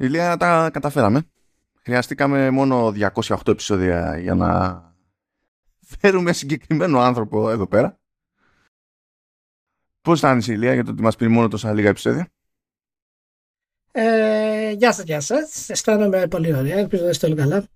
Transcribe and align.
Ηλία 0.00 0.36
τα 0.36 0.70
καταφέραμε. 0.70 1.22
Χρειαστήκαμε 1.82 2.50
μόνο 2.50 2.92
208 3.10 3.36
επεισόδια 3.46 4.18
για 4.18 4.34
να 4.34 4.82
φέρουμε 5.80 6.32
συγκεκριμένο 6.32 7.00
άνθρωπο 7.00 7.50
εδώ 7.50 7.66
πέρα. 7.66 7.98
Πώς 10.00 10.14
αισθάνεσαι 10.14 10.52
Ηλία 10.52 10.74
για 10.74 10.84
το 10.84 10.90
ότι 10.90 11.02
μας 11.02 11.16
πήρε 11.16 11.30
μόνο 11.30 11.48
τόσα 11.48 11.72
λίγα 11.72 11.88
επεισόδια; 11.88 12.28
Ε, 13.92 14.70
γεια 14.70 14.92
σας, 14.92 15.04
γεια 15.04 15.20
σας. 15.20 15.68
Αισθάνομαι 15.68 16.26
πολύ 16.26 16.54
ωραία. 16.54 16.78
Ελπίζω 16.78 17.04
να 17.04 17.10
είστε 17.10 17.26
όλοι 17.26 17.34
καλά. 17.34 17.66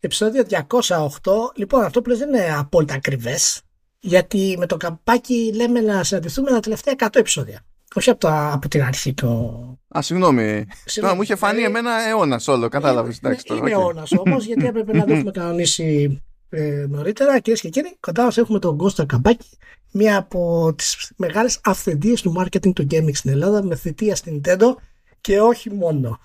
Επεισόδιο 0.00 0.44
208. 0.44 1.52
Λοιπόν, 1.54 1.84
αυτό 1.84 2.02
που 2.02 2.16
δεν 2.16 2.28
είναι 2.28 2.54
απόλυτα 2.56 2.94
ακριβές. 2.94 3.62
Γιατί 3.98 4.56
με 4.58 4.66
το 4.66 4.76
καμπάκι 4.76 5.52
λέμε 5.54 5.80
να 5.80 6.04
συναντηθούμε 6.04 6.50
τα 6.50 6.60
τελευταία 6.60 6.94
100 6.98 7.08
επεισόδια. 7.12 7.64
Όχι 7.94 8.10
από, 8.10 8.20
τα, 8.20 8.52
από 8.52 8.68
την 8.68 8.82
αρχή 8.82 9.14
το. 9.14 9.28
Α, 9.98 10.02
συγγνώμη. 10.02 10.66
Τώρα 11.00 11.14
μου 11.14 11.22
είχε 11.22 11.36
φανεί 11.36 11.62
ε, 11.62 11.64
εμένα 11.64 12.08
αιώνας 12.08 12.48
όλο. 12.48 12.68
Κατάλαβες. 12.68 13.18
Είναι, 13.22 13.38
είναι 13.50 13.70
αιώνας 13.70 14.12
όμως, 14.12 14.44
γιατί 14.46 14.66
έπρεπε 14.66 14.96
να 14.96 15.04
το 15.04 15.12
έχουμε 15.12 15.30
κανονίσει 15.30 16.22
ε, 16.48 16.86
νωρίτερα. 16.88 17.38
Κυρίες 17.38 17.60
και 17.60 17.68
κύριοι, 17.68 17.96
κοντά 18.00 18.24
μας 18.24 18.38
έχουμε 18.38 18.58
τον 18.58 18.76
Κώστα 18.76 19.06
Καμπάκη, 19.06 19.48
μία 19.92 20.16
από 20.16 20.72
τις 20.76 21.12
μεγάλες 21.16 21.60
αυθεντίες 21.64 22.22
του 22.22 22.34
marketing 22.38 22.72
του 22.72 22.86
gaming 22.90 23.14
στην 23.14 23.30
Ελλάδα, 23.30 23.62
με 23.62 23.76
θητεία 23.76 24.16
στην 24.16 24.40
Nintendo 24.40 24.74
και 25.20 25.40
όχι 25.40 25.70
μόνο. 25.70 26.18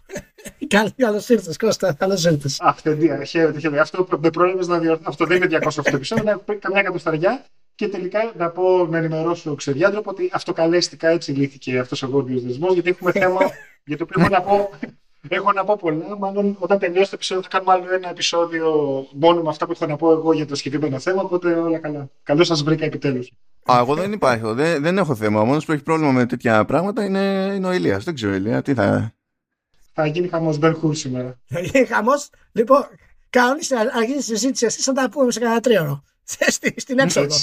Καλώ 0.97 1.23
ήρθες, 1.27 1.57
Κώστα. 1.57 1.93
Καλώ 1.93 2.13
ήρθες. 2.31 2.57
Αυθεντία. 2.59 3.23
Χαίρετε, 3.23 3.59
χαίρετε. 3.59 3.81
Αυτό 3.81 4.07
με 4.21 4.29
πρόλαβε 4.29 4.65
να 4.65 4.79
διορθώσω. 4.79 5.09
Αυτό 5.09 5.25
δεν 5.25 5.41
είναι 5.41 5.59
208 5.61 5.81
επεισόδια, 5.83 6.41
είναι 6.47 6.57
καμιά 6.59 6.79
εκατοσταριά. 6.79 7.45
Και 7.79 7.87
τελικά 7.87 8.33
να 8.37 8.49
πω, 8.49 8.85
να 8.85 8.97
ενημερώσω 8.97 9.55
ξεδιάντροπο 9.55 10.09
ότι 10.09 10.29
αυτοκαλέστηκα 10.33 11.07
έτσι 11.07 11.31
λύθηκε 11.31 11.79
αυτός 11.79 12.03
ο 12.03 12.07
γόντιος 12.07 12.43
δεσμός, 12.43 12.73
γιατί 12.73 12.89
έχουμε 12.89 13.11
θέμα 13.11 13.39
για 13.85 13.97
το 13.97 14.03
οποίο 14.03 14.21
έχω 14.21 14.29
να 14.29 14.41
πω 14.41 14.69
Έχω 15.27 15.51
να 15.51 15.63
πω 15.63 15.75
πολλά. 15.75 16.17
Μάλλον 16.17 16.55
όταν 16.59 16.79
τελειώσει 16.79 17.09
το 17.09 17.15
επεισόδιο 17.15 17.43
θα 17.43 17.49
κάνουμε 17.49 17.71
άλλο 17.71 17.93
ένα 17.93 18.09
επεισόδιο 18.09 18.67
μόνο 19.13 19.41
με 19.41 19.49
αυτά 19.49 19.65
που 19.65 19.71
έχω 19.71 19.85
να 19.85 19.95
πω 19.95 20.11
εγώ 20.11 20.33
για 20.33 20.45
το 20.45 20.55
συγκεκριμένο 20.55 20.99
θέμα. 20.99 21.21
Οπότε 21.21 21.53
όλα 21.53 21.77
καλά. 21.79 22.09
Καλώς 22.23 22.47
σας 22.47 22.63
βρήκα 22.63 22.85
επιτέλους. 22.85 23.31
Α, 23.71 23.77
εγώ 23.79 23.95
δεν 23.95 24.11
υπάρχω. 24.11 24.53
Δεν, 24.53 24.81
δεν 24.81 24.97
έχω 24.97 25.15
θέμα. 25.15 25.41
Ο 25.41 25.45
μόνος 25.45 25.65
που 25.65 25.71
έχει 25.71 25.83
πρόβλημα 25.83 26.11
με 26.11 26.25
τέτοια 26.25 26.65
πράγματα 26.65 27.05
είναι, 27.05 27.51
είναι 27.55 27.67
ο 27.67 27.73
Ηλίας. 27.73 28.03
Δεν 28.03 28.13
ξέρω, 28.13 28.33
Ηλία, 28.33 28.61
τι 28.61 28.73
θα. 28.73 29.13
Θα 29.93 30.05
γίνει 30.05 30.27
χαμός 30.27 30.57
Μπεν 30.57 30.75
Χουρ 30.75 30.95
σήμερα. 30.95 31.39
Θα 31.45 31.59
γίνει 31.59 31.85
χαμός. 31.85 32.29
Λοιπόν, 32.51 32.85
κανονίστε 33.29 33.75
να 33.75 33.81
αρχίσει 33.81 34.17
τη 34.17 34.23
συζήτηση. 34.23 34.65
Εσείς 34.65 34.83
θα 34.83 34.93
τα 34.93 35.09
πούμε 35.09 35.31
σε 35.31 35.39
κανένα 35.39 35.59
τρίωρο. 35.59 36.03
Στην 36.75 36.99
έξοδο. 36.99 37.35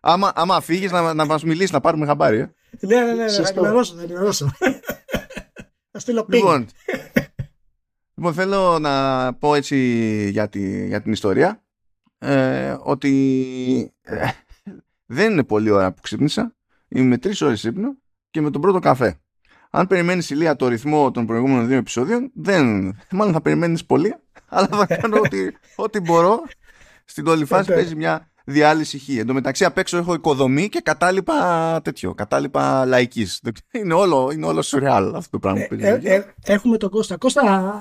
άμα, 0.00 0.32
άμα 0.34 0.60
φύγεις 0.60 0.90
να, 0.90 1.14
να 1.14 1.24
μας 1.24 1.44
μιλήσεις, 1.44 1.70
να 1.70 1.80
πάρουμε 1.80 2.06
χαμπάρι. 2.06 2.38
Ε. 2.38 2.50
Ναι, 2.80 3.00
ναι, 3.00 3.12
ναι, 3.12 3.28
θα 3.30 3.48
ενημερώσω, 3.48 3.94
θα 3.94 4.02
ενημερώσω. 4.02 4.50
Θα 5.90 5.98
στείλω 5.98 6.26
Λοιπόν, 6.28 6.66
λοιπόν, 8.14 8.34
θέλω 8.34 8.78
να 8.78 9.34
πω 9.34 9.54
έτσι 9.54 9.76
για, 10.30 10.48
τη, 10.48 10.86
για 10.86 11.02
την 11.02 11.12
ιστορία 11.12 11.62
ε, 12.18 12.76
ότι 12.82 13.94
ε, 14.02 14.28
δεν 15.06 15.32
είναι 15.32 15.44
πολύ 15.44 15.70
ώρα 15.70 15.92
που 15.92 16.00
ξύπνησα. 16.00 16.56
Είμαι 16.88 17.18
τρεις 17.18 17.40
ώρες 17.40 17.64
ύπνο 17.64 17.96
και 18.30 18.40
με 18.40 18.50
τον 18.50 18.60
πρώτο 18.60 18.78
καφέ. 18.78 19.20
Αν 19.70 19.86
περιμένεις 19.86 20.30
ηλία 20.30 20.56
το 20.56 20.68
ρυθμό 20.68 21.10
των 21.10 21.26
προηγούμενων 21.26 21.66
δύο 21.66 21.76
επεισόδιων, 21.76 22.30
δεν, 22.34 22.94
μάλλον 23.10 23.32
θα 23.32 23.40
περιμένεις 23.40 23.84
πολύ, 23.84 24.14
αλλά 24.52 24.68
θα 24.70 24.86
κάνω 24.86 25.20
ό,τι, 25.24 25.38
ό,τι 25.76 26.00
μπορώ. 26.00 26.42
Στην 27.04 27.26
όλη 27.26 27.44
φάση 27.44 27.72
παίζει 27.72 27.94
μια 27.94 28.30
διάλυση 28.44 28.98
χ. 28.98 29.08
Εν 29.08 29.26
τω 29.26 29.32
μεταξύ 29.32 29.64
απ' 29.64 29.78
έξω 29.78 29.96
έχω 29.96 30.14
οικοδομή 30.14 30.68
και 30.68 30.80
κατάλοιπα 30.80 31.80
τέτοιο, 31.84 32.14
κατάλοιπα 32.14 32.84
λαϊκής. 32.86 33.40
Είναι 33.70 33.94
όλο, 33.94 34.30
είναι 34.32 34.46
όλο 34.46 34.62
σουρεάλ 34.62 35.14
αυτό 35.14 35.30
το 35.30 35.38
πράγμα 35.38 35.66
που 35.66 35.76
ε, 35.80 36.00
ε, 36.02 36.24
Έχουμε 36.44 36.76
τον 36.76 36.90
Κώστα. 36.90 37.16
Κώστα, 37.16 37.74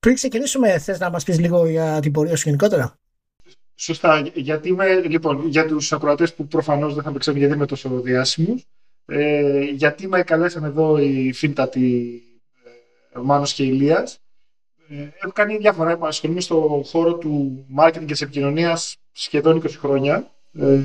πριν 0.00 0.14
ξεκινήσουμε, 0.14 0.78
θες 0.78 0.98
να 0.98 1.10
μας 1.10 1.24
πεις 1.24 1.38
λίγο 1.38 1.66
για 1.66 2.00
την 2.00 2.12
πορεία 2.12 2.36
σου 2.36 2.42
γενικότερα; 2.44 2.98
Σωστά. 3.74 4.22
Γιατί 4.34 4.68
είμαι, 4.68 5.00
λοιπόν, 5.00 5.46
για 5.46 5.66
τους 5.66 5.92
ακροατές 5.92 6.34
που 6.34 6.46
προφανώς 6.46 6.94
δεν 6.94 7.02
θα 7.02 7.12
με 7.12 7.18
ξέρουν 7.18 7.38
γιατί 7.38 7.54
είμαι 7.54 7.66
τόσο 7.66 8.00
διάσημος, 8.00 8.66
ε, 9.06 9.60
γιατί 9.60 10.08
με 10.08 10.22
καλέσαν 10.22 10.64
εδώ 10.64 10.98
οι 10.98 11.32
φίλτατοι 11.32 12.20
ε, 13.14 13.18
Μάνος 13.20 13.52
και 13.52 13.62
Ηλίας. 13.62 14.18
Ε, 14.92 15.08
έχω 15.22 15.32
κάνει 15.32 15.56
διάφορα. 15.56 15.98
Ασχολούμαι 16.00 16.40
στον 16.40 16.84
χώρο 16.84 17.14
του 17.14 17.64
marketing 17.78 17.98
και 17.98 18.04
της 18.04 18.20
επικοινωνίας 18.20 18.96
σχεδόν 19.12 19.62
20 19.62 19.68
χρόνια. 19.70 20.30
Ε, 20.52 20.80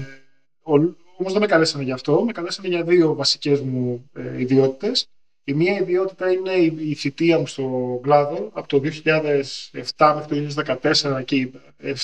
Όμως 1.18 1.32
δεν 1.32 1.42
με 1.42 1.48
καλέσανε 1.48 1.84
γι' 1.84 1.92
αυτό. 1.92 2.24
Με 2.24 2.32
καλέσανε 2.32 2.68
για 2.68 2.84
δύο 2.84 3.16
βασικές 3.16 3.62
μου 3.62 4.10
ε, 4.14 4.42
ιδιότητες. 4.42 5.08
Η 5.44 5.54
μία 5.54 5.78
ιδιότητα 5.80 6.32
είναι 6.32 6.52
η, 6.52 6.90
η 6.90 6.94
θητεία 6.94 7.40
μου 7.40 7.48
στο 7.48 8.00
κλάδο 8.04 8.50
από 8.54 8.68
το 8.68 8.82
2007 9.98 10.14
μέχρι 10.16 10.54
το 10.54 10.64
2014 11.02 11.26
και 11.26 11.50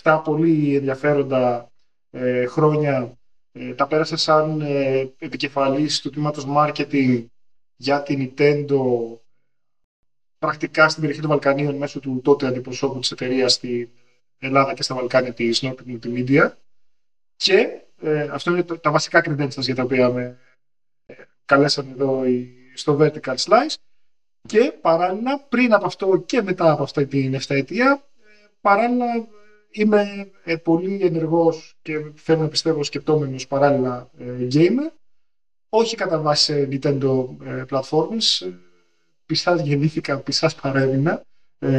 7 0.03 0.21
πολύ 0.23 0.75
ενδιαφέροντα 0.75 1.71
ε, 2.11 2.45
χρόνια 2.45 3.17
ε, 3.51 3.73
τα 3.73 3.87
πέρασα 3.87 4.17
σαν 4.17 4.61
ε, 4.61 5.09
επικεφαλής 5.17 6.01
του 6.01 6.09
τμήματος 6.09 6.45
marketing 6.57 7.25
για 7.75 8.03
την 8.03 8.31
Nintendo 8.37 8.79
πρακτικά 10.41 10.89
στην 10.89 11.01
περιοχή 11.01 11.21
των 11.21 11.29
Βαλκανίων 11.29 11.75
μέσω 11.75 11.99
του 11.99 12.21
τότε 12.23 12.47
αντιπροσώπου 12.47 12.99
της 12.99 13.11
εταιρείας 13.11 13.53
στην 13.53 13.89
Ελλάδα 14.39 14.73
και 14.73 14.83
στα 14.83 14.95
Βαλκάνια 14.95 15.33
της 15.33 15.63
Nordic 15.63 15.91
Multimedia 15.91 16.51
και 17.35 17.81
ε, 18.01 18.21
αυτό 18.21 18.51
είναι 18.51 18.63
τα 18.63 18.91
βασικά 18.91 19.23
credentials 19.25 19.59
για 19.59 19.75
τα 19.75 19.83
οποία 19.83 20.09
με 20.09 20.39
ε, 21.05 21.13
καλέσαν 21.45 21.89
εδώ 21.91 22.23
στο 22.75 22.97
Vertical 22.99 23.35
Slice. 23.35 23.75
Και 24.47 24.73
παράλληλα 24.81 25.39
πριν 25.49 25.73
από 25.73 25.85
αυτό 25.85 26.23
και 26.25 26.41
μετά 26.41 26.71
από 26.71 26.83
αυτή 26.83 27.05
την 27.05 27.35
7 27.35 27.39
ετία 27.47 28.03
ε, 28.19 28.47
παράλληλα 28.61 29.27
είμαι 29.71 30.31
ε, 30.43 30.55
πολύ 30.55 30.99
ενεργός 31.01 31.77
και 31.81 32.11
θέλω 32.15 32.41
να 32.41 32.47
πιστεύω 32.47 32.83
σκεπτόμενος 32.83 33.47
παράλληλα 33.47 34.09
ε, 34.17 34.47
gamer. 34.51 34.91
Όχι 35.69 35.95
κατά 35.95 36.19
βάση 36.19 36.67
Nintendo 36.71 37.25
ε, 37.45 37.63
platforms 37.69 38.51
πιστάς 39.31 39.61
γεννήθηκα, 39.61 40.17
πιστάς 40.17 40.55
παρέμεινα 40.55 41.21
ε, 41.59 41.69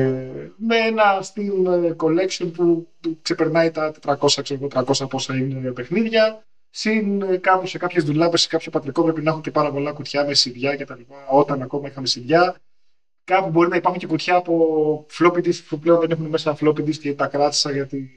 με 0.57 0.77
ένα 0.77 1.23
Steam 1.23 1.85
ε, 1.85 1.95
Collection 1.97 2.53
που 2.53 2.89
ξεπερνάει 3.23 3.71
τα 3.71 3.95
400, 4.07 4.43
ξέρω, 4.43 4.69
300 4.73 5.09
πόσα 5.11 5.37
είναι 5.37 5.73
παιχνίδια. 5.73 6.45
Συν 6.71 7.23
ε, 7.23 7.37
κάπου 7.37 7.67
σε 7.67 7.79
κάποιες 7.79 8.05
δουλάπε, 8.05 8.37
σε 8.37 8.49
κάποιο 8.49 8.71
πατρικό 8.71 9.03
πρέπει 9.03 9.23
να 9.23 9.31
έχουν 9.31 9.43
και 9.43 9.51
πάρα 9.51 9.73
πολλά 9.73 9.93
κουτιά 9.93 10.25
με 10.25 10.35
σιδιά 10.35 10.77
κτλ. 10.77 11.01
Όταν 11.31 11.63
ακόμα 11.63 11.89
είχαμε 11.89 12.07
σιδιά. 12.07 12.57
Κάπου 13.25 13.51
μπορεί 13.51 13.69
να 13.69 13.77
υπάρχουν 13.77 14.01
και 14.01 14.07
κουτιά 14.07 14.37
από 14.37 15.07
floppy 15.19 15.45
disk 15.47 15.63
που 15.69 15.79
πλέον 15.79 16.01
δεν 16.01 16.11
έχουν 16.11 16.27
μέσα 16.27 16.57
floppy 16.61 16.81
disk 16.81 16.97
και 16.97 17.15
τα 17.15 17.27
κράτησα 17.27 17.73
γιατί 17.73 18.11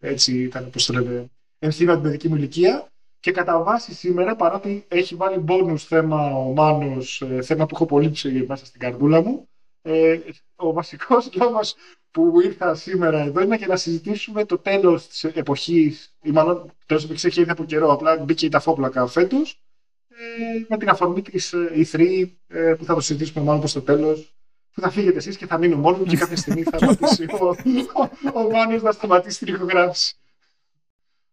έτσι 0.00 0.42
ήταν, 0.42 0.70
πώ 0.70 0.82
το 0.82 0.92
λένε, 0.92 1.30
ενθύμα 1.58 1.92
την 1.92 2.02
παιδική 2.02 2.28
μου 2.28 2.36
ηλικία. 2.36 2.88
Και 3.24 3.32
κατά 3.32 3.62
βάση 3.62 3.94
σήμερα, 3.94 4.36
παρότι 4.36 4.84
έχει 4.88 5.14
βάλει 5.14 5.44
bonus 5.48 5.76
θέμα 5.76 6.34
ο 6.34 6.52
Μάνος, 6.52 7.22
θέμα 7.42 7.66
που 7.66 7.74
έχω 7.74 7.86
πολύ 7.86 8.12
μέσα 8.46 8.66
στην 8.66 8.80
καρδούλα 8.80 9.22
μου, 9.22 9.48
ε, 9.82 10.18
ο 10.56 10.72
βασικός 10.72 11.30
λόγος 11.34 11.74
που 12.10 12.40
ήρθα 12.40 12.74
σήμερα 12.74 13.18
εδώ 13.18 13.40
είναι 13.40 13.56
για 13.56 13.66
να 13.66 13.76
συζητήσουμε 13.76 14.44
το 14.44 14.58
τέλος 14.58 15.08
της 15.08 15.24
εποχής, 15.24 16.14
ή 16.22 16.30
μάλλον 16.30 16.54
το 16.66 16.74
τέλος 16.86 17.06
της 17.06 17.24
έχει 17.24 17.40
έρθει 17.40 17.52
από 17.52 17.64
καιρό, 17.64 17.92
απλά 17.92 18.16
μπήκε 18.16 18.46
η 18.46 18.48
ταφόπλακα 18.48 19.06
φέτος, 19.06 19.60
ε, 20.08 20.64
με 20.68 20.76
την 20.76 20.88
αφορμή 20.88 21.22
της 21.22 21.54
E3 21.54 22.24
ε, 22.48 22.74
που 22.78 22.84
θα 22.84 22.94
το 22.94 23.00
συζητήσουμε 23.00 23.44
μάλλον 23.44 23.60
προς 23.60 23.72
το 23.72 23.82
τέλος, 23.82 24.34
που 24.72 24.80
θα 24.80 24.90
φύγετε 24.90 25.16
εσείς 25.16 25.36
και 25.36 25.46
θα 25.46 25.58
μείνω 25.58 25.76
μόνος 25.76 25.98
μου 25.98 26.04
και 26.04 26.16
κάποια 26.16 26.36
στιγμή 26.36 26.62
θα 26.62 26.76
σταματήσει 26.76 27.24
ο, 27.24 27.46
ο, 27.46 28.40
ο 28.40 28.50
Μάνος 28.50 28.82
να 28.82 28.92
σταματήσει 28.92 29.44
την 29.44 29.54
ηχογράφηση. 29.54 30.16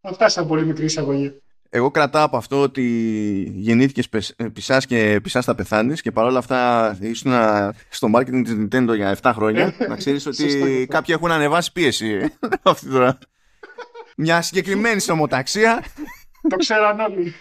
Αυτά 0.02 0.30
σαν 0.30 0.48
πολύ 0.48 0.66
μικρή 0.66 0.86
εισαγωγή. 0.86 1.42
Εγώ 1.74 1.92
κρατάω 1.92 2.24
από 2.24 2.38
αυτό 2.38 2.62
ότι 2.62 2.82
γεννήθηκες 3.56 4.10
πισά 4.54 4.78
και 4.78 5.20
πισά 5.24 5.42
θα 5.42 5.56
πεθάνεις 5.56 6.02
και 6.02 6.12
παρόλα 6.12 6.38
αυτά 6.40 6.98
ήσουν 7.02 7.32
στο 7.90 8.08
marketing 8.16 8.42
της 8.44 8.56
Nintendo 8.60 8.96
για 8.96 9.18
7 9.22 9.32
χρόνια. 9.36 9.74
να 9.90 9.96
ξέρεις 9.96 10.26
ότι 10.26 10.86
κάποιοι 10.90 11.16
έχουν 11.18 11.32
ανεβάσει 11.32 11.72
πίεση 11.72 12.34
αυτή 12.64 12.90
τώρα. 12.90 13.18
Μια 14.18 14.42
συγκεκριμένη 14.42 15.02
ομοταξία. 15.12 15.84
το 16.50 16.56
ξέραν 16.56 17.00
όλοι. 17.00 17.34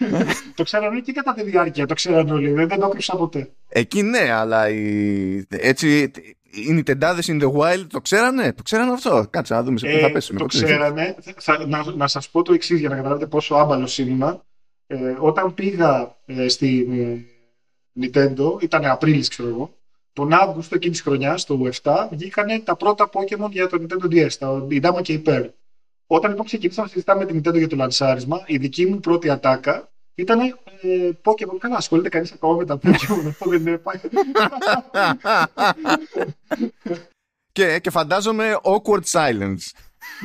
το 0.55 0.63
ξέραν 0.63 0.87
όλοι 0.87 1.01
και 1.01 1.11
κατά 1.11 1.33
τη 1.33 1.43
διάρκεια. 1.43 1.85
Το 1.85 1.93
ξέραν 1.93 2.29
όλοι. 2.29 2.51
Δεν, 2.51 2.67
το 2.67 2.85
έκρυψα 2.85 3.15
ποτέ. 3.15 3.51
Εκεί 3.69 4.01
ναι, 4.01 4.31
αλλά 4.31 4.69
η... 4.69 5.45
έτσι 5.49 6.11
οι 6.51 6.83
Nintendάδες 6.85 7.25
in 7.25 7.41
the 7.41 7.51
wild 7.51 7.85
το 7.89 8.01
ξέρανε, 8.01 8.53
το 8.53 8.63
ξέρανε 8.63 8.91
αυτό; 8.91 9.27
Κάτσε 9.29 9.53
να 9.53 9.63
δούμε 9.63 9.77
σε 9.77 9.87
πού 9.87 9.99
θα 9.99 10.07
ε, 10.07 10.09
πέσουμε. 10.09 10.39
Το 10.39 10.45
ξέρανε. 10.45 11.15
Θα, 11.37 11.67
να, 11.67 11.91
να 11.95 12.07
σας 12.07 12.29
πω 12.29 12.41
το 12.41 12.53
εξής 12.53 12.79
για 12.79 12.89
να 12.89 12.95
καταλάβετε 12.95 13.27
πόσο 13.27 13.55
άμπαλο 13.55 13.89
ήμουν. 13.97 14.43
Ε, 14.87 15.15
όταν 15.19 15.53
πήγα 15.53 16.17
ε, 16.25 16.47
στη 16.47 16.87
ε, 16.91 17.25
Nintendo, 18.01 18.61
ήταν 18.61 18.85
Απρίλης 18.85 19.27
ξέρω 19.27 19.49
εγώ, 19.49 19.75
τον 20.13 20.33
Αύγουστο 20.33 20.75
εκείνης 20.75 20.97
της 20.97 21.05
χρονιάς, 21.05 21.45
το 21.45 21.69
7, 21.81 22.07
βγήκαν 22.11 22.63
τα 22.63 22.75
πρώτα 22.75 23.09
Pokémon 23.13 23.49
για 23.51 23.67
το 23.67 23.77
Nintendo 23.81 24.05
DS, 24.05 24.33
τα, 24.39 24.65
η 24.69 24.79
Dama 24.83 25.01
και 25.01 25.13
η 25.13 25.23
Pearl. 25.25 25.49
Όταν 26.07 26.29
λοιπόν 26.29 26.45
ξεκινήσαμε 26.45 26.87
να 26.87 26.93
συζητάμε 26.93 27.25
με 27.25 27.31
την 27.31 27.41
Nintendo 27.41 27.57
για 27.57 27.67
το 27.67 27.75
λανσάρισμα, 27.75 28.43
η 28.45 28.57
δική 28.57 28.85
μου 28.85 28.99
πρώτη 28.99 29.29
ατάκα 29.29 29.91
ήταν 30.15 30.39
ε, 30.39 30.53
Pokemon. 31.23 31.57
Καλά, 31.59 31.75
ασχολείται 31.75 32.09
κανεί 32.09 32.29
ακόμα 32.33 32.55
με 32.55 32.65
τα 32.65 32.79
Pokemon. 32.83 33.25
Αυτό 33.27 33.49
δεν 33.49 33.59
είναι 33.59 33.81
και, 37.51 37.79
και 37.79 37.89
φαντάζομαι 37.89 38.59
awkward 38.63 39.03
silence. 39.11 39.71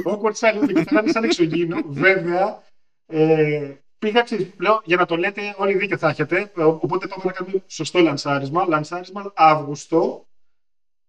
awkward 0.05 0.35
silence 0.35 0.73
και 0.75 0.85
θα 0.85 1.03
σαν 1.07 1.25
εξωγήινο. 1.25 1.83
Βέβαια, 1.87 2.63
ε, 3.07 3.75
πήγα, 3.99 4.23
ξέρεις, 4.23 4.51
λέω, 4.59 4.81
για 4.85 4.97
να 4.97 5.07
το 5.07 5.17
λέτε, 5.17 5.55
όλοι 5.59 5.77
δίκιο 5.77 5.99
θα 5.99 6.09
έχετε. 6.09 6.53
Οπότε 6.57 7.07
πάμε 7.07 7.23
να 7.25 7.33
κάνουμε 7.33 7.63
σωστό 7.67 7.99
λανσάρισμα. 7.99 8.65
Λανσάρισμα 8.69 9.33
Αύγουστο. 9.35 10.26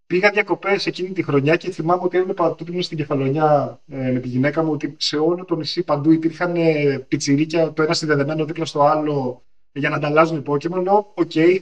Πήγα 0.07 0.29
διακοπές 0.29 0.85
εκείνη 0.85 1.11
τη 1.11 1.23
χρονιά 1.23 1.55
και 1.55 1.71
θυμάμαι 1.71 2.01
ότι 2.03 2.17
έβλεπα 2.17 2.55
τότε 2.55 2.71
ήμουν 2.71 2.83
στην 2.83 2.97
Κεφαλονιά 2.97 3.79
ε, 3.87 4.11
με 4.11 4.19
τη 4.19 4.27
γυναίκα 4.27 4.63
μου 4.63 4.71
ότι 4.71 4.95
σε 4.97 5.17
όλο 5.17 5.45
το 5.45 5.55
νησί 5.55 5.83
παντού 5.83 6.11
υπήρχαν 6.11 6.55
ε, 6.55 6.99
πιτσιρίκια 7.07 7.73
το 7.73 7.81
ένα 7.81 7.93
συνδεδεμένο 7.93 8.45
δίπλα 8.45 8.65
στο 8.65 8.81
άλλο 8.81 9.43
για 9.71 9.89
να 9.89 9.95
ανταλλάζουν 9.95 10.45
Pokémon. 10.47 10.83
Λέω, 10.83 11.11
οκ, 11.15 11.31
okay. 11.33 11.59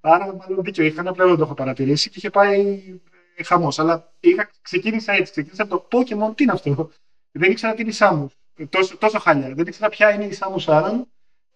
άρα 0.00 0.34
μάλλον 0.34 0.64
δίκιο 0.64 0.84
είχαν, 0.84 1.08
απλά 1.08 1.26
δεν 1.26 1.36
το 1.36 1.42
έχω 1.42 1.54
παρατηρήσει 1.54 2.08
και 2.08 2.14
είχε 2.18 2.30
πάει 2.30 2.82
ε, 3.36 3.42
χαμός. 3.42 3.78
Αλλά 3.78 4.12
είχα, 4.20 4.50
ξεκίνησα 4.62 5.12
έτσι, 5.12 5.30
ξεκίνησα 5.32 5.62
από 5.62 5.86
το 5.88 5.98
Pokémon, 5.98 6.36
τι 6.36 6.42
είναι 6.42 6.52
αυτό; 6.52 6.90
Δεν 7.32 7.50
ήξερα 7.50 7.74
τι 7.74 7.80
είναι 7.80 7.90
η 7.90 7.94
Samus. 7.94 8.30
Τόσο, 8.68 8.96
τόσο 8.96 9.18
χάλια. 9.18 9.54
Δεν 9.54 9.66
ήξερα 9.66 9.88
ποια 9.88 10.14
είναι 10.14 10.24
η 10.24 10.32
Samus 10.32 10.64
Aran. 10.66 11.06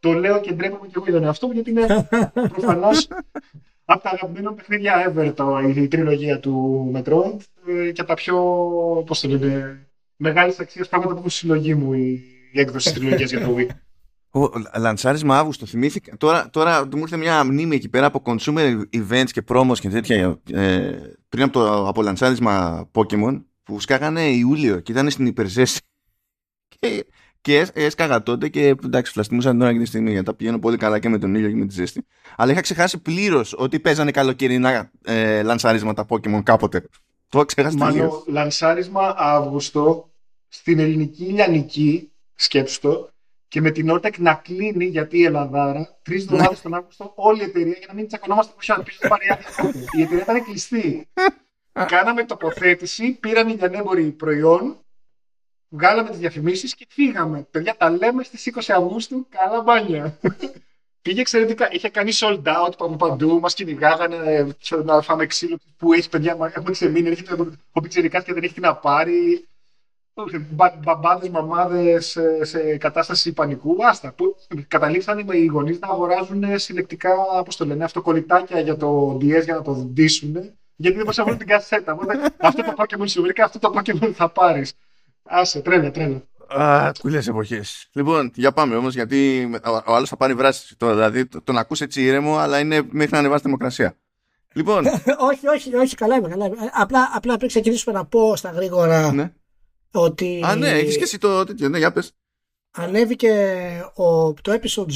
Το 0.01 0.13
λέω 0.13 0.41
και 0.41 0.53
ντρέπομαι 0.53 0.87
και 0.87 0.93
εγώ 0.97 1.05
για 1.05 1.13
τον 1.13 1.25
εαυτό 1.25 1.47
μου 1.47 1.53
γιατί 1.53 1.71
είναι 1.71 2.09
προφανώς 2.55 3.09
από 3.93 4.03
τα 4.03 4.11
αγαπημένα 4.11 4.53
παιχνίδια 4.55 5.13
ever 5.13 5.33
το, 5.35 5.59
η 5.77 5.89
τριλογία 5.89 6.41
του 6.41 6.85
Metroid 6.95 7.39
ε, 7.67 7.91
και 7.91 8.01
από 8.01 8.09
τα 8.09 8.15
πιο, 8.15 8.37
πώς 9.07 9.21
το 9.21 9.29
λένε, 9.29 9.87
μεγάλες 10.17 10.61
αξίες 10.61 10.89
πράγματα 10.89 11.13
που 11.13 11.19
έχω 11.19 11.29
στη 11.29 11.39
συλλογή 11.39 11.75
μου 11.75 11.93
η, 11.93 12.23
η 12.53 12.61
έκδοση 12.61 12.91
της 12.91 13.01
τριλογίας 13.01 13.31
για 13.31 13.41
το 13.41 13.57
Wii. 13.59 13.67
Ο 14.33 14.51
λανσάρισμα 14.79 15.39
Αύγουστο, 15.39 15.67
θυμήθηκα. 15.67 16.17
Τώρα, 16.17 16.51
τώρα 16.51 16.87
μου 16.87 17.01
ήρθε 17.01 17.17
μια 17.17 17.45
μνήμη 17.45 17.77
εκεί 17.77 17.89
πέρα 17.89 18.07
από 18.07 18.23
consumer 18.25 18.83
events 18.93 19.31
και 19.31 19.43
promos 19.49 19.79
και 19.81 19.89
τέτοια 19.89 20.41
ε, 20.53 20.93
πριν 21.29 21.43
από 21.43 21.53
το 21.53 21.89
από 21.89 22.03
λανσάρισμα 22.03 22.89
Pokemon 22.93 23.43
που 23.63 23.81
σκάγανε 23.81 24.23
Ιούλιο 24.23 24.81
και 24.81 24.93
ήταν 24.93 25.11
στην 25.11 25.27
υπερζέση. 25.27 25.81
Και 26.79 27.07
και 27.41 27.67
έσκαγα 27.73 28.23
τότε 28.23 28.49
και 28.49 28.67
εντάξει, 28.85 29.13
φλαστιμούσα 29.13 29.51
την 29.51 29.63
ώρα 29.63 29.73
και 29.73 29.79
τη 29.79 29.85
στιγμή 29.85 30.11
γιατί 30.11 30.27
τα 30.27 30.35
πηγαίνω 30.35 30.59
πολύ 30.59 30.77
καλά 30.77 30.99
και 30.99 31.09
με 31.09 31.19
τον 31.19 31.35
ήλιο 31.35 31.49
και 31.49 31.57
με 31.57 31.67
τη 31.67 31.75
ζέστη. 31.75 32.07
Αλλά 32.37 32.53
είχα 32.53 32.61
ξεχάσει 32.61 32.99
πλήρως 32.99 33.55
ότι 33.57 33.81
παίζανε 33.81 34.11
καλοκαιρινά 34.11 34.91
ε, 35.05 35.43
λανσάρισματα 35.43 36.07
Pokémon 36.09 36.43
κάποτε. 36.43 36.89
Το 37.29 37.45
ξεχάσει 37.45 37.77
Μάλλον 37.77 38.23
λανσάρισμα 38.27 39.15
Αύγουστο 39.17 40.11
στην 40.49 40.79
ελληνική 40.79 41.25
Ιλιανική, 41.25 42.11
σκέψτε 42.35 42.89
και 43.49 43.61
με 43.61 43.71
την 43.71 43.91
Όρτεκ 43.91 44.19
να 44.19 44.35
κλείνει 44.35 44.85
γιατί 44.85 45.19
η 45.19 45.25
Ελλαδάρα 45.25 45.99
τρεις 46.03 46.23
εβδομάδες 46.23 46.61
τον 46.61 46.75
Αύγουστο 46.75 47.13
όλη 47.17 47.41
η 47.41 47.45
εταιρεία 47.45 47.75
για 47.79 47.87
να 47.89 47.95
μην 47.95 48.07
τσακωνόμαστε 48.07 48.53
που 48.53 48.59
είχε 48.63 48.83
πει 48.85 49.09
πάρει 49.09 49.25
Η 49.99 50.03
εταιρεία 50.03 50.23
ήταν 50.23 50.45
κλειστή. 50.45 51.09
Κάναμε 51.87 52.25
τοποθέτηση, 52.25 53.13
πήραν 53.13 53.49
οι 53.49 53.53
λιανέμποροι 53.53 54.11
προϊόν 54.11 54.85
βγάλαμε 55.71 56.09
τις 56.11 56.19
διαφημίσεις 56.19 56.75
και 56.75 56.87
φύγαμε. 56.89 57.47
Παιδιά, 57.51 57.77
τα 57.77 57.91
λέμε 57.91 58.23
στις 58.23 58.53
20 58.55 58.61
Αυγούστου, 58.69 59.27
καλά 59.29 59.63
μπάνια. 59.63 60.19
Πήγε 61.03 61.21
εξαιρετικά. 61.21 61.69
Είχε 61.73 61.89
κάνει 61.89 62.11
sold 62.15 62.43
out 62.43 62.73
από 62.79 62.97
παντού, 62.97 63.41
μας 63.41 63.55
κυνηγάγανε 63.55 64.47
να 64.85 65.01
φάμε 65.01 65.27
ξύλο 65.27 65.59
που 65.77 65.93
έχει 65.93 66.09
παιδιά. 66.09 66.37
Έχουμε 66.55 66.71
ξεμείνει, 66.71 67.09
έρχεται 67.09 67.37
ο 67.73 67.81
Πιτσερικά 67.81 68.23
και 68.23 68.33
δεν 68.33 68.43
έχει 68.43 68.55
τι 68.55 68.61
να 68.61 68.75
πάρει. 68.75 69.45
Μπαμπάδες, 70.83 71.29
μαμάδες 71.29 72.19
σε, 72.41 72.77
κατάσταση 72.77 73.33
πανικού. 73.33 73.77
Άστα. 73.87 74.13
Που 74.13 74.37
καταλήξαν 74.69 75.29
οι 75.31 75.45
γονείς 75.45 75.79
να 75.79 75.89
αγοράζουν 75.89 76.59
συλλεκτικά 76.59 77.11
πώς 77.45 77.57
το 77.57 77.65
λένε, 77.65 77.85
αυτοκολλητάκια 77.85 78.61
για 78.61 78.77
το 78.77 79.15
DS 79.15 79.45
για 79.45 79.55
να 79.55 79.63
το 79.63 79.89
δίσουν. 79.93 80.33
Γιατί 80.77 80.97
δεν 80.97 81.05
μπορούσαν 81.05 81.25
να 81.25 81.31
βρουν 81.31 81.39
την 81.39 81.47
κασέτα. 81.47 81.99
αυτό 82.37 82.63
το 82.63 82.75
Pokémon 82.77 83.09
σου 83.09 83.23
βρήκα, 83.23 83.45
αυτό 83.45 83.59
το 83.59 83.73
Pokémon 83.77 84.11
θα 84.13 84.29
πάρεις. 84.29 84.75
Άσε, 85.33 85.61
τρέλα, 85.61 85.91
τρέλα. 85.91 86.23
Α, 86.49 86.93
κουλές 87.01 87.29
εποχές. 87.29 87.89
Λοιπόν, 87.93 88.31
για 88.35 88.53
πάμε 88.53 88.77
όμως, 88.77 88.95
γιατί 88.95 89.51
ο 89.87 89.95
άλλος 89.95 90.09
θα 90.09 90.17
πάρει 90.17 90.35
βράση. 90.35 90.77
Το, 90.77 90.91
δηλαδή, 90.91 91.27
τον 91.27 91.59
ακούς 91.59 91.81
έτσι 91.81 92.03
ήρεμο, 92.03 92.37
αλλά 92.37 92.59
είναι 92.59 92.83
μέχρι 92.91 93.13
να 93.13 93.19
ανεβάσει 93.19 93.43
δημοκρασία. 93.45 93.97
Λοιπόν. 94.55 94.87
όχι, 95.31 95.49
όχι, 95.49 95.75
όχι, 95.75 95.95
καλά 95.95 96.17
είμαι, 96.17 96.29
καλά 96.29 96.47
είμαι. 96.47 96.57
Απλά, 96.73 97.11
απλά 97.15 97.37
πριν 97.37 97.49
ξεκινήσουμε 97.49 97.95
να 97.95 98.05
πω 98.05 98.37
στα 98.37 98.51
γρήγορα 98.51 99.13
ναι. 99.13 99.33
ότι... 99.93 100.43
Α, 100.45 100.57
ναι, 100.57 100.69
έχεις 100.69 100.97
και 100.97 101.03
εσύ 101.03 101.19
το 101.19 101.45
τέτοιο, 101.45 101.69
ναι, 101.69 101.79
για 101.79 101.93
πες. 101.93 102.13
Ανέβηκε 102.71 103.33
ο, 103.95 104.33
το 104.33 104.53
episode 104.53 104.87
0 104.87 104.89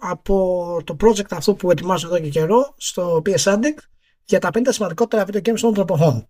από 0.00 0.82
το 0.84 0.96
project 1.00 1.30
αυτό 1.30 1.54
που 1.54 1.70
ετοιμάζω 1.70 2.06
εδώ 2.06 2.18
και 2.18 2.28
καιρό 2.28 2.74
στο 2.76 3.22
PS 3.26 3.52
Addict 3.54 3.78
για 4.24 4.38
τα 4.38 4.50
50 4.52 4.60
σημαντικότερα 4.68 5.24
video 5.26 5.48
games 5.48 5.60
των 5.60 5.74
τροποχών. 5.74 6.28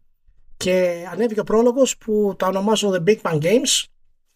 Και 0.60 1.06
ανέβηκε 1.12 1.40
ο 1.40 1.44
πρόλογος 1.44 1.96
που 1.96 2.34
τα 2.38 2.46
ονομάζω 2.46 2.90
The 2.92 3.08
Big 3.08 3.20
Bang 3.22 3.42
Games 3.42 3.84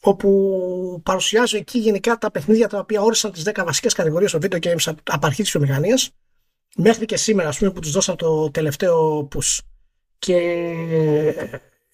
όπου 0.01 1.01
παρουσιάζω 1.05 1.57
εκεί 1.57 1.79
γενικά 1.79 2.19
τα 2.19 2.31
παιχνίδια 2.31 2.69
τα 2.69 2.79
οποία 2.79 3.01
όρισαν 3.01 3.33
τις 3.33 3.43
10 3.47 3.63
βασικές 3.65 3.93
κατηγορίες 3.93 4.31
των 4.31 4.41
video 4.43 4.59
games 4.61 4.95
από 5.05 5.27
αρχής 5.27 5.45
της 5.45 5.51
βιομηχανίας 5.51 6.11
μέχρι 6.77 7.05
και 7.05 7.17
σήμερα 7.17 7.49
ας 7.49 7.59
πούμε 7.59 7.71
που 7.71 7.81
τους 7.81 7.91
δώσαν 7.91 8.17
το 8.17 8.51
τελευταίο 8.51 9.29
push. 9.35 9.59
Και 10.19 10.37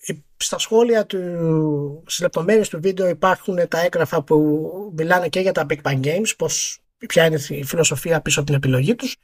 ε, 0.06 0.12
στα 0.36 0.58
σχόλια 0.58 1.06
του, 1.06 1.18
στις 2.06 2.20
λεπτομέρειες 2.20 2.68
του 2.68 2.80
βίντεο 2.80 3.08
υπάρχουν 3.08 3.68
τα 3.68 3.80
έγγραφα 3.80 4.22
που 4.22 4.60
μιλάνε 4.96 5.28
και 5.28 5.40
για 5.40 5.52
τα 5.52 5.66
Big 5.68 5.80
Bang 5.82 6.00
Games, 6.00 6.32
πώς, 6.38 6.80
ποια 7.06 7.26
είναι 7.26 7.38
η 7.48 7.64
φιλοσοφία 7.64 8.20
πίσω 8.20 8.40
από 8.40 8.48
την 8.48 8.56
επιλογή 8.56 8.94
τους. 8.94 9.16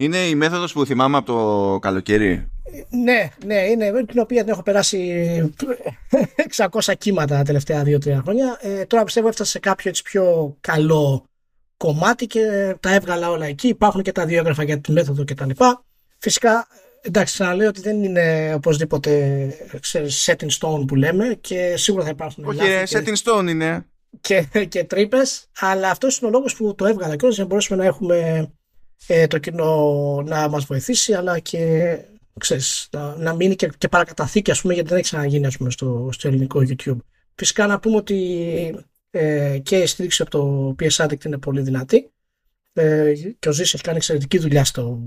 Είναι 0.00 0.18
η 0.18 0.34
μέθοδος 0.34 0.72
που 0.72 0.86
θυμάμαι 0.86 1.16
από 1.16 1.26
το 1.26 1.78
καλοκαίρι 1.78 2.48
ναι, 2.88 3.30
ναι, 3.46 3.54
είναι 3.54 4.04
την 4.04 4.20
οποία 4.20 4.42
την 4.42 4.52
έχω 4.52 4.62
περάσει 4.62 5.54
600 6.70 6.92
κύματα 6.98 7.36
τα 7.36 7.42
τελευταία 7.42 7.82
2-3 7.82 8.18
χρόνια. 8.22 8.58
Ε, 8.60 8.84
τώρα 8.84 9.04
πιστεύω 9.04 9.28
έφτασε 9.28 9.50
σε 9.50 9.58
κάποιο 9.58 9.90
έτσι 9.90 10.02
πιο 10.02 10.56
καλό 10.60 11.24
κομμάτι 11.76 12.26
και 12.26 12.40
τα 12.80 12.94
έβγαλα 12.94 13.30
όλα 13.30 13.46
εκεί. 13.46 13.68
Υπάρχουν 13.68 14.02
και 14.02 14.12
τα 14.12 14.26
δύο 14.26 14.38
έγγραφα 14.38 14.62
για 14.62 14.80
τη 14.80 14.92
μέθοδο 14.92 15.24
κτλ. 15.24 15.50
Φυσικά, 16.18 16.66
εντάξει, 17.00 17.34
ξαναλέω 17.34 17.68
ότι 17.68 17.80
δεν 17.80 18.02
είναι 18.02 18.52
οπωσδήποτε 18.54 19.54
ξέρεις, 19.80 20.30
set 20.30 20.44
in 20.44 20.48
stone 20.58 20.86
που 20.86 20.94
λέμε 20.94 21.38
και 21.40 21.74
σίγουρα 21.76 22.04
θα 22.04 22.10
υπάρχουν. 22.10 22.44
Όχι, 22.44 22.60
set 22.88 23.08
in 23.08 23.14
stone 23.22 23.48
είναι. 23.48 23.86
Και, 24.20 24.46
και 24.68 24.84
τρύπες, 24.84 25.46
αλλά 25.60 25.90
αυτός 25.90 26.18
είναι 26.18 26.28
ο 26.28 26.30
λόγος 26.30 26.56
που 26.56 26.74
το 26.74 26.86
έβγαλα 26.86 27.16
και 27.16 27.26
για 27.26 27.42
να 27.42 27.48
μπορέσουμε 27.48 27.78
να 27.78 27.84
έχουμε 27.84 28.50
ε, 29.06 29.26
το 29.26 29.38
κοινό 29.38 30.22
να 30.26 30.48
μας 30.48 30.64
βοηθήσει 30.64 31.14
αλλά 31.14 31.38
και 31.38 31.96
ξέρεις, 32.38 32.88
να, 32.92 33.16
να 33.16 33.34
μείνει 33.34 33.54
και, 33.54 33.70
και 33.78 33.88
παρακαταθήκη 33.88 34.50
ας 34.50 34.60
πούμε 34.60 34.74
γιατί 34.74 34.88
δεν 34.88 34.98
έχει 34.98 35.06
ξαναγίνει 35.06 35.46
ας 35.46 35.56
πούμε, 35.56 35.70
στο, 35.70 36.08
στο 36.12 36.28
ελληνικό 36.28 36.62
YouTube. 36.68 36.98
Φυσικά 37.34 37.66
να 37.66 37.80
πούμε 37.80 37.96
ότι 37.96 38.84
ε, 39.10 39.58
και 39.62 39.76
η 39.76 39.86
στήριξη 39.86 40.22
από 40.22 40.30
το 40.30 40.74
PS 40.78 41.04
Addict 41.04 41.24
είναι 41.24 41.38
πολύ 41.38 41.60
δυνατή. 41.60 42.12
Ε, 42.72 43.12
και 43.38 43.48
ο 43.48 43.52
Ζήσης 43.52 43.74
έχει 43.74 43.82
κάνει 43.82 43.96
εξαιρετική 43.96 44.38
δουλειά 44.38 44.64
στο, 44.64 45.00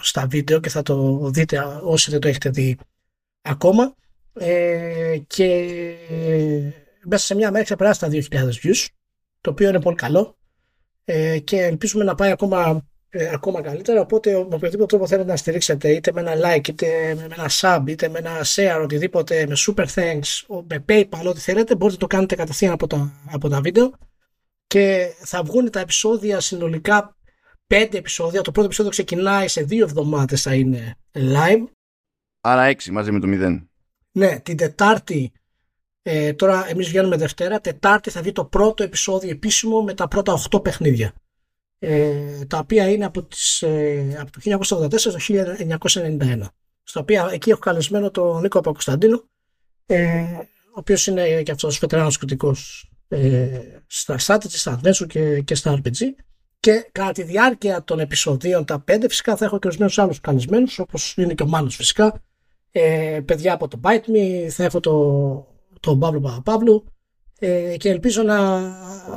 στα 0.00 0.26
βίντεο 0.26 0.60
και 0.60 0.68
θα 0.68 0.82
το 0.82 1.28
δείτε 1.30 1.58
όσοι 1.82 2.10
δεν 2.10 2.20
το 2.20 2.28
έχετε 2.28 2.50
δει 2.50 2.78
ακόμα. 3.42 3.94
Ε, 4.32 5.18
και 5.26 5.68
μέσα 7.04 7.24
σε 7.24 7.34
μια 7.34 7.50
μέρα 7.50 7.64
ξεπεράσει 7.64 8.00
τα 8.00 8.08
2.000 8.10 8.20
views 8.62 8.86
το 9.40 9.50
οποίο 9.50 9.68
είναι 9.68 9.80
πολύ 9.80 9.96
καλό. 9.96 10.38
Ε, 11.04 11.38
και 11.38 11.62
ελπίζουμε 11.62 12.04
να 12.04 12.14
πάει 12.14 12.30
ακόμα 12.30 12.86
ε, 13.16 13.30
ακόμα 13.32 13.60
καλύτερα. 13.60 14.00
Οπότε, 14.00 14.32
με 14.32 14.54
οποιοδήποτε 14.54 14.86
τρόπο 14.86 15.06
θέλετε 15.06 15.30
να 15.30 15.36
στηρίξετε, 15.36 15.88
είτε 15.92 16.12
με 16.12 16.20
ένα 16.20 16.32
like, 16.34 16.68
είτε 16.68 17.14
με 17.14 17.34
ένα 17.34 17.50
sub, 17.60 17.82
είτε 17.86 18.08
με 18.08 18.18
ένα 18.18 18.44
share, 18.44 18.80
οτιδήποτε, 18.82 19.46
με 19.46 19.54
super 19.66 19.86
thanks, 19.94 20.62
με 20.68 20.84
PayPal, 20.88 21.26
ό,τι 21.26 21.40
θέλετε, 21.40 21.76
μπορείτε 21.76 22.02
να 22.02 22.08
το 22.08 22.16
κάνετε 22.16 22.34
κατευθείαν 22.34 22.72
από 22.72 22.86
τα, 22.86 23.12
από 23.32 23.48
τα 23.48 23.60
βίντεο. 23.60 23.92
Και 24.66 25.14
θα 25.18 25.42
βγουν 25.42 25.70
τα 25.70 25.80
επεισόδια 25.80 26.40
συνολικά 26.40 27.16
πέντε 27.66 27.98
επεισόδια. 27.98 28.42
Το 28.42 28.50
πρώτο 28.50 28.66
επεισόδιο 28.66 28.90
ξεκινάει 28.90 29.48
σε 29.48 29.62
δύο 29.62 29.84
εβδομάδες 29.84 30.42
θα 30.42 30.54
είναι 30.54 30.94
live. 31.12 31.64
Άρα 32.40 32.64
έξι 32.64 32.90
μαζί 32.90 33.12
με 33.12 33.20
το 33.20 33.26
μηδέν. 33.26 33.70
Ναι, 34.12 34.40
την 34.40 34.56
Τετάρτη, 34.56 35.32
ε, 36.02 36.32
τώρα 36.32 36.68
εμείς 36.68 36.88
βγαίνουμε 36.88 37.16
Δευτέρα, 37.16 37.60
Τετάρτη 37.60 38.10
θα 38.10 38.22
βγει 38.22 38.32
το 38.32 38.44
πρώτο 38.44 38.82
επεισόδιο 38.82 39.30
επίσημο 39.30 39.82
με 39.82 39.94
τα 39.94 40.08
πρώτα 40.08 40.38
8 40.50 40.62
παιχνίδια 40.62 41.14
ε, 41.84 42.44
τα 42.44 42.58
οποία 42.58 42.90
είναι 42.90 43.04
από, 43.04 43.22
τις, 43.22 43.62
ε, 43.62 44.16
από 44.20 44.30
το 44.30 44.40
1984 44.40 44.98
στο 44.98 45.18
1991 45.18 46.40
στα 46.82 47.00
οποία 47.00 47.28
εκεί 47.32 47.50
έχω 47.50 47.58
καλεσμένο 47.58 48.10
τον 48.10 48.40
Νίκο 48.40 48.60
Παπακοσταντίνο 48.60 49.24
ε, 49.86 50.22
ο 50.74 50.78
οποίος 50.78 51.06
είναι 51.06 51.42
και 51.42 51.50
αυτός 51.50 51.78
βετεράνος 51.78 52.18
κριτικός 52.18 52.90
ε, 53.08 53.60
στα 53.86 54.18
strategy, 54.18 54.48
στα 54.48 54.80
adventure 54.80 55.06
και, 55.06 55.40
και 55.40 55.54
στα 55.54 55.80
RPG 55.80 56.00
και 56.60 56.88
κατά 56.92 57.12
τη 57.12 57.22
διάρκεια 57.22 57.84
των 57.84 58.00
επεισοδίων 58.00 58.64
τα 58.64 58.80
πέντε 58.80 59.08
φυσικά 59.08 59.36
θα 59.36 59.44
έχω 59.44 59.58
και 59.58 59.66
ορισμένου 59.66 59.92
άλλους 59.96 60.20
καλεσμένους 60.20 60.78
όπως 60.78 61.14
είναι 61.16 61.34
και 61.34 61.42
ο 61.42 61.46
Μάνος 61.46 61.76
φυσικά. 61.76 62.22
Ε, 62.70 63.20
παιδιά 63.24 63.52
από 63.52 63.68
το 63.68 63.80
Bite 63.82 64.10
Me 64.10 64.48
θα 64.48 64.64
έχω 64.64 64.80
το, 64.80 65.46
τον 65.80 65.98
Παύλο 65.98 66.20
Παπαπαύλου 66.20 66.84
ε, 67.46 67.76
και 67.76 67.88
ελπίζω 67.88 68.22
να 68.22 68.62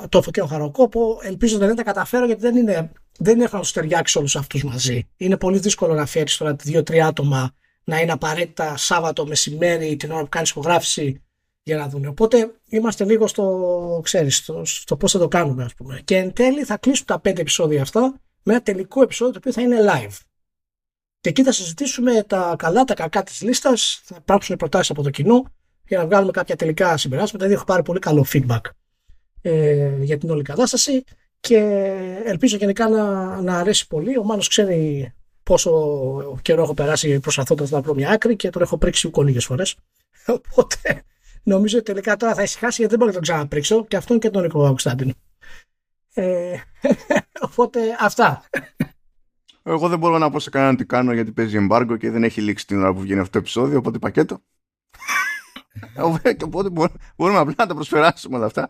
το 0.09 0.21
και 0.31 0.41
ο 0.41 0.45
Χαροκόπο 0.45 1.19
ελπίζω 1.21 1.57
να 1.57 1.65
δεν 1.65 1.75
τα 1.75 1.83
καταφέρω 1.83 2.25
γιατί 2.25 2.41
δεν 2.41 2.55
είναι 2.55 2.91
δεν 3.17 3.41
έχω 3.41 3.55
να 3.55 3.61
τους 3.61 3.71
ταιριάξει 3.71 4.17
όλους 4.17 4.35
αυτούς 4.35 4.63
μαζί. 4.63 5.07
Είναι 5.17 5.37
πολύ 5.37 5.59
δύσκολο 5.59 5.93
να 5.93 6.05
φέρεις 6.05 6.37
τώρα 6.37 6.53
δύο-τρία 6.53 7.07
άτομα 7.07 7.53
να 7.83 7.99
είναι 7.99 8.11
απαραίτητα 8.11 8.77
Σάββατο 8.77 9.25
μεσημέρι 9.27 9.95
την 9.95 10.11
ώρα 10.11 10.21
που 10.21 10.29
κάνεις 10.29 10.49
υπογράφηση 10.49 11.21
για 11.63 11.77
να 11.77 11.89
δουν. 11.89 12.05
Οπότε 12.05 12.51
είμαστε 12.69 13.05
λίγο 13.05 13.27
στο, 13.27 13.99
ξέρεις, 14.03 14.35
στο, 14.35 14.65
στο 14.65 14.97
πώς 14.97 15.11
θα 15.11 15.19
το 15.19 15.27
κάνουμε, 15.27 15.63
ας 15.63 15.73
πούμε. 15.73 16.01
Και 16.05 16.17
εν 16.17 16.33
τέλει 16.33 16.63
θα 16.63 16.77
κλείσουν 16.77 17.05
τα 17.05 17.19
πέντε 17.19 17.41
επεισόδια 17.41 17.81
αυτά 17.81 18.19
με 18.43 18.53
ένα 18.53 18.61
τελικό 18.61 19.01
επεισόδιο 19.01 19.33
το 19.33 19.39
οποίο 19.39 19.51
θα 19.51 19.61
είναι 19.61 19.77
live. 19.91 20.17
Και 21.19 21.29
εκεί 21.29 21.43
θα 21.43 21.51
συζητήσουμε 21.51 22.23
τα 22.23 22.55
καλά, 22.57 22.83
τα 22.83 22.93
κακά 22.93 23.23
της 23.23 23.41
λίστας. 23.41 24.01
Θα 24.03 24.15
υπάρξουν 24.19 24.55
προτάσεις 24.55 24.89
από 24.89 25.03
το 25.03 25.09
κοινό 25.09 25.53
για 25.87 25.97
να 25.97 26.05
βγάλουμε 26.05 26.31
κάποια 26.31 26.55
τελικά 26.55 26.97
συμπεράσματα. 26.97 27.37
Δηλαδή, 27.37 27.53
έχω 27.53 27.65
πάρει 27.65 27.83
πολύ 27.83 27.99
καλό 27.99 28.25
feedback 28.33 28.61
ε, 29.41 29.97
για 30.01 30.17
την 30.17 30.29
όλη 30.29 30.41
κατάσταση 30.41 31.03
και 31.39 31.57
ελπίζω 32.25 32.57
γενικά 32.57 32.89
να, 32.89 33.41
να 33.41 33.59
αρέσει 33.59 33.87
πολύ. 33.87 34.17
Ο 34.17 34.23
Μάνος 34.23 34.47
ξέρει 34.47 35.11
πόσο 35.43 36.39
καιρό 36.41 36.61
έχω 36.63 36.73
περάσει 36.73 37.19
προσπαθώντας 37.19 37.69
να 37.69 37.81
βρω 37.81 37.93
μια 37.93 38.09
άκρη 38.09 38.35
και 38.35 38.49
τον 38.49 38.61
έχω 38.61 38.77
πρίξει 38.77 39.07
ούκο 39.07 39.23
λίγε 39.23 39.39
φορές. 39.39 39.75
Οπότε 40.51 41.03
νομίζω 41.43 41.77
ότι 41.77 41.85
τελικά 41.85 42.15
τώρα 42.15 42.33
θα 42.33 42.43
ησυχάσει 42.43 42.75
γιατί 42.81 42.89
δεν 42.89 42.97
μπορώ 42.97 43.11
να 43.11 43.13
τον 43.13 43.21
ξαναπρίξω 43.21 43.85
και 43.85 43.95
αυτόν 43.95 44.19
και 44.19 44.29
τον 44.29 44.41
Νίκο 44.41 44.63
Αυγουστάντινο. 44.63 45.13
Ε, 46.13 46.55
οπότε 47.49 47.79
αυτά. 47.99 48.43
Εγώ 49.63 49.87
δεν 49.87 49.99
μπορώ 49.99 50.17
να 50.17 50.29
πω 50.29 50.39
σε 50.39 50.49
κανέναν 50.49 50.75
τι 50.75 50.85
κάνω 50.85 51.13
γιατί 51.13 51.31
παίζει 51.31 51.57
εμπάργκο 51.57 51.97
και 51.97 52.11
δεν 52.11 52.23
έχει 52.23 52.41
λήξει 52.41 52.65
την 52.67 52.79
ώρα 52.79 52.93
που 52.93 52.99
βγαίνει 52.99 53.19
αυτό 53.19 53.31
το 53.31 53.37
επεισόδιο, 53.37 53.77
οπότε 53.77 53.99
πακέτο. 53.99 54.41
Οπότε 56.43 56.69
μπορούμε 57.15 57.39
απλά 57.39 57.53
να 57.57 57.67
τα 57.67 57.73
προσπεράσουμε 57.73 58.35
όλα 58.35 58.45
αυτά 58.45 58.69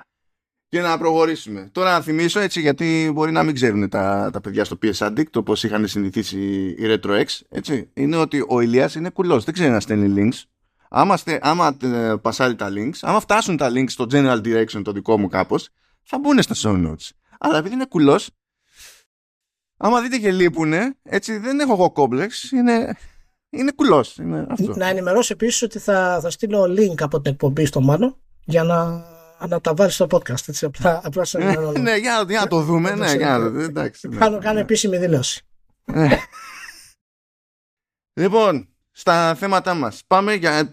και 0.69 0.81
να 0.81 0.97
προχωρήσουμε. 0.97 1.69
Τώρα 1.71 1.91
να 1.91 2.01
θυμίσω 2.01 2.39
έτσι 2.39 2.61
γιατί 2.61 3.09
μπορεί 3.13 3.31
να 3.31 3.43
μην 3.43 3.55
ξέρουν 3.55 3.89
τα, 3.89 4.29
τα 4.33 4.41
παιδιά 4.41 4.65
στο 4.65 4.77
PS 4.81 4.93
Addict 4.93 5.31
όπως 5.35 5.63
είχαν 5.63 5.87
συνηθίσει 5.87 6.39
οι 6.77 6.77
Retro 6.79 7.23
X 7.23 7.25
έτσι, 7.49 7.89
είναι 7.93 8.15
ότι 8.15 8.45
ο 8.47 8.59
Ηλίας 8.61 8.95
είναι 8.95 9.09
κουλός, 9.09 9.43
δεν 9.43 9.53
ξέρει 9.53 9.71
να 9.71 9.79
στέλνει 9.79 10.13
links. 10.17 10.43
Άμα, 10.89 11.17
στε, 11.17 11.39
άμα 11.41 11.77
ε, 11.81 12.15
πασάρει 12.21 12.55
τα 12.55 12.69
links, 12.69 12.97
άμα 13.01 13.19
φτάσουν 13.19 13.57
τα 13.57 13.69
links 13.69 13.89
στο 13.89 14.05
general 14.11 14.41
direction 14.41 14.81
το 14.83 14.91
δικό 14.91 15.19
μου 15.19 15.27
κάπως, 15.27 15.69
θα 16.03 16.19
μπουν 16.19 16.41
στα 16.41 16.55
show 16.57 16.87
notes. 16.87 17.09
Αλλά 17.39 17.57
επειδή 17.57 17.73
είναι 17.73 17.85
κουλός, 17.85 18.29
άμα 19.77 20.01
δείτε 20.01 20.17
και 20.17 20.31
λείπουνε, 20.31 20.97
έτσι 21.03 21.37
δεν 21.37 21.59
έχω 21.59 21.73
εγώ 21.73 21.91
κόμπλεξ, 21.91 22.51
είναι, 22.51 22.97
είναι 23.49 23.71
κουλός. 23.71 24.17
Είναι 24.17 24.45
αυτό. 24.49 24.75
Να 24.75 24.87
ενημερώσω 24.87 25.33
επίσης 25.33 25.61
ότι 25.61 25.79
θα, 25.79 26.19
θα 26.21 26.29
στείλω 26.29 26.63
link 26.63 27.01
από 27.01 27.21
την 27.21 27.31
εκπομπή 27.31 27.65
στο 27.65 27.81
Μάνο 27.81 28.17
για 28.45 28.63
να 28.63 29.05
να 29.47 29.61
τα 29.61 29.73
βάλει 29.73 29.91
στο 29.91 30.07
podcast. 30.09 30.47
Έτσι, 30.47 30.65
απλά, 30.65 31.01
απλά 31.03 31.25
σε 31.25 31.37
ναι, 31.37 31.97
για, 31.97 32.25
για 32.27 32.39
να 32.39 32.47
το 32.47 32.61
δούμε. 32.61 32.95
ναι, 32.95 33.13
για 33.13 33.37
να, 33.37 33.63
εντάξει, 33.63 34.07
ναι, 34.07 34.17
κάνω, 34.17 34.37
κάνω 34.37 34.53
ναι. 34.53 34.59
επίσημη 34.61 34.97
δήλωση. 34.97 35.45
Ναι. 35.85 36.19
λοιπόν, 38.21 38.67
στα 38.91 39.35
θέματα 39.35 39.73
μας. 39.73 40.01
Πάμε 40.07 40.33
για. 40.33 40.69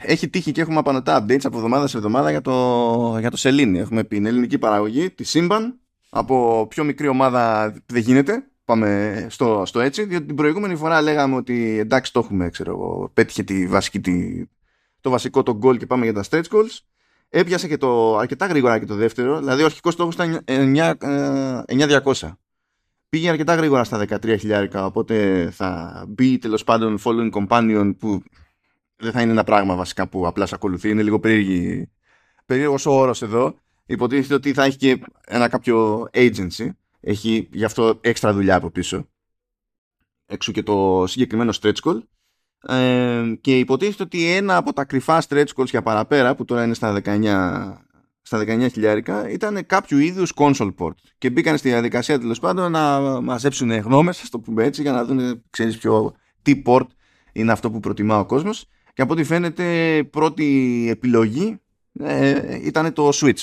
Έχει 0.00 0.28
τύχει 0.28 0.52
και 0.52 0.60
έχουμε 0.60 0.78
απανοτά 0.78 1.24
updates 1.24 1.44
από 1.44 1.56
εβδομάδα 1.56 1.86
σε 1.86 1.96
εβδομάδα 1.96 2.30
για 2.30 2.40
το, 2.40 3.16
για 3.18 3.30
το 3.30 3.36
Σελήνη. 3.36 3.78
Έχουμε 3.78 4.04
πει 4.04 4.16
ελληνική 4.16 4.58
παραγωγή, 4.58 5.10
τη 5.10 5.24
Σύμπαν. 5.24 5.80
Από 6.10 6.66
πιο 6.68 6.84
μικρή 6.84 7.08
ομάδα 7.08 7.74
δεν 7.86 8.02
γίνεται. 8.02 8.49
Πάμε 8.70 9.26
στο, 9.30 9.62
στο 9.66 9.80
έτσι. 9.80 10.04
Διότι 10.04 10.26
την 10.26 10.34
προηγούμενη 10.34 10.76
φορά 10.76 11.02
λέγαμε 11.02 11.36
ότι 11.36 11.78
εντάξει 11.78 12.12
το 12.12 12.18
έχουμε, 12.18 12.50
ξέρω 12.50 12.70
εγώ. 12.70 13.10
Πέτυχε 13.14 13.42
τη 13.42 13.66
βασική, 13.66 14.00
τη, 14.00 14.44
το 15.00 15.10
βασικό 15.10 15.42
το 15.42 15.58
goal 15.62 15.78
και 15.78 15.86
πάμε 15.86 16.04
για 16.04 16.14
τα 16.14 16.24
stretch 16.30 16.42
goals. 16.50 16.78
Έπιασε 17.28 17.68
και 17.68 17.76
το 17.76 18.16
αρκετά 18.16 18.46
γρήγορα 18.46 18.78
και 18.78 18.84
το 18.84 18.94
δεύτερο, 18.94 19.38
δηλαδή 19.38 19.62
ο 19.62 19.64
αρχικός 19.64 19.92
στόχος 19.92 20.14
ήταν 20.14 20.44
9.200. 20.44 22.22
Ε, 22.22 22.32
Πήγε 23.08 23.28
αρκετά 23.28 23.54
γρήγορα 23.54 23.84
στα 23.84 24.06
13.000, 24.08 24.68
οπότε 24.72 25.48
θα 25.52 26.04
μπει 26.08 26.38
τέλος 26.38 26.64
πάντων 26.64 26.98
following 27.04 27.30
companion 27.30 27.92
που 27.98 28.22
δεν 28.96 29.12
θα 29.12 29.20
είναι 29.20 29.30
ένα 29.30 29.44
πράγμα 29.44 29.74
βασικά 29.74 30.08
που 30.08 30.26
απλά 30.26 30.46
σε 30.46 30.54
ακολουθεί. 30.54 30.90
Είναι 30.90 31.02
λίγο 31.02 31.20
περίεργη, 31.20 31.90
περίεργος 32.46 32.86
ο 32.86 32.90
όρος 32.90 33.22
εδώ. 33.22 33.54
Υποτίθεται 33.86 34.34
ότι 34.34 34.52
θα 34.52 34.64
έχει 34.64 34.76
και 34.76 35.00
ένα 35.26 35.48
κάποιο 35.48 36.08
agency. 36.12 36.68
Έχει 37.00 37.48
γι' 37.52 37.64
αυτό 37.64 37.98
έξτρα 38.00 38.32
δουλειά 38.32 38.56
από 38.56 38.70
πίσω. 38.70 39.08
Έξω 40.26 40.52
και 40.52 40.62
το 40.62 41.04
συγκεκριμένο 41.06 41.52
stretch 41.60 41.80
call 41.82 42.00
ε, 42.62 43.34
και 43.40 43.58
υποτίθεται 43.58 44.02
ότι 44.02 44.30
ένα 44.30 44.56
από 44.56 44.72
τα 44.72 44.84
κρυφά 44.84 45.22
stretch 45.28 45.48
goals 45.56 45.66
για 45.66 45.82
παραπέρα 45.82 46.34
που 46.34 46.44
τώρα 46.44 46.64
είναι 46.64 46.74
στα 46.74 47.00
19 47.04 47.76
στα 48.22 48.38
19 48.38 48.70
χιλιάρικα 48.72 49.28
ήταν 49.28 49.66
κάποιο 49.66 49.98
είδους 49.98 50.32
console 50.36 50.74
port 50.78 50.94
και 51.18 51.30
μπήκαν 51.30 51.58
στη 51.58 51.68
διαδικασία 51.68 52.18
τέλος 52.18 52.38
πάντων 52.38 52.72
να 52.72 53.00
μαζέψουν 53.20 53.70
γνώμες, 53.70 54.22
ας 54.22 54.28
το 54.28 54.38
πούμε 54.38 54.64
έτσι, 54.64 54.82
για 54.82 54.92
να 54.92 55.04
δουν 55.04 55.42
ξέρεις 55.50 55.78
ποιο, 55.78 56.14
τι 56.42 56.62
port 56.66 56.86
είναι 57.32 57.52
αυτό 57.52 57.70
που 57.70 57.80
προτιμά 57.80 58.18
ο 58.18 58.26
κόσμος. 58.26 58.66
Και 58.94 59.02
από 59.02 59.12
ό,τι 59.12 59.24
φαίνεται, 59.24 60.04
πρώτη 60.10 60.86
επιλογή 60.90 61.60
ε, 62.00 62.66
ήταν 62.66 62.92
το 62.92 63.10
Switch. 63.12 63.42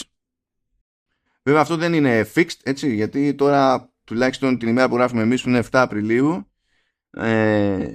Βέβαια, 1.48 1.62
αυτό 1.62 1.76
δεν 1.78 1.94
είναι 1.94 2.28
fixed, 2.36 2.60
έτσι, 2.64 2.94
γιατί 2.94 3.34
τώρα 3.34 3.92
τουλάχιστον 4.04 4.58
την 4.58 4.68
ημέρα 4.68 4.90
που 4.90 4.96
γράφουμε 4.96 5.22
εμείς 5.22 5.42
που 5.42 5.50
είναι 5.50 5.60
7 5.60 5.68
Απριλίου, 5.72 6.52
ε, 7.12 7.88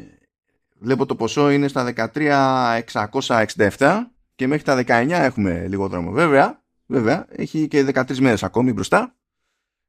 Βλέπω 0.78 1.06
το 1.06 1.16
ποσό 1.16 1.50
είναι 1.50 1.68
στα 1.68 1.92
13.667 2.14 4.00
και 4.34 4.46
μέχρι 4.46 4.64
τα 4.64 4.84
19 4.86 5.08
έχουμε 5.10 5.66
λίγο 5.68 5.88
δρόμο. 5.88 6.10
Βέβαια, 6.10 6.62
βέβαια 6.86 7.26
έχει 7.28 7.68
και 7.68 7.86
13 7.94 8.18
μέρες 8.18 8.42
ακόμη 8.42 8.72
μπροστά. 8.72 9.16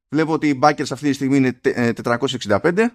Βλέπω 0.09 0.33
ότι 0.33 0.47
η 0.47 0.59
Backers 0.63 0.91
αυτή 0.91 1.07
τη 1.07 1.13
στιγμή 1.13 1.37
είναι 1.37 1.59
465. 2.03 2.77
Ε, 2.77 2.87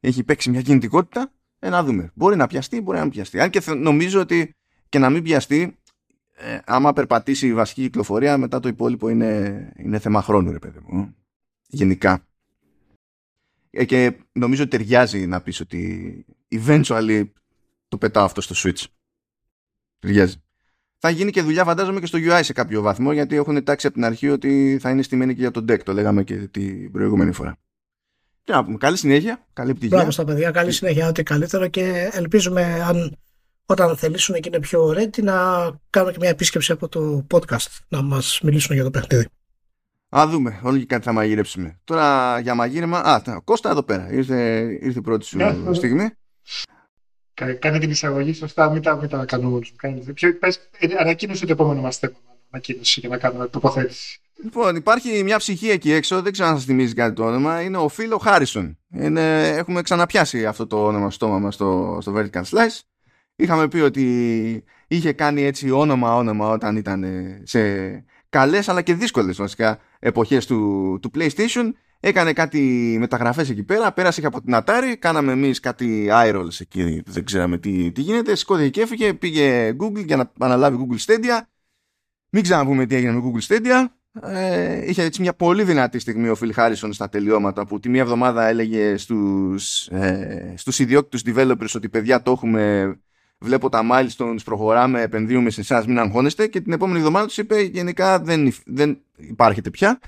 έχει 0.00 0.24
παίξει 0.24 0.50
μια 0.50 0.62
κινητικότητα. 0.62 1.32
Ε, 1.58 1.68
να 1.68 1.84
δούμε. 1.84 2.10
Μπορεί 2.14 2.36
να 2.36 2.46
πιαστεί, 2.46 2.80
μπορεί 2.80 2.96
να 2.96 3.02
μην 3.02 3.12
πιαστεί. 3.12 3.40
Αν 3.40 3.50
και 3.50 3.62
νομίζω 3.66 4.20
ότι 4.20 4.54
και 4.88 4.98
να 4.98 5.10
μην 5.10 5.22
πιαστεί, 5.22 5.78
ε, 6.42 6.60
άμα 6.64 6.92
περπατήσει 6.92 7.46
η 7.46 7.54
βασική 7.54 7.82
κυκλοφορία, 7.82 8.38
μετά 8.38 8.60
το 8.60 8.68
υπόλοιπο 8.68 9.08
είναι, 9.08 9.72
είναι 9.76 9.98
θέμα 9.98 10.22
χρόνου, 10.22 10.52
ρε 10.52 10.58
παιδί 10.58 10.78
μου. 10.86 11.14
Γενικά. 11.66 12.26
Ε, 13.70 13.84
και 13.84 14.16
νομίζω 14.32 14.62
ότι 14.62 14.76
ταιριάζει 14.76 15.26
να 15.26 15.40
πεις 15.40 15.60
ότι 15.60 16.24
eventually 16.48 17.24
το 17.88 17.98
πετάω 17.98 18.24
αυτό 18.24 18.40
στο 18.40 18.54
Switch. 18.56 18.84
Ταιριάζει. 19.98 20.42
Θα 20.98 21.10
γίνει 21.10 21.30
και 21.30 21.42
δουλειά 21.42 21.64
φαντάζομαι 21.64 22.00
και 22.00 22.06
στο 22.06 22.18
UI 22.22 22.40
σε 22.42 22.52
κάποιο 22.52 22.82
βαθμό 22.82 23.12
γιατί 23.12 23.36
έχουν 23.36 23.64
τάξει 23.64 23.86
από 23.86 23.94
την 23.94 24.04
αρχή 24.04 24.28
ότι 24.28 24.78
θα 24.80 24.90
είναι 24.90 25.02
στημένη 25.02 25.34
και 25.34 25.40
για 25.40 25.50
τον 25.50 25.64
deck. 25.68 25.82
Το 25.82 25.92
λέγαμε 25.92 26.24
και 26.24 26.36
την 26.36 26.90
προηγούμενη 26.90 27.32
φορά. 27.32 27.56
Και 28.42 28.52
να 28.52 28.64
πούμε, 28.64 28.76
καλή 28.76 28.96
συνέχεια, 28.96 29.46
καλή 29.52 29.70
επιτυχία. 29.70 29.96
Μπράβο 29.96 30.10
στα 30.10 30.24
παιδιά, 30.24 30.50
καλή 30.50 30.72
συνέχεια, 30.72 31.08
ό,τι 31.08 31.22
καλύτερο 31.22 31.68
και 31.68 32.10
ελπίζουμε 32.12 32.82
αν 32.82 33.18
όταν 33.70 33.96
θελήσουν 33.96 34.34
και 34.34 34.48
είναι 34.48 34.60
πιο 34.60 34.88
ready 34.88 35.22
να 35.22 35.34
κάνουμε 35.90 36.12
και 36.12 36.18
μια 36.20 36.28
επίσκεψη 36.28 36.72
από 36.72 36.88
το 36.88 37.26
podcast 37.30 37.78
να 37.88 38.02
μας 38.02 38.40
μιλήσουν 38.42 38.74
για 38.74 38.84
το 38.84 38.90
παιχνίδι. 38.90 39.26
Α 40.16 40.26
δούμε, 40.28 40.60
όλοι 40.62 40.78
και 40.78 40.86
κάτι 40.86 41.04
θα 41.04 41.12
μαγειρέψουμε. 41.12 41.80
Τώρα 41.84 42.38
για 42.38 42.54
μαγείρεμα. 42.54 42.98
Α, 42.98 43.22
ο 43.36 43.42
Κώστα 43.42 43.70
εδώ 43.70 43.82
πέρα. 43.82 44.12
Ήρθε, 44.12 44.60
ήρθε 44.80 45.00
πρώτη 45.00 45.24
σου 45.24 45.38
yeah, 45.40 45.70
στιγμή. 45.72 46.10
Κάνε 47.58 47.78
την 47.78 47.90
εισαγωγή 47.90 48.32
σωστά, 48.32 48.70
μην 48.70 48.82
τα, 48.82 48.96
μην 48.96 49.08
τα 49.08 49.24
κάνουμε 49.24 49.54
όλους. 49.54 49.72
Ε, 50.78 50.88
ανακοίνωσε 50.98 51.46
το 51.46 51.52
επόμενο 51.52 51.80
μας 51.80 51.98
θέμα. 51.98 52.14
Ανακοίνωση 52.50 53.00
για 53.00 53.08
να 53.08 53.18
κάνουμε 53.18 53.48
τοποθέτηση. 53.48 54.20
Λοιπόν, 54.42 54.76
υπάρχει 54.76 55.22
μια 55.22 55.36
ψυχή 55.36 55.70
εκεί 55.70 55.92
έξω, 55.92 56.22
δεν 56.22 56.32
ξέρω 56.32 56.48
αν 56.48 56.56
σας 56.56 56.64
θυμίζει 56.64 56.94
κάτι 56.94 57.14
το 57.14 57.24
όνομα. 57.24 57.62
Είναι 57.62 57.76
ο 57.76 57.88
Φίλο 57.88 58.18
Χάρισον. 58.18 58.78
Είναι, 58.94 59.48
έχουμε 59.48 59.82
ξαναπιάσει 59.82 60.46
αυτό 60.46 60.66
το 60.66 60.86
όνομα 60.86 61.10
στο 61.10 61.14
στόμα 61.14 61.38
μας 61.38 61.54
στο, 61.54 61.98
στο 62.00 62.14
Vertical 62.16 62.42
Slice. 62.42 62.78
Είχαμε 63.40 63.68
πει 63.68 63.78
ότι 63.78 64.64
είχε 64.88 65.12
κάνει 65.12 65.42
έτσι 65.42 65.70
όνομα-όνομα 65.70 66.48
όταν 66.48 66.76
ήταν 66.76 67.04
σε 67.42 67.60
καλές 68.28 68.68
αλλά 68.68 68.82
και 68.82 68.94
δύσκολες 68.94 69.36
βασικά 69.36 69.78
εποχές 69.98 70.46
του, 70.46 70.98
του 71.02 71.10
PlayStation. 71.14 71.70
Έκανε 72.00 72.32
κάτι 72.32 72.96
μεταγραφές 72.98 73.50
εκεί 73.50 73.62
πέρα 73.62 73.92
πέρασε 73.92 74.20
και 74.20 74.26
από 74.26 74.42
την 74.42 74.54
Atari. 74.56 74.94
Κάναμε 74.98 75.32
εμείς 75.32 75.60
κάτι 75.60 76.08
iRolls 76.10 76.60
εκεί 76.60 77.02
δεν 77.06 77.24
ξέραμε 77.24 77.58
τι, 77.58 77.92
τι 77.92 78.00
γίνεται. 78.00 78.34
Σηκώθηκε 78.34 78.68
και 78.68 78.80
έφυγε 78.80 79.14
πήγε 79.14 79.76
Google 79.80 80.04
για 80.06 80.16
να 80.16 80.32
αναλάβει 80.38 80.78
Google 80.80 81.04
Stadia. 81.06 81.40
Μην 82.30 82.42
ξαναπούμε 82.42 82.86
τι 82.86 82.94
έγινε 82.94 83.12
με 83.12 83.22
Google 83.24 83.54
Stadia. 83.54 83.84
Ε, 84.22 84.88
είχε 84.88 85.02
έτσι 85.02 85.20
μια 85.20 85.34
πολύ 85.34 85.64
δυνατή 85.64 85.98
στιγμή 85.98 86.28
ο 86.28 86.36
Phil 86.40 86.52
Harrison 86.54 86.88
στα 86.90 87.08
τελειώματα 87.08 87.66
που 87.66 87.80
τη 87.80 87.88
μία 87.88 88.00
εβδομάδα 88.00 88.46
έλεγε 88.46 88.96
στους, 88.96 89.86
ε, 89.86 90.54
στους 90.56 90.78
ιδιόκτητους 90.78 91.34
developers 91.34 91.72
ότι 91.74 91.88
παιδιά 91.88 92.22
το 92.22 92.30
έχουμε 92.30 92.94
βλέπω 93.40 93.68
τα 93.68 93.82
milestones, 93.92 94.38
προχωράμε, 94.44 95.00
επενδύουμε 95.00 95.50
σε 95.50 95.60
εσάς, 95.60 95.86
μην 95.86 95.98
αγχώνεστε. 95.98 96.46
Και 96.46 96.60
την 96.60 96.72
επόμενη 96.72 96.98
εβδομάδα 96.98 97.26
τους 97.26 97.38
είπε: 97.38 97.60
Γενικά 97.60 98.20
δεν, 98.20 98.54
δεν 98.64 99.00
υπάρχετε 99.16 99.70
πια. 99.70 100.00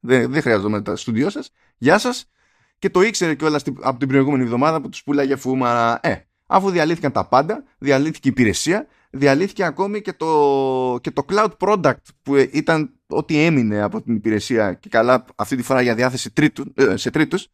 Δεν, 0.00 0.30
δεν 0.30 0.42
χρειαζόμαστε 0.42 0.90
τα 0.90 0.96
στούντιό 0.96 1.30
σας. 1.30 1.52
Γεια 1.76 1.98
σας. 1.98 2.30
Και 2.78 2.90
το 2.90 3.02
ήξερε 3.02 3.34
κιόλας 3.34 3.62
από 3.80 3.98
την 3.98 4.08
προηγούμενη 4.08 4.42
εβδομάδα 4.42 4.80
που 4.80 4.88
τους 4.88 5.02
πουλάγε 5.02 5.36
φούμα. 5.36 5.98
Ε, 6.02 6.14
αφού 6.46 6.70
διαλύθηκαν 6.70 7.12
τα 7.12 7.28
πάντα, 7.28 7.64
διαλύθηκε 7.78 8.28
η 8.28 8.30
υπηρεσία, 8.30 8.86
διαλύθηκε 9.10 9.64
ακόμη 9.64 10.00
και 10.00 10.12
το, 10.12 10.98
και 11.00 11.10
το 11.10 11.24
cloud 11.28 11.50
product 11.58 12.02
που 12.22 12.36
ήταν 12.36 12.92
ό,τι 13.06 13.38
έμεινε 13.38 13.82
από 13.82 14.02
την 14.02 14.14
υπηρεσία 14.14 14.74
και 14.74 14.88
καλά 14.88 15.24
αυτή 15.36 15.56
τη 15.56 15.62
φορά 15.62 15.80
για 15.82 15.94
διάθεση 15.94 16.32
τρίτου, 16.32 16.72
ε, 16.74 16.96
σε 16.96 17.10
τρίτους 17.10 17.48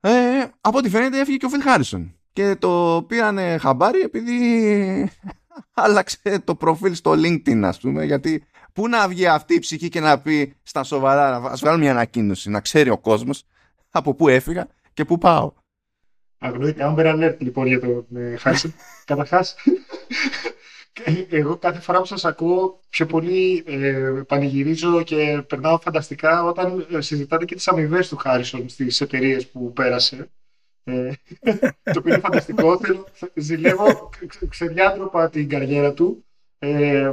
ε, 0.00 0.10
από 0.60 0.78
ό,τι 0.78 0.88
φαίνεται 0.88 1.20
έφυγε 1.20 1.36
και 1.36 1.46
ο 1.46 1.48
Φιλ 1.48 1.62
Χάρισον 1.62 2.17
και 2.38 2.56
το 2.58 3.04
πήρανε 3.08 3.58
χαμπάρι 3.58 4.00
επειδή 4.00 4.38
άλλαξε 5.84 6.42
το 6.44 6.54
προφίλ 6.54 6.94
στο 6.94 7.12
LinkedIn 7.12 7.60
ας 7.64 7.80
πούμε 7.80 8.04
γιατί 8.04 8.44
πού 8.72 8.88
να 8.88 9.08
βγει 9.08 9.26
αυτή 9.26 9.54
η 9.54 9.58
ψυχή 9.58 9.88
και 9.88 10.00
να 10.00 10.20
πει 10.20 10.56
στα 10.62 10.82
σοβαρά 10.82 11.36
ας 11.36 11.60
βγάλω 11.60 11.78
μια 11.78 11.90
ανακοίνωση 11.90 12.50
να 12.50 12.60
ξέρει 12.60 12.90
ο 12.90 12.98
κόσμος 12.98 13.44
από 13.90 14.14
πού 14.14 14.28
έφυγα 14.28 14.66
και 14.92 15.04
πού 15.04 15.18
πάω. 15.18 15.52
Αγνοείται 16.38 16.94
Amber 16.94 17.14
Alert 17.14 17.36
λοιπόν 17.38 17.66
για 17.66 17.80
τον 17.80 18.06
ε, 18.16 18.36
Χάρισον. 18.36 18.74
Καταρχάς 19.04 19.56
εγώ 21.30 21.56
κάθε 21.56 21.80
φορά 21.80 21.98
που 21.98 22.06
σας 22.06 22.24
ακούω 22.24 22.80
πιο 22.88 23.06
πολύ 23.06 23.64
ε, 23.66 24.22
πανηγυρίζω 24.26 25.02
και 25.02 25.44
περνάω 25.48 25.78
φανταστικά 25.78 26.44
όταν 26.44 26.86
ε, 26.90 27.00
συζητάτε 27.00 27.44
και 27.44 27.54
τις 27.54 27.68
αμοιβές 27.68 28.08
του 28.08 28.16
Χάρισον 28.16 28.68
στις 28.68 29.00
εταιρείες 29.00 29.48
που 29.48 29.72
πέρασε. 29.72 30.30
Ε, 30.88 31.12
το 31.92 31.98
οποίο 31.98 32.12
είναι 32.12 32.22
φανταστικό. 32.22 32.78
Θέλω, 32.78 33.06
ζηλεύω 33.34 34.10
ξεδιάντροπα 34.48 35.30
την 35.30 35.48
καριέρα 35.48 35.92
του. 35.92 36.24
Ε, 36.58 37.12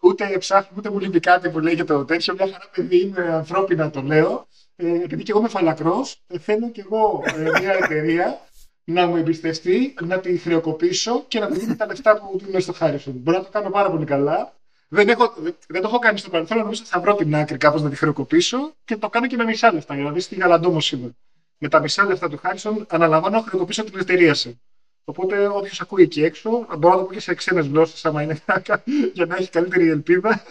ούτε 0.00 0.36
ψάχνω, 0.38 0.70
ούτε 0.76 0.90
μου 0.90 0.98
λείπει 0.98 1.20
κάτι 1.20 1.50
που 1.50 1.58
λέει 1.58 1.74
για 1.74 1.84
το 1.84 2.04
τέτοιο. 2.04 2.34
Μια 2.34 2.46
χαρά 2.52 2.70
παιδί 2.74 2.96
είμαι 2.96 3.32
ανθρώπινα 3.32 3.90
το 3.90 4.02
λέω. 4.02 4.46
Ε, 4.76 5.02
επειδή 5.02 5.22
και 5.22 5.30
εγώ 5.30 5.40
είμαι 5.40 5.48
φαλακρός, 5.48 6.22
ε, 6.26 6.38
θέλω 6.38 6.70
και 6.70 6.80
εγώ 6.80 7.22
ε, 7.36 7.60
μια 7.60 7.72
εταιρεία 7.82 8.38
να 8.84 9.06
μου 9.06 9.16
εμπιστευτεί, 9.16 9.94
να 10.02 10.20
τη 10.20 10.36
χρεοκοπήσω 10.36 11.24
και 11.28 11.38
να 11.40 11.48
μου 11.48 11.54
δίνει 11.54 11.76
τα 11.76 11.86
λεφτά 11.86 12.18
που 12.18 12.28
μου 12.32 12.38
δίνουν 12.38 12.60
στο 12.60 12.72
Χάρισον. 12.72 13.14
Μπορώ 13.16 13.38
να 13.38 13.44
το 13.44 13.50
κάνω 13.50 13.70
πάρα 13.70 13.90
πολύ 13.90 14.04
καλά. 14.04 14.52
Δεν, 14.88 15.08
έχω, 15.08 15.34
δεν 15.68 15.82
το 15.82 15.88
έχω 15.88 15.98
κάνει 15.98 16.18
στο 16.18 16.30
παρελθόν, 16.30 16.58
νομίζω 16.58 16.80
ότι 16.80 16.90
θα 16.90 17.00
βρω 17.00 17.14
την 17.14 17.34
άκρη 17.34 17.56
κάπως 17.56 17.82
να 17.82 17.90
τη 17.90 17.96
χρεοκοπήσω 17.96 18.74
και 18.84 18.96
το 18.96 19.08
κάνω 19.08 19.26
και 19.26 19.36
με 19.36 19.44
μισά 19.44 19.72
λεφτά 19.72 19.94
για 19.94 20.04
να 20.04 20.10
δεις 20.10 20.28
τι 20.28 20.34
γαλαντόμος 20.34 20.92
είμαι. 20.92 21.16
Με 21.58 21.68
τα 21.68 21.80
μισά 21.80 22.04
λεφτά 22.04 22.28
του 22.28 22.38
Χάρισον 22.42 22.86
αναλαμβάνω 22.88 23.36
να 23.36 23.42
χρεοκοπήσω 23.42 23.84
την 23.84 23.98
εταιρεία 23.98 24.34
σε. 24.34 24.58
Οπότε 25.04 25.46
όποιος 25.46 25.80
ακούει 25.80 26.02
εκεί 26.02 26.22
έξω, 26.22 26.50
μπορώ 26.78 26.94
να 26.94 27.00
το 27.00 27.06
πω 27.06 27.12
και 27.12 27.20
σε 27.20 27.34
ξένες 27.34 27.66
γλώσσες, 27.66 28.04
άμα 28.04 28.22
είναι 28.22 28.38
για 29.14 29.26
να 29.26 29.36
έχει 29.36 29.50
καλύτερη 29.50 29.88
ελπίδα. 29.88 30.42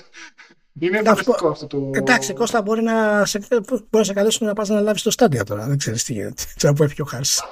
Είναι 0.80 0.98
φανταστικό 0.98 1.48
αυτό 1.48 1.68
το. 1.68 1.90
Εντάξει, 1.94 2.34
Κώστα 2.34 2.62
μπορεί 2.62 2.82
να 2.82 3.26
σε, 3.26 3.40
μπορεί 3.68 3.84
να 3.90 4.04
σε 4.04 4.14
καλέσουν 4.14 4.48
να 4.48 4.54
πας 4.54 4.70
να 4.70 4.80
λάβεις 4.80 5.02
το 5.02 5.12
στάντια 5.12 5.44
τώρα. 5.44 5.68
Δεν 5.68 5.78
ξέρεις 5.78 6.04
τι 6.04 6.14
γίνεται. 6.14 6.44
Ξέρω 6.58 6.74
που 6.74 6.84
έφυγε 6.84 7.02
ο 7.02 7.06
Χάρης. 7.06 7.44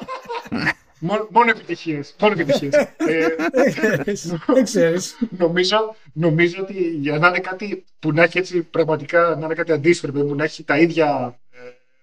Μόνο, 0.99 1.27
μόνο 1.31 1.49
επιτυχίες. 1.49 2.15
Μόνο 2.19 2.33
επιτυχίες. 2.33 2.73
Δεν 4.47 4.63
ξέρεις. 4.63 5.17
νομίζω, 5.37 5.95
νομίζω 6.13 6.61
ότι 6.61 6.89
για 6.89 7.17
να 7.17 7.27
είναι 7.27 7.39
κάτι 7.39 7.85
που 7.99 8.11
να 8.11 8.23
έχει 8.23 8.37
έτσι 8.37 8.61
πραγματικά 8.61 9.35
να 9.35 9.45
είναι 9.45 9.53
κάτι 9.53 9.71
αντίστοιχο, 9.71 10.13
που 10.13 10.35
να 10.35 10.43
έχει 10.43 10.63
τα 10.63 10.77
ίδια 10.77 11.39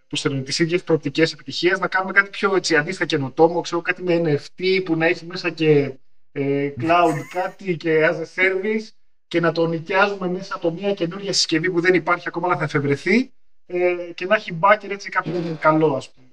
που 0.09 0.17
στέλνουν 0.17 0.45
τι 0.45 0.63
ίδιες 0.63 0.83
προοπτικές 0.83 1.33
επιτυχίε, 1.33 1.73
να 1.79 1.89
κάνουμε 1.89 2.13
κάτι 2.13 2.31
πιο 2.31 2.57
έτσι, 2.57 2.77
αντίστοιχα 2.77 3.07
καινοτόμο, 3.07 3.61
ξέρω 3.61 3.83
κάτι 3.83 4.03
με 4.03 4.23
NFT 4.25 4.83
που 4.85 4.97
να 4.97 5.07
έχει 5.07 5.27
μέσα 5.27 5.51
και 5.51 5.93
ε, 6.33 6.73
cloud 6.81 7.15
κάτι 7.43 7.77
και 7.77 8.09
as 8.11 8.15
a 8.15 8.43
service 8.43 8.89
και 9.29 9.41
να 9.41 9.53
το 9.53 9.67
νοικιάζουμε 9.67 10.29
μέσα 10.29 10.55
από 10.55 10.71
μια 10.71 10.95
καινούργια 10.95 11.33
συσκευή 11.33 11.71
που 11.71 11.81
δεν 11.81 11.95
υπάρχει 11.95 12.29
ακόμα, 12.29 12.47
αλλά 12.47 12.57
θα 12.57 12.65
εφευρεθεί 12.65 13.33
ε, 13.67 13.95
και 14.15 14.27
να 14.27 14.35
έχει 14.35 14.59
backer 14.61 14.91
έτσι 14.91 15.09
κάποιο 15.09 15.57
καλό, 15.61 15.95
ας 15.95 16.11
πούμε, 16.11 16.27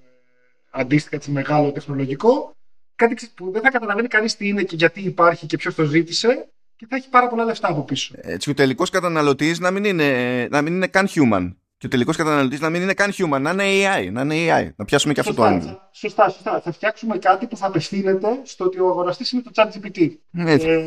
αντίστοιχα 0.70 1.16
έτσι, 1.16 1.30
μεγάλο 1.30 1.72
τεχνολογικό. 1.72 2.54
Κάτι 2.96 3.30
που 3.34 3.50
δεν 3.50 3.62
θα 3.62 3.70
καταλαβαίνει 3.70 4.08
κανείς 4.08 4.36
τι 4.36 4.48
είναι 4.48 4.62
και 4.62 4.76
γιατί 4.76 5.00
υπάρχει 5.00 5.46
και 5.46 5.56
ποιος 5.56 5.74
το 5.74 5.84
ζήτησε 5.84 6.48
και 6.76 6.86
θα 6.88 6.96
έχει 6.96 7.08
πάρα 7.08 7.28
πολλά 7.28 7.44
λεφτά 7.44 7.68
από 7.68 7.82
πίσω. 7.82 8.14
Έτσι, 8.20 8.50
ο 8.50 8.54
τελικό 8.54 8.84
καταναλωτής 8.84 9.58
να, 9.58 9.70
μην 9.70 9.84
είναι, 9.84 10.48
να 10.50 10.62
μην 10.62 10.74
είναι 10.74 10.86
καν 10.86 11.08
human. 11.08 11.54
Και 11.78 11.86
ο 11.86 11.88
τελικός 11.88 12.16
καταναλωτής 12.16 12.60
να 12.60 12.70
μην 12.70 12.82
είναι 12.82 12.94
καν 12.94 13.12
human, 13.12 13.40
να 13.40 13.50
είναι 13.50 13.64
AI. 13.64 14.12
Να, 14.12 14.20
είναι 14.20 14.34
AI, 14.34 14.70
να 14.76 14.84
πιάσουμε 14.84 15.12
και 15.12 15.20
αυτό 15.20 15.34
το 15.34 15.42
άλλο. 15.42 15.88
Σωστά, 15.92 16.28
σωστά. 16.28 16.60
Θα 16.60 16.72
φτιάξουμε 16.72 17.18
κάτι 17.18 17.46
που 17.46 17.56
θα 17.56 17.66
απευθύνεται 17.66 18.40
στο 18.42 18.64
ότι 18.64 18.80
ο 18.80 18.88
αγοραστής 18.88 19.32
είναι 19.32 19.42
το 19.42 19.50
ChatGPT. 19.54 20.10
Ε, 20.32 20.84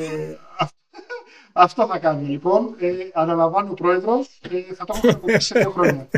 αυτό 1.54 1.88
θα 1.88 1.97
κάνουμε 1.97 2.28
λοιπόν. 2.28 2.75
Ε, 2.80 2.91
αναλαμβάνει 3.13 3.69
ο 3.69 3.73
πρόεδρος. 3.73 4.39
Ε, 4.52 4.73
θα 4.73 4.86
το 4.86 4.99
έχουμε 5.04 5.39
σε 5.39 5.60
δύο 5.60 5.71
χρόνια. 5.71 6.08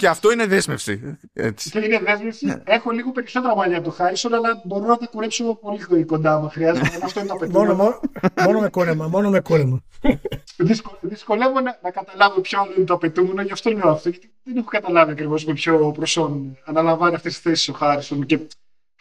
Και 0.00 0.08
αυτό 0.08 0.32
είναι 0.32 0.46
δέσμευση. 0.46 1.18
Έτσι. 1.32 1.70
Και 1.70 1.78
είναι 1.78 1.98
δέσμευση. 1.98 2.46
Ναι. 2.46 2.62
Έχω 2.64 2.90
λίγο 2.90 3.12
περισσότερα 3.12 3.56
μαλλιά 3.56 3.76
από 3.76 3.84
το 3.84 3.90
Χάρισον, 3.90 4.34
αλλά 4.34 4.62
μπορώ 4.64 4.86
να 4.86 4.96
τα 4.96 5.06
κουρέψω 5.06 5.54
πολύ 5.54 6.04
κοντά 6.04 6.40
μου. 6.40 6.48
Χρειάζεται. 6.48 6.98
αυτό 7.04 7.20
είναι 7.20 7.28
το 7.28 7.34
απαιτούμενο. 7.34 7.74
μόνο, 7.74 8.00
μόνο, 8.44 8.60
με 8.60 8.68
κούρεμα. 8.68 9.08
Μόνο 9.08 9.30
με 9.30 9.40
κούρεμα. 9.40 9.82
Δυσκολεύομαι 10.56 10.98
δυσκολεύω 11.00 11.60
να, 11.60 11.78
να, 11.82 11.90
καταλάβω 11.90 12.40
ποιο 12.40 12.58
είναι 12.76 12.86
το 12.86 12.94
απαιτούμενο, 12.94 13.42
γι' 13.42 13.52
αυτό 13.52 13.70
λέω 13.70 13.88
αυτό. 13.88 14.08
Γιατί 14.08 14.32
δεν 14.42 14.56
έχω 14.56 14.68
καταλάβει 14.68 15.10
ακριβώς 15.10 15.44
με 15.44 15.52
ποιο 15.52 15.92
προσόν 15.92 16.56
αναλαμβάνει 16.64 17.14
αυτές 17.14 17.32
τις 17.32 17.42
θέσεις 17.42 17.68
ο 17.68 17.72
Χάρισον 17.72 18.26
και 18.26 18.38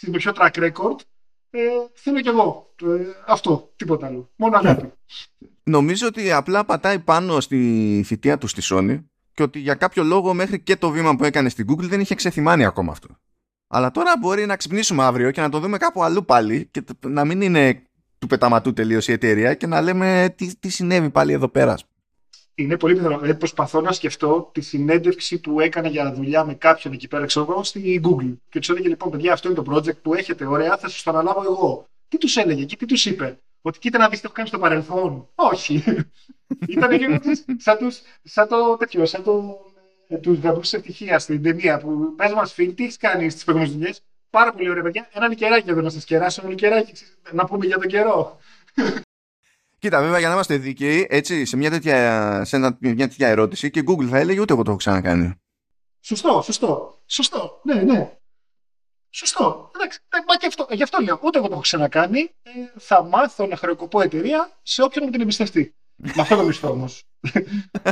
με 0.02 0.18
ποιο 0.18 0.32
track 0.36 0.52
record. 0.52 1.00
Ε, 1.50 1.60
θέλω 1.94 2.22
κι 2.22 2.28
εγώ. 2.28 2.74
Ε, 2.84 2.88
αυτό, 3.28 3.72
τίποτα 3.76 4.08
άλλο. 4.08 4.30
Μόνο 4.36 4.58
αγάπη. 4.58 4.92
Νομίζω 5.64 6.08
ότι 6.08 6.32
απλά 6.32 6.66
πατάει 6.66 7.00
πάνω 7.00 7.40
στη 7.40 8.04
θητεία 8.06 8.38
του 8.38 8.48
στη 8.48 8.62
Sony 8.66 9.04
και 9.40 9.46
ότι 9.46 9.60
για 9.60 9.76
κάποιο 9.76 10.04
λόγο 10.04 10.34
μέχρι 10.34 10.60
και 10.60 10.76
το 10.76 10.90
βήμα 10.90 11.16
που 11.16 11.24
έκανε 11.24 11.50
στην 11.50 11.66
Google 11.70 11.84
δεν 11.84 12.00
είχε 12.00 12.16
ξεθυμάνει 12.16 12.66
ακόμα 12.66 12.92
αυτό. 12.92 13.08
Αλλά 13.68 13.92
τώρα 13.92 14.14
μπορεί 14.20 14.46
να 14.46 14.56
ξυπνήσουμε 14.56 15.04
αύριο 15.04 15.32
και 15.32 15.42
να 15.42 15.50
το 15.50 15.60
δούμε 15.60 15.78
κάπου 15.78 16.04
αλλού 16.04 16.26
πάλι 16.26 16.68
και 16.72 16.84
να 17.06 17.26
μην 17.26 17.42
είναι 17.42 17.84
του 18.20 18.28
πεταματού 18.28 18.74
τελείως 18.74 19.08
η 19.08 19.12
εταιρεία 19.12 19.54
και 19.54 19.68
να 19.68 19.82
λέμε 19.82 20.34
τι, 20.38 20.56
τι 20.60 20.70
συνέβη 20.70 21.10
πάλι 21.10 21.34
εδώ 21.34 21.48
πέρα. 21.48 21.78
Είναι 22.56 22.78
πολύ 22.78 22.94
πιθανό. 22.94 23.18
Δηλαδή, 23.20 23.38
προσπαθώ 23.38 23.82
να 23.82 23.92
σκεφτώ 23.92 24.50
τη 24.54 24.62
συνέντευξη 24.62 25.40
που 25.40 25.60
έκανε 25.60 25.88
για 25.88 26.14
δουλειά 26.14 26.46
με 26.46 26.54
κάποιον 26.54 26.94
εκεί 26.94 27.08
πέρα, 27.08 27.26
ξέρω 27.26 27.48
εγώ, 27.50 27.64
στη 27.64 28.02
Google. 28.04 28.38
Και 28.50 28.60
τους 28.60 28.70
έλεγε 28.70 28.88
λοιπόν, 28.88 29.12
παιδιά, 29.12 29.34
αυτό 29.34 29.50
είναι 29.50 29.62
το 29.62 29.74
project 29.74 30.02
που 30.02 30.14
έχετε. 30.14 30.46
Ωραία, 30.46 30.78
θα 30.78 30.90
σας 30.90 31.04
το 31.04 31.10
αναλάβω 31.10 31.42
εγώ. 31.42 31.86
Τι 32.08 32.18
τους 32.18 32.38
έλεγε 32.38 32.66
και 32.66 32.76
τι 32.76 32.86
τους 32.86 33.06
είπε; 33.06 33.40
Ότι 33.62 33.80
κοίτα 33.80 33.98
να 33.98 34.10
δεις 34.10 34.20
τι 34.20 34.26
έχω 34.26 34.34
κάνει 34.34 34.48
στο 34.48 34.60
παρελθόν. 34.60 35.30
Όχι. 35.36 35.84
Ήταν 36.68 36.92
λίγο 36.92 37.20
σαν, 37.58 37.78
τους, 37.78 38.02
σαν 38.24 38.48
το 38.48 38.78
τέτοιο, 38.78 39.06
σαν 39.06 39.24
το, 39.24 39.60
ε, 40.08 40.18
τους 40.18 40.40
γαμπρούς 40.40 40.74
ευτυχία 40.74 41.20
στην 41.20 41.44
ταινία 41.44 41.80
που 41.80 42.16
πες 42.16 42.34
μας 42.34 42.54
φίλοι, 42.54 42.74
τι 42.74 42.84
έχεις 42.84 42.98
κάνει 42.98 43.30
στις 43.30 43.44
προηγούμενες 43.44 43.78
δουλειές; 43.78 44.04
Πάρα 44.30 44.54
πολύ 44.54 44.70
ωραία 44.70 44.84
παιδιά. 44.84 45.10
Ένα 45.14 45.28
λικεράκι 45.28 45.70
εδώ 45.70 45.82
να 45.82 45.90
σας 45.90 46.06
κεράσω, 46.06 46.42
ένα 46.42 46.50
λικεράκι 46.50 46.94
να 47.32 47.46
πούμε 47.46 47.66
για 47.66 47.78
τον 47.78 47.88
καιρό. 47.88 48.38
Κοίτα, 49.80 50.02
βέβαια 50.02 50.20
για 50.20 50.28
να 50.28 50.34
είμαστε 50.34 50.58
δίκαιοι, 50.58 51.08
έτσι, 51.10 51.46
σε 51.46 51.58
μια 51.58 51.70
τέτοια, 51.70 52.42
σε 52.46 52.56
ένα, 52.56 52.78
μια 52.80 53.08
τέτοια 53.08 53.28
ερώτηση 53.28 53.70
και 53.70 53.84
Google 53.88 54.06
θα 54.06 54.18
έλεγε 54.18 54.40
ούτε 54.40 54.54
εγώ 54.54 54.62
το 54.64 54.70
έχω 54.70 54.80
ξανακάνει. 54.80 55.34
Σωστό, 56.00 56.42
σωστό. 56.42 57.02
Σωστό. 57.06 57.62
Ναι, 57.64 57.74
ναι. 57.82 58.19
Σωστό. 59.10 59.72
Εντάξει, 59.76 60.00
ε, 60.10 60.18
μα 60.28 60.36
και 60.36 60.46
αυτό, 60.46 60.68
γι' 60.72 60.84
αυτό 60.84 60.98
λέω. 61.02 61.20
Ούτε 61.24 61.38
εγώ 61.38 61.48
το 61.48 61.54
έχω 61.54 61.62
ξανακάνει. 61.62 62.20
Ε, 62.20 62.52
θα 62.80 63.04
μάθω 63.04 63.48
να 63.48 63.56
χρεοκοπώ 63.56 64.02
εταιρεία 64.02 64.50
σε 64.62 64.82
όποιον 64.84 65.04
μου 65.06 65.12
την 65.12 65.22
εμπιστευτεί. 65.22 65.74
Με 66.16 66.22
αυτό 66.22 66.36
το 66.36 66.44
μισθό 66.44 66.70
όμως. 66.70 67.04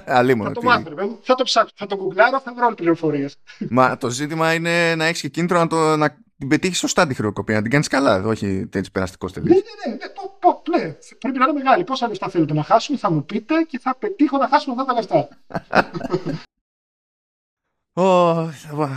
Αλίμονο. 0.06 0.50
Θα 0.50 0.56
το 0.56 0.62
μάθω, 0.62 1.20
θα 1.22 1.36
το 1.36 1.44
ψάξω, 1.44 1.74
θα 1.76 1.86
το 1.86 1.96
γκουγκλάρω, 1.96 2.40
θα 2.40 2.54
βρω 2.54 2.66
όλες 2.66 2.78
πληροφορίες. 2.78 3.36
Μα 3.70 3.98
το 3.98 4.10
ζήτημα 4.10 4.54
είναι 4.54 4.96
να 4.96 5.06
έχεις 5.06 5.22
και 5.22 5.28
κίνητρο 5.28 5.60
να, 5.60 5.68
το, 5.68 5.96
να 5.96 6.10
την 6.38 6.48
πετύχεις 6.48 6.78
σωστά 6.78 7.08
τη 7.08 7.14
χρεοκοπία, 7.14 7.56
να 7.56 7.62
την 7.62 7.72
κάνεις 7.72 7.88
καλά, 7.88 8.24
όχι 8.24 8.70
έτσι 8.74 8.92
περαστικό 8.92 9.30
τελείω. 9.30 9.54
Ναι, 9.54 9.60
ναι, 9.60 9.92
ναι, 9.92 9.96
ναι, 9.96 10.10
πω, 10.10 10.38
πω, 10.40 10.78
ναι. 10.78 10.96
Πρέπει 11.20 11.38
να 11.38 11.44
είναι 11.44 11.54
μεγάλη. 11.54 11.84
Πόσα 11.84 12.08
λεφτά 12.08 12.30
θέλετε 12.30 12.54
να 12.54 12.64
χάσουμε, 12.64 12.98
θα 12.98 13.12
μου 13.12 13.26
πείτε 13.26 13.56
και 13.68 13.80
θα 13.80 13.96
πετύχω 13.96 14.38
να 14.38 14.48
χάσουμε 14.48 14.76
αυτά 14.80 14.86
τα 14.86 14.94
λεφτά. 14.94 15.28
Oh, 18.00 18.50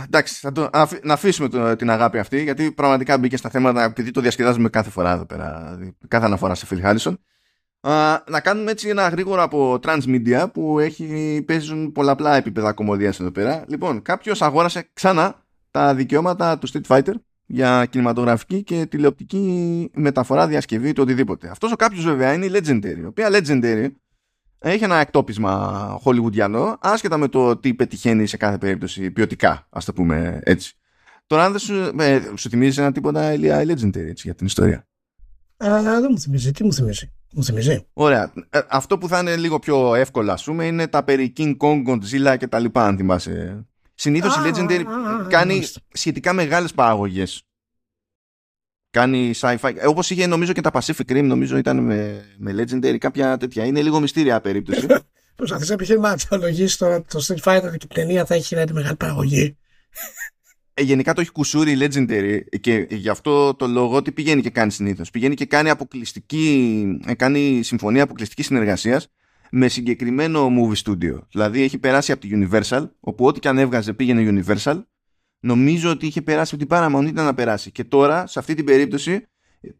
εντάξει, 0.05 0.39
θα 0.39 0.51
το, 0.51 0.69
να 1.03 1.13
αφήσουμε 1.13 1.47
το, 1.49 1.75
την 1.75 1.89
αγάπη 1.89 2.17
αυτή 2.17 2.43
γιατί 2.43 2.71
πραγματικά 2.71 3.17
μπήκε 3.17 3.37
στα 3.37 3.49
θέματα 3.49 3.83
επειδή 3.83 4.11
το 4.11 4.21
διασκεδάζουμε 4.21 4.69
κάθε 4.69 4.89
φορά 4.89 5.11
εδώ 5.11 5.25
πέρα, 5.25 5.77
κάθε 6.07 6.25
αναφορά 6.25 6.55
σε 6.55 6.67
Phil 6.69 6.85
Harrison. 6.85 7.13
Uh, 7.83 8.17
να 8.27 8.39
κάνουμε 8.39 8.71
έτσι 8.71 8.89
ένα 8.89 9.07
γρήγορο 9.07 9.43
από 9.43 9.79
Transmedia 9.83 10.45
που 10.53 10.79
έχει, 10.79 11.43
παίζουν 11.47 11.91
πολλαπλά 11.91 12.35
επίπεδα 12.35 12.73
κομμωδίας 12.73 13.19
εδώ 13.19 13.31
πέρα. 13.31 13.63
Λοιπόν, 13.67 14.01
κάποιος 14.01 14.41
αγόρασε 14.41 14.89
ξανά 14.93 15.45
τα 15.71 15.95
δικαιώματα 15.95 16.57
του 16.57 16.67
Street 16.71 16.87
Fighter 16.87 17.13
για 17.45 17.85
κινηματογραφική 17.85 18.63
και 18.63 18.85
τηλεοπτική 18.85 19.89
μεταφορά, 19.93 20.47
διασκευή, 20.47 20.93
το 20.93 21.01
οτιδήποτε. 21.01 21.49
Αυτός 21.49 21.71
ο 21.71 21.75
κάποιος 21.75 22.03
βέβαια 22.03 22.33
είναι 22.33 22.45
η 22.45 22.51
Legendary, 22.53 22.97
η 22.97 23.05
οποία 23.05 23.29
Legendary 23.31 23.87
έχει 24.63 24.83
ένα 24.83 24.97
εκτόπισμα 24.97 25.97
χολιγουντιανό, 26.01 26.77
άσχετα 26.81 27.17
με 27.17 27.27
το 27.27 27.57
τι 27.57 27.73
πετυχαίνει 27.73 28.27
σε 28.27 28.37
κάθε 28.37 28.57
περίπτωση 28.57 29.11
ποιοτικά, 29.11 29.67
ας 29.69 29.85
το 29.85 29.93
πούμε 29.93 30.39
έτσι. 30.43 30.75
Τώρα, 31.27 31.43
αν 31.43 31.51
δεν 31.51 31.59
σου, 31.59 31.91
ε, 31.99 32.21
σου 32.35 32.49
θυμίζει 32.49 32.81
ένα 32.81 32.91
τίποτα 32.91 33.33
η 33.33 33.39
Legendary 33.41 33.95
έτσι, 33.95 34.21
για 34.23 34.35
την 34.35 34.45
ιστορία; 34.45 34.87
Α, 35.57 35.81
δεν 35.81 36.07
μου 36.09 36.19
θυμίζει. 36.19 36.51
Τι 36.51 36.63
μου 36.63 36.73
θυμίζει; 36.73 37.11
Μου 37.33 37.43
θυμίζει. 37.43 37.85
Ωραία. 37.93 38.33
Ε, 38.49 38.59
αυτό 38.69 38.97
που 38.97 39.07
θα 39.07 39.19
είναι 39.19 39.35
λίγο 39.35 39.59
πιο 39.59 39.95
εύκολο, 39.95 40.31
ας 40.31 40.43
πούμε, 40.43 40.65
είναι 40.65 40.87
τα 40.87 41.03
περί 41.03 41.33
King 41.37 41.57
Kong, 41.57 41.83
Godzilla 41.87 42.35
και 42.37 42.47
τα 42.47 42.59
λοιπά, 42.59 42.85
αν 42.85 42.97
θυμάσαι. 42.97 43.65
Συνήθως 43.95 44.35
η 44.35 44.39
Legendary 44.43 44.83
κάνει 45.27 45.63
σχετικά 45.91 46.33
μεγάλες 46.33 46.73
παραγωγές 46.73 47.43
κάνει 48.91 49.31
sci-fi. 49.35 49.73
Ε, 49.75 49.87
όπως 49.87 50.09
είχε 50.09 50.27
νομίζω 50.27 50.53
και 50.53 50.61
τα 50.61 50.71
Pacific 50.73 51.11
Rim, 51.11 51.23
νομίζω 51.23 51.57
ήταν 51.57 51.77
με, 51.77 52.25
με 52.37 52.51
Legendary, 52.57 52.97
κάποια 52.97 53.37
τέτοια. 53.37 53.65
Είναι 53.65 53.81
λίγο 53.81 53.99
μυστήρια 53.99 54.41
περίπτωση. 54.41 54.87
Προσπαθεί 55.35 55.67
να 55.67 55.73
επιχειρηματολογήσει 55.73 56.77
τώρα 56.77 57.01
το 57.01 57.25
Street 57.27 57.43
Fighter 57.43 57.77
και 57.77 57.87
η 57.91 57.93
ταινία 57.93 58.25
θα 58.25 58.35
έχει 58.35 58.55
τη 58.55 58.73
μεγάλη 58.73 58.95
παραγωγή. 58.95 59.57
Ε, 60.73 60.81
γενικά 60.81 61.13
το 61.13 61.21
έχει 61.21 61.31
κουσούρι 61.31 61.77
Legendary 61.79 62.39
και 62.61 62.87
γι' 62.89 63.09
αυτό 63.09 63.53
το 63.53 63.67
λόγο 63.67 64.01
τι 64.01 64.11
πηγαίνει 64.11 64.41
και 64.41 64.49
κάνει 64.49 64.71
συνήθως. 64.71 65.09
Πηγαίνει 65.09 65.35
και 65.35 65.45
κάνει 65.45 65.69
αποκλειστική, 65.69 66.83
ε, 67.05 67.13
κάνει 67.13 67.59
συμφωνία 67.63 68.03
αποκλειστικής 68.03 68.45
συνεργασίας 68.45 69.07
με 69.51 69.67
συγκεκριμένο 69.67 70.47
movie 70.47 70.89
studio. 70.89 71.19
Δηλαδή 71.31 71.61
έχει 71.61 71.77
περάσει 71.77 72.11
από 72.11 72.21
τη 72.21 72.29
Universal, 72.33 72.89
όπου 72.99 73.25
ό,τι 73.25 73.39
και 73.39 73.47
αν 73.47 73.57
έβγαζε 73.57 73.93
πήγαινε 73.93 74.43
Universal. 74.45 74.81
Νομίζω 75.43 75.89
ότι 75.89 76.05
είχε 76.05 76.21
περάσει 76.21 76.55
από 76.55 76.65
την 76.65 76.77
Paramount, 76.77 77.07
ήταν 77.07 77.25
να 77.25 77.33
περάσει. 77.33 77.71
Και 77.71 77.83
τώρα, 77.83 78.27
σε 78.27 78.39
αυτή 78.39 78.53
την 78.53 78.65
περίπτωση, 78.65 79.27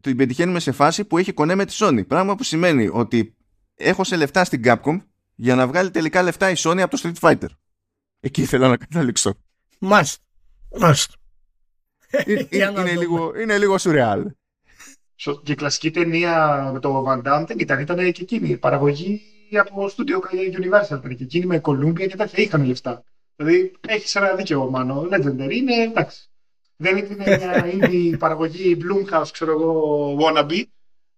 την 0.00 0.16
πετυχαίνουμε 0.16 0.60
σε 0.60 0.72
φάση 0.72 1.04
που 1.04 1.18
έχει 1.18 1.32
κονέ 1.32 1.54
με 1.54 1.64
τη 1.64 1.76
Sony. 1.78 2.06
Πράγμα 2.06 2.34
που 2.34 2.42
σημαίνει 2.42 2.88
ότι 2.92 3.36
έχω 3.74 4.04
σε 4.04 4.16
λεφτά 4.16 4.44
στην 4.44 4.62
Capcom 4.64 5.00
για 5.34 5.54
να 5.54 5.66
βγάλει 5.66 5.90
τελικά 5.90 6.22
λεφτά 6.22 6.50
η 6.50 6.54
Sony 6.56 6.80
από 6.80 6.96
το 6.96 7.02
Street 7.02 7.28
Fighter. 7.28 7.48
Εκεί 8.20 8.42
ήθελα 8.42 8.68
να 8.68 8.76
καταλήξω. 8.76 9.34
Μάλιστα. 9.78 10.22
Μάλιστα. 10.78 11.14
είναι, 12.26 12.48
είναι, 12.50 12.94
λίγο, 12.96 13.32
είναι 13.40 13.58
λίγο 13.58 13.78
σουρεάλ. 13.78 14.30
Και 15.14 15.52
η 15.52 15.54
κλασική 15.54 15.90
ταινία 15.90 16.70
με 16.72 16.80
το 16.80 17.04
Van 17.08 17.22
Damme 17.22 17.44
δεν 17.46 17.58
ήταν, 17.58 17.80
ήταν 17.80 18.12
και 18.12 18.22
εκείνη. 18.22 18.48
Η 18.48 18.56
παραγωγή 18.56 19.20
από 19.60 19.88
στούντιο 19.88 20.22
Universal 20.32 20.98
ήταν 20.98 21.16
και 21.16 21.24
εκείνη 21.24 21.46
με 21.46 21.60
Columbia 21.64 22.08
και 22.08 22.16
τέτοια. 22.16 22.42
Είχαν 22.42 22.64
λεφτά. 22.64 23.04
Δηλαδή 23.36 23.72
έχεις 23.88 24.14
ένα 24.14 24.34
δίκαιο 24.34 24.70
μάνο. 24.70 25.08
Legendary 25.10 25.52
είναι 25.52 25.74
εντάξει. 25.74 26.30
Δεν 26.76 26.96
είναι 26.96 27.14
μια 27.16 27.64
indie 27.72 28.14
παραγωγή 28.18 28.76
Bloomhouse, 28.80 29.28
ξέρω 29.32 29.52
εγώ, 29.52 30.16
wannabe. 30.20 30.62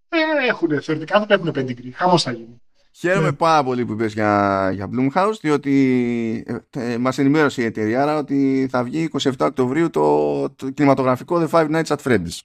Ε, 0.09 0.47
έχουν, 0.47 0.81
θεωρητικά 0.81 1.19
δεν 1.19 1.39
έχουν 1.39 1.51
πεντικρή. 1.51 1.91
Χαμός 1.91 2.23
θα 2.23 2.31
γίνει. 2.31 2.61
Χαίρομαι 2.91 3.29
yeah. 3.29 3.37
πάρα 3.37 3.63
πολύ 3.63 3.85
που 3.85 3.91
είπες 3.91 4.13
για, 4.13 4.71
για 4.73 4.89
Bloomhouse 4.91 5.37
διότι 5.41 6.43
ε, 6.47 6.93
ε, 6.93 6.97
μας 6.97 7.17
ενημέρωσε 7.17 7.61
η 7.61 7.65
εταιρεία 7.65 8.17
ότι 8.17 8.67
θα 8.71 8.83
βγει 8.83 9.09
27 9.21 9.31
Οκτωβρίου 9.39 9.89
το, 9.89 10.49
το 10.49 10.69
κινηματογραφικό 10.69 11.41
The 11.41 11.49
Five 11.49 11.71
Nights 11.71 11.95
at 11.95 11.97
Freddy's. 12.03 12.39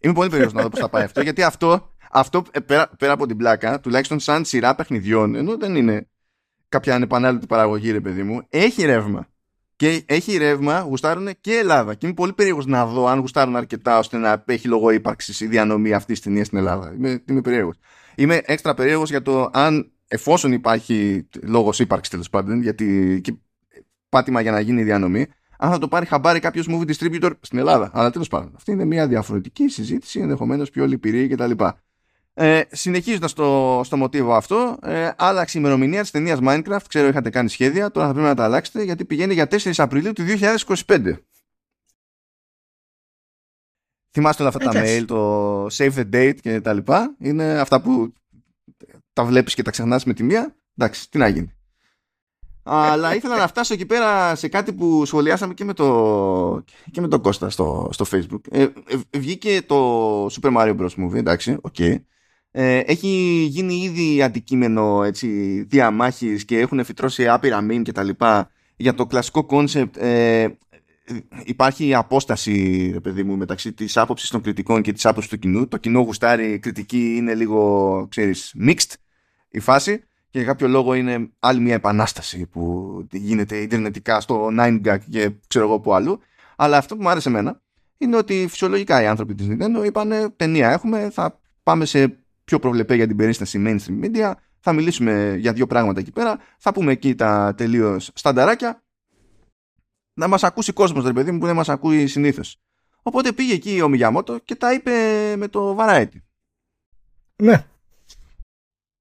Είμαι 0.00 0.14
πολύ 0.14 0.28
περίεργος 0.28 0.52
να 0.52 0.62
δω 0.62 0.68
πώς 0.68 0.80
θα 0.80 0.88
πάει 0.88 1.02
αυτό 1.02 1.20
γιατί 1.20 1.42
αυτό, 1.42 1.94
αυτό 2.10 2.42
ε, 2.50 2.60
πέρα, 2.60 2.90
πέρα 2.98 3.12
από 3.12 3.26
την 3.26 3.36
πλάκα 3.36 3.80
τουλάχιστον 3.80 4.20
σαν 4.20 4.44
σειρά 4.44 4.74
παιχνιδιών 4.74 5.34
ενώ 5.34 5.56
δεν 5.56 5.76
είναι 5.76 6.08
κάποια 6.68 6.94
ανεπανάληπτη 6.94 7.46
παραγωγή 7.46 7.90
ρε 7.90 8.00
παιδί 8.00 8.22
μου 8.22 8.46
έχει 8.48 8.84
ρεύμα 8.84 9.26
και 9.76 10.02
έχει 10.06 10.36
ρεύμα, 10.36 10.80
γουστάρουν 10.80 11.28
και 11.40 11.56
Ελλάδα. 11.56 11.94
Και 11.94 12.06
είμαι 12.06 12.14
πολύ 12.14 12.32
περίεργος 12.32 12.66
να 12.66 12.86
δω 12.86 13.06
αν 13.06 13.18
γουστάρουν 13.18 13.56
αρκετά 13.56 13.98
ώστε 13.98 14.16
να 14.16 14.44
έχει 14.46 14.68
λόγο 14.68 14.90
ύπαρξης 14.90 15.40
η 15.40 15.46
διανομή 15.46 15.92
αυτή 15.92 16.12
της 16.12 16.22
ταινίας 16.22 16.46
στην 16.46 16.58
Ελλάδα. 16.58 16.92
Είμαι, 16.96 17.22
είμαι 17.28 17.40
περίεργος. 17.40 17.76
Είμαι 18.14 18.40
έξτρα 18.44 18.74
περίεργος 18.74 19.10
για 19.10 19.22
το 19.22 19.50
αν 19.52 19.90
εφόσον 20.08 20.52
υπάρχει 20.52 21.28
λόγος 21.42 21.78
ύπαρξης 21.78 22.10
τέλος 22.10 22.30
πάντων, 22.30 22.62
γιατί 22.62 23.20
και 23.22 23.34
πάτημα 24.08 24.40
για 24.40 24.52
να 24.52 24.60
γίνει 24.60 24.80
η 24.80 24.84
διανομή, 24.84 25.26
αν 25.58 25.70
θα 25.70 25.78
το 25.78 25.88
πάρει 25.88 26.06
χαμπάρι 26.06 26.40
κάποιος 26.40 26.68
movie 26.70 26.90
distributor 26.90 27.30
στην 27.40 27.58
Ελλάδα. 27.58 27.90
Αλλά 27.92 28.10
τέλος 28.10 28.28
πάντων, 28.28 28.52
αυτή 28.56 28.70
είναι 28.70 28.84
μια 28.84 29.06
διαφορετική 29.06 29.68
συζήτηση, 29.68 30.20
ενδεχομένως 30.20 30.70
πιο 30.70 30.86
λυπηρή 30.86 31.28
κτλ. 31.28 31.50
Ε, 32.38 32.62
Συνεχίζοντας 32.70 33.30
στο, 33.30 33.80
στο 33.84 33.96
μοτίβο 33.96 34.34
αυτό, 34.34 34.78
ε, 34.82 35.10
άλλαξε 35.16 35.58
η 35.58 35.60
ημερομηνία 35.64 36.00
της 36.00 36.10
ταινίας 36.10 36.38
Minecraft. 36.42 36.82
Ξέρω 36.88 37.08
είχατε 37.08 37.30
κάνει 37.30 37.48
σχέδια, 37.48 37.90
τώρα 37.90 38.06
θα 38.06 38.12
πρέπει 38.12 38.28
να 38.28 38.34
τα 38.34 38.44
αλλάξετε 38.44 38.82
γιατί 38.82 39.04
πηγαίνει 39.04 39.34
για 39.34 39.48
4 39.50 39.72
Απριλίου 39.76 40.12
του 40.12 40.22
2025. 40.86 41.16
Θυμάστε 44.10 44.42
όλα 44.42 44.52
αυτά 44.56 44.70
τα 44.70 44.82
mail, 44.84 45.04
το 45.06 45.66
save 45.66 45.92
the 45.94 46.10
date 46.12 46.36
και 46.40 46.60
τα 46.60 46.72
λοιπά. 46.72 47.14
Είναι 47.18 47.58
αυτά 47.58 47.80
που 47.80 48.12
τα 49.12 49.24
βλέπεις 49.24 49.54
και 49.54 49.62
τα 49.62 49.70
ξεχνάς 49.70 50.04
με 50.04 50.14
τη 50.14 50.22
μία. 50.22 50.56
Εντάξει, 50.76 51.10
τι 51.10 51.18
να 51.18 51.28
γίνει. 51.28 51.54
Αλλά 52.62 53.14
ήθελα 53.14 53.36
να 53.36 53.46
φτάσω 53.46 53.74
εκεί 53.74 53.86
πέρα 53.86 54.34
σε 54.34 54.48
κάτι 54.48 54.72
που 54.72 55.04
σχολιάσαμε 55.04 55.54
και 55.54 55.64
με 55.64 55.72
το, 55.72 56.64
και 56.90 57.00
με 57.00 57.08
τον 57.08 57.20
Κώστα 57.20 57.50
στο, 57.50 57.88
στο 57.92 58.04
Facebook. 58.10 58.40
Ε, 58.50 58.62
ε, 58.62 59.18
βγήκε 59.18 59.62
το 59.62 60.26
Super 60.26 60.56
Mario 60.56 60.76
Bros. 60.76 61.04
Movie, 61.04 61.14
εντάξει, 61.14 61.56
οκ. 61.60 61.74
Okay. 61.78 61.96
Ε, 62.58 62.78
έχει 62.78 63.08
γίνει 63.48 63.74
ήδη 63.74 64.22
αντικείμενο 64.22 65.02
έτσι, 65.02 65.60
διαμάχης 65.62 66.44
και 66.44 66.58
έχουν 66.58 66.84
φυτρώσει 66.84 67.28
άπειρα 67.28 67.60
memes 67.60 67.82
και 67.82 67.92
τα 67.92 68.02
λοιπά 68.02 68.50
για 68.76 68.94
το 68.94 69.06
κλασικό 69.06 69.44
concept 69.44 69.96
ε, 69.96 70.48
υπάρχει 71.44 71.94
απόσταση 71.94 72.90
ρε 72.92 73.00
παιδί 73.00 73.22
μου, 73.22 73.36
μεταξύ 73.36 73.72
της 73.72 73.96
άποψης 73.96 74.28
των 74.28 74.40
κριτικών 74.40 74.82
και 74.82 74.92
της 74.92 75.06
άποψης 75.06 75.30
του 75.30 75.38
κοινού. 75.38 75.68
Το 75.68 75.76
κοινό 75.76 76.00
γουστάρει, 76.00 76.52
η 76.52 76.58
κριτική 76.58 77.14
είναι 77.16 77.34
λίγο 77.34 78.06
ξέρεις, 78.10 78.54
mixed 78.66 78.94
η 79.48 79.60
φάση 79.60 79.98
και 80.30 80.38
για 80.38 80.44
κάποιο 80.44 80.68
λόγο 80.68 80.94
είναι 80.94 81.30
άλλη 81.38 81.60
μια 81.60 81.74
επανάσταση 81.74 82.46
που 82.46 83.06
γίνεται 83.12 83.56
ιντερνετικά 83.56 84.20
στο 84.20 84.48
9gag 84.60 84.98
και 85.10 85.30
ξέρω 85.46 85.64
εγώ 85.64 85.80
που 85.80 85.94
αλλού. 85.94 86.20
Αλλά 86.56 86.76
αυτό 86.76 86.96
που 86.96 87.02
μου 87.02 87.08
άρεσε 87.08 87.28
εμένα 87.28 87.60
είναι 87.98 88.16
ότι 88.16 88.46
φυσιολογικά 88.48 89.02
οι 89.02 89.06
άνθρωποι 89.06 89.34
της 89.34 89.46
Nintendo 89.50 89.84
είπαν 89.86 90.34
ταινία 90.36 90.70
έχουμε, 90.70 91.10
θα 91.12 91.40
πάμε 91.62 91.84
σε 91.84 92.25
πιο 92.46 92.58
προβλεπέ 92.58 92.94
για 92.94 93.06
την 93.06 93.16
περίσταση 93.16 93.62
mainstream 93.66 94.04
media. 94.04 94.32
Θα 94.60 94.72
μιλήσουμε 94.72 95.36
για 95.38 95.52
δύο 95.52 95.66
πράγματα 95.66 96.00
εκεί 96.00 96.12
πέρα. 96.12 96.38
Θα 96.58 96.72
πούμε 96.72 96.92
εκεί 96.92 97.14
τα 97.14 97.54
τελείως 97.56 98.10
στανταράκια. 98.14 98.82
Να 100.14 100.28
μας 100.28 100.44
ακούσει 100.44 100.72
κόσμος, 100.72 101.04
ρε 101.04 101.12
παιδί 101.12 101.30
μου, 101.30 101.38
που 101.38 101.46
δεν 101.46 101.54
μας 101.54 101.68
ακούει 101.68 102.06
συνήθως. 102.06 102.60
Οπότε 103.02 103.32
πήγε 103.32 103.54
εκεί 103.54 103.80
ο 103.80 103.88
Μιγιαμότο 103.88 104.38
και 104.38 104.54
τα 104.54 104.72
είπε 104.72 104.90
με 105.36 105.48
το 105.48 105.76
Variety. 105.78 106.20
Ναι. 107.36 107.66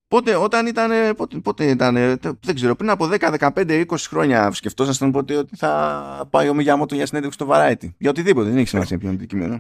Πότε, 0.08 0.36
όταν 0.36 0.68
ήταν, 0.68 1.16
πότε, 1.16 1.38
πότε 1.38 1.70
ήταν, 1.70 1.96
δεν 2.20 2.56
ξέρω, 2.56 2.76
πριν 2.76 2.90
από 2.90 3.10
10, 3.12 3.38
15, 3.40 3.86
20 3.86 3.96
χρόνια 3.98 4.52
σκεφτόσασταν 4.52 5.12
ποτέ 5.12 5.36
ότι 5.36 5.56
θα 5.56 6.28
πάει 6.30 6.50
ο 6.50 6.54
Μιγιαμότο 6.54 6.96
για 6.96 7.06
συνέντευξη 7.06 7.40
στο 7.44 7.54
Variety. 7.54 7.90
Για 7.98 8.10
οτιδήποτε, 8.10 8.50
δεν 8.50 8.58
έχει 8.58 8.68
σημασία 8.68 8.98
ποιο 8.98 9.08
είναι 9.08 9.18
το 9.18 9.24
αντικείμενο. 9.24 9.60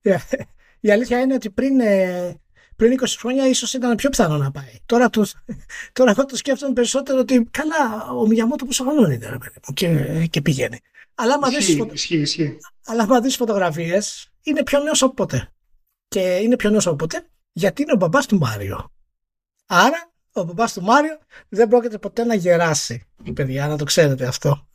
Η 0.80 0.90
αλήθεια 0.90 1.20
είναι 1.20 1.34
ότι 1.34 1.50
πριν 1.50 1.80
ε, 1.80 2.36
πριν 2.76 3.00
20 3.00 3.04
χρόνια 3.18 3.48
ίσως 3.48 3.74
ήταν 3.74 3.96
πιο 3.96 4.10
πιθανό 4.10 4.36
να 4.36 4.50
πάει. 4.50 4.78
Τώρα, 4.86 5.10
το, 5.10 5.26
τώρα 5.92 6.10
εγώ 6.10 6.24
το 6.24 6.36
σκέφτομαι 6.36 6.72
περισσότερο 6.72 7.18
ότι 7.18 7.48
καλά, 7.50 8.10
ο 8.10 8.26
Μιγιαμότο 8.26 8.64
πόσο 8.64 8.84
χρόνο 8.84 9.10
είναι 9.10 9.28
ρε 9.28 9.38
παιδί 9.38 9.60
και, 9.74 10.26
και 10.30 10.40
πηγαίνει. 10.40 10.80
Αλλά 12.84 13.02
άμα 13.02 13.20
δεις 13.20 13.36
φωτογραφίες, 13.36 14.32
είναι 14.42 14.62
πιο 14.62 14.80
νέος 14.80 15.02
από 15.02 15.14
ποτέ. 15.14 15.52
Και 16.08 16.20
είναι 16.20 16.56
πιο 16.56 16.70
νέος 16.70 16.86
από 16.86 16.96
ποτέ 16.96 17.26
γιατί 17.56 17.82
είναι 17.82 17.92
ο 17.92 17.96
μπαμπάς 17.96 18.26
του 18.26 18.38
Μάριο. 18.38 18.92
Άρα 19.66 20.12
ο 20.32 20.42
μπαμπάς 20.42 20.72
του 20.72 20.82
Μάριο 20.82 21.18
δεν 21.48 21.68
πρόκειται 21.68 21.98
ποτέ 21.98 22.24
να 22.24 22.34
γεράσει. 22.34 23.06
Παιδιά, 23.34 23.68
να 23.68 23.76
το 23.76 23.84
ξέρετε 23.84 24.26
αυτό. 24.26 24.68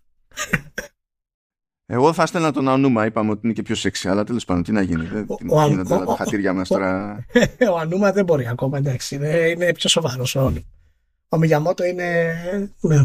Εγώ 1.94 2.14
θα 2.14 2.24
έστελνα 2.24 2.52
τον 2.52 2.70
Ανούμα, 2.70 3.06
είπαμε 3.06 3.32
ότι 3.32 3.40
είναι 3.44 3.54
και 3.54 3.62
πιο 3.62 3.76
σεξι, 3.76 4.10
αλλά 4.10 4.24
τέλος 4.24 4.46
πάντων 4.46 4.64
τι 4.64 4.72
να 4.72 4.82
γίνει. 4.82 5.06
Δεν 5.06 5.26
γίνονται 5.68 5.94
όλα 5.94 6.06
τα 6.06 6.16
χατήρια 6.16 6.54
μας 6.54 6.68
τώρα. 6.68 7.26
Ο 7.74 7.78
Ανούμα 7.78 8.12
δεν 8.12 8.26
μπορεί 8.26 8.48
ακόμα, 8.48 8.78
εντάξει. 8.78 9.16
Είναι 9.16 9.74
πιο 9.74 9.90
σοβαρός 9.90 10.36
ο 10.36 10.54
Ο 11.30 11.38
Μιγιαμότο 11.38 11.84
είναι. 11.84 12.34
Ναι. 12.80 13.02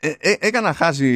Ε, 0.00 0.12
ε, 0.18 0.34
έκανα 0.38 0.72
χάζι 0.72 1.08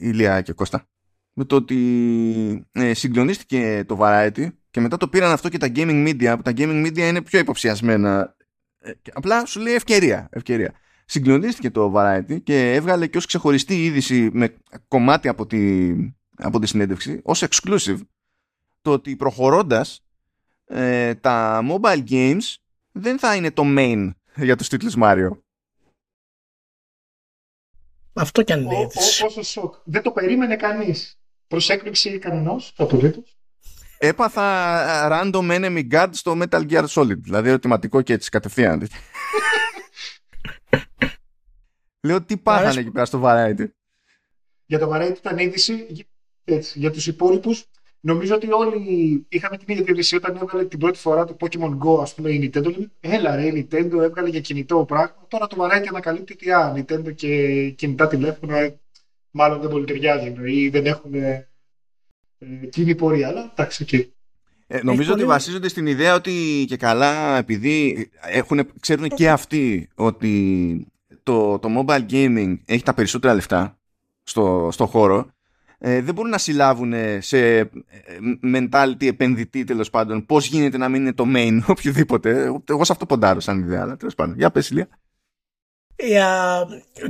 η 0.00 0.10
Λία 0.10 0.40
και 0.40 0.52
Κώστα 0.52 0.86
με 1.32 1.44
το 1.44 1.56
ότι 1.56 2.66
ε, 2.72 2.94
συγκλονίστηκε 2.94 3.84
το 3.86 3.98
Variety 4.00 4.48
και 4.70 4.80
μετά 4.80 4.96
το 4.96 5.08
πήραν 5.08 5.32
αυτό 5.32 5.48
και 5.48 5.58
τα 5.58 5.72
gaming 5.74 6.08
media 6.08 6.34
που 6.36 6.42
τα 6.42 6.52
gaming 6.56 6.86
media 6.86 6.98
είναι 6.98 7.22
πιο 7.22 7.38
υποψιασμένα 7.38 8.36
ε, 8.78 8.92
απλά 9.12 9.46
σου 9.46 9.60
λέει 9.60 9.74
ευκαιρία, 9.74 10.28
ευκαιρία 10.30 10.74
συγκλονίστηκε 11.04 11.70
το 11.70 11.92
Variety 11.96 12.42
και 12.42 12.72
έβγαλε 12.72 13.06
και 13.06 13.16
ως 13.16 13.26
ξεχωριστή 13.26 13.84
είδηση 13.84 14.30
με 14.32 14.54
κομμάτι 14.88 15.28
από 15.28 15.46
τη, 15.46 15.92
από 16.36 16.58
τη 16.58 16.66
συνέντευξη 16.66 17.20
ως 17.24 17.44
exclusive 17.48 18.00
το 18.82 18.92
ότι 18.92 19.16
προχωρώντας 19.16 20.04
ε, 20.66 21.14
τα 21.14 21.62
mobile 21.70 22.04
games 22.08 22.54
δεν 22.92 23.18
θα 23.18 23.36
είναι 23.36 23.50
το 23.50 23.62
main 23.66 24.10
για 24.46 24.56
τους 24.56 24.68
τίτλους 24.68 24.94
Mario. 25.02 25.28
Αυτό 28.12 28.42
κι 28.42 28.52
αν 28.52 28.62
είναι 28.62 28.86
Όσο 29.24 29.42
σοκ. 29.42 29.74
Δεν 29.84 30.02
το 30.02 30.12
περίμενε 30.12 30.56
κανείς. 30.56 31.18
Προς 31.46 31.70
έκπληξη 31.70 32.18
κανενός, 32.18 32.74
απολύτως. 32.76 33.36
Έπαθα 33.98 34.44
ε, 35.04 35.08
random 35.10 35.50
enemy 35.50 35.90
guard 35.90 36.08
στο 36.12 36.38
Metal 36.40 36.70
Gear 36.70 36.86
Solid. 36.86 37.18
Δηλαδή 37.18 37.48
ερωτηματικό 37.48 38.02
και 38.02 38.12
έτσι 38.12 38.30
κατευθείαν. 38.30 38.88
Λέω 42.06 42.22
τι 42.22 42.36
πάθανε 42.36 42.80
εκεί 42.80 42.90
πέρα 42.90 43.04
στο 43.04 43.22
Variety; 43.24 43.66
Για 44.66 44.78
το 44.78 44.90
Variety 44.94 45.16
ήταν 45.16 45.38
είδηση 45.38 46.06
έτσι, 46.44 46.78
για 46.78 46.90
τους 46.90 47.06
υπόλοιπους, 47.06 47.64
νομίζω 48.00 48.34
ότι 48.34 48.52
όλοι 48.52 49.26
είχαμε 49.28 49.56
την 49.56 49.66
ίδια 49.68 49.84
διαδικασία 49.84 50.18
όταν 50.18 50.36
έβγαλε 50.36 50.64
την 50.64 50.78
πρώτη 50.78 50.98
φορά 50.98 51.24
το 51.24 51.36
Pokemon 51.40 51.78
Go, 51.78 52.00
ας 52.00 52.14
πούμε, 52.14 52.30
η 52.30 52.50
Nintendo. 52.54 52.70
Λέμε, 52.70 52.90
Έλα 53.00 53.36
ρε, 53.36 53.46
η 53.46 53.68
Nintendo 53.70 53.98
έβγαλε 54.02 54.28
για 54.28 54.40
κινητό 54.40 54.84
πράγμα. 54.88 55.26
Τώρα 55.28 55.46
το 55.46 55.56
Variety 55.60 55.86
ανακαλύπτει 55.88 56.32
ότι 56.32 56.50
α, 56.50 56.74
Nintendo 56.76 57.14
και 57.14 57.68
κινητά 57.70 58.08
τηλέφωνα 58.08 58.74
μάλλον 59.30 59.60
δεν 59.60 59.70
πολύ 59.70 59.84
ταιριάζουν 59.84 60.46
ή 60.46 60.68
δεν 60.68 60.86
έχουν 60.86 61.14
ε, 61.14 61.48
κοινή 62.70 62.94
πορεία. 62.94 63.28
Αλλά 63.28 63.50
εντάξει, 63.52 63.82
εκεί. 63.82 64.12
Ε, 64.66 64.80
νομίζω 64.82 65.12
ότι 65.12 65.24
βασίζονται 65.24 65.68
στην 65.68 65.86
ιδέα 65.86 66.14
ότι 66.14 66.64
και 66.68 66.76
καλά 66.76 67.36
επειδή 67.36 68.10
έχουν, 68.20 68.68
ξέρουν 68.80 69.08
και 69.08 69.30
αυτοί 69.30 69.88
ότι 69.94 70.86
το, 71.22 71.58
το 71.58 71.68
mobile 71.78 72.06
gaming 72.10 72.58
έχει 72.64 72.82
τα 72.82 72.94
περισσότερα 72.94 73.34
λεφτά 73.34 73.78
στο, 74.22 74.68
στο 74.72 74.86
χώρο 74.86 75.33
ε, 75.86 76.02
δεν 76.02 76.14
μπορούν 76.14 76.30
να 76.30 76.38
συλλάβουν 76.38 76.92
σε 77.18 77.58
ε, 77.58 77.68
mentality 78.42 79.06
επενδυτή 79.06 79.64
τέλος 79.64 79.90
πάντων 79.90 80.26
πώς 80.26 80.46
γίνεται 80.46 80.76
να 80.78 80.88
μην 80.88 81.00
είναι 81.00 81.12
το 81.12 81.24
main 81.34 81.60
οποιοδήποτε. 81.66 82.44
Εγώ 82.64 82.84
σε 82.84 82.92
αυτό 82.92 83.06
ποντάρω 83.06 83.40
σαν 83.40 83.58
ιδέα, 83.58 83.82
αλλά 83.82 83.96
τέλος 83.96 84.14
πάντων. 84.14 84.36
Για 84.36 84.50
πες 84.50 84.70
Ηλία. 84.70 84.88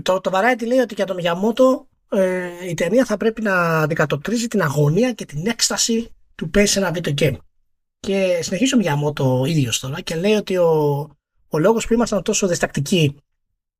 το, 0.02 0.20
το 0.20 0.30
Variety 0.34 0.66
λέει 0.66 0.78
ότι 0.78 0.94
για 0.94 1.06
τον 1.06 1.16
Μιαμότο 1.16 1.88
ε, 2.08 2.68
η 2.68 2.74
ταινία 2.74 3.04
θα 3.04 3.16
πρέπει 3.16 3.42
να 3.42 3.80
αντικατοπτρίζει 3.80 4.48
την 4.48 4.62
αγωνία 4.62 5.12
και 5.12 5.24
την 5.24 5.46
έκσταση 5.46 6.14
του 6.34 6.50
παίζει 6.50 6.78
ένα 6.78 6.90
video 6.94 7.14
game. 7.18 7.36
Και 8.00 8.38
συνεχίζει 8.42 8.74
ο 8.74 8.78
Μιαμότο 8.78 9.44
ίδιος 9.46 9.80
τώρα 9.80 10.00
και 10.00 10.14
λέει 10.14 10.34
ότι 10.34 10.56
ο, 10.56 10.70
ο 11.48 11.58
λόγος 11.58 11.86
που 11.86 11.92
ήμασταν 11.92 12.22
τόσο 12.22 12.46
διστακτικοί 12.46 13.16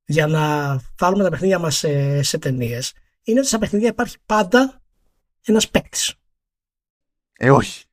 για 0.05 0.27
να 0.27 0.77
βάλουμε 0.99 1.23
τα 1.23 1.31
παιχνίδια 1.31 1.59
μας 1.59 1.77
σε, 1.77 2.23
σε 2.23 2.39
ταινίες 2.39 2.93
είναι 3.23 3.39
ότι 3.39 3.49
στα 3.49 3.59
παιχνίδια 3.59 3.89
υπάρχει 3.89 4.17
πάντα 4.27 4.83
ένας 5.45 5.69
παίκτης. 5.69 6.15
Ε, 7.33 7.51
όχι. 7.51 7.85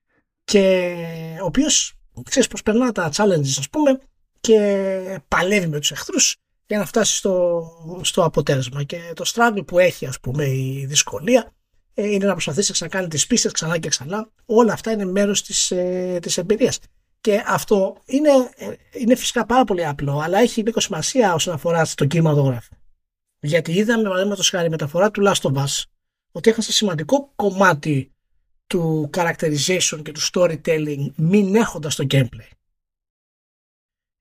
Και 0.44 0.96
ο 1.42 1.46
οποίος 1.46 1.94
ξέρεις 2.24 2.48
πως 2.48 2.62
περνά 2.62 2.92
τα 2.92 3.12
challenges, 3.14 3.56
ας 3.58 3.70
πούμε, 3.70 4.00
και 4.40 5.22
παλεύει 5.28 5.68
με 5.68 5.80
τους 5.80 5.92
εχθρούς 5.92 6.36
για 6.68 6.78
να 6.78 6.86
φτάσει 6.86 7.16
στο, 7.16 7.64
στο 8.02 8.24
αποτέλεσμα. 8.24 8.84
Και 8.84 9.12
το 9.16 9.32
struggle 9.34 9.66
που 9.68 9.80
έχει, 9.80 10.06
ας 10.06 10.20
πούμε, 10.20 10.46
η 10.46 10.86
δυσκολία 10.86 11.54
ε, 11.94 12.08
είναι 12.12 12.26
να 12.26 12.32
προσπαθήσει 12.32 12.68
να 12.68 12.74
ξανακάνει 12.74 13.08
τις 13.08 13.28
πίστες 13.28 13.52
ξανά 13.52 13.78
και 13.78 13.90
ξανά. 13.90 14.30
Όλα 14.46 14.74
αυτά 14.74 14.92
είναι 14.92 15.06
μέρος 15.06 15.44
της 15.44 15.72
ε, 15.72 16.20
της 16.22 16.38
εμπειρίας. 16.38 16.80
Και 17.22 17.44
αυτό 17.48 17.98
είναι, 18.06 18.30
ε, 18.56 18.74
είναι 18.92 19.16
φυσικά 19.16 19.46
πάρα 19.46 19.64
πολύ 19.64 19.86
απλό, 19.86 20.20
αλλά 20.20 20.40
έχει 20.40 20.62
λίγο 20.64 20.80
σημασία 20.80 21.34
όσον 21.34 21.54
αφορά 21.54 21.86
στο 21.86 22.06
κινηματογράφο. 22.06 22.76
Γιατί 23.40 23.72
είδαμε, 23.72 24.04
παραδείγματος 24.04 24.50
χάρη, 24.50 24.70
μεταφορά 24.70 25.12
του 25.12 25.24
Last 25.26 25.42
of 25.42 25.54
Us, 25.54 25.84
ότι 26.32 26.50
έχασε 26.50 26.72
σημαντικό 26.72 27.32
κομμάτι 27.36 28.12
του 28.67 29.10
characterization 29.13 30.02
και 30.04 30.12
του 30.12 30.22
storytelling 30.32 31.06
μην 31.15 31.56
έχοντας 31.56 31.96
το 31.96 32.06
gameplay. 32.12 32.50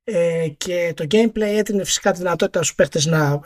Ε, 0.05 0.49
και 0.49 0.92
το 0.96 1.05
gameplay 1.11 1.40
έδινε 1.40 1.85
φυσικά 1.85 2.12
τη 2.12 2.18
δυνατότητα 2.18 2.62
στους 2.62 2.75
παίχτες 2.75 3.07
να, 3.07 3.40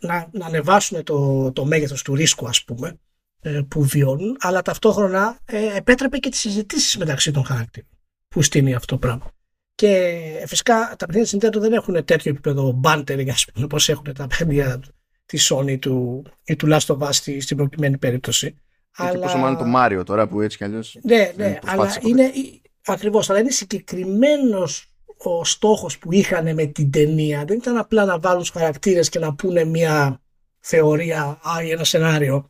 να, 0.00 0.28
να 0.32 0.46
ανεβάσουν 0.46 1.04
το, 1.04 1.52
το 1.52 1.64
μέγεθος 1.64 2.02
του 2.02 2.14
ρίσκου 2.14 2.48
ας 2.48 2.64
πούμε 2.64 2.98
ε, 3.40 3.60
που 3.68 3.82
βιώνουν 3.84 4.36
αλλά 4.40 4.62
ταυτόχρονα 4.62 5.38
ε, 5.44 5.76
επέτρεπε 5.76 6.18
και 6.18 6.28
τις 6.28 6.40
συζητήσεις 6.40 6.96
μεταξύ 6.96 7.30
των 7.30 7.44
χαρακτήρων 7.44 7.88
που 8.28 8.42
στείνει 8.42 8.74
αυτό 8.74 8.94
το 8.94 9.00
πράγμα. 9.00 9.30
Και 9.74 10.44
φυσικά 10.46 10.94
τα 10.98 11.06
παιχνίδια 11.06 11.38
της 11.38 11.48
Nintendo 11.48 11.60
δεν 11.60 11.72
έχουν 11.72 12.04
τέτοιο 12.04 12.30
επίπεδο 12.30 12.80
bantering 12.84 13.28
ας 13.30 13.44
πούμε 13.44 13.64
όπως 13.64 13.88
έχουν 13.88 14.14
τα 14.14 14.26
παιχνίδια 14.26 14.80
τη 15.26 15.38
Sony 15.50 15.78
του, 15.78 16.24
ή 16.44 16.56
του 16.56 16.68
Last 16.70 16.86
of 16.86 16.98
Us 16.98 17.38
στην 17.38 17.56
προκειμένη 17.56 17.98
περίπτωση. 17.98 18.50
Και 18.96 19.02
αλλά... 19.02 19.18
πόσο 19.18 19.38
μάλλον 19.38 19.58
το 19.58 19.64
Mario 19.76 20.04
τώρα 20.04 20.28
που 20.28 20.40
έτσι 20.40 20.56
κι 20.56 20.64
αλλιώς 20.64 20.98
Ναι, 21.02 21.32
ναι, 21.36 21.58
αλλά 21.66 21.98
είναι, 22.00 22.32
ακριβώς, 22.84 23.30
αλλά 23.30 23.38
είναι 23.38 23.50
συγκεκριμένος 23.50 24.94
ο 25.16 25.44
στόχος 25.44 25.98
που 25.98 26.12
είχαν 26.12 26.54
με 26.54 26.66
την 26.66 26.90
ταινία. 26.90 27.44
Δεν 27.44 27.56
ήταν 27.56 27.76
απλά 27.76 28.04
να 28.04 28.18
βάλουν 28.18 28.40
τους 28.40 28.50
χαρακτήρες 28.50 29.08
και 29.08 29.18
να 29.18 29.34
πούνε 29.34 29.64
μια 29.64 30.20
θεωρία 30.60 31.40
ή 31.64 31.70
ένα 31.70 31.84
σενάριο 31.84 32.48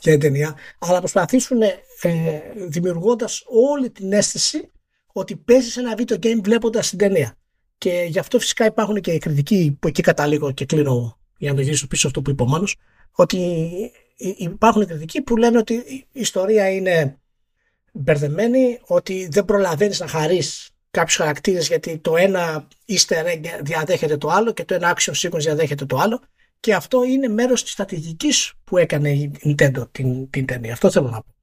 για 0.00 0.12
την 0.12 0.20
ταινία, 0.20 0.56
αλλά 0.78 0.92
να 0.92 0.98
προσπαθήσουν 0.98 1.62
ε, 1.62 1.72
δημιουργώντας 2.68 3.42
όλη 3.46 3.90
την 3.90 4.12
αίσθηση 4.12 4.70
ότι 5.12 5.36
παίζεις 5.36 5.76
ένα 5.76 5.94
video 5.96 6.14
game 6.14 6.40
βλέποντας 6.42 6.88
την 6.88 6.98
ταινία. 6.98 7.34
Και 7.78 8.06
γι' 8.08 8.18
αυτό 8.18 8.38
φυσικά 8.38 8.64
υπάρχουν 8.64 9.00
και 9.00 9.12
οι 9.12 9.18
κριτικοί 9.18 9.76
που 9.80 9.88
εκεί 9.88 10.02
καταλήγω 10.02 10.52
και 10.52 10.64
κλείνω 10.64 11.19
για 11.40 11.50
να 11.50 11.56
το 11.56 11.62
γυρίσω 11.62 11.86
πίσω 11.86 12.06
αυτό 12.06 12.22
που 12.22 12.30
είπε 12.30 12.42
ο 12.42 12.46
Μάνος, 12.46 12.76
ότι 13.12 13.38
υπάρχουν 14.36 14.86
κριτικοί 14.86 15.22
που 15.22 15.36
λένε 15.36 15.58
ότι 15.58 15.74
η 15.74 16.06
ιστορία 16.12 16.70
είναι 16.70 17.18
μπερδεμένη, 17.92 18.80
ότι 18.86 19.28
δεν 19.30 19.44
προλαβαίνεις 19.44 20.00
να 20.00 20.06
χαρείς 20.06 20.70
κάποιους 20.90 21.16
χαρακτήρες 21.16 21.68
γιατί 21.68 21.98
το 21.98 22.16
ένα 22.16 22.68
easter 22.86 23.24
egg 23.24 23.40
διαδέχεται 23.62 24.16
το 24.16 24.28
άλλο 24.28 24.52
και 24.52 24.64
το 24.64 24.74
ένα 24.74 24.96
action 24.96 25.12
sequence 25.12 25.38
διαδέχεται 25.38 25.84
το 25.84 25.96
άλλο 25.96 26.20
και 26.60 26.74
αυτό 26.74 27.04
είναι 27.04 27.28
μέρος 27.28 27.62
της 27.62 27.72
στρατηγικής 27.72 28.52
που 28.64 28.76
έκανε 28.76 29.10
η 29.10 29.32
Nintendo 29.44 29.88
την, 29.92 30.30
την 30.30 30.46
ταινία. 30.46 30.72
Αυτό 30.72 30.90
θέλω 30.90 31.08
να 31.08 31.22
πω. 31.22 31.34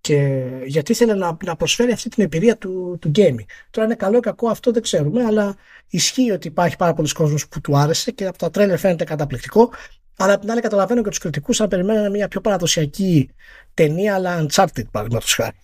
Και 0.00 0.46
γιατί 0.64 0.92
ήθελε 0.92 1.14
να, 1.14 1.36
να 1.44 1.56
προσφέρει 1.56 1.92
αυτή 1.92 2.08
την 2.08 2.24
εμπειρία 2.24 2.56
του, 2.56 2.98
του 3.00 3.10
gaming. 3.14 3.44
Τώρα 3.70 3.86
είναι 3.86 3.96
καλό 3.96 4.16
ή 4.16 4.20
κακό 4.20 4.48
αυτό 4.48 4.70
δεν 4.70 4.82
ξέρουμε, 4.82 5.24
αλλά 5.24 5.56
ισχύει 5.88 6.30
ότι 6.30 6.48
υπάρχει 6.48 6.76
πάρα 6.76 6.94
πολλοί 6.94 7.12
κόσμος 7.12 7.48
που 7.48 7.60
του 7.60 7.76
άρεσε 7.76 8.10
και 8.10 8.26
από 8.26 8.38
τα 8.38 8.50
τρέλερ 8.50 8.78
φαίνεται 8.78 9.04
καταπληκτικό. 9.04 9.70
Αλλά 10.16 10.32
απ' 10.32 10.40
την 10.40 10.50
άλλη 10.50 10.60
καταλαβαίνω 10.60 11.02
και 11.02 11.08
τους 11.08 11.18
κριτικούς 11.18 11.60
αν 11.60 11.68
περιμένουν 11.68 12.10
μια 12.10 12.28
πιο 12.28 12.40
παραδοσιακή 12.40 13.30
ταινία, 13.74 14.14
αλλά 14.14 14.46
Uncharted 14.46 14.84
παραδείγματος 14.90 15.34
χάρη. 15.34 15.56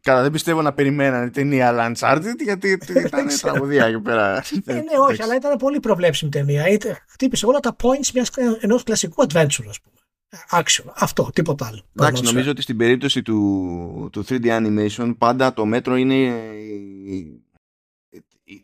Καλά, 0.00 0.22
δεν 0.22 0.30
πιστεύω 0.30 0.62
να 0.62 0.72
περιμένανε 0.72 1.30
ταινία 1.30 1.68
αλλά 1.68 1.92
Uncharted 1.92 2.42
γιατί 2.44 2.78
ήταν 3.06 3.26
τραγουδία 3.40 3.86
εκεί 3.86 4.00
πέρα. 4.00 4.44
ε, 4.64 4.72
ναι, 4.72 4.98
όχι, 5.08 5.22
αλλά 5.22 5.34
ήταν 5.34 5.56
πολύ 5.56 5.80
προβλέψιμη 5.80 6.30
ταινία. 6.30 6.64
Χτύπησε 7.08 7.46
όλα 7.46 7.60
τα 7.60 7.76
points 7.82 8.22
ενός 8.60 8.82
κλασικού 8.82 9.22
adventure, 9.22 9.66
ας 9.68 9.80
πούμε. 9.80 9.97
Action. 10.50 10.84
Αυτό, 10.94 11.30
τίποτα 11.34 11.66
άλλο. 11.66 11.82
Εντάξει, 11.96 12.22
νομίζω 12.22 12.50
ότι 12.50 12.62
στην 12.62 12.76
περίπτωση 12.76 13.22
του, 13.22 14.08
του 14.12 14.24
3D 14.28 14.46
animation 14.46 15.14
πάντα 15.18 15.52
το 15.52 15.66
μέτρο 15.66 15.96
είναι, 15.96 16.14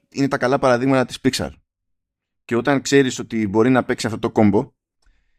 είναι 0.09 0.29
τα 0.29 0.38
καλά 0.38 0.59
παραδείγματα 0.59 1.05
της 1.05 1.18
Pixar. 1.22 1.50
Και 2.44 2.57
όταν 2.57 2.81
ξέρεις 2.81 3.18
ότι 3.18 3.48
μπορεί 3.48 3.70
να 3.70 3.85
παίξει 3.85 4.07
αυτό 4.07 4.18
το 4.18 4.31
κόμπο, 4.31 4.72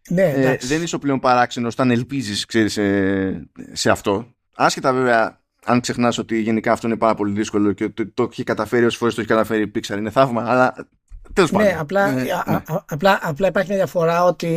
ναι, 0.10 0.24
ε, 0.24 0.58
δεν 0.62 0.82
είσαι 0.84 0.96
ο 0.96 1.00
πλέον 1.00 1.20
παράξενος 1.20 1.74
όταν 1.74 1.92
ελπίζεις 1.92 2.46
ξέρεις, 2.46 2.74
σε, 2.74 3.50
σε 3.72 3.90
αυτό. 3.90 4.36
Άσχετα 4.56 4.94
βέβαια 4.94 5.44
αν 5.66 5.80
ξεχνάς 5.80 6.18
ότι 6.18 6.42
γενικά 6.42 6.72
αυτό 6.72 6.88
είναι 6.88 6.98
πάρα 6.98 7.16
πολύ 7.16 7.34
δύσκολο 7.34 7.74
και 7.74 7.90
το, 7.90 8.12
το 8.14 8.28
έχει 8.32 8.44
καταφέρει 8.44 8.86
όσες 8.86 8.98
φορές 9.00 9.16
το 9.16 9.22
έχει 9.22 9.30
καταφέρει 9.30 9.62
η 9.62 9.72
Pixar 9.76 9.98
είναι 9.98 10.10
θαύμα, 10.10 10.44
αλλά 10.50 10.88
τέλος 11.34 11.52
ναι, 11.52 11.64
πάντων. 11.64 11.80
Απλά, 11.80 12.12
ναι, 12.12 12.22
ναι. 12.22 12.62
απλά, 12.86 13.20
απλά 13.22 13.48
υπάρχει 13.48 13.70
μια 13.70 13.78
διαφορά 13.78 14.24
ότι 14.24 14.48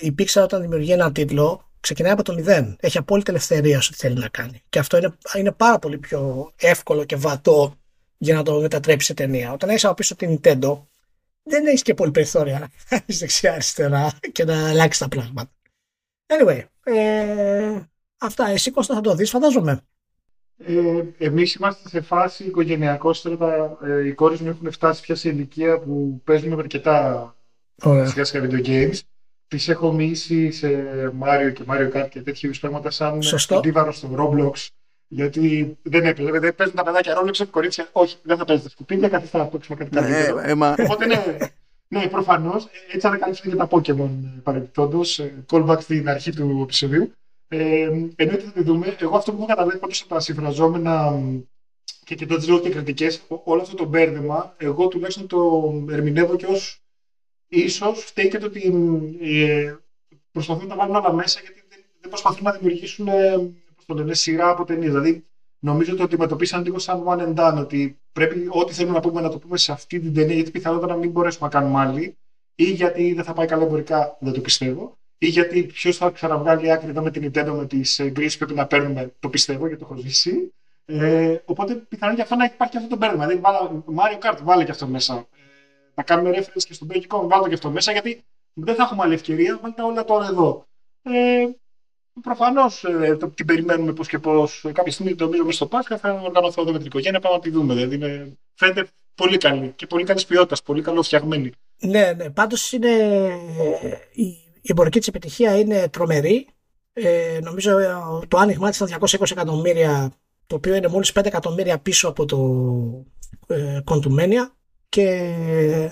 η 0.00 0.14
Pixar 0.18 0.42
όταν 0.42 0.60
δημιουργεί 0.60 0.92
ένα 0.92 1.12
τίτλο 1.12 1.70
ξεκινάει 1.80 2.12
από 2.12 2.22
το 2.22 2.34
μηδέν. 2.34 2.76
Έχει 2.80 2.98
απόλυτη 2.98 3.30
ελευθερία 3.30 3.80
στο 3.80 3.92
τι 3.92 3.98
θέλει 3.98 4.18
να 4.18 4.28
κάνει. 4.28 4.62
Και 4.68 4.78
αυτό 4.78 4.96
είναι, 4.96 5.16
είναι 5.36 5.52
πάρα 5.52 5.78
πολύ 5.78 5.98
πιο 5.98 6.52
εύκολο 6.56 7.04
και 7.04 7.16
βατό 7.16 7.74
για 8.18 8.34
να 8.34 8.42
το 8.42 8.60
μετατρέψει 8.60 9.06
σε 9.06 9.14
ταινία. 9.14 9.52
Όταν 9.52 9.68
έχεις 9.68 9.84
από 9.84 9.94
πίσω 9.94 10.16
την 10.16 10.40
Nintendo, 10.42 10.82
δεν 11.42 11.66
έχεις 11.66 11.82
και 11.82 11.94
πολύ 11.94 12.10
περιθώρια 12.10 12.58
να 12.58 12.68
κάνεις 12.88 13.18
δεξιά-αριστερά 13.18 14.18
και 14.32 14.44
να 14.44 14.68
αλλάξεις 14.68 15.02
τα 15.02 15.08
πράγματα. 15.08 15.50
Anyway, 16.26 16.62
ε, 16.84 17.80
αυτά. 18.18 18.48
Εσύ 18.48 18.70
Κώστα 18.70 18.94
θα 18.94 19.00
το 19.00 19.14
δεις 19.14 19.30
φαντάζομαι. 19.30 19.80
Ε, 20.58 21.02
εμείς 21.18 21.54
είμαστε 21.54 21.88
σε 21.88 22.00
φάση 22.00 22.44
οικογενειακό. 22.44 23.10
Τώρα 23.22 23.78
ε, 23.82 24.06
οι 24.06 24.12
κόρες 24.12 24.40
μου 24.40 24.48
έχουν 24.48 24.72
φτάσει 24.72 25.02
πια 25.02 25.14
σε 25.14 25.28
ηλικία 25.28 25.78
που 25.78 26.20
παίζουν 26.24 26.48
με 26.48 26.56
αρκετά 26.58 27.34
σιγά 28.04 28.24
σιγά 28.24 28.48
video 28.48 28.66
games. 28.66 28.98
Τις 29.48 29.68
έχω 29.68 29.92
μίσει 29.92 30.50
σε 30.50 30.68
Mario 31.22 31.52
και 31.52 31.64
Mario 31.68 31.92
Kart 31.92 32.08
και 32.10 32.22
τέτοιου 32.22 32.50
πράγματα 32.60 32.90
σαν 32.90 33.18
αντίβαρο 33.48 33.92
στο 33.92 34.08
Roblox. 34.18 34.66
Γιατί 35.08 35.76
δεν 35.82 36.04
έπαιζε, 36.04 36.30
δεν 36.30 36.54
παίζουν 36.54 36.76
τα 36.76 36.84
παιδάκια 36.84 37.14
Roblox, 37.20 37.46
κορίτσια. 37.50 37.88
Όχι, 37.92 38.16
δεν 38.22 38.36
θα 38.36 38.44
παίζετε 38.44 38.68
σκουπίδια, 38.68 39.08
καθίστε 39.08 39.38
να 39.38 39.46
παίξουμε 39.46 39.76
κάτι 39.76 39.90
καλύτερο. 39.90 40.38
Ε, 40.38 40.50
ε, 40.50 40.82
Οπότε 40.82 41.06
ναι, 41.06 41.36
ναι 41.88 42.08
προφανώς. 42.08 42.68
Έτσι 42.92 43.06
ανακαλύψαμε 43.06 43.50
και 43.50 43.58
τα 43.58 43.68
Pokémon 43.70 44.10
παρεμπιπτόντως. 44.42 45.20
Callback 45.50 45.78
στην 45.80 46.08
αρχή 46.08 46.32
του 46.32 46.60
επεισοδίου. 46.62 47.12
Ε, 47.48 47.82
εννοείται 48.16 48.42
θα 48.44 48.52
τη 48.52 48.62
δούμε. 48.62 48.96
Εγώ 49.00 49.16
αυτό 49.16 49.32
που 49.32 49.36
έχω 49.38 49.46
καταλάβει 49.46 49.78
πάντως 49.78 50.00
από 50.00 50.14
τα 50.14 50.20
συμφραζόμενα 50.20 51.22
και 52.04 52.14
κοιτώντας 52.14 52.46
λίγο 52.46 52.60
και 52.60 52.70
κριτικές, 52.70 53.22
όλο 53.44 53.60
αυτό 53.60 53.76
το 53.76 53.84
μπέρδεμα, 53.84 54.54
εγώ 54.56 54.88
τουλάχιστον 54.88 55.26
το 55.26 55.72
ερμηνεύω 55.90 56.36
και 56.36 56.46
ως 56.46 56.82
ίσως 57.48 58.04
φταίει 58.04 58.28
και 58.28 58.38
το 58.38 58.46
ότι 58.46 58.74
ε, 59.20 59.74
προσπαθούν 60.32 60.62
να 60.62 60.68
τα 60.68 60.76
βάλουν 60.76 60.96
όλα 60.96 61.12
μέσα 61.12 61.40
γιατί 61.40 61.64
δεν, 61.68 61.78
δεν 62.00 62.10
προσπαθούν 62.10 62.44
να 62.44 62.52
δημιουργήσουν 62.52 63.08
ε, 63.08 63.50
το 63.86 63.94
λένε, 63.94 64.14
σειρά 64.14 64.48
από 64.48 64.64
ταινίες. 64.64 64.90
Δηλαδή, 64.90 65.26
νομίζω 65.58 65.90
ότι 65.90 65.98
το 65.98 66.04
αντιμετωπίσαν 66.04 66.62
λίγο 66.62 66.78
σαν 66.78 67.04
one 67.06 67.20
and 67.20 67.34
done, 67.34 67.58
ότι 67.58 67.98
πρέπει 68.12 68.46
ό,τι 68.50 68.72
θέλουμε 68.72 68.94
να 68.94 69.00
πούμε 69.00 69.20
να 69.20 69.28
το 69.28 69.38
πούμε 69.38 69.56
σε 69.56 69.72
αυτή 69.72 70.00
την 70.00 70.14
ταινία, 70.14 70.34
γιατί 70.34 70.50
πιθανότατα 70.50 70.92
να 70.92 70.98
μην 70.98 71.10
μπορέσουμε 71.10 71.48
να 71.48 71.60
κάνουμε 71.60 71.80
άλλη, 71.80 72.16
ή 72.54 72.64
γιατί 72.64 73.12
δεν 73.12 73.24
θα 73.24 73.32
πάει 73.32 73.46
καλά 73.46 73.62
εμπορικά, 73.62 74.16
δεν 74.20 74.32
το 74.32 74.40
πιστεύω 74.40 74.98
ή 75.18 75.26
γιατί 75.26 75.62
ποιος 75.62 75.96
θα 75.96 76.10
ξαναβγάλει 76.10 76.72
άκρη 76.72 76.88
εδώ 76.88 77.02
με 77.02 77.10
την 77.10 77.30
Nintendo 77.30 77.52
με 77.56 77.66
τις 77.66 77.98
εγκρίσει 77.98 78.38
που 78.38 78.44
πρέπει 78.44 78.58
να 78.60 78.66
παίρνουμε, 78.66 79.12
το 79.20 79.28
πιστεύω 79.28 79.66
γιατί 79.66 79.82
το 79.82 79.88
έχω 79.90 80.00
ζήσει. 80.00 80.52
Ε, 80.84 81.36
οπότε 81.44 81.74
πιθανόν 81.74 82.14
για 82.14 82.24
αυτό 82.24 82.36
να 82.36 82.44
υπάρχει 82.44 82.76
αυτό 82.76 82.88
το 82.88 82.96
μπέρδεμα. 82.96 83.26
Δηλαδή, 83.26 83.42
Mario 83.96 84.30
Kart, 84.30 84.38
βάλε 84.42 84.64
και 84.64 84.70
αυτό 84.70 84.86
μέσα. 84.86 85.14
Ε, 85.14 85.26
να 85.94 86.02
κάνουμε 86.02 86.30
reference 86.38 86.62
και 86.66 86.74
στον 86.74 86.88
Donkey 86.92 87.06
Kong, 87.06 87.28
βάλτε 87.28 87.48
και 87.48 87.54
αυτό 87.54 87.70
μέσα, 87.70 87.92
γιατί 87.92 88.24
δεν 88.52 88.74
θα 88.74 88.82
έχουμε 88.82 89.02
άλλη 89.02 89.14
ευκαιρία, 89.14 89.58
βάλτε 89.62 89.82
όλα 89.82 90.04
τώρα 90.04 90.26
εδώ. 90.26 90.66
Ε, 91.02 91.46
Προφανώς 92.22 92.84
ε, 92.84 93.16
την 93.34 93.46
περιμένουμε 93.46 93.92
πώς 93.92 94.08
και 94.08 94.18
πώς. 94.18 94.64
Κάποια 94.72 94.92
στιγμή 94.92 95.14
νομίζω 95.18 95.44
μέσα 95.44 95.56
στο 95.56 95.66
Πάσχα 95.66 95.98
θα 95.98 96.12
οργανωθώ 96.12 96.62
εδώ 96.62 96.72
με 96.72 96.78
την 96.78 96.86
οικογένεια. 96.86 97.20
Πάμε 97.20 97.34
να 97.34 97.40
τη 97.40 97.50
δούμε. 97.50 97.74
Δηλαδή 97.74 97.94
είναι, 97.94 98.36
φαίνεται 98.54 98.88
πολύ 99.14 99.36
καλή 99.36 99.72
και 99.76 99.86
πολύ 99.86 100.04
καλής 100.04 100.26
ποιότητας, 100.26 100.62
πολύ 100.62 100.82
καλό 100.82 101.02
φτιαγμένη. 101.02 101.52
Ναι, 101.78 102.12
ναι. 102.12 102.30
Πάντως 102.30 102.72
είναι. 102.72 102.88
Η, 104.12 104.45
η 104.66 104.68
εμπορική 104.70 104.98
της 104.98 105.08
επιτυχία 105.08 105.58
είναι 105.58 105.88
τρομερή. 105.88 106.46
Ε, 106.92 107.38
νομίζω 107.42 107.78
ε, 107.78 107.94
το 108.28 108.38
άνοιγμά 108.38 108.70
της 108.70 108.80
ήταν 108.80 108.98
220 109.00 109.30
εκατομμύρια, 109.30 110.12
το 110.46 110.54
οποίο 110.54 110.74
είναι 110.74 110.88
μόλις 110.88 111.12
5 111.14 111.24
εκατομμύρια 111.24 111.78
πίσω 111.78 112.08
από 112.08 112.24
το 112.24 113.54
ε, 113.54 113.80
και 114.88 115.02
ε, 115.02 115.90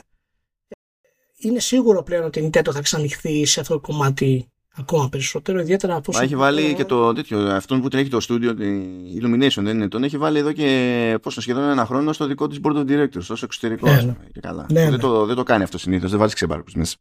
είναι 1.36 1.58
σίγουρο 1.58 2.02
πλέον 2.02 2.24
ότι 2.24 2.40
η 2.40 2.50
Nintendo 2.52 2.70
θα 2.72 2.80
ξανοιχθεί 2.80 3.44
σε 3.44 3.60
αυτό 3.60 3.74
το 3.74 3.80
κομμάτι 3.80 4.48
ακόμα 4.74 5.08
περισσότερο, 5.08 5.60
ιδιαίτερα 5.60 5.96
από 5.96 6.12
Έχει 6.20 6.36
βάλει 6.36 6.74
και 6.74 6.84
το 6.84 7.12
τέτοιο, 7.12 7.38
αυτόν 7.38 7.80
που 7.80 7.88
τρέχει 7.88 8.08
το 8.08 8.18
studio, 8.28 8.60
η 8.60 9.20
Illumination 9.20 9.62
δεν 9.62 9.76
είναι, 9.76 9.88
τον 9.88 10.04
έχει 10.04 10.18
βάλει 10.18 10.38
εδώ 10.38 10.52
και 10.52 11.18
πόσο 11.22 11.40
σχεδόν 11.40 11.70
ένα 11.70 11.86
χρόνο 11.86 12.12
στο 12.12 12.26
δικό 12.26 12.46
της 12.46 12.58
Board 12.62 12.76
of 12.76 12.86
Directors, 12.88 13.26
ω 13.30 13.34
εξωτερικό. 13.42 13.88
Ναι, 13.90 14.02
ναι. 14.02 14.16
Και 14.32 14.40
καλά. 14.40 14.66
Ναι, 14.72 14.80
δεν, 14.82 14.90
ναι. 14.90 14.98
Το, 14.98 15.26
δεν 15.26 15.36
το 15.36 15.42
κάνει 15.42 15.62
αυτό 15.62 15.78
συνήθως, 15.78 16.10
δεν 16.10 16.18
βάζει 16.18 16.34
ξεμπάρκου 16.34 16.70
μέσα. 16.74 16.96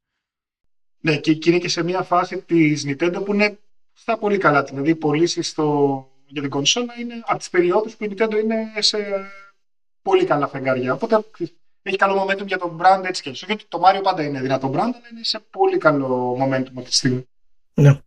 Ναι, 1.06 1.18
και 1.18 1.38
είναι 1.46 1.58
και 1.58 1.70
σε 1.70 1.84
μια 1.84 2.02
φάση 2.02 2.38
της 2.38 2.86
Nintendo 2.88 3.22
που 3.26 3.34
είναι 3.34 3.58
στα 3.94 4.18
πολύ 4.18 4.38
καλά. 4.38 4.64
Δηλαδή, 4.64 4.90
οι 4.90 4.96
πωλήσεις 4.96 5.56
για 6.26 6.42
την 6.42 6.50
κονσόλα 6.50 6.94
είναι 7.00 7.14
από 7.26 7.38
τις 7.38 7.50
περιόδους 7.50 7.96
που 7.96 8.04
η 8.04 8.12
Nintendo 8.12 8.34
είναι 8.44 8.72
σε 8.80 8.98
πολύ 10.02 10.26
καλά 10.26 10.48
φεγγάρια. 10.48 10.94
Οπότε 10.94 11.26
έχει 11.82 11.98
καλό 11.98 12.24
momentum 12.24 12.46
για 12.46 12.58
τον 12.58 12.82
brand 12.82 13.04
έτσι 13.06 13.22
και 13.22 13.30
έτσι. 13.30 13.46
Γιατί 13.48 13.66
το 13.68 13.82
Mario 13.86 14.04
πάντα 14.04 14.24
είναι 14.24 14.42
δυνατό 14.42 14.70
brand, 14.70 14.78
αλλά 14.78 15.08
είναι 15.12 15.24
σε 15.24 15.40
πολύ 15.50 15.78
καλό 15.78 16.38
momentum 16.42 16.72
αυτή 16.78 16.90
τη 16.90 16.96
στιγμή. 16.96 17.28
Ναι. 17.74 18.00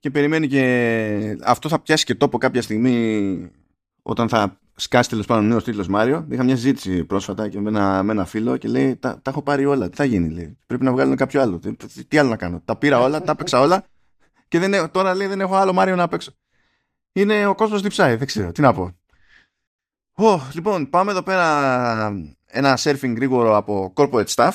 Και 0.00 0.10
περιμένει 0.10 0.46
και 0.48 1.36
αυτό 1.42 1.68
θα 1.68 1.78
πιάσει 1.80 2.04
και 2.04 2.14
τόπο 2.14 2.38
κάποια 2.38 2.62
στιγμή 2.62 3.50
όταν 4.06 4.28
θα 4.28 4.58
σκάσει 4.74 5.08
τέλος 5.08 5.26
πάντων 5.26 5.46
νέος 5.46 5.64
τίτλος 5.64 5.88
Μάριο. 5.88 6.26
Είχα 6.30 6.42
μια 6.44 6.56
ζήτηση 6.56 7.04
πρόσφατα 7.04 7.48
και 7.48 7.60
με 7.60 7.68
ένα, 7.68 8.02
με 8.02 8.12
ένα 8.12 8.24
φίλο 8.24 8.56
και 8.56 8.68
λέει: 8.68 8.96
τα, 8.96 9.20
τα 9.22 9.30
έχω 9.30 9.42
πάρει 9.42 9.64
όλα. 9.64 9.88
Τι 9.88 9.96
θα 9.96 10.04
γίνει, 10.04 10.30
λέει. 10.30 10.58
Πρέπει 10.66 10.84
να 10.84 10.92
βγάλουν 10.92 11.16
κάποιο 11.16 11.40
άλλο. 11.40 11.58
Τι, 11.58 12.04
τι 12.04 12.18
άλλο 12.18 12.28
να 12.28 12.36
κάνω. 12.36 12.62
Τα 12.64 12.76
πήρα 12.76 13.00
όλα, 13.00 13.22
τα 13.22 13.32
έπαιξα 13.32 13.60
όλα 13.60 13.84
και 14.48 14.58
δεν, 14.58 14.90
τώρα 14.90 15.14
λέει 15.14 15.26
δεν 15.26 15.40
έχω 15.40 15.54
άλλο 15.54 15.72
Μάριο 15.72 15.96
να 15.96 16.08
παίξω. 16.08 16.32
Είναι 17.12 17.46
ο 17.46 17.54
κόσμος 17.54 17.82
διψάει, 17.82 18.16
δεν 18.16 18.26
ξέρω. 18.26 18.52
Τι 18.52 18.60
να 18.60 18.72
πω. 18.72 18.96
Oh, 20.16 20.40
λοιπόν, 20.52 20.90
πάμε 20.90 21.10
εδώ 21.10 21.22
πέρα 21.22 22.12
ένα 22.46 22.78
surfing 22.78 23.14
γρήγορο 23.16 23.56
από 23.56 23.92
corporate 23.96 24.26
staff. 24.26 24.52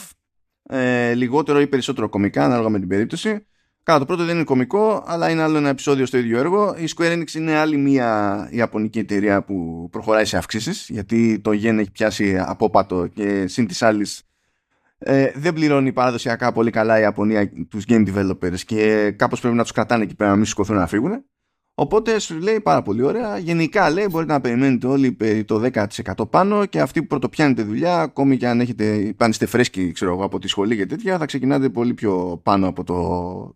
Ε, 0.63 1.13
λιγότερο 1.13 1.59
ή 1.59 1.67
περισσότερο 1.67 2.09
κομικά, 2.09 2.43
ανάλογα 2.43 2.69
με 2.69 2.79
την 2.79 2.88
περίπτωση. 2.88 3.47
Καλά, 3.89 4.02
το 4.02 4.08
πρώτο 4.08 4.25
δεν 4.25 4.36
είναι 4.36 4.43
κομικό, 4.43 5.04
αλλά 5.08 5.30
είναι 5.30 5.41
άλλο 5.41 5.58
ένα 5.58 5.69
επεισόδιο 5.69 6.06
στο 6.06 6.17
ίδιο 6.17 6.39
έργο. 6.39 6.75
Η 6.78 6.88
Square 6.95 7.13
Enix 7.13 7.34
είναι 7.34 7.56
άλλη 7.56 7.78
μια 7.78 8.47
ιαπωνική 8.52 8.99
εταιρεία 8.99 9.43
που 9.43 9.88
προχωράει 9.91 10.25
σε 10.25 10.38
αυξήσεις, 10.38 10.89
γιατί 10.89 11.39
το 11.39 11.52
yen 11.52 11.78
έχει 11.80 11.91
πιάσει 11.91 12.38
απόπατο 12.39 13.08
και 13.08 13.47
συν 13.47 13.67
της 13.67 13.82
άλλης 13.82 14.23
ε, 14.97 15.32
δεν 15.36 15.54
πληρώνει 15.54 15.93
παραδοσιακά 15.93 16.52
πολύ 16.52 16.71
καλά 16.71 16.97
η 16.97 17.02
Ιαπωνία 17.02 17.52
τους 17.69 17.84
game 17.88 18.08
developers 18.08 18.60
και 18.65 19.12
κάπως 19.12 19.39
πρέπει 19.39 19.56
να 19.56 19.62
τους 19.62 19.71
κρατάνε 19.71 20.04
εκεί 20.04 20.15
πέρα 20.15 20.30
να 20.30 20.36
μην 20.36 20.45
σηκωθούν 20.45 20.75
να 20.75 20.88
φύγουν. 20.88 21.25
Οπότε 21.81 22.19
σου 22.19 22.39
λέει 22.39 22.59
πάρα 22.59 22.81
πολύ 22.81 23.01
ωραία. 23.01 23.37
Γενικά 23.37 23.89
λέει 23.89 24.07
μπορείτε 24.09 24.31
να 24.31 24.41
περιμένετε 24.41 24.87
όλοι 24.87 25.17
το 25.45 25.69
10% 25.73 26.29
πάνω 26.29 26.65
και 26.65 26.79
αυτοί 26.79 27.01
που 27.01 27.07
πρωτοπιάνετε 27.07 27.63
δουλειά, 27.63 28.01
ακόμη 28.01 28.37
και 28.37 28.47
αν 28.47 28.59
έχετε, 28.59 29.13
αν 29.17 29.29
είστε 29.29 29.45
φρέσκοι 29.45 29.91
ξέρω 29.91 30.11
εγώ, 30.11 30.23
από 30.23 30.39
τη 30.39 30.47
σχολή 30.47 30.75
και 30.75 30.85
τέτοια, 30.85 31.17
θα 31.17 31.25
ξεκινάτε 31.25 31.69
πολύ 31.69 31.93
πιο 31.93 32.39
πάνω 32.43 32.67
από 32.67 32.83
το 32.83 32.95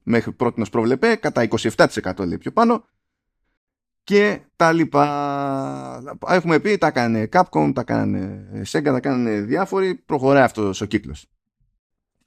μέχρι 0.04 0.32
πρώτη 0.32 0.60
να 0.60 0.66
προβλεπέ, 0.66 1.16
κατά 1.16 1.48
27% 1.76 2.26
λέει 2.26 2.38
πιο 2.38 2.52
πάνω 2.52 2.86
και 4.04 4.40
τα 4.56 4.72
λοιπά. 4.72 6.18
Έχουμε 6.28 6.60
πει, 6.60 6.78
τα 6.78 6.88
έκανε 6.88 7.30
Capcom, 7.32 7.72
τα 7.74 7.82
έκανε 7.82 8.48
Sega, 8.68 8.84
τα 8.84 8.96
έκανε 8.96 9.42
διάφοροι, 9.42 9.96
προχωράει 9.96 10.44
αυτός 10.44 10.82
ο 10.82 10.86
κύκλος. 10.86 11.26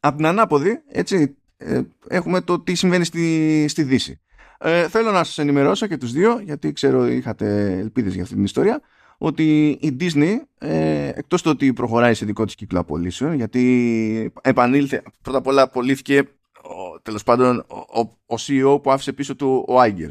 Από 0.00 0.16
την 0.16 0.26
ανάποδη, 0.26 0.82
έτσι, 0.88 1.36
ε, 1.56 1.80
έχουμε 2.08 2.40
το 2.40 2.60
τι 2.60 2.74
συμβαίνει 2.74 3.04
στη, 3.04 3.64
στη 3.68 3.82
Δύση. 3.82 4.20
Ε, 4.58 4.88
θέλω 4.88 5.10
να 5.10 5.24
σας 5.24 5.38
ενημερώσω 5.38 5.86
και 5.86 5.96
τους 5.96 6.12
δύο, 6.12 6.40
γιατί 6.44 6.72
ξέρω 6.72 7.06
είχατε 7.06 7.72
ελπίδες 7.78 8.14
για 8.14 8.22
αυτή 8.22 8.34
την 8.34 8.44
ιστορία, 8.44 8.80
ότι 9.18 9.68
η 9.80 9.96
Disney, 10.00 10.34
ε, 10.58 11.08
εκτός 11.08 11.42
το 11.42 11.50
ότι 11.50 11.72
προχωράει 11.72 12.14
σε 12.14 12.24
δικό 12.24 12.44
της 12.44 12.54
κύκλο 12.54 12.80
απολύσεων, 12.80 13.32
γιατί 13.32 14.32
επανήλθε, 14.42 15.02
πρώτα 15.22 15.38
απ' 15.38 15.46
όλα 15.46 15.62
απολύθηκε 15.62 16.18
ο, 16.62 17.00
τέλος 17.02 17.22
πάντων 17.22 17.64
ο, 17.68 18.00
ο, 18.34 18.36
CEO 18.46 18.82
που 18.82 18.90
άφησε 18.90 19.12
πίσω 19.12 19.36
του 19.36 19.64
ο 19.68 19.80
Άγκερ 19.80 20.10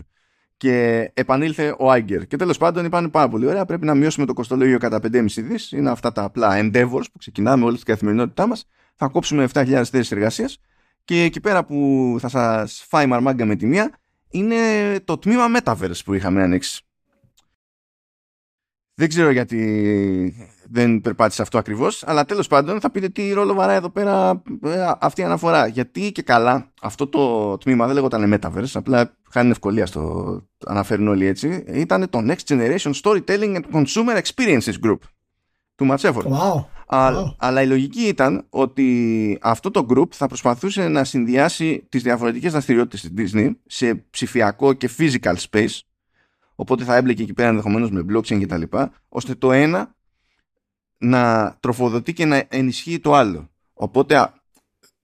και 0.58 1.12
επανήλθε 1.14 1.76
ο 1.80 1.92
Άγκερ. 1.92 2.28
Και 2.28 2.36
τέλος 2.36 2.58
πάντων 2.58 2.86
είπαν 2.86 3.12
πάρα 3.12 3.30
πολύ 3.30 3.48
ωραία, 3.48 3.66
πρέπει 3.66 3.86
να 3.86 3.96
μειώσουμε 3.96 4.26
το 4.26 4.34
κοστολόγιο 4.34 4.78
κατά 4.78 5.00
5,5 5.12 5.26
δις, 5.42 5.72
είναι 5.72 5.90
αυτά 5.90 6.12
τα 6.12 6.24
απλά 6.24 6.60
endeavors 6.62 7.06
που 7.12 7.18
ξεκινάμε 7.18 7.66
όλη 7.66 7.76
την 7.76 7.86
καθημερινότητά 7.86 8.48
μας, 8.48 8.66
θα 8.96 9.08
κόψουμε 9.08 9.48
7.000 9.54 9.66
θέσεις 9.66 10.12
εργασίας. 10.12 10.60
Και 11.04 11.24
εκεί 11.24 11.40
πέρα 11.40 11.66
που 11.66 12.18
θα 12.20 12.30
σας 12.30 12.86
φάει 12.90 13.06
μαρμάγκα 13.06 13.46
με 13.46 13.56
τη 13.56 13.66
μία, 13.66 14.00
είναι 14.38 15.00
το 15.04 15.18
τμήμα 15.18 15.46
Metaverse 15.56 16.04
που 16.06 16.14
είχαμε 16.14 16.44
ανοίξει. 16.44 16.82
Δεν 18.98 19.10
ξέρω 19.10 19.30
γιατί 19.30 20.50
δεν 20.70 21.02
περπάτησε 21.02 21.42
αυτό 21.42 21.58
ακριβώς, 21.58 22.04
αλλά 22.08 22.26
τέλος 22.26 22.48
πάντων 22.48 22.80
θα 22.80 22.92
πείτε 22.92 23.10
τι 23.10 23.34
ρόλο 23.34 23.54
βαράει 23.54 23.76
εδώ 23.76 23.90
πέρα 23.90 24.42
ε, 24.64 24.92
αυτή 25.00 25.22
η 25.22 25.24
αναφορά. 25.24 25.68
Γιατί 25.68 26.12
και 26.12 26.22
καλά 26.22 26.72
αυτό 26.82 27.08
το 27.08 27.58
τμήμα 27.58 27.86
δεν 27.86 27.96
λέγονταν 27.96 28.34
Metaverse, 28.34 28.72
απλά 28.74 29.18
χάνει 29.30 29.50
ευκολία 29.50 29.86
στο 29.86 30.42
αναφέρουν 30.66 31.08
όλοι 31.08 31.26
έτσι, 31.26 31.64
ήταν 31.68 32.10
το 32.10 32.20
Next 32.28 32.48
Generation 32.48 32.94
Storytelling 33.02 33.56
and 33.56 33.64
Consumer 33.72 34.22
Experiences 34.22 34.74
Group 34.84 34.98
του 35.76 35.86
Ματσέφορ. 35.86 36.26
Wow. 36.28 36.66
Αλλά 37.38 37.62
η 37.62 37.68
λογική 37.68 38.02
ήταν 38.02 38.46
ότι 38.50 39.38
αυτό 39.42 39.72
το 39.72 39.86
group 39.90 40.12
θα 40.12 40.28
προσπαθούσε 40.28 40.88
να 40.88 41.04
συνδυάσει 41.04 41.86
τις 41.90 42.04
διαφορετικές 42.04 42.52
δραστηριότητες 42.52 43.02
της 43.02 43.34
Disney 43.34 43.52
σε 43.66 43.96
ψηφιακό 43.96 44.74
και 44.74 44.90
physical 44.98 45.36
space 45.50 45.80
οπότε 46.56 46.84
θα 46.84 46.96
έμπλεκε 46.96 47.22
εκεί 47.22 47.34
πέρα 47.34 47.50
ενδεχομένως 47.50 47.92
με 47.92 48.06
blockchain 48.10 48.40
και 48.40 48.46
τα 48.46 48.58
λοιπά 48.58 48.92
ώστε 49.10 49.36
το 49.36 49.52
ένα 49.52 49.96
να 50.98 51.56
τροφοδοτεί 51.60 52.14
και 52.14 52.26
να 52.26 52.44
ενισχύει 52.50 53.00
το 53.00 53.14
άλλο. 53.14 53.50
Οπότε 53.74 54.34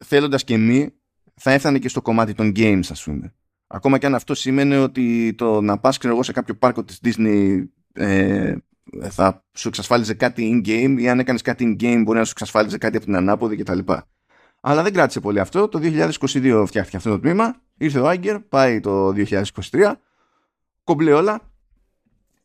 θέλοντας 0.06 0.44
και 0.44 0.58
μη 0.58 0.94
θα 1.36 1.52
έφτανε 1.52 1.80
και 1.80 1.90
στο 1.90 2.02
κομμάτι 2.02 2.34
των 2.34 2.52
games 2.56 2.86
ας 2.90 3.04
πούμε. 3.04 3.34
Ακόμα 3.68 3.98
και 3.98 4.06
αν 4.06 4.16
αυτό 4.16 4.34
σημαίνει 4.34 4.76
ότι 4.76 5.34
το 5.38 5.62
να 5.62 5.80
πας 5.80 5.98
ξέρω 5.98 6.14
εγώ 6.14 6.24
σε 6.24 6.32
κάποιο 6.32 6.56
πάρκο 6.56 6.84
της 6.84 7.00
Disney 7.04 7.64
ε, 7.94 8.56
θα 9.10 9.44
σου 9.54 9.68
εξασφάλιζε 9.68 10.14
κάτι 10.14 10.64
in-game 10.66 10.96
ή 11.00 11.10
αν 11.10 11.20
έκανες 11.20 11.42
κάτι 11.42 11.76
in-game 11.80 12.02
μπορεί 12.04 12.18
να 12.18 12.24
σου 12.26 12.32
εξασφάλιζε 12.32 12.78
κάτι 12.78 12.96
από 12.98 13.06
την 13.06 13.16
ανάποδη 13.16 13.56
κτλ. 13.56 13.80
Αλλά 14.62 14.84
δεν 14.84 14.94
κράτησε 14.94 15.20
πολύ 15.20 15.40
αυτό. 15.40 15.68
Το 15.68 15.80
2022 15.84 16.64
φτιάχτηκε 16.68 16.98
αυτό 16.98 17.10
το 17.10 17.20
τμήμα. 17.20 17.56
Ήρθε 17.78 18.00
ο 18.00 18.08
Άγκερ, 18.08 18.40
πάει 18.40 18.80
το 18.80 19.14
2023. 19.16 19.94
Κομπλέ 20.84 21.14
όλα. 21.14 21.42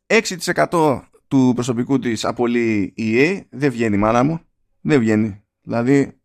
6% 0.07 1.01
του 1.29 1.53
προσωπικού 1.55 1.99
της 1.99 2.25
απολύει 2.25 2.92
η 2.96 3.14
EA. 3.16 3.40
Δεν 3.51 3.70
βγαίνει 3.70 3.96
μάνα 3.96 4.22
μου. 4.22 4.40
Δεν 4.81 4.99
βγαίνει. 4.99 5.42
Δηλαδή, 5.62 6.20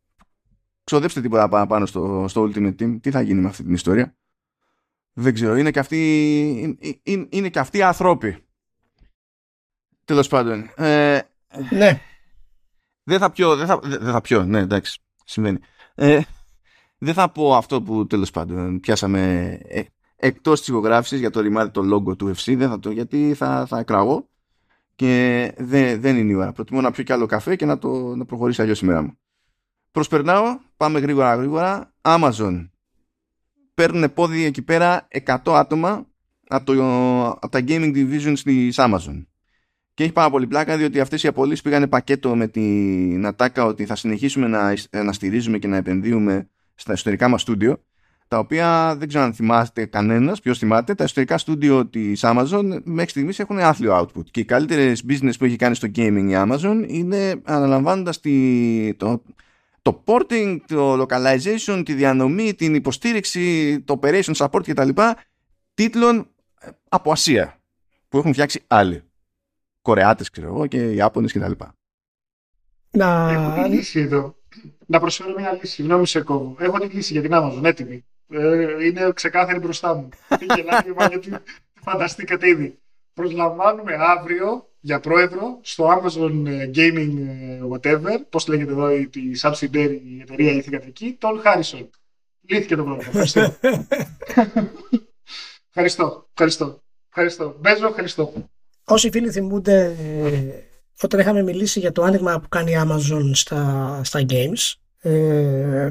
ξοδέψτε 0.84 1.22
τίποτα 1.22 1.50
παραπάνω 1.50 1.86
στο, 1.86 2.26
στο 2.28 2.44
Ultimate 2.44 2.76
Team. 2.82 3.02
Τι 3.02 3.12
θα 3.12 3.22
γίνει 3.22 3.42
με 3.42 3.48
αυτή 3.48 3.64
την 3.64 3.74
ιστορία. 3.74 4.16
Δεν 5.14 5.34
ξέρω. 5.34 5.56
Είναι 5.56 5.72
και 5.72 5.80
αυτοί, 5.80 6.00
είναι, 7.04 7.28
είναι 7.30 7.50
και 7.50 7.60
αυτοί 7.60 7.82
άνθρωποι. 7.82 8.38
Τέλος 10.12 10.28
πάντων. 10.28 10.70
Ε, 10.76 11.20
ναι. 11.70 12.02
Δεν 13.04 13.20
θα 13.20 13.32
πιω, 13.32 13.56
δεν 13.56 13.68
θα, 13.68 13.80
δεν 13.84 14.12
θα 14.12 14.22
πιω, 14.22 14.44
ναι 14.44 14.60
εντάξει, 14.60 15.00
συμβαίνει. 15.26 15.58
Ε, 15.96 16.22
δεν 16.98 17.14
θα 17.14 17.30
πω 17.30 17.56
αυτό 17.56 17.82
που 17.82 18.08
τέλος 18.08 18.32
πάντων 18.32 18.80
πιάσαμε 18.80 19.44
ε, 19.68 19.82
εκτός 20.16 20.60
της 20.60 20.68
ηχογράφησης 20.68 21.20
για 21.20 21.30
το 21.30 21.40
ρημάδι 21.40 21.72
το 21.72 21.82
logo 21.82 22.18
του 22.18 22.36
FC, 22.36 22.56
δεν 22.58 22.70
θα 22.70 22.80
το, 22.80 22.92
γιατί 22.92 23.34
θα, 23.34 23.66
θα 23.68 23.80
εκραγώ 23.80 24.30
και 24.96 25.54
δεν, 25.58 26.02
δεν 26.02 26.18
είναι 26.18 26.32
η 26.32 26.36
ώρα. 26.36 26.52
Προτιμώ 26.52 26.82
να 26.82 26.92
πιω 26.92 27.04
κι 27.04 27.12
άλλο 27.12 27.26
καφέ 27.26 27.56
και 27.56 27.66
να, 27.66 27.78
το, 27.78 28.16
να 28.16 28.26
προχωρήσει 28.26 28.62
αλλιώς 28.62 28.82
η 28.82 28.86
μέρα 28.86 29.02
μου. 29.02 29.18
Προσπερνάω, 29.92 30.60
πάμε 30.78 31.00
γρήγορα 31.00 31.36
γρήγορα. 31.36 31.94
Amazon. 32.02 32.70
Παίρνουν 33.74 34.14
πόδι 34.14 34.44
εκεί 34.44 34.62
πέρα 34.62 35.08
100 35.26 35.38
άτομα 35.46 36.06
από, 36.48 36.66
το, 36.66 37.28
από 37.28 37.50
τα 37.50 37.60
gaming 37.68 37.96
divisions 37.96 38.40
της 38.44 38.76
Amazon. 38.80 39.26
Και 39.94 40.04
έχει 40.04 40.12
πάρα 40.12 40.30
πολύ 40.30 40.48
πλάκα 40.48 40.78
διότι 40.78 41.00
αυτές 41.00 41.24
οι 41.24 41.28
απολύσεις 41.28 41.62
πήγανε 41.62 41.88
πακέτο 41.88 42.36
με 42.36 42.48
την 42.48 43.26
ατάκα 43.26 43.66
ότι 43.66 43.86
θα 43.86 43.96
συνεχίσουμε 43.96 44.48
να, 44.48 44.74
να 45.04 45.14
στηρίζουμε 45.14 45.58
και 45.58 45.68
να 45.68 45.78
επενδύουμε 45.78 46.50
στα 46.76 46.92
εσωτερικά 46.92 47.28
μας 47.28 47.42
στούντιο. 47.42 47.84
Τα 48.28 48.38
οποία 48.40 48.96
δεν 48.98 49.08
ξέρω 49.08 49.24
αν 49.24 49.34
θυμάστε 49.34 49.86
κανένας, 49.86 50.40
ποιος 50.40 50.58
θυμάται, 50.58 50.96
τα 50.96 51.04
εσωτερικά 51.04 51.38
στούντιο 51.38 51.86
της 51.86 52.22
Amazon 52.24 52.80
μέχρι 52.84 53.10
στιγμής 53.10 53.40
έχουν 53.40 53.60
άθλιο 53.60 54.00
output. 54.00 54.24
Και 54.32 54.40
οι 54.40 54.46
καλύτερες 54.46 55.04
business 55.10 55.32
που 55.40 55.46
έχει 55.46 55.56
κάνει 55.56 55.76
στο 55.76 55.88
gaming 55.96 56.28
η 56.30 56.34
Amazon 56.36 56.86
είναι 56.88 57.42
αναλαμβάνοντας 57.44 58.20
το, 58.98 59.22
το 59.82 60.04
porting, 60.06 60.58
το 60.68 61.02
localization, 61.02 61.82
τη 61.86 61.94
διανομή, 61.94 62.54
την 62.54 62.76
υποστήριξη, 62.76 63.80
το 63.82 64.00
operation 64.02 64.34
support 64.36 64.62
κτλ 64.64 64.90
τίτλων 65.74 66.28
ε, 66.60 66.70
από 66.90 67.12
Ασία 67.12 67.60
που 68.10 68.18
έχουν 68.18 68.32
φτιάξει 68.32 68.64
άλλοι. 68.68 69.04
Κορεάτες 69.82 70.30
ξέρω 70.30 70.48
εγώ 70.48 70.68
και 70.68 70.92
Ιάπωνες 70.92 71.34
κτλ. 71.34 71.52
Να... 72.92 73.32
Έχω 73.32 73.64
τη 73.64 73.70
λύση 73.70 74.00
εδώ. 74.00 74.36
Να 74.86 75.00
προσφέρω 75.00 75.34
μια 75.38 75.52
λύση. 75.52 75.68
Συγγνώμη 75.74 76.08
σε 76.08 76.22
κόβω. 76.22 76.56
Έχω 76.60 76.80
τη 76.80 76.88
λύση 76.96 77.14
για 77.14 77.22
την 77.22 77.32
Amazon 77.34 77.64
έτοιμη. 77.64 78.06
Ε, 78.30 78.86
είναι 78.86 79.12
ξεκάθαρη 79.14 79.60
μπροστά 79.60 79.94
μου. 79.96 80.10
Γελάτε 80.56 80.94
γιατί 81.10 81.32
φανταστήκατε 81.82 82.48
ήδη. 82.48 82.80
Προσλαμβάνουμε 83.14 83.96
αύριο 84.00 84.70
για 84.80 85.00
πρόεδρο 85.00 85.60
στο 85.62 85.88
Amazon 86.02 86.44
ε, 86.48 86.70
Gaming 86.76 87.14
ε, 87.28 87.60
whatever, 87.72 88.20
πώς 88.30 88.48
λέγεται 88.48 88.72
εδώ 88.72 88.92
η, 88.92 89.10
η 89.14 89.40
subsidiary 89.42 90.00
η 90.06 90.20
εταιρεία 90.22 90.52
η 90.52 90.62
θηγατρική, 90.62 91.16
τον 91.20 91.40
Χάρισον. 91.42 91.90
Λύθηκε 92.48 92.76
το 92.76 92.84
πρόβλημα. 92.84 93.10
Ευχαριστώ. 93.10 93.40
ευχαριστώ. 95.70 96.28
Ευχαριστώ. 96.34 96.84
Ευχαριστώ. 97.10 97.56
Μπέζο, 97.60 97.88
ευχαριστώ. 97.88 98.34
Όσοι 98.92 99.10
φίλοι 99.12 99.32
θυμούνται, 99.32 99.96
όταν 101.02 101.20
είχαμε 101.20 101.44
μιλήσει 101.44 101.80
για 101.80 101.92
το 101.92 102.04
άνοιγμα 102.04 102.40
που 102.40 102.50
κάνει 102.50 102.72
η 102.72 102.76
Amazon 102.78 103.32
στα, 103.34 104.02
στα 104.04 104.26
games, 104.30 104.74
ε, 105.00 105.90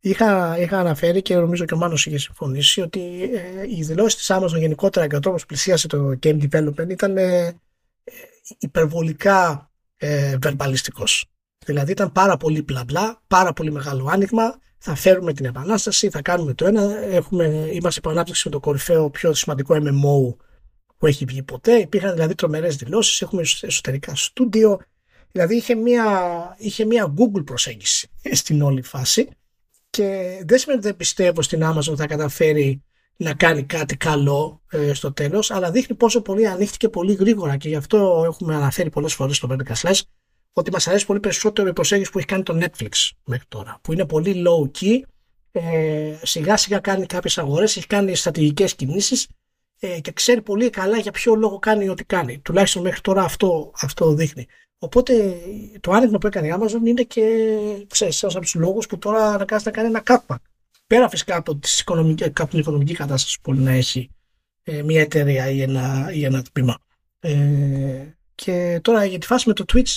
είχα, 0.00 0.58
είχα 0.58 0.78
αναφέρει 0.78 1.22
και 1.22 1.34
νομίζω 1.34 1.64
και 1.64 1.74
ο 1.74 1.76
Μάνος 1.76 2.06
είχε 2.06 2.18
συμφωνήσει 2.18 2.80
ότι 2.80 3.00
ε, 3.22 3.76
οι 3.76 3.82
δηλώσεις 3.82 4.18
της 4.18 4.36
Amazon 4.36 4.58
γενικότερα 4.58 5.06
και 5.06 5.16
ο 5.16 5.20
τρόπος 5.20 5.40
που 5.40 5.46
πλησίασε 5.46 5.88
το 5.88 6.18
game 6.22 6.48
development 6.50 6.88
ήταν 6.88 7.16
ε, 7.16 7.60
υπερβολικά 8.58 9.70
ε, 9.96 10.36
βερμπαλιστικός. 10.42 11.24
Δηλαδή 11.64 11.92
ήταν 11.92 12.12
πάρα 12.12 12.36
πολύ 12.36 12.62
μπλα 12.62 12.84
μπλα, 12.84 13.22
πάρα 13.26 13.52
πολύ 13.52 13.72
μεγάλο 13.72 14.08
άνοιγμα, 14.10 14.58
θα 14.78 14.94
φέρουμε 14.94 15.32
την 15.32 15.44
επανάσταση, 15.44 16.10
θα 16.10 16.22
κάνουμε 16.22 16.54
το 16.54 16.66
ένα, 16.66 16.98
έχουμε, 17.04 17.68
είμαστε 17.72 18.00
υπό 18.00 18.10
ανάπτυξη 18.10 18.42
με 18.44 18.54
το 18.54 18.60
κορυφαίο 18.60 19.10
πιο 19.10 19.34
σημαντικό 19.34 19.76
MMO 19.76 20.36
που 21.02 21.08
έχει 21.08 21.24
βγει 21.24 21.42
ποτέ. 21.42 21.72
Υπήρχαν 21.72 22.12
δηλαδή 22.12 22.34
τρομερές 22.34 22.76
δηλώσεις, 22.76 23.22
έχουμε 23.22 23.42
εσωτερικά 23.60 24.14
στούντιο. 24.14 24.80
Δηλαδή 25.32 25.56
είχε 25.56 25.74
μια, 25.74 26.06
είχε 26.58 26.84
μια 26.84 27.14
Google 27.16 27.44
προσέγγιση 27.44 28.10
στην 28.40 28.62
όλη 28.62 28.82
φάση 28.82 29.28
και 29.90 30.04
δεν 30.46 30.58
σημαίνει 30.58 30.78
ότι 30.78 30.88
δεν 30.88 30.96
πιστεύω 30.96 31.42
στην 31.42 31.60
Amazon 31.64 31.96
θα 31.96 32.06
καταφέρει 32.06 32.82
να 33.16 33.34
κάνει 33.34 33.62
κάτι 33.62 33.96
καλό 33.96 34.62
ε, 34.70 34.94
στο 34.94 35.12
τέλος 35.12 35.50
αλλά 35.50 35.70
δείχνει 35.70 35.96
πόσο 35.96 36.20
πολύ 36.22 36.48
ανοίχτηκε 36.48 36.88
πολύ 36.88 37.14
γρήγορα 37.14 37.56
και 37.56 37.68
γι' 37.68 37.76
αυτό 37.76 38.22
έχουμε 38.26 38.54
αναφέρει 38.54 38.90
πολλές 38.90 39.14
φορές 39.14 39.36
στο 39.36 39.48
Vertical 39.50 39.74
Slash 39.74 40.00
ότι 40.52 40.70
μας 40.70 40.88
αρέσει 40.88 41.06
πολύ 41.06 41.20
περισσότερο 41.20 41.68
η 41.68 41.72
προσέγγιση 41.72 42.10
που 42.10 42.18
έχει 42.18 42.26
κάνει 42.26 42.42
το 42.42 42.58
Netflix 42.60 43.10
μέχρι 43.24 43.44
τώρα 43.48 43.78
που 43.82 43.92
είναι 43.92 44.06
πολύ 44.06 44.44
low 44.46 44.80
key 44.80 45.00
ε, 45.52 46.18
σιγά 46.22 46.56
σιγά 46.56 46.78
κάνει 46.78 47.06
κάποιες 47.06 47.38
αγορές 47.38 47.76
έχει 47.76 47.86
κάνει 47.86 48.14
στρατηγικές 48.14 48.74
κινήσεις 48.74 49.28
ε, 49.84 50.00
και 50.00 50.12
ξέρει 50.12 50.42
πολύ 50.42 50.70
καλά 50.70 50.98
για 50.98 51.10
ποιο 51.10 51.34
λόγο 51.34 51.58
κάνει 51.58 51.88
ό,τι 51.88 52.04
κάνει. 52.04 52.38
Τουλάχιστον 52.38 52.82
μέχρι 52.82 53.00
τώρα 53.00 53.22
αυτό, 53.22 53.72
αυτό 53.80 54.14
δείχνει. 54.14 54.46
Οπότε 54.78 55.36
το 55.80 55.92
άνοιγμα 55.92 56.18
που 56.18 56.26
έκανε 56.26 56.46
η 56.46 56.54
Amazon 56.58 56.86
είναι 56.86 57.02
και 57.02 57.22
ξέρεις, 57.88 58.22
ένας 58.22 58.34
από 58.34 58.44
τους 58.44 58.54
λόγους 58.54 58.86
που 58.86 58.98
τώρα 58.98 59.26
αναγκάζεται 59.26 59.70
να 59.70 59.76
κάνει 59.76 59.88
ένα 59.88 60.02
cutback. 60.06 60.36
Πέρα 60.86 61.08
φυσικά 61.08 61.36
από, 61.36 61.56
τις 61.56 61.80
οικονομικές, 61.80 62.26
από 62.26 62.46
την 62.50 62.58
οικονομική 62.58 62.94
κατάσταση 62.94 63.40
που 63.40 63.50
μπορεί 63.50 63.64
να 63.64 63.70
έχει 63.70 64.10
ε, 64.62 64.82
μια 64.82 65.00
εταιρεία 65.00 65.50
ή 65.50 65.62
ένα, 65.62 66.10
ή 66.12 66.24
ένα 66.24 66.42
τμήμα. 66.52 66.78
Ε, 67.18 68.14
και 68.34 68.80
τώρα 68.82 69.04
για 69.04 69.18
τη 69.18 69.26
φάση 69.26 69.48
με 69.48 69.54
το 69.54 69.64
Twitch 69.72 69.90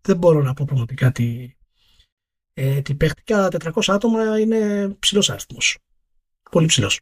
δεν 0.00 0.16
μπορώ 0.16 0.42
να 0.42 0.54
πω 0.54 0.64
πραγματικά 0.64 1.12
τι, 1.12 1.50
ε, 2.52 2.80
τι 2.80 2.94
παίχτηκα. 2.94 3.48
400 3.50 3.80
άτομα 3.86 4.40
είναι 4.40 4.88
ψηλός 4.98 5.30
αριθμός. 5.30 5.78
Πολύ 6.50 6.66
ψηλός 6.66 7.00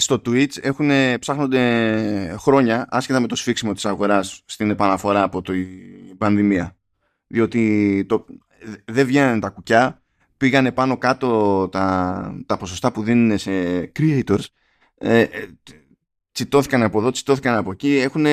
στο 0.00 0.14
Twitch 0.14 0.62
έχουν, 0.62 0.90
ψάχνονται 1.18 2.34
χρόνια 2.38 2.86
άσχετα 2.90 3.20
με 3.20 3.26
το 3.26 3.36
σφίξιμο 3.36 3.72
της 3.72 3.84
αγοράς 3.84 4.42
στην 4.44 4.70
επαναφορά 4.70 5.22
από 5.22 5.42
την 5.42 5.66
πανδημία. 6.18 6.76
Διότι 7.26 8.04
το, 8.08 8.24
δεν 8.84 9.06
βγαίνουν 9.06 9.40
τα 9.40 9.48
κουκιά 9.48 10.02
πήγανε 10.36 10.72
πάνω 10.72 10.98
κάτω 10.98 11.68
τα, 11.68 12.42
τα 12.46 12.56
ποσοστά 12.56 12.92
που 12.92 13.02
δίνουν 13.02 13.38
σε 13.38 13.50
creators 13.98 14.44
ε, 14.98 15.20
ε 15.20 15.28
τσιτώθηκαν 16.32 16.82
από 16.82 16.98
εδώ, 16.98 17.10
τσιτώθηκαν 17.10 17.54
από 17.54 17.70
εκεί 17.70 17.96
έχουν, 17.96 18.26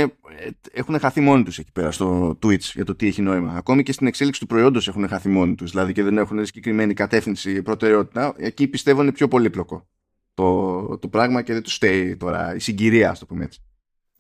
έχουν 0.72 1.00
χαθεί 1.00 1.22
μόνοι 1.22 1.44
τους 1.44 1.60
εκεί 1.60 1.72
πέρα 1.72 1.92
στο 1.92 2.38
Twitch 2.44 2.60
για 2.60 2.86
το 2.86 2.96
τι 2.96 3.08
έχει 3.08 3.22
νόημα. 3.22 3.54
Ακόμη 3.56 3.84
και 3.84 3.92
στην 3.92 4.08
εξέλιξη 4.08 4.40
του 4.40 4.48
προϊόντος 4.48 4.88
έχουν 4.88 5.08
χαθεί 5.08 5.30
μόνοι 5.30 5.56
τους 5.56 5.72
δηλαδή 5.72 5.94
και 5.94 6.04
δεν 6.04 6.18
έχουν 6.18 6.46
συγκεκριμένη 6.46 6.94
κατεύθυνση 6.94 7.62
προτεραιότητα 7.62 8.34
εκεί 8.38 8.68
πιστεύω 8.68 9.02
είναι 9.02 9.12
πιο 9.12 9.28
πολύπλοκο 9.28 9.88
το, 10.36 10.98
το 10.98 11.08
πράγμα 11.08 11.42
και 11.42 11.54
δεν 11.54 11.64
του 11.64 11.70
στέει 11.70 12.18
τώρα 12.18 12.56
η 12.56 12.60
συγκυρία, 12.60 13.10
ας 13.10 13.20
το 13.20 13.26
πούμε 13.26 13.44
έτσι. 13.44 13.60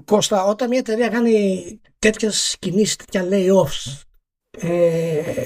Κώστα, 0.05 0.45
όταν 0.45 0.69
μια 0.69 0.79
εταιρεία 0.79 1.09
κάνει 1.09 1.79
τέτοιες 1.99 2.55
κινήσεις, 2.59 2.95
τέτοια 2.95 3.27
layoffs, 3.31 4.01
ε, 4.51 5.45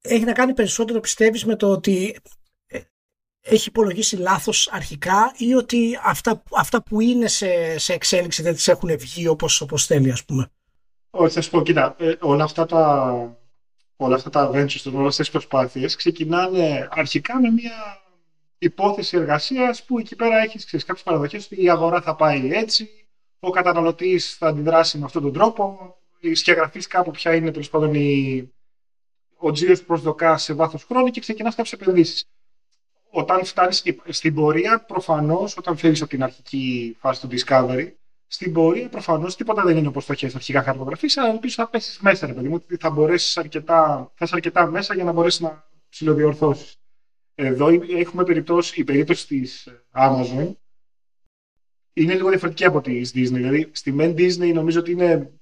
έχει 0.00 0.24
να 0.24 0.32
κάνει 0.32 0.54
περισσότερο 0.54 1.00
πιστεύεις 1.00 1.44
με 1.44 1.56
το 1.56 1.70
ότι 1.70 2.18
ε, 2.66 2.80
έχει 3.40 3.68
υπολογίσει 3.68 4.16
λάθος 4.16 4.68
αρχικά 4.72 5.32
ή 5.36 5.54
ότι 5.54 5.98
αυτά, 6.04 6.42
αυτά 6.56 6.82
που 6.82 7.00
είναι 7.00 7.28
σε, 7.28 7.78
σε 7.78 7.92
εξέλιξη 7.92 8.42
δεν 8.42 8.54
τις 8.54 8.68
έχουν 8.68 8.98
βγει 8.98 9.26
όπως, 9.26 9.60
όπως 9.60 9.86
θέλει 9.86 10.10
ας 10.10 10.24
πούμε; 10.24 10.50
Όχι, 11.10 11.34
θα 11.34 11.40
σου 11.40 11.50
πω, 11.50 11.62
κοίτα, 11.62 11.96
ε, 11.98 12.14
όλα 12.20 12.44
αυτά 12.44 12.66
τα, 12.66 13.14
όλα 13.96 14.14
αυτά 14.14 14.30
τα 14.30 14.50
ventures, 14.50 14.92
όλες 14.92 15.06
αυτές 15.06 15.16
τις 15.16 15.30
προσπάθειες 15.30 15.96
ξεκινάνε 15.96 16.88
αρχικά 16.90 17.40
με 17.40 17.50
μια 17.50 17.99
υπόθεση 18.62 19.16
εργασίας 19.16 19.84
που 19.84 19.98
εκεί 19.98 20.16
πέρα 20.16 20.38
έχεις 20.38 20.64
κάποιες 20.64 21.02
παραδοχές 21.02 21.44
ότι 21.44 21.62
η 21.62 21.70
αγορά 21.70 22.00
θα 22.02 22.14
πάει 22.14 22.50
έτσι, 22.52 22.90
ο 23.40 23.50
καταναλωτής 23.50 24.34
θα 24.34 24.46
αντιδράσει 24.46 24.98
με 24.98 25.04
αυτόν 25.04 25.22
τον 25.22 25.32
τρόπο, 25.32 25.96
σκιαγραφεί 26.32 26.86
κάπου 26.86 27.10
ποια 27.10 27.34
είναι 27.34 27.50
τέλος 27.50 27.70
πάντων 27.70 27.94
η... 27.94 28.52
ο 29.36 29.50
τζίρος 29.50 29.80
που 29.80 29.86
προσδοκά 29.86 30.38
σε 30.38 30.52
βάθος 30.54 30.84
χρόνου 30.84 31.10
και 31.10 31.20
ξεκινάς 31.20 31.54
κάποιες 31.54 31.80
επενδύσεις. 31.80 32.24
Όταν 33.10 33.44
φτάνεις 33.44 33.82
στην 34.08 34.34
πορεία, 34.34 34.84
προφανώς, 34.84 35.56
όταν 35.56 35.76
φεύγεις 35.76 36.00
από 36.00 36.10
την 36.10 36.22
αρχική 36.22 36.96
φάση 37.00 37.20
του 37.20 37.28
discovery, 37.30 37.92
στην 38.26 38.52
πορεία 38.52 38.88
προφανώς 38.88 39.36
τίποτα 39.36 39.62
δεν 39.62 39.76
είναι 39.76 39.88
όπως 39.88 40.06
το 40.06 40.12
έχει 40.12 40.26
αρχικά 40.26 40.62
χαρτογραφήσει, 40.62 41.20
αλλά 41.20 41.30
ελπίζω 41.30 41.54
θα 41.54 41.68
πέσεις 41.68 41.98
μέσα, 41.98 42.26
ρε 42.26 42.32
παιδί 42.32 42.48
μου, 42.48 42.54
ότι 42.54 42.76
θα 42.76 42.90
μπορέσεις 42.90 43.36
αρκετά, 43.36 44.12
θα 44.14 44.28
αρκετά 44.30 44.66
μέσα 44.66 44.94
για 44.94 45.04
να 45.04 45.12
μπορέσεις 45.12 45.40
να 45.40 45.64
ψηλοδιορθώσεις. 45.88 46.79
Εδώ 47.42 47.68
έχουμε 47.88 48.24
περιπτώσει, 48.24 48.80
η 48.80 48.84
περίπτωση 48.84 49.26
της 49.26 49.68
Amazon 49.92 50.52
είναι 51.92 52.14
λίγο 52.14 52.28
διαφορετική 52.28 52.64
από 52.64 52.80
τη 52.80 53.00
Disney. 53.00 53.32
Δηλαδή, 53.32 53.70
στη 53.72 53.94
Men 53.98 54.14
Disney 54.14 54.52
νομίζω 54.54 54.80
ότι 54.80 54.90
είναι 54.90 55.32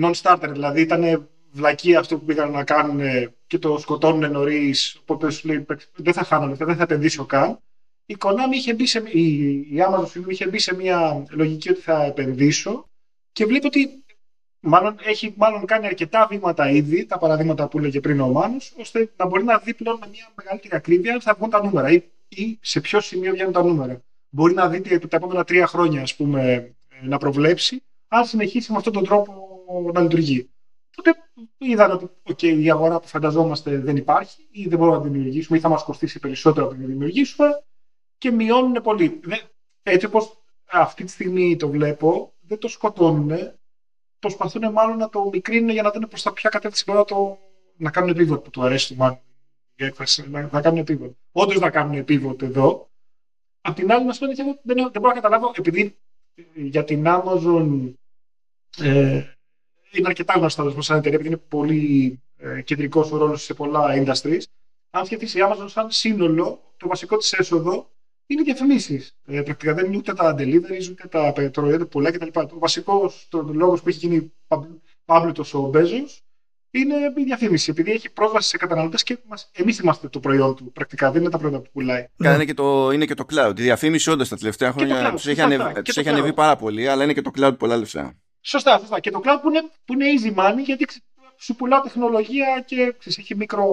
non-starter, 0.00 0.48
δηλαδή 0.52 0.80
ήταν 0.80 1.28
βλακή 1.50 1.96
αυτό 1.96 2.18
που 2.18 2.24
πήγαν 2.24 2.50
να 2.50 2.64
κάνουν 2.64 3.00
και 3.46 3.58
το 3.58 3.78
σκοτώνουν 3.78 4.30
νωρίς. 4.30 4.96
Οπότε 5.00 5.30
σου 5.30 5.48
λέει 5.48 5.66
δεν 5.94 6.12
θα 6.12 6.24
χάνω 6.24 6.46
λεφτά, 6.46 6.64
δεν 6.64 6.76
θα 6.76 6.82
επενδύσω 6.82 7.26
καν. 7.26 7.58
Η 8.06 8.16
Konami 8.20 8.54
είχε 8.54 8.74
μπει 8.74 8.86
σε, 8.86 9.02
η, 9.10 9.50
η 9.50 9.76
Amazon 9.88 10.28
είχε 10.28 10.46
μπει 10.46 10.58
σε 10.58 10.74
μια 10.74 11.26
λογική 11.30 11.70
ότι 11.70 11.80
θα 11.80 12.04
επενδύσω 12.04 12.88
και 13.32 13.46
βλέπει 13.46 13.66
ότι 13.66 14.03
μάλλον 14.64 14.96
έχει 15.02 15.34
μάλλον 15.36 15.66
κάνει 15.66 15.86
αρκετά 15.86 16.26
βήματα 16.30 16.70
ήδη, 16.70 17.06
τα 17.06 17.18
παραδείγματα 17.18 17.68
που 17.68 17.78
έλεγε 17.78 18.00
πριν 18.00 18.20
ο 18.20 18.28
Μάνος, 18.28 18.74
ώστε 18.78 19.12
να 19.16 19.26
μπορεί 19.26 19.44
να 19.44 19.58
δει 19.58 19.74
πλέον 19.74 19.98
με 20.00 20.06
μια 20.10 20.32
μεγαλύτερη 20.34 20.76
ακρίβεια 20.76 21.12
αν 21.14 21.20
θα 21.20 21.34
βγουν 21.34 21.50
τα 21.50 21.64
νούμερα 21.64 21.90
ή, 21.90 22.02
ή 22.28 22.58
σε 22.60 22.80
ποιο 22.80 23.00
σημείο 23.00 23.32
βγαίνουν 23.32 23.52
τα 23.52 23.62
νούμερα. 23.62 24.02
Μπορεί 24.28 24.54
να 24.54 24.68
δει 24.68 24.98
τα 24.98 25.16
επόμενα 25.16 25.44
τρία 25.44 25.66
χρόνια, 25.66 26.02
ας 26.02 26.16
πούμε, 26.16 26.74
να 27.02 27.18
προβλέψει, 27.18 27.82
αν 28.08 28.24
συνεχίσει 28.24 28.72
με 28.72 28.78
αυτόν 28.78 28.92
τον 28.92 29.04
τρόπο 29.04 29.32
να 29.92 30.00
λειτουργεί. 30.00 30.48
Οπότε 30.98 31.18
είδαν 31.58 31.90
ότι 31.90 32.08
okay, 32.28 32.62
η 32.62 32.70
αγορά 32.70 33.00
που 33.00 33.08
φανταζόμαστε 33.08 33.78
δεν 33.78 33.96
υπάρχει 33.96 34.48
ή 34.50 34.68
δεν 34.68 34.78
μπορούμε 34.78 34.96
να 34.96 35.02
την 35.02 35.12
δημιουργήσουμε 35.12 35.58
ή 35.58 35.60
θα 35.60 35.68
μας 35.68 35.84
κοστίσει 35.84 36.18
περισσότερο 36.18 36.66
από 36.66 36.74
την 36.74 36.86
δημιουργήσουμε 36.86 37.48
και 38.18 38.30
μειώνουν 38.30 38.82
πολύ. 38.82 39.20
Έτσι 39.82 40.06
όπως 40.06 40.44
αυτή 40.70 41.04
τη 41.04 41.10
στιγμή 41.10 41.56
το 41.56 41.68
βλέπω, 41.68 42.32
δεν 42.40 42.58
το 42.58 42.68
σκοτώνουν, 42.68 43.30
προσπαθούν 44.28 44.72
μάλλον 44.72 44.96
να 44.96 45.08
το 45.08 45.28
μικρύνουν 45.32 45.70
για 45.70 45.82
να 45.82 45.90
δουν 45.90 46.08
προς 46.08 46.22
τα 46.22 46.32
ποια 46.32 46.50
κατεύθυνση 46.50 46.84
μπορεί 46.86 46.98
να, 46.98 47.04
το, 47.04 47.38
να 47.76 47.90
κάνουν 47.90 48.14
pivot 48.18 48.44
που 48.44 48.50
του 48.50 48.62
αρέσει 48.62 48.94
μάλλον 48.94 49.18
η 49.74 49.84
έκφραση, 49.84 50.30
να, 50.30 50.48
να 50.52 50.60
κάνουν 50.60 50.84
pivot. 50.88 51.10
Όντως 51.32 51.58
να 51.58 51.70
κάνουν 51.70 52.04
pivot 52.08 52.42
εδώ. 52.42 52.88
Απ' 53.60 53.74
την 53.74 53.92
άλλη, 53.92 54.04
να 54.04 54.12
σου 54.12 54.20
πω 54.20 54.26
δεν, 54.34 54.58
δεν 54.62 54.90
μπορώ 54.92 55.08
να 55.08 55.14
καταλάβω, 55.14 55.52
επειδή 55.54 55.96
ε, 56.34 56.42
για 56.54 56.84
την 56.84 57.04
Amazon 57.06 57.92
ε, 58.78 59.22
είναι 59.90 60.08
αρκετά 60.08 60.32
γνωστά 60.32 60.74
σαν 60.78 60.98
εταιρεία, 60.98 61.18
επειδή 61.18 61.28
είναι 61.28 61.42
πολύ 61.48 62.20
ε, 62.36 62.62
κεντρικός 62.62 63.12
ο 63.12 63.16
ρόλος 63.16 63.42
σε 63.42 63.54
πολλά 63.54 64.04
industries. 64.04 64.42
Αν 64.90 65.06
σκεφτείς 65.06 65.34
η 65.34 65.38
Amazon 65.42 65.64
σαν 65.66 65.90
σύνολο, 65.90 66.60
το 66.76 66.88
βασικό 66.88 67.16
της 67.16 67.32
έσοδο 67.32 67.90
είναι 68.26 68.42
διαφημίσεις. 68.42 69.16
Ε, 69.26 69.42
πρακτικά 69.42 69.74
δεν 69.74 69.84
είναι 69.86 69.96
ούτε 69.96 70.12
τα 70.12 70.34
deliveries, 70.38 70.88
ούτε 70.90 71.08
τα 71.08 71.50
προϊόντα 71.52 71.86
πολλά 71.86 72.10
κτλ. 72.10 72.38
Ο 72.40 72.58
βασικό 72.58 73.12
λόγος 73.52 73.82
που 73.82 73.88
έχει 73.88 73.98
γίνει 73.98 74.32
πάμπλουτο 75.04 75.44
ο 75.52 75.68
Μπέζος 75.68 76.22
είναι 76.70 76.94
η 77.16 77.24
διαφήμιση. 77.24 77.70
Επειδή 77.70 77.90
έχει 77.90 78.10
πρόσβαση 78.10 78.48
σε 78.48 78.56
καταναλωτές 78.56 79.02
και 79.02 79.18
εμείς 79.52 79.78
είμαστε 79.78 80.08
το 80.08 80.20
προϊόν 80.20 80.56
του 80.56 80.72
πρακτικά, 80.72 81.10
δεν 81.10 81.20
είναι 81.20 81.30
τα 81.30 81.38
προϊόντα 81.38 81.60
που 81.60 81.70
πουλάει. 81.72 82.06
Καλά, 82.16 82.34
είναι, 82.34 82.44
και 82.44 82.54
το, 82.54 82.90
είναι 82.90 83.04
και 83.04 83.14
το 83.14 83.24
cloud. 83.32 83.58
Η 83.58 83.62
διαφήμιση 83.62 84.10
όντως 84.10 84.28
τα 84.28 84.36
τελευταία 84.36 84.72
χρόνια 84.72 85.10
τους 85.10 85.26
έχει, 85.26 85.40
ανεβ, 85.40 85.72
τους 85.82 85.96
έχει 85.96 86.08
ανεβεί 86.08 86.32
πάρα 86.32 86.56
πολύ, 86.56 86.88
αλλά 86.88 87.04
είναι 87.04 87.12
και 87.12 87.22
το 87.22 87.30
cloud 87.38 87.58
πολλά 87.58 87.76
λεφτά. 87.76 88.14
Σωστά, 88.40 88.78
σωστά. 88.78 89.00
Και 89.00 89.10
το 89.10 89.20
cloud 89.24 89.38
που 89.42 89.48
είναι, 89.48 89.60
που 89.84 89.92
είναι 89.92 90.04
easy 90.14 90.38
money 90.38 90.64
γιατί 90.64 90.86
σου 91.36 91.56
πουλά 91.56 91.80
τεχνολογία 91.80 92.64
και 92.66 92.94
ξέρεις, 92.98 93.18
έχει 93.18 93.36
μικρό 93.36 93.66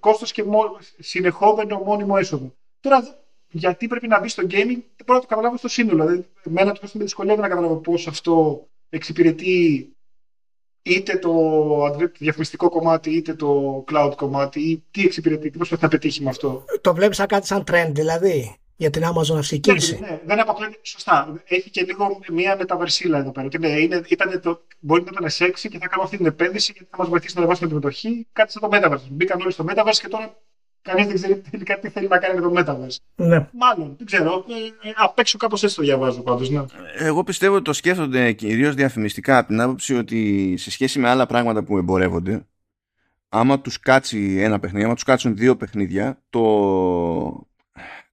κόστος 0.00 0.32
και 0.32 0.44
μο, 0.44 0.78
συνεχόμενο 0.98 1.78
μόνιμο 1.78 2.14
έσοδο. 2.18 2.54
Τώρα, 2.80 3.18
γιατί 3.50 3.86
πρέπει 3.86 4.08
να 4.08 4.20
μπει 4.20 4.28
στο 4.28 4.42
gaming, 4.42 4.80
δεν 4.96 5.04
μπορώ 5.06 5.18
να 5.18 5.20
το 5.20 5.26
καταλάβω 5.26 5.56
στο 5.56 5.68
σύνολο. 5.68 6.04
Δηλαδή, 6.04 6.26
εμένα 6.46 6.72
το 6.72 6.80
με 6.92 7.02
δυσκολεύει 7.02 7.40
να 7.40 7.48
καταλάβω 7.48 7.76
πώς 7.76 8.06
αυτό 8.06 8.66
εξυπηρετεί 8.88 9.88
είτε 10.82 11.16
το 11.16 11.32
διαφημιστικό 12.18 12.68
κομμάτι 12.68 13.10
είτε 13.10 13.34
το 13.34 13.84
cloud 13.92 14.12
κομμάτι 14.16 14.60
ή 14.60 14.84
τι 14.90 15.04
εξυπηρετεί, 15.04 15.50
τι 15.50 15.56
προσπαθεί 15.56 15.82
να 15.82 15.88
πετύχει 15.88 16.22
με 16.22 16.30
αυτό. 16.30 16.64
Το 16.80 16.94
βλέπεις 16.94 17.16
σαν 17.16 17.26
κάτι 17.26 17.46
σαν 17.46 17.64
trend 17.70 17.90
δηλαδή 17.90 18.58
για 18.80 18.90
την 18.90 19.02
Amazon 19.04 19.36
αυτή 19.38 19.60
ναι, 19.66 19.74
ναι, 19.98 20.20
δεν 20.24 20.40
αποκλείεται. 20.40 20.78
Σωστά. 20.82 21.42
Έχει 21.44 21.70
και 21.70 21.82
λίγο 21.82 22.20
μια 22.32 22.56
μεταβερσίλα 22.56 23.18
εδώ 23.18 23.30
πέρα. 23.30 23.48
Είναι, 23.54 23.68
είναι, 23.68 24.02
ήταν 24.08 24.40
το, 24.40 24.60
μπορεί 24.78 25.02
να 25.02 25.10
ήταν 25.12 25.30
σεξι 25.30 25.68
και 25.68 25.78
θα 25.78 25.86
κάνουμε 25.86 26.04
αυτή 26.04 26.16
την 26.16 26.26
επένδυση 26.26 26.72
γιατί 26.72 26.88
θα 26.90 26.96
μας 26.98 27.08
βοηθήσει 27.08 27.34
να 27.34 27.40
ανεβάσουμε 27.40 27.68
τη 27.68 27.74
μετοχή. 27.74 28.26
Κάτι 28.32 28.52
σαν 28.52 28.62
το 28.62 28.68
Metaverse. 28.72 29.08
Μπήκαν 29.10 29.40
όλοι 29.40 29.52
στο 29.52 29.64
Metaverse 29.68 29.98
και 30.00 30.08
τώρα 30.08 30.36
κανείς 30.88 31.06
δεν 31.06 31.14
ξέρει 31.14 31.42
τελικά 31.50 31.78
τι 31.78 31.88
θέλει 31.88 32.08
να 32.08 32.18
κάνει 32.18 32.40
με 32.40 32.40
το 32.40 32.52
Metaverse. 32.56 32.96
Ναι. 33.14 33.48
Μάλλον, 33.52 33.94
δεν 33.96 34.06
ξέρω. 34.06 34.44
Ε, 34.82 34.90
απ' 34.96 35.18
έξω 35.18 35.38
κάπως 35.38 35.62
έτσι 35.62 35.76
το 35.76 35.82
διαβάζω 35.82 36.22
πάντως. 36.22 36.50
Ναι. 36.50 36.64
Εγώ 36.98 37.24
πιστεύω 37.24 37.54
ότι 37.54 37.64
το 37.64 37.72
σκέφτονται 37.72 38.32
κυρίως 38.32 38.74
διαφημιστικά 38.74 39.38
από 39.38 39.48
την 39.48 39.60
άποψη 39.60 39.94
ότι 39.94 40.54
σε 40.56 40.70
σχέση 40.70 40.98
με 40.98 41.08
άλλα 41.08 41.26
πράγματα 41.26 41.62
που 41.62 41.78
εμπορεύονται, 41.78 42.46
άμα 43.28 43.60
τους 43.60 43.80
κάτσει 43.80 44.36
ένα 44.38 44.58
παιχνίδι, 44.58 44.84
άμα 44.84 44.94
τους 44.94 45.04
κάτσουν 45.04 45.36
δύο 45.36 45.56
παιχνίδια, 45.56 46.22
το, 46.30 46.42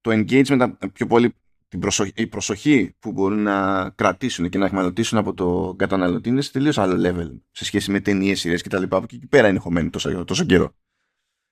το 0.02 0.12
engagement, 0.12 0.72
πιο 0.94 1.08
πολύ 1.08 1.34
την 1.68 1.80
προσοχή, 1.80 2.12
η 2.16 2.28
προσοχή 2.28 2.96
που 3.00 3.12
μπορούν 3.12 3.44
να 3.44 3.90
κρατήσουν 3.90 4.50
και 4.50 4.58
να 4.58 4.66
εχμαλωτήσουν 4.66 5.18
από 5.18 5.34
το 5.34 5.76
καταναλωτή 5.78 6.30
είναι 6.30 6.42
σε 6.42 6.52
τελείως 6.52 6.78
άλλο 6.78 7.10
level 7.10 7.40
σε 7.52 7.66
σχέση 7.66 7.92
με 7.92 8.00
ταινίες, 8.00 8.40
σειρές 8.40 8.62
κτλ. 8.62 8.84
που 8.84 8.96
εκεί 9.04 9.28
πέρα 9.28 9.48
είναι 9.48 9.60
χωμένοι 9.60 9.90
τόσο, 9.90 10.26
τόσο 10.26 10.46
καιρό. 10.46 10.74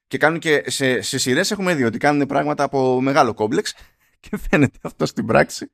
Και 0.08 0.18
κάνουν 0.18 0.40
και 0.40 0.64
σε, 0.66 1.02
σε 1.02 1.18
σειρές 1.18 1.52
έχουμε 1.52 1.76
δει 1.76 1.84
ότι 1.84 1.98
κάνουν 1.98 2.26
πράγματα 2.28 2.64
από 2.64 3.02
μεγάλο 3.02 3.34
κόμπλεξ 3.34 3.74
και 4.20 4.38
φαίνεται 4.50 4.80
αυτό 4.82 5.06
στην 5.06 5.26
πράξη. 5.26 5.72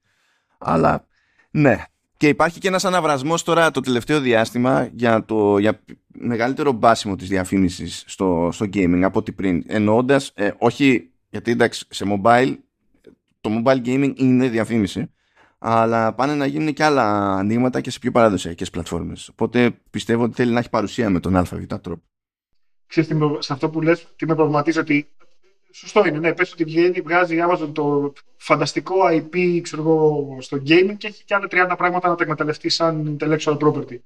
Αλλά 0.58 1.08
ναι. 1.52 1.84
Και 2.18 2.28
υπάρχει 2.28 2.60
και 2.60 2.68
ένας 2.68 2.86
αναβρασμός 2.86 3.44
τώρα 3.44 3.72
το 3.72 3.80
τελευταίο 3.80 4.20
διάστημα 4.20 4.90
για, 4.94 5.26
το, 5.26 5.58
για 5.58 5.80
μεγαλύτερο 6.08 6.72
μπάσιμο 6.72 7.16
της 7.16 7.28
διαφήμισης 7.28 8.04
στο, 8.08 8.50
στο 8.52 8.66
gaming 8.74 9.02
από 9.04 9.20
ό,τι 9.20 9.32
πριν. 9.32 9.64
Εννοώντας, 9.68 10.32
ε, 10.36 10.52
όχι 10.58 11.12
γιατί 11.30 11.52
εντάξει 11.52 11.86
σε 11.90 12.06
mobile, 12.08 12.56
το 13.42 13.50
mobile 13.64 13.86
gaming 13.86 14.14
είναι 14.16 14.48
διαφήμιση, 14.48 15.12
αλλά 15.58 16.14
πάνε 16.14 16.36
να 16.36 16.46
γίνουν 16.46 16.74
και 16.74 16.84
άλλα 16.84 17.36
ανοίγματα 17.36 17.82
και 17.82 17.92
σε 17.92 18.00
πιο 18.00 18.12
παραδοσιακές 18.12 18.70
πλατφόρμες. 18.70 19.30
Οπότε 19.30 19.72
πιστεύω 19.90 20.24
ότι 20.24 20.36
θέλει 20.36 20.52
να 20.52 20.60
έχει 20.60 20.70
παρουσία 20.70 21.10
με 21.10 21.20
τον 21.20 21.36
ΑΒ 21.36 21.52
τρόπο 21.82 22.04
ξέρεις, 22.90 23.10
σε 23.40 23.54
αυτό 23.54 23.70
που 23.70 23.82
λες, 23.82 24.08
τι 24.16 24.26
με 24.26 24.36
προβληματίζει 24.36 24.80
ότι 24.80 25.10
Σωστό 25.72 26.06
είναι, 26.06 26.20
ναι. 26.20 26.34
Πες 26.34 26.52
ότι 26.52 26.64
βγαίνει, 26.64 27.02
βγάζει 27.02 27.36
η 27.36 27.40
Amazon 27.50 27.72
το 27.74 28.14
φανταστικό 28.38 28.96
IP 29.10 29.60
ξέρω 29.62 29.82
εγώ, 29.82 30.38
στο 30.40 30.58
gaming 30.58 30.96
και 30.98 31.08
έχει 31.08 31.24
και 31.24 31.36
άλλα 31.36 31.48
30 31.52 31.74
πράγματα 31.78 32.10
να 32.10 32.16
τα 32.16 32.24
εκμεταλλευτεί 32.24 32.70
σαν 32.70 33.18
intellectual 33.20 33.58
property. 33.58 34.00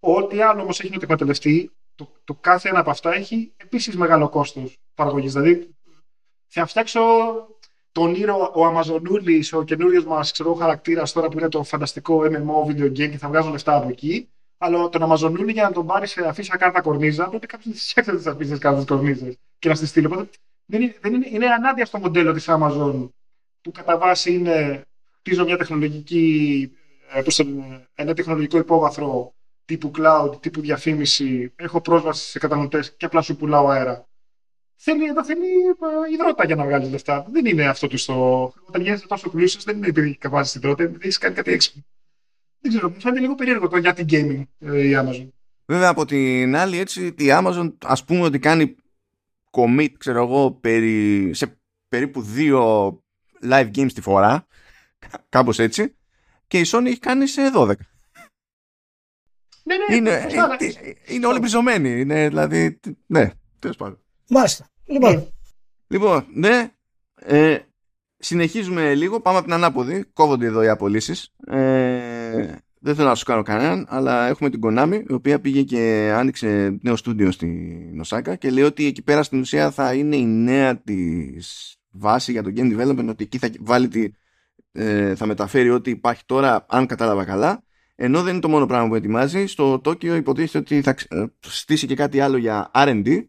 Ό,τι 0.00 0.40
άλλο 0.40 0.62
όμως 0.62 0.80
έχει 0.80 0.90
να 0.90 0.96
το 0.96 1.04
εκμεταλλευτεί, 1.04 1.70
το, 1.94 2.12
το 2.24 2.34
κάθε 2.34 2.68
ένα 2.68 2.80
από 2.80 2.90
αυτά 2.90 3.14
έχει 3.14 3.52
επίσης 3.56 3.96
μεγάλο 3.96 4.28
κόστος 4.28 4.78
παραγωγής. 4.94 5.32
Δηλαδή, 5.32 5.74
θα 6.46 6.66
φτιάξω 6.66 7.00
τον 7.92 8.14
ήρωα, 8.14 8.50
ο 8.50 8.64
Αμαζονούλη, 8.64 9.44
ο 9.52 9.62
καινούριος 9.62 10.04
μας 10.04 10.32
χαρακτήρας 10.58 11.12
τώρα 11.12 11.28
που 11.28 11.38
είναι 11.38 11.48
το 11.48 11.62
φανταστικό 11.62 12.22
MMO 12.24 12.70
video 12.70 12.86
game 12.86 13.10
και 13.10 13.18
θα 13.18 13.28
βγάζω 13.28 13.50
λεφτά 13.50 13.76
από 13.76 13.88
εκεί. 13.88 14.28
Αλλά 14.62 14.88
τον 14.88 15.02
Αμαζονούλη 15.02 15.52
για 15.52 15.62
να 15.62 15.72
τον 15.72 15.86
πάρεις 15.86 16.10
σε 16.10 16.26
αφήσει 16.26 16.50
κάρτα 16.50 16.80
κορνίζα, 16.80 17.28
πρέπει 17.28 17.46
κάποιος 17.46 17.66
να 17.66 17.72
τι 17.72 17.80
φτιάξει 17.80 18.16
τι 18.16 18.30
αφήσεις 18.30 18.58
κάρτας 18.58 18.84
κορνίζας 18.84 19.34
και 19.58 19.68
να 19.68 19.74
στη 19.74 19.86
στείλει. 19.86 20.06
Οπότε 20.06 20.28
δεν 20.66 20.82
είναι, 20.82 20.96
δεν 21.00 21.14
είναι, 21.14 21.26
είναι 21.30 21.46
ανάδεια 21.46 21.84
στο 21.84 21.98
μοντέλο 21.98 22.32
της 22.32 22.44
Amazon 22.48 23.08
που 23.60 23.70
κατά 23.70 23.98
βάση 23.98 24.32
είναι 24.32 24.82
χτίζω 25.18 25.44
μια 25.44 25.56
τεχνολογική, 25.56 26.70
ε, 27.12 27.22
πώς 27.22 27.38
ένα 27.94 28.14
τεχνολογικό 28.14 28.58
υπόβαθρο 28.58 29.34
τύπου 29.64 29.90
cloud, 29.98 30.42
τύπου 30.42 30.60
διαφήμιση, 30.60 31.52
έχω 31.56 31.80
πρόσβαση 31.80 32.30
σε 32.30 32.38
καταναλωτές 32.38 32.96
και 32.96 33.04
απλά 33.04 33.20
σου 33.20 33.36
πουλάω 33.36 33.68
αέρα. 33.68 34.08
Θέλει, 34.76 35.04
εδώ 35.04 35.24
θέλει 35.24 35.46
ε, 35.46 36.12
υδρότα 36.12 36.44
για 36.44 36.56
να 36.56 36.64
βγάλεις 36.64 36.90
λεφτά. 36.90 37.26
Δεν 37.30 37.46
είναι 37.46 37.68
αυτό 37.68 37.86
το 37.88 37.96
στο. 37.96 38.52
Όταν 38.66 38.82
γίνεσαι 38.82 39.06
τόσο 39.06 39.30
πλούσιο, 39.30 39.60
δεν 39.64 39.76
είναι 39.76 39.86
επειδή 39.86 40.16
καβάζεις 40.16 40.54
υδρότα, 40.54 40.82
επειδή 40.82 41.00
έχεις 41.02 41.18
κάνει 41.18 41.34
κάτι 41.34 41.52
έξυπνο. 41.52 41.82
Δεν 42.60 42.70
ξέρω, 42.70 42.90
μου 42.90 43.00
φαίνεται 43.00 43.20
λίγο 43.20 43.34
περίεργο 43.34 43.68
το 43.68 43.76
για 43.76 43.94
την 43.94 44.06
gaming 44.10 44.42
ε, 44.58 44.88
η 44.88 44.92
Amazon. 44.96 45.28
Βέβαια 45.66 45.88
από 45.88 46.04
την 46.04 46.56
άλλη 46.56 46.78
έτσι 46.78 47.06
η 47.06 47.14
Amazon 47.18 47.72
ας 47.84 48.04
πούμε 48.04 48.20
ότι 48.20 48.38
κάνει 48.38 48.76
commit 49.50 49.92
ξέρω 49.98 50.22
εγώ 50.22 50.52
περί, 50.52 51.30
σε 51.34 51.60
περίπου 51.88 52.22
δύο 52.22 52.88
live 53.42 53.70
games 53.74 53.92
τη 53.92 54.00
φορά 54.00 54.46
κάπως 55.28 55.58
έτσι 55.58 55.94
και 56.46 56.58
η 56.58 56.64
Sony 56.66 56.84
έχει 56.86 56.98
κάνει 56.98 57.26
σε 57.26 57.42
12. 57.54 57.72
Ναι, 59.62 59.76
ναι, 59.76 59.96
είναι, 59.96 60.26
είναι, 60.30 60.96
είναι 61.06 61.26
όλοι 61.26 61.38
μπριζωμένοι. 61.38 62.00
Είναι, 62.00 62.28
δηλαδή, 62.28 62.80
ναι, 63.06 63.30
τέλος 63.58 63.76
πάντων. 63.76 63.98
Μάλιστα. 64.28 64.68
Λοιπόν, 64.84 65.28
λοιπόν 65.86 66.26
ναι, 66.34 66.72
ε, 67.14 67.58
συνεχίζουμε 68.16 68.94
λίγο, 68.94 69.20
πάμε 69.20 69.36
από 69.36 69.46
την 69.46 69.54
ανάποδη. 69.54 70.04
Κόβονται 70.04 70.46
εδώ 70.46 70.62
οι 70.62 70.68
απολύσεις. 70.68 71.32
Ε, 71.46 72.19
δεν 72.82 72.94
θέλω 72.94 73.08
να 73.08 73.14
σου 73.14 73.24
κάνω 73.24 73.42
κανέναν, 73.42 73.86
αλλά 73.88 74.26
έχουμε 74.26 74.50
την 74.50 74.60
Konami, 74.62 75.02
η 75.08 75.12
οποία 75.12 75.40
πήγε 75.40 75.62
και 75.62 76.12
άνοιξε 76.14 76.78
νέο 76.82 76.96
στούντιο 76.96 77.30
στη 77.30 77.46
Νοσάκα 77.92 78.36
και 78.36 78.50
λέει 78.50 78.64
ότι 78.64 78.86
εκεί 78.86 79.02
πέρα 79.02 79.22
στην 79.22 79.40
ουσία 79.40 79.70
θα 79.70 79.94
είναι 79.94 80.16
η 80.16 80.24
νέα 80.24 80.76
της 80.76 81.76
βάση 81.90 82.32
για 82.32 82.42
το 82.42 82.52
game 82.56 82.78
development, 82.78 83.08
ότι 83.08 83.24
εκεί 83.24 83.38
θα 83.38 83.50
βάλει 83.60 83.88
τη, 83.88 84.10
ε, 84.72 85.14
θα 85.14 85.26
μεταφέρει 85.26 85.70
ό,τι 85.70 85.90
υπάρχει 85.90 86.22
τώρα, 86.26 86.66
αν 86.68 86.86
κατάλαβα 86.86 87.24
καλά. 87.24 87.62
Ενώ 87.94 88.22
δεν 88.22 88.32
είναι 88.32 88.40
το 88.40 88.48
μόνο 88.48 88.66
πράγμα 88.66 88.88
που 88.88 88.94
ετοιμάζει, 88.94 89.46
στο 89.46 89.78
Τόκιο 89.78 90.14
υποτίθεται 90.14 90.58
ότι 90.58 90.82
θα 90.82 90.90
ε, 91.08 91.24
στήσει 91.40 91.86
και 91.86 91.94
κάτι 91.94 92.20
άλλο 92.20 92.36
για 92.36 92.70
R&D 92.74 93.24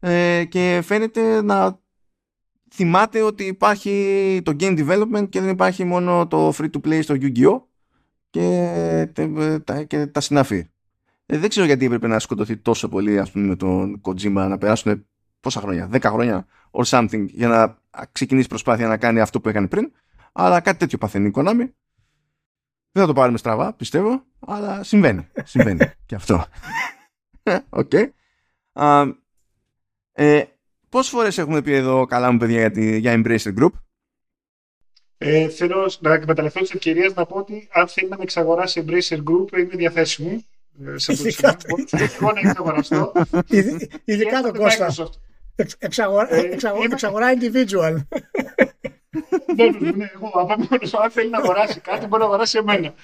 ε, 0.00 0.44
και 0.44 0.80
φαίνεται 0.84 1.42
να 1.42 1.78
θυμάται 2.72 3.22
ότι 3.22 3.44
υπάρχει 3.44 4.40
το 4.44 4.56
game 4.60 4.78
development 4.78 5.28
και 5.28 5.40
δεν 5.40 5.48
υπάρχει 5.50 5.84
μόνο 5.84 6.26
το 6.26 6.48
free 6.58 6.70
to 6.70 6.88
play 6.88 7.02
στο 7.02 7.14
Yu-Gi-Oh! 7.20 7.73
Και, 8.34 9.08
τα, 9.64 9.82
και 9.82 10.06
τα 10.06 10.20
συνάφη. 10.20 10.66
Ε, 11.26 11.38
δεν 11.38 11.48
ξέρω 11.48 11.66
γιατί 11.66 11.84
έπρεπε 11.84 12.06
να 12.06 12.18
σκοτωθεί 12.18 12.56
τόσο 12.56 12.88
πολύ 12.88 13.18
ας 13.18 13.30
πούμε, 13.30 13.46
με 13.46 13.56
τον 13.56 14.00
Kojima 14.04 14.46
να 14.48 14.58
περάσουν 14.58 15.06
πόσα 15.40 15.60
χρόνια, 15.60 15.88
10 15.92 16.00
χρόνια 16.02 16.46
or 16.70 16.84
something 16.84 17.26
για 17.28 17.48
να 17.48 17.78
ξεκινήσει 18.12 18.48
προσπάθεια 18.48 18.88
να 18.88 18.96
κάνει 18.96 19.20
αυτό 19.20 19.40
που 19.40 19.48
έκανε 19.48 19.68
πριν. 19.68 19.92
Αλλά 20.32 20.60
κάτι 20.60 20.78
τέτοιο 20.78 20.98
παθαίνει 20.98 21.26
η 21.26 21.32
Konami. 21.34 21.68
Δεν 22.90 23.02
θα 23.02 23.06
το 23.06 23.12
πάρουμε 23.12 23.38
στραβά, 23.38 23.72
πιστεύω, 23.72 24.24
αλλά 24.46 24.82
συμβαίνει. 24.82 25.28
συμβαίνει 25.44 25.78
και 26.06 26.14
αυτό. 26.14 26.44
Οκ. 27.68 27.90
Okay. 27.92 28.08
ε, 30.12 30.42
Πόσες 30.88 31.12
φορές 31.12 31.38
έχουμε 31.38 31.62
πει 31.62 31.72
εδώ 31.72 32.06
καλά 32.06 32.32
μου 32.32 32.38
παιδιά 32.38 32.68
για, 32.68 32.96
για 32.96 33.14
Embracer 33.16 33.54
Group. 33.58 33.70
Ε, 35.26 35.48
θέλω 35.48 35.92
να 36.00 36.12
εκμεταλλευτώ 36.12 36.60
τις 36.60 36.70
ευκαιρίες 36.70 37.14
να 37.14 37.26
πω 37.26 37.36
ότι 37.36 37.68
αν 37.72 37.88
θέλει 37.88 38.08
να 38.08 38.16
με 38.16 38.22
εξαγοράσει 38.22 38.84
Embracer 38.86 39.16
Group 39.16 39.58
είμαι 39.58 39.76
διαθέσιμο. 39.76 40.44
Ε, 40.86 40.98
σε 40.98 41.12
αυτό 41.46 41.74
το 41.90 41.98
εγώ 42.20 42.32
να 42.32 42.40
εξαγοραστώ. 42.48 43.12
Ειδικά 44.04 44.40
τον 44.42 44.54
Κώστα. 44.54 44.94
Εξαγορά, 45.78 46.34
ε, 46.34 46.58
εξαγορά 46.90 47.32
individual. 47.34 47.96
Ναι, 49.56 49.64
ναι, 49.78 49.90
ναι, 49.90 50.10
εγώ 50.14 50.30
από 50.32 50.54
μόνος 50.70 50.94
αν 50.94 51.10
θέλει 51.10 51.30
να 51.30 51.38
αγοράσει 51.38 51.80
κάτι 51.80 52.06
μπορεί 52.06 52.22
να 52.22 52.28
αγοράσει 52.28 52.58
εμένα. 52.58 52.94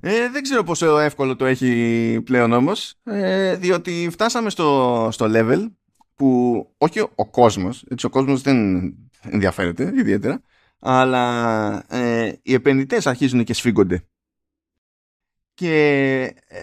Ε, 0.00 0.28
δεν 0.30 0.42
ξέρω 0.42 0.62
πόσο 0.62 0.98
εύκολο 0.98 1.36
το 1.36 1.44
έχει 1.44 2.20
πλέον 2.24 2.52
όμως, 2.52 2.94
ε, 3.04 3.56
διότι 3.56 4.08
φτάσαμε 4.10 4.50
στο, 4.50 5.08
στο 5.12 5.26
level 5.28 5.70
που 6.14 6.66
όχι 6.78 7.00
ο 7.00 7.26
κόσμος, 7.26 7.84
έτσι 7.88 8.06
ο 8.06 8.08
κόσμος 8.08 8.42
δεν 8.42 8.92
ενδιαφέρεται 9.22 9.92
ιδιαίτερα, 9.96 10.40
αλλά 10.78 11.84
ε, 11.88 12.32
οι 12.42 12.54
επενδυτές 12.54 13.06
αρχίζουν 13.06 13.44
και 13.44 13.54
σφίγγονται. 13.54 14.04
Και 15.54 15.74
ε, 16.48 16.60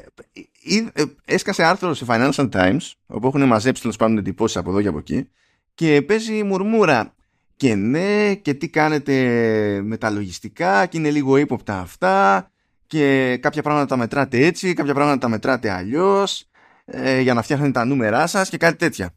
ε, 0.93 1.03
έσκασε 1.25 1.63
άρθρο 1.63 1.93
σε 1.93 2.05
Financial 2.07 2.49
Times, 2.49 2.91
όπου 3.05 3.27
έχουν 3.27 3.43
μαζέψει 3.43 3.81
τέλος 3.81 3.97
πάντων 3.97 4.17
εντυπώσεις 4.17 4.57
από 4.57 4.69
εδώ 4.69 4.81
και 4.81 4.87
από 4.87 4.97
εκεί, 4.97 5.29
και 5.73 6.01
παίζει 6.01 6.43
μουρμούρα. 6.43 7.13
Και 7.57 7.75
ναι, 7.75 8.35
και 8.35 8.53
τι 8.53 8.69
κάνετε 8.69 9.13
με 9.83 9.97
τα 9.97 10.09
λογιστικά, 10.09 10.85
και 10.85 10.97
είναι 10.97 11.11
λίγο 11.11 11.37
ύποπτα 11.37 11.79
αυτά, 11.79 12.49
και 12.87 13.37
κάποια 13.41 13.61
πράγματα 13.61 13.85
τα 13.85 13.97
μετράτε 13.97 14.45
έτσι, 14.45 14.73
κάποια 14.73 14.93
πράγματα 14.93 15.17
τα 15.17 15.29
μετράτε 15.29 15.69
αλλιώς 15.69 16.49
ε, 16.85 17.19
για 17.19 17.33
να 17.33 17.41
φτιάχνετε 17.41 17.71
τα 17.71 17.85
νούμερά 17.85 18.27
σας 18.27 18.49
και 18.49 18.57
κάτι 18.57 18.77
τέτοια. 18.77 19.15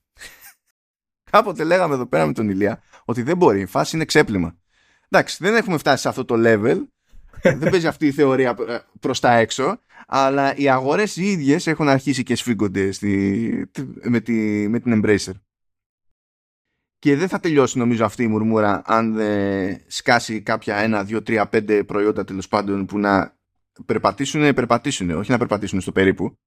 Κάποτε 1.30 1.64
λέγαμε 1.64 1.94
εδώ 1.94 2.06
πέρα 2.06 2.26
με 2.26 2.32
τον 2.32 2.48
Ηλία 2.48 2.82
ότι 3.04 3.22
δεν 3.22 3.36
μπορεί, 3.36 3.60
η 3.60 3.66
φάση 3.66 3.96
είναι 3.96 4.04
ξέπλυμα. 4.04 4.58
Εντάξει, 5.08 5.36
δεν 5.40 5.54
έχουμε 5.54 5.78
φτάσει 5.78 6.02
σε 6.02 6.08
αυτό 6.08 6.24
το 6.24 6.34
level, 6.38 6.76
δεν 7.58 7.70
παίζει 7.70 7.86
αυτή 7.86 8.06
η 8.06 8.12
θεωρία 8.12 8.56
προς 9.00 9.20
τα 9.20 9.32
έξω, 9.32 9.80
αλλά 10.06 10.56
οι 10.56 10.68
αγορές 10.68 11.16
οι 11.16 11.30
ίδιες 11.30 11.66
έχουν 11.66 11.88
αρχίσει 11.88 12.22
και 12.22 12.36
σφίγγονται 12.36 12.90
στη, 12.90 13.70
με, 14.02 14.20
τη, 14.20 14.68
με 14.68 14.80
την 14.80 15.02
Embracer. 15.02 15.32
Και 16.98 17.16
δεν 17.16 17.28
θα 17.28 17.40
τελειώσει 17.40 17.78
νομίζω 17.78 18.04
αυτή 18.04 18.22
η 18.22 18.26
μουρμούρα 18.26 18.82
αν 18.84 19.14
δεν 19.14 19.80
σκάσει 19.86 20.42
κάποια 20.42 20.76
ένα, 20.76 21.04
δύο, 21.04 21.22
τρία, 21.22 21.48
πέντε 21.48 21.84
προϊόντα 21.84 22.24
τέλος 22.24 22.48
πάντων 22.48 22.86
που 22.86 22.98
να 22.98 23.36
περπατήσουν, 23.86 24.54
περπατήσουν, 24.54 25.10
όχι 25.10 25.30
να 25.30 25.38
περπατήσουν 25.38 25.80
στο 25.80 25.92
περίπου. 25.92 26.38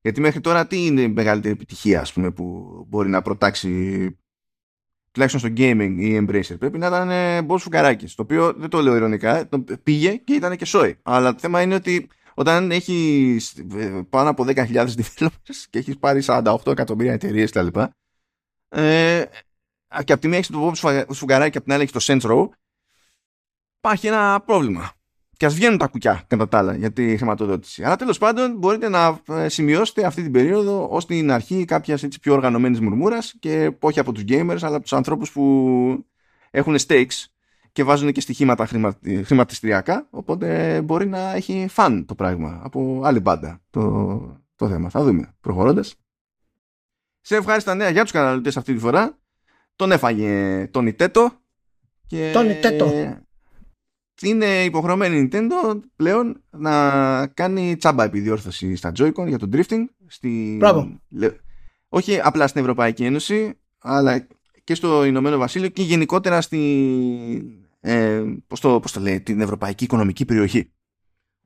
Γιατί 0.00 0.20
μέχρι 0.20 0.40
τώρα 0.40 0.66
τι 0.66 0.86
είναι 0.86 1.00
η 1.00 1.08
μεγαλύτερη 1.08 1.54
επιτυχία 1.54 2.00
ας 2.00 2.12
πούμε, 2.12 2.30
που 2.30 2.44
μπορεί 2.88 3.08
να 3.08 3.22
προτάξει 3.22 3.68
τουλάχιστον 5.10 5.40
στο 5.40 5.62
gaming 5.62 5.94
η 5.98 6.18
Embracer. 6.18 6.58
Πρέπει 6.58 6.78
να 6.78 6.86
ήταν 6.86 7.10
Boss 7.48 7.58
Φουκαράκης, 7.58 8.14
το 8.14 8.22
οποίο 8.22 8.52
δεν 8.52 8.68
το 8.68 8.80
λέω 8.82 8.96
ηρωνικά, 8.96 9.48
το 9.48 9.64
πήγε 9.82 10.16
και 10.16 10.34
ήταν 10.34 10.56
και 10.56 10.64
σόι. 10.64 10.98
Αλλά 11.02 11.32
το 11.32 11.38
θέμα 11.38 11.62
είναι 11.62 11.74
ότι 11.74 12.08
όταν 12.34 12.70
έχει 12.70 13.36
πάνω 14.10 14.30
από 14.30 14.44
10.000 14.46 14.66
developers 14.74 15.66
και 15.70 15.78
έχεις 15.78 15.98
πάρει 15.98 16.22
48 16.26 16.56
εκατομμύρια 16.66 17.12
εταιρείες 17.12 17.50
κτλ. 17.50 17.80
Ε, 18.68 19.24
και 20.04 20.12
από 20.12 20.20
τη 20.20 20.28
μία 20.28 20.38
έχεις 20.38 20.50
το 20.50 20.72
Bob 20.72 21.04
Σφουγγαράκη 21.08 21.50
και 21.50 21.58
από 21.58 21.66
την 21.66 21.72
άλλη 21.72 21.82
έχει 21.82 21.92
το 21.92 22.00
Saints 22.02 22.30
Row, 22.30 22.48
υπάρχει 23.78 24.06
ένα 24.06 24.40
πρόβλημα. 24.40 24.92
Και 25.38 25.46
ας 25.46 25.54
βγαίνουν 25.54 25.78
τα 25.78 25.86
κουκιά 25.86 26.24
κατά 26.26 26.48
τα 26.48 26.58
άλλα 26.58 26.74
για 26.74 26.92
τη 26.92 27.16
χρηματοδότηση. 27.16 27.84
Αλλά 27.84 27.96
τέλος 27.96 28.18
πάντων 28.18 28.56
μπορείτε 28.56 28.88
να 28.88 29.20
ε, 29.28 29.48
σημειώσετε 29.48 30.04
αυτή 30.04 30.22
την 30.22 30.32
περίοδο 30.32 30.88
ως 30.90 31.06
την 31.06 31.30
αρχή 31.30 31.64
κάποιας 31.64 32.04
πιο 32.20 32.32
οργανωμένης 32.32 32.80
μουρμούρας 32.80 33.34
και 33.38 33.72
όχι 33.80 33.98
από 33.98 34.12
τους 34.12 34.22
gamers 34.28 34.58
αλλά 34.60 34.74
από 34.74 34.82
τους 34.82 34.92
ανθρώπους 34.92 35.32
που 35.32 36.04
έχουν 36.50 36.76
stakes 36.86 37.24
και 37.72 37.84
βάζουν 37.84 38.12
και 38.12 38.20
στοιχήματα 38.20 38.68
χρηματιστηριακά. 39.24 40.06
Οπότε 40.10 40.80
μπορεί 40.82 41.06
να 41.06 41.34
έχει 41.34 41.66
φαν 41.70 42.06
το 42.06 42.14
πράγμα 42.14 42.60
από 42.64 43.00
άλλη 43.04 43.20
μπάντα 43.20 43.60
το, 43.70 44.42
το 44.56 44.68
θέμα. 44.68 44.88
Θα 44.88 45.02
δούμε 45.02 45.34
προχωρώντας. 45.40 45.94
Σε 47.20 47.36
ευχάριστα 47.36 47.74
νέα 47.74 47.90
για 47.90 48.02
τους 48.02 48.12
καταναλωτές 48.12 48.56
αυτή 48.56 48.72
τη 48.74 48.78
φορά. 48.78 49.18
Τον 49.76 49.92
έφαγε 49.92 50.66
τον 50.70 50.86
Ιτέτο. 50.86 51.32
Και... 52.06 52.30
Τον 52.32 52.50
Ιτέτο 52.50 52.90
είναι 54.22 54.64
υποχρεωμένη 54.64 55.16
η 55.18 55.28
Nintendo 55.32 55.80
πλέον 55.96 56.42
να 56.50 57.26
κάνει 57.26 57.76
τσάμπα 57.76 58.04
επιδιόρθωση 58.04 58.76
στα 58.76 58.92
Joy-Con 58.98 59.26
για 59.26 59.38
το 59.38 59.48
drifting. 59.52 59.84
Στη... 60.06 60.56
Μπράβο. 60.58 61.00
Όχι 61.88 62.20
απλά 62.20 62.46
στην 62.46 62.60
Ευρωπαϊκή 62.60 63.04
Ένωση, 63.04 63.58
αλλά 63.78 64.26
και 64.64 64.74
στο 64.74 65.04
Ηνωμένο 65.04 65.36
Βασίλειο 65.36 65.68
και 65.68 65.82
γενικότερα 65.82 66.40
στη, 66.40 67.62
ε, 67.80 68.22
πώς, 68.46 68.60
το, 68.60 68.80
πώς 68.80 68.92
το 68.92 69.00
λέει, 69.00 69.20
την 69.20 69.40
Ευρωπαϊκή 69.40 69.84
Οικονομική 69.84 70.24
Περιοχή. 70.24 70.72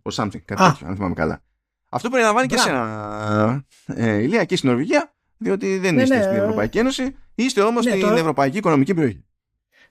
Ο 0.03 0.11
something, 0.13 0.41
κάτι 0.45 0.63
τέτοιο, 0.63 0.87
αν 0.87 0.95
θυμάμαι 0.95 1.15
καλά. 1.15 1.43
Αυτό 1.89 2.11
περιλαμβάνει 2.11 2.47
και 2.47 2.57
σε 2.57 2.69
ένα 2.69 3.65
ε, 3.87 4.17
ηλία 4.17 4.45
και 4.45 4.57
στην 4.57 4.69
Νορβηγία, 4.69 5.15
διότι 5.37 5.79
δεν 5.79 5.95
ναι, 5.95 6.03
είστε 6.03 6.17
ναι, 6.17 6.23
στην 6.23 6.37
Ευρωπαϊκή 6.37 6.79
Ένωση, 6.79 7.17
είστε 7.35 7.63
όμως 7.63 7.85
ναι, 7.85 7.91
στην 7.91 8.09
Ευρωπαϊκή 8.09 8.57
Οικονομική 8.59 8.95
Περιοχή. 8.95 9.25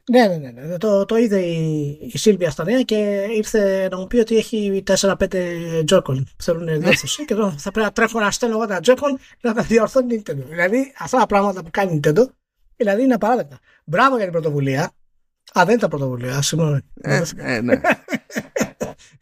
Ναι, 0.09 0.27
ναι, 0.27 0.35
ναι, 0.35 0.61
ναι. 0.61 0.77
Το, 0.77 1.05
το 1.05 1.17
είδε 1.17 1.39
η, 1.39 1.97
η 2.13 2.17
Σίλβια 2.17 2.49
στα 2.49 2.63
νέα 2.63 2.81
και 2.81 3.25
ήρθε 3.35 3.87
να 3.91 3.97
μου 3.97 4.07
πει 4.07 4.17
ότι 4.17 4.37
έχει 4.37 4.83
4-5 4.95 5.15
τζόκον 5.85 6.27
που 6.37 6.43
θέλουν 6.43 6.79
διόρθωση 6.81 7.25
και 7.25 7.35
τώρα 7.35 7.55
θα 7.57 7.71
πρέπει 7.71 7.85
να 7.85 7.91
τρέχω 7.93 8.19
να 8.19 8.31
στέλνω 8.31 8.55
εγώ 8.55 8.67
τα 8.67 8.79
τζόκον 8.79 9.17
και 9.17 9.47
να 9.47 9.53
τα 9.53 9.61
διορθώνει 9.61 10.15
η 10.15 10.23
Nintendo. 10.25 10.43
Δηλαδή 10.49 10.93
αυτά 10.99 11.17
τα 11.17 11.25
πράγματα 11.25 11.63
που 11.63 11.69
κάνει 11.71 11.93
η 11.93 11.99
Nintendo 12.03 12.23
δηλαδή 12.75 13.03
είναι 13.03 13.13
απαράδεκτα. 13.13 13.59
Μπράβο 13.85 14.15
για 14.15 14.23
την 14.23 14.33
πρωτοβουλία. 14.33 14.91
Α, 15.59 15.65
δεν 15.65 15.75
ήταν 15.75 15.89
πρωτοβουλία, 15.89 16.41
συγγνώμη. 16.41 16.79
Ε, 17.01 17.21
ε, 17.37 17.61
ναι. 17.61 17.81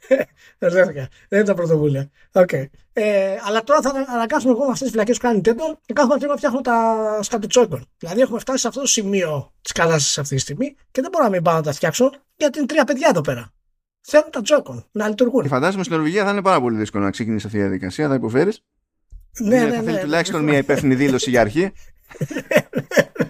Δεν 1.30 1.40
ήταν 1.40 1.56
πρωτοβουλία. 1.56 2.10
Okay. 2.32 2.66
Ε, 2.94 3.36
αλλά 3.48 3.64
τώρα 3.64 3.82
θα 3.82 4.06
αναγκάσουμε 4.14 4.52
εγώ 4.52 4.66
με 4.66 4.72
αυτές 4.72 4.82
τις 4.82 4.92
φυλακές 4.92 5.18
που 5.18 5.24
κάνει 5.24 5.42
Nintendo 5.44 5.78
και 5.86 5.94
κάθομαι 5.94 6.18
και 6.18 6.26
να 6.26 6.36
φτιάχνω 6.36 6.62
τα 6.62 7.20
σκατουτσόκων. 7.22 7.86
Δηλαδή 7.98 8.22
έχουμε 8.22 8.40
φτάσει 8.40 8.60
σε 8.60 8.68
αυτό 8.68 8.80
το 8.80 8.88
σημείο 8.88 9.54
της 9.62 9.72
κατάσταση 9.72 10.20
αυτή 10.20 10.36
τη 10.36 10.42
στιγμή 10.42 10.76
και 10.92 11.02
δεν 11.02 11.10
μπορώ 11.12 11.24
να 11.24 11.30
μην 11.30 11.42
πάω 11.42 11.56
να 11.56 11.62
τα 11.62 11.72
φτιάξω 11.72 12.12
γιατί 12.36 12.58
είναι 12.58 12.68
τρία 12.68 12.84
παιδιά 12.84 13.08
εδώ 13.10 13.22
πέρα. 13.22 13.52
Θέλουν 14.02 14.32
τα 14.32 14.42
τζόκον 14.42 14.86
να 14.92 15.08
λειτουργούν. 15.08 15.42
Και 15.42 15.48
φαντάζομαι 15.48 15.84
στην 15.84 15.96
Νορβηγία 15.96 16.24
θα 16.26 16.32
είναι 16.32 16.42
πάρα 16.42 16.62
πολύ 16.62 16.78
δύσκολο 16.78 17.04
να 17.04 17.12
ξεκινήσει 17.12 17.46
αυτή 17.46 17.58
η 17.58 17.62
διαδικασία. 17.62 18.08
Θα 18.08 18.14
υποφέρεις. 18.14 18.64
Ναι, 19.40 19.64
ναι, 19.64 19.70
θα 19.70 19.82
θέλει 19.82 19.92
ναι, 19.92 20.02
τουλάχιστον 20.02 20.44
μια 20.44 20.58
υπεύθυνη 20.58 20.96
δήλωση 20.96 21.30
για 21.30 21.42
αρχή. 21.42 21.72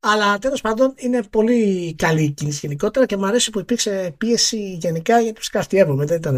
Αλλά 0.00 0.38
τέλος 0.38 0.60
πάντων 0.60 0.94
είναι 0.96 1.22
πολύ 1.22 1.94
καλή 1.94 2.22
η 2.22 2.30
κίνηση 2.30 2.58
γενικότερα 2.62 3.06
και 3.06 3.16
μου 3.16 3.26
αρέσει 3.26 3.50
που 3.50 3.58
υπήρξε 3.58 4.14
πίεση 4.18 4.72
γενικά 4.80 5.20
γιατί 5.20 5.38
φυσικά 5.38 5.58
αστείευομαι. 5.58 6.04
Δεν 6.04 6.16
ήταν 6.16 6.36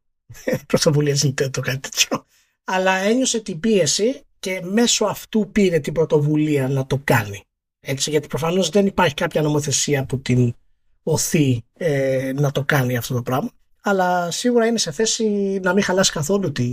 πρωτοβουλία 0.66 1.16
το 1.50 1.60
κάτι 1.60 1.78
τέτοιο. 1.78 2.26
Αλλά 2.64 2.96
ένιωσε 2.96 3.40
την 3.40 3.60
πίεση 3.60 4.20
και 4.38 4.60
μέσω 4.64 5.04
αυτού 5.04 5.50
πήρε 5.52 5.78
την 5.78 5.92
πρωτοβουλία 5.92 6.68
να 6.68 6.86
το 6.86 7.00
κάνει. 7.04 7.44
Έτσι, 7.80 8.10
γιατί 8.10 8.26
προφανώς 8.26 8.68
δεν 8.68 8.86
υπάρχει 8.86 9.14
κάποια 9.14 9.42
νομοθεσία 9.42 10.04
που 10.04 10.20
την 10.20 10.54
οθεί 11.02 11.62
ε, 11.72 12.32
να 12.34 12.52
το 12.52 12.64
κάνει 12.64 12.96
αυτό 12.96 13.14
το 13.14 13.22
πράγμα. 13.22 13.50
Αλλά 13.82 14.30
σίγουρα 14.30 14.66
είναι 14.66 14.78
σε 14.78 14.90
θέση 14.90 15.24
να 15.62 15.72
μην 15.72 15.82
χαλάσει 15.82 16.12
καθόλου 16.12 16.52
τη, 16.52 16.66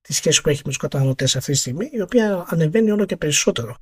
τη 0.00 0.12
σχέση 0.12 0.40
που 0.40 0.48
έχει 0.48 0.60
με 0.64 0.68
τους 0.68 0.76
καταναλωτές 0.76 1.36
αυτή 1.36 1.52
τη 1.52 1.58
στιγμή, 1.58 1.88
η 1.92 2.00
οποία 2.00 2.44
ανεβαίνει 2.48 2.90
όλο 2.90 3.04
και 3.04 3.16
περισσότερο. 3.16 3.76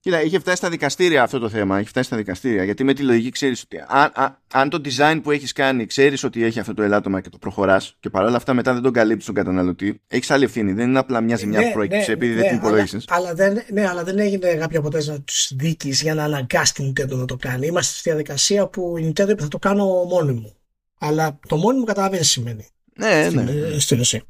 Κοίτα, 0.00 0.22
είχε 0.22 0.38
φτάσει 0.38 0.56
στα 0.56 0.68
δικαστήρια 0.68 1.22
αυτό 1.22 1.38
το 1.38 1.48
θέμα. 1.48 1.78
Έχει 1.78 1.88
φτάσει 1.88 2.06
στα 2.06 2.16
δικαστήρια. 2.16 2.64
Γιατί 2.64 2.84
με 2.84 2.94
τη 2.94 3.02
λογική 3.02 3.30
ξέρεις 3.30 3.62
ότι 3.62 3.76
αν, 3.86 4.36
αν, 4.52 4.68
το 4.68 4.80
design 4.84 5.20
που 5.22 5.30
έχεις 5.30 5.52
κάνει 5.52 5.86
ξέρεις 5.86 6.24
ότι 6.24 6.44
έχει 6.44 6.60
αυτό 6.60 6.74
το 6.74 6.82
ελάττωμα 6.82 7.20
και 7.20 7.28
το 7.28 7.38
προχωράς 7.38 7.96
και 8.00 8.10
παρόλα 8.10 8.36
αυτά 8.36 8.54
μετά 8.54 8.72
δεν 8.72 8.82
τον 8.82 8.92
καλύπτεις 8.92 9.26
τον 9.26 9.34
καταναλωτή, 9.34 10.00
έχεις 10.08 10.30
άλλη 10.30 10.44
ευθύνη. 10.44 10.72
Δεν 10.72 10.88
είναι 10.88 10.98
απλά 10.98 11.20
μια 11.20 11.36
ζημιά 11.36 11.58
ναι, 11.58 11.66
που 11.66 11.72
προέκυψε 11.72 12.06
ναι, 12.06 12.12
επειδή 12.12 12.34
ναι, 12.34 12.40
δεν 12.40 12.48
την 12.48 12.58
υπολόγισε. 12.58 12.98
Αλλά, 13.08 13.34
δεν, 13.34 13.62
ναι, 13.72 13.88
αλλά 13.88 14.04
δεν 14.04 14.18
έγινε 14.18 14.54
κάποια 14.54 14.78
αποτέλεσμα 14.78 15.20
της 15.20 15.52
δίκης 15.56 16.02
για 16.02 16.14
να 16.14 16.24
αναγκάσει 16.24 16.74
την 16.74 16.92
Nintendo 16.92 17.16
να 17.16 17.24
το 17.24 17.36
κάνει. 17.36 17.66
Είμαστε 17.66 17.92
στη 17.98 18.08
διαδικασία 18.08 18.66
που 18.66 18.96
η 18.98 19.08
Nintendo 19.08 19.28
είπε 19.28 19.42
θα 19.42 19.48
το 19.48 19.58
κάνω 19.58 19.84
μόνη 19.84 20.32
μου. 20.32 20.56
Αλλά 20.98 21.38
το 21.48 21.56
μόνη 21.56 21.78
μου 21.78 21.84
καταλαβαίνει 21.84 22.24
σημαίνει. 22.24 22.66
Ναι, 22.94 23.26
στην, 23.28 23.42
ναι. 23.42 23.78
Στην 23.78 24.00
ουσία. 24.00 24.22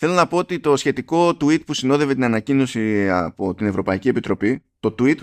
Θέλω 0.00 0.12
να 0.12 0.26
πω 0.26 0.36
ότι 0.36 0.60
το 0.60 0.76
σχετικό 0.76 1.28
tweet 1.28 1.64
που 1.64 1.74
συνόδευε 1.74 2.14
την 2.14 2.24
ανακοίνωση 2.24 3.10
από 3.10 3.54
την 3.54 3.66
Ευρωπαϊκή 3.66 4.08
Επιτροπή, 4.08 4.62
το 4.80 4.94
tweet 4.98 5.16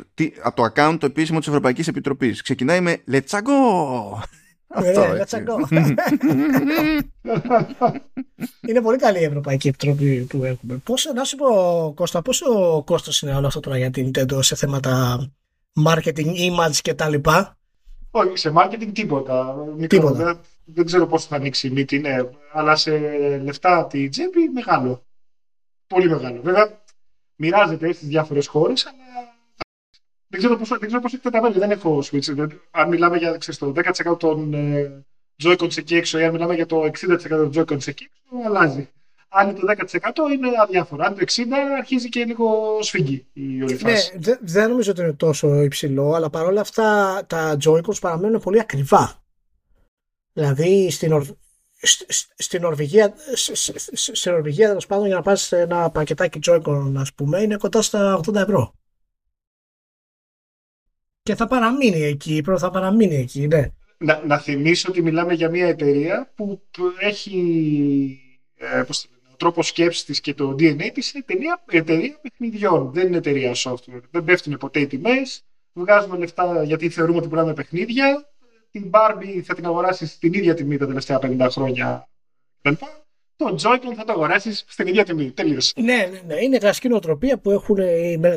από 0.43 0.55
το 0.55 0.71
account 0.73 0.97
το 0.99 1.05
επίσημο 1.05 1.39
της 1.39 1.47
Ευρωπαϊκής 1.47 1.87
Επιτροπής, 1.87 2.41
ξεκινάει 2.41 2.81
με 2.81 3.03
«Let's 3.11 3.29
go!» 3.29 4.21
Αυτό, 4.67 5.07
ναι, 5.07 5.21
let's 5.23 5.35
go. 5.35 5.93
είναι 8.67 8.81
πολύ 8.81 8.97
καλή 8.97 9.19
η 9.19 9.23
Ευρωπαϊκή 9.23 9.67
Επιτροπή 9.67 10.25
που 10.29 10.43
έχουμε. 10.43 10.77
Πώς, 10.83 11.11
να 11.15 11.23
σου 11.23 11.35
πω, 11.35 11.93
Κώστα, 11.95 12.21
πόσο 12.21 12.45
κόστος 12.85 13.21
είναι 13.21 13.35
όλο 13.35 13.47
αυτό 13.47 13.59
τώρα 13.59 13.77
για 13.77 13.91
την 13.91 14.11
Nintendo 14.13 14.39
σε 14.39 14.55
θέματα 14.55 15.17
marketing, 15.85 16.27
image 16.27 16.75
και 16.81 16.93
τα 16.93 17.09
λοιπά; 17.09 17.57
Όχι, 18.11 18.37
σε 18.37 18.53
marketing 18.55 18.91
τίποτα. 18.93 19.55
Τίποτα 19.87 20.41
δεν 20.65 20.85
ξέρω 20.85 21.07
πώς 21.07 21.25
θα 21.25 21.35
ανοίξει 21.35 21.67
η 21.67 21.69
μύτη, 21.69 21.99
ναι, 21.99 22.15
αλλά 22.53 22.75
σε 22.75 22.97
λεφτά 23.37 23.87
τη 23.87 24.09
τσέπη 24.09 24.49
μεγάλο. 24.53 25.05
Πολύ 25.87 26.09
μεγάλο. 26.09 26.41
Βέβαια, 26.41 26.81
μοιράζεται 27.35 27.93
στις 27.93 28.07
διάφορες 28.07 28.47
χώρες, 28.47 28.85
αλλά 28.85 29.34
δεν 30.35 30.43
ξέρω 30.43 30.57
πώς, 30.57 30.69
δεν 30.69 30.87
ξέρω 30.87 31.01
πώς 31.01 31.13
έχετε 31.13 31.29
τα 31.29 31.41
μέλη. 31.41 31.59
Δεν 31.59 31.71
έχω 31.71 32.03
Switch. 32.11 32.47
αν 32.71 32.89
μιλάμε 32.89 33.17
για 33.17 33.37
ξέρεις, 33.37 33.59
το 33.59 33.73
10% 34.11 34.19
των 34.19 34.53
ε, 34.53 35.05
Joy-Con 35.43 35.77
εκεί 35.77 35.95
έξω 35.95 36.19
ή 36.19 36.23
αν 36.23 36.31
μιλάμε 36.31 36.55
για 36.55 36.65
το 36.65 36.81
60% 36.81 36.91
των 37.29 37.51
Joy-Con 37.55 37.87
εκεί 37.87 38.09
έξω, 38.09 38.47
αλλάζει. 38.47 38.89
Αν 39.29 39.49
είναι 39.49 39.59
το 39.59 39.67
10% 39.99 40.33
είναι 40.33 40.47
αδιάφορο. 40.61 41.03
Αν 41.03 41.15
το 41.15 41.25
60% 41.27 41.41
αρχίζει 41.77 42.09
και 42.09 42.25
λίγο 42.25 42.77
σφίγγει 42.81 43.27
η 43.33 43.61
όλη 43.61 43.73
ναι, 43.73 43.77
φάση. 43.79 44.17
Ναι, 44.25 44.35
δεν 44.41 44.69
νομίζω 44.69 44.91
ότι 44.91 45.01
είναι 45.01 45.13
τόσο 45.13 45.61
υψηλό, 45.61 46.13
αλλά 46.13 46.29
παρόλα 46.29 46.61
αυτά 46.61 47.21
τα 47.27 47.57
Joy-Cons 47.65 47.99
παραμένουν 48.01 48.41
πολύ 48.41 48.59
ακριβά. 48.59 49.23
Δηλαδή 50.33 50.91
στην, 50.91 51.11
Ορ... 51.13 51.25
στην 52.35 52.61
Νορβηγία, 52.61 53.13
στην 54.11 54.31
Νορβηγία 54.31 54.67
τέλος 54.67 54.85
πάντων 54.85 55.05
για 55.05 55.15
να 55.15 55.21
πάρει 55.21 55.39
ένα 55.49 55.89
πακετάκι 55.89 56.39
Joy-Con 56.47 56.93
ας 56.97 57.13
πούμε 57.13 57.41
είναι 57.41 57.55
κοντά 57.55 57.81
στα 57.81 58.19
80 58.27 58.35
ευρώ. 58.35 58.73
Και 61.25 61.35
θα 61.35 61.47
παραμείνει 61.47 62.01
εκεί, 62.01 62.43
θα 62.57 62.71
παραμείνει 62.71 63.15
εκεί, 63.15 63.47
ναι. 63.47 63.69
Να, 63.97 64.21
να 64.25 64.37
θυμίσω 64.37 64.89
ότι 64.89 65.01
μιλάμε 65.01 65.33
για 65.33 65.49
μια 65.49 65.67
εταιρεία 65.67 66.31
που 66.35 66.61
έχει 66.99 68.19
ε, 68.55 68.83
πώς 68.87 69.01
το 69.01 69.07
λένε, 69.11 69.29
ο 69.33 69.35
τρόπος 69.35 69.67
σκέψης 69.67 70.03
τη 70.03 70.21
και 70.21 70.33
το 70.33 70.49
DNA 70.49 70.91
της 70.93 71.13
είναι 71.13 71.23
εταιρεία, 71.27 71.63
εταιρεία 71.69 72.19
παιχνιδιών. 72.21 72.91
Δεν 72.93 73.07
είναι 73.07 73.17
εταιρεία 73.17 73.51
software. 73.55 74.01
Δεν 74.11 74.23
πέφτουν 74.23 74.57
ποτέ 74.57 74.79
οι 74.79 74.87
τιμές. 74.87 75.45
Βγάζουμε 75.73 76.17
λεφτά 76.17 76.63
γιατί 76.63 76.89
θεωρούμε 76.89 77.17
ότι 77.17 77.27
πουλάμε 77.27 77.53
παιχνίδια 77.53 78.29
την 78.71 78.89
Barbie 78.93 79.41
θα 79.43 79.55
την 79.55 79.65
αγοράσεις 79.65 80.11
στην 80.11 80.33
ίδια 80.33 80.53
τιμή 80.53 80.77
τα 80.77 80.87
τελευταία 80.87 81.19
50 81.21 81.47
χρόνια 81.51 82.07
το 83.35 83.55
Joy-Con 83.63 83.93
θα 83.95 84.03
το 84.03 84.11
αγοράσεις 84.11 84.63
στην 84.67 84.87
ίδια 84.87 85.03
τιμή. 85.03 85.31
Τελείως. 85.31 85.73
Ναι, 85.75 85.83
ναι, 85.83 86.21
ναι. 86.27 86.41
Είναι 86.41 86.57
κλασική 86.57 86.87
νοοτροπία 86.87 87.37
που 87.37 87.51
έχουν 87.51 87.77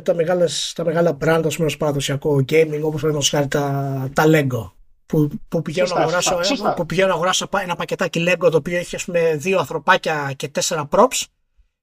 τα, 0.03 0.14
μεγάλες, 0.14 0.72
τα 0.76 0.84
μεγάλα 0.84 1.16
brand 1.24 1.42
ως 1.44 1.76
παραδοσιακό 1.76 2.34
gaming, 2.34 2.80
όπως 2.82 3.01
παραδείγματο 3.01 3.26
χάρη 3.30 3.49
τα, 3.49 4.11
τα 4.12 4.24
Lego. 4.26 4.70
Που, 5.07 5.28
που, 5.49 5.62
πηγαίνω 5.62 5.88
να 5.94 6.01
αγοράσω, 6.01 6.42
σωστά, 6.42 6.74
που 6.74 6.86
πηγαίνω 6.86 7.09
να 7.09 7.14
αγοράσω 7.14 7.49
ένα 7.62 7.76
πακετάκι 7.76 8.26
Lego 8.28 8.51
το 8.51 8.57
οποίο 8.57 8.76
έχει 8.76 8.96
ας 8.96 9.05
πούμε, 9.05 9.36
δύο 9.36 9.59
ανθρωπάκια 9.59 10.32
και 10.36 10.49
τέσσερα 10.49 10.88
props 10.90 11.22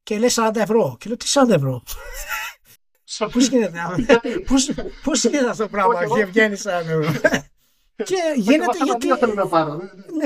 και 0.03 0.18
λέει 0.18 0.30
40 0.36 0.55
ευρώ. 0.55 0.97
Και 0.99 1.07
λέω 1.07 1.18
τι 1.18 1.26
40 1.34 1.49
ευρώ; 1.49 1.84
Πώς 3.32 3.47
γίνεται, 3.47 3.80
πώς, 5.03 5.24
γίνεται 5.24 5.49
αυτό 5.49 5.63
το 5.63 5.70
πράγμα 5.70 6.05
και 6.16 6.26
βγαίνει 6.26 6.57
40 6.63 6.70
ευρώ; 6.89 7.11
Και 8.04 8.16
γίνεται 8.36 8.78
γιατί. 8.84 9.12
Αυτά 9.12 9.28
θέλω 9.28 9.34
να 9.34 9.48
πάρω. 9.48 9.82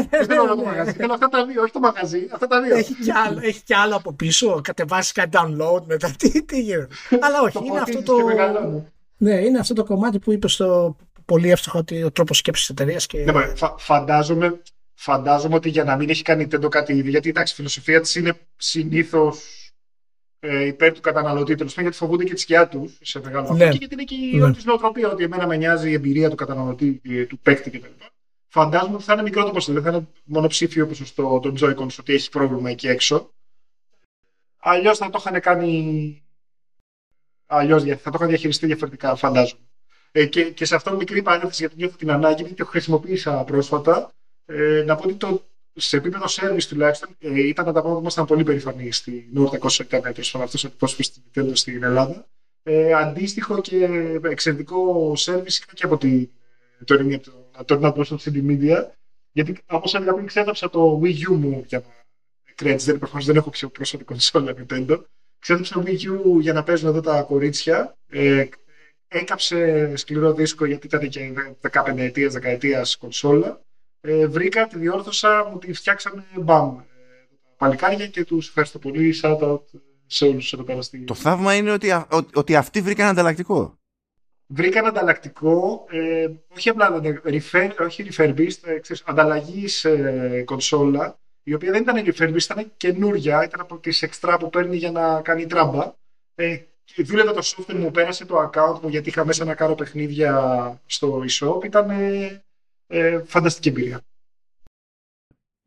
Δεν 0.10 0.26
θέλω 0.26 0.48
το 0.48 0.56
μαγαζί. 0.56 0.92
Θέλω 0.92 1.14
αυτά 1.14 1.28
τα 1.28 1.46
δύο, 1.46 1.62
όχι 1.62 1.72
το 1.72 1.80
μαγαζί. 1.80 2.28
Αυτά 2.34 2.48
τα 2.48 2.62
δύο. 2.62 2.76
Έχει 2.76 2.94
κι 2.94 3.12
άλλο, 3.12 3.40
έχει 3.42 3.64
κι 3.64 3.74
άλλο 3.74 3.96
από 3.96 4.14
πίσω. 4.14 4.62
Κατεβάσεις 4.64 5.12
κάτι 5.12 5.30
download 5.34 5.82
μετά. 5.86 6.12
Τι, 6.18 6.46
τι 6.46 6.62
γίνεται. 6.62 6.96
Αλλά 7.20 7.42
όχι, 7.42 7.58
είναι 7.66 7.80
αυτό 7.80 8.02
το. 8.04 8.16
Ναι, 9.18 9.34
είναι 9.34 9.60
αυτό 9.60 9.74
το 9.74 9.84
κομμάτι 9.84 10.20
που 10.20 10.32
είπες 10.32 10.54
στο 10.54 10.96
πολύ 11.26 11.50
εύστοχο 11.50 11.80
ότι 11.80 12.04
ο 12.04 12.12
τρόπος 12.12 12.38
σκέψης 12.38 12.66
της 12.66 12.76
εταιρείας. 12.76 13.06
Και... 13.06 13.18
Ναι, 13.18 13.52
φαντάζομαι, 13.78 14.62
φαντάζομαι 14.94 15.56
ότι 15.56 15.70
για 15.70 15.84
να 15.84 15.96
μην 15.96 16.10
έχει 16.10 16.22
κάνει 16.22 16.48
τέτοιο 16.48 16.70
κάτι 16.70 16.94
ήδη, 16.94 17.10
γιατί 17.10 17.30
εντάξει, 17.30 17.54
η 17.54 17.56
φιλοσοφία 17.56 18.02
της 18.02 18.16
είναι 18.16 18.34
συνήθως 18.56 19.59
ε, 20.40 20.66
υπέρ 20.66 20.94
του 20.94 21.02
καταναλωτή, 21.02 21.56
τέλος 21.56 21.74
πάντων, 21.74 21.90
γιατί 21.90 21.98
φοβούνται 21.98 22.24
και 22.24 22.34
τη 22.34 22.40
σκιά 22.40 22.68
τους 22.68 22.98
σε 23.02 23.20
μεγάλο 23.20 23.48
βαθμό. 23.48 23.66
Ναι. 23.66 23.70
Και 23.70 23.78
γιατί 23.78 23.94
είναι 23.94 24.04
και 24.04 24.16
η 24.16 24.38
ναι. 24.38 24.52
νοοτροπία 24.64 25.12
ότι 25.12 25.24
εμένα 25.24 25.48
με 25.48 25.58
νοιάζει 25.58 25.90
η 25.90 25.94
εμπειρία 25.94 26.30
του 26.30 26.36
καταναλωτή, 26.36 27.02
του 27.30 27.40
παίκτη 27.40 27.70
κτλ. 27.70 27.92
Φαντάζομαι 28.48 28.96
ότι 28.96 29.04
θα 29.04 29.14
είναι 29.14 29.22
μικρό 29.22 29.44
το 29.44 29.52
ποσοστό, 29.52 29.74
δεν 29.74 29.84
θα 29.84 29.90
είναι 29.90 30.08
μονοψήφιο 30.24 30.88
ποσοστό 30.88 31.40
των 31.40 31.56
Joy-Con 31.60 31.88
ότι 32.00 32.14
έχει 32.14 32.30
πρόβλημα 32.30 32.70
εκεί 32.70 32.88
έξω. 32.88 33.34
Αλλιώς 34.60 34.98
θα 34.98 35.10
το 35.10 35.24
είχαν 35.26 35.42
κάνει. 35.42 36.24
Αλλιώς 37.46 37.84
θα 37.84 38.10
το 38.10 38.12
είχαν 38.14 38.28
διαχειριστεί 38.28 38.66
διαφορετικά, 38.66 39.16
φαντάζομαι. 39.16 39.62
Ε, 40.12 40.26
και, 40.26 40.44
και 40.44 40.66
σε 40.66 40.76
αυτό 40.76 40.96
μικρή 40.96 41.22
παρένθεση 41.22 41.62
γιατί 41.62 41.76
νιώθω 41.78 41.98
την 41.98 42.12
ανάγκη, 42.12 42.42
γιατί 42.42 42.54
το 42.54 42.66
χρησιμοποίησα 42.66 43.44
πρόσφατα, 43.44 44.12
ε, 44.46 44.84
να 44.86 44.96
πω 44.96 45.04
ότι 45.04 45.14
το, 45.14 45.44
σε 45.74 45.98
επίπεδο 45.98 46.26
service 46.28 46.64
τουλάχιστον 46.70 47.10
ε, 47.20 47.48
ήταν 47.48 47.66
τα 47.66 47.72
πράγματα 47.72 47.94
που 47.94 48.00
ήμασταν 48.00 48.26
πολύ 48.26 48.44
περήφανοι 48.44 48.92
στην 48.92 49.24
Nord 49.36 49.60
200 49.60 49.80
ήταν 49.80 50.04
αυτός 50.42 50.64
ο 50.64 50.68
εκπρόσωπος 50.68 51.06
στην 51.06 51.24
Nintendo 51.34 51.52
στην 51.54 51.84
Ελλάδα. 51.84 52.28
Ε, 52.64 52.94
αντίστοιχο 52.94 53.62
και 53.62 53.90
εξαιρετικό 54.24 55.12
service 55.12 55.48
είχα 55.48 55.74
και 55.74 55.86
από 55.86 55.98
την 55.98 56.30
τωρινή 56.86 57.22
από 57.52 58.06
το 58.06 58.20
CD 58.26 58.46
Media. 58.48 58.86
Γιατί 59.32 59.58
όπω 59.70 59.90
έλεγα 59.94 60.14
πριν, 60.14 60.26
ξέδαψα 60.26 60.70
το 60.70 61.02
Wii 61.04 61.30
U 61.30 61.36
μου 61.36 61.64
για 61.68 61.80
να. 61.80 61.98
Credits, 62.62 62.78
δεν, 62.80 63.00
προφανώς 63.00 63.26
δεν 63.26 63.36
έχω 63.36 63.50
πιο 63.50 63.70
πρόσφατη 63.70 64.04
κονσόλα 64.04 64.54
Nintendo. 64.58 65.04
Ξέδαψα 65.40 65.74
το 65.74 65.84
Wii 65.86 66.38
U 66.38 66.40
για 66.42 66.54
να 66.54 66.64
παίζουν 66.64 66.90
εδώ 66.90 67.02
τα 67.02 67.22
κορίτσια. 67.22 67.98
Ε, 68.08 68.46
έκαψε 69.08 69.92
σκληρό 69.96 70.34
δίσκο 70.34 70.66
γιατί 70.66 70.88
ήταν 70.88 71.10
και 71.10 71.34
15 71.72 71.98
ετίας, 71.98 72.34
δεκαετίας 72.34 72.98
κονσόλα 72.98 73.62
ε, 74.02 74.28
βρήκα, 74.28 74.68
τη 74.68 74.78
διόρθωσα, 74.78 75.50
μου 75.52 75.58
τη 75.58 75.74
φτιάξανε 75.74 76.26
μπαμ. 76.36 76.78
Ε, 76.80 76.84
παλικάρια 77.58 78.08
και 78.08 78.26
τους 78.26 78.48
ευχαριστώ 78.48 78.80
πολύ. 78.80 79.14
Shout 79.22 79.40
out 79.42 79.62
σε 80.06 80.26
όλους 80.26 80.54
εδώ 80.54 80.64
πέρα 80.64 80.82
στη... 80.82 81.00
Το 81.00 81.14
θαύμα 81.14 81.56
είναι 81.56 81.72
ότι, 81.72 82.06
ότι 82.34 82.56
αυτοί 82.56 82.82
βρήκαν 82.82 83.08
ανταλλακτικό. 83.08 83.78
Βρήκαν 84.48 84.86
ανταλλακτικό, 84.86 85.86
ε, 85.90 86.28
όχι 86.56 86.70
απλά 86.70 87.02
refer, 87.26 87.70
όχι 87.80 88.08
refurbished, 88.12 88.58
ε, 88.64 88.80
ανταλλαγή 89.06 89.66
ε, 89.84 90.42
κονσόλα, 90.42 91.20
η 91.44 91.54
οποία 91.54 91.72
δεν 91.72 91.82
ήταν 91.82 92.06
refurbished, 92.06 92.42
ήταν 92.42 92.72
καινούρια, 92.78 93.44
ήταν 93.44 93.60
από 93.60 93.78
τις 93.78 94.02
εξτρά 94.02 94.38
που 94.38 94.50
παίρνει 94.50 94.78
για 94.78 94.92
να 94.92 95.22
κάνει 95.22 95.46
τράμπα. 95.46 95.94
Ε, 96.36 96.58
δούλευε 96.98 97.32
το 97.32 97.42
software 97.44 97.76
μου, 97.76 97.92
πέρασε 97.92 98.26
το 98.26 98.50
account 98.50 98.80
μου 98.82 98.90
γιατί 98.90 99.10
είχα 99.10 99.26
μέσα 99.26 99.46
να 99.46 99.56
κάνω 99.56 99.76
παιχνίδια 99.76 100.82
στο 100.86 101.24
e-shop. 101.30 101.64
Ήταν 101.66 101.90
ε, 101.90 102.44
φανταστική 103.26 103.70
εμπειρία. 103.70 104.02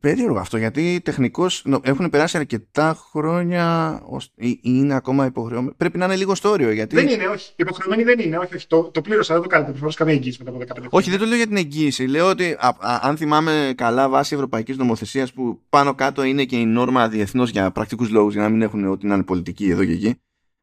Περίεργο 0.02 0.38
αυτό, 0.38 0.56
γιατί 0.56 1.00
τεχνικώς 1.04 1.64
έχουν 1.82 2.10
περάσει 2.10 2.36
αρκετά 2.36 2.96
χρόνια 3.10 4.00
ή 4.34 4.58
είναι 4.62 4.94
ακόμα 4.94 5.26
υποχρεωμένοι. 5.26 5.74
Πρέπει 5.76 5.98
να 5.98 6.04
είναι 6.04 6.16
λίγο 6.16 6.34
στο 6.34 6.48
όριο. 6.48 6.70
Γιατί... 6.70 6.94
Δεν 6.94 7.08
είναι, 7.08 7.26
όχι. 7.26 7.52
Υποχρεωμένοι 7.56 8.02
δεν 8.02 8.18
είναι. 8.18 8.38
Όχι, 8.38 8.54
όχι. 8.54 8.66
Το, 8.66 8.82
το 8.82 9.00
πλήρωσα, 9.00 9.34
δεν 9.34 9.42
το 9.42 9.48
κάνετε 9.48 9.70
προφανώς 9.70 9.96
καμία 9.96 10.14
εγγύηση 10.14 10.42
μετά 10.42 10.56
από 10.56 10.82
15 10.82 10.86
Όχι, 10.90 11.10
δεν 11.10 11.18
το 11.18 11.24
λέω 11.24 11.36
για 11.36 11.46
την 11.46 11.56
εγγύηση. 11.56 12.06
Λέω 12.06 12.28
ότι 12.28 12.56
α, 12.58 12.76
α, 12.78 12.98
αν 13.02 13.16
θυμάμαι 13.16 13.72
καλά 13.76 14.08
βάσει 14.08 14.34
ευρωπαϊκής 14.34 14.76
νομοθεσίας 14.76 15.32
που 15.32 15.60
πάνω 15.68 15.94
κάτω 15.94 16.22
είναι 16.22 16.44
και 16.44 16.56
η 16.56 16.66
νόρμα 16.66 17.08
διεθνώς 17.08 17.50
για 17.50 17.70
πρακτικούς 17.70 18.10
λόγους, 18.10 18.32
για 18.32 18.42
να 18.42 18.48
μην 18.48 18.62
έχουν 18.62 18.86
ό,τι 18.86 19.06
να 19.06 19.14
είναι 19.14 19.24
πολιτική 19.24 19.70
εδώ 19.70 19.84
και 19.84 19.92
εκεί. 19.92 20.14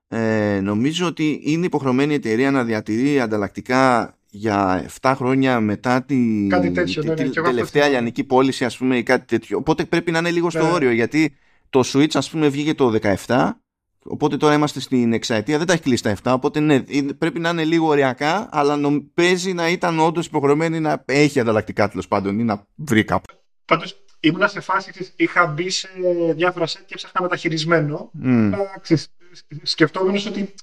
Ε, 0.08 0.60
νομίζω 0.64 1.08
ότι 1.08 1.42
είναι 1.44 1.66
υποχρεωμένη 1.66 2.12
η 2.12 2.16
εταιρεία 2.16 2.52
να 2.52 2.64
διατηρεί 2.64 3.20
ανταλλακτικά 3.20 4.14
για 4.30 4.90
7 5.02 5.14
χρόνια 5.16 5.60
μετά 5.60 6.04
τη, 6.04 6.48
τέτοιο, 6.74 7.04
ναι, 7.04 7.14
ναι, 7.14 7.30
τελευταία 7.30 7.88
λιανική 7.88 8.24
πώληση 8.24 8.66
ας 8.66 8.78
πούμε 8.78 8.98
ή 8.98 9.04
κάτι 9.04 9.26
τέτοιο. 9.26 9.58
Οπότε 9.58 9.86
πρέπει 9.86 10.12
να 10.12 10.18
είναι 10.18 10.32
λίγο 10.32 10.50
στο 10.50 10.64
ναι. 10.64 10.72
όριο 10.72 10.92
γιατί 10.92 11.36
το 11.70 11.84
Switch 11.86 12.14
ας 12.14 12.30
πούμε 12.30 12.48
βγήκε 12.48 12.74
το 12.74 13.00
17 13.28 13.50
οπότε 14.04 14.38
τώρα 14.38 14.54
είμαστε 14.54 14.80
στην 14.80 15.14
εξαετία 15.14 15.58
δεν 15.58 15.68
τα 15.68 15.74
έχει 15.74 15.82
κλείσει 15.82 16.04
τα 16.04 16.16
7 16.24 16.34
οπότε 16.34 16.60
ναι 16.60 16.84
πρέπει 17.18 17.40
να 17.40 17.50
είναι 17.50 17.64
λίγο 17.64 17.88
ωριακά 17.88 18.50
αλλά 18.52 18.76
νομ, 18.76 18.98
παίζει 19.14 19.54
να 19.54 19.70
ήταν 19.70 20.00
όντως 20.00 20.26
υποχρεωμένη 20.26 20.80
να 20.80 21.04
έχει 21.06 21.40
ανταλλακτικά 21.40 21.90
τέλος 21.90 22.08
πάντων 22.08 22.40
ή 22.40 22.44
να 22.44 22.68
βρει 22.76 23.04
κάπου. 23.04 23.34
Πάντως 23.66 24.04
ήμουν 24.20 24.50
σε 24.50 24.60
φάση, 24.60 25.14
είχα 25.16 25.46
μπει 25.46 25.70
σε 25.70 25.90
διάφορα 26.36 26.68
σετ 26.68 26.82
και 26.86 26.94
έψαχνα 26.94 27.22
μεταχειρισμένο 27.22 28.12
mm. 28.24 28.52
σκεφτόμενος 29.64 30.26
ότι 30.26 30.54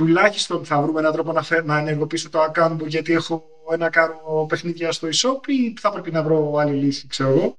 τουλάχιστον 0.00 0.64
θα 0.64 0.82
βρούμε 0.82 1.00
έναν 1.00 1.12
τρόπο 1.12 1.32
να, 1.32 1.42
φε... 1.42 1.62
να 1.62 1.78
ενεργοποιήσω 1.78 2.30
το 2.30 2.44
account 2.44 2.76
μου 2.78 2.86
γιατί 2.86 3.12
έχω 3.12 3.44
ένα 3.72 3.90
κάρο 3.90 4.46
παιχνίδια 4.48 4.92
στο 4.92 5.08
e-shop 5.08 5.46
ή 5.46 5.74
θα 5.80 5.90
πρέπει 5.90 6.10
να 6.10 6.22
βρω 6.22 6.54
άλλη 6.56 6.76
λύση, 6.76 7.06
ξέρω 7.06 7.30
εγώ. 7.30 7.58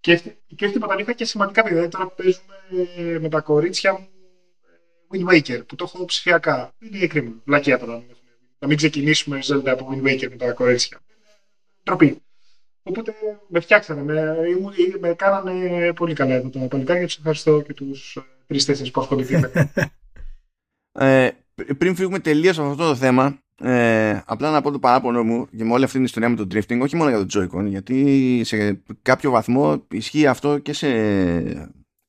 Και, 0.00 0.16
και 0.56 0.64
όχι 0.64 0.72
τίποτα, 0.72 0.96
είχα 0.98 1.12
και 1.12 1.24
σημαντικά 1.24 1.62
παιδιά. 1.62 1.76
Δηλαδή 1.76 1.96
τώρα 1.96 2.08
παίζουμε 2.10 3.18
με 3.20 3.28
τα 3.28 3.40
κορίτσια 3.40 3.92
μου 3.92 4.08
ε, 5.10 5.18
Wind 5.18 5.32
Waker 5.32 5.66
που 5.66 5.74
το 5.74 5.90
έχω 5.94 6.04
ψηφιακά. 6.04 6.70
Είναι 6.78 7.06
κρίμα. 7.06 7.32
Βλακία 7.44 7.78
τώρα. 7.78 8.02
Να 8.58 8.68
μην 8.68 8.76
ξεκινήσουμε 8.76 9.38
Zelda 9.42 9.68
από 9.68 9.88
Wind 9.90 10.06
Waker 10.06 10.28
με 10.30 10.36
τα 10.36 10.52
κορίτσια. 10.52 11.00
Τροπή. 11.82 12.22
Οπότε 12.82 13.14
με 13.48 13.60
φτιάξανε, 13.60 14.02
με, 14.02 14.36
με 15.00 15.14
κάνανε 15.14 15.92
πολύ 15.92 16.14
καλά 16.14 16.34
εδώ 16.34 16.48
τα 16.48 16.68
παλικάρια. 16.68 17.06
Τους 17.06 17.16
ευχαριστώ 17.16 17.60
και 17.60 17.74
τους 17.74 18.16
ε, 18.16 18.20
τρει-τέσσερι 18.46 18.90
που 18.90 19.00
ασχοληθήκαν. 19.00 19.70
ε, 20.92 21.30
πριν 21.78 21.94
φύγουμε 21.94 22.18
τελείως 22.18 22.58
από 22.58 22.68
αυτό 22.68 22.88
το 22.88 22.94
θέμα, 22.94 23.38
ε, 23.64 24.22
απλά 24.26 24.50
να 24.50 24.60
πω 24.60 24.70
το 24.70 24.78
παράπονο 24.78 25.24
μου 25.24 25.46
για 25.50 25.64
με 25.64 25.72
όλη 25.72 25.84
αυτή 25.84 25.96
την 25.96 26.04
ιστορία 26.04 26.28
με 26.28 26.36
το 26.36 26.46
drifting, 26.50 26.80
όχι 26.82 26.96
μόνο 26.96 27.10
για 27.10 27.26
το 27.26 27.40
Joy-Con, 27.40 27.66
γιατί 27.66 28.40
σε 28.44 28.82
κάποιο 29.02 29.30
βαθμό 29.30 29.86
ισχύει 29.90 30.26
αυτό 30.26 30.58
και 30.58 30.72
σε, 30.72 30.88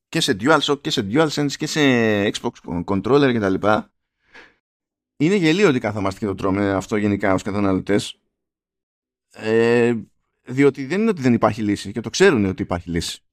και 0.09 0.19
σε 0.19 0.37
DualShock 0.39 0.81
και 0.81 0.89
σε 0.89 1.07
DualSense 1.11 1.51
και 1.51 1.67
σε 1.67 1.79
Xbox 2.23 2.83
Controller 2.85 3.33
κτλ. 3.35 3.67
Είναι 5.17 5.35
γελίο 5.35 5.67
ότι 5.67 5.79
καθόμαστε 5.79 6.19
και 6.19 6.25
το 6.25 6.35
τρώμε 6.35 6.71
αυτό 6.71 6.95
γενικά 6.95 7.33
ως 7.33 7.41
καταναλωτές. 7.41 8.19
Ε, 9.31 9.93
διότι 10.43 10.85
δεν 10.85 11.01
είναι 11.01 11.09
ότι 11.09 11.21
δεν 11.21 11.33
υπάρχει 11.33 11.61
λύση 11.61 11.91
και 11.91 12.01
το 12.01 12.09
ξέρουν 12.09 12.45
ότι 12.45 12.61
υπάρχει 12.61 12.89
λύση. 12.89 13.23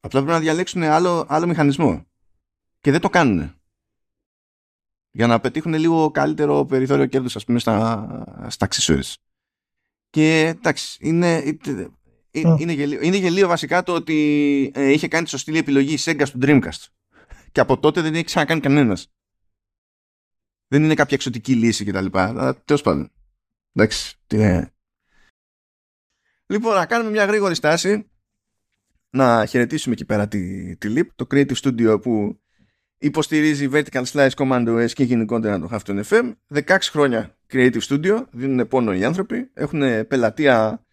Απλά 0.00 0.20
πρέπει 0.20 0.36
να 0.36 0.40
διαλέξουν 0.40 0.82
άλλο, 0.82 1.26
άλλο 1.28 1.46
μηχανισμό. 1.46 2.06
Και 2.80 2.90
δεν 2.90 3.00
το 3.00 3.08
κάνουν 3.08 3.54
για 5.16 5.26
να 5.26 5.40
πετύχουν 5.40 5.74
λίγο 5.74 6.10
καλύτερο 6.10 6.64
περιθώριο 6.64 7.06
κέρδους 7.06 7.36
ας 7.36 7.44
πούμε 7.44 7.58
στα, 7.58 8.46
στα 8.48 8.68
accessories. 8.68 9.14
Και 10.10 10.46
εντάξει, 10.46 10.98
είναι, 11.00 11.58
είναι, 12.30 12.72
γελίο, 12.72 13.00
είναι 13.02 13.16
γελίο 13.16 13.48
βασικά 13.48 13.82
το 13.82 13.94
ότι 13.94 14.70
ε, 14.74 14.92
είχε 14.92 15.08
κάνει 15.08 15.24
τη 15.24 15.30
σωστή 15.30 15.58
επιλογή 15.58 15.94
η 15.94 15.98
Sega 16.00 16.22
στο 16.24 16.38
Dreamcast. 16.42 16.84
Και 17.52 17.60
από 17.60 17.78
τότε 17.78 18.00
δεν 18.00 18.14
έχει 18.14 18.24
ξανακάνει 18.24 18.60
κανένας. 18.60 19.12
Δεν 20.68 20.84
είναι 20.84 20.94
κάποια 20.94 21.16
εξωτική 21.16 21.54
λύση 21.54 21.84
κτλ. 21.84 22.06
Τέλος 22.64 22.82
πάντων. 22.82 23.12
Εντάξει. 23.72 24.16
Τι 24.26 24.36
είναι. 24.36 24.74
Λοιπόν, 26.46 26.74
να 26.74 26.86
κάνουμε 26.86 27.10
μια 27.10 27.24
γρήγορη 27.24 27.54
στάση. 27.54 28.10
Να 29.10 29.46
χαιρετήσουμε 29.46 29.94
εκεί 29.94 30.04
πέρα 30.04 30.28
τη, 30.28 30.76
τη 30.76 30.94
LIP, 30.96 31.06
το 31.14 31.26
Creative 31.30 31.56
Studio 31.56 31.98
που 32.02 32.40
υποστηρίζει 32.98 33.68
Vertical 33.72 34.02
Slice 34.12 34.30
Command 34.36 34.68
OS 34.68 34.90
και 34.92 35.04
γενικότερα 35.04 35.60
το 35.60 35.68
Halfton 35.72 36.02
FM. 36.02 36.32
16 36.54 36.76
χρόνια 36.80 37.36
Creative 37.52 37.80
Studio, 37.88 38.24
δίνουν 38.30 38.68
πόνο 38.68 38.94
οι 38.94 39.04
άνθρωποι, 39.04 39.50
έχουν 39.54 40.06
πελατεία 40.06 40.86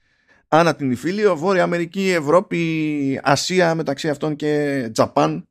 ανά 0.48 0.76
την 0.76 0.92
Ιφίλιο, 0.92 1.38
Βόρεια 1.38 1.64
Αμερική, 1.64 2.10
Ευρώπη, 2.10 3.20
Ασία 3.24 3.76
μεταξύ 3.76 4.10
αυτών 4.10 4.36
και 4.36 4.90
Τζαπάν. 4.94 5.48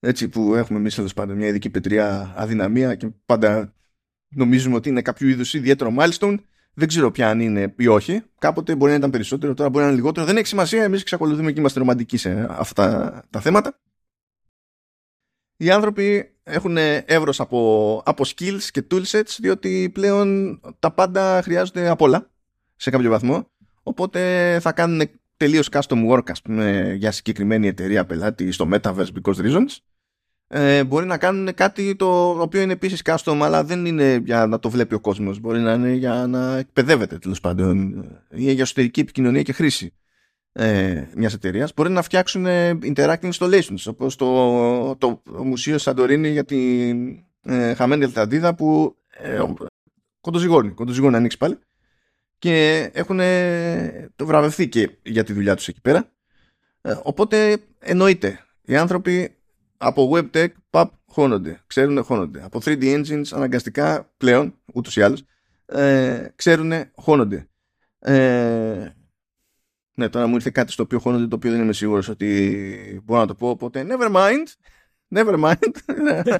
Έτσι 0.00 0.28
που 0.28 0.54
έχουμε 0.54 0.78
εμείς 0.78 0.98
εδώ 0.98 1.08
πάντα 1.14 1.34
μια 1.34 1.46
ειδική 1.46 1.70
πετριά 1.70 2.32
αδυναμία 2.36 2.94
και 2.94 3.08
πάντα 3.26 3.74
νομίζουμε 4.28 4.76
ότι 4.76 4.88
είναι 4.88 5.02
κάποιο 5.02 5.28
είδους 5.28 5.54
ιδιαίτερο 5.54 5.94
milestone. 5.98 6.36
Δεν 6.74 6.88
ξέρω 6.88 7.10
ποια 7.10 7.28
αν 7.28 7.40
είναι 7.40 7.74
ή 7.78 7.86
όχι. 7.86 8.22
Κάποτε 8.38 8.74
μπορεί 8.74 8.90
να 8.90 8.96
ήταν 8.96 9.10
περισσότερο, 9.10 9.54
τώρα 9.54 9.70
μπορεί 9.70 9.84
να 9.84 9.90
είναι 9.90 10.00
λιγότερο. 10.00 10.26
Δεν 10.26 10.36
έχει 10.36 10.46
σημασία. 10.46 10.82
Εμείς 10.82 11.00
εξακολουθούμε 11.00 11.52
και 11.52 11.60
είμαστε 11.60 11.78
ρομαντικοί 11.78 12.16
σε 12.16 12.46
αυτά 12.50 13.12
τα 13.30 13.40
θέματα. 13.40 13.78
Οι 15.62 15.70
άνθρωποι 15.70 16.30
έχουν 16.42 16.76
εύρος 17.04 17.40
από, 17.40 18.02
από 18.04 18.24
skills 18.26 18.62
και 18.70 18.86
toolsets 18.90 19.36
διότι 19.38 19.90
πλέον 19.94 20.60
τα 20.78 20.90
πάντα 20.90 21.42
χρειάζονται 21.42 21.88
από 21.88 22.04
όλα 22.04 22.30
σε 22.76 22.90
κάποιο 22.90 23.10
βαθμό. 23.10 23.50
Οπότε 23.82 24.58
θα 24.60 24.72
κάνουν 24.72 25.10
τελείως 25.36 25.68
custom 25.70 26.08
work 26.10 26.30
ας 26.30 26.42
πούμε, 26.42 26.94
για 26.98 27.10
συγκεκριμένη 27.10 27.66
εταιρεία 27.66 28.04
πελάτη 28.04 28.52
στο 28.52 28.68
Metaverse 28.72 29.08
because 29.22 29.34
reasons. 29.34 29.76
Ε, 30.48 30.84
μπορεί 30.84 31.06
να 31.06 31.18
κάνουν 31.18 31.54
κάτι 31.54 31.96
το 31.96 32.28
οποίο 32.30 32.60
είναι 32.60 32.72
επίσης 32.72 33.02
custom 33.04 33.38
αλλά 33.42 33.64
δεν 33.64 33.86
είναι 33.86 34.20
για 34.24 34.46
να 34.46 34.58
το 34.58 34.70
βλέπει 34.70 34.94
ο 34.94 35.00
κόσμος. 35.00 35.38
Μπορεί 35.40 35.58
να 35.58 35.72
είναι 35.72 35.92
για 35.92 36.26
να 36.28 36.56
εκπαιδεύεται 36.56 37.18
τέλος 37.18 37.40
πάντων 37.40 38.04
ή 38.30 38.52
για 38.52 38.62
εσωτερική 38.62 39.00
επικοινωνία 39.00 39.42
και 39.42 39.52
χρήση 39.52 39.92
ε, 40.52 41.04
μιας 41.14 41.34
εταιρείας 41.34 41.72
μπορεί 41.76 41.90
να 41.90 42.02
φτιάξουν 42.02 42.46
ε, 42.46 42.78
interacting 42.82 43.30
installations 43.32 43.82
όπως 43.86 44.16
το, 44.16 44.96
το 44.96 45.22
Μουσείο 45.26 45.78
Σαντορίνη 45.78 46.28
για 46.28 46.44
τη 46.44 46.90
ε, 47.42 47.74
χαμένη 47.74 48.04
Ελταντίδα 48.04 48.54
που 48.54 48.96
ε, 49.08 49.42
κοντοζυγώνει, 50.20 50.70
κοντοζυγώνει 50.70 51.12
να 51.12 51.18
ανοίξει 51.18 51.38
πάλι 51.38 51.58
και 52.38 52.90
έχουν 52.94 53.20
το 54.16 54.26
βραβευτεί 54.26 54.68
και 54.68 54.90
για 55.02 55.24
τη 55.24 55.32
δουλειά 55.32 55.56
τους 55.56 55.68
εκεί 55.68 55.80
πέρα. 55.80 56.12
Ε, 56.82 56.94
οπότε 57.02 57.58
εννοείται, 57.78 58.44
οι 58.62 58.76
άνθρωποι 58.76 59.36
από 59.76 60.10
WebTech 60.14 60.48
παπ 60.70 60.92
χώνονται, 61.06 61.60
ξέρουν 61.66 62.02
χώνονται. 62.04 62.42
Από 62.44 62.60
3D 62.64 62.82
Engines 62.82 63.24
αναγκαστικά 63.32 64.12
πλέον, 64.16 64.54
ούτως 64.74 64.96
ή 64.96 65.02
άλλως, 65.02 65.24
ε, 65.66 66.28
ξέρουν 66.34 66.72
χώνονται. 66.94 67.48
Ε, 67.98 68.94
ναι, 70.00 70.08
τώρα 70.08 70.26
μου 70.26 70.34
ήρθε 70.34 70.50
κάτι 70.50 70.72
στο 70.72 70.82
οποίο 70.82 70.98
χώνονται 70.98 71.26
το 71.26 71.36
οποίο 71.36 71.50
δεν 71.50 71.60
είμαι 71.60 71.72
σίγουρος 71.72 72.08
ότι 72.08 73.02
μπορώ 73.04 73.20
να 73.20 73.26
το 73.26 73.34
πω, 73.34 73.48
οπότε 73.48 73.86
never 73.88 74.16
mind. 74.16 74.46
Never 75.14 75.44
mind. 75.44 75.70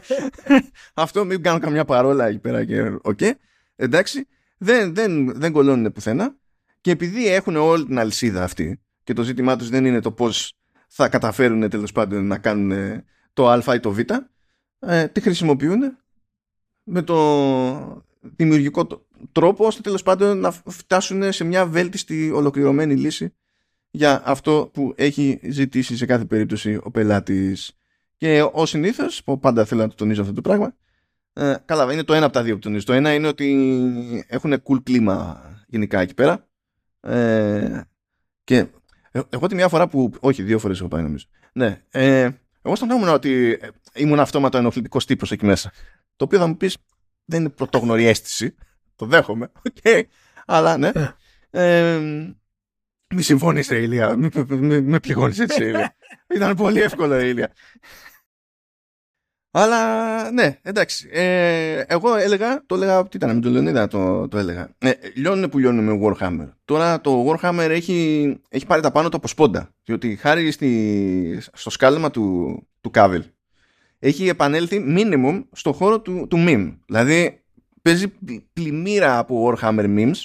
Αυτό 0.95 1.25
μην 1.25 1.43
κάνω 1.43 1.59
καμιά 1.59 1.85
παρόλα 1.85 2.27
εκεί 2.27 2.39
πέρα 2.39 2.65
και 2.65 2.99
okay. 3.03 3.31
Εντάξει 3.77 4.27
δεν, 4.59 4.95
δεν, 4.95 5.39
δεν 5.39 5.53
κολώνουν 5.53 5.93
πουθενά 5.93 6.37
και 6.81 6.91
επειδή 6.91 7.27
έχουν 7.27 7.57
όλη 7.57 7.85
την 7.85 7.99
αλυσίδα 7.99 8.43
αυτή 8.43 8.81
και 9.05 9.13
το 9.13 9.23
ζήτημά 9.23 9.57
τους 9.57 9.69
δεν 9.69 9.85
είναι 9.85 10.01
το 10.01 10.13
πώς 10.13 10.59
θα 10.89 11.09
καταφέρουν 11.09 11.69
τέλος 11.69 11.93
πάντων 11.93 12.27
να 12.27 12.39
κάνουν 12.39 13.03
το 13.33 13.49
α 13.49 13.75
ή 13.75 13.81
το 13.81 13.93
β 13.93 13.99
ε, 14.79 15.09
τι 15.09 15.21
χρησιμοποιούν 15.21 15.81
με 16.83 17.03
το 17.03 18.05
δημιουργικό 18.21 19.07
τρόπο 19.33 19.67
ώστε 19.67 19.81
τέλος 19.81 20.03
πάντων 20.03 20.39
να 20.39 20.51
φτάσουν 20.51 21.33
σε 21.33 21.45
μια 21.45 21.67
βέλτιστη 21.67 22.31
ολοκληρωμένη 22.31 22.97
λύση 22.97 23.35
για 23.91 24.23
αυτό 24.25 24.71
που 24.73 24.95
έχει 24.97 25.41
ζητήσει 25.43 25.97
σε 25.97 26.07
κάθε 26.07 26.25
περίπτωση 26.25 26.79
ο 26.83 26.91
πελάτης 26.91 27.73
και 28.17 28.49
ο 28.53 28.67
συνήθως, 28.67 29.25
που 29.25 29.39
πάντα 29.39 29.65
θέλω 29.65 29.83
να 29.83 29.89
το 29.89 29.95
τονίζω 29.95 30.21
αυτό 30.21 30.33
το 30.33 30.41
πράγμα 30.41 30.75
ε, 31.33 31.55
καλά, 31.65 31.93
είναι 31.93 32.05
το 32.05 32.15
ένα 32.15 32.25
από 32.25 32.35
τα 32.35 32.43
δύο 32.43 32.55
που 32.55 32.61
τονίζω. 32.61 32.85
Το 32.85 32.93
ένα 32.93 33.15
είναι 33.15 33.27
ότι 33.27 34.25
έχουν 34.29 34.63
cool 34.63 34.83
κλίμα 34.83 35.43
γενικά 35.67 36.01
εκεί 36.01 36.15
πέρα. 36.15 36.49
Ε, 37.01 37.81
και 38.45 38.67
ε, 39.11 39.21
εγώ 39.29 39.47
τη 39.47 39.55
μια 39.55 39.69
φορά 39.69 39.89
που. 39.89 40.11
Όχι, 40.21 40.43
δύο 40.43 40.59
φορές 40.59 40.79
έχω 40.79 40.89
πάει 40.89 41.03
νομίζω. 41.03 41.27
Ναι. 41.53 41.83
Ε, 41.91 42.23
εγώ 42.63 42.73
αισθανόμουν 42.73 43.09
ότι 43.09 43.59
ήμουν 43.95 44.21
αυτόματο 44.21 44.59
ενοχλητικός 44.59 45.07
τύπος 45.07 45.31
εκεί 45.33 45.45
μέσα. 45.47 45.73
Το 46.17 46.25
οποίο 46.25 46.39
θα 46.39 46.47
μου 46.47 46.57
πεις 46.57 46.77
δεν 47.25 47.41
είναι 47.41 47.49
πρωτόγνωρη 47.49 48.07
αίσθηση. 48.07 48.55
Το 48.97 49.07
δέχομαι. 49.07 49.51
Okay. 49.83 50.03
Αλλά 50.47 50.77
ναι. 50.77 50.93
Ε, 51.51 52.01
μη 53.15 53.23
συμφωνείς, 53.23 53.71
Ηλία. 53.71 54.17
Με 54.83 55.01
πληγώνεις 55.01 55.39
έτσι, 55.39 55.65
Ηλία. 55.65 55.97
Ήταν 56.35 56.57
πολύ 56.57 56.81
εύκολο, 56.81 57.21
Ηλία. 57.21 57.53
Αλλά 59.53 60.31
ναι, 60.31 60.59
εντάξει. 60.63 61.09
Ε, 61.13 61.81
εγώ 61.87 62.15
έλεγα, 62.15 62.63
το 62.67 62.75
έλεγα, 62.75 63.03
τι 63.03 63.17
ήταν, 63.17 63.35
με 63.35 63.41
τον 63.41 63.53
Λεωνίδα 63.53 63.87
το, 63.87 64.29
το 64.29 64.39
έλεγα. 64.39 64.75
Ε, 64.79 64.93
λιώνουν 65.15 65.49
που 65.49 65.59
λιώνουν 65.59 65.85
με 65.85 66.01
Warhammer. 66.03 66.53
Τώρα 66.65 67.01
το 67.01 67.27
Warhammer 67.29 67.67
έχει, 67.71 68.41
έχει 68.49 68.67
πάρει 68.67 68.83
τα 68.83 68.91
πάνω 68.91 69.09
του 69.09 69.17
από 69.17 69.29
σπόντα. 69.29 69.75
Διότι 69.85 70.17
χάρη 70.17 70.51
στη, 70.51 71.39
στο 71.53 71.71
σκάλεμα 71.71 72.11
του, 72.11 72.57
του 72.81 72.91
Κάβελ 72.91 73.25
έχει 74.01 74.29
επανέλθει 74.29 74.85
minimum 74.89 75.45
στο 75.53 75.73
χώρο 75.73 76.01
του, 76.01 76.27
του 76.31 76.45
meme. 76.49 76.77
Δηλαδή 76.87 77.43
παίζει 77.83 78.13
πλημμύρα 78.53 79.19
από 79.19 79.55
Warhammer 79.61 79.85
memes 79.85 80.23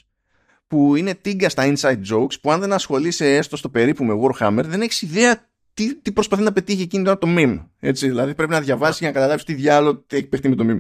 που 0.76 0.96
είναι 0.96 1.16
τίγκα 1.16 1.50
στα 1.50 1.74
inside 1.74 2.02
jokes 2.12 2.40
που 2.42 2.52
αν 2.52 2.60
δεν 2.60 2.74
ασχολείσαι 2.74 3.36
έστω 3.36 3.58
στο 3.58 3.70
περίπου 3.70 4.04
με 4.04 4.14
Warhammer 4.22 4.64
δεν 4.66 4.82
έχεις 4.82 5.02
ιδέα 5.02 5.50
τι, 5.74 5.96
τι 5.96 6.12
προσπαθεί 6.12 6.44
να 6.44 6.52
πετύχει 6.52 6.82
εκείνη 6.82 7.04
τώρα 7.04 7.18
το 7.18 7.28
meme. 7.38 7.66
Έτσι, 7.80 8.08
δηλαδή 8.08 8.36
πρέπει 8.36 8.52
να 8.52 8.62
διαβάσεις 8.62 9.00
για 9.00 9.08
να 9.08 9.14
καταλάβεις 9.14 9.44
τι 9.44 9.54
διάλογο 9.54 10.06
έχει 10.10 10.28
παιχτεί 10.28 10.50
με 10.50 10.56
το 10.56 10.66
meme. 10.68 10.80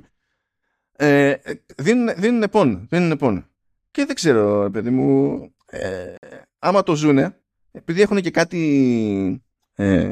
Ε, 0.92 1.34
δίνουν, 1.78 2.10
δίνουν 2.18 2.50
πόνο. 2.50 2.86
Δίνουν 2.90 3.18
πόνο. 3.18 3.46
Και 3.92 4.06
δεν 4.06 4.16
ξέρω, 4.16 4.70
παιδί 4.72 4.90
μου, 4.90 5.40
ε, 5.66 6.14
άμα 6.60 6.84
το 6.84 6.96
ζούνε, 6.96 7.40
επειδή 7.72 8.02
έχουν 8.02 8.22
και 8.22 8.32
κάτι 8.32 9.44
ε, 9.76 10.08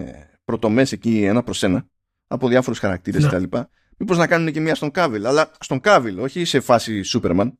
πρωτομές 0.45 0.91
εκεί 0.91 1.23
ένα 1.23 1.43
προς 1.43 1.63
ένα, 1.63 1.85
από 2.27 2.47
διάφορους 2.47 2.79
χαρακτήρες 2.79 3.27
κτλ. 3.27 3.43
Ναι. 3.57 3.63
Μήπως 3.97 4.17
να 4.17 4.27
κάνουν 4.27 4.51
και 4.51 4.59
μία 4.59 4.75
στον 4.75 4.91
Κάβιλ, 4.91 5.25
αλλά 5.25 5.51
στον 5.59 5.79
Κάβιλ, 5.79 6.19
όχι 6.19 6.45
σε 6.45 6.59
φάση 6.59 7.01
Σούπερμαν. 7.01 7.57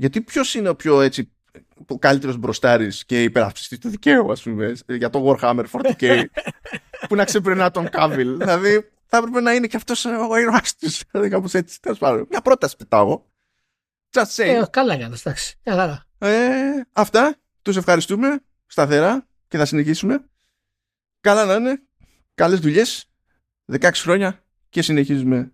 Γιατί 0.00 0.20
ποιος 0.20 0.54
είναι 0.54 0.68
ο 0.68 0.76
πιο 0.76 1.00
έτσι 1.00 1.32
ο 1.86 1.98
καλύτερος 1.98 2.36
μπροστάρης 2.36 3.04
και 3.04 3.22
υπερασπιστής 3.22 3.78
του 3.78 3.88
δικαίου, 3.88 4.32
ας 4.32 4.42
πούμε, 4.42 4.74
για 4.86 5.10
το 5.10 5.36
Warhammer 5.40 5.64
40k, 5.70 6.24
που 7.08 7.14
να 7.14 7.24
ξεπερνά 7.24 7.70
τον 7.70 7.88
Κάβιλ. 7.88 8.36
δηλαδή, 8.36 8.90
θα 9.06 9.16
έπρεπε 9.16 9.40
να 9.40 9.52
είναι 9.52 9.66
και 9.66 9.76
αυτός 9.76 10.04
ο 10.04 10.36
ήρωα 10.36 10.62
του. 10.78 10.90
Δηλαδή, 11.10 11.30
κάπως 11.30 11.54
έτσι. 11.54 11.80
Τέλος 11.80 11.98
πάντων, 11.98 12.26
μια 12.30 12.40
πρόταση 12.40 12.76
πετάω. 12.76 13.22
Just 14.10 14.24
say. 14.36 14.44
Ε, 14.44 14.62
καλά 14.70 14.94
για 14.94 15.06
εντάξει. 15.06 15.56
Ε, 16.18 16.80
αυτά. 16.92 17.36
Τους 17.62 17.76
ευχαριστούμε 17.76 18.40
σταθερά 18.66 19.26
και 19.48 19.58
θα 19.58 19.64
συνεχίσουμε. 19.64 20.24
Καλά 21.20 21.44
να 21.44 21.54
είναι. 21.54 21.82
Καλές 22.34 22.58
δουλειές. 22.58 23.10
16 23.72 23.90
χρόνια 23.94 24.44
και 24.68 24.82
συνεχίζουμε 24.82 25.52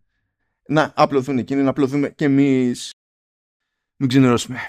να 0.67 0.93
απλωθούν 0.97 1.39
εκείνοι, 1.39 1.63
να 1.63 1.71
απλωθούμε 1.71 2.09
και 2.09 2.25
εμείς. 2.25 2.91
Μην 3.97 4.09
ξενερώσουμε. 4.09 4.69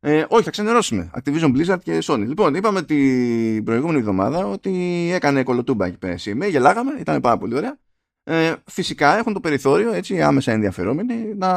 Ε, 0.00 0.24
όχι, 0.28 0.42
θα 0.42 0.50
ξενερώσουμε. 0.50 1.10
Activision 1.14 1.56
Blizzard 1.56 1.82
και 1.82 1.98
Sony. 2.02 2.24
Λοιπόν, 2.26 2.54
είπαμε 2.54 2.82
την 2.82 3.64
προηγούμενη 3.64 3.98
εβδομάδα 3.98 4.46
ότι 4.46 4.70
έκανε 5.12 5.42
κολοτούμπα 5.42 5.86
εκεί 5.86 5.98
πέρα 5.98 6.16
με 6.34 6.46
Γελάγαμε, 6.46 6.92
ήταν 6.98 7.20
πάρα 7.20 7.38
πολύ 7.38 7.54
ωραία. 7.54 7.78
Ε, 8.24 8.54
φυσικά 8.66 9.18
έχουν 9.18 9.32
το 9.32 9.40
περιθώριο 9.40 9.92
έτσι 9.92 10.22
άμεσα 10.22 10.52
ενδιαφερόμενοι 10.52 11.34
να 11.34 11.50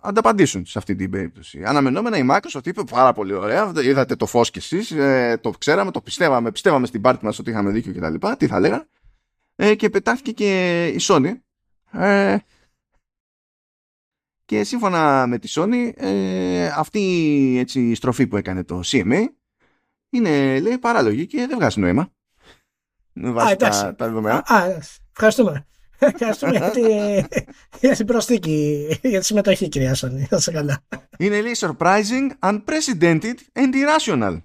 ανταπαντήσουν 0.00 0.66
σε 0.66 0.78
αυτή 0.78 0.94
την 0.94 1.10
περίπτωση. 1.10 1.62
Αναμενόμενα 1.64 2.18
η 2.18 2.26
Microsoft 2.30 2.66
είπε 2.66 2.82
πάρα 2.90 3.12
πολύ 3.12 3.32
ωραία, 3.32 3.72
είδατε 3.82 4.16
το 4.16 4.26
φως 4.26 4.50
κι 4.50 4.58
εσείς, 4.58 4.90
ε, 4.90 5.38
το 5.42 5.50
ξέραμε, 5.50 5.90
το 5.90 6.00
πιστεύαμε, 6.00 6.50
πιστεύαμε 6.50 6.86
στην 6.86 7.00
πάρτι 7.00 7.24
μας 7.24 7.38
ότι 7.38 7.50
είχαμε 7.50 7.70
δίκιο 7.70 7.92
κτλ. 7.92 8.28
Τι 8.36 8.46
θα 8.46 8.60
λέγανε. 8.60 8.86
Ε, 9.56 9.74
και 9.74 9.90
πετάχτηκε 9.90 10.32
και 10.32 10.86
η 10.86 10.98
Sony. 11.00 11.32
Ε, 11.92 12.36
και 14.46 14.64
σύμφωνα 14.64 15.26
με 15.26 15.38
τη 15.38 15.52
Sony, 15.54 15.90
ε, 15.94 16.66
αυτή 16.66 17.56
έτσι, 17.58 17.80
η 17.80 17.94
στροφή 17.94 18.26
που 18.26 18.36
έκανε 18.36 18.64
το 18.64 18.80
CMA 18.84 19.24
είναι 20.10 20.60
λέει, 20.60 20.78
παράλογη 20.78 21.26
και 21.26 21.46
δεν 21.46 21.58
βγάζει 21.58 21.80
νόημα. 21.80 22.10
Βάζει 23.12 23.56
τα, 23.56 23.68
τα 23.68 24.06
δεδομένα. 24.06 24.42
Α, 24.46 24.64
ευχαριστούμε. 25.12 25.66
Ευχαριστούμε 25.98 26.56
για, 26.56 26.70
τη, 26.70 26.82
για 27.80 27.94
την 27.96 28.06
προσθήκη, 28.06 28.88
για 29.02 29.18
τη 29.18 29.24
συμμετοχή, 29.24 29.68
κυρία 29.68 29.94
Σόνη. 29.94 30.24
Θα 30.24 30.38
σε 30.38 30.52
καλά. 30.52 30.84
Είναι 31.18 31.40
λέει 31.40 31.56
surprising, 31.58 32.30
unprecedented 32.40 33.34
and 33.52 33.72
irrational. 33.72 34.40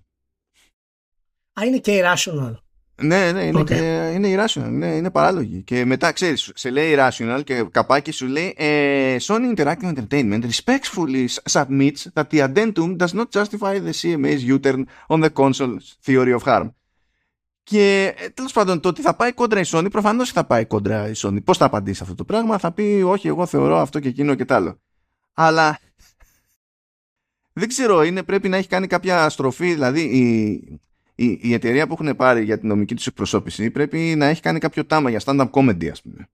Α, 1.60 1.66
είναι 1.66 1.78
και 1.78 2.04
irrational. 2.04 2.54
Ναι, 3.02 3.32
ναι, 3.32 3.44
είναι, 3.44 3.60
okay. 3.60 3.66
και, 3.66 4.12
είναι 4.14 4.36
irrational, 4.36 4.70
ναι, 4.70 4.88
είναι 4.88 5.12
παράλογη. 5.12 5.62
Και 5.62 5.86
μετά, 5.86 6.12
ξέρεις, 6.12 6.52
σε 6.54 6.70
λέει 6.70 6.96
irrational 6.98 7.42
και 7.44 7.66
καπάκι 7.72 8.12
σου 8.12 8.28
λέει 8.28 8.54
ε, 8.58 9.16
Sony 9.22 9.56
Interactive 9.56 9.94
Entertainment 9.94 10.42
respectfully 10.44 11.28
submits 11.52 12.06
that 12.14 12.24
the 12.32 12.40
addendum 12.40 12.98
does 12.98 13.14
not 13.14 13.32
justify 13.32 13.80
the 13.80 13.92
CMA's 14.02 14.44
U-turn 14.56 14.84
on 15.08 15.20
the 15.22 15.30
console's 15.30 15.98
theory 16.06 16.34
of 16.40 16.44
harm. 16.44 16.70
Και 17.64 18.14
ε, 18.18 18.30
τέλος 18.30 18.52
πάντων, 18.52 18.80
το 18.80 18.90
ότι 18.90 19.02
θα 19.02 19.16
πάει 19.16 19.34
κόντρα 19.34 19.60
η 19.60 19.64
Sony, 19.66 19.88
προφανώς 19.92 20.32
θα 20.32 20.46
πάει 20.46 20.66
κόντρα 20.66 21.10
η 21.10 21.14
Sony. 21.16 21.44
Πώς 21.44 21.58
θα 21.58 21.66
απαντήσει 21.66 22.04
αυτό 22.04 22.16
το 22.16 22.24
πράγμα, 22.24 22.58
θα 22.58 22.72
πει 22.72 23.04
Όχι, 23.06 23.28
εγώ 23.28 23.46
θεωρώ 23.46 23.78
αυτό 23.78 24.00
και 24.00 24.08
εκείνο 24.08 24.36
και 24.36 24.46
τ' 24.46 24.52
άλλο. 24.52 24.80
Αλλά 25.34 25.80
δεν 27.54 27.68
ξέρω, 27.68 28.04
είναι, 28.04 28.24
πρέπει 28.24 28.50
να 28.50 28.58
έχει 28.58 28.68
κάνει 28.68 28.88
κάποια 28.88 29.30
στροφή, 29.30 29.74
δηλαδή 29.74 30.02
η, 30.02 30.82
η, 31.24 31.40
η 31.42 31.54
εταιρεία 31.54 31.88
που 31.88 31.98
έχουν 32.00 32.16
πάρει 32.16 32.44
για 32.44 32.60
την 32.60 32.68
νομική 32.68 32.96
τους 32.96 33.08
εκπροσώπηση 33.08 33.72
πρέπει 33.72 33.98
να 34.18 34.26
έχει 34.26 34.42
κάνει 34.42 34.60
κάποιο 34.60 34.86
τάμα 34.86 35.10
για 35.10 35.22
stand-up 35.26 35.50
comedy, 35.50 35.88
ας 35.88 36.02
πούμε. 36.02 36.30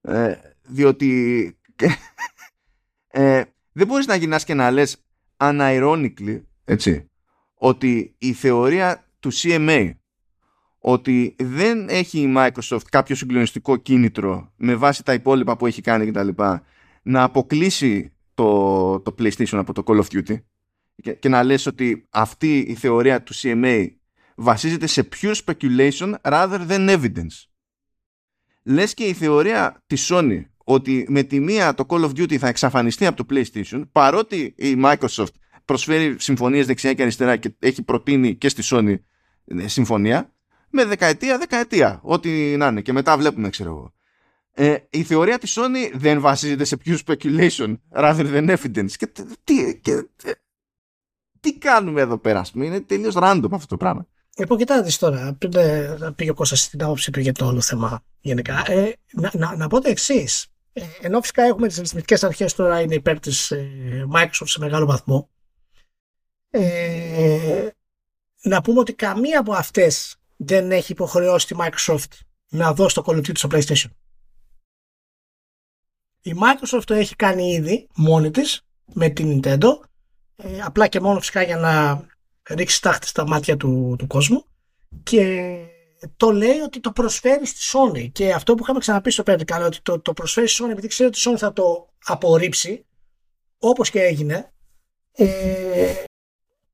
Ε, 0.00 0.34
διότι 0.62 1.56
ε, 3.08 3.42
δεν 3.72 3.86
μπορείς 3.86 4.06
να 4.06 4.14
γυρνάς 4.14 4.44
και 4.44 4.54
να 4.54 4.70
λες 4.70 4.96
unironically, 5.36 6.42
έτσι, 6.64 7.10
ότι 7.54 8.14
η 8.18 8.32
θεωρία 8.32 9.08
του 9.20 9.32
CMA 9.32 9.90
ότι 10.78 11.36
δεν 11.38 11.88
έχει 11.88 12.20
η 12.20 12.34
Microsoft 12.36 12.86
κάποιο 12.90 13.16
συγκλονιστικό 13.16 13.76
κίνητρο 13.76 14.52
με 14.56 14.74
βάση 14.74 15.04
τα 15.04 15.12
υπόλοιπα 15.12 15.56
που 15.56 15.66
έχει 15.66 15.80
κάνει 15.80 16.10
κτλ. 16.10 16.28
να 17.02 17.22
αποκλείσει 17.22 18.12
το, 18.34 19.00
το 19.00 19.14
PlayStation 19.18 19.56
από 19.56 19.72
το 19.72 19.82
Call 19.86 20.00
of 20.00 20.06
Duty 20.12 20.42
και, 21.02 21.12
και 21.12 21.28
να 21.28 21.42
λες 21.42 21.66
ότι 21.66 22.06
αυτή 22.10 22.58
η 22.58 22.74
θεωρία 22.74 23.22
του 23.22 23.34
CMA 23.34 23.86
βασίζεται 24.36 24.86
σε 24.86 25.08
pure 25.20 25.34
speculation 25.44 26.14
rather 26.22 26.68
than 26.68 26.88
evidence. 26.88 27.46
Λες 28.62 28.94
και 28.94 29.04
η 29.04 29.12
θεωρία 29.12 29.82
της 29.86 30.10
Sony 30.12 30.44
ότι 30.64 31.06
με 31.08 31.22
τη 31.22 31.40
μία 31.40 31.74
το 31.74 31.84
Call 31.88 32.00
of 32.00 32.08
Duty 32.08 32.36
θα 32.36 32.48
εξαφανιστεί 32.48 33.06
από 33.06 33.24
το 33.24 33.34
PlayStation 33.34 33.82
παρότι 33.92 34.54
η 34.56 34.80
Microsoft 34.84 35.34
προσφέρει 35.64 36.16
συμφωνίες 36.18 36.66
δεξιά 36.66 36.94
και 36.94 37.02
αριστερά 37.02 37.36
και 37.36 37.54
έχει 37.58 37.82
προτείνει 37.82 38.34
και 38.34 38.48
στη 38.48 38.62
Sony 38.64 38.94
ε, 39.44 39.68
συμφωνία 39.68 40.34
με 40.70 40.84
δεκαετία 40.84 41.38
δεκαετία 41.38 42.00
ό,τι 42.02 42.56
να 42.56 42.66
είναι. 42.66 42.80
Και 42.80 42.92
μετά 42.92 43.16
βλέπουμε 43.16 43.50
ξέρω 43.50 43.70
εγώ. 43.70 43.92
Ε, 44.56 44.76
η 44.90 45.02
θεωρία 45.02 45.38
της 45.38 45.58
Sony 45.58 45.90
δεν 45.94 46.20
βασίζεται 46.20 46.64
σε 46.64 46.76
pure 46.84 46.98
speculation 47.06 47.76
rather 47.96 48.26
than 48.34 48.56
evidence. 48.56 48.90
Και 48.96 49.06
τι, 49.44 49.80
και, 49.80 49.92
ε, 50.24 50.30
τι 51.44 51.58
κάνουμε 51.58 52.00
εδώ 52.00 52.18
πέρα 52.18 52.44
είναι 52.54 52.80
τελείως 52.80 53.14
random 53.16 53.48
αυτό 53.52 53.66
το 53.66 53.76
πράγμα 53.76 54.06
Λοιπόν, 54.36 54.58
κοιτάξτε 54.58 55.06
τώρα, 55.10 55.34
πριν 55.38 55.52
ε, 55.56 56.12
πήγε 56.16 56.30
ο 56.30 56.34
Κώστας 56.34 56.60
στην 56.60 56.82
άποψη 56.82 57.10
του 57.10 57.20
για 57.20 57.32
το 57.32 57.46
όλο 57.46 57.60
θέμα 57.60 58.04
γενικά. 58.20 58.70
Ε, 58.70 58.92
να, 59.12 59.30
να, 59.34 59.56
να 59.56 59.68
πω 59.68 59.80
το 59.80 59.88
εξής. 59.88 60.46
Ε, 60.72 60.82
ενώ 61.00 61.20
φυσικά 61.20 61.42
έχουμε 61.42 61.66
τις 61.68 61.78
ρυθμιστικές 61.78 62.24
αρχές 62.24 62.54
τώρα 62.54 62.80
είναι 62.80 62.94
υπέρ 62.94 63.20
της 63.20 63.50
ε, 63.50 64.06
Microsoft 64.14 64.44
σε 64.44 64.58
μεγάλο 64.58 64.86
βαθμό. 64.86 65.28
Ε, 66.50 67.68
να 68.42 68.60
πούμε 68.60 68.78
ότι 68.78 68.92
καμία 68.94 69.40
από 69.40 69.52
αυτές 69.52 70.16
δεν 70.36 70.72
έχει 70.72 70.92
υποχρεώσει 70.92 71.46
τη 71.46 71.54
Microsoft 71.58 72.18
να 72.48 72.74
δώσει 72.74 72.94
το 72.94 73.02
κολλητή 73.02 73.32
του 73.32 73.38
στο 73.38 73.48
PlayStation. 73.52 73.90
Η 76.22 76.32
Microsoft 76.34 76.82
το 76.84 76.94
έχει 76.94 77.16
κάνει 77.16 77.52
ήδη 77.52 77.88
μόνη 77.94 78.30
της 78.30 78.66
με 78.92 79.08
την 79.08 79.40
Nintendo 79.42 79.80
ε, 80.44 80.60
απλά 80.60 80.86
και 80.86 81.00
μόνο 81.00 81.18
φυσικά 81.18 81.42
για 81.42 81.56
να 81.56 82.04
ρίξεις 82.48 82.80
τάχτη 82.80 83.06
στα 83.06 83.26
μάτια 83.26 83.56
του, 83.56 83.94
του 83.98 84.06
κόσμου 84.06 84.44
και 85.02 85.56
το 86.16 86.30
λέει 86.30 86.58
ότι 86.58 86.80
το 86.80 86.92
προσφέρει 86.92 87.46
στη 87.46 87.60
Sony 87.72 88.12
και 88.12 88.32
αυτό 88.32 88.54
που 88.54 88.62
είχαμε 88.62 88.78
ξαναπεί 88.78 89.10
στο 89.10 89.22
Pedical 89.26 89.62
ότι 89.64 89.80
το, 89.82 90.00
το 90.00 90.12
προσφέρει 90.12 90.48
στη 90.48 90.64
Sony 90.64 90.70
επειδή 90.70 90.86
ξέρει 90.88 91.08
ότι 91.08 91.18
η 91.18 91.22
Sony 91.26 91.38
θα 91.38 91.52
το 91.52 91.88
απορρίψει 92.04 92.86
όπως 93.58 93.90
και 93.90 94.00
έγινε 94.02 94.52
ε, 95.12 96.04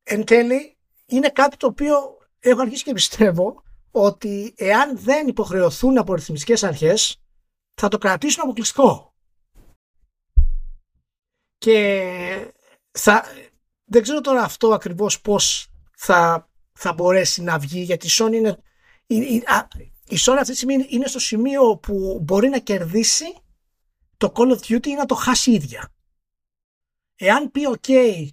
εν 0.02 0.24
τέλει 0.24 0.76
είναι 1.06 1.28
κάτι 1.28 1.56
το 1.56 1.66
οποίο 1.66 1.94
έχω 2.38 2.60
αρχίσει 2.60 2.84
και 2.84 2.92
πιστεύω 2.92 3.62
ότι 3.90 4.54
εάν 4.56 4.98
δεν 4.98 5.28
υποχρεωθούν 5.28 5.98
από 5.98 6.14
ρυθμιστικές 6.14 6.62
αρχές 6.62 7.20
θα 7.74 7.88
το 7.88 7.98
κρατήσουν 7.98 8.42
αποκλειστικό. 8.42 9.14
Και 11.58 12.52
θα, 12.90 13.24
δεν 13.90 14.02
ξέρω 14.02 14.20
τώρα 14.20 14.42
αυτό 14.42 14.68
ακριβώς 14.68 15.20
πώς 15.20 15.68
θα, 15.96 16.48
θα 16.72 16.92
μπορέσει 16.92 17.42
να 17.42 17.58
βγει 17.58 17.80
γιατί 17.80 18.06
η 18.06 18.10
Sony 18.12 18.32
είναι 18.32 18.58
η, 19.06 19.16
η, 19.16 19.42
η 20.08 20.16
Sony 20.26 20.36
αυτή 20.38 20.50
τη 20.50 20.56
στιγμή 20.56 20.86
είναι 20.88 21.06
στο 21.06 21.18
σημείο 21.18 21.76
που 21.76 22.20
μπορεί 22.22 22.48
να 22.48 22.58
κερδίσει 22.58 23.24
το 24.16 24.32
Call 24.34 24.50
of 24.50 24.58
Duty 24.58 24.86
ή 24.86 24.94
να 24.94 25.06
το 25.06 25.14
χάσει 25.14 25.50
ίδια. 25.50 25.92
Εάν 27.16 27.50
πει 27.50 27.60
ok 27.80 28.26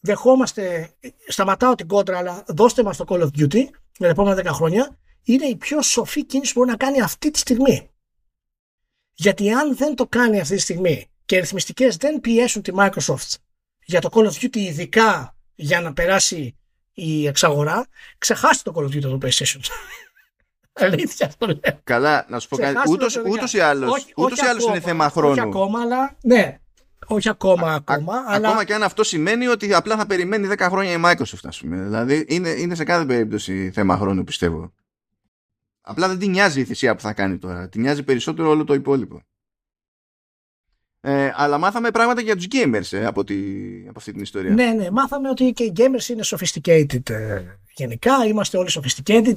δεχόμαστε, 0.00 0.94
σταματάω 1.28 1.74
την 1.74 1.86
κόντρα 1.86 2.18
αλλά 2.18 2.44
δώστε 2.46 2.82
μας 2.82 2.96
το 2.96 3.04
Call 3.08 3.20
of 3.20 3.26
Duty 3.38 3.64
για 3.96 4.06
τα 4.06 4.08
επόμενα 4.08 4.50
10 4.50 4.54
χρόνια 4.54 4.98
είναι 5.22 5.46
η 5.46 5.56
πιο 5.56 5.82
σοφή 5.82 6.24
κίνηση 6.24 6.52
που 6.52 6.58
μπορεί 6.58 6.70
να 6.70 6.76
κάνει 6.76 7.00
αυτή 7.00 7.30
τη 7.30 7.38
στιγμή. 7.38 7.90
Γιατί 9.12 9.52
αν 9.52 9.76
δεν 9.76 9.94
το 9.94 10.06
κάνει 10.06 10.40
αυτή 10.40 10.54
τη 10.54 10.60
στιγμή 10.60 11.10
και 11.24 11.36
οι 11.36 11.40
ρυθμιστικές 11.40 11.96
δεν 11.96 12.20
πιέσουν 12.20 12.62
τη 12.62 12.72
Microsoft 12.76 13.34
για 13.90 14.00
το 14.00 14.08
Call 14.12 14.24
of 14.24 14.44
Duty 14.44 14.56
ειδικά 14.56 15.36
για 15.54 15.80
να 15.80 15.92
περάσει 15.92 16.56
η 16.94 17.26
εξαγορά, 17.26 17.86
ξεχάστε 18.18 18.70
το 18.70 18.80
Call 18.80 18.84
of 18.84 18.96
Duty 18.96 19.00
το 19.00 19.18
PlayStation. 19.22 19.60
Αλήθεια 20.72 21.26
αυτό 21.26 21.46
λέω. 21.46 21.80
Καλά, 21.84 22.26
να 22.28 22.38
σου 22.38 22.48
πω 22.48 22.56
κάτι. 22.56 22.90
Ούτως, 22.90 23.52
ή 23.52 23.60
άλλως, 23.60 24.06
ούτως 24.16 24.38
ή 24.38 24.46
άλλως 24.46 24.64
είναι 24.64 24.80
θέμα 24.80 25.10
χρόνου. 25.10 25.30
Όχι 25.30 25.40
ακόμα, 25.40 25.80
αλλά 25.80 26.16
ναι. 26.22 26.58
Όχι 27.06 27.28
ακόμα, 27.28 27.74
ακόμα. 27.74 28.14
Α, 28.14 28.24
αλλά... 28.26 28.48
Ακόμα 28.48 28.64
και 28.64 28.74
αν 28.74 28.82
αυτό 28.82 29.04
σημαίνει 29.04 29.46
ότι 29.46 29.74
απλά 29.74 29.96
θα 29.96 30.06
περιμένει 30.06 30.48
10 30.50 30.66
χρόνια 30.70 30.92
η 30.92 31.00
Microsoft, 31.04 31.44
ας 31.44 31.60
πούμε. 31.60 31.82
Δηλαδή 31.82 32.24
είναι, 32.28 32.48
είναι 32.48 32.74
σε 32.74 32.84
κάθε 32.84 33.04
περίπτωση 33.04 33.70
θέμα 33.70 33.96
χρόνου, 33.96 34.24
πιστεύω. 34.24 34.72
Απλά 35.80 36.08
δεν 36.08 36.18
την 36.18 36.30
νοιάζει 36.30 36.60
η 36.60 36.64
θυσία 36.64 36.94
που 36.94 37.00
θα 37.00 37.12
κάνει 37.12 37.38
τώρα. 37.38 37.68
Την 37.68 37.80
νοιάζει 37.80 38.02
περισσότερο 38.02 38.48
όλο 38.48 38.64
το 38.64 38.74
υπόλοιπο. 38.74 39.22
Ε, 41.02 41.32
αλλά 41.34 41.58
μάθαμε 41.58 41.90
πράγματα 41.90 42.20
για 42.20 42.36
τους 42.36 42.46
gamers 42.50 42.98
ε, 42.98 43.06
από, 43.06 43.24
τη, 43.24 43.34
από 43.88 43.98
αυτή 43.98 44.12
την 44.12 44.22
ιστορία. 44.22 44.50
Ναι, 44.50 44.72
ναι. 44.72 44.90
Μάθαμε 44.90 45.28
ότι 45.28 45.52
και 45.52 45.62
οι 45.62 45.72
gamers 45.76 46.08
είναι 46.08 46.22
sophisticated 46.24 47.10
ε, 47.10 47.42
γενικά. 47.74 48.24
Είμαστε 48.26 48.58
όλοι 48.58 48.68
sophisticated 48.72 49.34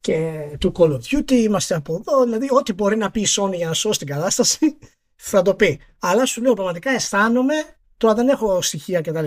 και 0.00 0.46
του 0.60 0.72
Call 0.76 0.90
of 0.90 1.00
Duty 1.00 1.30
είμαστε 1.30 1.74
από 1.74 1.94
εδώ. 1.94 2.24
Δηλαδή 2.24 2.48
ό,τι 2.50 2.72
μπορεί 2.72 2.96
να 2.96 3.10
πει 3.10 3.20
η 3.20 3.26
Sony 3.28 3.54
για 3.54 3.66
να 3.66 3.72
σώσει 3.72 3.98
την 3.98 4.08
κατάσταση 4.08 4.78
θα 5.30 5.42
το 5.42 5.54
πει. 5.54 5.80
Αλλά 5.98 6.26
σου 6.26 6.42
λέω 6.42 6.54
πραγματικά 6.54 6.90
αισθάνομαι, 6.90 7.54
τώρα 7.96 8.14
δεν 8.14 8.28
έχω 8.28 8.62
στοιχεία 8.62 9.00
κτλ. 9.00 9.26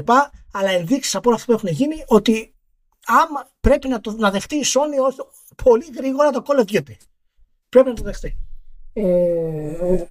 Αλλά 0.52 0.70
ενδείξεις 0.70 1.16
από 1.16 1.30
όλα 1.30 1.38
αυτά 1.38 1.52
που 1.52 1.58
έχουν 1.58 1.78
γίνει 1.78 2.04
ότι 2.08 2.54
άμα 3.06 3.50
πρέπει 3.60 3.88
να, 3.88 4.02
το, 4.02 4.12
να 4.12 4.32
δεχτεί 4.32 4.56
η 4.56 4.66
Sony 4.66 5.24
πολύ 5.64 5.86
γρήγορα 5.98 6.30
το 6.30 6.44
Call 6.48 6.60
of 6.60 6.76
Duty. 6.76 6.96
Πρέπει 7.70 7.88
να 7.88 7.94
το 7.94 8.04
δεχτεί. 8.04 8.38
Ε, 8.94 10.06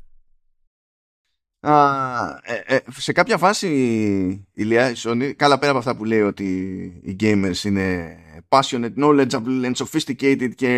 ε, 1.60 2.74
ε, 2.74 2.78
σε 2.96 3.12
κάποια 3.12 3.38
φάση 3.38 3.68
η 4.52 4.62
Λία, 4.62 4.90
η 4.90 4.94
Sony, 4.96 5.32
καλά 5.36 5.58
πέρα 5.58 5.70
από 5.70 5.78
αυτά 5.78 5.96
που 5.96 6.04
λέει 6.04 6.20
ότι 6.20 6.44
οι 7.02 7.16
gamers 7.20 7.64
είναι 7.64 8.16
passionate, 8.48 8.94
knowledgeable 8.98 9.64
and 9.64 9.72
sophisticated 9.74 10.50
και 10.54 10.72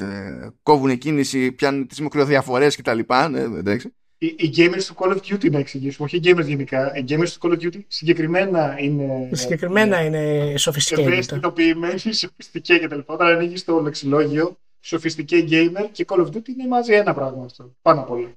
ε, 0.00 0.48
κόβουν 0.62 0.98
κίνηση, 0.98 1.52
πιάνουν 1.52 1.86
τις 1.86 2.00
μικροδιαφορές 2.00 2.76
κτλ. 2.76 2.98
Ναι, 3.30 3.40
εντάξει. 3.40 3.94
Οι, 4.18 4.26
οι 4.26 4.52
gamers 4.56 4.82
του 4.86 4.94
Call 4.96 5.16
of 5.16 5.16
Duty 5.16 5.50
να 5.50 5.58
εξηγήσουμε, 5.58 6.08
όχι 6.12 6.16
οι 6.16 6.20
gamers 6.24 6.46
γενικά. 6.46 6.96
Οι 6.96 7.04
gamers 7.08 7.28
του 7.28 7.48
Call 7.48 7.52
of 7.52 7.64
Duty 7.64 7.80
συγκεκριμένα 7.88 8.76
είναι. 8.78 9.28
Συγκεκριμένα 9.32 10.04
είναι, 10.04 10.18
είναι 10.18 10.54
sophisticated. 10.58 10.98
Ευαισθητοποιημένοι, 10.98 12.00
sophisticated 12.02 12.80
κτλ. 12.84 12.98
Όταν 13.04 13.26
ανοίγεις 13.26 13.64
το 13.64 13.80
λεξιλόγιο, 13.80 14.58
sophisticated 14.84 15.48
gamer 15.50 15.88
και 15.92 16.04
Call 16.08 16.18
of 16.18 16.26
Duty 16.26 16.48
είναι 16.48 16.68
μαζί 16.68 16.92
ένα 16.92 17.14
πράγμα 17.14 17.44
αυτό. 17.44 17.74
Πάνω 17.82 18.00
απ' 18.00 18.10
όλα 18.10 18.28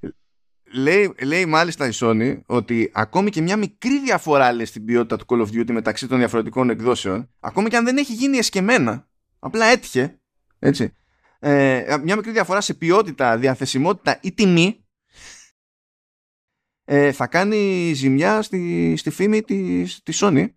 λέει, 0.76 1.16
λέει 1.24 1.46
μάλιστα 1.46 1.88
η 1.88 1.92
Sony 1.94 2.40
ότι 2.46 2.92
ακόμη 2.94 3.30
και 3.30 3.42
μια 3.42 3.58
μικρή 3.58 4.00
διαφορά 4.00 4.54
λέει, 4.54 4.66
στην 4.66 4.86
ποιότητα 4.86 5.18
του 5.18 5.26
Call 5.28 5.42
of 5.42 5.60
Duty 5.60 5.72
μεταξύ 5.72 6.08
των 6.08 6.18
διαφορετικών 6.18 6.70
εκδόσεων, 6.70 7.30
ακόμη 7.40 7.70
και 7.70 7.78
αν 7.78 7.86
δεν 7.86 7.98
έχει 7.98 8.14
γίνει 8.14 8.38
εσκεμένα, 8.38 9.08
απλά 9.40 9.66
έτυχε, 9.66 10.20
έτσι, 10.60 10.94
ε, 11.40 11.98
μια 12.04 12.16
μικρή 12.16 12.32
διαφορά 12.32 12.62
σε 12.62 12.74
ποιότητα, 12.74 13.38
διαθεσιμότητα 13.38 14.20
ή 14.22 14.34
τιμή, 14.34 14.86
ε, 16.86 17.12
θα 17.12 17.28
κάνει 17.28 17.92
ζημιά 17.94 18.42
στη, 18.42 18.94
στη 18.98 19.10
φήμη 19.10 19.42
της, 19.42 20.04
της 20.04 20.20
Sony 20.24 20.48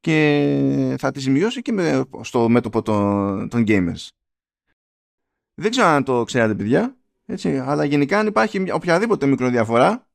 και 0.00 0.96
θα 0.98 1.10
τη 1.10 1.20
ζημιώσει 1.20 1.62
και 1.62 1.72
με, 1.72 2.04
στο 2.20 2.48
μέτωπο 2.48 2.82
των, 2.82 3.48
των 3.48 3.64
gamers. 3.66 4.08
Δεν 5.54 5.70
ξέρω 5.70 5.86
αν 5.86 6.04
το 6.04 6.24
ξέρατε 6.24 6.54
παιδιά, 6.54 6.99
έτσι, 7.30 7.58
αλλά 7.58 7.84
γενικά 7.84 8.18
αν 8.18 8.26
υπάρχει 8.26 8.70
οποιαδήποτε 8.70 9.26
μικροδιαφορά 9.26 10.08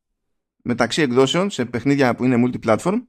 μεταξύ 0.63 1.01
εκδόσεων 1.01 1.49
σε 1.49 1.65
παιχνίδια 1.65 2.15
που 2.15 2.23
είναι 2.23 2.43
multi-platform 2.45 3.01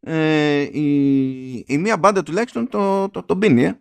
ε, 0.00 0.60
η, 0.60 1.64
η 1.66 1.78
μία 1.78 1.96
μπάντα 1.96 2.22
τουλάχιστον 2.22 2.68
το, 2.68 3.08
το, 3.08 3.22
το 3.22 3.34
μπίνει 3.34 3.64
ε. 3.64 3.80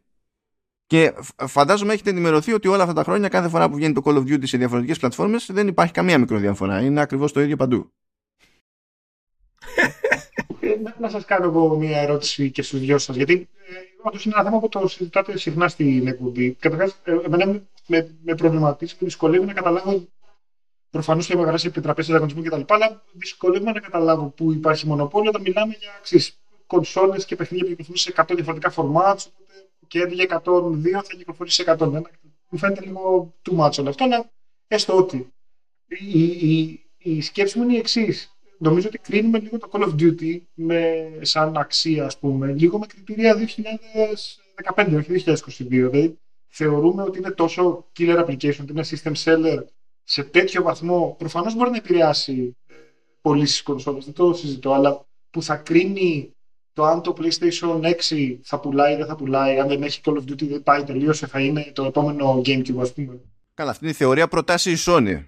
και 0.85 1.13
φαντάζομαι 1.47 1.93
έχετε 1.93 2.09
ενημερωθεί 2.09 2.53
ότι 2.53 2.67
όλα 2.67 2.81
αυτά 2.81 2.93
τα 2.93 3.03
χρόνια 3.03 3.27
κάθε 3.27 3.49
φορά 3.49 3.69
που 3.69 3.75
βγαίνει 3.75 3.93
το 3.93 4.01
Call 4.05 4.15
of 4.15 4.21
Duty 4.21 4.47
σε 4.47 4.57
διαφορετικές 4.57 4.99
πλατφόρμες 4.99 5.49
δεν 5.51 5.67
υπάρχει 5.67 5.93
καμία 5.93 6.17
μικροδιαφορά 6.17 6.81
είναι 6.81 7.01
ακριβώς 7.01 7.31
το 7.31 7.41
ίδιο 7.41 7.55
παντού 7.55 7.93
ε, 10.59 10.75
να, 10.83 10.95
να 10.99 11.09
σας 11.09 11.25
κάνω 11.25 11.45
εγώ 11.45 11.77
μία 11.77 12.01
ερώτηση 12.01 12.51
και 12.51 12.61
στους 12.61 12.79
δυο 12.79 12.97
σας 12.97 13.15
γιατί 13.15 13.33
ε, 13.33 13.73
όντως 13.73 13.92
είναι 14.11 14.33
ένα 14.35 14.43
θέμα 14.43 14.59
που 14.59 14.69
το 14.69 14.87
συζητάτε 14.87 15.37
συχνά 15.37 15.67
στην 15.67 16.07
εκπομπή 16.07 16.51
καταρχάς 16.51 16.99
ε, 17.03 17.11
εμένα 17.25 17.61
με, 17.87 18.15
με 18.23 18.35
προβληματίσει 18.35 18.95
και 18.95 19.05
δυσκολεύει 19.05 19.45
να 19.45 19.53
καταλάβω. 19.53 20.07
Προφανώς 20.89 21.27
και 21.27 21.33
έχω 21.33 21.41
γράψει 21.43 21.67
επιτραπέ 21.67 22.01
ανταγωνισμού 22.01 22.41
κτλ. 22.43 22.61
Αλλά 22.67 23.03
δυσκολεύει 23.13 23.65
να 23.65 23.71
καταλάβω 23.79 24.27
πού 24.27 24.51
υπάρχει 24.51 24.87
μονοπόλιο 24.87 25.29
όταν 25.29 25.41
μιλάμε 25.41 25.75
για 25.79 25.89
αξίε. 25.97 26.19
Κονσόλες 26.67 27.25
και 27.25 27.35
παιχνίδια 27.35 27.65
που 27.65 27.69
κυκλοφορούν 27.71 27.97
σε 27.97 28.13
100 28.15 28.35
διαφορετικά 28.35 28.73
formats. 28.75 29.25
Και 29.87 30.01
αντί 30.01 30.13
για 30.15 30.41
102 30.45 30.89
θα 30.91 31.15
κυκλοφορήσει 31.17 31.63
σε 31.63 31.75
101. 31.79 32.01
Μου 32.49 32.57
φαίνεται 32.57 32.85
λίγο 32.85 33.33
too 33.49 33.57
much 33.59 33.77
όλο 33.79 33.89
αυτό, 33.89 34.03
αλλά 34.03 34.31
έστω 34.67 34.97
ότι. 34.97 35.33
Η, 35.87 36.21
η, 36.23 36.83
η 36.97 37.21
σκέψη 37.21 37.57
μου 37.57 37.63
είναι 37.63 37.73
η 37.73 37.77
εξής. 37.77 38.32
Νομίζω 38.63 38.87
ότι 38.87 38.97
κρίνουμε 38.97 39.39
λίγο 39.39 39.57
το 39.57 39.69
Call 39.71 39.83
of 39.83 39.95
Duty 39.99 40.41
με, 40.53 41.11
σαν 41.21 41.57
αξία, 41.57 42.05
ας 42.05 42.17
πούμε, 42.17 42.51
λίγο 42.51 42.79
με 42.79 42.85
κριτήρια 42.85 43.35
2015, 44.75 44.95
όχι 44.95 45.23
2022. 45.25 45.67
Δηλαδή, 45.67 46.19
θεωρούμε 46.47 47.03
ότι 47.03 47.17
είναι 47.17 47.31
τόσο 47.31 47.85
killer 47.97 48.25
application, 48.25 48.59
ότι 48.61 48.71
είναι 48.71 48.85
system 48.89 49.13
seller 49.23 49.63
σε 50.03 50.23
τέτοιο 50.23 50.63
βαθμό. 50.63 51.15
Προφανώς 51.19 51.55
μπορεί 51.55 51.69
να 51.69 51.77
επηρεάσει 51.77 52.57
ε, 52.67 52.73
πωλήσει 53.21 53.63
κονσόλες, 53.63 54.05
δεν 54.05 54.13
το 54.13 54.33
συζητώ, 54.33 54.73
αλλά 54.73 55.05
που 55.29 55.41
θα 55.41 55.55
κρίνει 55.55 56.33
το 56.73 56.83
αν 56.83 57.01
το 57.01 57.15
PlayStation 57.17 57.93
6 58.09 58.37
θα 58.43 58.59
πουλάει 58.59 58.93
ή 58.93 58.95
δεν 58.95 59.05
θα 59.05 59.15
πουλάει, 59.15 59.59
αν 59.59 59.67
δεν 59.67 59.83
έχει 59.83 60.01
Call 60.03 60.13
of 60.13 60.21
Duty 60.21 60.47
δεν 60.47 60.63
πάει, 60.63 60.83
τελείωσε, 60.83 61.27
θα 61.27 61.39
είναι 61.39 61.71
το 61.73 61.83
επόμενο 61.83 62.41
GameCube, 62.45 62.79
ας 62.79 62.93
πούμε. 62.93 63.21
Καλά, 63.53 63.69
αυτή 63.69 63.83
είναι 63.83 63.93
η 63.93 63.97
θεωρία 63.97 64.27
προτάσει 64.27 64.71
η 64.71 64.77
Sony. 64.85 65.25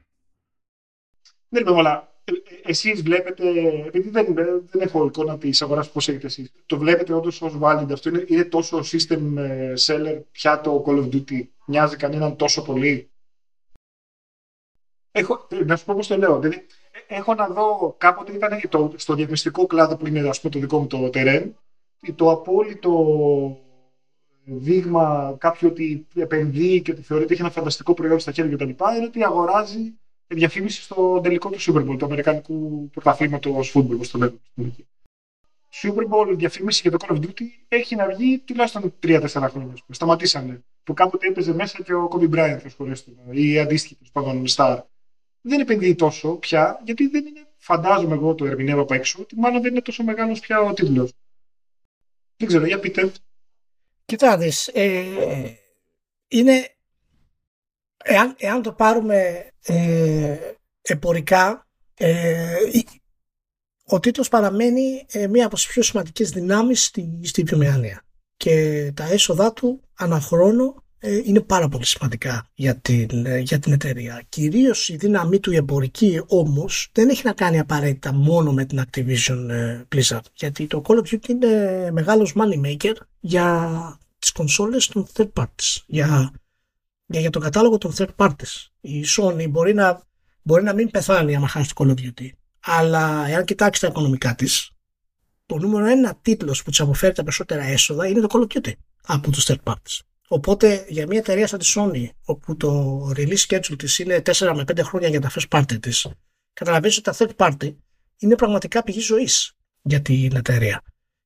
Δεν 1.49 1.61
είπαμε, 1.61 1.79
αλλά 1.79 2.14
ε, 2.27 2.31
ε, 2.31 2.69
εσείς 2.69 3.01
βλέπετε, 3.01 3.49
επειδή 3.85 4.09
δεν, 4.09 4.33
δεν 4.65 4.81
έχω 4.81 5.05
εικόνα 5.05 5.37
της 5.37 5.61
αγοράς 5.61 5.91
πώς 5.91 6.07
έχετε 6.09 6.25
εσείς, 6.25 6.51
το 6.65 6.77
βλέπετε 6.77 7.13
όντως 7.13 7.41
ως 7.41 7.57
valid 7.61 7.87
αυτό. 7.91 8.09
Είναι, 8.09 8.25
είναι 8.27 8.43
τόσο 8.43 8.77
system 8.77 9.37
ε, 9.37 9.73
seller 9.77 10.21
πια 10.31 10.61
το 10.61 10.83
Call 10.87 10.97
of 10.97 11.09
Duty. 11.09 11.47
Μοιάζει 11.65 11.95
κανέναν 11.95 12.35
τόσο 12.35 12.61
πολύ; 12.61 13.09
Έχω, 15.11 15.47
να 15.65 15.75
σου 15.75 15.85
πω 15.85 15.95
πώς 15.95 16.07
το 16.07 16.17
λέω. 16.17 16.39
Δηλαδή, 16.39 16.65
έχω 17.07 17.33
να 17.33 17.47
δω 17.47 17.95
κάποτε 17.97 18.31
ήταν 18.31 18.69
το, 18.69 18.93
στο 18.95 19.13
διαφημιστικό 19.13 19.65
κλάδο 19.65 19.97
που 19.97 20.07
είναι 20.07 20.29
ας 20.29 20.41
πούμε, 20.41 20.53
το 20.53 20.59
δικό 20.59 20.79
μου 20.79 20.87
το 20.87 21.09
terrain, 21.13 21.51
το 22.15 22.31
απόλυτο 22.31 22.93
δείγμα 24.43 25.35
κάποιου 25.39 25.69
ότι 25.71 26.07
επενδύει 26.15 26.81
και 26.81 26.91
ότι 26.91 27.01
θεωρεί 27.01 27.23
ότι 27.23 27.33
έχει 27.33 27.41
ένα 27.41 27.51
φανταστικό 27.51 27.93
προϊόν 27.93 28.19
στα 28.19 28.31
χέρια 28.31 28.55
κτλ. 28.55 28.69
είναι 28.69 29.05
ότι 29.05 29.23
αγοράζει 29.23 29.93
διαφήμιση 30.27 30.81
στο 30.81 31.19
τελικό 31.23 31.49
του 31.49 31.59
Super 31.61 31.89
Bowl, 31.89 31.97
του 31.97 32.05
Αμερικανικού 32.05 32.89
πρωταθλήματος 32.89 33.71
football, 33.75 33.93
όπως 33.93 34.11
το 34.11 34.17
λέμε. 34.17 34.39
Super 35.81 36.09
Bowl 36.09 36.33
διαφήμιση 36.35 36.81
για 36.81 36.91
το 36.91 36.97
Call 37.01 37.15
of 37.15 37.19
Duty 37.19 37.43
έχει 37.67 37.95
να 37.95 38.07
βγει 38.07 38.39
τουλάχιστον 38.39 38.93
3-4 39.03 39.27
χρόνια. 39.49 39.73
Σταματήσανε. 39.89 40.63
Που 40.83 40.93
κάποτε 40.93 41.27
έπαιζε 41.27 41.53
μέσα 41.53 41.81
και 41.83 41.93
ο 41.93 42.07
Kobe 42.11 42.29
Bryant, 42.35 42.59
ή 43.31 43.59
αντίστοιχη 43.59 43.97
πάντων 44.11 44.45
Star. 44.47 44.79
Δεν 45.41 45.59
επενδύει 45.59 45.95
τόσο 45.95 46.35
πια, 46.35 46.81
γιατί 46.83 47.07
δεν 47.07 47.25
είναι, 47.25 47.47
φαντάζομαι 47.57 48.13
εγώ 48.13 48.35
το 48.35 48.45
ερμηνεύω 48.45 48.81
από 48.81 48.93
έξω, 48.93 49.21
ότι 49.21 49.35
μάλλον 49.39 49.61
δεν 49.61 49.71
είναι 49.71 49.81
τόσο 49.81 50.03
μεγάλος 50.03 50.39
πια 50.39 50.59
ο 50.59 50.73
τίτλος. 50.73 51.11
Δεν 52.37 52.47
ξέρω, 52.47 52.65
για 52.65 52.79
πείτε. 52.79 53.11
Κοιτάξτε, 54.05 54.71
ε, 54.73 55.53
είναι 56.27 56.74
εάν, 58.05 58.35
εάν 58.37 58.61
το 58.61 58.71
πάρουμε 58.71 59.47
ε, 59.63 60.37
εμπορικά, 60.81 61.67
ε, 61.97 62.55
ο 63.85 63.99
τίτλος 63.99 64.29
παραμένει 64.29 65.05
ε, 65.11 65.27
μία 65.27 65.45
από 65.45 65.55
τις 65.55 65.67
πιο 65.67 65.81
σημαντικές 65.81 66.29
δυνάμεις 66.29 66.85
στη, 66.85 67.19
στη 67.23 67.43
βιομηχανία 67.43 68.01
και 68.37 68.91
τα 68.93 69.03
έσοδά 69.11 69.53
του 69.53 69.81
αναχρόνω 69.93 70.83
ε, 70.99 71.21
είναι 71.25 71.41
πάρα 71.41 71.67
πολύ 71.67 71.85
σημαντικά 71.85 72.47
για 72.53 72.75
την, 72.75 73.25
ε, 73.25 73.37
για 73.39 73.59
την 73.59 73.73
εταιρεία. 73.73 74.23
Κυρίως 74.29 74.89
η 74.89 74.95
δύναμή 74.95 75.39
του 75.39 75.51
εμπορική 75.51 76.21
όμως 76.27 76.89
δεν 76.91 77.09
έχει 77.09 77.21
να 77.25 77.33
κάνει 77.33 77.59
απαραίτητα 77.59 78.13
μόνο 78.13 78.53
με 78.53 78.65
την 78.65 78.81
Activision 78.85 79.49
Blizzard 79.95 80.25
γιατί 80.33 80.67
το 80.67 80.81
Call 80.85 80.95
of 80.95 81.13
Duty 81.13 81.27
είναι 81.29 81.89
μεγάλος 81.91 82.33
money 82.35 82.65
maker 82.65 82.95
για 83.19 83.99
τις 84.19 84.31
κονσόλες 84.31 84.87
των 84.87 85.07
third 85.13 85.31
parties, 85.33 85.83
για 85.85 86.31
για, 87.05 87.19
για 87.19 87.29
τον 87.29 87.41
κατάλογο 87.41 87.77
των 87.77 87.93
third 87.97 88.15
parties. 88.15 88.67
Η 88.81 89.05
Sony 89.17 89.49
μπορεί 89.49 89.73
να, 89.73 90.01
μπορεί 90.41 90.63
να 90.63 90.73
μην 90.73 90.91
πεθάνει 90.91 91.35
άμα 91.35 91.47
χάσει 91.47 91.73
το 91.73 91.85
Call 91.85 91.89
of 91.89 92.03
Duty. 92.05 92.29
Αλλά 92.59 93.27
εάν 93.27 93.45
κοιτάξει 93.45 93.81
τα 93.81 93.87
οικονομικά 93.87 94.35
της, 94.35 94.71
το 95.45 95.57
νούμερο 95.57 95.85
ένα 95.85 96.17
τίτλος 96.21 96.63
που 96.63 96.69
της 96.69 96.79
αποφέρει 96.79 97.13
τα 97.13 97.23
περισσότερα 97.23 97.63
έσοδα 97.63 98.07
είναι 98.07 98.19
το 98.19 98.27
Call 98.31 98.51
of 98.51 98.57
Duty 98.57 98.71
από 99.05 99.31
τους 99.31 99.45
third 99.47 99.63
parties. 99.63 99.99
Οπότε 100.27 100.85
για 100.89 101.07
μια 101.07 101.17
εταιρεία 101.17 101.47
σαν 101.47 101.59
τη 101.59 101.73
Sony, 101.75 102.09
όπου 102.25 102.57
το 102.57 102.99
release 103.15 103.45
schedule 103.47 103.75
της 103.77 103.99
είναι 103.99 104.21
4 104.25 104.51
με 104.55 104.63
5 104.67 104.79
χρόνια 104.83 105.07
για 105.07 105.21
τα 105.21 105.31
first 105.31 105.59
party 105.59 105.79
της, 105.79 106.07
καταλαβαίνεις 106.53 106.97
ότι 106.97 107.11
τα 107.11 107.15
third 107.17 107.35
party 107.35 107.75
είναι 108.17 108.35
πραγματικά 108.35 108.83
πηγή 108.83 108.99
ζωής 108.99 109.53
για 109.81 110.01
την 110.01 110.35
εταιρεία. 110.35 110.81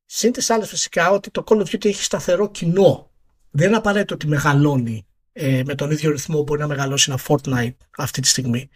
Συν 0.06 0.32
τι 0.32 0.54
άλλε 0.54 0.66
φυσικά 0.66 1.10
ότι 1.10 1.32
το 1.32 1.44
Call 1.48 1.58
of 1.58 1.66
Duty 1.66 1.86
έχει 1.86 2.04
σταθερό 2.04 2.52
κοινό. 2.52 3.12
Δεν 3.50 3.68
είναι 3.68 3.78
απαραίτητο 3.78 4.14
ότι 4.14 4.28
μεγαλώνει 4.28 5.08
ε, 5.42 5.62
με 5.66 5.76
τον 5.76 5.92
ίδιο 5.92 6.12
ρυθμό 6.12 6.44
μπορεί 6.44 6.60
να 6.60 6.68
μεγαλώσει 6.68 7.12
ένα 7.12 7.20
Fortnite 7.28 7.76
αυτή 7.98 8.22
τη 8.22 8.28
στιγμή. 8.28 8.70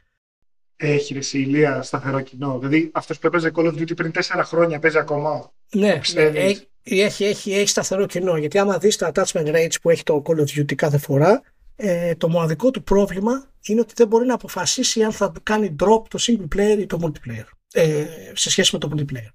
Έχει 0.76 1.14
ρε 1.14 1.20
ηλία 1.32 1.82
σταθερό 1.82 2.22
κοινό. 2.22 2.60
Δηλαδή 2.60 2.92
αυτός 2.94 3.20
που 3.20 3.28
έπαιζε 3.28 3.52
Call 3.56 3.66
of 3.66 3.74
Duty 3.74 3.96
πριν 3.96 4.12
4 4.14 4.42
χρόνια 4.44 4.80
παίζει 4.80 4.98
ακόμα. 4.98 5.54
Ναι, 5.74 6.00
ναι 6.14 6.22
έχει, 6.22 6.68
έχει, 6.84 7.24
έχει, 7.26 7.54
έχει 7.54 7.68
σταθερό 7.68 8.06
κοινό. 8.06 8.38
Γιατί 8.38 8.58
άμα 8.58 8.78
δεις 8.78 8.96
τα 8.96 9.12
attachment 9.14 9.48
rates 9.48 9.76
που 9.82 9.90
έχει 9.90 10.04
το 10.04 10.22
Call 10.26 10.40
of 10.40 10.60
Duty 10.60 10.76
κάθε 10.76 10.98
φορά, 10.98 11.42
ε, 11.76 12.16
το 12.16 12.30
μοναδικό 12.30 12.72
του 12.72 12.84
πρόβλημα 12.84 13.52
είναι 13.66 13.80
ότι 13.80 13.94
δεν 13.96 14.08
μπορεί 14.08 14.26
να 14.26 14.34
αποφασίσει 14.34 15.04
αν 15.04 15.12
θα 15.12 15.34
κάνει 15.44 15.76
drop 15.80 16.08
το 16.08 16.20
single 16.22 16.56
player 16.56 16.78
ή 16.80 16.86
το 16.86 17.00
multiplayer 17.02 17.46
ε, 17.74 18.06
σε 18.34 18.50
σχέση 18.50 18.70
με 18.74 18.80
το 18.80 18.90
multiplayer. 18.96 19.32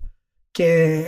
Και 0.51 1.03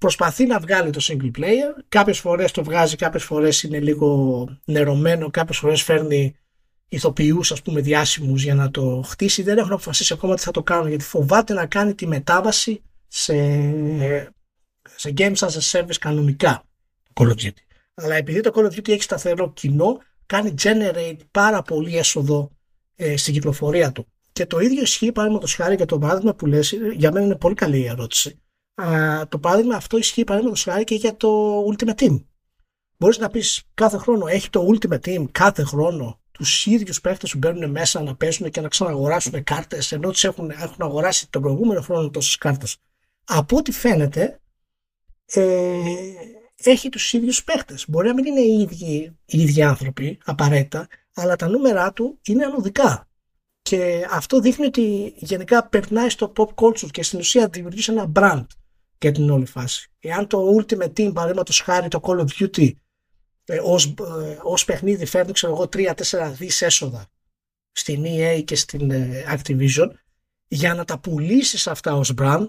προσπαθεί 0.00 0.46
να 0.46 0.58
βγάλει 0.58 0.90
το 0.90 1.00
single 1.02 1.30
player. 1.38 1.82
Κάποιες 1.88 2.18
φορές 2.18 2.52
το 2.52 2.64
βγάζει, 2.64 2.96
κάποιες 2.96 3.24
φορές 3.24 3.62
είναι 3.62 3.80
λίγο 3.80 4.48
νερωμένο, 4.64 5.30
κάποιες 5.30 5.58
φορές 5.58 5.82
φέρνει 5.82 6.36
ηθοποιούς 6.88 7.52
ας 7.52 7.62
πούμε 7.62 7.80
διάσημους 7.80 8.42
για 8.42 8.54
να 8.54 8.70
το 8.70 9.02
χτίσει. 9.06 9.42
Δεν 9.42 9.58
έχουν 9.58 9.72
αποφασίσει 9.72 10.12
ακόμα 10.12 10.34
τι 10.34 10.42
θα 10.42 10.50
το 10.50 10.62
κάνουν 10.62 10.88
γιατί 10.88 11.04
φοβάται 11.04 11.54
να 11.54 11.66
κάνει 11.66 11.94
τη 11.94 12.06
μετάβαση 12.06 12.82
σε, 13.08 13.34
σε 14.96 15.12
games 15.16 15.34
as 15.34 15.48
a 15.48 15.70
service 15.70 15.98
κανονικά 16.00 16.64
Call 17.14 17.26
of 17.26 17.34
Duty. 17.34 17.62
Αλλά 17.94 18.14
επειδή 18.14 18.40
το 18.40 18.50
Call 18.54 18.64
of 18.64 18.78
Duty 18.78 18.88
έχει 18.88 19.02
σταθερό 19.02 19.52
κοινό, 19.52 19.98
κάνει 20.26 20.54
generate 20.62 21.18
πάρα 21.30 21.62
πολύ 21.62 21.96
έσοδο 21.96 22.50
ε, 22.96 23.16
στην 23.16 23.34
κυκλοφορία 23.34 23.92
του. 23.92 24.06
Και 24.32 24.46
το 24.46 24.58
ίδιο 24.58 24.82
ισχύει 24.82 25.12
παραδείγματος 25.12 25.54
χάρη 25.54 25.74
για 25.74 25.86
το 25.86 25.98
παράδειγμα 25.98 26.34
που 26.34 26.46
λες, 26.46 26.74
για 26.96 27.12
μένα 27.12 27.24
είναι 27.24 27.36
πολύ 27.36 27.54
καλή 27.54 27.78
η 27.78 27.86
ερώτηση 27.86 28.40
το 29.28 29.38
παράδειγμα 29.38 29.76
αυτό 29.76 29.98
ισχύει 29.98 30.24
παραδείγματος 30.24 30.62
χάρη 30.62 30.84
και 30.84 30.94
για 30.94 31.16
το 31.16 31.60
Ultimate 31.72 31.94
Team. 31.94 32.24
Μπορείς 32.96 33.18
να 33.18 33.30
πεις 33.30 33.62
κάθε 33.74 33.96
χρόνο 33.96 34.26
έχει 34.26 34.50
το 34.50 34.66
Ultimate 34.72 35.00
Team 35.00 35.24
κάθε 35.32 35.62
χρόνο 35.62 36.20
τους 36.30 36.66
ίδιους 36.66 37.00
παίχτες 37.00 37.32
που 37.32 37.38
μπαίνουν 37.38 37.70
μέσα 37.70 38.02
να 38.02 38.16
παίζουν 38.16 38.50
και 38.50 38.60
να 38.60 38.68
ξαναγοράσουν 38.68 39.44
κάρτες 39.44 39.92
ενώ 39.92 40.10
του 40.10 40.26
έχουν, 40.26 40.50
έχουν 40.50 40.76
αγοράσει 40.78 41.30
τον 41.30 41.42
προηγούμενο 41.42 41.80
χρόνο 41.80 42.10
τόσες 42.10 42.36
κάρτες. 42.36 42.76
Από 43.24 43.56
ό,τι 43.56 43.72
φαίνεται, 43.72 44.40
ε, 45.24 45.78
έχει 46.56 46.88
τους 46.88 47.12
ίδιους 47.12 47.44
παίχτες. 47.44 47.84
Μπορεί 47.88 48.08
να 48.08 48.14
μην 48.14 48.24
είναι 48.24 48.40
οι 48.40 48.60
ίδιοι, 48.60 49.18
οι 49.24 49.40
ίδιοι 49.40 49.62
άνθρωποι 49.62 50.18
απαραίτητα, 50.24 50.88
αλλά 51.14 51.36
τα 51.36 51.48
νούμερά 51.48 51.92
του 51.92 52.18
είναι 52.22 52.44
ανωδικά. 52.44 53.08
Και 53.62 54.06
αυτό 54.10 54.40
δείχνει 54.40 54.66
ότι 54.66 55.14
γενικά 55.16 55.68
περνάει 55.68 56.08
στο 56.08 56.32
pop 56.36 56.48
culture 56.54 56.90
και 56.90 57.02
στην 57.02 57.18
ουσία 57.18 57.48
δημιουργείς 57.48 57.88
ένα 57.88 58.12
brand 58.14 58.46
και 59.00 59.10
την 59.10 59.30
όλη 59.30 59.46
φάση. 59.46 59.90
Εάν 60.00 60.26
το 60.26 60.56
Ultimate 60.56 60.92
Team 60.92 61.10
παραδείγματος 61.14 61.60
χάρη 61.60 61.88
το 61.88 62.00
Call 62.02 62.18
of 62.18 62.26
Duty 62.38 62.70
ε, 63.44 63.60
ως, 63.62 63.86
ε, 63.86 64.38
ως 64.42 64.64
παιχνίδι 64.64 65.04
φέρνει 65.04 65.32
ξέρω 65.32 65.52
εγώ 65.52 65.68
3-4 65.72 66.32
δις 66.36 66.62
έσοδα 66.62 67.06
στην 67.72 68.04
EA 68.06 68.42
και 68.44 68.56
στην 68.56 68.90
ε, 68.90 69.24
Activision 69.28 69.90
για 70.48 70.74
να 70.74 70.84
τα 70.84 70.98
πουλήσεις 70.98 71.66
αυτά 71.66 71.94
ως 71.94 72.12
brand 72.18 72.46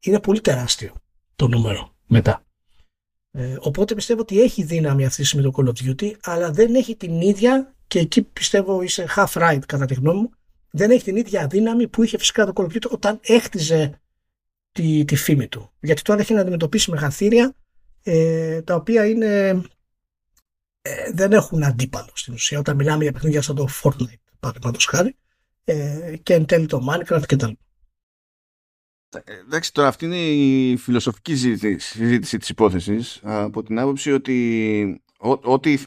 είναι 0.00 0.20
πολύ 0.20 0.40
τεράστιο 0.40 0.94
το 1.36 1.48
νούμερο 1.48 1.94
μετά. 2.06 2.42
Ε, 3.30 3.56
οπότε 3.60 3.94
πιστεύω 3.94 4.20
ότι 4.20 4.40
έχει 4.40 4.62
δύναμη 4.62 5.04
αυτή 5.04 5.20
τη 5.22 5.26
στιγμή 5.26 5.50
το 5.50 5.52
Call 5.56 5.68
of 5.68 5.90
Duty 5.90 6.12
αλλά 6.22 6.50
δεν 6.50 6.74
έχει 6.74 6.96
την 6.96 7.20
ίδια 7.20 7.74
και 7.86 7.98
εκεί 7.98 8.22
πιστεύω 8.22 8.82
είσαι 8.82 9.06
half 9.16 9.32
right 9.32 9.62
κατά 9.66 9.84
τη 9.84 9.94
γνώμη 9.94 10.20
μου 10.20 10.30
δεν 10.70 10.90
έχει 10.90 11.04
την 11.04 11.16
ίδια 11.16 11.46
δύναμη 11.46 11.88
που 11.88 12.02
είχε 12.02 12.18
φυσικά 12.18 12.46
το 12.46 12.52
Call 12.54 12.64
of 12.64 12.76
Duty 12.76 12.90
όταν 12.90 13.20
έχτιζε 13.22 14.00
τη, 14.72 15.04
τη 15.04 15.16
φήμη 15.16 15.48
του. 15.48 15.72
Γιατί 15.80 16.02
τώρα 16.02 16.20
έχει 16.20 16.34
να 16.34 16.40
αντιμετωπίσει 16.40 16.90
μεγαθύρια 16.90 17.54
ε, 18.02 18.62
τα 18.62 18.74
οποία 18.74 19.06
είναι, 19.06 19.62
ε, 20.82 21.12
δεν 21.12 21.32
έχουν 21.32 21.64
αντίπαλο 21.64 22.10
στην 22.14 22.34
ουσία. 22.34 22.58
Όταν 22.58 22.76
μιλάμε 22.76 23.02
για 23.02 23.12
παιχνίδια 23.12 23.42
σαν 23.42 23.56
το 23.56 23.68
Fortnite, 23.82 24.22
παραδείγματος 24.40 24.84
χάρη, 24.84 25.16
ε, 25.64 26.16
και 26.22 26.34
εν 26.34 26.46
τέλει 26.46 26.66
το 26.66 26.86
Minecraft 26.90 27.22
κτλ. 27.26 27.50
Ε, 29.24 29.38
εντάξει, 29.46 29.72
τώρα 29.72 29.88
αυτή 29.88 30.04
είναι 30.04 30.20
η 30.20 30.76
φιλοσοφική 30.76 31.36
συζήτηση 31.78 32.38
της 32.38 32.48
υπόθεσης 32.48 33.20
από 33.22 33.62
την 33.62 33.78
άποψη 33.78 34.12
ότι 34.12 35.02
ό,τι 35.42 35.78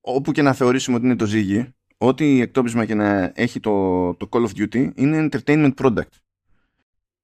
όπου 0.00 0.32
και 0.32 0.42
να 0.42 0.52
θεωρήσουμε 0.52 0.96
ότι 0.96 1.04
είναι 1.04 1.16
το 1.16 1.26
ζύγι 1.26 1.74
ό,τι 1.96 2.40
εκτόπισμα 2.40 2.84
και 2.84 2.94
να 2.94 3.32
έχει 3.34 3.60
το, 3.60 4.14
το 4.14 4.28
Call 4.30 4.46
of 4.46 4.50
Duty 4.56 4.90
είναι 4.94 5.28
entertainment 5.30 5.74
product 5.74 6.21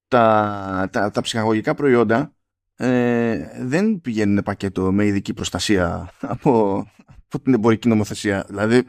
τα, 0.08 0.88
τα, 0.92 1.10
τα 1.10 1.20
ψυχαγωγικά 1.20 1.74
προϊόντα 1.74 2.32
ε, 2.76 3.48
δεν 3.60 4.00
πηγαίνουν 4.00 4.42
πακέτο 4.42 4.92
με 4.92 5.04
ειδική 5.04 5.34
προστασία 5.34 6.12
από, 6.20 6.84
από 7.28 7.42
την 7.42 7.54
εμπορική 7.54 7.88
νομοθεσία. 7.88 8.44
Δηλαδή, 8.48 8.84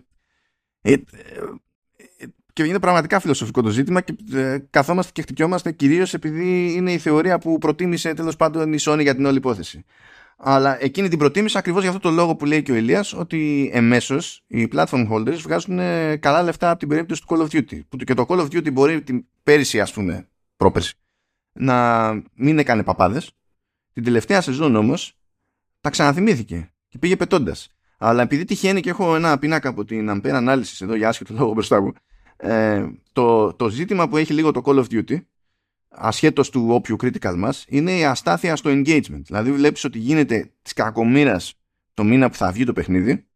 ε, 0.81 0.91
ε, 0.91 0.99
και 2.53 2.63
είναι 2.63 2.79
πραγματικά 2.79 3.19
φιλοσοφικό 3.19 3.61
το 3.61 3.69
ζήτημα 3.69 4.01
και 4.01 4.15
ε, 4.33 4.57
καθόμαστε 4.69 5.11
και 5.13 5.21
χτυπιόμαστε 5.21 5.71
κυρίως 5.71 6.13
επειδή 6.13 6.73
είναι 6.73 6.91
η 6.91 6.97
θεωρία 6.97 7.39
που 7.39 7.57
προτίμησε 7.57 8.13
τέλος 8.13 8.35
πάντων 8.35 8.73
η 8.73 8.77
Sony 8.79 9.01
για 9.01 9.15
την 9.15 9.25
όλη 9.25 9.37
υπόθεση. 9.37 9.85
Αλλά 10.37 10.83
εκείνη 10.83 11.07
την 11.07 11.17
προτίμησε 11.17 11.57
ακριβώς 11.57 11.81
για 11.81 11.89
αυτό 11.91 12.09
το 12.09 12.15
λόγο 12.15 12.35
που 12.35 12.45
λέει 12.45 12.63
και 12.63 12.71
ο 12.71 12.75
Ηλίας 12.75 13.13
ότι 13.13 13.69
εμέσως 13.73 14.43
οι 14.47 14.67
platform 14.71 15.07
holders 15.11 15.37
βγάζουν 15.37 15.79
ε, 15.79 16.15
καλά 16.15 16.43
λεφτά 16.43 16.69
από 16.69 16.79
την 16.79 16.87
περίπτωση 16.87 17.21
του 17.21 17.35
Call 17.35 17.41
of 17.41 17.55
Duty. 17.55 17.79
Που 17.89 17.97
και 17.97 18.13
το 18.13 18.25
Call 18.27 18.39
of 18.39 18.45
Duty 18.45 18.73
μπορεί 18.73 19.01
την 19.01 19.25
πέρυσι, 19.43 19.81
ας 19.81 19.93
πούμε, 19.93 20.27
πρόπερση, 20.55 20.93
να 21.60 22.11
μην 22.34 22.60
έκανε 22.60 22.84
παπάδες. 22.84 23.31
Την 23.94 24.03
τελευταία 24.03 24.41
σεζόν 24.41 24.76
όμως 24.76 25.18
τα 25.81 25.90
ξαναθυμήθηκε 25.90 26.73
και 26.88 26.98
πήγε 26.98 27.15
πετώντας. 27.15 27.69
Αλλά 27.98 28.22
επειδή 28.22 28.45
τυχαίνει 28.45 28.81
και 28.81 28.90
έχω 28.90 29.15
ένα 29.15 29.40
πίνακα 29.40 29.69
από 29.69 29.86
την 29.86 30.10
Ampere 30.10 30.48
Analysis 30.48 30.77
εδώ 30.80 30.95
για 30.95 31.07
άσχετο 31.10 31.34
λόγο 31.34 31.53
μπροστά 31.53 31.81
μου, 31.81 31.94
ε, 32.38 32.88
το, 33.11 33.53
το 33.53 33.69
ζήτημα 33.69 34.10
που 34.10 34.18
έχει 34.18 34.34
λίγο 34.34 34.52
το 34.52 34.61
Call 34.65 34.84
of 34.84 34.86
Duty, 34.91 35.22
ασχέτως 35.90 36.49
του 36.49 36.68
όποιου 36.69 36.95
critical 37.03 37.36
μας, 37.38 37.65
είναι 37.68 37.91
η 37.98 38.06
αστάθεια 38.06 38.56
στο 38.56 38.69
engagement. 38.69 39.22
Δηλαδή 39.22 39.52
βλέπεις 39.52 39.84
ότι 39.84 39.99
γίνεται 39.99 40.52
της 40.61 40.73
κακομήρας 40.73 41.53
το 41.94 42.03
μήνα 42.03 42.30
που 42.30 42.36
θα 42.36 42.52
βγει 42.52 42.64
το 42.64 42.73
παιχνίδι 42.73 43.27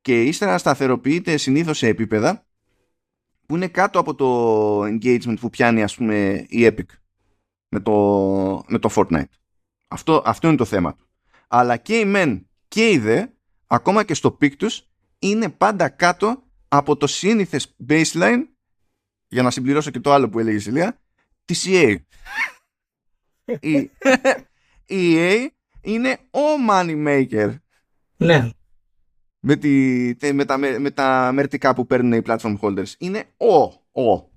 και 0.00 0.22
ύστερα 0.22 0.58
σταθεροποιείται 0.58 1.36
συνήθως 1.36 1.78
σε 1.78 1.86
επίπεδα 1.86 2.46
που 3.46 3.56
είναι 3.56 3.68
κάτω 3.68 3.98
από 3.98 4.14
το 4.14 4.80
engagement 4.82 5.36
που 5.40 5.50
πιάνει 5.50 5.82
ας 5.82 5.96
πούμε 5.96 6.46
η 6.48 6.66
Epic 6.66 6.86
με 7.68 7.80
το, 7.80 7.92
με 8.68 8.78
το 8.78 8.90
Fortnite. 8.94 9.24
Αυτό, 9.88 10.22
αυτό 10.24 10.48
είναι 10.48 10.56
το 10.56 10.64
θέμα 10.64 10.94
του. 10.94 11.08
Αλλά 11.48 11.76
και 11.76 11.98
οι 11.98 12.04
μεν 12.04 12.48
και 12.68 12.90
οι 12.90 12.98
δε 12.98 13.26
ακόμα 13.66 14.04
και 14.04 14.14
στο 14.14 14.30
peak 14.30 14.56
τους 14.56 14.90
είναι 15.18 15.48
πάντα 15.48 15.88
κάτω 15.88 16.42
από 16.68 16.96
το 16.96 17.06
σύνηθες 17.06 17.76
baseline 17.88 18.42
για 19.28 19.42
να 19.42 19.50
συμπληρώσω 19.50 19.90
και 19.90 20.00
το 20.00 20.12
άλλο 20.12 20.28
που 20.28 20.38
έλεγε 20.38 20.56
η 20.56 20.60
Σιλία 20.60 21.00
της 21.44 21.66
EA. 21.68 21.96
η, 23.60 23.90
η 24.86 25.14
EA 25.16 25.46
είναι 25.80 26.18
ο 26.30 26.40
money 26.70 27.06
maker. 27.06 27.54
Ναι. 28.16 28.50
Με, 29.40 29.56
τη, 29.56 30.32
με, 30.32 30.44
τα, 30.44 30.58
με, 30.58 30.90
τα 30.90 31.30
μερτικά 31.32 31.74
που 31.74 31.86
παίρνουν 31.86 32.12
οι 32.12 32.22
platform 32.26 32.58
holders. 32.60 32.92
Είναι 32.98 33.24
ο, 33.36 33.62
ο. 34.02 34.30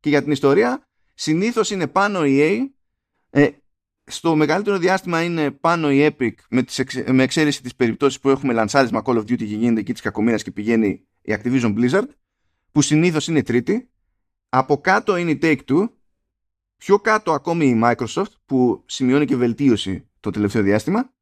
Και 0.00 0.08
για 0.08 0.22
την 0.22 0.32
ιστορία 0.32 0.88
συνήθως 1.18 1.70
είναι 1.70 1.86
πάνω 1.86 2.24
η 2.24 2.38
EA 2.40 2.68
ε, 3.30 3.48
στο 4.04 4.36
μεγαλύτερο 4.36 4.78
διάστημα 4.78 5.22
είναι 5.22 5.50
πάνω 5.50 5.90
η 5.90 6.06
Epic 6.10 6.32
με, 6.48 6.62
τις 6.62 6.84
με 7.06 7.22
εξαίρεση 7.22 7.62
τις 7.62 7.74
περιπτώσεις 7.74 8.20
που 8.20 8.28
έχουμε 8.28 8.52
λανσάρισμα 8.52 9.02
Call 9.04 9.14
of 9.14 9.20
Duty 9.20 9.36
και 9.36 9.44
γίνεται 9.44 9.80
εκεί 9.80 9.92
της 9.92 10.00
κακομήρας 10.00 10.42
και 10.42 10.50
πηγαίνει 10.50 11.06
η 11.22 11.36
Activision 11.38 11.74
Blizzard 11.78 12.08
που 12.72 12.82
συνήθως 12.82 13.28
είναι 13.28 13.42
τρίτη. 13.42 13.90
Από 14.48 14.80
κάτω 14.80 15.16
είναι 15.16 15.30
η 15.30 15.38
Take-Two. 15.42 15.88
Πιο 16.76 16.98
κάτω 16.98 17.32
ακόμη 17.32 17.66
η 17.66 17.80
Microsoft 17.84 18.32
που 18.46 18.82
σημειώνει 18.86 19.24
και 19.24 19.36
βελτίωση 19.36 20.08
το 20.20 20.30
τελευταίο 20.30 20.62
διάστημα. 20.62 21.14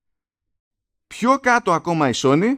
Πιο 1.06 1.38
κάτω 1.38 1.72
ακόμα 1.72 2.08
η 2.08 2.12
Sony 2.14 2.54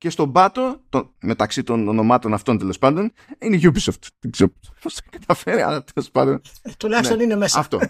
και 0.00 0.10
στον 0.10 0.32
πάτο, 0.32 0.80
το, 0.88 1.14
μεταξύ 1.20 1.62
των 1.62 1.88
ονομάτων 1.88 2.34
αυτών 2.34 2.58
τέλος 2.58 2.78
πάντων, 2.78 3.12
είναι 3.38 3.56
η 3.56 3.60
Ubisoft. 3.64 4.06
Δεν 4.18 4.30
ξέρω 4.30 4.52
πώς 4.82 4.94
θα 4.94 5.00
καταφέρει, 5.10 5.60
αλλά 5.60 5.84
τέλος 5.84 6.10
πάντων. 6.10 6.40
Ε, 6.62 6.70
τουλάχιστον 6.78 7.16
ναι, 7.16 7.22
είναι 7.22 7.36
μέσα. 7.36 7.58
Αυτό. 7.58 7.80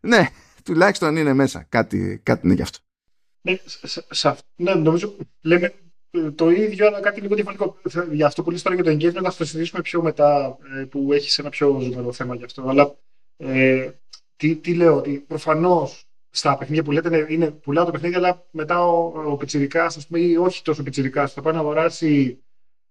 ναι, 0.00 0.28
τουλάχιστον 0.64 1.16
είναι 1.16 1.32
μέσα. 1.32 1.66
Κάτι, 1.68 2.20
κάτι 2.22 2.46
είναι 2.46 2.54
γι' 2.54 2.62
αυτό. 2.62 2.78
Ναι, 3.40 3.56
ναι, 4.56 4.74
νομίζω 4.74 5.16
λέμε 5.40 5.74
το 6.34 6.50
ίδιο, 6.50 6.86
αλλά 6.86 7.00
κάτι 7.00 7.20
λίγο 7.20 7.34
διαφορετικό. 7.34 7.76
Για 8.12 8.26
αυτό 8.26 8.42
που 8.42 8.50
λες 8.50 8.62
τώρα 8.62 8.74
για 8.74 8.84
το 8.84 8.90
engagement, 8.90 9.22
θα 9.22 9.34
το 9.36 9.44
συζητήσουμε 9.44 9.82
πιο 9.82 10.02
μετά, 10.02 10.58
ε, 10.76 10.84
που 10.84 11.12
έχεις 11.12 11.38
ένα 11.38 11.48
πιο 11.48 11.80
ζουμερό 11.80 12.12
θέμα 12.12 12.34
γι' 12.34 12.44
αυτό. 12.44 12.68
Αλλά 12.68 12.94
ε, 13.36 13.90
τι, 14.36 14.56
τι 14.56 14.74
λέω, 14.74 14.96
ότι 14.96 15.24
προφανώς 15.26 16.08
στα 16.36 16.58
παιχνίδια 16.58 16.82
που 16.82 16.90
λέτε 16.90 17.26
είναι 17.28 17.50
πουλάω 17.50 17.84
το 17.84 17.90
παιχνίδι, 17.90 18.14
αλλά 18.14 18.46
μετά 18.50 18.86
ο, 18.86 19.12
ο 19.30 19.36
Πιτσυρικά, 19.36 19.84
ας 19.84 20.06
πούμε, 20.06 20.20
ή 20.20 20.36
όχι 20.36 20.62
τόσο 20.62 20.82
Πιτσυρικά, 20.82 21.26
θα 21.26 21.42
πάει 21.42 21.52
να 21.52 21.58
αγοράσει 21.58 22.42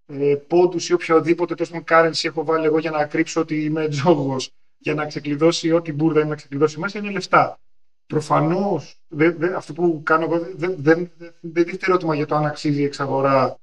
ε, 0.05 0.35
πόντους 0.47 0.89
ή 0.89 0.93
οποιοδήποτε 0.93 1.55
τόσο 1.55 1.83
currency 1.89 2.23
έχω 2.23 2.43
βάλει 2.43 2.65
εγώ 2.65 2.79
για 2.79 2.91
να 2.91 3.05
κρύψω 3.05 3.41
ότι 3.41 3.63
είμαι 3.63 3.87
τζόγος, 3.87 4.51
για 4.77 4.93
να 4.93 5.05
ξεκλειδώσει 5.05 5.71
ό,τι 5.71 5.93
μπουρδα 5.93 6.19
είναι 6.19 6.29
να 6.29 6.35
ξεκλειδώσει 6.35 6.79
μέσα, 6.79 6.99
είναι 6.99 7.11
λεφτά. 7.11 7.59
Προφανώς 8.07 8.99
αυτό 9.55 9.73
που 9.73 10.01
κάνω 10.03 10.23
εγώ 10.23 10.39
δεν, 10.55 10.75
δεν, 10.77 11.11
δεν 11.41 11.63
δείχνει 11.65 11.79
ερώτημα 11.81 12.15
για 12.15 12.25
το 12.25 12.35
αν 12.35 12.45
αξίζει 12.45 12.81
η 12.81 12.83
εξαγορά 12.83 13.59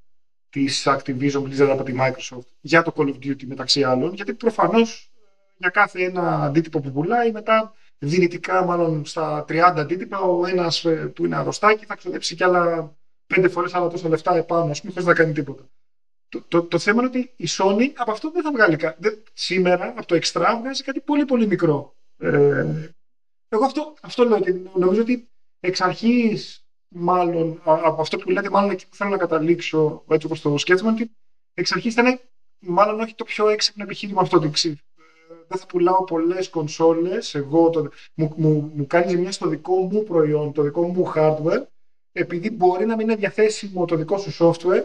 της 0.51 0.87
Activision 0.89 1.43
Blizzard 1.43 1.69
από 1.71 1.83
τη 1.83 1.95
Microsoft 1.99 2.47
για 2.61 2.83
το 2.83 2.93
Call 2.97 3.07
of 3.07 3.27
Duty 3.27 3.45
μεταξύ 3.47 3.83
άλλων, 3.83 4.15
γιατί 4.15 4.35
προφανώς 4.35 5.11
για 5.57 5.69
κάθε 5.69 6.03
ένα 6.03 6.43
αντίτυπο 6.43 6.81
που 6.81 6.93
πουλάει 6.93 7.33
μετά 7.33 7.75
δυνητικά 8.01 8.65
μάλλον 8.65 9.05
στα 9.05 9.45
30 9.49 9.55
αντίτυπα 9.77 10.19
ο 10.19 10.47
ένας 10.47 10.85
ε, 10.85 10.91
που 10.91 11.25
είναι 11.25 11.37
αρρωστάκι 11.37 11.85
θα 11.85 11.97
ξοδέψει 11.97 12.35
κι 12.35 12.45
άλλα 12.45 12.95
πέντε 13.27 13.49
φορές 13.49 13.75
άλλα 13.75 13.89
τόσα 13.89 14.09
λεφτά 14.09 14.37
επάνω, 14.37 14.71
ας 14.71 14.81
πούμε, 14.81 14.93
χωρίς 14.93 15.09
να 15.09 15.15
κάνει 15.15 15.33
τίποτα. 15.33 15.69
Το, 16.29 16.43
το, 16.49 16.63
το, 16.63 16.79
θέμα 16.79 16.99
είναι 17.03 17.09
ότι 17.09 17.33
η 17.37 17.47
Sony 17.49 17.93
από 17.97 18.11
αυτό 18.11 18.31
δεν 18.31 18.43
θα 18.43 18.53
βγάλει 18.53 18.77
κάτι. 18.77 19.23
Σήμερα 19.33 19.95
από 19.97 20.07
το 20.07 20.19
Extra 20.23 20.57
βγάζει 20.61 20.83
κάτι 20.83 21.01
πολύ 21.01 21.25
πολύ 21.25 21.47
μικρό. 21.47 21.95
Ε, 22.19 22.93
εγώ 23.49 23.65
αυτό, 23.65 23.95
αυτό 24.01 24.25
λέω 24.25 24.37
ότι 24.37 24.71
νομίζω 24.75 25.01
ότι 25.01 25.29
εξ 25.61 25.81
αρχής, 25.81 26.67
μάλλον 26.89 27.61
από 27.65 28.01
αυτό 28.01 28.17
που 28.17 28.31
λέτε, 28.31 28.51
μάλλον 28.51 28.71
εκεί 28.71 28.89
που 28.89 28.97
θέλω 28.97 29.11
να 29.11 29.17
καταλήξω, 29.17 30.05
έτσι 30.09 30.27
όπως 30.27 30.41
το 30.41 30.59
σκέφτομαι, 30.59 30.91
ότι 30.91 31.11
εξ 31.55 31.73
αρχής 31.73 31.93
ήταν 31.93 32.21
μάλλον 32.59 33.01
όχι 33.01 33.15
το 33.15 33.25
πιο 33.25 33.49
έξυπνο 33.49 33.85
επιχείρημα 33.85 34.21
αυτό. 34.21 34.37
Ότι 34.37 34.47
δεν 34.47 34.81
θα 35.57 35.67
πουλάω 35.67 36.05
πολλές 36.05 36.49
κονσόλες. 36.49 37.35
Εγώ 37.35 37.71
το, 37.71 37.91
μου, 38.15 38.35
μου, 38.37 38.73
μου 38.75 38.87
κάνεις 38.87 39.11
ζημιά 39.11 39.33
στο 39.33 39.49
δικό 39.49 39.75
μου 39.75 40.03
προϊόν, 40.03 40.53
το 40.53 40.63
δικό 40.63 40.83
μου 40.89 41.13
hardware, 41.15 41.63
επειδή 42.13 42.51
μπορεί 42.51 42.87
να 42.87 42.97
μην 42.97 43.09
είναι 43.09 43.17
διαθέσιμο 43.17 43.85
το 43.85 43.97
δικό 43.97 44.19
σου 44.19 44.31
software. 44.39 44.85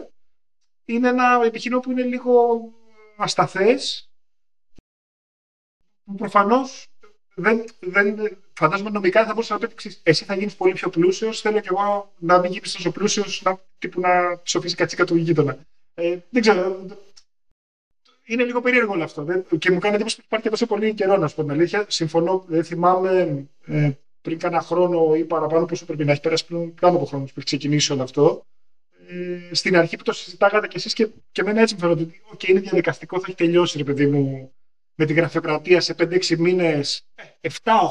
Είναι 0.84 1.08
ένα 1.08 1.40
επιχείρημα 1.44 1.80
που 1.80 1.90
είναι 1.90 2.02
λίγο 2.02 2.60
ασταθές. 3.16 4.10
Προφανώς 6.16 6.86
δεν, 7.34 7.64
δεν, 7.80 8.38
φαντάζομαι 8.52 8.90
νομικά 8.90 9.24
θα 9.24 9.32
μπορούσα 9.32 9.54
να 9.54 9.60
το 9.60 9.68
πει 9.68 9.96
εσύ 10.02 10.24
θα 10.24 10.34
γίνεις 10.34 10.56
πολύ 10.56 10.72
πιο 10.72 10.88
πλούσιος. 10.88 11.40
Θέλω 11.40 11.60
και 11.60 11.68
εγώ 11.70 12.12
να 12.18 12.38
μην 12.38 12.52
γίνεις 12.52 12.72
τόσο 12.72 12.92
πλούσιος, 12.92 13.42
να, 13.42 13.60
τύπου 13.78 14.00
να 14.00 14.40
σοφίσει 14.44 14.74
κατσίκα 14.74 15.04
του 15.04 15.16
γείτονα. 15.16 15.58
Ε, 15.94 16.18
δεν 16.30 16.42
ξέρω. 16.42 16.86
Είναι 18.26 18.44
λίγο 18.44 18.60
περίεργο 18.60 18.92
όλο 18.92 19.04
αυτό. 19.04 19.44
Και 19.58 19.70
μου 19.70 19.78
κάνει 19.78 19.94
εντύπωση 19.94 20.16
που 20.16 20.22
υπάρχει 20.24 20.44
και 20.44 20.50
τόσο 20.50 20.66
πολύ 20.66 20.94
καιρό, 20.94 21.16
να 21.16 21.28
σου 21.28 21.34
πω 21.34 21.42
την 21.42 21.50
αλήθεια. 21.50 21.84
Συμφωνώ, 21.88 22.44
δεν 22.48 22.64
θυμάμαι 22.64 23.44
ε, 23.66 23.90
πριν 24.20 24.38
κάνα 24.38 24.60
χρόνο 24.60 25.14
ή 25.14 25.24
παραπάνω 25.24 25.64
πόσο 25.64 25.84
πρέπει 25.84 26.04
να 26.04 26.12
έχει 26.12 26.20
πέρασει 26.20 26.46
πριν 26.46 26.74
πάνω 26.74 26.96
από 26.96 27.04
χρόνο 27.04 27.24
που 27.24 27.32
έχει 27.36 27.44
ξεκινήσει 27.44 27.92
όλο 27.92 28.02
αυτό. 28.02 28.46
Ε, 29.08 29.54
στην 29.54 29.76
αρχή 29.76 29.96
που 29.96 30.02
το 30.02 30.12
συζητάγατε 30.12 30.66
κι 30.66 30.76
εσείς 30.76 30.92
και, 30.92 31.08
και 31.32 31.40
εμένα 31.40 31.60
έτσι 31.60 31.74
μου 31.74 31.80
φαίνεται 31.80 32.02
ότι 32.02 32.20
okay, 32.34 32.48
είναι 32.48 32.60
διαδικαστικό, 32.60 33.18
θα 33.18 33.24
έχει 33.26 33.36
τελειώσει, 33.36 33.78
ρε 33.78 33.84
παιδί 33.84 34.06
μου, 34.06 34.52
με 34.94 35.04
τη 35.04 35.12
γραφειοκρατία 35.12 35.80
σε 35.80 35.94
5-6 35.98 36.36
μήνες, 36.36 37.06
7-8 37.40 37.50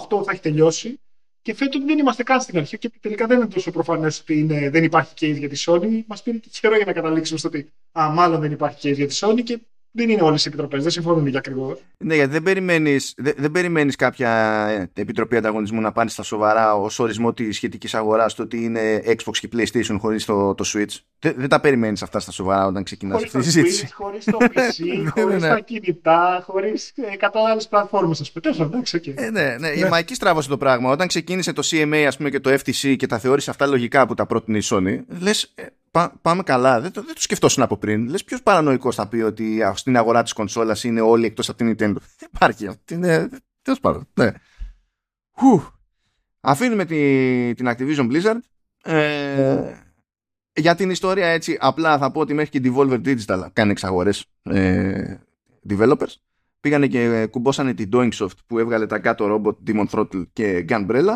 θα 0.10 0.32
έχει 0.32 0.42
τελειώσει. 0.42 1.00
Και 1.42 1.54
φαίνεται 1.54 1.78
ότι 1.78 1.86
δεν 1.86 1.98
είμαστε 1.98 2.24
καν 2.24 2.42
στην 2.42 2.58
αρχή 2.58 2.78
και 2.78 2.92
τελικά 3.00 3.28
δεν 3.28 3.38
είναι 3.38 3.48
τόσο 3.48 3.72
προφανές 3.72 4.20
ότι 4.20 4.40
είναι, 4.40 4.70
δεν 4.70 4.84
υπάρχει 4.84 5.14
και 5.14 5.26
η 5.26 5.30
ίδια 5.30 5.50
τη 5.50 5.64
Sony. 5.66 6.04
Μας 6.08 6.24
πήρε 6.24 6.38
και 6.38 6.50
καιρό 6.52 6.76
για 6.76 6.86
να 6.86 6.94
καταλήξουμε 6.94 7.40
στο 7.40 7.48
ότι 7.48 7.74
α, 8.00 8.10
μάλλον 8.10 8.42
δεν 8.42 8.52
υπάρχει 8.52 8.80
και 8.80 8.88
η 8.88 8.92
ίδια 8.92 9.08
τη 9.08 9.18
Sony 9.20 9.44
και 9.44 9.60
δεν 9.96 10.10
είναι 10.10 10.22
όλες 10.22 10.46
οι 10.46 10.48
επιτροπές, 10.48 10.82
δεν 10.82 10.92
συμφωνούν 10.92 11.28
για 11.28 11.40
ακριβώ. 11.40 11.78
Ναι, 11.98 12.16
γιατί 12.16 12.32
δεν 12.32 12.44
περιμένεις 12.44 13.14
δεν, 13.18 13.34
δεν 13.38 13.52
περιμένεις 13.52 13.96
κάποια 13.96 14.90
επιτροπή 14.94 15.38
ανταγωνισμού 15.38 15.82
να 15.82 15.92
πάρει 15.92 16.10
στα 16.10 16.24
σοβαρά 16.24 16.76
ως 16.76 17.00
ορισμό 17.00 17.34
της 17.34 17.56
σχετικής 17.56 17.94
αγοράς 17.94 18.34
το 18.34 18.44
ότι 18.44 18.64
είναι 18.64 19.04
Xbox 19.06 19.38
και 19.40 19.50
PlayStation 19.54 19.98
χωρίς 20.00 20.26
το, 20.26 20.56
το 20.56 20.66
Switch. 20.74 21.00
Δεν, 21.20 21.34
δεν 21.38 21.50
τα 21.50 21.60
περιμένεις 21.60 22.02
αυτά 22.02 22.20
στα 22.20 22.32
σοβαρά 22.32 22.66
όταν 22.66 22.84
ξεκινάς 22.84 23.24
αυτή 23.24 23.38
τη 23.38 23.44
συζήτηση. 23.44 23.90
Χωρίς 23.94 24.26
το 24.26 24.38
PC, 24.54 25.12
χωρίς 25.16 25.42
τα 25.42 25.60
κινητά, 25.60 26.44
χωρίς 26.46 26.94
100 27.20 27.28
άλλε 27.52 27.62
πλατφόρμες, 27.70 28.20
ας 28.22 28.32
πούμε. 28.32 28.66
εντάξει, 28.66 29.02
okay. 29.04 29.14
ε, 29.16 29.30
ναι, 29.30 29.56
ναι, 29.60 29.68
η 29.68 29.80
ναι. 29.80 29.90
μαϊκή 29.90 30.14
στράβωσε 30.14 30.50
το 30.50 30.58
πράγμα. 30.58 30.92
Όταν 30.92 31.08
ξεκίνησε 31.08 31.54
το 31.54 31.68
CMA 31.72 32.04
ας 32.08 32.18
πούμε, 32.18 32.30
και 32.30 32.40
το 32.40 32.54
FTC 32.54 32.96
και 32.98 33.08
τα 33.08 33.20
θεώρησε 33.20 33.50
αυτά 33.50 33.66
λογικά 33.66 34.08
που 34.08 34.14
τα 34.14 34.26
πρότεινε 34.26 34.58
η 34.58 34.64
Sony, 34.64 35.00
λες, 35.20 35.54
ε, 35.96 36.12
πάμε 36.22 36.44
καλά. 36.44 36.82
Δεν 36.82 36.92
το, 36.92 37.02
δεν 37.02 37.16
το 37.16 37.22
σκεφτόσουν 37.22 37.64
από 37.64 37.78
πριν. 37.78 38.10
Λες, 38.10 38.24
ποιος 38.24 38.42
παρανοϊκός 38.42 38.96
θα 38.96 39.08
πει 39.08 39.18
ότι 39.18 39.60
στην 39.74 39.98
αγορά 39.98 40.24
της 40.24 40.34
κονσόλας 40.34 40.84
είναι 40.84 41.02
όλοι 41.02 41.26
εκτός 41.26 41.50
από 41.50 41.58
την 41.58 41.70
Nintendo. 41.70 41.96
Δεν 42.20 42.30
υπάρχει. 42.34 42.70
Είναι. 42.92 43.30
Τέλος 43.62 43.80
πάντων. 43.80 44.08
Ναι. 44.14 44.32
Αφήνουμε 46.40 46.86
τη, 46.86 47.54
την 47.54 47.68
Activision 47.70 48.12
Blizzard. 48.12 48.40
Ε, 48.84 49.74
για 50.54 50.76
την 50.76 50.90
ιστορία 50.90 51.28
έτσι, 51.28 51.58
απλά 51.60 51.98
θα 51.98 52.12
πω 52.12 52.20
ότι 52.20 52.34
μέχρι 52.34 52.60
και 52.60 52.72
Devolver 52.72 53.02
Digital 53.06 53.48
κάνει 53.54 53.72
εξαγορές 53.72 54.26
ε, 54.44 55.18
developers. 55.70 56.14
Πήγανε 56.60 56.88
και 56.88 57.28
κουμπόσανε 57.32 57.74
την 57.74 57.90
Doingsoft 57.94 58.38
που 58.48 58.60
έβγαλε 58.60 58.86
τα 58.86 59.00
κάτω 59.00 59.42
robot 59.44 59.70
Demon 59.70 59.86
Throttle 59.90 60.24
και 60.34 60.66
Gunbrella 60.70 61.16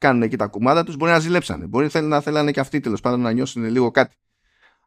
κάνουν 0.00 0.22
εκεί 0.22 0.36
τα 0.36 0.46
κουμάδα 0.46 0.84
τους, 0.84 0.96
μπορεί 0.96 1.10
να 1.12 1.18
ζηλέψανε. 1.18 1.66
Μπορεί 1.66 1.88
να 2.02 2.20
θέλανε 2.20 2.50
και 2.50 2.60
αυτοί 2.60 2.80
τέλος 2.80 3.00
πάντων 3.00 3.20
να 3.20 3.32
νιώσουν 3.32 3.64
λίγο 3.64 3.90
κάτι. 3.90 4.16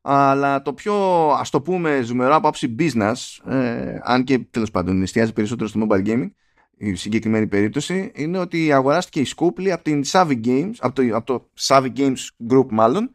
αλλά 0.01 0.61
το 0.61 0.73
πιο 0.73 0.95
ας 1.29 1.49
το 1.49 1.61
πούμε 1.61 2.01
ζουμερό 2.01 2.35
από 2.35 2.47
άψη 2.47 2.75
business 2.79 3.13
ε, 3.51 3.97
αν 4.01 4.23
και 4.23 4.39
τέλος 4.39 4.71
πάντων 4.71 5.01
εστιάζει 5.01 5.33
περισσότερο 5.33 5.69
στο 5.69 5.87
mobile 5.87 6.07
gaming 6.07 6.29
η 6.77 6.95
συγκεκριμένη 6.95 7.47
περίπτωση 7.47 8.11
είναι 8.15 8.37
ότι 8.37 8.71
αγοράστηκε 8.73 9.19
η 9.19 9.27
Scopely 9.35 9.67
από 9.67 9.83
την 9.83 10.03
Savvy 10.05 10.45
Games 10.45 10.73
από 10.79 10.95
το, 10.95 11.15
από 11.15 11.25
το 11.25 11.49
Savvy 11.59 11.89
Games 11.97 12.49
Group 12.49 12.65
μάλλον 12.69 13.11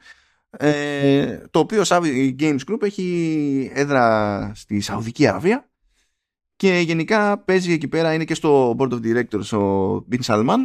ε, 0.50 1.38
το 1.50 1.58
οποίο 1.58 1.82
Savvy 1.86 2.34
Games 2.40 2.58
Group 2.68 2.82
έχει 2.82 3.70
έδρα 3.74 4.52
στη 4.54 4.80
Σαουδική 4.80 5.26
Αραβία 5.26 5.68
και 6.56 6.78
γενικά 6.78 7.38
παίζει 7.38 7.72
εκεί 7.72 7.88
πέρα 7.88 8.14
είναι 8.14 8.24
και 8.24 8.34
στο 8.34 8.76
Board 8.78 8.90
of 8.90 9.00
Directors 9.04 9.58
ο 9.58 9.94
Bin 10.10 10.20
Salman 10.24 10.58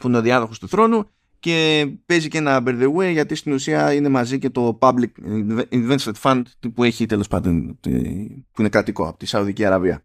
που 0.00 0.08
είναι 0.08 0.16
ο 0.16 0.20
διάδοχος 0.20 0.58
του 0.58 0.68
θρόνου 0.68 1.10
και 1.40 1.86
παίζει 2.06 2.28
και 2.28 2.38
ένα 2.38 2.62
by 2.66 2.82
the 2.82 2.94
way 2.94 3.12
γιατί 3.12 3.34
στην 3.34 3.52
ουσία 3.52 3.92
είναι 3.92 4.08
μαζί 4.08 4.38
και 4.38 4.50
το 4.50 4.78
Public 4.80 5.10
Investment 5.70 6.20
Fund 6.22 6.42
που 6.74 6.84
έχει 6.84 7.06
τέλος 7.06 7.28
πάντων 7.28 7.78
που 8.52 8.60
είναι 8.60 8.68
κρατικό 8.68 9.08
από 9.08 9.18
τη 9.18 9.26
Σαουδική 9.26 9.64
Αραβία. 9.64 10.04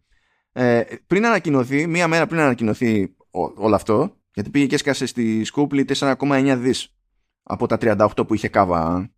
Ε, 0.52 0.82
πριν 1.06 1.26
ανακοινωθεί, 1.26 1.86
μία 1.86 2.08
μέρα 2.08 2.26
πριν 2.26 2.40
ανακοινωθεί 2.40 3.14
όλο 3.56 3.74
αυτό, 3.74 4.16
γιατί 4.34 4.50
πήγε 4.50 4.66
και 4.66 4.74
έσκασε 4.74 5.06
στη 5.06 5.44
Σκούπλη 5.44 5.84
4,9 5.98 6.56
δις 6.58 6.94
από 7.42 7.66
τα 7.66 7.78
38 7.80 8.08
που 8.26 8.34
είχε 8.34 8.48
κάβα 8.48 9.10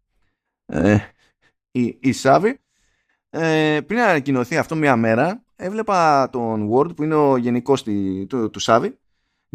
ε, 0.67 0.99
η, 1.71 1.99
η 2.01 2.13
Σάβη. 2.13 2.61
Ε, 3.31 3.81
πριν 3.87 4.01
ανακοινωθεί 4.01 4.57
αυτό 4.57 4.77
μία 4.77 4.97
μέρα, 4.97 5.45
έβλεπα 5.57 6.31
τον 6.31 6.71
Word 6.73 6.97
που 6.97 7.03
είναι 7.03 7.15
ο 7.15 7.37
γενικός 7.37 7.83
του, 7.83 8.27
του, 8.27 8.51
του 8.51 8.59
Σάβη 8.59 8.99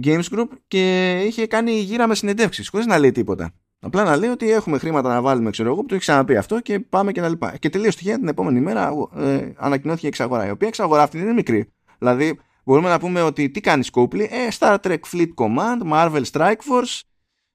Games 0.03 0.23
Group 0.31 0.47
και 0.67 1.11
είχε 1.21 1.47
κάνει 1.47 1.71
γύρα 1.71 2.07
με 2.07 2.15
συνεντεύξεις 2.15 2.69
χωρίς 2.69 2.85
να 2.85 2.97
λέει 2.97 3.11
τίποτα. 3.11 3.53
Απλά 3.85 4.03
να 4.03 4.15
λέει 4.15 4.29
ότι 4.29 4.51
έχουμε 4.51 4.77
χρήματα 4.77 5.09
να 5.09 5.21
βάλουμε, 5.21 5.49
ξέρω 5.49 5.69
εγώ, 5.69 5.81
που 5.81 5.85
το 5.85 5.95
έχει 5.95 6.03
ξαναπεί 6.03 6.37
αυτό 6.37 6.59
και 6.59 6.79
πάμε 6.79 7.11
και 7.11 7.21
τα 7.21 7.29
λοιπά. 7.29 7.57
Και 7.57 7.69
τελείω 7.69 7.89
τυχαία 7.89 8.15
την 8.15 8.27
επόμενη 8.27 8.59
μέρα 8.59 8.91
ε, 9.15 9.51
ανακοινώθηκε 9.55 10.05
η 10.05 10.09
εξαγορά. 10.09 10.47
Η 10.47 10.49
οποία 10.49 10.67
εξαγορά 10.67 11.01
αυτή 11.01 11.17
δεν 11.17 11.25
είναι 11.25 11.35
μικρή. 11.35 11.71
Δηλαδή, 11.97 12.39
μπορούμε 12.63 12.89
να 12.89 12.99
πούμε 12.99 13.21
ότι 13.21 13.49
τι 13.49 13.61
κάνει 13.61 13.83
Scopely, 13.93 14.19
ε, 14.19 14.47
Star 14.59 14.77
Trek 14.83 14.97
Fleet 15.11 15.27
Command, 15.35 15.91
Marvel 15.91 16.23
Strike 16.31 16.51
Force, 16.51 17.01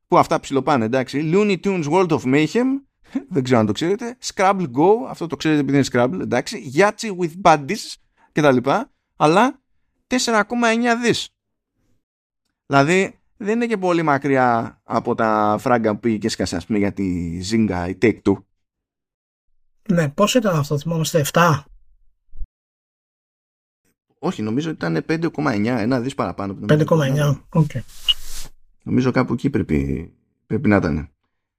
που 0.09 0.19
αυτά 0.19 0.41
ψιλοπάνε, 0.41 0.85
εντάξει. 0.85 1.31
Looney 1.35 1.57
Tunes 1.65 1.85
World 1.85 2.09
of 2.09 2.21
Mayhem, 2.25 2.67
δεν 3.35 3.43
ξέρω 3.43 3.59
αν 3.59 3.67
το 3.67 3.73
ξέρετε. 3.73 4.17
Scrabble 4.25 4.67
Go, 4.77 5.09
αυτό 5.09 5.27
το 5.27 5.37
ξέρετε 5.37 5.61
επειδή 5.61 5.77
είναι 5.77 5.87
Scrabble, 5.93 6.21
εντάξει. 6.21 6.73
Yahtzee 6.77 7.17
with 7.19 7.33
Buddies 7.43 7.95
κτλ. 8.33 8.71
Αλλά 9.17 9.61
4,9 10.09 10.17
δις. 11.03 11.29
Δηλαδή 12.69 13.19
δεν 13.37 13.55
είναι 13.55 13.67
και 13.67 13.77
πολύ 13.77 14.03
μακριά 14.03 14.81
από 14.85 15.15
τα 15.15 15.57
φράγκα 15.59 15.93
που 15.93 16.01
πήγες 16.01 16.19
και 16.21 16.29
σκάσε 16.29 16.57
ας 16.57 16.67
πούμε 16.67 16.79
για 16.79 16.93
τη 16.93 17.39
Zynga 17.51 17.87
η 17.89 17.99
Take 18.03 18.21
Two. 18.23 18.43
Ναι, 19.89 20.09
πώς 20.09 20.35
ήταν 20.35 20.57
αυτό, 20.57 20.79
θυμόμαστε 20.79 21.25
7. 21.33 21.63
Όχι, 24.19 24.43
νομίζω 24.43 24.71
ότι 24.71 24.87
ήταν 24.87 25.05
5,9, 25.09 25.65
ένα 25.65 26.01
δις 26.01 26.15
παραπάνω. 26.15 26.59
5,9, 26.69 27.41
OK. 27.49 27.67
Okay. 27.75 27.81
Νομίζω 28.83 29.11
κάπου 29.11 29.33
εκεί 29.33 29.51
πρέπει, 29.51 30.11
πρέπει 30.47 30.69
να 30.69 30.77
ήταν. 30.77 31.11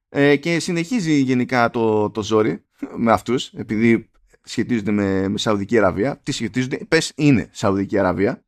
Ε, 0.10 0.36
και 0.36 0.60
συνεχίζει 0.60 1.14
γενικά 1.22 1.70
το, 1.70 2.10
το 2.10 2.24
ζόρι 2.24 2.66
με 3.04 3.12
αυτούς, 3.12 3.48
επειδή 3.54 4.10
σχετίζονται 4.44 4.92
με, 4.92 5.28
με 5.28 5.38
Σαουδική 5.38 5.78
Αραβία. 5.78 6.20
Τι 6.24 6.32
σχετίζονται, 6.32 6.78
πες 6.88 7.12
είναι 7.16 7.50
Σαουδική 7.52 7.98
Αραβία 7.98 8.44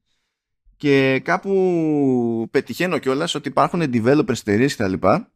και 0.81 1.19
κάπου 1.19 2.47
πετυχαίνω 2.51 2.97
κιόλας 2.97 3.35
ότι 3.35 3.47
υπάρχουν 3.47 3.81
developers 3.81 4.39
εταιρείες 4.39 4.75
και 4.75 4.81
τα 4.81 4.87
λοιπά 4.87 5.31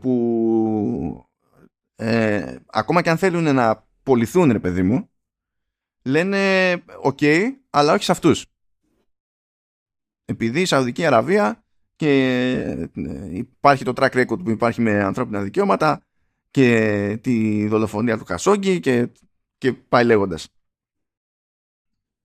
που 0.00 1.26
ε, 1.96 2.56
ακόμα 2.66 3.02
και 3.02 3.10
αν 3.10 3.16
θέλουν 3.16 3.54
να 3.54 3.86
πολιθούν 4.02 4.52
ρε 4.52 4.58
παιδί 4.58 4.82
μου 4.82 5.10
λένε 6.02 6.38
ok 7.04 7.50
αλλά 7.70 7.92
όχι 7.92 8.04
σε 8.04 8.12
αυτούς 8.12 8.46
επειδή 10.24 10.60
η 10.60 10.64
Σαουδική 10.64 11.06
Αραβία 11.06 11.64
και 11.96 12.10
ε, 12.94 13.36
υπάρχει 13.36 13.84
το 13.84 13.92
track 13.96 14.10
record 14.10 14.44
που 14.44 14.50
υπάρχει 14.50 14.80
με 14.80 15.02
ανθρώπινα 15.02 15.42
δικαιώματα 15.42 16.02
και 16.50 17.18
τη 17.22 17.66
δολοφονία 17.66 18.18
του 18.18 18.24
Κασόγκη 18.24 18.80
και, 18.80 19.08
και 19.58 19.72
πάει 19.72 20.04
λέγοντας 20.04 20.48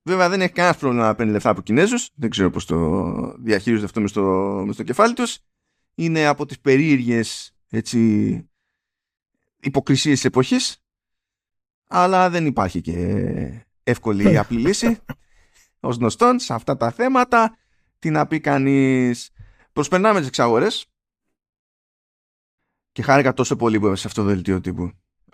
Βέβαια 0.08 0.30
δεν 0.30 0.42
έχει 0.42 0.52
κανένα 0.52 0.78
πρόβλημα 0.78 1.06
να 1.06 1.16
παίρνει 1.16 1.32
λεφτά 1.32 1.50
από 1.50 1.62
Κινέζους. 1.62 2.10
Δεν 2.16 2.30
ξέρω 2.30 2.50
πώς 2.50 2.66
το 2.66 3.36
διαχειρίζονται 3.40 3.86
αυτό 3.86 4.02
μες 4.02 4.10
στο, 4.10 4.22
μες 4.66 4.74
στο 4.74 4.84
κεφάλι 4.84 5.14
τους. 5.14 5.38
Είναι 5.96 6.26
από 6.26 6.46
τις 6.46 6.60
περίεργες 6.60 7.56
έτσι 7.70 8.50
υποκρισίες 9.60 10.16
της 10.16 10.26
εποχής. 10.26 10.84
Αλλά 11.88 12.30
δεν 12.30 12.46
υπάρχει 12.46 12.82
και 12.82 13.66
εύκολη 13.84 14.38
απλή 14.38 14.60
λύση. 14.60 14.98
Ω 15.80 15.90
γνωστόν, 15.90 16.40
σε 16.40 16.54
αυτά 16.54 16.78
τα 16.78 16.92
θέματα, 16.92 17.58
τι 18.00 18.10
να 18.10 18.28
πει 18.28 18.40
κανείς. 18.40 19.30
Προσπερνάμε 19.74 20.20
τις 20.20 20.28
εξαγορές. 20.28 20.86
Και 22.92 23.02
χάρηκα 23.02 23.34
τόσο 23.34 23.56
πολύ 23.56 23.80
που 23.80 23.96
σε 23.96 24.08
αυτό 24.08 24.22
το 24.22 24.28
δελτίο 24.28 24.62
τύπου. 24.62 24.92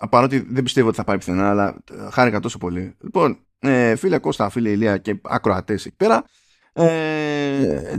Παρότι 0.09 0.39
δεν 0.39 0.63
πιστεύω 0.63 0.87
ότι 0.87 0.97
θα 0.97 1.03
πάει 1.03 1.17
πιθανά, 1.17 1.49
αλλά 1.49 1.83
χάρηκα 2.11 2.39
τόσο 2.39 2.57
πολύ. 2.57 2.95
Λοιπόν, 3.01 3.45
ε, 3.64 3.95
φίλε 3.95 4.18
Κώστα, 4.18 4.49
φίλε 4.49 4.69
Ηλία 4.69 4.98
και 4.98 5.19
ακροατές 5.23 5.85
εκεί 5.85 5.95
πέρα, 5.95 6.26
ε, 6.73 7.98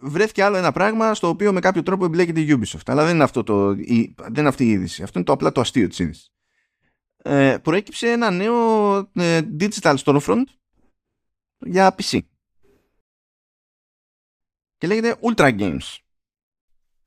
βρέθηκε 0.00 0.42
άλλο 0.42 0.56
ένα 0.56 0.72
πράγμα 0.72 1.14
στο 1.14 1.28
οποίο 1.28 1.52
με 1.52 1.60
κάποιο 1.60 1.82
τρόπο 1.82 2.04
εμπλέκεται 2.04 2.40
η 2.40 2.58
Ubisoft. 2.58 2.82
Αλλά 2.86 3.04
δεν 3.04 3.14
είναι, 3.14 3.24
αυτό 3.24 3.42
το, 3.42 3.70
η, 3.70 4.14
δεν 4.16 4.34
είναι 4.38 4.48
αυτή 4.48 4.64
η 4.64 4.70
είδηση. 4.70 5.02
Αυτό 5.02 5.18
είναι 5.18 5.26
το 5.26 5.32
απλά 5.32 5.52
το 5.52 5.60
αστείο 5.60 5.88
της 5.88 5.98
είδησης. 5.98 6.32
Ε, 7.16 7.56
προέκυψε 7.62 8.10
ένα 8.10 8.30
νέο 8.30 8.96
ε, 9.14 9.40
digital 9.60 9.96
storefront 9.96 10.44
για 11.58 11.94
PC. 11.98 12.18
Και 14.76 14.86
λέγεται 14.86 15.16
Ultra 15.20 15.58
Games. 15.58 15.98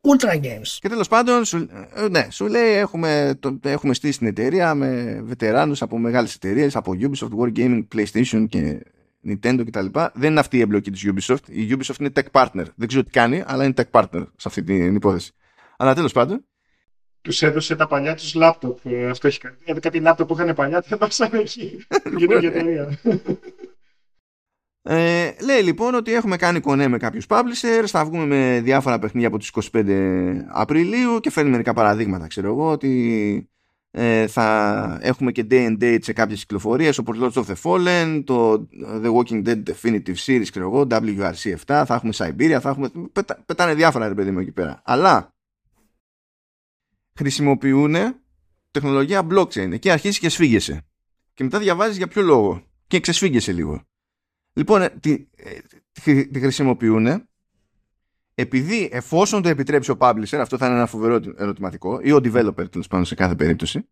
Ultra 0.01 0.35
Games. 0.35 0.77
Και 0.79 0.89
τέλος 0.89 1.07
πάντων, 1.07 1.45
σου, 1.45 1.69
ε, 1.93 2.07
ναι, 2.07 2.27
σου 2.29 2.47
λέει 2.47 2.71
έχουμε, 2.71 3.37
το, 3.39 3.59
έχουμε 3.63 3.93
στήσει 3.93 4.17
την 4.17 4.27
εταιρεία 4.27 4.75
με 4.75 5.21
βετεράνους 5.23 5.81
από 5.81 5.97
μεγάλες 5.97 6.35
εταιρείες, 6.35 6.75
από 6.75 6.93
Ubisoft, 6.99 7.29
Wargaming, 7.39 7.87
PlayStation 7.95 8.45
και 8.49 8.81
Nintendo 9.27 9.63
κτλ. 9.65 9.85
Δεν 10.13 10.31
είναι 10.31 10.39
αυτή 10.39 10.57
η 10.57 10.61
εμπλοκή 10.61 10.91
της 10.91 11.05
Ubisoft. 11.05 11.49
Η 11.49 11.77
Ubisoft 11.77 11.99
είναι 11.99 12.09
tech 12.15 12.31
partner. 12.31 12.65
Δεν 12.75 12.87
ξέρω 12.87 13.03
τι 13.03 13.11
κάνει, 13.11 13.43
αλλά 13.45 13.63
είναι 13.63 13.73
tech 13.75 14.01
partner 14.01 14.27
σε 14.35 14.47
αυτή 14.47 14.63
την 14.63 14.95
υπόθεση. 14.95 15.31
Αλλά 15.77 15.93
τέλος 15.93 16.11
πάντων. 16.11 16.45
Τους 17.21 17.41
έδωσε 17.41 17.75
τα 17.75 17.87
παλιά 17.87 18.15
τους 18.15 18.33
λάπτοπ. 18.33 18.79
Ε, 18.85 19.09
αυτό 19.09 19.27
έχει 19.27 19.39
κάνει. 19.39 19.55
Έδωκα 19.65 19.89
την 19.89 20.01
λάπτοπ 20.01 20.27
που 20.27 20.33
είχαν 20.33 20.55
παλιά, 20.55 20.81
τα 20.81 20.87
έδωσαν 20.95 21.29
εκεί. 21.33 21.85
Καινούργια 22.17 22.49
εταιρεία. 22.49 22.99
Ε, 24.89 25.35
λέει 25.41 25.61
λοιπόν 25.61 25.95
ότι 25.95 26.13
έχουμε 26.13 26.35
κάνει 26.35 26.59
κονέ 26.59 26.87
με 26.87 26.97
κάποιους 26.97 27.25
publishers, 27.27 27.85
θα 27.85 28.05
βγούμε 28.05 28.25
με 28.25 28.61
διάφορα 28.63 28.99
παιχνίδια 28.99 29.27
από 29.27 29.37
τις 29.37 29.51
25 29.71 30.45
Απριλίου 30.47 31.19
και 31.19 31.31
φέρνει 31.31 31.49
μερικά 31.49 31.73
παραδείγματα, 31.73 32.27
ξέρω 32.27 32.47
εγώ, 32.47 32.71
ότι 32.71 33.49
ε, 33.91 34.27
θα 34.27 34.97
έχουμε 35.01 35.31
και 35.31 35.47
day 35.49 35.67
and 35.67 35.83
date 35.83 35.99
σε 36.01 36.13
κάποιες 36.13 36.39
κυκλοφορίες, 36.39 36.97
όπως 36.97 37.17
Lords 37.21 37.43
of 37.43 37.45
the 37.45 37.55
Fallen, 37.63 38.23
το 38.25 38.67
The 39.03 39.13
Walking 39.13 39.45
Dead 39.45 39.63
Definitive 39.63 40.15
Series, 40.25 40.45
ξέρω 40.51 40.65
εγώ, 40.65 40.87
WRC 40.89 41.33
7, 41.33 41.55
θα 41.65 41.85
έχουμε 41.89 42.13
Siberia, 42.15 42.57
θα 42.61 42.69
έχουμε... 42.69 42.91
Πετα, 43.11 43.43
πετάνε 43.45 43.73
διάφορα 43.73 44.07
ρε 44.07 44.13
παιδί 44.13 44.31
μου 44.31 44.39
εκεί 44.39 44.51
πέρα. 44.51 44.81
Αλλά 44.85 45.35
χρησιμοποιούν 47.17 47.95
τεχνολογία 48.71 49.27
blockchain. 49.31 49.71
Εκεί 49.71 49.89
αρχίζει 49.89 50.19
και 50.19 50.29
σφίγγεσαι. 50.29 50.85
Και 51.33 51.43
μετά 51.43 51.59
διαβάζεις 51.59 51.97
για 51.97 52.07
ποιο 52.07 52.21
λόγο. 52.21 52.63
Και 52.87 52.99
ξεσφίγγεσαι 52.99 53.51
λίγο. 53.51 53.81
Λοιπόν, 54.57 54.81
ε, 54.81 54.89
τη, 54.89 55.27
ε, 56.03 56.23
τη 56.23 56.39
χρησιμοποιούν 56.39 57.27
επειδή 58.35 58.89
εφόσον 58.91 59.41
το 59.41 59.49
επιτρέψει 59.49 59.91
ο 59.91 59.97
publisher, 59.99 60.35
αυτό 60.35 60.57
θα 60.57 60.65
είναι 60.65 60.75
ένα 60.75 60.85
φοβερό 60.85 61.21
ερωτηματικό, 61.37 61.99
ή 62.01 62.11
ο 62.11 62.17
developer 62.17 62.71
τέλος 62.71 62.87
πάντων 62.87 63.05
σε 63.05 63.15
κάθε 63.15 63.35
περίπτωση, 63.35 63.89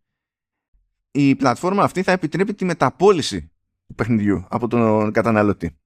η 1.12 1.36
πλατφόρμα 1.36 1.84
αυτή 1.84 2.04
θα 2.04 2.12
επιτρέπει 2.12 2.54
τη 2.54 2.66
μεταπόληση 2.66 3.52
του 3.88 3.96
παιχνιδιού 3.96 4.46
από 4.50 4.68
τον 4.68 5.12
καταναλωτή. 5.12 5.78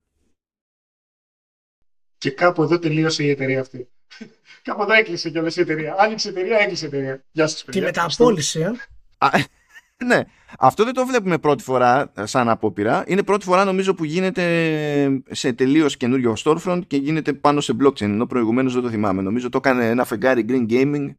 Και 2.17 2.31
κάπου 2.31 2.63
εδώ 2.63 2.79
τελείωσε 2.79 3.23
η 3.23 3.29
εταιρεία 3.29 3.59
αυτή. 3.59 3.89
κάπου 4.63 4.81
εδώ 4.81 4.93
έκλεισε 4.93 5.29
κιόλας 5.29 5.55
η 5.55 5.61
εταιρεία. 5.61 5.95
Άνοιξε 5.99 6.29
η 6.29 6.31
εταιρεία, 6.31 6.57
έκλεισε 6.57 6.85
η 6.85 6.87
εταιρεία. 6.87 7.23
Γεια 7.31 7.47
σας, 7.47 7.63
παιδιά. 7.63 7.81
Τη 7.81 7.87
μεταπόληση, 7.87 8.59
ε. 8.59 8.71
Ναι, 10.05 10.21
αυτό 10.59 10.83
δεν 10.83 10.93
το 10.93 11.05
βλέπουμε 11.05 11.37
πρώτη 11.37 11.63
φορά 11.63 12.11
σαν 12.23 12.49
απόπειρα. 12.49 13.03
Είναι 13.07 13.23
πρώτη 13.23 13.45
φορά 13.45 13.65
νομίζω 13.65 13.93
που 13.93 14.03
γίνεται 14.03 15.21
σε 15.29 15.53
τελείως 15.53 15.97
καινούριο 15.97 16.33
storefront 16.43 16.81
και 16.87 16.97
γίνεται 16.97 17.33
πάνω 17.33 17.61
σε 17.61 17.75
blockchain. 17.81 18.01
Ενώ 18.01 18.25
προηγουμένως 18.25 18.73
δεν 18.73 18.81
το 18.81 18.89
θυμάμαι. 18.89 19.21
Νομίζω 19.21 19.49
το 19.49 19.57
έκανε 19.57 19.89
ένα 19.89 20.05
φεγγάρι 20.05 20.45
Green 20.49 20.71
Gaming, 20.71 21.15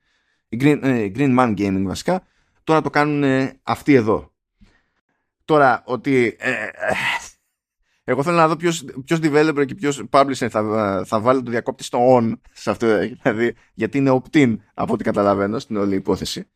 Green, 0.61 0.79
ε, 0.83 1.11
green 1.15 1.39
Man 1.39 1.55
Gaming 1.59 1.83
βασικά. 1.87 2.27
Τώρα 2.65 2.81
το 2.81 2.91
κάνουν 2.91 3.51
αυτοί 3.63 3.95
εδώ. 3.95 4.33
Τώρα 5.45 5.83
ότι. 5.87 6.37
Ε, 6.39 6.51
ε, 6.51 6.71
εγώ 8.05 8.23
θέλω 8.23 8.37
να 8.37 8.49
δω 8.49 8.57
ποιος, 8.57 8.85
ποιος 9.05 9.19
developer 9.23 9.65
και 9.67 9.75
ποιος 9.75 10.03
publisher 10.11 10.49
θα, 10.51 11.03
θα 11.07 11.21
βάλει 11.21 11.43
το 11.43 11.51
διακόπτη 11.51 11.85
στο 11.85 12.17
on 12.17 12.33
σε 12.53 12.71
αυτό, 12.71 12.99
δηλαδή, 13.23 13.55
γιατί 13.75 13.99
είναι 13.99 14.21
opt-in 14.23 14.57
από 14.75 14.93
ό,τι 14.93 15.05
καταλαβαίνω 15.05 15.59
στην 15.59 15.77
όλη 15.77 15.95
υπόθεση. 15.95 16.49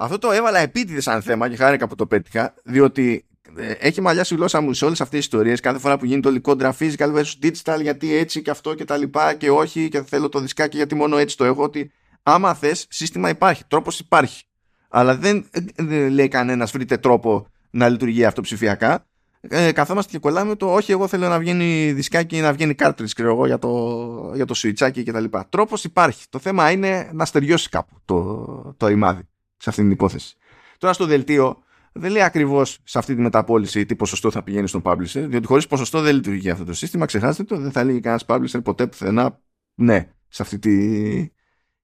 Αυτό 0.00 0.18
το 0.18 0.30
έβαλα 0.30 0.58
επίτηδες 0.58 1.02
σαν 1.02 1.22
θέμα 1.22 1.48
και 1.48 1.56
χάρηκα 1.56 1.88
που 1.88 1.94
το 1.94 2.06
πέτυχα, 2.06 2.54
διότι 2.64 3.26
ε, 3.56 3.70
έχει 3.70 4.00
μαλλιάσει 4.00 4.34
η 4.34 4.36
γλώσσα 4.36 4.60
μου 4.60 4.72
σε 4.72 4.84
όλες 4.84 5.00
αυτές 5.00 5.18
τις 5.18 5.26
ιστορίες. 5.26 5.60
Κάθε 5.60 5.78
φορά 5.78 5.98
που 5.98 6.04
γίνεται 6.04 6.40
το 6.40 6.40
code 6.44 6.72
physical 6.78 7.14
versus 7.14 7.34
digital, 7.42 7.78
γιατί 7.82 8.14
έτσι 8.14 8.42
και 8.42 8.50
αυτό 8.50 8.74
και 8.74 8.84
τα 8.84 8.96
λοιπά 8.96 9.34
και 9.34 9.50
όχι, 9.50 9.88
και 9.88 10.02
θέλω 10.02 10.28
το 10.28 10.40
δισκάκι 10.40 10.76
γιατί 10.76 10.94
μόνο 10.94 11.16
έτσι 11.16 11.36
το 11.36 11.44
έχω. 11.44 11.62
Ότι 11.62 11.92
άμα 12.22 12.54
θες, 12.54 12.86
σύστημα 12.90 13.28
υπάρχει, 13.28 13.64
τρόπος 13.68 13.98
υπάρχει. 13.98 14.44
Αλλά 14.88 15.16
δεν, 15.16 15.46
δεν 15.76 16.10
λέει 16.10 16.28
κανένας 16.28 16.70
βρείτε 16.70 16.96
τρόπο 16.96 17.46
να 17.70 17.88
λειτουργεί 17.88 18.24
αυτό 18.24 18.40
ψηφιακά. 18.40 19.06
Ε, 19.40 19.72
καθόμαστε 19.72 20.12
και 20.12 20.18
κολλάμε 20.18 20.56
το 20.56 20.74
όχι 20.74 20.92
εγώ 20.92 21.06
θέλω 21.08 21.28
να 21.28 21.38
βγαίνει 21.38 21.92
δισκάκι 21.92 22.36
ή 22.36 22.40
να 22.40 22.52
βγαίνει 22.52 22.74
cartridge 22.78 23.10
ξέρω 23.14 23.30
εγώ 23.30 23.46
για 23.46 23.58
το, 23.58 24.32
για 24.34 24.44
το 24.44 24.54
switchάκι 24.56 25.02
και 25.02 25.12
τα 25.12 25.20
λοιπά. 25.20 25.46
Τρόπος 25.48 25.84
υπάρχει. 25.84 26.24
Το 26.28 26.38
θέμα 26.38 26.70
είναι 26.70 27.10
να 27.12 27.24
στεριώσει 27.24 27.68
κάπου 27.68 28.00
το, 28.04 28.74
το 28.76 28.86
ρημάδι 28.86 29.22
σε 29.58 29.70
αυτή 29.70 29.82
την 29.82 29.90
υπόθεση. 29.90 30.36
Τώρα 30.78 30.92
στο 30.92 31.06
δελτίο 31.06 31.62
δεν 31.92 32.10
λέει 32.10 32.22
ακριβώς 32.22 32.78
σε 32.84 32.98
αυτή 32.98 33.14
τη 33.14 33.20
μεταπόληση 33.20 33.86
τι 33.86 33.96
ποσοστό 33.96 34.30
θα 34.30 34.42
πηγαίνει 34.42 34.68
στον 34.68 34.82
publisher, 34.84 35.24
διότι 35.28 35.46
χωρίς 35.46 35.66
ποσοστό 35.66 36.00
δεν 36.00 36.14
λειτουργεί 36.14 36.50
αυτό 36.50 36.64
το 36.64 36.74
σύστημα. 36.74 37.06
Ξεχάστε 37.06 37.44
το, 37.44 37.56
δεν 37.56 37.72
θα 37.72 37.84
λέγει 37.84 38.00
κανένας 38.00 38.24
publisher 38.28 38.64
ποτέ 38.64 38.86
πουθενά 38.86 39.40
ναι 39.74 40.12
σε 40.28 40.42
αυτή 40.42 40.58
τη, 40.58 41.32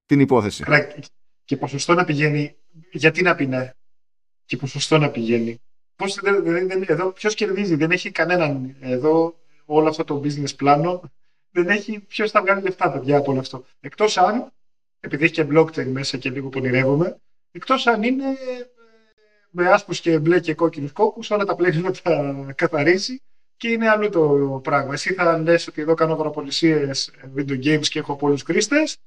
την 0.05 0.19
υπόθεση. 0.19 0.63
Και 1.43 1.57
ποσοστό 1.57 1.93
να 1.93 2.05
πηγαίνει, 2.05 2.55
γιατί 2.91 3.21
να 3.21 3.35
πει 3.35 3.45
ναι, 3.45 3.71
και 4.45 4.57
ποσοστό 4.57 4.97
να 4.97 5.09
πηγαίνει. 5.09 5.61
Πώς, 5.95 6.19
δεν, 6.21 6.43
δεν, 6.43 6.83
εδώ 6.87 7.11
ποιος 7.11 7.35
κερδίζει, 7.35 7.75
δεν 7.75 7.91
έχει 7.91 8.11
κανέναν. 8.11 8.75
Εδώ 8.79 9.39
όλο 9.65 9.89
αυτό 9.89 10.03
το 10.03 10.21
business 10.23 10.55
πλάνο 10.55 11.11
δεν 11.51 11.69
έχει 11.69 11.99
ποιος 11.99 12.31
θα 12.31 12.41
βγάλει 12.41 12.61
λεφτά, 12.61 12.91
παιδιά, 12.91 13.17
από 13.17 13.31
όλο 13.31 13.39
αυτό. 13.39 13.65
Εκτός 13.79 14.17
αν, 14.17 14.51
επειδή 14.99 15.23
έχει 15.23 15.33
και 15.33 15.47
blockchain 15.51 15.85
μέσα 15.85 16.17
και 16.17 16.29
λίγο 16.29 16.49
πονηρεύομαι, 16.49 17.19
εκτός 17.55 17.87
αν 17.87 18.03
είναι 18.03 18.25
ε, 18.25 18.63
με 19.49 19.69
άσπρους 19.69 19.99
και 19.99 20.19
μπλε 20.19 20.39
και 20.39 20.53
κόκκινους 20.53 20.91
κόκκους, 20.91 21.29
όλα 21.31 21.45
τα 21.45 21.55
πλέον 21.55 21.81
να 21.81 21.91
τα 21.91 22.53
καθαρίσει 22.55 23.21
και 23.57 23.67
είναι 23.67 23.89
άλλο 23.89 24.09
το 24.09 24.59
πράγμα. 24.63 24.93
Εσύ 24.93 25.13
θα 25.13 25.37
λες 25.37 25.67
ότι 25.67 25.81
εδώ 25.81 25.93
κάνω 25.93 26.13
αγοραπολισίε 26.13 26.89
video 27.37 27.63
games 27.65 27.87
και 27.87 27.99
έχω 27.99 28.15
πολλούς 28.15 28.41
χρήστες 28.41 28.97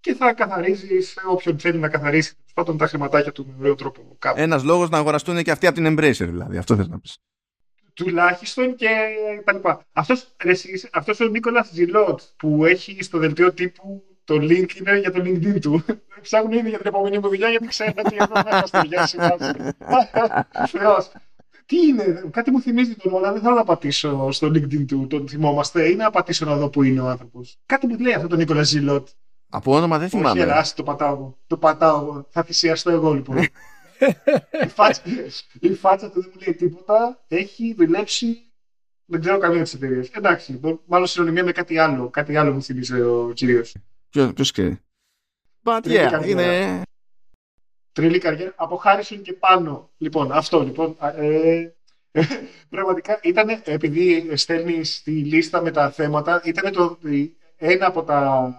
και 0.00 0.14
θα 0.14 0.32
καθαρίζει 0.32 0.98
όποιον 1.30 1.58
θέλει 1.58 1.78
να 1.78 1.88
καθαρίσει 1.88 2.34
πάντων 2.54 2.78
τα 2.78 2.86
χρηματάκια 2.86 3.32
του 3.32 3.46
με 3.46 3.54
ωραίο 3.58 3.74
τρόπο. 3.74 4.18
Ένας 4.34 4.64
λόγος 4.64 4.88
να 4.90 4.98
αγοραστούν 4.98 5.42
και 5.42 5.50
αυτοί 5.50 5.66
από 5.66 5.76
την 5.76 5.86
Embracer, 5.86 6.26
δηλαδή. 6.30 6.56
Αυτό 6.56 6.76
θες 6.76 6.88
να 6.88 7.00
πεις. 7.00 7.18
Τουλάχιστον 7.94 8.74
και 8.74 8.88
τα 9.44 9.52
λοιπά. 9.52 9.86
Αυτός, 9.92 10.36
αυτός 10.92 11.20
ο 11.20 11.24
Νίκολας 11.24 11.70
Ζιλότ 11.72 12.20
που 12.36 12.64
έχει 12.64 13.02
στο 13.02 13.18
δελτίο 13.18 13.52
τύπου 13.52 14.13
το 14.24 14.34
link 14.34 14.76
είναι 14.78 14.98
για 14.98 15.12
το 15.12 15.22
LinkedIn 15.24 15.60
του. 15.60 15.84
Ψάχνουν 16.22 16.52
ήδη 16.52 16.68
για 16.68 16.78
την 16.78 16.86
επόμενη 16.86 17.18
μου 17.18 17.28
δουλειά 17.28 17.48
γιατί 17.48 17.66
ξέρω 17.66 17.92
ότι 18.04 18.16
εδώ 18.18 18.42
μέσα 18.44 18.66
στο 18.66 18.80
γεια 18.84 19.06
Θεός. 20.66 21.10
Τι 21.66 21.76
είναι, 21.76 22.24
κάτι 22.30 22.50
μου 22.50 22.60
θυμίζει 22.60 22.94
τον 22.94 23.16
αλλά 23.16 23.32
δεν 23.32 23.42
θέλω 23.42 23.54
να 23.54 23.64
πατήσω 23.64 24.30
στο 24.30 24.46
LinkedIn 24.46 24.84
του, 24.86 25.06
τον 25.06 25.28
θυμόμαστε, 25.28 25.88
ή 25.88 25.94
να 25.94 26.10
πατήσω 26.10 26.44
να 26.44 26.56
δω 26.56 26.68
που 26.68 26.82
είναι 26.82 27.00
ο 27.00 27.08
άνθρωπος. 27.08 27.58
Κάτι 27.66 27.86
μου 27.86 27.98
λέει 27.98 28.12
αυτό 28.12 28.28
τον 28.28 28.38
Νίκολα 28.38 28.62
Ζιλότ. 28.62 29.08
Από 29.48 29.76
όνομα 29.76 29.98
δεν 29.98 30.08
θυμάμαι. 30.08 30.30
Όχι, 30.30 30.40
ελάσι, 30.40 30.74
το 30.76 30.82
πατάω. 30.82 31.34
Το 31.46 31.56
πατάω. 31.56 32.24
Θα 32.30 32.42
θυσιαστώ 32.42 32.90
εγώ 32.90 33.12
λοιπόν. 33.12 33.36
η, 34.64 34.68
φάτσα, 34.68 35.02
η 35.60 35.74
φάτσα 35.74 36.10
του 36.10 36.20
δεν 36.20 36.30
μου 36.34 36.40
λέει 36.44 36.54
τίποτα. 36.54 37.24
Έχει 37.28 37.74
δουλέψει. 37.78 38.38
Δεν 39.04 39.20
ξέρω 39.20 39.38
καμία 39.38 39.64
τη 39.64 39.72
εταιρεία. 39.74 40.04
Εντάξει, 40.12 40.60
μάλλον 40.86 41.06
συνωνυμία 41.06 41.44
με 41.44 41.52
κάτι 41.52 41.78
άλλο. 41.78 42.10
Κάτι 42.10 42.36
άλλο 42.36 42.52
μου 42.52 42.62
θυμίζει 42.62 43.00
ο 43.00 43.32
κυρίω. 43.34 43.64
Ποιο 44.14 44.32
ξέρει. 44.52 44.78
But 45.62 45.82
yeah, 45.84 46.22
είναι. 46.26 46.82
Τρίλη 47.92 48.18
καριέρα. 48.18 48.52
Από 48.56 48.76
Χάρισον 48.76 49.22
και 49.22 49.32
πάνω. 49.32 49.90
Λοιπόν, 49.96 50.32
αυτό 50.32 50.62
λοιπόν. 50.62 50.96
Ε, 51.16 51.68
πραγματικά 52.68 53.18
ήταν, 53.22 53.62
επειδή 53.64 54.36
στέλνει 54.36 54.80
τη 55.04 55.10
λίστα 55.10 55.62
με 55.62 55.70
τα 55.70 55.90
θέματα, 55.90 56.40
ήταν 56.44 56.72
το, 56.72 56.98
ένα 57.56 57.86
από 57.86 58.02
τα 58.02 58.50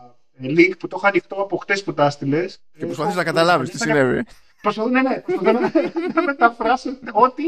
link 0.42 0.72
που 0.80 0.88
το 0.88 0.96
είχα 1.00 1.08
ανοιχτό 1.08 1.36
από 1.36 1.58
χτες 1.58 1.84
που 1.84 1.94
τα 1.94 2.06
έστειλε. 2.06 2.46
Και 2.78 2.86
προσπαθείς 2.86 3.16
να 3.16 3.24
καταλάβεις 3.24 3.70
τι 3.70 3.78
συνέβη. 3.78 4.24
Προσπαθώ, 4.62 4.90
ναι, 4.90 5.02
ναι, 5.02 5.24
να 6.14 6.24
μεταφράσω 6.24 6.90
ότι 7.14 7.44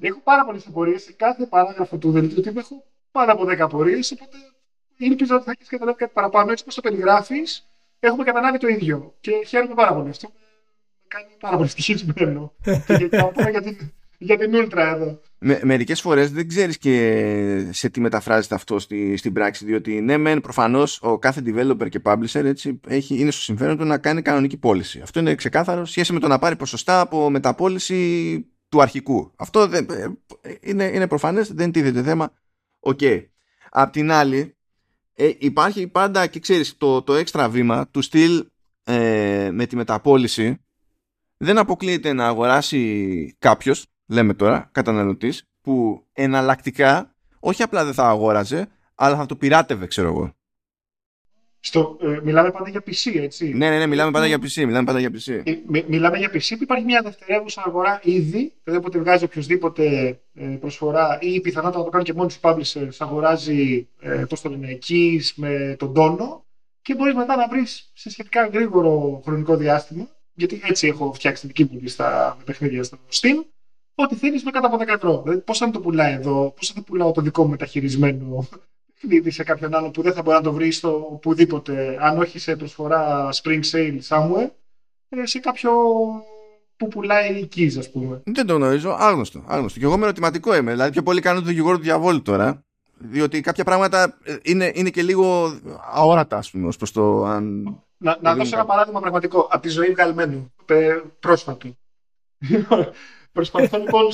έχω 0.00 0.20
πάρα 0.24 0.44
πολλές 0.44 0.66
απορίες. 0.66 1.02
Σε 1.02 1.12
κάθε 1.12 1.46
παράγραφο 1.46 1.96
του 1.96 2.10
δελτίου 2.10 2.42
τύπου 2.42 2.58
έχω 2.58 2.84
πάρα 3.10 3.32
από 3.32 3.44
10 3.44 3.58
απορίες. 3.58 4.12
Οπότε 4.12 4.36
ελπίζω 5.06 5.34
ότι 5.34 5.44
θα 5.44 5.50
έχεις 5.50 5.68
καταλάβει 5.68 5.98
κάτι 5.98 6.12
παραπάνω. 6.14 6.50
Έτσι 6.50 6.62
όπως 6.62 6.74
το 6.74 6.80
περιγράφεις, 6.80 7.68
έχουμε 8.00 8.24
καταλάβει 8.24 8.58
το 8.58 8.68
ίδιο. 8.68 9.14
Και 9.20 9.32
χαίρομαι 9.46 9.74
πάρα 9.74 9.94
πολύ. 9.94 10.08
Αυτό 10.08 10.28
με 10.28 10.40
κάνει 11.08 11.34
πάρα 11.40 11.56
πολύ 11.56 11.68
ευτυχισμένο. 11.68 12.52
και 12.86 13.08
για 13.50 13.62
την, 13.62 13.92
για 14.18 14.38
την 14.38 14.52
Ultra 14.54 14.92
εδώ. 14.94 15.20
Με, 15.38 15.60
μερικές 15.62 16.00
φορές 16.00 16.32
δεν 16.32 16.48
ξέρεις 16.48 16.78
και 16.78 17.68
σε 17.70 17.88
τι 17.88 18.00
μεταφράζεται 18.00 18.54
αυτό 18.54 18.78
στη, 18.78 19.16
στην 19.16 19.32
πράξη 19.32 19.64
διότι 19.64 20.00
ναι 20.00 20.16
μεν 20.16 20.40
προφανώς 20.40 21.02
ο 21.02 21.18
κάθε 21.18 21.42
developer 21.46 21.88
και 21.88 22.00
publisher 22.04 22.44
έτσι, 22.44 22.80
έχει, 22.86 23.18
είναι 23.18 23.30
στο 23.30 23.40
συμφέρον 23.40 23.76
του 23.76 23.84
να 23.84 23.98
κάνει 23.98 24.22
κανονική 24.22 24.56
πώληση. 24.56 25.00
Αυτό 25.00 25.20
είναι 25.20 25.34
ξεκάθαρο 25.34 25.84
σχέση 25.84 26.12
με 26.12 26.20
το 26.20 26.28
να 26.28 26.38
πάρει 26.38 26.56
ποσοστά 26.56 27.00
από 27.00 27.30
μεταπώληση 27.30 28.46
του 28.68 28.82
αρχικού. 28.82 29.32
Αυτό 29.36 29.66
δεν, 29.66 29.86
ε, 29.90 30.06
είναι, 30.60 30.84
είναι 30.84 31.06
προφανές, 31.06 31.52
δεν 31.52 31.72
τίθεται 31.72 32.02
θέμα. 32.02 32.32
OK. 32.80 32.98
Okay. 33.02 33.26
Απ' 33.70 33.92
την 33.92 34.10
άλλη 34.10 34.56
ε, 35.14 35.30
υπάρχει 35.38 35.86
πάντα 35.86 36.26
και 36.26 36.40
ξέρεις 36.40 36.76
το, 36.76 37.02
το 37.02 37.14
έξτρα 37.14 37.48
βήμα 37.48 37.88
του 37.88 38.02
στυλ 38.02 38.46
ε, 38.84 39.50
με 39.52 39.66
τη 39.66 39.76
μεταπώληση 39.76 40.60
δεν 41.36 41.58
αποκλείεται 41.58 42.12
να 42.12 42.26
αγοράσει 42.26 43.34
κάποιος 43.38 43.86
λέμε 44.06 44.34
τώρα, 44.34 44.68
καταναλωτής, 44.72 45.44
που 45.60 46.06
εναλλακτικά 46.12 47.14
όχι 47.40 47.62
απλά 47.62 47.84
δεν 47.84 47.94
θα 47.94 48.08
αγόραζε, 48.08 48.68
αλλά 48.94 49.16
θα 49.16 49.26
το 49.26 49.36
πειράτευε, 49.36 49.86
ξέρω 49.86 50.08
εγώ. 50.08 50.34
Στο, 51.64 51.98
ε, 52.00 52.20
μιλάμε 52.22 52.50
πάντα 52.50 52.68
για 52.68 52.82
PC, 52.86 53.14
έτσι. 53.14 53.52
Ναι, 53.54 53.70
ναι, 53.70 53.78
ναι, 53.78 53.86
μιλάμε 53.86 54.10
πάντα 54.10 54.26
για 54.26 54.36
PC. 54.36 54.64
Μιλάμε, 54.64 54.84
πάντα 54.84 54.98
για 54.98 55.10
PC. 55.10 55.40
Ε, 55.44 55.54
μιλάμε 55.86 56.18
για 56.18 56.30
PC 56.32 56.48
που 56.48 56.62
υπάρχει 56.62 56.84
μια 56.84 57.02
δευτερεύουσα 57.02 57.62
αγορά 57.66 58.00
ήδη, 58.02 58.52
δηλαδή 58.64 58.80
όποτε 58.84 58.98
βγάζει 58.98 59.24
οποιοδήποτε 59.24 59.84
ε, 60.34 60.44
προσφορά 60.44 61.18
ή 61.20 61.40
πιθανότατα 61.40 61.78
να 61.78 61.84
το 61.84 61.90
κάνει 61.90 62.04
και 62.04 62.12
μόνος 62.12 62.38
του 62.38 62.48
publishers, 62.48 62.96
αγοράζει 62.98 63.88
ε, 64.00 64.26
το 64.26 64.36
λένε, 64.48 64.78
με 65.34 65.76
τον 65.78 65.94
τόνο 65.94 66.44
και 66.82 66.94
μπορείς 66.94 67.14
μετά 67.14 67.36
να 67.36 67.48
βρεις 67.48 67.90
σε 67.94 68.10
σχετικά 68.10 68.46
γρήγορο 68.46 69.20
χρονικό 69.24 69.56
διάστημα, 69.56 70.08
γιατί 70.34 70.60
έτσι 70.64 70.86
έχω 70.86 71.12
φτιάξει 71.12 71.40
την 71.46 71.52
δική 71.54 71.72
μου 71.72 71.80
λίστα 71.82 72.36
με 72.38 72.44
παιχνίδια 72.44 72.82
στο 72.82 72.98
Steam, 73.10 73.44
ό,τι 73.94 74.14
θέλεις 74.14 74.44
με 74.44 74.50
κάτω 74.50 74.66
από 74.66 74.76
10 74.76 74.86
ευρώ. 74.88 75.22
Δηλαδή, 75.22 75.40
πώς 75.40 75.58
θα 75.58 75.70
το 75.70 75.80
πουλάει 75.80 76.12
εδώ, 76.12 76.54
πώς 76.56 76.68
θα 76.68 76.74
το 76.74 76.82
πουλάω 76.82 77.12
το 77.12 77.20
δικό 77.20 77.42
μου 77.42 77.50
μεταχειρισμένο 77.50 78.48
παιχνίδι 79.02 79.30
σε 79.30 79.42
κάποιον 79.42 79.74
άλλο 79.74 79.90
που 79.90 80.02
δεν 80.02 80.12
θα 80.12 80.22
μπορεί 80.22 80.36
να 80.36 80.42
το 80.42 80.52
βρει 80.52 80.70
στο 80.70 81.08
οπουδήποτε, 81.12 81.98
αν 82.00 82.18
όχι 82.18 82.38
σε 82.38 82.56
προσφορά 82.56 83.28
spring 83.32 83.60
sale 83.72 83.98
somewhere, 84.08 84.50
ε, 85.08 85.26
σε 85.26 85.38
κάποιο 85.38 85.70
που 86.76 86.88
πουλάει 86.88 87.48
keys, 87.56 87.74
ας 87.78 87.90
πούμε. 87.90 88.22
Δεν 88.24 88.46
το 88.46 88.54
γνωρίζω, 88.54 88.96
άγνωστο. 88.98 89.44
άγνωστο. 89.46 89.78
Και 89.78 89.84
εγώ 89.84 89.96
με 89.98 90.04
ερωτηματικό 90.04 90.56
είμαι. 90.56 90.70
Δηλαδή, 90.70 90.90
πιο 90.90 91.02
πολύ 91.02 91.20
κάνω 91.20 91.40
το 91.40 91.46
δικηγόρο 91.46 91.76
του 91.76 91.82
διαβόλου 91.82 92.22
τώρα. 92.22 92.64
Διότι 92.98 93.40
κάποια 93.40 93.64
πράγματα 93.64 94.18
ε, 94.22 94.36
είναι, 94.42 94.72
είναι 94.74 94.90
και 94.90 95.02
λίγο 95.02 95.52
αόρατα, 95.92 96.36
ας 96.36 96.50
πούμε, 96.50 96.66
ως 96.66 96.76
προς 96.76 96.92
το 96.92 97.24
αν. 97.24 97.62
Να, 97.96 98.18
να 98.20 98.34
δώσω 98.34 98.56
ένα 98.56 98.64
παράδειγμα 98.64 99.00
πραγματικό 99.00 99.48
από 99.50 99.62
τη 99.62 99.68
ζωή 99.68 99.90
βγαλμένου, 99.90 100.52
πρόσφατο. 101.20 101.76
Προσπαθώ 103.32 103.78
λοιπόν, 103.78 104.06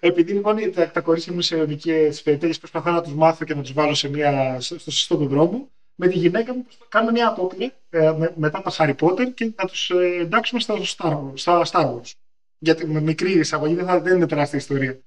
επειδή 0.00 0.32
λοιπόν 0.32 0.72
τα, 0.74 0.90
τα 0.90 1.00
κορίτσια 1.00 1.32
μου 1.32 1.40
σε 1.40 1.56
ερωτικέ 1.56 2.12
περιπτώσει 2.24 2.58
προσπαθώ 2.58 2.90
να 2.90 3.02
τους 3.02 3.14
μάθω 3.14 3.44
και 3.44 3.54
να 3.54 3.62
τους 3.62 3.72
βάλω 3.72 3.94
σε 3.94 4.08
μια, 4.08 4.60
στο 4.60 4.78
σωστό 4.78 5.16
του 5.16 5.26
δρόμο, 5.26 5.70
με 5.94 6.08
τη 6.08 6.18
γυναίκα 6.18 6.54
μου 6.54 6.66
κάνουμε 6.88 7.12
μια 7.12 7.28
απόπειρα 7.28 7.72
ε, 7.90 8.12
με, 8.12 8.32
μετά 8.36 8.62
τα 8.62 8.72
Harry 8.76 8.94
Potter 9.00 9.34
και 9.34 9.52
να 9.56 9.64
τους 9.64 9.90
ε, 9.90 10.18
εντάξουμε 10.20 10.60
στα 10.60 10.74
Star, 10.96 11.30
στα 11.34 11.66
Star 11.70 11.84
Wars. 11.84 12.12
Γιατί 12.58 12.86
με 12.86 13.00
μικρή 13.00 13.32
εισαγωγή 13.32 13.74
δεν, 13.74 13.86
θα, 13.86 14.00
δεν 14.00 14.16
είναι 14.16 14.26
τεράστια 14.26 14.58
ιστορία. 14.58 15.00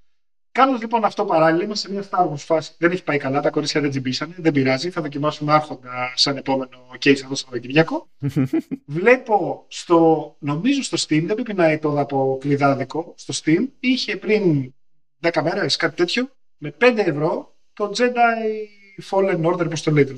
Κάνω 0.53 0.77
λοιπόν 0.77 1.03
αυτό 1.03 1.25
παράλληλα, 1.25 1.63
είμαστε 1.63 1.87
σε 1.87 1.93
μια 1.93 2.09
Star 2.09 2.31
Wars 2.31 2.37
φάση. 2.37 2.73
Δεν 2.77 2.91
έχει 2.91 3.03
πάει 3.03 3.17
καλά, 3.17 3.41
τα 3.41 3.49
κορίτσια 3.49 3.81
δεν 3.81 3.89
τσιμπήσανε, 3.89 4.35
δεν 4.37 4.51
πειράζει. 4.51 4.89
Θα 4.89 5.01
δοκιμάσουμε 5.01 5.53
άρχοντα 5.53 6.13
σαν 6.15 6.37
επόμενο 6.37 6.87
case 6.91 7.11
αυτό 7.13 7.27
το 7.27 7.35
Σαββατοκύριακο. 7.35 8.09
Βλέπω 8.85 9.65
στο, 9.67 10.35
νομίζω 10.39 10.83
στο 10.83 10.97
Steam, 10.99 11.23
δεν 11.25 11.35
πρέπει 11.35 11.53
να 11.53 11.67
είναι 11.67 11.79
το 11.79 11.99
από 11.99 12.37
κλειδάδικο, 12.41 13.13
στο 13.17 13.33
Steam 13.43 13.67
είχε 13.79 14.17
πριν 14.17 14.73
10 15.21 15.41
μέρες 15.43 15.75
κάτι 15.75 15.95
τέτοιο, 15.95 16.29
με 16.57 16.75
5 16.81 16.93
ευρώ 16.97 17.55
το 17.73 17.91
Jedi 17.97 19.01
Fallen 19.09 19.45
Order, 19.45 19.69
πώς 19.69 19.83
το 19.83 19.91
λέτε. 19.91 20.13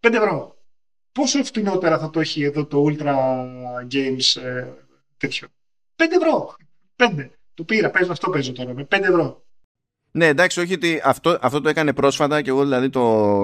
5 0.00 0.12
ευρώ. 0.12 0.56
Πόσο 1.12 1.44
φτηνότερα 1.44 1.98
θα 1.98 2.10
το 2.10 2.20
έχει 2.20 2.42
εδώ 2.42 2.66
το 2.66 2.84
Ultra 2.88 3.14
Games 3.92 4.42
ε, 4.42 4.66
τέτοιο. 5.16 5.48
5 5.96 6.02
ευρώ. 6.20 6.56
5. 6.96 7.28
Του 7.58 7.64
πήρα, 7.64 7.90
παίζω 7.90 8.12
αυτό 8.12 8.30
παίζω 8.30 8.52
τώρα 8.52 8.74
με 8.74 8.88
5 8.90 8.98
ευρώ. 9.02 9.44
Ναι, 10.10 10.26
εντάξει, 10.26 10.60
όχι 10.60 10.74
ότι 10.74 11.00
αυτό, 11.04 11.38
αυτό 11.40 11.60
το 11.60 11.68
έκανε 11.68 11.92
πρόσφατα 11.92 12.42
και 12.42 12.50
εγώ 12.50 12.62
δηλαδή 12.62 12.90
το 12.90 13.00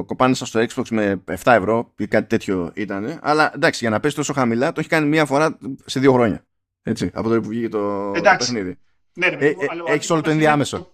κοπάνισα 0.07 0.47
στο 0.47 0.65
Xbox 0.69 0.85
με 0.91 1.23
7 1.27 1.35
ευρώ 1.53 1.93
ή 1.97 2.07
κάτι 2.07 2.27
τέτοιο 2.29 2.71
ήταν. 2.75 3.19
Αλλά 3.23 3.53
εντάξει, 3.55 3.79
για 3.81 3.91
να 3.91 4.01
πέσει 4.01 4.15
τόσο 4.17 4.33
χαμηλά 4.33 4.73
το 4.73 4.81
έχει 4.81 4.89
κάνει 4.89 5.07
μία 5.09 5.25
φορά 5.27 5.59
σε 5.85 6.01
δύο 6.01 6.13
χρόνια. 6.13 6.45
Έτσι, 6.83 7.11
από 7.15 7.29
το 7.29 7.41
που 7.41 7.49
βγήκε 7.49 7.69
το, 7.69 8.13
Εντάξει. 8.17 8.53
παιχνίδι. 8.53 8.79
Ναι, 9.15 9.29
ρε, 9.29 9.35
Ε, 9.35 9.39
παιδί 9.39 9.55
μου, 9.55 9.63
ε, 9.63 9.67
αλλά 9.71 9.83
ο 9.83 9.93
έχεις 9.93 10.11
όλο 10.11 10.21
το 10.21 10.31
αντίποδος 10.31 10.33
ενδιάμεσο. 10.33 10.77
είναι 10.77 10.85
το- 10.87 10.93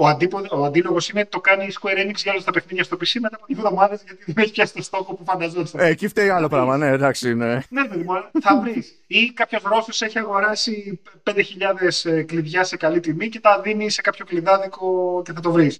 Ο, 0.00 0.06
αντίποδο, 0.06 0.60
ο 0.60 0.64
αντίλογος 0.64 1.08
είναι 1.08 1.26
το 1.26 1.40
κάνει 1.40 1.64
η 1.64 1.72
Square 1.80 2.06
Enix 2.06 2.14
για 2.14 2.32
όλα 2.32 2.42
τα 2.42 2.52
παιχνίδια 2.52 2.84
στο 2.84 2.96
PC 2.96 3.12
μετά 3.20 3.36
από 3.36 3.44
δύο 3.46 3.56
εβδομάδες 3.58 4.02
γιατί 4.06 4.32
δεν 4.32 4.44
έχει 4.44 4.52
πιάσει 4.52 4.74
το 4.74 4.82
στόχο 4.82 5.14
που 5.14 5.24
φανταζόταν. 5.24 5.80
Ε, 5.80 5.86
εκεί 5.86 6.08
φταίει 6.08 6.28
άλλο 6.28 6.48
πράγμα, 6.48 6.76
ναι, 6.76 6.88
εντάξει, 6.88 7.34
ναι. 7.34 7.54
Ναι, 7.68 7.88
παιδί 7.88 8.02
μου, 8.04 8.12
αλλά 8.12 8.30
θα 8.40 8.60
βρεις. 8.60 9.04
Ή 9.06 9.32
κάποιος 9.32 9.62
Ρώσος 9.62 10.02
έχει 10.02 10.18
αγοράσει 10.18 11.00
5.000 11.22 12.24
κλειδιά 12.26 12.64
σε 12.64 12.76
καλή 12.76 13.00
τιμή 13.00 13.28
και 13.28 13.40
τα 13.40 13.60
δίνει 13.60 13.90
σε 13.90 14.00
κάποιο 14.00 14.24
κλειδάδικο 14.24 15.22
και 15.24 15.32
θα 15.32 15.40
το 15.40 15.50
βρεις. 15.50 15.78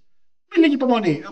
Με 0.55 0.63
λίγη 0.63 0.75
υπομονή. 0.75 1.23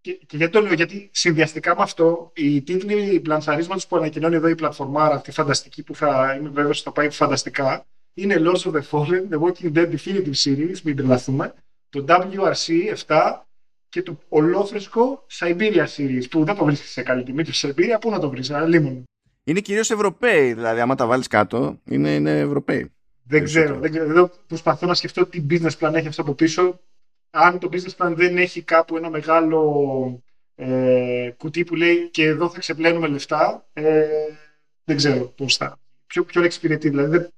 Και, 0.00 0.12
και 0.12 0.36
γιατί 0.36 0.52
το 0.52 0.60
λέω, 0.60 0.72
Γιατί 0.72 1.10
συνδυαστικά 1.12 1.76
με 1.76 1.82
αυτό, 1.82 2.32
οι 2.34 2.62
τίτλοι 2.62 3.20
πλανσαρίσματος 3.20 3.86
που 3.86 3.96
ανακοινώνει 3.96 4.34
εδώ 4.34 4.48
η 4.48 4.54
πλατφορμάρα, 4.54 5.14
αυτή 5.14 5.30
φανταστική 5.30 5.82
που 5.82 5.94
θα 5.94 6.36
είμαι 6.38 6.48
βέβαιος 6.48 6.76
ότι 6.76 6.88
θα 6.88 6.92
πάει 6.92 7.10
φανταστικά, 7.10 7.86
είναι 8.14 8.36
Lords 8.38 8.62
of 8.62 8.72
the 8.72 8.82
Fallen, 8.90 9.28
The 9.30 9.40
Walking 9.40 9.72
Dead 9.72 9.90
Definitive 9.94 10.34
Series, 10.44 10.80
μην 10.82 10.96
τρελαθούμε, 10.96 11.54
το 11.90 12.04
WRC 12.08 12.94
7 13.06 13.42
και 13.88 14.02
το 14.02 14.18
ολόφρεσκο 14.28 15.26
Siberia 15.38 15.86
Series, 15.96 16.30
που 16.30 16.44
δεν 16.44 16.54
το 16.54 16.64
βρίσκεις 16.64 16.90
σε 16.90 17.02
καλή 17.02 17.22
τιμή. 17.22 17.44
Το 17.44 17.52
Siberia, 17.54 18.00
πού 18.00 18.10
να 18.10 18.18
το 18.18 18.30
βρεις, 18.30 18.50
αλίμονο. 18.50 19.02
Είναι 19.44 19.60
κυρίως 19.60 19.90
Ευρωπαίοι, 19.90 20.54
δηλαδή, 20.54 20.80
άμα 20.80 20.94
τα 20.94 21.06
βάλεις 21.06 21.26
κάτω, 21.26 21.80
είναι, 21.84 22.14
είναι 22.14 22.38
Ευρωπαίοι. 22.38 22.92
Δεν 23.22 23.44
ξέρω. 23.44 23.64
Περισσότερο. 23.64 23.80
Δεν 23.80 23.90
ξέρω. 23.90 24.10
Εδώ 24.10 24.30
προσπαθώ 24.46 24.86
να 24.86 24.94
σκεφτώ 24.94 25.26
τι 25.26 25.46
business 25.50 25.78
plan 25.78 25.94
έχει 25.94 26.08
αυτό 26.08 26.22
από 26.22 26.34
πίσω. 26.34 26.80
Αν 27.30 27.58
το 27.58 27.68
business 27.72 27.96
plan 27.96 28.12
δεν 28.16 28.38
έχει 28.38 28.62
κάπου 28.62 28.96
ένα 28.96 29.10
μεγάλο 29.10 30.22
ε, 30.54 31.30
κουτί 31.36 31.64
που 31.64 31.74
λέει 31.74 32.10
και 32.10 32.24
εδώ 32.24 32.50
θα 32.50 32.58
ξεπλένουμε 32.58 33.08
λεφτά, 33.08 33.68
ε, 33.72 34.06
δεν 34.84 34.96
ξέρω 34.96 35.24
πώς 35.24 35.56
θα. 35.56 35.78
Ποιο, 36.06 36.24
ποιον 36.24 36.44
εξυπηρετεί, 36.44 36.88
δηλαδή. 36.88 37.10
Δεν, 37.10 37.28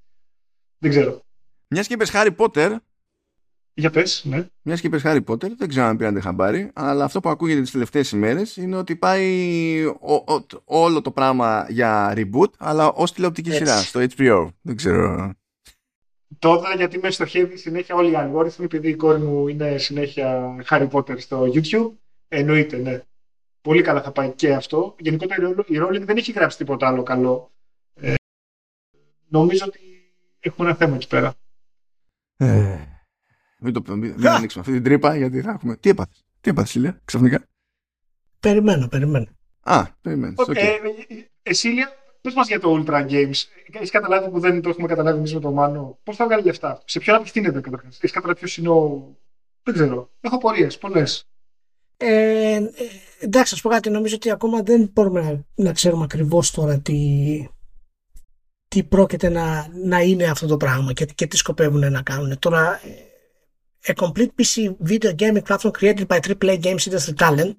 δεν 0.77 0.89
ξέρω. 0.89 1.21
Μιας 1.67 1.87
και 1.87 1.93
είπες 1.93 2.11
Harry 2.13 2.35
Potter, 2.35 2.75
Για 3.73 3.89
πες, 3.89 4.23
ναι. 4.25 4.47
μιας 4.61 4.81
και 4.81 4.87
είπες 4.87 5.01
Harry 5.05 5.23
Potter, 5.25 5.49
δεν 5.57 5.67
ξέρω 5.67 5.85
αν 5.85 5.97
πήρατε 5.97 6.19
χαμπάρι, 6.19 6.71
αλλά 6.73 7.03
αυτό 7.03 7.19
που 7.19 7.29
ακούγεται 7.29 7.61
τις 7.61 7.71
τελευταίες 7.71 8.11
ημέρες 8.11 8.57
είναι 8.57 8.75
ότι 8.75 8.95
πάει 8.95 9.85
ο- 9.85 10.13
ο- 10.33 10.45
όλο 10.63 11.01
το 11.01 11.11
πράγμα 11.11 11.65
για 11.69 12.13
reboot, 12.15 12.51
αλλά 12.57 12.91
ως 12.91 13.13
τηλεοπτική 13.13 13.49
Έτσι. 13.49 13.59
σειρά 13.65 13.77
στο 13.81 13.99
HBO. 14.17 14.49
Δεν 14.61 14.75
ξέρω. 14.75 15.33
Τώρα 16.39 16.73
γιατί 16.75 16.97
με 16.97 17.11
στοχεύει 17.11 17.57
συνέχεια 17.57 17.95
όλοι 17.95 18.11
οι 18.11 18.15
αλγόριθμοι, 18.15 18.65
επειδή 18.65 18.89
η 18.89 18.95
κόρη 18.95 19.21
μου 19.21 19.47
είναι 19.47 19.77
συνέχεια 19.77 20.55
Harry 20.69 20.89
Potter 20.89 21.19
στο 21.19 21.43
YouTube. 21.53 21.91
Εννοείται, 22.27 22.77
ναι. 22.77 23.01
Πολύ 23.61 23.81
καλά 23.81 24.01
θα 24.01 24.11
πάει 24.11 24.31
και 24.31 24.53
αυτό. 24.53 24.95
Γενικότερα 24.99 25.47
η 25.49 25.53
Rowling- 25.57 25.69
η 25.69 25.75
Rowling 25.81 26.01
δεν 26.05 26.17
έχει 26.17 26.31
γράψει 26.31 26.57
τίποτα 26.57 26.87
άλλο 26.87 27.03
καλό. 27.03 27.51
Ε, 27.93 28.13
νομίζω 29.27 29.65
ότι 29.67 29.79
έχουμε 30.39 30.67
ένα 30.67 30.77
θέμα 30.77 30.95
εκεί 30.95 31.07
πέρα. 31.07 31.33
Ε, 32.37 32.77
μην, 33.61 33.73
το, 33.73 33.81
μην, 33.87 34.13
μην 34.17 34.27
ανοίξουμε 34.27 34.63
αυτή 34.67 34.73
την 34.73 34.83
τρύπα 34.83 35.15
γιατί 35.15 35.41
θα 35.41 35.51
έχουμε. 35.51 35.75
Τι 35.75 35.89
έπαθες, 35.89 36.25
τι 36.41 36.49
έπαθες, 36.49 36.75
Ηλία, 36.75 37.01
ξαφνικά; 37.05 37.45
Περιμένω, 38.39 38.87
περιμένω. 38.87 39.27
Α, 39.63 39.85
περιμένεις. 40.01 40.35
Ε, 40.47 40.61
ε, 40.61 40.79
εσύ, 41.43 41.69
Ηλία, 41.69 41.91
πες 42.21 42.33
μας 42.33 42.47
για 42.47 42.59
το 42.59 42.83
Ultra 42.85 43.09
Games. 43.09 43.33
Έχεις 43.71 43.91
καταλάβει 43.91 44.29
που 44.29 44.39
δεν 44.39 44.61
το 44.61 44.69
έχουμε 44.69 44.87
καταλάβει 44.87 45.17
εμείς 45.17 45.33
με 45.33 45.39
τον 45.39 45.53
Μάνο; 45.53 45.99
Πώς 46.03 46.15
θα 46.15 46.25
βγάλει 46.25 46.43
λεφτά, 46.43 46.81
σε 46.85 46.99
ποιον 46.99 47.15
απευθύνεται 47.15 47.61
καταρχάς; 47.61 47.95
Έχεις 47.95 48.11
καταλάβει 48.11 48.39
ποιος 48.39 48.57
είναι 48.57 48.69
ο. 48.69 49.15
Δεν 49.63 49.73
ξέρω. 49.73 50.11
Έχω 50.21 50.35
απορίε 50.35 50.67
πολλές. 50.79 51.25
Ε, 51.97 52.53
ε, 52.53 52.71
εντάξει, 53.19 53.55
α 53.55 53.61
πω 53.61 53.69
κάτι. 53.69 53.89
Νομίζω 53.89 54.15
ότι 54.15 54.31
ακόμα 54.31 54.61
δεν 54.61 54.89
μπορούμε 54.93 55.21
να, 55.21 55.63
να 55.63 55.73
ξέρουμε 55.73 56.03
ακριβώς 56.03 56.51
τώρα 56.51 56.79
τι, 56.79 56.99
τι 58.67 58.83
πρόκειται 58.83 59.29
να, 59.29 59.67
να 59.83 60.01
είναι 60.01 60.23
αυτό 60.25 60.47
το 60.47 60.57
πράγμα 60.57 60.93
και, 60.93 61.05
και 61.05 61.27
τι 61.27 61.37
σκοπεύουν 61.37 61.91
να 61.91 62.01
κάνουν. 62.01 62.39
Τώρα, 62.39 62.79
ε, 62.83 63.10
a 63.87 63.93
complete 63.93 64.31
PC 64.37 64.75
video 64.79 65.11
gaming 65.13 65.43
platform 65.47 65.73
created 65.79 66.07
by 66.07 66.19
AAA 66.19 66.57
games 66.61 66.85
industry 66.87 67.13
talent 67.25 67.57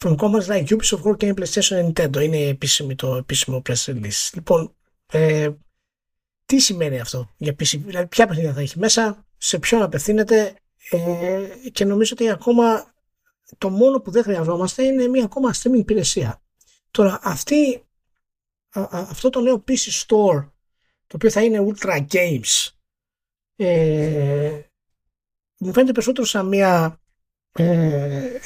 from 0.00 0.16
companies 0.16 0.48
like 0.48 0.66
Ubisoft, 0.74 1.02
World 1.04 1.18
Game, 1.20 1.34
PlayStation 1.34 1.76
and 1.78 1.86
Nintendo. 1.94 2.22
Είναι 2.22 2.38
επίσημη 2.38 2.94
το 2.94 3.16
επίσημο 3.16 3.62
press 3.68 3.84
release. 3.84 4.30
Λοιπόν, 4.34 4.74
ε, 5.12 5.50
τι 6.46 6.58
σημαίνει 6.58 7.00
αυτό 7.00 7.30
για 7.36 7.52
PC, 7.52 7.78
δηλαδή 7.84 8.06
ποια 8.06 8.26
παιχνίδια 8.26 8.52
θα 8.52 8.60
έχει 8.60 8.78
μέσα, 8.78 9.26
σε 9.36 9.58
ποιον 9.58 9.82
απευθύνεται 9.82 10.54
ε, 10.90 11.48
και 11.72 11.84
νομίζω 11.84 12.12
ότι 12.18 12.30
ακόμα 12.30 12.94
το 13.58 13.70
μόνο 13.70 14.00
που 14.00 14.10
δεν 14.10 14.22
χρειαζόμαστε 14.22 14.84
είναι 14.84 15.08
μια 15.08 15.24
ακόμα 15.24 15.54
streaming 15.54 15.78
υπηρεσία. 15.78 16.42
Τώρα 16.90 17.20
αυτή, 17.22 17.82
α- 18.70 18.80
α- 18.80 19.06
αυτό 19.10 19.30
το 19.30 19.40
νέο 19.40 19.64
PC 19.68 20.04
Store 20.06 20.48
το 21.06 21.16
οποίο 21.16 21.30
θα 21.30 21.42
είναι 21.42 21.66
Ultra 21.68 22.06
Games 22.12 22.68
ε, 23.56 24.60
μου 25.60 25.72
φαίνεται 25.72 25.92
περισσότερο 25.92 26.26
σαν 26.26 26.46
μια 26.48 27.00
ε, 27.52 28.38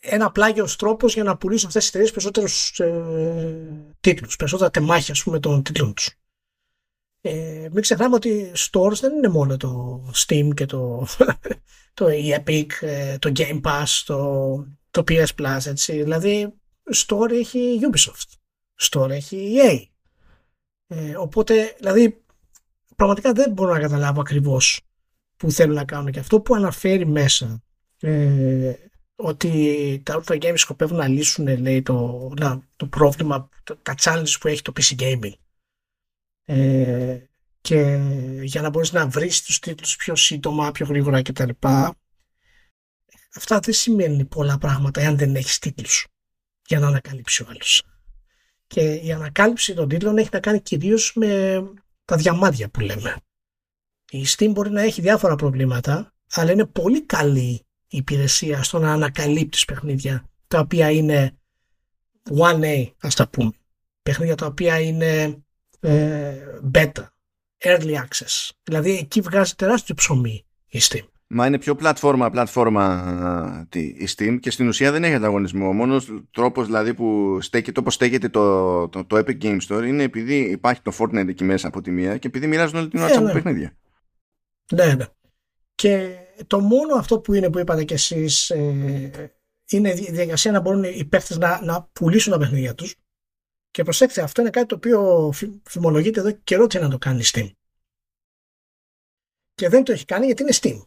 ένα 0.00 0.30
πλάγιος 0.30 0.76
τρόπος 0.76 1.14
για 1.14 1.22
να 1.22 1.36
πουλήσουν 1.36 1.66
αυτές 1.66 1.82
τις 1.82 1.88
εταιρείες 1.88 2.10
περισσότερους 2.10 2.78
ε, 2.80 3.94
τίτλους, 4.00 4.36
περισσότερα 4.36 4.70
τεμάχια 4.70 5.14
ας 5.14 5.22
πούμε 5.22 5.40
των 5.40 5.62
τίτλων 5.62 5.94
τους. 5.94 6.10
Ε, 7.20 7.68
μην 7.72 7.82
ξεχνάμε 7.82 8.14
ότι 8.14 8.52
stores 8.56 8.98
δεν 9.00 9.16
είναι 9.16 9.28
μόνο 9.28 9.56
το 9.56 10.02
Steam 10.14 10.48
και 10.54 10.66
το, 10.66 11.06
το 11.94 12.08
η 12.08 12.42
Epic, 12.44 12.66
ε, 12.80 13.18
το 13.18 13.32
Game 13.36 13.60
Pass, 13.60 14.02
το, 14.04 14.66
το 14.90 15.04
PS 15.08 15.26
Plus, 15.38 15.66
έτσι. 15.66 16.02
Δηλαδή, 16.02 16.54
store 16.94 17.30
έχει 17.30 17.78
Ubisoft, 17.90 18.36
store 18.90 19.10
έχει 19.10 19.56
EA. 19.56 19.82
Ε, 20.86 21.16
οπότε, 21.16 21.74
δηλαδή, 21.78 22.24
πραγματικά 22.96 23.32
δεν 23.32 23.52
μπορώ 23.52 23.72
να 23.72 23.80
καταλάβω 23.80 24.20
ακριβώς 24.20 24.87
που 25.38 25.50
θέλουν 25.50 25.74
να 25.74 25.84
κάνουν 25.84 26.12
και 26.12 26.18
αυτό 26.18 26.40
που 26.40 26.54
αναφέρει 26.54 27.06
μέσα 27.06 27.62
ε, 28.00 28.74
ότι 29.16 30.02
τα 30.04 30.22
Ultra 30.22 30.42
Games 30.42 30.54
σκοπεύουν 30.58 30.96
να 30.96 31.08
λύσουν 31.08 31.60
λέει, 31.60 31.82
το, 31.82 32.28
να, 32.38 32.68
το 32.76 32.86
πρόβλημα, 32.86 33.48
το- 33.64 33.76
τα 33.76 33.94
challenges 34.00 34.36
που 34.40 34.48
έχει 34.48 34.62
το 34.62 34.72
PC 34.76 35.00
Gaming. 35.00 35.32
Ε, 36.44 37.18
και 37.60 37.98
για 38.42 38.62
να 38.62 38.70
μπορείς 38.70 38.92
να 38.92 39.08
βρεις 39.08 39.42
τους 39.42 39.58
τίτλους 39.58 39.96
πιο 39.96 40.16
σύντομα, 40.16 40.70
πιο 40.72 40.86
γρήγορα 40.86 41.22
κτλ. 41.22 41.48
Αυτά 43.34 43.58
δεν 43.58 43.74
σημαίνουν 43.74 44.28
πολλά 44.28 44.58
πράγματα 44.58 45.00
εάν 45.00 45.16
δεν 45.16 45.34
έχεις 45.34 45.58
τίτλους 45.58 46.06
για 46.66 46.78
να 46.78 46.86
ανακαλύψει 46.86 47.42
ο 47.42 47.46
άλλος. 47.48 47.82
Και 48.66 48.94
η 48.94 49.12
ανακάλυψη 49.12 49.74
των 49.74 49.88
τίτλων 49.88 50.18
έχει 50.18 50.28
να 50.32 50.40
κάνει 50.40 50.60
κυρίως 50.60 51.12
με 51.14 51.62
τα 52.04 52.16
διαμάδια 52.16 52.68
που 52.68 52.80
λέμε. 52.80 53.16
Η 54.10 54.24
Steam 54.36 54.50
μπορεί 54.50 54.70
να 54.70 54.82
έχει 54.82 55.00
διάφορα 55.00 55.34
προβλήματα, 55.34 56.12
αλλά 56.32 56.52
είναι 56.52 56.66
πολύ 56.66 57.02
καλή 57.02 57.66
η 57.88 57.96
υπηρεσία 57.96 58.62
στο 58.62 58.78
να 58.78 58.92
ανακαλύπτεις 58.92 59.64
παιχνίδια 59.64 60.24
τα 60.48 60.58
οποία 60.58 60.90
είναι 60.90 61.38
1A, 62.38 62.90
ας 63.00 63.14
τα 63.14 63.28
πούμε. 63.28 63.50
Παιχνίδια 64.02 64.34
τα 64.34 64.46
οποία 64.46 64.80
είναι 64.80 65.42
ε, 65.80 66.34
beta, 66.74 67.06
early 67.64 67.94
access. 67.94 68.50
Δηλαδή 68.62 68.90
εκεί 68.90 69.20
βγάζει 69.20 69.54
τεράστιο 69.54 69.94
ψωμί 69.94 70.44
η 70.66 70.78
Steam. 70.82 71.06
Μα 71.30 71.46
είναι 71.46 71.58
πιο 71.58 71.74
πλατφόρμα, 71.74 72.30
πλατφόρμα 72.30 72.84
α, 72.84 73.66
τι, 73.68 73.80
η 73.80 74.08
Steam 74.16 74.38
και 74.40 74.50
στην 74.50 74.68
ουσία 74.68 74.92
δεν 74.92 75.04
έχει 75.04 75.14
ανταγωνισμό. 75.14 75.68
Ο 75.68 75.72
μόνος 75.72 76.22
τρόπος 76.30 76.66
δηλαδή 76.66 76.94
που 76.94 77.38
στέκεται, 77.40 77.80
όπως 77.80 77.94
στέκεται 77.94 78.28
το, 78.28 78.88
το, 78.88 79.04
το 79.04 79.16
Epic 79.16 79.42
Game 79.42 79.58
Store 79.68 79.86
είναι 79.86 80.02
επειδή 80.02 80.34
υπάρχει 80.34 80.82
το 80.82 80.92
Fortnite 80.98 81.28
εκεί 81.28 81.44
μέσα 81.44 81.68
από 81.68 81.80
τη 81.80 81.90
μία 81.90 82.16
και 82.16 82.26
επειδή 82.26 82.46
μοιράζουν 82.46 82.78
όλη 82.78 82.88
την 82.88 83.00
ώρα 83.00 83.12
Ε, 83.12 83.16
yeah, 83.16 83.22
ναι. 83.22 83.32
παιχνίδια. 83.32 83.76
Ναι, 84.72 84.94
ναι. 84.94 85.06
Και 85.74 86.18
το 86.46 86.60
μόνο 86.60 86.94
αυτό 86.94 87.20
που 87.20 87.34
είναι 87.34 87.50
που 87.50 87.58
είπατε 87.58 87.84
κι 87.84 87.92
εσείς 87.92 88.50
ε, 88.50 89.40
είναι 89.68 89.90
η 89.90 89.92
διαδικασία 89.92 90.52
να 90.52 90.60
μπορούν 90.60 90.84
οι 90.84 91.04
παίχτες 91.04 91.38
να, 91.38 91.62
να 91.62 91.82
πουλήσουν 91.82 92.32
τα 92.32 92.38
παιχνίδια 92.38 92.74
τους 92.74 92.94
και 93.70 93.82
προσέξτε, 93.82 94.22
αυτό 94.22 94.40
είναι 94.40 94.50
κάτι 94.50 94.66
το 94.66 94.74
οποίο 94.74 95.30
φη- 95.34 95.68
φημολογείται 95.68 96.20
εδώ 96.20 96.30
και 96.30 96.38
καιρό 96.44 96.66
τι 96.66 96.78
να 96.78 96.88
το 96.88 96.98
κάνει 96.98 97.20
η 97.20 97.24
Steam. 97.32 97.50
Και 99.54 99.68
δεν 99.68 99.84
το 99.84 99.92
έχει 99.92 100.04
κάνει 100.04 100.26
γιατί 100.26 100.42
είναι 100.42 100.52
Steam. 100.60 100.82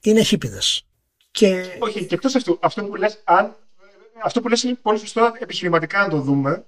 Είναι 0.00 0.22
χίπιδες. 0.22 0.86
Και 1.30 1.76
Όχι, 1.78 2.06
και 2.06 2.14
εκτός 2.14 2.34
αυτού, 2.34 2.58
αυτό 2.62 2.84
που 2.84 2.94
λες, 2.94 3.22
αν, 3.24 3.56
αυτό 4.22 4.40
που 4.40 4.48
λες 4.48 4.62
είναι 4.62 4.74
πολύ 4.74 4.98
σωστό 4.98 5.32
επιχειρηματικά 5.38 6.02
να 6.02 6.08
το 6.08 6.20
δούμε. 6.20 6.66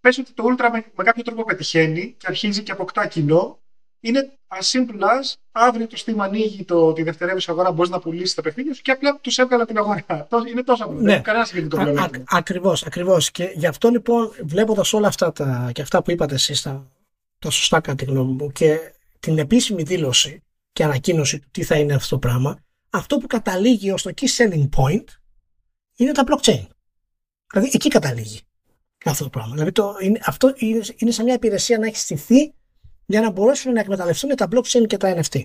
Πες 0.00 0.18
ότι 0.18 0.32
το 0.32 0.44
Ultra 0.44 0.68
με, 0.72 0.92
με 0.94 1.04
κάποιο 1.04 1.22
τρόπο 1.22 1.44
πετυχαίνει 1.44 2.14
και 2.18 2.26
αρχίζει 2.28 2.62
και 2.62 2.72
αποκτά 2.72 3.06
κοινό. 3.06 3.59
Είναι 4.00 4.30
as 4.48 4.78
simple 4.78 5.00
as 5.00 5.34
αύριο 5.52 5.86
το 5.86 6.02
Steam 6.06 6.14
ανοίγει 6.18 6.64
το, 6.64 6.92
τη 6.92 7.02
δευτερεύουσα 7.02 7.50
αγορά, 7.52 7.72
μπορείς 7.72 7.90
να 7.90 8.00
πουλήσεις 8.00 8.34
τα 8.34 8.42
παιχνίδια 8.42 8.74
σου 8.74 8.82
και 8.82 8.90
απλά 8.90 9.18
τους 9.20 9.38
έβγαλα 9.38 9.64
την 9.66 9.78
αγορά. 9.78 10.04
Τόσο- 10.30 10.46
Είναι 10.46 10.62
τόσο 10.62 10.84
απλό. 10.84 10.96
Ναι. 10.96 11.02
Δεν 11.02 11.12
έχει 11.14 11.22
κανένα 11.22 11.44
συγκεκριτικό 11.44 11.80
Α, 11.80 11.84
α, 11.84 11.86
πλεονέκτημα. 11.90 12.24
ακριβώς, 12.28 12.82
ακριβώς. 12.82 13.30
Και 13.30 13.52
γι' 13.54 13.66
αυτό 13.66 13.88
λοιπόν 13.88 14.32
βλέποντας 14.44 14.92
όλα 14.92 15.08
αυτά 15.08 15.32
τα, 15.32 15.70
και 15.74 15.82
αυτά 15.82 16.02
που 16.02 16.10
είπατε 16.10 16.34
εσείς 16.34 16.62
τα, 16.62 16.90
τα 17.38 17.50
σωστά 17.50 17.80
κατά 17.80 17.94
τη 17.96 18.04
γνώμη 18.04 18.32
μου 18.32 18.50
και 18.52 18.78
την 19.20 19.38
επίσημη 19.38 19.82
δήλωση 19.82 20.42
και 20.72 20.84
ανακοίνωση 20.84 21.38
του 21.38 21.48
τι 21.50 21.62
θα 21.62 21.76
είναι 21.78 21.94
αυτό 21.94 22.08
το 22.08 22.18
πράγμα, 22.18 22.58
αυτό 22.90 23.18
που 23.18 23.26
καταλήγει 23.26 23.90
ως 23.90 24.02
το 24.02 24.10
key 24.20 24.26
selling 24.36 24.68
point 24.76 25.04
είναι 25.96 26.12
τα 26.12 26.24
blockchain. 26.26 26.66
Δηλαδή 27.52 27.70
εκεί 27.72 27.88
καταλήγει. 27.88 28.40
αυτό 29.04 29.24
το 29.24 29.30
πράγμα. 29.30 29.52
Δηλαδή 29.52 29.72
το, 29.72 29.96
είναι, 30.00 30.20
αυτό 30.24 30.52
είναι, 30.56 30.80
είναι 30.96 31.10
σαν 31.10 31.24
μια 31.24 31.34
υπηρεσία 31.34 31.78
να 31.78 31.86
έχει 31.86 31.96
στηθεί 31.96 32.54
για 33.10 33.20
να 33.20 33.30
μπορέσουν 33.30 33.72
να 33.72 33.80
εκμεταλλευτούν 33.80 34.36
τα 34.36 34.48
blockchain 34.50 34.86
και 34.86 34.96
τα 34.96 35.20
NFT. 35.20 35.42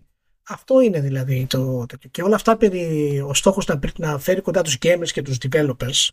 Αυτό 0.47 0.81
είναι 0.81 0.99
δηλαδή 0.99 1.45
το 1.49 1.85
τέτοιο. 1.85 2.09
Και 2.09 2.21
όλα 2.21 2.35
αυτά 2.35 2.57
περί 2.57 3.19
ο 3.27 3.33
στόχος 3.33 3.65
να, 3.65 3.79
να 3.97 4.17
φέρει 4.19 4.41
κοντά 4.41 4.61
τους 4.61 4.77
gamers 4.81 5.09
και 5.13 5.21
τους 5.21 5.37
developers 5.41 6.07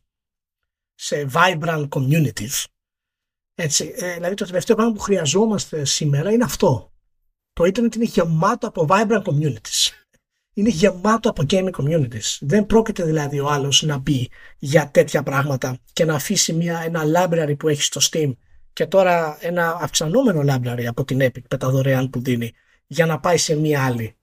σε 0.94 1.26
vibrant 1.32 1.88
communities. 1.88 2.64
Έτσι, 3.54 3.94
ε, 3.96 4.14
δηλαδή 4.14 4.34
το 4.34 4.46
τελευταίο 4.46 4.76
πράγμα 4.76 4.94
που 4.94 5.00
χρειαζόμαστε 5.00 5.84
σήμερα 5.84 6.32
είναι 6.32 6.44
αυτό. 6.44 6.92
Το 7.52 7.64
ίντερνετ 7.64 7.94
είναι 7.94 8.04
γεμάτο 8.04 8.66
από 8.66 8.86
vibrant 8.88 9.22
communities. 9.22 9.90
Είναι 10.54 10.68
γεμάτο 10.68 11.30
από 11.30 11.42
gaming 11.50 11.70
communities. 11.70 12.38
Δεν 12.40 12.66
πρόκειται 12.66 13.04
δηλαδή 13.04 13.40
ο 13.40 13.48
άλλος 13.48 13.82
να 13.82 13.98
μπει 13.98 14.30
για 14.58 14.90
τέτοια 14.90 15.22
πράγματα 15.22 15.78
και 15.92 16.04
να 16.04 16.14
αφήσει 16.14 16.52
μια, 16.52 16.78
ένα 16.78 17.02
library 17.04 17.54
που 17.58 17.68
έχει 17.68 17.82
στο 17.82 18.00
Steam 18.10 18.32
και 18.72 18.86
τώρα 18.86 19.36
ένα 19.40 19.78
αυξανόμενο 19.80 20.40
library 20.46 20.84
από 20.84 21.04
την 21.04 21.18
Epic 21.20 21.42
με 21.50 21.58
τα 21.58 21.70
δωρεάν 21.70 22.10
που 22.10 22.20
δίνει 22.22 22.52
για 22.86 23.06
να 23.06 23.20
πάει 23.20 23.36
σε 23.36 23.56
μια 23.56 23.84
άλλη 23.84 24.16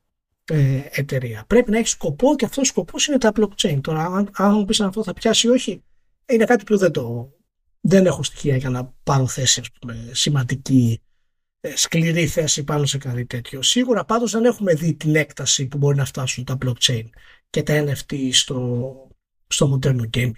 ε, 0.46 0.82
εταιρεία. 0.92 1.44
Πρέπει 1.48 1.72
να 1.72 1.78
έχει 1.78 1.88
σκοπό 1.88 2.36
και 2.36 2.46
αυτός 2.46 2.64
ο 2.64 2.72
σκοπός 2.72 3.08
είναι 3.08 3.18
τα 3.18 3.32
blockchain. 3.36 3.80
Τώρα, 3.82 4.06
αν, 4.06 4.30
αν 4.34 4.54
μου 4.54 4.66
πεις 4.66 4.82
αν 4.82 4.88
αυτό 4.88 5.04
θα 5.04 5.14
πιάσει 5.14 5.48
ή 5.48 5.50
όχι, 5.50 5.84
είναι 6.26 6.46
κάτι 6.46 6.64
που 6.64 6.78
δεν 6.78 6.92
το. 6.92 7.34
Δεν 7.82 8.06
έχω 8.06 8.24
στοιχεία 8.24 8.56
για 8.56 8.70
να 8.70 8.94
πάρω 9.04 9.28
θέση 9.28 9.62
πούμε, 9.82 10.10
σημαντική, 10.12 11.02
ε, 11.60 11.76
σκληρή 11.76 12.28
θέση 12.28 12.64
πάνω 12.64 12.86
σε 12.86 12.98
κάτι 12.98 13.26
τέτοιο. 13.26 13.62
Σίγουρα 13.62 14.06
πάντως 14.06 14.32
δεν 14.32 14.46
έχουμε 14.46 14.74
δει 14.74 14.94
την 14.94 15.16
έκταση 15.16 15.68
που 15.68 15.78
μπορεί 15.78 15.96
να 15.98 16.06
φτάσουν 16.06 16.44
τα 16.44 16.58
blockchain 16.66 17.04
και 17.50 17.64
τα 17.64 17.84
NFT 17.84 18.30
στο, 18.32 18.94
στο 19.48 19.68
μοντέρνο 19.68 20.10
gaming. 20.14 20.32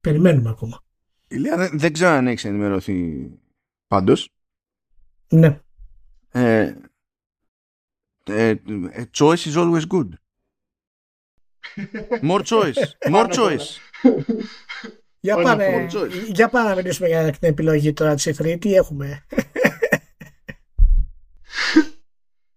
Περιμένουμε 0.00 0.50
ακόμα. 0.50 0.84
Ηλία, 1.28 1.56
δεν, 1.56 1.70
δεν 1.72 1.92
ξέρω 1.92 2.10
αν 2.10 2.26
έχεις 2.26 2.44
ενημερωθεί 2.44 3.30
πάντως. 3.90 4.28
Ναι. 5.28 5.60
Ε, 6.30 6.74
ε, 8.24 8.54
choice 9.18 9.44
is 9.44 9.54
always 9.54 9.82
good. 9.92 10.08
More 12.30 12.42
choice. 12.42 12.82
More 13.10 13.28
choice. 13.32 13.66
Για 15.20 15.34
Όχι, 15.34 15.44
πάμε, 15.44 15.88
George. 15.92 16.10
για 16.32 16.48
πάμε 16.48 16.68
να 16.68 16.74
μιλήσουμε 16.74 17.08
για 17.08 17.30
την 17.30 17.48
επιλογή 17.48 17.92
τώρα 17.92 18.14
της 18.14 18.28
E3. 18.28 18.56
Τι 18.60 18.74
έχουμε; 18.74 19.26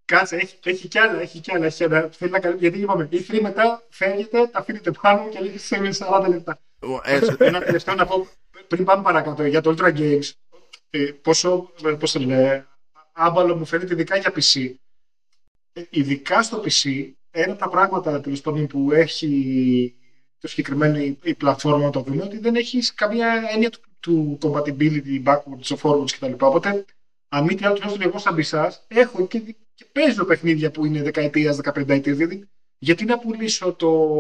Κάτσε, 0.06 0.36
έχει, 0.36 0.60
έχει 0.64 0.88
κι 0.88 1.00
άλλα, 1.00 1.22
έχει 1.22 1.40
κι 1.40 1.52
άλλα. 1.54 1.66
Έχει 1.66 1.76
κι 1.76 1.84
άλλα. 1.84 2.10
Θέλει 2.12 2.32
να 2.32 2.40
κάνει, 2.40 2.58
γιατί 2.60 2.80
είπαμε, 2.80 3.08
η 3.12 3.26
3 3.30 3.40
μετά 3.42 3.84
φεύγετε, 3.90 4.48
τα 4.48 4.60
αφήνετε 4.60 4.92
πάνω 5.02 5.30
και 5.30 5.40
λέγεται 5.40 5.92
σε 5.92 6.06
40 6.24 6.28
λεπτά. 6.30 6.60
Έτσι. 7.04 7.36
Ένα 7.50 7.62
τελευταίο 7.62 7.96
να 7.96 8.06
πω 8.06 8.28
πριν 8.68 8.86
πάμε 8.86 9.04
παρακάτω 9.04 9.46
για 9.46 9.62
το 9.62 9.76
Ultra 9.78 9.98
Games. 9.98 10.32
Ε, 10.96 11.12
πόσο, 11.22 11.72
ε, 11.86 11.90
πώς 11.90 12.12
το 12.12 12.20
λένε, 12.20 12.68
άμπαλο 13.12 13.56
μου 13.56 13.66
φαίνεται 13.66 13.94
ειδικά 13.94 14.18
για 14.18 14.34
PC. 14.36 14.74
Ε, 15.74 15.82
ειδικά 15.90 16.44
στο 16.44 16.64
PC, 16.66 17.12
ένα 17.32 17.52
από 17.52 17.62
τα 17.62 17.70
πράγματα 17.70 18.22
τέλος 18.22 18.42
πάντων, 18.42 18.68
που 18.68 18.92
έχει 18.92 19.96
το 20.40 20.48
συγκεκριμένο 20.48 20.98
η, 20.98 21.18
η 21.24 21.34
πλατφόρμα 21.34 21.84
να 21.84 21.90
το 21.90 22.02
δούμε 22.02 22.24
ότι 22.24 22.38
δεν 22.38 22.56
έχεις 22.56 22.94
καμία 22.94 23.50
έννοια 23.54 23.70
του, 23.70 23.80
του 24.00 24.38
compatibility, 24.42 25.24
backwards, 25.24 25.78
forwards 25.82 26.12
κτλ. 26.12 26.34
Οπότε, 26.40 26.86
αν 27.30 27.44
μη 27.44 27.56
τι 27.56 27.66
άλλο, 27.66 27.74
τουλάχιστον 27.74 28.08
εγώ 28.08 28.20
σαν 28.20 28.36
πισά, 28.36 28.74
έχω 28.88 29.28
και, 29.28 29.40
και 29.74 29.86
παίζω 29.92 30.26
παιχνίδια 30.26 30.72
που 30.72 30.86
είναι 30.86 31.02
δεκαετίας, 31.02 31.56
δεκαπενταετίας. 31.56 32.18
Δηλαδή, 32.18 32.50
γιατί 32.78 33.06
να 33.06 33.20
πουλήσω 33.20 33.74
το 33.74 34.16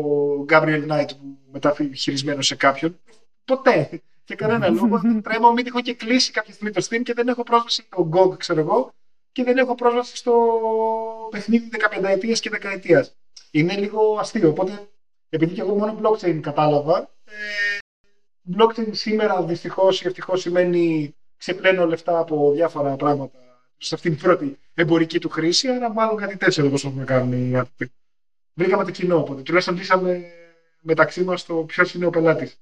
Gabriel 0.49 0.87
Knight 0.89 1.09
που 1.19 1.37
μεταχειρισμένο 1.51 2.41
σε 2.41 2.55
κάποιον, 2.55 2.99
ποτέ. 3.45 4.01
Και 4.23 4.35
κανένα 4.35 4.69
λόγο. 4.69 5.01
Τρέμω 5.23 5.51
μην 5.51 5.63
τυχόν 5.63 5.81
και 5.81 5.93
κλείσει 5.93 6.31
κάποια 6.31 6.53
στιγμή 6.53 6.73
το 6.73 6.85
Steam 6.89 7.01
και 7.03 7.13
δεν 7.13 7.27
έχω 7.27 7.43
πρόσβαση 7.43 7.81
στο 7.81 8.09
GOG, 8.13 8.37
ξέρω 8.37 8.59
εγώ, 8.59 8.93
και 9.31 9.43
δεν 9.43 9.57
έχω 9.57 9.75
πρόσβαση 9.75 10.17
στο 10.17 10.33
παιχνίδι 11.29 11.69
δεκαπενταετίας 11.69 12.39
και 12.39 12.49
δεκαετίας. 12.49 13.15
Είναι 13.51 13.77
λίγο 13.77 14.17
αστείο. 14.19 14.49
Οπότε, 14.49 14.89
επειδή 15.29 15.53
και 15.53 15.61
εγώ 15.61 15.75
μόνο 15.75 15.99
blockchain 16.01 16.39
κατάλαβα, 16.41 17.09
ε, 17.25 17.77
blockchain 18.57 18.89
σήμερα 18.91 19.43
δυστυχώς 19.43 20.01
ή 20.01 20.07
ευτυχώς 20.07 20.41
σημαίνει 20.41 21.15
ξεπλένω 21.37 21.85
λεφτά 21.85 22.19
από 22.19 22.51
διάφορα 22.51 22.95
πράγματα 22.95 23.37
σε 23.77 23.95
αυτήν 23.95 24.11
την 24.11 24.21
πρώτη 24.21 24.59
εμπορική 24.73 25.19
του 25.19 25.29
χρήση, 25.29 25.67
άρα 25.67 25.93
μάλλον 25.93 26.17
κάτι 26.17 26.37
τέτοιο 26.37 26.61
δεν 26.61 26.65
μπορούσαμε 26.65 26.99
να 26.99 27.05
κάνουμε 27.05 27.35
οι 27.35 27.55
άνθρωποι. 27.55 27.91
Βρήκαμε 28.53 28.83
το 28.83 28.91
κοινό, 28.91 29.17
οπότε 29.17 29.41
τουλάχιστον 29.41 29.75
λύσαμε 29.75 30.23
μεταξύ 30.81 31.23
μας 31.23 31.45
το 31.45 31.55
ποιο 31.55 31.85
είναι 31.95 32.05
ο 32.05 32.09
πελάτης. 32.09 32.59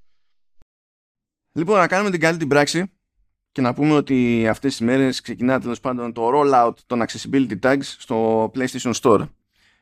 Λοιπόν, 1.54 1.78
να 1.78 1.88
κάνουμε 1.88 2.10
την 2.12 2.20
καλή 2.20 2.38
την 2.38 2.48
πράξη 2.48 2.92
και 3.52 3.62
να 3.62 3.74
πούμε 3.74 3.94
ότι 3.94 4.48
αυτές 4.48 4.72
τις 4.72 4.86
μέρες 4.86 5.22
ξεκινά 5.22 5.60
τέλος 5.60 5.80
πάντων 5.80 6.14
το 6.14 6.30
rollout 6.34 6.74
των 6.86 7.04
accessibility 7.08 7.60
tags 7.62 7.84
στο 7.84 8.52
PlayStation 8.56 8.94
Store. 8.94 9.28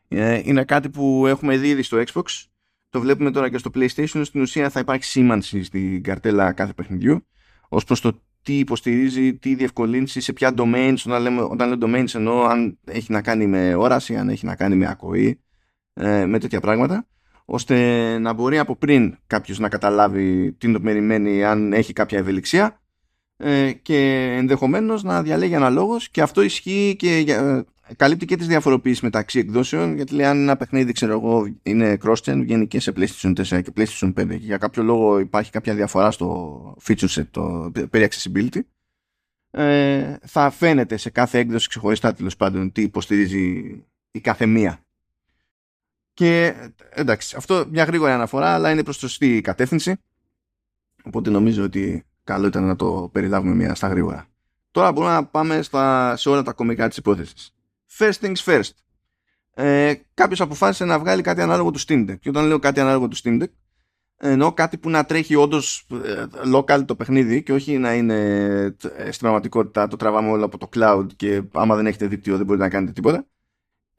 Ε, 0.08 0.42
Είναι 0.44 0.64
κάτι 0.64 0.90
που 0.90 1.28
έχουμε 1.28 1.58
δει 1.58 1.70
ήδη 1.70 1.82
στο 1.82 2.04
Xbox, 2.06 2.24
το 2.90 3.00
βλέπουμε 3.00 3.32
τώρα 3.32 3.50
και 3.50 3.58
στο 3.58 3.70
PlayStation. 3.74 4.22
Στην 4.24 4.42
ουσία 4.42 4.70
θα 4.70 4.80
υπάρχει 4.80 5.04
σήμανση 5.04 5.64
στην 5.64 6.04
καρτέλα 6.04 6.52
κάθε 6.52 6.74
παιχνιδιού 6.74 7.28
ως 7.70 7.84
προς 7.84 8.02
το 8.02 8.22
τι 8.42 8.58
υποστηρίζει, 8.58 9.38
τι 9.38 9.56
διευκολύνσει, 9.56 10.22
σε 10.22 10.34
ποια 10.34 10.54
domains, 10.58 10.96
όταν, 11.06 11.22
λέμε, 11.22 11.42
όταν 11.42 11.68
λέω 11.68 11.78
domains 11.82 12.16
εννοώ 12.16 12.44
αν 12.44 12.80
έχει 12.86 13.12
να 13.12 13.22
κάνει 13.22 13.48
με 13.48 13.76
όραση, 13.76 14.16
αν 14.16 14.30
έχει 14.30 14.46
να 14.46 14.56
κάνει 14.56 14.76
με 14.76 14.88
ακοή, 14.90 15.42
ε, 15.94 16.26
με 16.26 16.40
τέτοια 16.40 16.60
πράγματα 16.60 17.08
ώστε 17.52 18.18
να 18.20 18.34
μπορεί 18.34 18.58
από 18.58 18.76
πριν 18.76 19.18
κάποιος 19.28 19.60
να 19.60 19.70
καταλάβει 19.70 20.52
τι 20.52 20.72
το 20.72 20.80
περιμένει 20.80 21.44
αν 21.44 21.74
έχει 21.74 21.94
κάποια 21.94 22.18
ευελιξία 22.18 22.80
ε, 23.38 23.72
και 23.72 24.30
ενδεχομένως 24.38 25.04
να 25.04 25.22
διαλέγει 25.24 25.56
αναλόγως 25.56 26.10
και 26.10 26.22
αυτό 26.22 26.42
ισχύει 26.42 26.96
και 27.00 27.18
για, 27.18 27.38
ε, 27.38 27.66
καλύπτει 27.96 28.26
και 28.26 28.36
τις 28.36 28.48
διαφοροποίησεις 28.48 29.02
μεταξύ 29.02 29.40
εκδόσεων 29.40 29.96
γιατί 29.96 30.14
λέει 30.14 30.26
αν 30.26 30.38
ένα 30.38 30.58
παιχνίδι 30.58 30.92
ξέρω 30.92 31.12
εγώ 31.12 31.48
είναι 31.64 31.98
cross-gen 32.04 32.40
βγαίνει 32.42 32.68
και 32.68 32.80
σε 32.80 32.94
PlayStation 32.96 33.34
4 33.36 33.44
και 33.44 33.72
PlayStation 33.76 34.14
5 34.14 34.28
και 34.28 34.36
για 34.36 34.58
κάποιο 34.58 34.84
λόγο 34.84 35.20
υπάρχει 35.20 35.52
κάποια 35.52 35.76
διαφορά 35.76 36.12
στο 36.12 36.78
feature 36.88 37.10
set 37.10 37.28
το, 37.32 37.72
περί 37.90 38.08
accessibility 38.12 38.60
ε, 39.52 40.16
θα 40.22 40.50
φαίνεται 40.50 40.98
σε 40.98 41.10
κάθε 41.10 41.38
έκδοση 41.38 41.68
ξεχωριστά 41.68 42.14
τέλος 42.14 42.36
πάντων 42.36 42.72
τι 42.72 42.82
υποστηρίζει 42.82 43.76
η 44.12 44.20
κάθε 44.20 44.46
μία 44.46 44.84
και 46.20 46.56
εντάξει, 46.90 47.36
αυτό 47.38 47.66
μια 47.70 47.84
γρήγορη 47.84 48.12
αναφορά, 48.12 48.54
αλλά 48.54 48.72
είναι 48.72 48.84
προς 48.84 48.96
τη 48.96 49.02
σωστή 49.02 49.42
κατεύθυνση. 49.42 49.96
Οπότε 51.04 51.30
νομίζω 51.30 51.64
ότι 51.64 52.06
καλό 52.24 52.48
ήταν 52.48 52.64
να 52.64 52.76
το 52.76 53.10
περιλάβουμε 53.12 53.56
μια 53.56 53.76
στα 53.76 53.88
γρήγορα. 53.88 54.28
Τώρα 54.72 54.92
μπορούμε 54.92 55.14
να 55.14 55.26
πάμε 55.26 55.62
στα, 55.62 56.16
σε 56.16 56.30
όλα 56.30 56.44
τα 56.44 56.54
κομικά 56.54 56.88
της 56.88 56.98
υπόθεσης. 56.98 57.56
First 57.98 58.14
things 58.22 58.36
first. 58.46 58.70
Ε, 59.54 59.94
Κάποιος 60.14 60.42
αποφάσισε 60.42 60.86
να 60.86 61.00
βγάλει 61.00 61.22
κάτι 61.22 61.42
ανάλογο 61.42 61.72
του 61.72 61.80
Steam 61.80 62.10
Deck. 62.10 62.20
Και 62.20 62.30
όταν 62.30 62.46
λέω 62.46 62.60
κάτι 62.60 62.80
ανάλογο 62.80 63.08
του 63.08 63.18
Steam 63.18 63.42
Deck, 63.42 63.52
εννοώ 64.18 64.54
κάτι 64.54 64.78
που 64.78 64.90
να 64.90 65.06
τρέχει 65.06 65.36
όντως 65.36 65.88
local 66.54 66.86
το 66.86 66.96
παιχνίδι 66.96 67.44
και 67.44 67.54
όχι 67.54 67.78
να 67.78 67.94
είναι 67.94 68.16
ε, 68.96 69.12
στην 69.12 69.20
πραγματικότητα 69.20 69.88
το 69.88 69.96
τραβάμε 69.96 70.30
όλο 70.30 70.46
από 70.46 70.58
το 70.58 70.70
cloud 70.76 71.08
και 71.16 71.44
άμα 71.52 71.76
δεν 71.76 71.88
έχετε 71.88 72.08
δίκτυο 72.08 72.38
δεν 72.38 72.46
μπορείτε 72.46 72.64
να 72.66 72.72
κάνετε 72.72 72.92
τίποτα. 72.92 73.26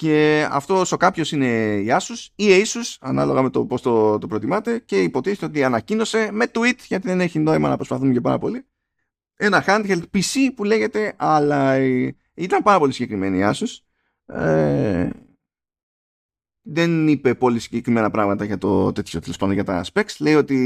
Και 0.00 0.48
αυτό 0.50 0.82
ο 0.90 0.96
κάποιος 0.96 1.32
είναι 1.32 1.46
η 1.76 1.86
Asus 1.88 2.26
ή 2.34 2.44
η 2.44 2.62
Asus, 2.64 2.96
ανάλογα 3.00 3.42
με 3.42 3.50
το 3.50 3.64
πώς 3.64 3.82
το, 3.82 4.18
το 4.18 4.26
προτιμάτε, 4.26 4.78
και 4.78 5.02
υποτίθεται 5.02 5.46
ότι 5.46 5.64
ανακοίνωσε 5.64 6.28
με 6.32 6.50
tweet, 6.54 6.78
γιατί 6.86 7.08
δεν 7.08 7.20
έχει 7.20 7.38
νόημα 7.38 7.68
να 7.68 7.76
προσπαθούμε 7.76 8.12
και 8.12 8.20
πάρα 8.20 8.38
πολύ, 8.38 8.66
ένα 9.36 9.64
handheld 9.66 10.02
PC 10.14 10.48
που 10.54 10.64
λέγεται 10.64 11.16
Ally. 11.18 12.08
Ήταν 12.34 12.62
πάρα 12.62 12.78
πολύ 12.78 12.92
συγκεκριμένη 12.92 13.38
η 13.38 13.42
Asus. 13.44 13.78
Ε, 14.36 15.10
δεν 16.62 17.08
είπε 17.08 17.34
πολύ 17.34 17.58
συγκεκριμένα 17.58 18.10
πράγματα 18.10 18.44
για 18.44 18.58
το 18.58 18.92
τέτοιο 18.92 19.20
τέλος 19.20 19.36
πάντων 19.36 19.54
για 19.54 19.64
τα 19.64 19.84
specs. 19.92 20.16
Λέει 20.18 20.34
ότι 20.34 20.56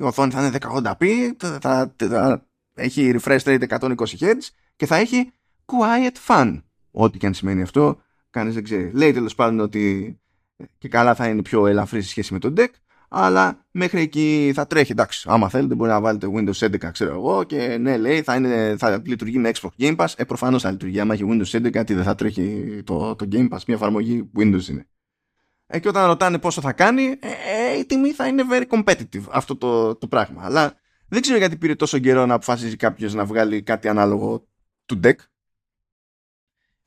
η 0.00 0.02
οθόνη 0.02 0.32
θα 0.32 0.46
είναι 0.46 0.58
1080p, 0.60 1.30
θα, 1.36 1.58
θα, 1.60 1.94
θα 1.96 2.46
έχει 2.74 3.14
refresh 3.18 3.38
rate 3.38 3.68
120 3.68 3.94
Hz 3.96 4.34
και 4.76 4.86
θα 4.86 4.96
έχει 4.96 5.32
quiet 5.66 6.26
fun. 6.26 6.62
Ό,τι 6.90 7.18
και 7.18 7.26
αν 7.26 7.34
σημαίνει 7.34 7.62
αυτό 7.62 8.00
κανείς 8.36 8.54
δεν 8.54 8.64
ξέρει. 8.64 8.90
Λέει 8.94 9.12
τέλος 9.12 9.34
πάντων 9.34 9.60
ότι 9.60 10.16
και 10.78 10.88
καλά 10.88 11.14
θα 11.14 11.28
είναι 11.28 11.42
πιο 11.42 11.66
ελαφρύ 11.66 12.02
σε 12.02 12.08
σχέση 12.08 12.32
με 12.32 12.38
το 12.38 12.52
deck, 12.56 12.68
αλλά 13.08 13.66
μέχρι 13.70 14.00
εκεί 14.00 14.52
θα 14.54 14.66
τρέχει. 14.66 14.92
Εντάξει, 14.92 15.26
άμα 15.30 15.48
θέλετε 15.48 15.74
μπορεί 15.74 15.90
να 15.90 16.00
βάλετε 16.00 16.26
Windows 16.34 16.66
11, 16.66 16.90
ξέρω 16.92 17.12
εγώ, 17.12 17.44
και 17.44 17.76
ναι, 17.80 17.96
λέει 17.96 18.22
θα, 18.22 18.34
είναι, 18.34 18.74
θα 18.78 19.02
λειτουργεί 19.04 19.38
με 19.38 19.50
Xbox 19.54 19.68
Game 19.78 19.96
Pass. 19.96 20.06
Ε, 20.16 20.24
προφανώς 20.24 20.62
θα 20.62 20.70
λειτουργεί. 20.70 21.00
Άμα 21.00 21.14
έχει 21.14 21.24
Windows 21.28 21.56
11, 21.58 21.70
γιατί 21.70 21.94
δεν 21.94 22.04
θα 22.04 22.14
τρέχει 22.14 22.80
το, 22.84 23.14
το 23.14 23.28
Game 23.32 23.48
Pass, 23.48 23.58
μια 23.66 23.76
εφαρμογή 23.76 24.30
Windows 24.38 24.68
είναι. 24.68 24.86
Ε, 25.66 25.78
και 25.78 25.88
όταν 25.88 26.06
ρωτάνε 26.06 26.38
πόσο 26.38 26.60
θα 26.60 26.72
κάνει, 26.72 27.02
ε, 27.02 27.28
ε, 27.74 27.78
η 27.78 27.86
τιμή 27.86 28.12
θα 28.12 28.26
είναι 28.26 28.42
very 28.50 28.66
competitive 28.68 29.24
αυτό 29.30 29.56
το, 29.56 29.94
το 29.94 30.06
πράγμα. 30.06 30.44
Αλλά 30.44 30.74
δεν 31.08 31.20
ξέρω 31.20 31.38
γιατί 31.38 31.56
πήρε 31.56 31.74
τόσο 31.74 31.98
καιρό 31.98 32.26
να 32.26 32.34
αποφασίσει 32.34 32.76
κάποιος 32.76 33.14
να 33.14 33.24
βγάλει 33.24 33.62
κάτι 33.62 33.88
ανάλογο 33.88 34.46
του 34.86 35.00
deck 35.04 35.14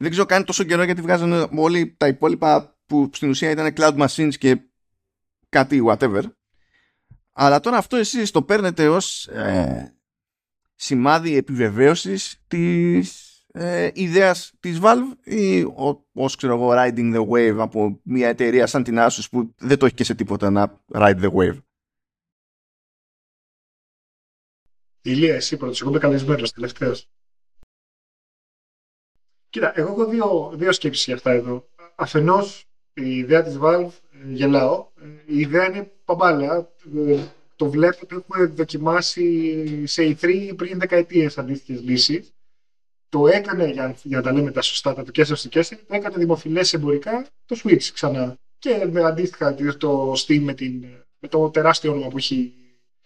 δεν 0.02 0.12
ξέρω 0.12 0.26
κάνει 0.26 0.44
τόσο 0.44 0.64
καιρό 0.64 0.84
γιατί 0.84 1.02
βγάζανε 1.02 1.48
όλοι 1.56 1.96
τα 1.98 2.08
υπόλοιπα 2.08 2.78
που 2.86 3.10
στην 3.14 3.30
ουσία 3.30 3.50
ήταν 3.50 3.74
cloud 3.76 4.08
machines 4.08 4.34
και 4.38 4.62
κάτι 5.50 5.84
whatever. 5.88 6.24
Αλλά 7.32 7.60
τώρα 7.60 7.78
αυτό 7.78 7.96
εσείς 7.96 8.32
το 8.32 8.44
παίρνετε 8.44 8.88
ως 8.88 9.28
ε, 9.28 9.98
σημάδι 10.76 11.36
επιβεβαίωσης 11.36 12.44
της 12.48 13.30
ε, 13.52 13.90
ιδέας 13.94 14.54
της 14.60 14.80
Valve 14.82 15.18
ή 15.24 15.66
ως 16.14 16.36
ξέρω 16.36 16.54
εγώ 16.54 16.70
riding 16.74 17.16
the 17.16 17.28
wave 17.30 17.58
από 17.60 18.00
μια 18.04 18.28
εταιρεία 18.28 18.68
σαν 18.68 18.84
την 18.84 18.96
Asus 19.00 19.26
που 19.32 19.54
δεν 19.58 19.78
το 19.78 19.86
έχει 19.86 19.96
και 19.96 20.04
σε 20.04 20.16
τίποτα 20.16 20.50
να 20.50 20.84
ride 20.94 21.22
the 21.22 21.32
wave; 21.32 21.58
Ηλία, 25.02 25.36
εσύ 25.36 25.58
πρώτος, 25.58 25.82
εγώ 25.82 25.90
είμαι 25.90 26.00
καλεσμένος 26.00 26.52
τελευταίος. 26.52 27.10
Κοίτα, 29.50 29.72
εγώ 29.76 29.90
έχω 29.90 30.06
δύο, 30.06 30.52
δύο 30.56 30.72
σκέψεις 30.72 31.06
για 31.06 31.16
αυτά 31.16 31.32
εδώ. 31.32 31.68
Αφενός, 31.96 32.66
η 32.94 33.18
ιδέα 33.18 33.44
της 33.44 33.58
Valve, 33.62 33.92
ε, 34.12 34.32
γελάω, 34.32 34.88
ε, 35.02 35.08
η 35.26 35.40
ιδέα 35.40 35.68
είναι 35.68 35.92
παμπάλαια. 36.06 36.70
Ε, 37.08 37.24
το 37.56 37.70
βλέπω 37.70 38.00
ότι 38.04 38.16
έχουμε 38.16 38.46
δοκιμάσει 38.46 39.88
σε 39.88 40.04
E3 40.22 40.54
πριν 40.56 40.80
δεκαετίες 40.80 41.38
αντίστοιχες 41.38 41.82
λύσεις 41.82 42.34
το 43.10 43.28
έκανε, 43.28 43.70
για, 43.70 43.96
για 44.04 44.18
να 44.18 44.24
τα 44.24 44.32
λέμε 44.32 44.52
τα 44.52 44.62
σωστά, 44.62 44.94
τα 44.94 45.04
του 45.04 45.12
Κέσσερ 45.12 45.38
στο 45.38 45.50
Κέσσερ, 45.50 45.78
το 45.78 45.96
έκανε 45.96 46.16
δημοφιλές 46.18 46.74
εμπορικά 46.74 47.28
το 47.46 47.60
Switch 47.64 47.84
ξανά. 47.94 48.38
Και 48.60 48.88
με 48.92 49.04
αντίστοιχα 49.04 49.56
το 49.78 50.12
Steam 50.12 50.40
με, 50.40 50.54
την, 50.54 50.86
με 51.20 51.28
το 51.28 51.50
τεράστιο 51.50 51.92
όνομα 51.92 52.08
που 52.08 52.18
έχει 52.18 52.54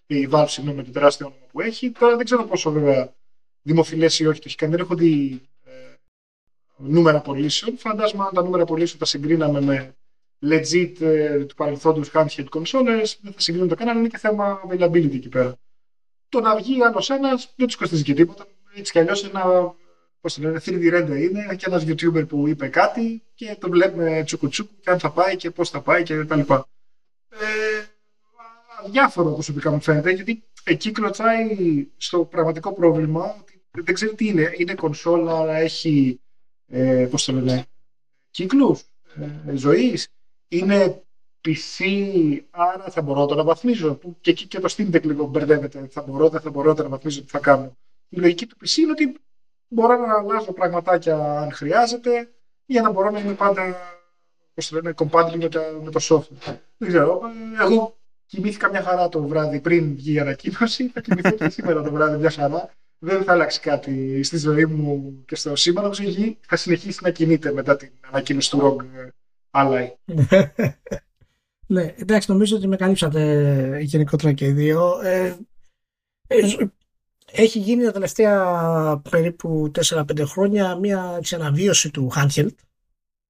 η 0.06 0.28
Valve, 0.32 0.46
συγγνώμη, 0.48 0.78
με 0.78 0.84
το 0.84 0.92
τεράστιο 0.92 1.26
όνομα 1.26 1.46
που 1.52 1.62
έχει. 1.62 1.92
Τώρα 1.92 2.16
δεν 2.16 2.26
ξέρω 2.26 2.44
πόσο 2.44 2.72
βέβαια 2.72 3.14
δημοφιλές 3.62 4.20
ή 4.20 4.26
όχι 4.26 4.40
το 4.40 4.46
έχει 4.48 4.56
κάνει. 4.56 4.72
Δεν 4.72 4.82
έχω 4.82 4.96
δει 4.96 5.42
ε, 5.42 5.53
νούμερα 6.84 7.22
πωλήσεων. 7.22 7.78
Φαντάζομαι 7.78 8.24
αν 8.24 8.30
τα 8.34 8.44
νούμερα 8.44 8.66
πωλήσεων 8.66 9.00
τα 9.00 9.06
συγκρίναμε 9.06 9.62
με 9.62 9.96
legit 10.46 11.02
ε, 11.02 11.46
του 11.46 11.56
παρελθόντος 11.56 12.12
handheld 12.14 12.48
consoles, 12.50 13.16
δεν 13.22 13.34
θα 13.34 13.40
συγκρίνουν 13.40 13.70
το 13.70 13.76
κανένα, 13.76 14.00
είναι 14.00 14.08
και 14.08 14.18
θέμα 14.18 14.62
availability 14.70 15.14
εκεί 15.14 15.30
πέρα. 15.30 15.56
Το 16.30 16.40
να 16.40 16.56
βγει 16.56 16.84
άλλος 16.84 17.10
ένας 17.10 17.54
δεν 17.56 17.68
τους 17.68 17.76
κοστίζει 17.76 18.04
και 18.04 18.14
τίποτα. 18.14 18.46
Έτσι 18.76 18.92
κι 18.92 19.00
αλλιώς 19.00 19.24
ένα 19.24 19.74
Πώς 20.24 20.34
το 20.34 20.42
λένε, 20.42 20.60
3D 20.66 20.94
render 20.94 21.18
είναι 21.22 21.56
και 21.56 21.66
ένας 21.68 21.86
YouTuber 21.88 22.28
που 22.28 22.48
είπε 22.48 22.68
κάτι 22.68 23.24
και 23.34 23.58
το 23.60 23.70
βλέπουμε 23.70 24.24
τσουκουτσούκου 24.26 24.74
και 24.80 24.90
αν 24.90 25.00
θα 25.00 25.12
πάει 25.12 25.36
και 25.36 25.52
πώς 25.52 25.70
θα 25.70 25.82
πάει 25.82 26.04
και 26.04 26.24
τα 26.24 26.36
λοιπά. 26.36 26.68
Ε, 27.30 27.38
διάφορο 28.90 29.32
προσωπικά 29.32 29.72
μου 29.72 29.82
φαίνεται 29.82 30.12
γιατί 30.12 30.44
εκεί 30.64 30.92
κλωτσάει 30.92 31.48
στο 31.98 32.26
πραγματικό 32.26 32.74
πρόβλημα 32.74 33.36
ότι 33.40 33.62
δεν 33.72 33.94
ξέρει 33.94 34.16
τι 34.16 34.28
είναι. 34.28 34.54
Είναι 34.58 34.76
κονσόλα, 34.76 35.38
αλλά 35.38 35.56
έχει 35.56 36.22
ε, 36.68 37.08
πώς 37.12 37.26
το 37.26 37.32
λένε, 37.32 37.66
κύκλους 38.32 38.82
ε, 39.48 39.56
ζωής. 39.56 40.08
Είναι 40.48 41.04
PC, 41.46 41.84
άρα 42.50 42.84
θα 42.90 43.02
μπορώ 43.02 43.20
να 43.20 43.26
το 43.26 43.34
αναβαθμίζω. 43.34 44.00
Και 44.22 44.32
εκεί 44.32 44.48
και 44.48 44.60
το 44.60 44.74
Steam 44.78 44.96
Deck 44.96 45.04
λίγο 45.04 45.26
μπερδεύεται. 45.26 45.88
Θα 45.92 46.02
μπορώ, 46.02 46.30
δεν 46.30 46.42
θα 46.42 46.50
μπορώ 46.50 46.70
να 46.70 46.76
το 46.76 46.82
αναβαθμίζω, 46.82 47.22
τι 47.22 47.30
θα 47.30 47.40
κάνω. 47.40 47.78
Η 48.10 48.18
λογική 48.18 48.46
του 48.46 48.58
PC 48.62 48.78
είναι 48.78 48.92
ότι 48.92 49.18
μπορώ 49.68 49.98
να 49.98 50.14
αλλάζω 50.18 50.54
πραγματάκια 50.54 51.40
αν 51.40 51.52
χρειάζεται 51.52 52.34
για 52.66 52.82
να 52.82 52.92
μπορώ 52.92 53.10
να 53.10 53.20
είμαι 53.20 53.34
πάντα 53.34 53.76
πώς 54.54 54.68
το 54.70 54.76
λένε, 54.76 54.94
compatible 54.98 55.38
με, 55.38 55.50
με 55.84 55.92
το 55.92 56.00
software. 56.02 56.58
Δεν 56.78 56.90
ξέρω. 56.90 57.22
Εγώ 57.62 57.98
κοιμήθηκα 58.26 58.70
μια 58.70 58.82
χαρά 58.82 59.10
το 59.10 59.24
βράδυ 59.24 59.60
πριν 59.60 59.96
βγει 59.96 60.14
η 60.14 60.20
ανακοίνωση. 60.20 60.88
Θα 60.90 61.02
κοιμηθώ 61.02 61.32
και 61.32 61.50
σήμερα 61.50 61.84
το 61.84 61.92
βράδυ 61.92 62.18
μια 62.18 62.32
χαρά. 62.32 62.70
Δεν 63.06 63.24
θα 63.24 63.32
αλλάξει 63.32 63.60
κάτι 63.60 64.24
στη 64.24 64.38
ζωή 64.38 64.66
μου 64.66 65.24
και 65.26 65.36
στο 65.36 65.56
σήμα. 65.56 65.82
Νομίζω 65.82 66.04
η 66.04 66.10
γη 66.10 66.38
θα 66.48 66.56
συνεχίσει 66.56 67.00
να 67.04 67.10
κινείται 67.10 67.52
μετά 67.52 67.76
την 67.76 67.92
ανακοίνωση 68.02 68.50
του 68.50 68.60
ROG 68.62 69.10
Ally. 69.52 69.88
ναι, 71.74 71.94
εντάξει, 71.98 72.32
νομίζω 72.32 72.56
ότι 72.56 72.68
με 72.68 72.76
καλύψατε 72.76 73.80
γενικότερα 73.82 74.34
και 74.34 74.46
οι 74.46 74.52
δύο. 74.52 75.00
Ε, 75.04 75.38
ε, 76.28 76.38
έχει 77.32 77.60
γίνει 77.60 77.84
τα 77.84 77.92
τελευταία 77.92 79.02
περίπου 79.10 79.72
4-5 79.84 80.24
χρόνια 80.26 80.76
μια 80.76 81.20
ξαναβίωση 81.22 81.92
του 81.92 82.12
handheld 82.16 82.56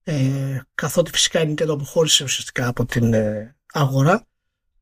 ε, 0.03 0.59
καθότι 0.75 1.11
φυσικά 1.11 1.41
η 1.41 1.53
Nintendo 1.53 1.69
αποχώρησε 1.69 2.23
ουσιαστικά 2.23 2.67
από 2.67 2.85
την 2.85 3.13
ε, 3.13 3.55
αγορά 3.73 4.27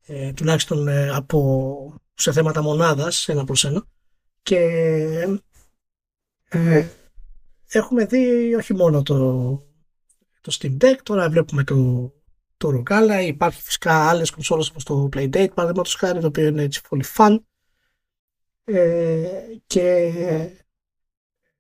ε, 0.05 0.33
τουλάχιστον 0.33 0.87
ε, 0.87 1.09
από, 1.09 2.01
σε 2.13 2.31
θέματα 2.31 2.61
μονάδας 2.61 3.27
ένα 3.27 3.43
προς 3.43 3.65
ένα 3.65 3.85
και 4.41 4.57
ε, 6.49 6.87
έχουμε 7.67 8.05
δει 8.05 8.55
όχι 8.55 8.73
μόνο 8.73 9.03
το, 9.03 9.15
το 10.41 10.57
Steam 10.59 10.77
Deck 10.77 10.95
τώρα 11.03 11.29
βλέπουμε 11.29 11.63
το, 11.63 12.11
το 12.57 12.69
Rogala 12.69 13.23
υπάρχει 13.25 13.61
φυσικά 13.61 14.09
άλλες 14.09 14.31
κονσόλες 14.31 14.69
όπως 14.69 14.83
το 14.83 15.09
Playdate 15.13 15.53
παραδείγματος 15.53 15.95
χάρη 15.95 16.19
το 16.19 16.27
οποίο 16.27 16.47
είναι 16.47 16.63
έτσι 16.63 16.81
πολύ 16.89 17.03
fun. 17.15 17.37
Ε, 18.63 19.43
και 19.67 20.11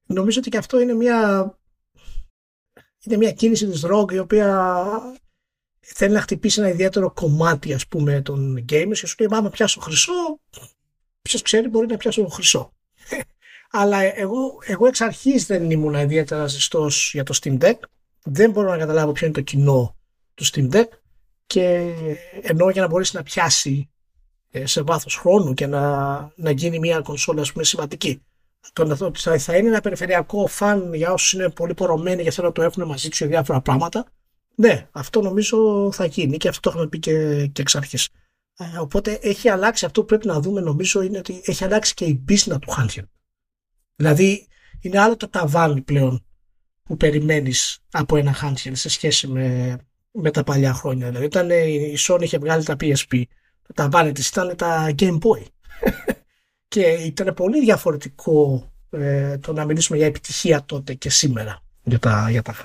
νομίζω 0.05 0.39
ότι 0.39 0.49
και 0.49 0.57
αυτό 0.57 0.79
είναι 0.79 0.93
μια 0.93 1.51
είναι 3.05 3.17
μια 3.17 3.31
κίνηση 3.31 3.67
της 3.67 3.85
ROG 3.85 4.11
η 4.11 4.19
οποία 4.19 4.99
θέλει 5.79 6.13
να 6.13 6.21
χτυπήσει 6.21 6.59
ένα 6.59 6.69
ιδιαίτερο 6.69 7.11
κομμάτι 7.11 7.73
ας 7.73 7.87
πούμε 7.87 8.21
των 8.21 8.65
gamers 8.69 8.93
και 8.93 9.05
σου 9.07 9.15
λέει 9.19 9.29
άμα 9.31 9.49
πιάσω 9.49 9.79
χρυσό 9.79 10.39
ποιος 11.21 11.41
ξέρει 11.41 11.67
μπορεί 11.67 11.87
να 11.87 11.97
πιάσω 11.97 12.27
χρυσό 12.27 12.73
αλλά 13.79 14.17
εγώ, 14.19 14.59
εγώ 14.65 14.87
εξ 14.87 15.01
αρχής 15.01 15.45
δεν 15.45 15.71
ήμουν 15.71 15.93
ιδιαίτερα 15.93 16.47
ζεστός 16.47 17.11
για 17.13 17.23
το 17.23 17.39
Steam 17.41 17.59
Deck 17.61 17.79
δεν 18.23 18.51
μπορώ 18.51 18.69
να 18.69 18.77
καταλάβω 18.77 19.11
ποιο 19.11 19.25
είναι 19.25 19.35
το 19.35 19.41
κοινό 19.41 19.95
του 20.33 20.45
Steam 20.45 20.71
Deck 20.75 20.87
και 21.47 21.93
ενώ 22.41 22.69
για 22.69 22.81
να 22.81 22.87
μπορέσει 22.87 23.15
να 23.15 23.23
πιάσει 23.23 23.89
ε, 24.51 24.65
σε 24.65 24.81
βάθος 24.81 25.15
χρόνου 25.15 25.53
και 25.53 25.67
να, 25.67 26.09
να 26.35 26.51
γίνει 26.51 26.79
μια 26.79 27.01
κονσόλα 27.01 27.45
πούμε, 27.51 27.63
σημαντική. 27.63 28.21
Το 28.73 28.85
να 28.85 28.95
θα, 28.95 29.39
θα 29.39 29.57
είναι 29.57 29.67
ένα 29.67 29.81
περιφερειακό 29.81 30.47
φαν 30.47 30.93
για 30.93 31.13
όσους 31.13 31.33
είναι 31.33 31.49
πολύ 31.49 31.73
πορωμένοι 31.73 32.23
και 32.23 32.31
θέλουν 32.31 32.49
να 32.49 32.55
το 32.55 32.61
έχουν 32.61 32.83
μαζί 32.87 33.09
τους 33.09 33.17
για 33.17 33.27
διάφορα 33.27 33.61
πράγματα. 33.61 34.05
Ναι, 34.55 34.87
αυτό 34.91 35.21
νομίζω 35.21 35.89
θα 35.91 36.05
γίνει 36.05 36.37
και 36.37 36.47
αυτό 36.47 36.59
το 36.59 36.69
έχουμε 36.69 36.87
πει 36.87 36.99
και, 36.99 37.45
και 37.47 37.61
εξ 37.61 37.75
αρχής. 37.75 38.09
Ε, 38.61 38.77
οπότε 38.79 39.19
έχει 39.21 39.49
αλλάξει 39.49 39.85
αυτό 39.85 40.01
που 40.01 40.07
πρέπει 40.07 40.27
να 40.27 40.39
δούμε 40.39 40.61
νομίζω 40.61 41.01
είναι 41.01 41.17
ότι 41.17 41.41
έχει 41.45 41.63
αλλάξει 41.63 41.93
και 41.93 42.05
η 42.05 42.15
πίσνα 42.15 42.59
του 42.59 42.73
handheld. 42.77 43.07
Δηλαδή 43.95 44.47
είναι 44.81 44.99
άλλο 44.99 45.17
το 45.17 45.29
ταβάνι 45.29 45.81
πλέον 45.81 46.25
που 46.83 46.97
περιμένεις 46.97 47.79
από 47.91 48.15
ένα 48.17 48.35
handheld 48.41 48.71
σε 48.73 48.89
σχέση 48.89 49.27
με, 49.27 49.77
με 50.11 50.31
τα 50.31 50.43
παλιά 50.43 50.73
χρόνια. 50.73 51.07
Δηλαδή 51.07 51.25
όταν 51.25 51.49
η 51.49 51.95
Sony 52.07 52.21
είχε 52.21 52.37
βγάλει 52.37 52.63
τα 52.63 52.75
PSP 52.79 53.23
τα 53.73 53.89
βάλε 53.89 54.11
της 54.11 54.27
ήταν 54.27 54.55
τα 54.55 54.93
Game 54.97 55.17
Boy. 55.17 55.45
και 56.67 56.81
ήταν 56.81 57.33
πολύ 57.33 57.59
διαφορετικό 57.59 58.65
ε, 58.89 59.37
το 59.37 59.53
να 59.53 59.65
μιλήσουμε 59.65 59.97
για 59.97 60.07
επιτυχία 60.07 60.63
τότε 60.65 60.93
και 60.93 61.09
σήμερα 61.09 61.63
για 61.83 61.99
τα, 61.99 62.27
για 62.29 62.41
τα 62.41 62.55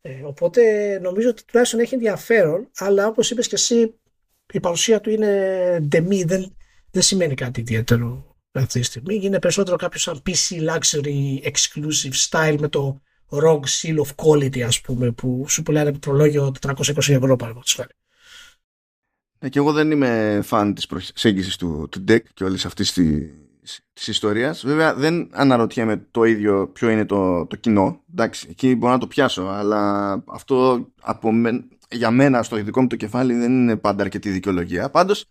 Ε, 0.00 0.22
οπότε 0.22 0.98
νομίζω 1.02 1.28
ότι 1.28 1.44
τουλάχιστον 1.44 1.80
έχει 1.80 1.94
ενδιαφέρον, 1.94 2.70
αλλά 2.76 3.06
όπως 3.06 3.30
είπες 3.30 3.48
και 3.48 3.54
εσύ 3.54 3.99
η 4.52 4.60
παρουσία 4.60 5.00
του 5.00 5.10
είναι 5.10 5.78
ντεμή, 5.82 6.24
δεν, 6.24 6.56
δεν 6.90 7.02
σημαίνει 7.02 7.34
κάτι 7.34 7.60
ιδιαίτερο 7.60 8.36
αυτή 8.52 8.80
τη 8.80 8.86
στιγμή. 8.86 9.20
Είναι 9.22 9.38
περισσότερο 9.38 9.76
κάποιο 9.76 9.98
σαν 9.98 10.22
PC 10.26 10.68
luxury 10.70 11.50
exclusive 11.50 12.28
style 12.28 12.56
με 12.58 12.68
το 12.68 13.00
ROG 13.30 13.60
seal 13.60 13.96
of 13.96 14.08
quality 14.16 14.60
ας 14.60 14.80
πούμε 14.80 15.10
που 15.10 15.44
σου 15.48 15.62
πουλάνε 15.62 15.90
πληκτρολόγιο 15.90 16.54
420 16.66 16.74
ευρώ 16.96 17.36
παραδείγματος 17.36 17.74
χάρη. 17.74 17.92
Ε, 19.38 19.48
και 19.48 19.58
εγώ 19.58 19.72
δεν 19.72 19.90
είμαι 19.90 20.40
φαν 20.42 20.74
της 20.74 20.86
προσέγγισης 20.86 21.56
του, 21.56 21.88
του 21.90 22.04
deck 22.08 22.22
και 22.34 22.44
όλης 22.44 22.64
αυτής 22.64 22.92
της, 22.92 23.80
της 23.92 24.08
ιστορίας. 24.08 24.62
Βέβαια 24.66 24.94
δεν 24.94 25.28
αναρωτιέμαι 25.32 26.06
το 26.10 26.24
ίδιο 26.24 26.68
ποιο 26.68 26.90
είναι 26.90 27.04
το, 27.04 27.46
το 27.46 27.56
κοινό. 27.56 28.00
Εντάξει, 28.10 28.46
εκεί 28.50 28.74
μπορώ 28.74 28.92
να 28.92 28.98
το 28.98 29.06
πιάσω, 29.06 29.42
αλλά 29.42 30.12
αυτό 30.26 30.86
από 31.00 31.32
για 31.90 32.10
μένα 32.10 32.42
στο 32.42 32.56
δικό 32.56 32.80
μου 32.80 32.86
το 32.86 32.96
κεφάλι 32.96 33.34
δεν 33.34 33.52
είναι 33.52 33.76
πάντα 33.76 34.02
αρκετή 34.02 34.30
δικαιολογία. 34.30 34.90
Πάντως 34.90 35.24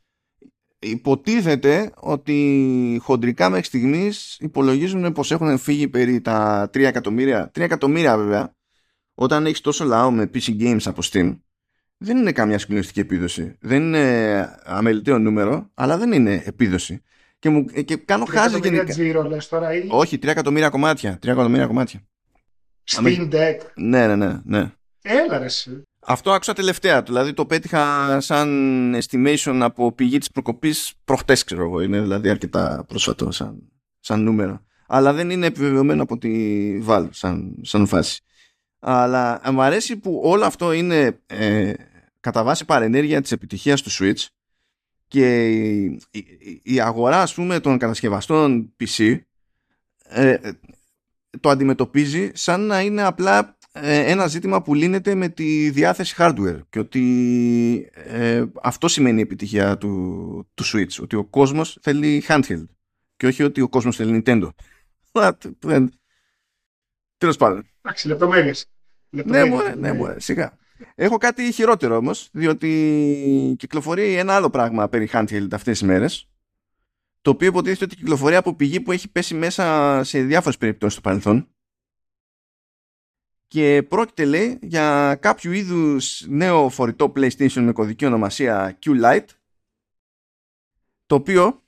υποτίθεται 0.79 1.91
ότι 1.95 2.99
χοντρικά 3.03 3.49
μέχρι 3.49 3.65
στιγμής 3.65 4.37
υπολογίζουν 4.39 5.11
πως 5.11 5.31
έχουν 5.31 5.57
φύγει 5.57 5.87
περί 5.87 6.21
τα 6.21 6.69
3 6.73 6.79
εκατομμύρια. 6.79 7.51
3 7.55 7.61
εκατομμύρια 7.61 8.17
βέβαια, 8.17 8.55
όταν 9.13 9.45
έχεις 9.45 9.61
τόσο 9.61 9.85
λαό 9.85 10.11
με 10.11 10.29
PC 10.33 10.61
Games 10.61 10.81
από 10.85 11.01
Steam, 11.03 11.39
δεν 11.97 12.17
είναι 12.17 12.31
καμιά 12.31 12.59
συγκλονιστική 12.59 12.99
επίδοση. 12.99 13.57
Δεν 13.59 13.81
είναι 13.81 14.55
αμεληταίο 14.63 15.19
νούμερο, 15.19 15.69
αλλά 15.73 15.97
δεν 15.97 16.11
είναι 16.11 16.41
επίδοση. 16.45 17.01
Και, 17.39 17.49
μου, 17.49 17.65
και 17.65 17.95
κάνω 17.95 18.25
χάζι 18.25 18.59
γενικά. 18.59 18.85
τώρα 19.49 19.73
ή... 19.73 19.87
Όχι, 19.89 20.17
3 20.21 20.27
εκατομμύρια 20.27 20.69
κομμάτια. 20.69 21.19
3 21.23 21.27
εκατομμύρια 21.27 21.67
κομμάτια. 21.67 22.07
Steam 22.91 23.33
Deck. 23.33 23.57
Ναι, 23.75 24.07
ναι, 24.07 24.15
ναι. 24.15 24.39
ναι. 24.43 24.71
Έλα 25.01 25.37
ρε 25.37 25.47
Αυτό 26.11 26.31
άκουσα 26.31 26.53
τελευταία. 26.53 27.01
Δηλαδή 27.01 27.33
το 27.33 27.45
πέτυχα 27.45 28.21
σαν 28.21 28.95
estimation 28.95 29.59
από 29.61 29.91
πηγή 29.91 30.17
της 30.17 30.31
προκοπής 30.31 30.93
προχτές 31.03 31.43
ξέρω 31.43 31.63
εγώ. 31.63 31.81
Είναι 31.81 32.01
δηλαδή 32.01 32.29
αρκετά 32.29 32.85
πρόσφατο 32.87 33.31
σαν, 33.31 33.71
σαν 33.99 34.23
νούμερο. 34.23 34.61
Αλλά 34.87 35.13
δεν 35.13 35.29
είναι 35.29 35.45
επιβεβαιωμένο 35.45 36.03
από 36.03 36.17
τη 36.17 36.31
Valve 36.87 37.09
σαν, 37.09 37.55
σαν 37.61 37.87
φάση. 37.87 38.21
Αλλά 38.79 39.41
μου 39.51 39.61
αρέσει 39.61 39.97
που 39.97 40.21
όλο 40.23 40.45
αυτό 40.45 40.71
είναι 40.71 41.19
ε, 41.25 41.73
κατά 42.19 42.43
βάση 42.43 42.65
παρενέργεια 42.65 43.21
της 43.21 43.31
επιτυχίας 43.31 43.81
του 43.81 43.91
Switch 43.91 44.25
και 45.07 45.47
η, 46.63 46.79
αγορά 46.81 47.21
ας 47.21 47.33
πούμε 47.33 47.59
των 47.59 47.77
κατασκευαστών 47.77 48.73
PC 48.79 49.19
ε, 50.03 50.37
το 51.39 51.49
αντιμετωπίζει 51.49 52.31
σαν 52.33 52.61
να 52.61 52.81
είναι 52.81 53.03
απλά 53.03 53.39
ε, 53.39 53.57
ένα 53.71 54.27
ζήτημα 54.27 54.61
που 54.61 54.73
λύνεται 54.73 55.15
με 55.15 55.29
τη 55.29 55.69
διάθεση 55.69 56.15
hardware 56.17 56.59
και 56.69 56.79
ότι 56.79 57.91
ε, 57.93 58.45
αυτό 58.61 58.87
σημαίνει 58.87 59.19
η 59.19 59.21
επιτυχία 59.21 59.77
του, 59.77 60.49
του 60.53 60.63
Switch 60.65 61.01
ότι 61.01 61.15
ο 61.15 61.25
κόσμος 61.25 61.77
θέλει 61.81 62.23
handheld 62.27 62.65
και 63.15 63.27
όχι 63.27 63.43
ότι 63.43 63.61
ο 63.61 63.69
κόσμος 63.69 63.95
θέλει 63.95 64.23
Nintendo 64.25 64.49
τέλος 67.17 67.37
πάντων 67.37 67.67
εντάξει 67.81 68.07
λεπτομέρειες 68.07 68.69
ναι, 69.09 69.45
μωρέ, 69.45 69.75
ναι, 69.75 69.93
μωρέ, 69.93 70.19
σιγά. 70.19 70.57
Έχω 70.95 71.17
κάτι 71.17 71.51
χειρότερο 71.51 71.95
όμως, 71.95 72.29
διότι 72.31 73.55
κυκλοφορεί 73.57 74.13
ένα 74.13 74.35
άλλο 74.35 74.49
πράγμα 74.49 74.89
περί 74.89 75.09
handheld 75.11 75.47
αυτές 75.51 75.79
τις 75.79 75.87
μέρες. 75.87 76.29
Το 77.21 77.29
οποίο 77.29 77.47
υποτίθεται 77.47 77.83
ότι 77.83 77.95
κυκλοφορεί 77.95 78.35
από 78.35 78.55
πηγή 78.55 78.79
που 78.79 78.91
έχει 78.91 79.11
πέσει 79.11 79.33
μέσα 79.33 80.01
σε 80.03 80.21
διάφορες 80.21 80.57
περιπτώσεις 80.57 80.93
στο 80.93 81.01
παρελθόν. 81.01 81.47
Και 83.49 83.83
πρόκειται 83.83 84.25
λέει 84.25 84.59
για 84.61 85.17
κάποιο 85.21 85.51
είδους 85.51 86.25
νέο 86.27 86.69
φορητό 86.69 87.13
PlayStation 87.15 87.61
με 87.61 87.71
κωδική 87.71 88.05
ονομασία 88.05 88.77
Q-Lite 88.85 89.25
το 91.05 91.15
οποίο 91.15 91.63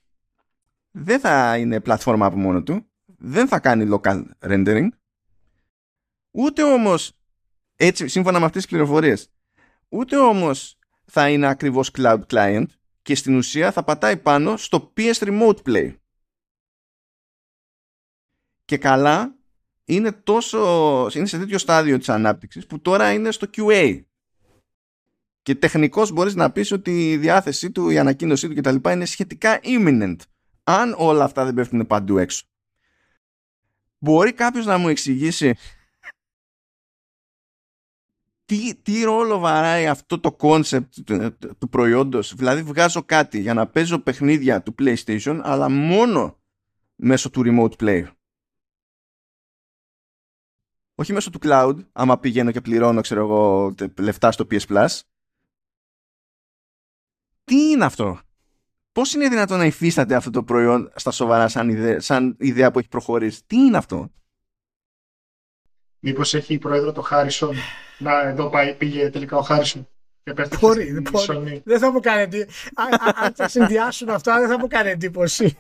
δεν 0.92 1.20
θα 1.20 1.58
είναι 1.58 1.80
πλατφόρμα 1.80 2.26
από 2.26 2.38
μόνο 2.38 2.64
του, 2.64 2.90
δεν 3.06 3.48
θα 3.48 3.60
κάνει 3.60 3.90
local 3.92 4.24
rendering, 4.40 4.88
ούτε 6.32 6.64
όμως 6.64 7.18
έτσι, 7.76 8.08
σύμφωνα 8.08 8.40
με 8.40 8.46
αυτές 8.46 8.62
τις 8.62 8.72
πληροφορίες. 8.72 9.32
Ούτε 9.90 10.18
όμως 10.18 10.80
θα 11.06 11.30
είναι 11.30 11.48
ακριβώς 11.48 11.92
cloud 11.98 12.22
client 12.28 12.66
και 13.02 13.16
στην 13.16 13.36
ουσία 13.36 13.72
θα 13.72 13.84
πατάει 13.84 14.18
πάνω 14.18 14.58
στο 14.58 14.94
PS 14.98 15.14
Remote 15.14 15.62
Play. 15.66 15.96
Και 18.66 18.78
καλά 18.78 19.36
είναι 19.96 20.12
τόσο, 20.12 21.08
είναι 21.14 21.26
σε 21.26 21.38
τέτοιο 21.38 21.58
στάδιο 21.58 21.98
της 21.98 22.10
ανάπτυξης 22.10 22.66
που 22.66 22.80
τώρα 22.80 23.14
είναι 23.14 23.32
στο 23.32 23.48
QA. 23.58 24.02
Και 25.42 25.56
τεχνικώς 25.56 26.12
μπορείς 26.12 26.36
να 26.36 26.52
πεις 26.52 26.72
ότι 26.72 27.12
η 27.12 27.18
διάθεσή 27.18 27.72
του, 27.72 27.90
η 27.90 27.98
ανακοίνωσή 27.98 28.48
του 28.48 28.56
κτλ. 28.56 28.90
είναι 28.90 29.06
σχετικά 29.06 29.60
imminent. 29.64 30.16
Αν 30.64 30.96
όλα 30.98 31.24
αυτά 31.24 31.46
δεν 31.46 31.54
πέφτουν 31.54 31.88
παντού 31.88 32.18
έξω. 32.18 32.46
Μπορεί 33.98 34.34
κάποιος 34.34 34.66
να 34.66 34.78
μου 34.78 34.88
εξηγήσει 34.88 35.56
τι, 38.46 38.76
τι 38.76 39.04
ρόλο 39.04 39.40
βαράει 39.40 39.88
αυτό 39.88 40.20
το 40.20 40.32
κόνσεπτ 40.32 40.94
του, 41.06 41.38
του 41.58 41.70
προϊόντος. 41.70 42.36
Δηλαδή 42.36 42.62
βγάζω 42.62 43.04
κάτι 43.04 43.40
για 43.40 43.54
να 43.54 43.68
παίζω 43.68 44.00
παιχνίδια 44.00 44.62
του 44.62 44.76
PlayStation 44.80 45.40
αλλά 45.44 45.70
μόνο 45.70 46.40
μέσω 46.96 47.30
του 47.30 47.42
Remote 47.46 47.84
Play. 47.84 48.06
Όχι 51.02 51.14
μέσω 51.14 51.30
του 51.30 51.40
cloud, 51.42 51.76
άμα 51.92 52.20
πηγαίνω 52.20 52.52
και 52.52 52.62
πληρώνω 52.62 53.02
ξέρω 53.02 53.22
εγώ 53.22 53.74
λεφτά 54.00 54.32
στο 54.32 54.48
PS 54.52 54.66
Plus. 54.68 55.00
Τι 57.44 57.70
είναι 57.70 57.86
αυτό; 57.86 58.20
Πώς 58.92 59.14
είναι 59.14 59.28
δυνατόν 59.28 59.58
να 59.58 59.66
υφίσταται 59.66 60.16
αυτό 60.16 60.30
το 60.30 60.44
προϊόν 60.44 60.92
στα 60.96 61.12
σοβαρά 61.12 61.48
σαν 61.48 61.70
ιδέα, 61.70 62.00
σαν 62.00 62.36
ιδέα 62.40 62.72
που 62.72 62.80
έχει 62.80 62.88
προχωρήσει; 62.88 63.46
Τι 63.46 63.58
είναι 63.58 63.78
αυτό; 63.78 64.12
Μήπως 66.00 66.34
έχει 66.34 66.54
η 66.54 66.58
πρόεδρο 66.58 66.92
το 66.92 67.02
Χάρισον 67.02 67.56
να 68.00 68.22
εδώ 68.22 68.50
πάει, 68.50 68.76
πήγε 68.76 69.10
τελικά 69.10 69.38
ο 69.38 69.42
Χάρισον. 69.42 69.88
Μπορεί, 70.60 71.02
μπορεί. 71.12 71.62
Δεν 71.66 71.80
θα 71.80 71.92
μου 71.92 72.00
κάνει 72.00 72.22
εντύπωση. 72.22 72.70
Αν 73.16 73.34
τα 73.34 73.48
συνδυάσουν 73.48 74.10
αυτά, 74.10 74.40
δεν 74.40 74.50
θα 74.50 74.60
μου 74.60 74.68
κάνει 74.68 74.90
εντύπωση. 74.90 75.58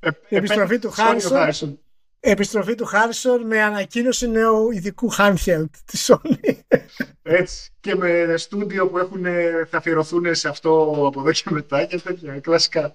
Ε, 0.00 0.10
η 0.28 0.36
επιστροφή 0.36 0.78
του 0.78 0.90
Χάρισον. 0.90 1.78
Επιστροφή 2.26 2.74
του 2.74 2.84
Χάρισον 2.84 3.46
με 3.46 3.62
ανακοίνωση 3.62 4.28
νέου 4.28 4.70
ειδικού 4.70 5.12
handheld 5.18 5.70
της 5.84 6.10
Sony. 6.10 6.58
Έτσι. 7.22 7.70
Και 7.80 7.94
με 7.94 8.34
στούντιο 8.36 8.88
που 8.88 8.98
έχουν, 8.98 9.24
θα 9.68 9.76
αφιερωθούν 9.76 10.34
σε 10.34 10.48
αυτό 10.48 11.02
από 11.06 11.20
εδώ 11.20 11.32
και 11.32 11.50
μετά 11.50 11.84
και 11.84 12.00
τέτοια 12.00 12.40
κλασικά. 12.40 12.94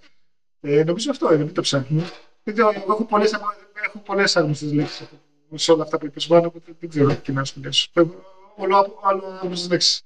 Ε, 0.62 0.84
νομίζω 0.84 1.12
αυτό 1.12 1.34
είναι, 1.34 1.44
μην 1.44 1.54
το 1.54 1.62
ψάχνουμε. 1.62 2.10
Έχω 2.44 4.00
πολλές 4.06 4.36
άγνωστες 4.36 4.74
λέξεις 4.74 5.10
σε 5.56 5.72
όλα 5.72 5.84
αυτά 5.84 5.98
που 5.98 6.06
είπες 6.06 6.28
Μάνα, 6.28 6.48
οπότε 6.48 6.72
δεν 6.80 6.90
ξέρω 6.90 7.16
τι 7.16 7.32
να 7.32 7.44
σου 7.44 7.62
λες. 7.64 7.92
Όλο 8.56 9.00
άλλο 9.04 9.40
λέξεις. 9.70 10.02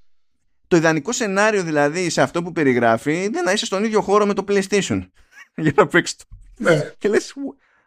Το 0.67 0.75
ιδανικό 0.75 1.11
σενάριο 1.11 1.63
δηλαδή 1.63 2.09
σε 2.09 2.21
αυτό 2.21 2.43
που 2.43 2.51
περιγράφει 2.51 3.23
είναι 3.23 3.41
να 3.41 3.51
είσαι 3.51 3.65
στον 3.65 3.83
ίδιο 3.83 4.01
χώρο 4.01 4.25
με 4.25 4.33
το 4.33 4.43
PlayStation 4.47 5.07
για 5.55 5.73
να 5.75 5.87
παίξεις 5.87 6.15
το. 6.15 6.23
Ναι. 6.57 6.91
Και 6.97 7.07
λες, 7.07 7.33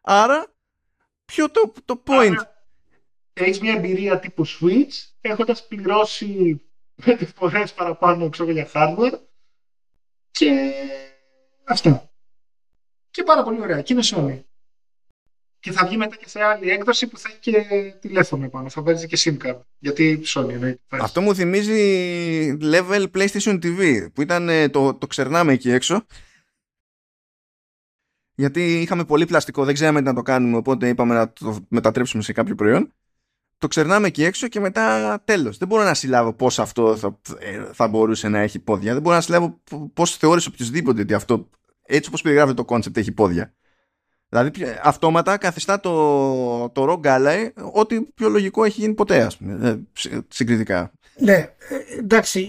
άρα 0.02 0.46
ποιο 1.26 1.50
το, 1.50 1.72
το 1.84 2.02
point; 2.06 2.36
Έχεις 3.32 3.60
μια 3.60 3.72
εμπειρία 3.72 4.18
τύπου 4.18 4.46
Switch 4.46 5.10
έχοντας 5.20 5.66
πληρώσει 5.66 6.60
πέντε 7.04 7.24
φορές 7.24 7.72
παραπάνω 7.72 8.28
ξέρω, 8.28 8.50
για 8.50 8.68
hardware 8.72 9.18
και 10.30 10.72
αυτά. 11.64 12.10
Και 13.10 13.22
πάρα 13.22 13.42
πολύ 13.42 13.60
ωραία. 13.60 13.82
Και 13.82 13.92
είναι 13.92 14.02
Sony 14.04 14.42
και 15.66 15.72
θα 15.72 15.86
βγει 15.86 15.96
μετά 15.96 16.16
και 16.16 16.28
σε 16.28 16.42
άλλη 16.42 16.70
έκδοση 16.70 17.06
που 17.06 17.18
θα 17.18 17.28
έχει 17.30 17.38
και 17.38 17.94
τηλέφωνο 18.00 18.48
πάνω. 18.48 18.68
Θα 18.68 18.82
παίζει 18.82 19.06
και 19.06 19.18
SIM 19.20 19.46
card. 19.46 19.60
Γιατί 19.78 20.22
Sony 20.34 20.48
εννοείται. 20.50 20.80
Αυτό 20.88 21.20
μου 21.20 21.34
θυμίζει 21.34 22.56
level 22.62 23.06
PlayStation 23.14 23.58
TV 23.62 24.06
που 24.12 24.22
ήταν 24.22 24.48
ε, 24.48 24.68
το, 24.68 24.94
το 24.94 25.06
ξερνάμε 25.06 25.52
εκεί 25.52 25.70
έξω. 25.70 26.06
Γιατί 28.38 28.80
είχαμε 28.80 29.04
πολύ 29.04 29.24
πλαστικό, 29.24 29.64
δεν 29.64 29.74
ξέραμε 29.74 29.98
τι 29.98 30.04
να 30.04 30.14
το 30.14 30.22
κάνουμε, 30.22 30.56
οπότε 30.56 30.88
είπαμε 30.88 31.14
να 31.14 31.32
το 31.32 31.58
μετατρέψουμε 31.68 32.22
σε 32.22 32.32
κάποιο 32.32 32.54
προϊόν. 32.54 32.92
Το 33.58 33.68
ξερνάμε 33.68 34.06
εκεί 34.06 34.24
έξω 34.24 34.48
και 34.48 34.60
μετά 34.60 35.18
τέλος. 35.24 35.58
Δεν 35.58 35.68
μπορώ 35.68 35.82
να 35.82 35.94
συλλάβω 35.94 36.32
πώς 36.32 36.58
αυτό 36.58 36.96
θα, 36.96 37.18
ε, 37.38 37.60
θα 37.72 37.88
μπορούσε 37.88 38.28
να 38.28 38.38
έχει 38.38 38.58
πόδια. 38.58 38.92
Δεν 38.92 39.02
μπορώ 39.02 39.14
να 39.14 39.20
συλλάβω 39.20 39.60
πώς 39.92 40.16
θεώρησε 40.16 40.48
οποιοδήποτε 40.52 41.00
ότι 41.00 41.14
αυτό, 41.14 41.48
έτσι 41.82 42.08
όπως 42.08 42.22
περιγράφεται 42.22 42.62
το 42.62 42.74
concept, 42.74 42.96
έχει 42.96 43.12
πόδια. 43.12 43.54
Δηλαδή 44.28 44.50
αυτόματα 44.82 45.36
καθιστά 45.36 45.80
το, 45.80 46.70
το 46.70 47.00
Rock 47.02 47.06
Ally 47.06 47.48
ό,τι 47.72 48.00
πιο 48.00 48.28
λογικό 48.28 48.64
έχει 48.64 48.80
γίνει 48.80 48.94
ποτέ, 48.94 49.22
ας 49.22 49.36
πούμε, 49.36 49.86
ε, 50.10 50.18
συγκριτικά. 50.28 50.92
Ναι, 51.18 51.32
ε, 51.32 51.98
εντάξει, 51.98 52.48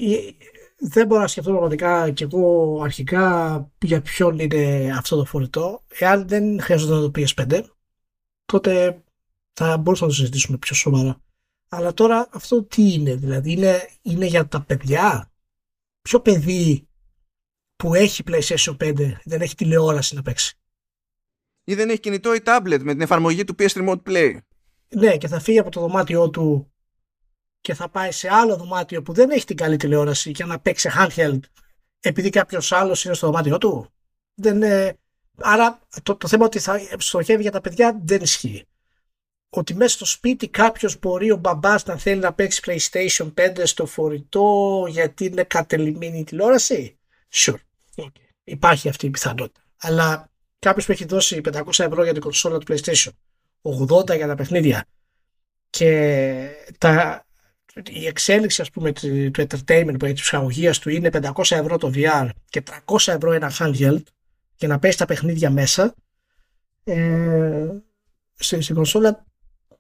δεν 0.80 1.08
μπορώ 1.08 1.22
να 1.22 1.28
σκεφτώ 1.28 1.50
πραγματικά 1.52 2.12
και 2.12 2.24
εγώ 2.24 2.80
αρχικά 2.84 3.72
για 3.82 4.02
ποιον 4.02 4.40
είναι 4.40 4.94
αυτό 4.98 5.16
το 5.18 5.26
φορητό. 5.26 5.84
Εάν 6.00 6.28
δεν 6.28 6.62
χρειαζόταν 6.62 7.12
το 7.12 7.22
PS5, 7.22 7.64
τότε 8.46 9.04
θα 9.54 9.78
μπορούσαμε 9.78 10.10
να 10.10 10.16
το 10.16 10.22
συζητήσουμε 10.22 10.58
πιο 10.58 10.76
σοβαρά. 10.76 11.22
Αλλά 11.70 11.94
τώρα 11.94 12.30
αυτό 12.32 12.64
τι 12.64 12.94
είναι, 12.94 13.16
δηλαδή 13.16 13.52
είναι, 13.52 13.90
είναι 14.02 14.26
για 14.26 14.48
τα 14.48 14.62
παιδιά. 14.62 15.32
Ποιο 16.02 16.20
παιδί 16.20 16.88
που 17.76 17.94
έχει 17.94 18.24
PlayStation 18.28 18.78
5 18.78 19.12
δεν 19.24 19.42
έχει 19.42 19.56
τηλεόραση 19.56 20.16
να 20.16 20.22
παίξει; 20.22 20.58
Ή 21.64 21.76
δεν 21.76 21.90
έχει 21.90 22.00
κινητό 22.00 22.34
ή 22.34 22.40
tablet 22.46 22.80
με 22.82 22.92
την 22.92 23.02
εφαρμογή 23.02 23.44
του 23.44 23.56
PS 23.60 23.68
Remote 23.68 24.02
Play; 24.04 24.38
Ναι, 24.88 25.18
και 25.18 25.28
θα 25.28 25.40
φύγει 25.40 25.60
από 25.60 25.70
το 25.70 25.80
δωμάτιό 25.80 26.30
του 26.30 26.72
και 27.68 27.74
θα 27.74 27.90
πάει 27.90 28.12
σε 28.12 28.28
άλλο 28.32 28.56
δωμάτιο 28.56 29.02
που 29.02 29.14
δεν 29.14 29.30
έχει 29.30 29.46
την 29.46 29.56
καλή 29.56 29.78
τηλεόραση 29.78 30.32
για 30.32 30.46
να 30.46 30.60
παίξει 30.60 30.90
handheld 30.98 31.40
επειδή 32.00 32.30
κάποιος 32.30 32.72
άλλος 32.72 33.06
είναι 33.06 33.14
στο 33.14 33.28
δωμάτιό 33.28 33.58
του. 33.58 33.90
Δεν, 34.34 34.64
άρα 35.36 35.80
το, 36.04 36.16
το 36.16 36.28
θέμα 36.28 36.46
ότι 36.46 36.60
θα 36.60 36.80
στοχεύει 36.98 37.42
για 37.42 37.52
τα 37.52 37.62
παιδιά 37.62 38.00
δεν 38.04 38.22
ισχύει. 38.22 38.66
Ότι 39.50 39.76
μέσα 39.76 39.96
στο 39.96 40.06
σπίτι 40.06 40.48
κάποιος 40.48 41.00
μπορεί 41.00 41.32
ο 41.32 41.36
μπαμπάς 41.36 41.86
να 41.86 41.98
θέλει 41.98 42.20
να 42.20 42.34
παίξει 42.34 42.62
PlayStation 42.66 43.34
5 43.34 43.62
στο 43.64 43.86
φορητό 43.86 44.86
γιατί 44.90 45.26
είναι 45.26 45.44
κατελημένη 45.44 46.20
η 46.20 46.24
τηλεόραση; 46.24 46.98
Sure. 47.34 47.60
Okay. 47.96 48.08
Υπάρχει 48.44 48.90
αυτή 48.90 49.06
η 49.06 49.10
πιθανότητα. 49.10 49.62
Αλλά 49.78 50.30
κάποιος 50.60 50.86
που 50.86 50.92
έχει 50.92 51.06
δώσει 51.06 51.42
500 51.54 51.64
ευρώ 51.78 52.04
για 52.04 52.14
την 52.14 52.22
κονσόλα 52.22 52.58
του 52.58 52.66
PlayStation, 52.74 53.12
80 53.62 54.16
για 54.16 54.28
τα 54.28 54.36
παιχνίδια 54.36 54.86
και 55.70 56.50
τα, 56.78 57.27
η 57.90 58.06
εξέλιξη 58.06 58.62
ας 58.62 58.72
πούμε 58.72 58.92
του 59.32 59.32
entertainment 59.48 59.96
που 60.00 60.06
έχει 60.06 60.14
της 60.14 60.22
ψυχαγωγίας 60.22 60.80
του 60.80 60.90
είναι 60.90 61.10
500 61.14 61.32
ευρώ 61.50 61.78
το 61.78 61.92
VR 61.96 62.30
και 62.50 62.64
300 62.86 63.14
ευρώ 63.14 63.32
ένα 63.32 63.52
handheld 63.60 64.02
και 64.56 64.68
να 64.68 64.80
παίζει 64.80 64.98
τα 64.98 65.06
παιχνίδια 65.06 65.50
μέσα 65.50 65.96
ε, 66.84 67.68
στην, 68.36 68.76
κονσόλα 68.76 69.26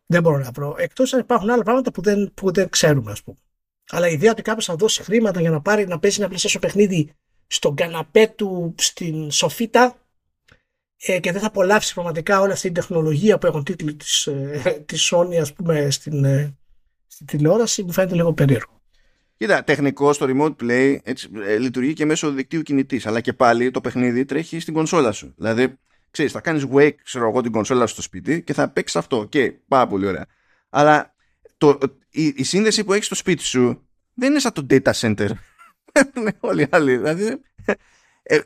δεν 0.05 0.21
μπορώ 0.21 0.37
να 0.37 0.51
βρω. 0.51 0.75
Εκτός 0.77 1.13
αν 1.13 1.19
υπάρχουν 1.19 1.49
άλλα 1.49 1.63
πράγματα 1.63 1.91
που 1.91 2.01
δεν, 2.01 2.31
που 2.33 2.51
δεν 2.51 2.69
ξέρουμε, 2.69 3.11
ας 3.11 3.23
πούμε. 3.23 3.37
Αλλά 3.89 4.07
η 4.09 4.13
ιδέα 4.13 4.31
ότι 4.31 4.41
κάποιος 4.41 4.65
θα 4.65 4.75
δώσει 4.75 5.03
χρήματα 5.03 5.41
για 5.41 5.49
να 5.49 5.61
πάρει 5.61 5.87
να 5.87 5.99
παίζει 5.99 6.21
ένα 6.21 6.31
PlayStation 6.31 6.57
παιχνίδι 6.61 7.11
στον 7.47 7.75
καναπέ 7.75 8.27
του 8.27 8.75
στην 8.77 9.31
σοφίτα 9.31 9.97
ε, 10.97 11.19
και 11.19 11.31
δεν 11.31 11.41
θα 11.41 11.47
απολαύσει 11.47 11.93
πραγματικά 11.93 12.39
όλη 12.39 12.51
αυτή 12.51 12.65
την 12.65 12.73
τεχνολογία 12.73 13.37
που 13.37 13.47
έχουν 13.47 13.63
τίτλοι 13.63 13.95
της, 13.95 14.25
ε, 14.25 14.61
της 14.87 15.13
Sony 15.13 15.35
ας 15.35 15.53
πούμε 15.53 15.89
στην, 15.89 16.23
ε, 16.23 16.57
στην 17.07 17.25
τηλεόραση 17.25 17.83
μου 17.83 17.91
φαίνεται 17.91 18.15
λίγο 18.15 18.33
περίεργο. 18.33 18.81
Κοίτα, 19.37 19.63
τεχνικό 19.63 20.13
στο 20.13 20.25
remote 20.29 20.55
play 20.63 20.97
έτσι, 21.03 21.29
ε, 21.45 21.57
λειτουργεί 21.57 21.93
και 21.93 22.05
μέσω 22.05 22.31
δικτύου 22.31 22.61
κινητής. 22.61 23.05
Αλλά 23.05 23.21
και 23.21 23.33
πάλι 23.33 23.71
το 23.71 23.81
παιχνίδι 23.81 24.25
τρέχει 24.25 24.59
στην 24.59 24.73
κονσόλα 24.73 25.11
σου. 25.11 25.33
Δηλαδή, 25.37 25.77
ξέρεις, 26.11 26.31
θα 26.31 26.41
κάνεις 26.41 26.65
wake, 26.73 26.95
ξέρω 27.03 27.29
εγώ, 27.29 27.41
την 27.41 27.51
κονσόλα 27.51 27.85
σου 27.85 27.93
στο 27.93 28.01
σπίτι 28.01 28.43
και 28.43 28.53
θα 28.53 28.69
παίξεις 28.69 28.95
αυτό. 28.95 29.25
Και 29.29 29.53
πάρα 29.67 29.87
πολύ 29.87 30.07
ωραία. 30.07 30.25
Αλλά 30.69 31.13
το, 31.57 31.77
η, 32.09 32.33
η 32.35 32.43
σύνδεση 32.43 32.83
που 32.83 32.93
έχεις 32.93 33.05
στο 33.05 33.15
σπίτι 33.15 33.43
σου 33.43 33.87
δεν 34.13 34.29
είναι 34.29 34.39
σαν 34.39 34.53
το 34.53 34.65
data 34.69 34.91
center. 34.91 35.29
Είναι 36.17 36.33
όλοι 36.39 36.61
οι 36.61 36.67
άλλοι. 36.69 36.97
Δηλαδή, 36.97 37.41
ε, 38.23 38.35
ε, 38.35 38.41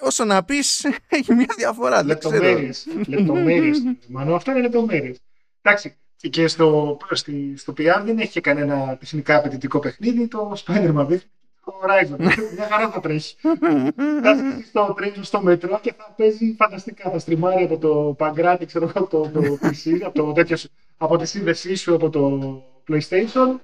όσο 0.00 0.24
να 0.24 0.44
πεις, 0.44 0.84
έχει 1.08 1.34
μια 1.34 1.54
διαφορά. 1.56 2.04
Λεπτομέρειες. 2.04 2.86
Λεπτομέρειες. 3.06 3.82
Μανώ, 4.08 4.34
αυτά 4.34 4.52
είναι 4.52 4.60
λεπτομέρειες. 4.60 5.20
Εντάξει, 5.62 5.96
και 6.16 6.48
στο, 6.48 6.96
στη, 7.10 7.56
στο 7.56 7.72
PR 7.76 8.02
δεν 8.04 8.18
έχει 8.18 8.30
και 8.30 8.40
κανένα 8.40 8.96
τεχνικά 8.96 9.36
απαιτητικό 9.36 9.78
παιχνίδι. 9.78 10.28
Το 10.28 10.56
Spider-Man 10.66 11.04
δείχνει 11.08 11.30
το 11.64 11.72
Horizon. 11.82 12.18
Μια 12.54 12.68
χαρά 12.70 12.90
θα 12.90 13.00
τρέχει. 13.00 13.36
θα 14.22 14.36
στο 14.68 14.94
τρένο 14.96 15.22
στο 15.22 15.42
μέτρο 15.42 15.78
και 15.82 15.94
θα 15.96 16.14
παίζει 16.16 16.54
φανταστικά. 16.58 17.10
Θα 17.10 17.18
στριμάρει 17.18 17.64
από 17.64 17.78
το 17.78 18.16
Pancrati, 18.18 18.62
ξέρω 18.66 18.90
από 18.94 19.06
το, 19.06 19.28
το 19.34 19.58
PC, 19.62 20.00
από, 20.04 20.22
το 20.22 20.32
τέτοιος, 20.32 20.68
από 20.96 21.16
τη 21.16 21.26
σύνδεσή 21.26 21.74
σου 21.74 21.94
από 21.94 22.10
το 22.10 22.40
PlayStation. 22.88 23.58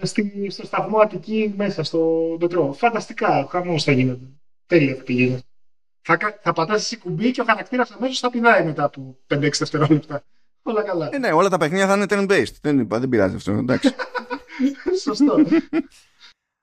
Ε, 0.00 0.06
στη, 0.06 0.50
στο 0.50 0.66
σταθμό 0.66 0.98
Αττική 0.98 1.54
μέσα 1.56 1.82
στο 1.82 2.36
μετρό. 2.40 2.72
Φανταστικά, 2.72 3.46
χαμός 3.50 3.84
θα 3.84 3.92
γίνεται. 3.92 4.24
Τέλεια 4.66 4.94
θα 4.94 5.02
πηγαίνει. 5.02 5.40
Θα, 6.02 6.18
θα 6.42 6.52
πατάς 6.52 6.82
εσύ 6.82 6.96
κουμπί 6.96 7.30
και 7.30 7.40
ο 7.40 7.44
χαρακτήρας 7.44 7.90
αμέσως 7.90 8.18
θα 8.18 8.30
πηδάει 8.30 8.64
μετά 8.64 8.84
από 8.84 9.18
5-6 9.28 9.38
δευτερόλεπτα. 9.58 10.22
Όλα 10.68 10.82
καλά. 10.82 11.08
Ε, 11.12 11.18
ναι, 11.18 11.32
όλα 11.32 11.48
τα 11.48 11.58
παιχνίδια 11.58 11.86
θα 11.86 11.94
είναι 11.94 12.06
turn-based. 12.08 12.54
Δεν, 12.60 12.78
είπα, 12.78 12.98
δεν 12.98 13.08
πειράζει 13.08 13.34
αυτό. 13.34 13.52
Εντάξει. 13.52 13.94
Σωστό. 15.04 15.36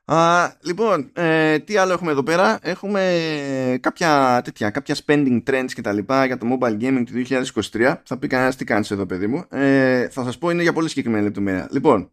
Α, 0.05 0.51
λοιπόν, 0.61 1.11
ε, 1.13 1.59
τι 1.59 1.77
άλλο 1.77 1.93
έχουμε 1.93 2.11
εδώ 2.11 2.23
πέρα; 2.23 2.59
Έχουμε 2.61 3.77
κάποια, 3.81 4.41
τέτοια, 4.43 4.69
κάποια 4.69 4.95
spending 5.05 5.43
trends 5.49 5.71
και 5.73 5.81
τα 5.81 5.91
λοιπά 5.91 6.25
για 6.25 6.37
το 6.37 6.47
mobile 6.51 6.81
gaming 6.81 7.03
του 7.05 7.23
2023. 7.71 7.95
Θα 8.03 8.17
πει 8.17 8.27
κανένας 8.27 8.55
τι 8.55 8.65
κάνεις 8.65 8.91
εδώ 8.91 9.05
παιδί 9.05 9.27
μου. 9.27 9.45
Ε, 9.49 10.09
θα 10.09 10.23
σας 10.23 10.37
πω 10.37 10.49
είναι 10.49 10.61
για 10.61 10.73
πολύ 10.73 10.89
συγκεκριμένη 10.89 11.23
λεπτομέρεια. 11.23 11.67
Λοιπόν, 11.71 12.11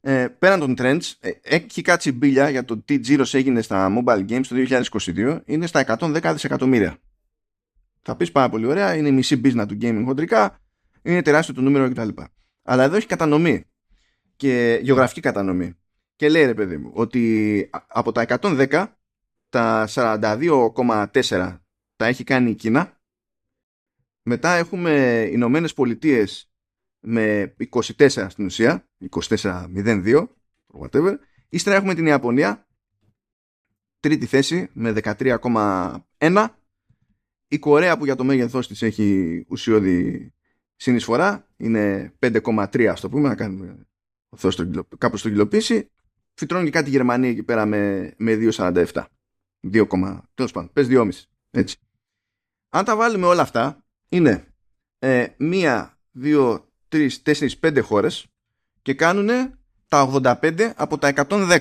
ε, 0.00 0.26
πέραν 0.38 0.60
των 0.60 0.74
trends, 0.78 1.12
ε, 1.20 1.30
έχει 1.42 1.82
κάτσει 1.82 2.12
μπίλια 2.12 2.50
για 2.50 2.64
το 2.64 2.78
τι 2.78 3.00
τζίρος 3.00 3.34
έγινε 3.34 3.62
στα 3.62 3.92
mobile 3.98 4.24
games 4.28 4.46
το 4.48 4.56
2022. 4.56 5.40
Είναι 5.44 5.66
στα 5.66 5.80
110 5.80 6.32
δισεκατομμύρια. 6.32 6.96
Θα 8.02 8.16
πεις 8.16 8.32
πάρα 8.32 8.48
πολύ 8.48 8.66
ωραία, 8.66 8.94
είναι 8.94 9.08
η 9.08 9.12
μισή 9.12 9.40
business 9.44 9.64
του 9.68 9.78
gaming 9.80 10.02
χοντρικά 10.04 10.61
είναι 11.02 11.22
τεράστιο 11.22 11.54
το 11.54 11.60
νούμερο 11.60 11.90
κτλ. 11.90 12.08
Αλλά 12.62 12.82
εδώ 12.82 12.96
έχει 12.96 13.06
κατανομή 13.06 13.64
και 14.36 14.80
γεωγραφική 14.82 15.20
κατανομή. 15.20 15.76
Και 16.16 16.28
λέει 16.28 16.44
ρε 16.44 16.54
παιδί 16.54 16.76
μου 16.76 16.90
ότι 16.94 17.70
από 17.86 18.12
τα 18.12 18.24
110 18.28 18.86
τα 19.48 19.88
42,4 19.88 21.58
τα 21.96 22.06
έχει 22.06 22.24
κάνει 22.24 22.50
η 22.50 22.54
Κίνα. 22.54 23.00
Μετά 24.22 24.54
έχουμε 24.54 25.26
Ηνωμένες 25.32 25.74
Πολιτείες 25.74 26.52
με 27.00 27.54
24 27.70 28.26
στην 28.28 28.44
ουσία, 28.44 28.88
24,02, 29.10 30.28
whatever. 30.80 31.14
Ύστερα 31.48 31.76
έχουμε 31.76 31.94
την 31.94 32.06
Ιαπωνία, 32.06 32.66
τρίτη 34.00 34.26
θέση 34.26 34.68
με 34.72 34.92
13,1. 35.02 36.46
Η 37.48 37.58
Κορέα 37.58 37.98
που 37.98 38.04
για 38.04 38.16
το 38.16 38.24
μέγεθός 38.24 38.68
της 38.68 38.82
έχει 38.82 39.44
ουσιώδη 39.48 40.32
συνεισφορά 40.82 41.48
είναι 41.56 42.12
5,3 42.18 42.84
ας 42.84 43.00
το 43.00 43.08
πούμε 43.08 43.28
να 43.28 43.34
κάνουμε 43.34 43.86
κάπως 44.98 45.20
στο 45.20 45.28
κυλοποίηση. 45.28 45.90
Φυτρώνει 46.34 46.64
και 46.64 46.70
κάτι 46.70 46.88
η 46.88 46.90
Γερμανία 46.92 47.30
εκεί 47.30 47.42
πέρα 47.42 47.66
με, 47.66 48.14
με 48.16 48.34
2,47 48.34 49.04
2, 49.72 50.20
τέλος 50.34 50.52
πάντων 50.52 50.72
πες 50.72 50.86
2,5 50.90 51.08
έτσι. 51.50 51.76
Αν 52.68 52.84
τα 52.84 52.96
βάλουμε 52.96 53.26
όλα 53.26 53.42
αυτά 53.42 53.84
είναι 54.08 54.54
ε, 54.98 55.26
1, 55.38 55.88
2, 56.22 56.58
3, 56.88 57.08
4, 57.24 57.48
5 57.60 57.80
χώρες 57.82 58.26
και 58.82 58.94
κάνουν 58.94 59.28
τα 59.88 60.10
85 60.12 60.72
από 60.76 60.98
τα 60.98 61.12
110 61.28 61.58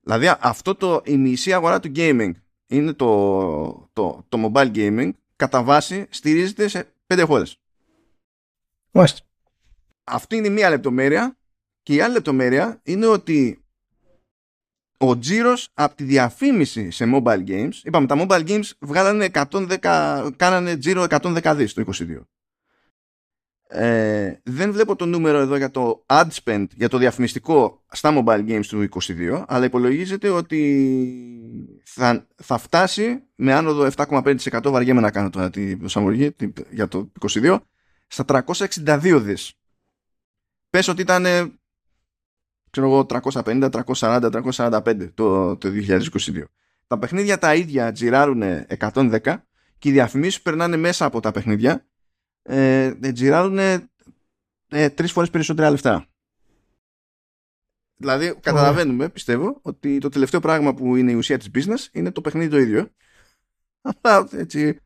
Δηλαδή 0.00 0.34
αυτό 0.40 0.74
το, 0.74 1.02
η 1.04 1.16
μισή 1.16 1.52
αγορά 1.52 1.80
του 1.80 1.92
gaming 1.94 2.32
είναι 2.66 2.92
το, 2.92 3.90
το, 3.92 4.24
το 4.28 4.50
mobile 4.52 4.74
gaming 4.74 5.10
κατά 5.38 5.62
βάση 5.62 6.06
στηρίζεται 6.10 6.68
σε 6.68 6.92
πέντε 7.06 7.22
χώρες. 7.22 7.60
Μάλιστα. 8.90 9.20
Αυτή 10.04 10.36
είναι 10.36 10.46
η 10.46 10.50
μία 10.50 10.70
λεπτομέρεια 10.70 11.36
και 11.82 11.94
η 11.94 12.00
άλλη 12.00 12.12
λεπτομέρεια 12.12 12.80
είναι 12.82 13.06
ότι 13.06 13.64
ο 14.98 15.18
τζίρος 15.18 15.70
από 15.74 15.94
τη 15.94 16.04
διαφήμιση 16.04 16.90
σε 16.90 17.04
mobile 17.14 17.46
games, 17.46 17.74
είπαμε 17.82 18.06
τα 18.06 18.26
mobile 18.26 18.48
games 18.48 18.70
βγάλανε 18.78 19.30
110, 19.32 20.30
κάνανε 20.36 20.76
τζίρο 20.76 21.06
110 21.08 21.54
δις 21.56 21.72
το 21.72 21.84
22. 21.94 22.20
Ε, 23.70 24.40
δεν 24.42 24.72
βλέπω 24.72 24.96
το 24.96 25.06
νούμερο 25.06 25.38
εδώ 25.38 25.56
για 25.56 25.70
το 25.70 26.04
ad 26.06 26.28
spend, 26.44 26.66
για 26.74 26.88
το 26.88 26.98
διαφημιστικό 26.98 27.84
στα 27.90 28.12
mobile 28.14 28.48
games 28.48 28.66
του 28.66 28.88
22, 28.90 29.44
αλλά 29.46 29.64
υπολογίζεται 29.64 30.28
ότι 30.28 30.90
θα, 31.84 32.26
θα 32.36 32.58
φτάσει 32.58 33.22
με 33.34 33.54
άνοδο 33.54 33.88
7,5% 33.96 34.70
βαριέμαι 34.70 35.00
να 35.00 35.10
κάνω 35.10 35.30
τώρα 35.30 35.50
την 35.50 35.78
προσαρμογή 35.78 36.36
για 36.70 36.88
το 36.88 37.12
22 37.20 37.58
στα 38.06 38.44
362 38.46 39.20
δις. 39.22 39.52
Πες 40.70 40.88
ότι 40.88 41.02
ήταν 41.02 41.24
ξέρω 42.70 42.86
εγώ 42.86 43.06
350, 43.08 43.68
340, 43.94 44.42
345 44.52 45.10
το, 45.14 45.56
το 45.56 45.68
2022. 45.88 46.42
Τα 46.86 46.98
παιχνίδια 46.98 47.38
τα 47.38 47.54
ίδια 47.54 47.92
τζιράρουν 47.92 48.42
110 48.78 49.18
και 49.78 49.88
οι 49.88 49.92
διαφημίσεις 49.92 50.42
περνάνε 50.42 50.76
μέσα 50.76 51.04
από 51.04 51.20
τα 51.20 51.30
παιχνίδια 51.30 51.86
ε, 52.48 53.12
τζιράρουν 53.12 53.58
ε, 54.68 54.90
τρεις 54.90 55.12
φορές 55.12 55.30
περισσότερα 55.30 55.70
λεφτά. 55.70 56.06
Δηλαδή, 58.00 58.34
καταλαβαίνουμε, 58.40 59.08
πιστεύω, 59.08 59.58
ότι 59.62 59.98
το 59.98 60.08
τελευταίο 60.08 60.40
πράγμα 60.40 60.74
που 60.74 60.96
είναι 60.96 61.10
η 61.10 61.14
ουσία 61.14 61.38
της 61.38 61.50
business 61.54 61.88
είναι 61.92 62.10
το 62.10 62.20
παιχνίδι 62.20 62.50
το 62.50 62.58
ίδιο. 62.58 62.88
Αυτά, 63.80 64.28
έτσι, 64.32 64.80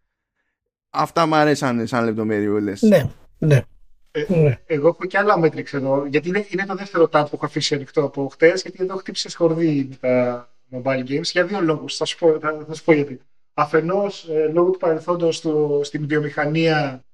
αυτά 0.91 1.27
μου 1.27 1.35
αρέσαν 1.35 1.87
σαν 1.87 2.05
λεπτομέρειες. 2.05 2.83
Ναι, 2.83 3.11
ναι. 3.39 3.63
Ε, 4.11 4.25
ναι. 4.29 4.61
Εγώ 4.67 4.89
έχω 4.89 5.05
και 5.07 5.19
άλλα 5.19 5.39
μέτρηξ 5.39 5.73
εδώ, 5.73 6.07
γιατί 6.07 6.29
είναι, 6.29 6.47
είναι 6.49 6.67
το 6.67 6.75
δεύτερο 6.75 7.05
tab 7.05 7.25
που 7.25 7.31
έχω 7.33 7.47
αφήσει 7.47 7.75
ανοιχτό 7.75 8.05
από 8.05 8.29
χτες, 8.29 8.63
γιατί 8.63 8.79
εδώ 8.81 8.97
χτύπησες 8.97 9.33
σχορδί 9.33 9.89
με 9.89 9.97
τα 9.97 10.49
mobile 10.73 11.05
games 11.09 11.23
για 11.23 11.45
δύο 11.45 11.61
λόγους. 11.61 11.97
Θα, 11.97 12.05
σου 12.05 12.19
πω, 12.19 12.39
θα, 12.41 12.65
θα 12.67 12.75
σου 12.75 12.85
πω 12.85 12.93
γιατί. 12.93 13.21
Αφενός, 13.55 14.29
ε, 14.29 14.51
λόγω 14.53 14.71
του 14.71 14.79
παρελθόντος 14.79 15.47
στην 15.83 16.07
βιομηχανία 16.07 17.05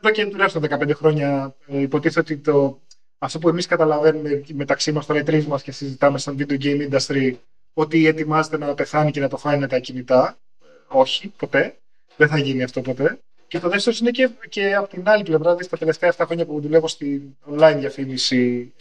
εδώ 0.00 0.12
και 0.12 0.26
τουλάχιστον 0.26 0.62
15 0.68 0.90
χρόνια 0.94 1.56
ε, 1.66 1.80
υποτίθεται 1.80 2.20
ότι 2.20 2.42
το, 2.42 2.80
αυτό 3.18 3.38
που 3.38 3.48
εμείς 3.48 3.66
καταλαβαίνουμε 3.66 4.42
μεταξύ 4.52 4.92
μας, 4.92 5.06
τώρα 5.06 5.20
οι 5.20 5.22
τρεις 5.22 5.46
μας 5.46 5.62
και 5.62 5.72
συζητάμε 5.72 6.18
σαν 6.18 6.36
video 6.38 6.62
game 6.62 6.90
industry, 6.90 7.34
ότι 7.72 8.06
ετοιμάζεται 8.06 8.58
να 8.58 8.74
πεθάνει 8.74 9.10
και 9.10 9.20
να 9.20 9.28
το 9.28 9.36
φάει 9.36 9.66
τα 9.66 9.78
κινητά. 9.78 10.38
Όχι, 10.88 11.28
ποτέ. 11.28 11.78
Δεν 12.16 12.28
θα 12.28 12.38
γίνει 12.38 12.62
αυτό 12.62 12.80
ποτέ. 12.80 13.20
Και 13.48 13.58
το 13.58 13.68
δεύτερο 13.68 13.96
είναι 14.00 14.10
και, 14.10 14.30
και 14.48 14.74
από 14.74 14.88
την 14.88 15.08
άλλη 15.08 15.22
πλευρά, 15.22 15.42
δηλαδή 15.42 15.64
στα 15.64 15.76
τελευταία 15.76 16.14
7 16.16 16.24
χρόνια 16.26 16.46
που 16.46 16.60
δουλεύω 16.60 16.88
στην 16.88 17.22
online 17.50 17.76
διαφήμιση, 17.78 18.72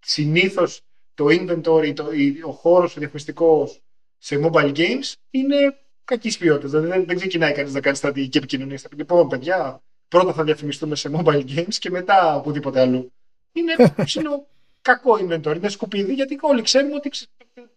συνήθως 0.00 0.80
το 1.14 1.24
inventory, 1.28 1.92
το, 1.94 2.10
ο 2.46 2.52
χώρος 2.52 2.96
ο 2.96 2.98
διαφημιστικός 2.98 3.80
σε 4.18 4.40
mobile 4.42 4.76
games 4.76 5.12
είναι 5.30 5.78
κακής 6.08 6.38
ποιότητας. 6.38 6.70
Δηλαδή 6.70 7.04
δεν, 7.04 7.16
ξεκινάει 7.16 7.52
κανείς 7.52 7.72
να 7.72 7.80
κάνει 7.80 7.96
στρατηγική 7.96 8.38
επικοινωνία. 8.38 8.78
Θα 8.78 8.88
πει 8.88 8.96
λοιπόν, 8.96 9.28
παιδιά, 9.28 9.82
πρώτα 10.08 10.32
θα 10.32 10.44
διαφημιστούμε 10.44 10.96
σε 10.96 11.10
mobile 11.12 11.44
games 11.56 11.74
και 11.78 11.90
μετά 11.90 12.36
οπουδήποτε 12.36 12.80
αλλού. 12.80 13.12
Είναι 13.52 13.74
ψηλό 14.04 14.46
κακό 14.82 15.18
inventory, 15.20 15.56
είναι 15.56 15.68
σκουπίδι, 15.68 16.14
γιατί 16.14 16.38
όλοι 16.40 16.62
ξέρουμε 16.62 16.94
ότι 16.94 17.10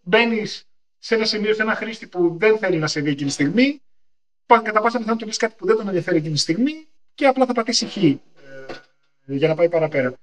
μπαίνεις 0.01 0.67
σε 0.99 1.15
ένα 1.15 1.25
σημείο, 1.25 1.53
σε 1.53 1.61
ένα 1.61 1.75
χρήστη 1.75 2.07
που 2.07 2.35
δεν 2.37 2.57
θέλει 2.57 2.77
να 2.77 2.87
σε 2.87 3.01
δει 3.01 3.09
εκείνη 3.09 3.27
τη 3.27 3.33
στιγμή. 3.33 3.81
Κατά 4.45 4.81
πάσα 4.81 4.97
πιθανότητα 4.97 5.25
του 5.25 5.31
πει 5.31 5.37
κάτι 5.37 5.55
που 5.57 5.65
δεν 5.65 5.75
τον 5.75 5.87
ενδιαφέρει 5.87 6.17
εκείνη 6.17 6.33
τη 6.33 6.39
στιγμή 6.39 6.87
και 7.13 7.25
απλά 7.25 7.45
θα 7.45 7.53
πατήσει 7.53 7.85
χ 7.85 7.97
ε, 7.97 8.15
για 9.25 9.47
να 9.47 9.55
πάει 9.55 9.69
παραπέρα. 9.69 10.13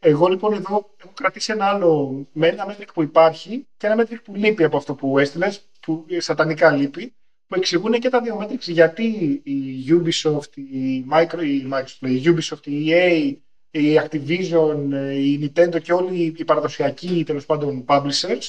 Εγώ 0.00 0.28
λοιπόν 0.28 0.52
εδώ 0.52 0.94
έχω 0.96 1.12
κρατήσει 1.14 1.52
ένα 1.52 1.66
άλλο, 1.66 2.26
με 2.32 2.46
ένα 2.46 2.66
μέτρικ 2.66 2.92
που 2.92 3.02
υπάρχει 3.02 3.66
και 3.76 3.86
ένα 3.86 3.96
μέτρικ 3.96 4.22
που 4.22 4.34
λείπει 4.34 4.64
από 4.64 4.76
αυτό 4.76 4.94
που 4.94 5.18
έστειλες, 5.18 5.68
που 5.80 6.06
σατανικά 6.18 6.70
λείπει, 6.70 7.14
που 7.46 7.54
εξηγούν 7.54 7.92
και 7.92 8.08
τα 8.08 8.20
δύο 8.20 8.36
μέτρικ 8.36 8.62
γιατί 8.68 9.04
η 9.44 9.84
Ubisoft, 9.88 10.56
η, 10.56 11.04
Micro, 11.12 11.42
η, 11.42 11.68
Microsoft, 11.72 12.08
η 12.08 12.22
Ubisoft, 12.24 12.66
η 12.66 12.86
EA, 12.90 13.36
η 13.70 14.00
Activision, 14.04 14.76
η 15.14 15.52
Nintendo 15.54 15.82
και 15.82 15.92
όλοι 15.92 16.34
οι 16.36 16.44
παραδοσιακοί 16.44 17.24
τέλος 17.26 17.46
πάντων 17.46 17.84
publishers 17.88 18.48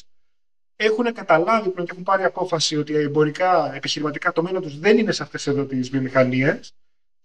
έχουν 0.76 1.14
καταλάβει 1.14 1.70
πλέον 1.70 1.88
και 1.88 1.92
έχουν 1.92 2.04
πάρει 2.04 2.24
απόφαση 2.24 2.78
ότι 2.78 2.96
εμπορικά, 2.96 3.76
επιχειρηματικά 3.76 4.32
το 4.32 4.42
μέλλον 4.44 4.62
τους 4.62 4.80
δεν 4.80 4.98
είναι 4.98 5.12
σε 5.12 5.24
αυτές 5.24 5.48
εδώ 5.48 5.66
τις 5.66 5.90
βιομηχανίες 5.90 6.74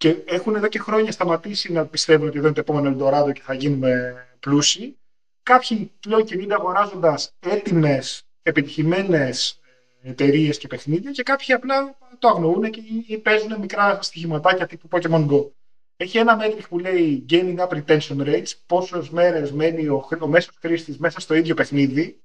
και 0.04 0.16
έχουν 0.24 0.54
εδώ 0.54 0.68
και 0.68 0.78
χρόνια 0.78 1.12
σταματήσει 1.12 1.72
να 1.72 1.86
πιστεύουν 1.86 2.28
ότι 2.28 2.38
εδώ 2.38 2.46
είναι 2.46 2.54
το 2.54 2.60
επόμενο 2.60 2.96
Eldorado 2.96 3.32
και 3.32 3.40
θα 3.44 3.54
γίνουμε 3.54 4.14
πλούσιοι. 4.40 4.96
Κάποιοι 5.42 5.92
πλέον 6.00 6.24
κινούνται 6.24 6.54
αγοράζοντας 6.54 7.32
έτοιμες, 7.40 8.22
επιτυχημένες 8.42 9.60
εταιρείες 10.02 10.58
και 10.58 10.66
παιχνίδια 10.66 11.10
και 11.10 11.22
κάποιοι 11.22 11.54
απλά 11.54 11.96
το 12.18 12.28
αγνοούν 12.28 12.70
και 12.70 12.82
ή 13.06 13.18
παίζουν 13.18 13.58
μικρά 13.58 13.98
στοιχηματάκια 14.02 14.66
τύπου 14.66 14.88
Pokemon 14.90 15.28
Go. 15.30 15.50
Έχει 15.96 16.18
ένα 16.18 16.36
μέτρη 16.36 16.62
που 16.68 16.78
λέει 16.78 17.26
Gaming 17.30 17.56
Up 17.56 17.68
Retention 17.68 18.18
Rates, 18.18 18.52
πόσες 18.66 19.10
μέρες 19.10 19.52
μένει 19.52 19.88
ο, 19.88 20.08
ο 20.20 20.26
μέσος 20.26 20.56
χρήστης 20.60 20.98
μέσα 20.98 21.20
στο 21.20 21.34
ίδιο 21.34 21.54
παιχνίδι. 21.54 22.20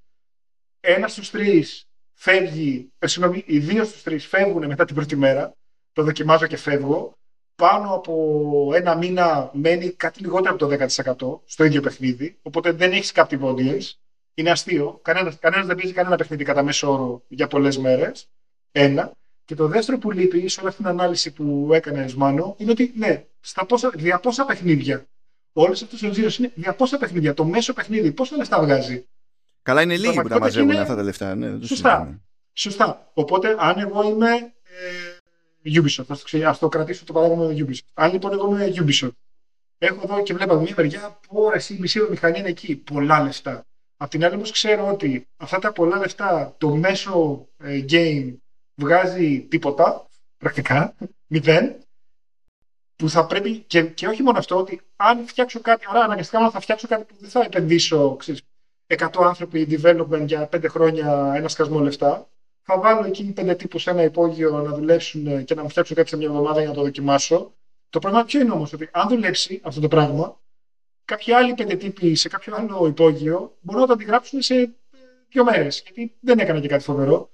Ένας 0.79 1.11
στους 1.11 1.29
τρεις 1.29 1.87
φεύγει, 2.13 2.91
ε, 2.99 3.07
συγγνώμη, 3.07 3.43
οι 3.45 3.59
δύο 3.59 3.83
στους 3.83 4.03
τρεις 4.03 4.25
φεύγουν 4.27 4.65
μετά 4.65 4.85
την 4.85 4.95
πρώτη 4.95 5.15
μέρα. 5.15 5.53
Το 5.93 6.03
δοκιμάζω 6.03 6.47
και 6.47 6.57
φεύγω. 6.57 7.17
Πάνω 7.59 7.93
από 7.93 8.71
ένα 8.73 8.95
μήνα 8.95 9.49
μένει 9.53 9.89
κάτι 9.89 10.21
λιγότερο 10.21 10.55
από 10.55 10.67
το 10.67 10.85
10% 11.35 11.39
στο 11.45 11.63
ίδιο 11.63 11.81
παιχνίδι. 11.81 12.37
Οπότε 12.41 12.71
δεν 12.71 12.91
έχεις 12.91 13.11
captive 13.15 13.41
audience. 13.41 13.91
Είναι 14.33 14.49
αστείο. 14.49 14.99
Κανένας 15.01 15.39
κανένας 15.39 15.65
δεν 15.65 15.75
παίζει 15.75 15.93
κανένα 15.93 16.15
παιχνίδι 16.15 16.43
κατά 16.43 16.63
μέσο 16.63 16.91
όρο 16.91 17.23
για 17.27 17.47
πολλές 17.47 17.77
μέρες. 17.77 18.29
Ένα. 18.71 19.11
Και 19.45 19.55
το 19.55 19.67
δεύτερο 19.67 19.97
που 19.97 20.11
λείπει 20.11 20.47
σε 20.47 20.59
όλη 20.59 20.69
αυτή 20.69 20.81
την 20.81 20.91
ανάλυση 20.91 21.31
που 21.31 21.69
έκανες 21.73 22.15
Μάνο 22.15 22.55
είναι 22.57 22.71
ότι 22.71 22.93
ναι, 22.95 23.25
στα 23.39 23.65
πόσα, 23.65 23.91
δια 23.95 24.19
πόσα 24.19 24.45
παιχνίδια. 24.45 25.05
Όλες 25.53 25.81
αυτές 25.81 26.01
οι 26.01 26.13
ζήρε 26.13 26.27
είναι 26.39 26.51
δια 26.55 26.73
πόσα 26.73 26.97
παιχνίδια. 26.97 27.33
Το 27.33 27.45
μέσο 27.45 27.73
παιχνίδι 27.73 28.11
πόσα 28.11 28.37
λεφτά 28.37 28.61
βγάζει. 28.61 29.07
Καλά, 29.61 29.81
είναι 29.81 29.97
λίγοι 29.97 30.21
που 30.21 30.27
τα 30.27 30.39
μαζεύουν 30.39 30.69
είναι... 30.69 30.79
αυτά 30.79 30.95
τα 30.95 31.03
λεφτά. 31.03 31.35
Ναι, 31.35 31.65
Σωστά. 31.65 32.19
Σωστά. 32.53 33.11
Οπότε, 33.13 33.55
αν 33.59 33.79
εγώ 33.79 34.09
είμαι 34.09 34.29
ε, 34.31 35.08
Ubisoft, 35.65 36.05
α 36.07 36.15
το, 36.15 36.47
ας 36.47 36.59
το 36.59 36.69
κρατήσω 36.69 37.05
το 37.05 37.13
παράδειγμα 37.13 37.45
με 37.45 37.55
Ubisoft. 37.57 37.87
Αν 37.93 38.11
λοιπόν 38.11 38.31
εγώ 38.31 38.47
είμαι 38.47 38.73
Ubisoft, 38.75 39.11
έχω 39.77 40.01
εδώ 40.03 40.23
και 40.23 40.33
βλέπω 40.33 40.59
μια 40.59 40.73
μεριά 40.77 41.19
που 41.27 41.51
εσύ 41.53 41.73
η 41.73 41.79
μισή 41.79 41.99
μηχανή 42.09 42.39
είναι 42.39 42.49
εκεί. 42.49 42.75
Πολλά 42.75 43.23
λεφτά. 43.23 43.65
Απ' 43.97 44.09
την 44.09 44.25
άλλη 44.25 44.35
όμως 44.35 44.51
ξέρω 44.51 44.87
ότι 44.87 45.27
αυτά 45.37 45.59
τα 45.59 45.71
πολλά 45.71 45.97
λεφτά 45.97 46.55
το 46.57 46.75
μέσο 46.75 47.47
ε, 47.57 47.85
game 47.89 48.33
βγάζει 48.75 49.47
τίποτα, 49.49 50.07
πρακτικά, 50.37 50.95
μηδέν, 51.27 51.75
που 52.95 53.09
θα 53.09 53.25
πρέπει, 53.25 53.57
και, 53.57 53.83
και 53.83 54.07
όχι 54.07 54.23
μόνο 54.23 54.37
αυτό, 54.37 54.57
ότι 54.57 54.81
αν 54.95 55.27
φτιάξω 55.27 55.61
κάτι, 55.61 55.85
άρα 55.89 55.99
αναγκαστικά 55.99 56.49
θα 56.49 56.59
φτιάξω 56.59 56.87
κάτι 56.87 57.03
που 57.03 57.15
δεν 57.19 57.29
θα 57.29 57.41
επενδύσω, 57.41 58.15
ξέρεις, 58.15 58.41
100 58.87 59.07
άνθρωποι 59.23 59.67
development 59.69 60.25
για 60.25 60.49
5 60.51 60.65
χρόνια 60.69 61.33
ένα 61.35 61.47
σκασμό 61.47 61.79
λεφτά, 61.79 62.29
θα 62.61 62.79
βάλω 62.79 63.05
εκεί 63.05 63.33
5 63.37 63.57
τύπους 63.57 63.81
σε 63.81 63.89
ένα 63.89 64.03
υπόγειο 64.03 64.61
να 64.61 64.73
δουλέψουν 64.73 65.43
και 65.43 65.55
να 65.55 65.61
μου 65.61 65.69
φτιάξουν 65.69 65.95
κάτι 65.95 66.09
σε 66.09 66.17
μια 66.17 66.27
εβδομάδα 66.27 66.59
για 66.59 66.69
να 66.69 66.75
το 66.75 66.81
δοκιμάσω. 66.81 67.53
Το 67.89 67.99
πρόβλημα 67.99 68.25
ποιο 68.25 68.41
είναι 68.41 68.51
όμως, 68.51 68.73
ότι 68.73 68.89
αν 68.91 69.07
δουλέψει 69.07 69.61
αυτό 69.63 69.81
το 69.81 69.87
πράγμα, 69.87 70.39
κάποιοι 71.05 71.33
άλλοι 71.33 71.53
πέντε 71.53 71.75
τύποι 71.75 72.15
σε 72.15 72.29
κάποιο 72.29 72.55
άλλο 72.55 72.87
υπόγειο 72.87 73.57
μπορούν 73.61 73.81
να 73.81 73.87
το 73.87 73.93
αντιγράψουν 73.93 74.41
σε 74.41 74.55
ε, 74.55 74.69
δύο 75.29 75.43
μέρες. 75.43 75.81
Γιατί 75.81 76.15
δεν 76.19 76.39
έκανα 76.39 76.59
και 76.59 76.67
κάτι 76.67 76.83
φοβερό. 76.83 77.31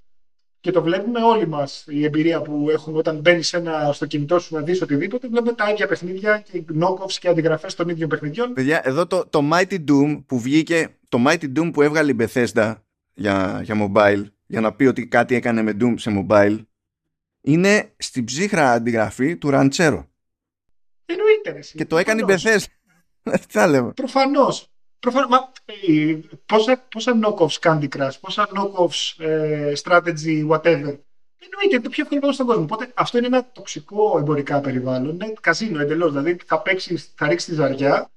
Και 0.59 0.71
το 0.71 0.81
βλέπουμε 0.81 1.23
όλοι 1.23 1.47
μας 1.47 1.85
η 1.87 2.03
εμπειρία 2.03 2.41
που 2.41 2.69
έχουμε 2.69 2.97
όταν 2.97 3.19
μπαίνει 3.19 3.43
στο 3.91 4.05
κινητό 4.07 4.39
σου 4.39 4.55
να 4.55 4.61
δεις 4.61 4.81
οτιδήποτε. 4.81 5.27
Βλέπουμε 5.27 5.53
τα 5.53 5.69
ίδια 5.69 5.87
παιχνίδια 5.87 6.39
και 6.39 6.63
knockoffs 6.79 7.11
και 7.19 7.27
αντιγραφές 7.27 7.75
των 7.75 7.89
ίδιων 7.89 8.09
παιχνιδιών. 8.09 8.53
Παιδιά, 8.53 8.81
εδώ 8.83 9.07
το, 9.07 9.25
το 9.29 9.49
Mighty 9.53 9.83
Doom 9.89 10.23
που 10.25 10.39
βγήκε, 10.39 10.95
το 11.09 11.17
Mighty 11.27 11.57
Doom 11.57 11.69
που 11.73 11.81
έβγαλε 11.81 12.11
η 12.11 12.15
Bethesda 12.19 12.75
για, 13.13 13.61
για 13.63 13.75
mobile, 13.75 14.23
για 14.45 14.61
να 14.61 14.73
πει 14.73 14.85
ότι 14.85 15.07
κάτι 15.07 15.35
έκανε 15.35 15.61
με 15.61 15.77
Doom 15.79 15.93
σε 15.97 16.25
mobile, 16.29 16.59
είναι 17.41 17.93
στην 17.97 18.23
ψύχρα 18.23 18.71
αντιγραφή 18.71 19.37
του 19.37 19.49
Ranchero. 19.53 20.05
Εννοείται. 21.05 21.59
Και 21.73 21.85
το 21.85 21.97
έκανε 21.97 22.21
η 22.21 22.25
Bethesda. 22.27 22.63
Τι 23.31 23.45
θα 23.47 23.67
λέμε. 23.67 23.91
Προφανώς. 23.91 24.69
Προφανώς, 24.99 25.29
μα, 25.29 25.51
ε, 25.65 26.19
πόσα, 26.45 26.85
πόσα 26.89 27.19
knockoffs 27.23 27.59
Candy 27.59 27.87
Crush, 27.97 28.19
πόσα 28.21 28.47
knockoffs 28.55 29.23
ε, 29.25 29.73
strategy, 29.83 30.47
whatever. 30.49 30.97
Εννοείται 31.45 31.79
το 31.81 31.89
πιο 31.89 32.07
εύκολο 32.11 32.31
στον 32.31 32.45
κόσμο. 32.45 32.63
Οπότε 32.63 32.91
αυτό 32.93 33.17
είναι 33.17 33.27
ένα 33.27 33.51
τοξικό 33.51 34.17
εμπορικά 34.17 34.61
περιβάλλον. 34.61 35.13
Είναι 35.13 35.33
καζίνο 35.41 35.79
εντελώς. 35.79 36.11
Δηλαδή 36.11 36.37
θα 36.45 36.61
παίξεις, 36.61 37.13
θα 37.15 37.27
ρίξεις 37.27 37.49
τη 37.49 37.55
ζαριά. 37.55 38.09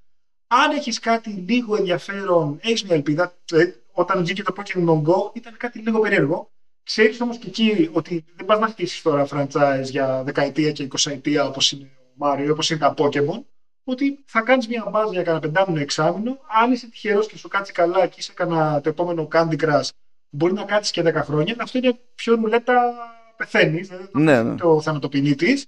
Αν 0.47 0.71
έχεις 0.71 0.99
κάτι 0.99 1.31
λίγο 1.31 1.77
ενδιαφέρον, 1.77 2.59
έχεις 2.63 2.85
μια 2.85 2.95
ελπίδα. 2.95 3.35
Ε, 3.53 3.65
όταν 3.99 4.23
βγήκε 4.23 4.43
το 4.43 4.55
Pokemon 4.57 5.03
Go 5.03 5.31
ήταν 5.33 5.57
κάτι 5.57 5.79
λίγο 5.79 6.01
περίεργο. 6.01 6.51
Ξέρεις 6.83 7.21
όμως 7.21 7.39
και 7.39 7.47
εκεί 7.47 7.91
ότι 7.93 8.25
δεν 8.37 8.47
πας 8.47 8.59
να 8.59 8.67
χτίσεις 8.67 9.03
τώρα 9.03 9.27
franchise 9.31 9.85
για 9.85 10.23
δεκαετία 10.23 10.73
και 10.73 10.83
εικοσαετία 10.83 11.47
όπως 11.47 11.73
είναι 11.73 11.91
ο 12.19 12.27
Mario, 12.27 12.49
όπως 12.51 12.71
είναι 12.71 12.79
τα 12.79 12.95
Pokemon 12.97 13.45
ότι 13.85 14.25
θα 14.27 14.41
κάνεις 14.41 14.69
μια 14.69 14.87
μπάζα 14.91 15.13
για 15.13 15.23
κανένα 15.23 15.41
πεντάμινο 15.41 15.81
εξάμεινο. 15.81 16.39
Αν 16.63 16.73
είσαι 16.73 16.87
τυχερός 16.89 17.27
και 17.27 17.37
σου 17.37 17.49
κάτσει 17.49 17.73
καλά 17.73 18.07
και 18.07 18.17
είσαι 18.19 18.33
κανένα 18.33 18.81
το 18.81 18.89
επόμενο 18.89 19.29
Candy 19.33 19.57
Crush, 19.61 19.89
μπορεί 20.31 20.53
να 20.53 20.65
κάτσεις 20.65 20.91
και 20.91 21.03
10 21.07 21.13
χρόνια. 21.15 21.57
Αυτό 21.59 21.79
είναι 21.79 21.99
πιο 22.15 22.35
ρουλέτα 22.35 22.95
πεθαίνεις. 23.37 23.89
Δηλαδή 23.89 24.09
ναι, 24.13 24.43
ναι. 24.43 24.57
το 24.57 24.81
θανατοποιητή 24.81 25.35
της. 25.35 25.67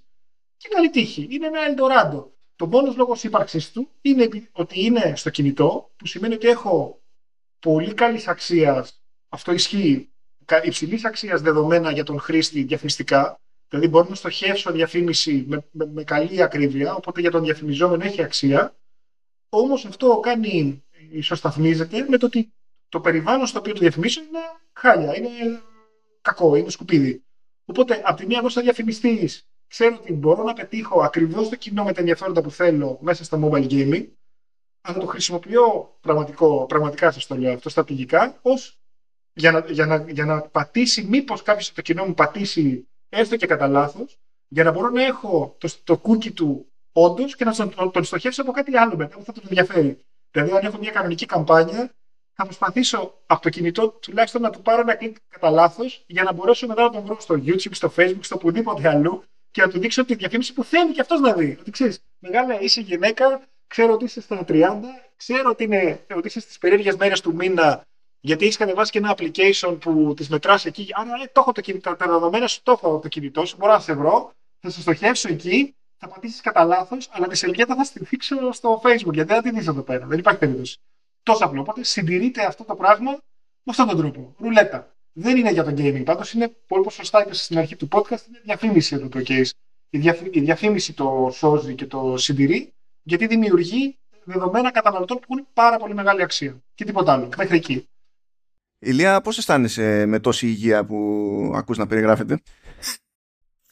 Και 0.57 0.67
καλή 0.73 0.89
τύχη. 0.89 1.27
Είναι 1.29 1.47
ένα 1.47 1.59
Eldorado. 1.59 2.25
Το 2.55 2.67
μόνος 2.67 2.95
λόγος 2.95 3.23
ύπαρξής 3.23 3.71
του 3.71 3.89
είναι 4.01 4.29
ότι 4.51 4.85
είναι 4.85 5.13
στο 5.15 5.29
κινητό, 5.29 5.91
που 5.97 6.05
σημαίνει 6.05 6.33
ότι 6.33 6.47
έχω 6.47 7.00
πολύ 7.61 7.93
καλής 7.93 8.27
αξίας. 8.27 9.01
Αυτό 9.29 9.51
ισχύει. 9.51 10.09
Υψηλής 10.63 11.05
αξίας 11.05 11.41
δεδομένα 11.41 11.91
για 11.91 12.03
τον 12.03 12.19
χρήστη 12.19 12.63
διαφημιστικά. 12.63 13.39
Δηλαδή 13.69 13.87
μπορώ 13.87 14.09
να 14.09 14.15
στοχεύσω 14.15 14.71
διαφήμιση 14.71 15.45
με, 15.47 15.65
με, 15.71 15.85
με 15.85 16.03
καλή 16.03 16.41
ακρίβεια, 16.41 16.95
οπότε 16.95 17.21
για 17.21 17.31
τον 17.31 17.43
διαφημιζόμενο 17.43 18.03
έχει 18.03 18.23
αξία. 18.23 18.75
Όμως 19.49 19.85
αυτό 19.85 20.19
κάνει, 20.19 20.83
ισοσταθμίζεται 21.11 22.05
με 22.09 22.17
το 22.17 22.25
ότι 22.25 22.53
το 22.89 22.99
περιβάλλον 22.99 23.47
στο 23.47 23.59
οποίο 23.59 23.73
το 23.73 23.79
διαφημίσω 23.79 24.21
είναι 24.21 24.39
χάλια, 24.73 25.17
είναι 25.17 25.29
κακό, 26.21 26.55
είναι 26.55 26.69
σκουπίδι. 26.69 27.23
Οπότε, 27.65 28.01
από 28.05 28.17
τη 28.17 28.25
μία, 28.25 28.37
εγώ 28.37 28.49
σαν 28.49 28.63
διαφημιστής, 28.63 29.47
ξέρω 29.67 29.95
ότι 30.01 30.13
μπορώ 30.13 30.43
να 30.43 30.53
πετύχω 30.53 31.01
ακριβώς 31.01 31.49
το 31.49 31.55
κοινό 31.55 31.83
με 31.83 31.93
τα 31.93 31.99
ενδιαφέροντα 31.99 32.41
που 32.41 32.51
θέλω 32.51 32.97
μέσα 33.01 33.23
στα 33.23 33.39
mobile 33.43 33.69
gaming, 33.69 34.05
αλλά 34.81 34.97
το 34.97 35.05
χρησιμοποιώ 35.05 35.97
πραγματικό, 36.01 36.65
πραγματικά 36.65 37.11
σας 37.11 37.27
το 37.27 37.35
λέω 37.35 37.53
αυτό, 37.53 37.69
στρατηγικά, 37.69 38.39
ως 38.41 38.79
για 39.33 39.51
να, 39.51 39.59
για, 39.67 39.85
να, 39.85 40.05
για 40.11 40.25
να 40.25 40.41
πατήσει, 40.41 41.03
μήπως 41.03 41.41
κάποιος 41.41 41.67
από 41.67 41.75
το 41.75 41.81
κοινό 41.81 42.05
μου 42.05 42.13
πατήσει 42.13 42.87
έστω 43.09 43.35
και 43.35 43.45
κατά 43.45 43.67
λάθος, 43.67 44.19
για 44.47 44.63
να 44.63 44.71
μπορώ 44.71 44.89
να 44.89 45.03
έχω 45.03 45.55
το, 45.57 45.69
το 45.83 45.97
κούκι 45.97 46.31
του 46.31 46.71
όντως 46.91 47.35
και 47.35 47.45
να 47.45 47.53
τον, 47.53 47.91
τον 47.91 48.03
στοχεύσω 48.03 48.41
από 48.41 48.51
κάτι 48.51 48.77
άλλο 48.77 48.95
μετά 48.95 49.17
που 49.17 49.23
θα 49.23 49.31
τον 49.33 49.43
ενδιαφέρει. 49.45 49.99
Δηλαδή, 50.31 50.51
αν 50.51 50.65
έχω 50.65 50.77
μια 50.77 50.91
κανονική 50.91 51.25
καμπάνια, 51.25 51.91
θα 52.33 52.43
προσπαθήσω 52.43 53.21
από 53.25 53.41
το 53.41 53.49
κινητό 53.49 53.89
τουλάχιστον 53.89 54.41
να 54.41 54.49
του 54.49 54.61
πάρω 54.61 54.81
ένα 54.81 54.95
κλικ 54.95 55.15
κατά 55.29 55.49
λάθος 55.49 56.03
για 56.07 56.23
να 56.23 56.33
μπορέσω 56.33 56.67
μετά 56.67 56.81
να 56.81 56.89
τον 56.89 57.03
βρω 57.03 57.19
στο 57.19 57.35
YouTube, 57.45 57.71
στο 57.71 57.93
Facebook, 57.97 58.19
στο 58.21 58.35
οπουδήποτε 58.35 58.89
αλλού 58.89 59.23
και 59.51 59.61
να 59.61 59.69
του 59.69 59.79
δείξω 59.79 60.05
τη 60.05 60.15
διαφήμιση 60.15 60.53
που 60.53 60.63
θέλει 60.63 60.91
και 60.91 61.01
αυτός 61.01 61.19
να 61.19 61.33
δει. 61.33 61.57
Ότι 61.59 61.71
ξέρεις, 61.71 61.99
μεγάλα 62.19 62.61
είσαι 62.61 62.81
γυναίκα, 62.81 63.41
ξέρω 63.71 63.93
ότι 63.93 64.03
είσαι 64.03 64.21
στα 64.21 64.45
30, 64.47 64.79
ξέρω 65.15 65.49
ότι, 65.49 65.63
είναι, 65.63 66.05
ότι 66.15 66.27
είσαι 66.27 66.39
στις 66.39 66.57
περίεργες 66.57 66.95
μέρες 66.95 67.21
του 67.21 67.35
μήνα 67.35 67.85
γιατί 68.19 68.43
έχεις 68.43 68.57
κατεβάσει 68.57 68.91
και 68.91 68.97
ένα 68.97 69.15
application 69.17 69.77
που 69.79 70.13
τις 70.15 70.29
μετράς 70.29 70.65
εκεί. 70.65 70.87
Άρα, 70.91 71.09
ε, 71.23 71.25
το 71.25 71.39
έχω 71.41 71.51
το 71.51 71.61
κινητό, 71.61 71.95
τα 71.95 72.05
δεδομένα 72.07 72.47
σου 72.47 72.61
το 72.63 72.71
έχω 72.71 72.99
το 72.99 73.07
κινητό 73.07 73.45
σου, 73.45 73.55
μπορώ 73.59 73.71
να 73.71 73.79
σε 73.79 73.93
βρω, 73.93 74.31
θα 74.59 74.69
σε 74.69 74.81
στοχεύσω 74.81 75.29
εκεί, 75.29 75.75
θα 75.97 76.07
πατήσεις 76.07 76.41
κατά 76.41 76.63
λάθος, 76.63 77.09
αλλά 77.11 77.27
τη 77.27 77.35
σελίδα 77.35 77.75
θα 77.75 77.83
στη 77.83 78.03
δείξω 78.03 78.51
στο 78.51 78.81
Facebook. 78.83 79.13
Γιατί 79.13 79.33
δεν 79.33 79.41
τη 79.41 79.51
δεις 79.51 79.67
εδώ 79.67 79.81
πέρα. 79.81 80.05
Δεν 80.05 80.19
υπάρχει 80.19 80.39
περίπτωση. 80.39 80.77
Τόσο 81.23 81.45
απλό. 81.45 81.61
Οπότε 81.61 81.83
συντηρείται 81.83 82.45
αυτό 82.45 82.63
το 82.63 82.75
πράγμα 82.75 83.11
με 83.63 83.69
αυτόν 83.69 83.87
τον 83.87 83.97
τρόπο. 83.97 84.35
Ρουλέτα. 84.37 84.95
Δεν 85.13 85.37
είναι 85.37 85.51
για 85.51 85.63
το 85.63 85.69
gaming. 85.77 86.03
Πάντως 86.05 86.33
είναι 86.33 86.55
πολύ 86.67 86.91
σωστά 86.91 87.21
είπες 87.21 87.43
στην 87.43 87.57
αρχή 87.57 87.75
του 87.75 87.87
podcast, 87.91 88.27
είναι 88.27 88.41
διαφήμιση 88.43 88.95
εδώ 88.95 89.09
το 89.09 89.19
case. 89.27 89.49
Η, 89.89 89.99
η 90.31 90.39
διαφήμιση 90.39 90.93
το 90.93 91.29
σώζει 91.33 91.75
και 91.75 91.85
το 91.85 92.17
συντηρεί, 92.17 92.73
γιατί 93.03 93.27
δημιουργεί 93.27 93.99
δεδομένα 94.23 94.71
καταναλωτών 94.71 95.17
που 95.17 95.25
έχουν 95.29 95.47
πάρα 95.53 95.77
πολύ 95.77 95.93
μεγάλη 95.93 96.21
αξία. 96.21 96.61
Και 96.73 96.85
τίποτα 96.85 97.13
άλλο. 97.13 97.29
Μέχρι 97.37 97.55
εκεί. 97.55 97.89
Ηλία, 98.79 99.21
πώς 99.21 99.37
αισθάνεσαι 99.37 100.05
με 100.05 100.19
τόση 100.19 100.47
υγεία 100.47 100.85
που 100.85 101.51
ακούς 101.55 101.77
να 101.77 101.87
περιγράφεται; 101.87 102.41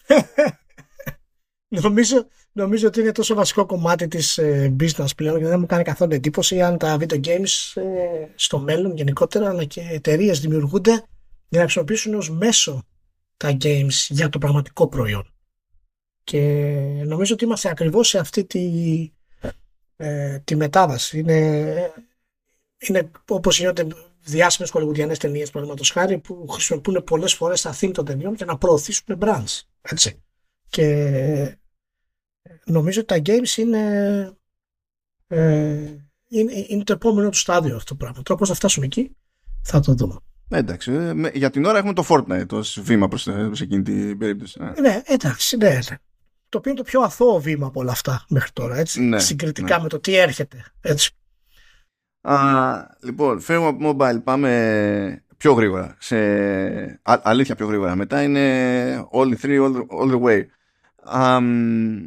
νομίζω, 1.83 2.27
νομίζω 2.51 2.87
ότι 2.87 2.99
είναι 2.99 3.11
τόσο 3.11 3.35
βασικό 3.35 3.65
κομμάτι 3.65 4.07
της 4.07 4.37
ε, 4.37 4.75
business 4.79 5.15
πλέον 5.15 5.39
και 5.39 5.45
δεν 5.45 5.59
μου 5.59 5.65
κάνει 5.65 5.83
καθόλου 5.83 6.13
εντύπωση 6.13 6.61
αν 6.61 6.77
τα 6.77 6.97
video 6.99 7.25
games 7.25 7.81
ε, 7.81 8.27
στο 8.35 8.59
μέλλον 8.59 8.95
γενικότερα 8.95 9.49
αλλά 9.49 9.65
και 9.65 9.81
εταιρείες 9.91 10.39
δημιουργούνται 10.39 10.91
για 11.47 11.59
να 11.59 11.63
χρησιμοποιήσουν 11.63 12.13
ως 12.13 12.29
μέσο 12.29 12.83
τα 13.37 13.57
games 13.61 14.07
για 14.07 14.29
το 14.29 14.37
πραγματικό 14.37 14.87
προϊόν. 14.87 15.33
Και 16.23 16.39
νομίζω 17.05 17.33
ότι 17.33 17.43
είμαστε 17.43 17.69
ακριβώς 17.69 18.07
σε 18.07 18.19
αυτή 18.19 18.45
τη, 18.45 18.59
ε, 20.01 20.39
τη 20.39 20.55
μετάβαση. 20.55 21.19
Είναι, 21.19 21.93
είναι 22.77 23.11
όπως 23.29 23.59
γίνονται 23.59 23.87
διάσημες 24.21 24.71
κολεγουδιανέ 24.71 25.15
ταινίες, 25.15 25.49
παραδείγματος 25.49 25.91
χάρη, 25.91 26.17
που 26.17 26.47
χρησιμοποιούν 26.47 27.03
πολλές 27.03 27.33
φορές 27.33 27.61
τα 27.61 27.75
theme 27.79 27.91
των 27.93 28.05
ταινιών 28.05 28.33
για 28.33 28.45
να 28.45 28.57
προωθήσουν 28.57 29.17
brands. 29.21 29.61
Έτσι. 29.81 30.23
Και 30.67 31.57
νομίζω 32.65 33.01
ότι 33.01 33.21
τα 33.21 33.33
games 33.33 33.57
είναι, 33.57 33.83
ε, 35.27 35.95
είναι, 36.27 36.65
είναι 36.67 36.83
το 36.83 36.93
επόμενο 36.93 37.29
του 37.29 37.37
στάδιο 37.37 37.75
αυτό 37.75 37.95
το 37.95 37.95
πράγμα. 37.95 38.21
Τώρα 38.23 38.39
πώς 38.39 38.49
θα 38.49 38.55
φτάσουμε 38.55 38.85
εκεί 38.85 39.15
θα 39.63 39.79
το 39.79 39.93
δούμε. 39.93 40.15
Εντάξει, 40.49 40.91
ε, 40.91 41.13
για 41.33 41.49
την 41.49 41.65
ώρα 41.65 41.77
έχουμε 41.77 41.93
το 41.93 42.05
Fortnite 42.09 42.51
ως 42.51 42.79
βήμα 42.81 43.07
προς, 43.07 43.23
προς 43.23 43.61
εκείνη 43.61 43.81
την 43.83 44.17
περίπτωση. 44.17 44.59
Ναι, 44.79 45.01
εντάξει, 45.05 45.57
ναι, 45.57 45.69
ναι. 45.69 45.97
Το 46.49 46.57
οποίο 46.57 46.71
είναι 46.71 46.79
το 46.79 46.85
πιο 46.85 47.01
αθώο 47.01 47.39
βήμα 47.39 47.67
από 47.67 47.79
όλα 47.79 47.91
αυτά 47.91 48.25
μέχρι 48.29 48.51
τώρα, 48.53 48.77
έτσι, 48.77 49.01
Ναι, 49.01 49.19
συγκριτικά 49.19 49.77
ναι. 49.77 49.83
με 49.83 49.89
το 49.89 49.99
τι 49.99 50.15
έρχεται. 50.15 50.65
Έτσι. 50.81 51.11
Α, 52.21 52.35
λοιπόν, 53.03 53.39
φεύγουμε 53.39 53.69
από 53.69 53.97
mobile, 53.97 54.23
πάμε 54.23 55.23
πιο 55.37 55.53
γρήγορα. 55.53 55.95
Σε, 55.99 56.17
α, 57.01 57.19
αλήθεια 57.23 57.55
πιο 57.55 57.67
γρήγορα. 57.67 57.95
Μετά 57.95 58.23
είναι 58.23 59.07
all 59.13 59.33
three, 59.41 59.63
all, 59.63 59.75
all 60.01 60.11
the 60.11 60.21
way. 60.21 60.41
Α, 61.17 61.41
μ, 61.41 61.97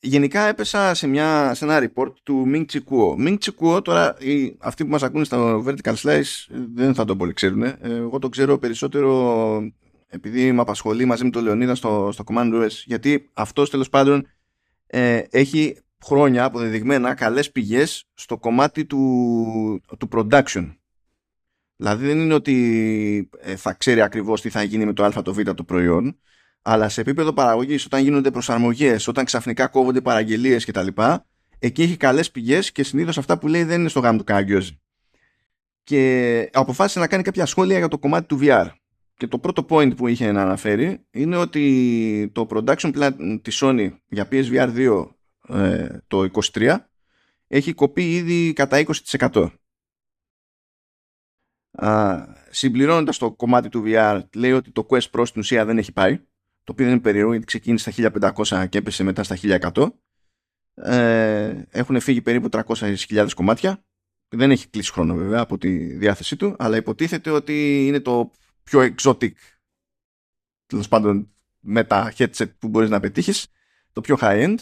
γενικά 0.00 0.40
έπεσα 0.40 0.94
σε, 0.94 1.06
μια, 1.06 1.54
σε 1.54 1.64
ένα 1.64 1.78
report 1.90 2.12
του 2.22 2.46
Ming 2.54 2.64
Chi 2.72 2.78
Kuo. 2.78 3.26
Ming 3.26 3.36
Chi 3.38 3.50
Kuo, 3.60 3.84
τώρα 3.84 4.16
οι, 4.18 4.56
αυτοί 4.58 4.84
που 4.84 4.90
μας 4.90 5.02
ακούνε 5.02 5.24
στο 5.24 5.64
Vertical 5.66 5.94
Slice 5.94 6.46
δεν 6.74 6.94
θα 6.94 7.04
το 7.04 7.16
πολύ 7.16 7.32
ξέρουν. 7.32 7.62
Ε, 7.62 7.78
Εγώ 7.80 8.18
το 8.18 8.28
ξέρω 8.28 8.58
περισσότερο 8.58 9.72
επειδή 10.08 10.52
με 10.52 10.60
απασχολεί 10.60 11.04
μαζί 11.04 11.24
με 11.24 11.30
τον 11.30 11.42
Λεωνίδα 11.42 11.74
στο, 11.74 12.08
στο 12.12 12.24
Command 12.26 12.62
OS. 12.62 12.70
Γιατί 12.84 13.30
αυτός 13.32 13.70
τέλος 13.70 13.88
πάντων 13.88 14.26
ε, 14.86 15.22
έχει 15.30 15.78
χρόνια 16.04 16.44
αποδεδειγμένα 16.44 17.14
καλές 17.14 17.52
πηγές 17.52 18.08
στο 18.14 18.38
κομμάτι 18.38 18.84
του, 18.84 19.82
του 19.98 20.08
production. 20.12 20.76
Δηλαδή 21.76 22.06
δεν 22.06 22.18
είναι 22.18 22.34
ότι 22.34 23.28
ε, 23.40 23.56
θα 23.56 23.72
ξέρει 23.72 24.00
ακριβώς 24.00 24.40
τι 24.40 24.50
θα 24.50 24.62
γίνει 24.62 24.84
με 24.84 24.92
το 24.92 25.04
α 25.04 25.22
το 25.22 25.34
β 25.34 25.40
το 25.42 25.64
προϊόν, 25.64 26.18
αλλά 26.62 26.88
σε 26.88 27.00
επίπεδο 27.00 27.32
παραγωγής 27.32 27.84
όταν 27.84 28.02
γίνονται 28.02 28.30
προσαρμογές, 28.30 29.08
όταν 29.08 29.24
ξαφνικά 29.24 29.66
κόβονται 29.66 30.00
παραγγελίες 30.00 30.64
κτλ. 30.64 30.86
Εκεί 31.58 31.82
έχει 31.82 31.96
καλές 31.96 32.30
πηγές 32.30 32.72
και 32.72 32.82
συνήθως 32.82 33.18
αυτά 33.18 33.38
που 33.38 33.48
λέει 33.48 33.64
δεν 33.64 33.80
είναι 33.80 33.88
στο 33.88 34.00
γάμο 34.00 34.18
του 34.18 34.24
Καραγκιόζη. 34.24 34.80
Και 35.82 36.50
αποφάσισε 36.52 36.98
να 36.98 37.06
κάνει 37.06 37.22
κάποια 37.22 37.46
σχόλια 37.46 37.78
για 37.78 37.88
το 37.88 37.98
κομμάτι 37.98 38.26
του 38.26 38.38
VR. 38.42 38.66
Και 39.18 39.26
το 39.26 39.38
πρώτο 39.38 39.66
point 39.68 39.96
που 39.96 40.06
είχε 40.06 40.32
να 40.32 40.42
αναφέρει 40.42 41.06
είναι 41.10 41.36
ότι 41.36 42.30
το 42.34 42.46
production 42.50 42.94
plan 42.94 43.38
της 43.42 43.60
Sony 43.62 43.96
για 44.08 44.28
PSVR 44.30 44.74
2 44.76 45.08
ε, 45.48 45.98
το 46.06 46.30
23 46.52 46.76
έχει 47.46 47.72
κοπεί 47.72 48.14
ήδη 48.14 48.52
κατά 48.52 48.84
20%. 49.06 49.50
Α, 51.72 52.24
συμπληρώνοντας 52.50 53.18
το 53.18 53.32
κομμάτι 53.32 53.68
του 53.68 53.82
VR 53.86 54.20
λέει 54.34 54.52
ότι 54.52 54.70
το 54.70 54.86
Quest 54.90 55.10
Pro 55.10 55.22
στην 55.26 55.40
ουσία 55.40 55.64
δεν 55.64 55.78
έχει 55.78 55.92
πάει 55.92 56.16
το 56.64 56.72
οποίο 56.72 56.84
δεν 56.84 56.94
είναι 56.94 57.02
περίεργο 57.02 57.30
γιατί 57.30 57.46
ξεκίνησε 57.46 57.90
στα 57.90 58.32
1500 58.36 58.68
και 58.68 58.78
έπεσε 58.78 59.04
μετά 59.04 59.22
στα 59.22 59.36
1100 59.74 59.88
ε, 60.74 61.62
έχουν 61.70 62.00
φύγει 62.00 62.22
περίπου 62.22 62.48
300.000 62.52 63.28
κομμάτια 63.34 63.84
δεν 64.28 64.50
έχει 64.50 64.68
κλείσει 64.68 64.92
χρόνο 64.92 65.14
βέβαια 65.14 65.40
από 65.40 65.58
τη 65.58 65.96
διάθεσή 65.96 66.36
του 66.36 66.56
αλλά 66.58 66.76
υποτίθεται 66.76 67.30
ότι 67.30 67.86
είναι 67.86 68.00
το 68.00 68.32
πιο 68.68 68.94
exotic 68.96 69.32
τέλος 70.66 70.88
πάντων 70.88 71.28
με 71.60 71.84
τα 71.84 72.12
headset 72.16 72.50
που 72.58 72.68
μπορείς 72.68 72.90
να 72.90 73.00
πετύχεις 73.00 73.46
το 73.92 74.00
πιο 74.00 74.16
high 74.20 74.44
end 74.46 74.56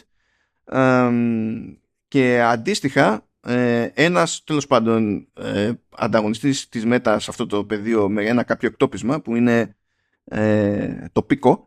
και 2.09 2.43
αντίστοιχα 2.43 3.29
ε, 3.41 3.91
ένας 3.95 4.45
τέλος 4.45 4.67
πάντων 4.67 5.29
ε, 5.35 5.73
ανταγωνιστής 5.97 6.69
της 6.69 6.83
Meta 6.87 7.17
σε 7.19 7.31
αυτό 7.31 7.47
το 7.47 7.65
πεδίο 7.65 8.09
με 8.09 8.25
ένα 8.25 8.43
κάποιο 8.43 8.69
εκτόπισμα 8.69 9.21
που 9.21 9.37
είναι 9.37 9.77
ε, 10.25 11.07
το 11.13 11.27
Pico 11.31 11.59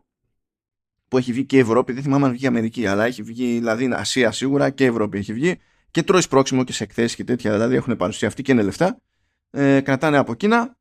που 1.08 1.18
έχει 1.18 1.32
βγει 1.32 1.44
και 1.44 1.56
η 1.56 1.60
Ευρώπη, 1.60 1.92
δεν 1.92 2.02
θυμάμαι 2.02 2.26
αν 2.26 2.32
βγει 2.32 2.44
η 2.44 2.46
Αμερική 2.46 2.86
αλλά 2.86 3.04
έχει 3.04 3.22
βγει 3.22 3.54
δηλαδή 3.54 3.92
Ασία 3.92 4.30
σίγουρα 4.30 4.70
και 4.70 4.84
Ευρώπη 4.84 5.18
έχει 5.18 5.32
βγει 5.32 5.58
και 5.90 6.02
τρώει 6.02 6.22
πρόξιμο 6.28 6.64
και 6.64 6.72
σε 6.72 6.84
εκθέσεις 6.84 7.14
και 7.16 7.24
τέτοια 7.24 7.52
δηλαδή 7.52 7.74
έχουν 7.74 7.96
παρουσιαστεί 7.96 8.42
και 8.42 8.52
είναι 8.52 8.62
λεφτά. 8.62 9.00
Ε, 9.50 9.80
κρατάνε 9.80 10.16
από 10.16 10.34
Κίνα. 10.34 10.76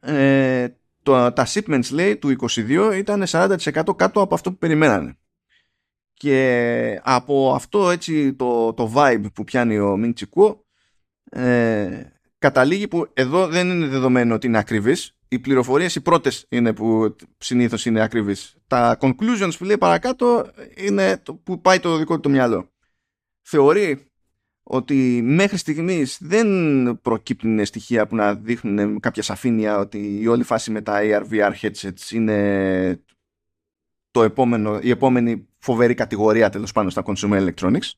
Ε, 0.00 0.68
το, 1.04 1.32
τα 1.32 1.46
shipments 1.46 1.90
λέει 1.92 2.16
του 2.16 2.36
22 2.40 2.92
ήταν 2.94 3.24
40% 3.26 3.56
κάτω 3.96 4.20
από 4.20 4.34
αυτό 4.34 4.50
που 4.50 4.58
περιμένανε. 4.58 5.18
Και 6.14 7.00
από 7.02 7.54
αυτό 7.54 7.90
έτσι 7.90 8.34
το, 8.34 8.72
το 8.72 8.92
vibe 8.96 9.24
που 9.34 9.44
πιάνει 9.44 9.78
ο 9.78 9.96
Μιν 9.96 10.14
Τσικούο 10.14 10.64
ε, 11.30 12.02
καταλήγει 12.38 12.88
που 12.88 13.10
εδώ 13.14 13.46
δεν 13.46 13.70
είναι 13.70 13.86
δεδομένο 13.86 14.34
ότι 14.34 14.46
είναι 14.46 14.58
ακριβής. 14.58 15.16
Οι 15.28 15.38
πληροφορίες 15.38 15.94
οι 15.94 16.00
πρώτες 16.00 16.46
είναι 16.48 16.72
που 16.72 17.16
συνήθως 17.38 17.86
είναι 17.86 18.00
ακριβείς 18.00 18.56
τα 18.66 18.98
conclusions 19.00 19.52
που 19.58 19.64
λέει 19.64 19.78
παρακάτω 19.78 20.50
είναι 20.76 21.18
το 21.18 21.34
που 21.34 21.60
πάει 21.60 21.80
το 21.80 21.96
δικό 21.96 22.14
του 22.14 22.20
το 22.20 22.28
μυαλό. 22.28 22.72
Θεωρεί 23.42 24.12
ότι 24.66 25.20
μέχρι 25.22 25.56
στιγμής 25.56 26.18
δεν 26.20 26.48
προκύπτουν 27.02 27.64
στοιχεία 27.64 28.06
που 28.06 28.16
να 28.16 28.34
δείχνουν 28.34 29.00
κάποια 29.00 29.22
σαφήνεια 29.22 29.78
ότι 29.78 30.20
η 30.20 30.26
όλη 30.26 30.42
φάση 30.42 30.70
με 30.70 30.82
τα 30.82 31.00
AR-VR 31.02 31.52
headsets 31.60 32.10
είναι 32.10 33.02
το 34.10 34.22
επόμενο, 34.22 34.78
η 34.82 34.90
επόμενη 34.90 35.48
φοβερή 35.58 35.94
κατηγορία 35.94 36.50
τέλος 36.50 36.72
πάντων 36.72 36.90
στα 36.90 37.02
consumer 37.06 37.48
electronics. 37.48 37.90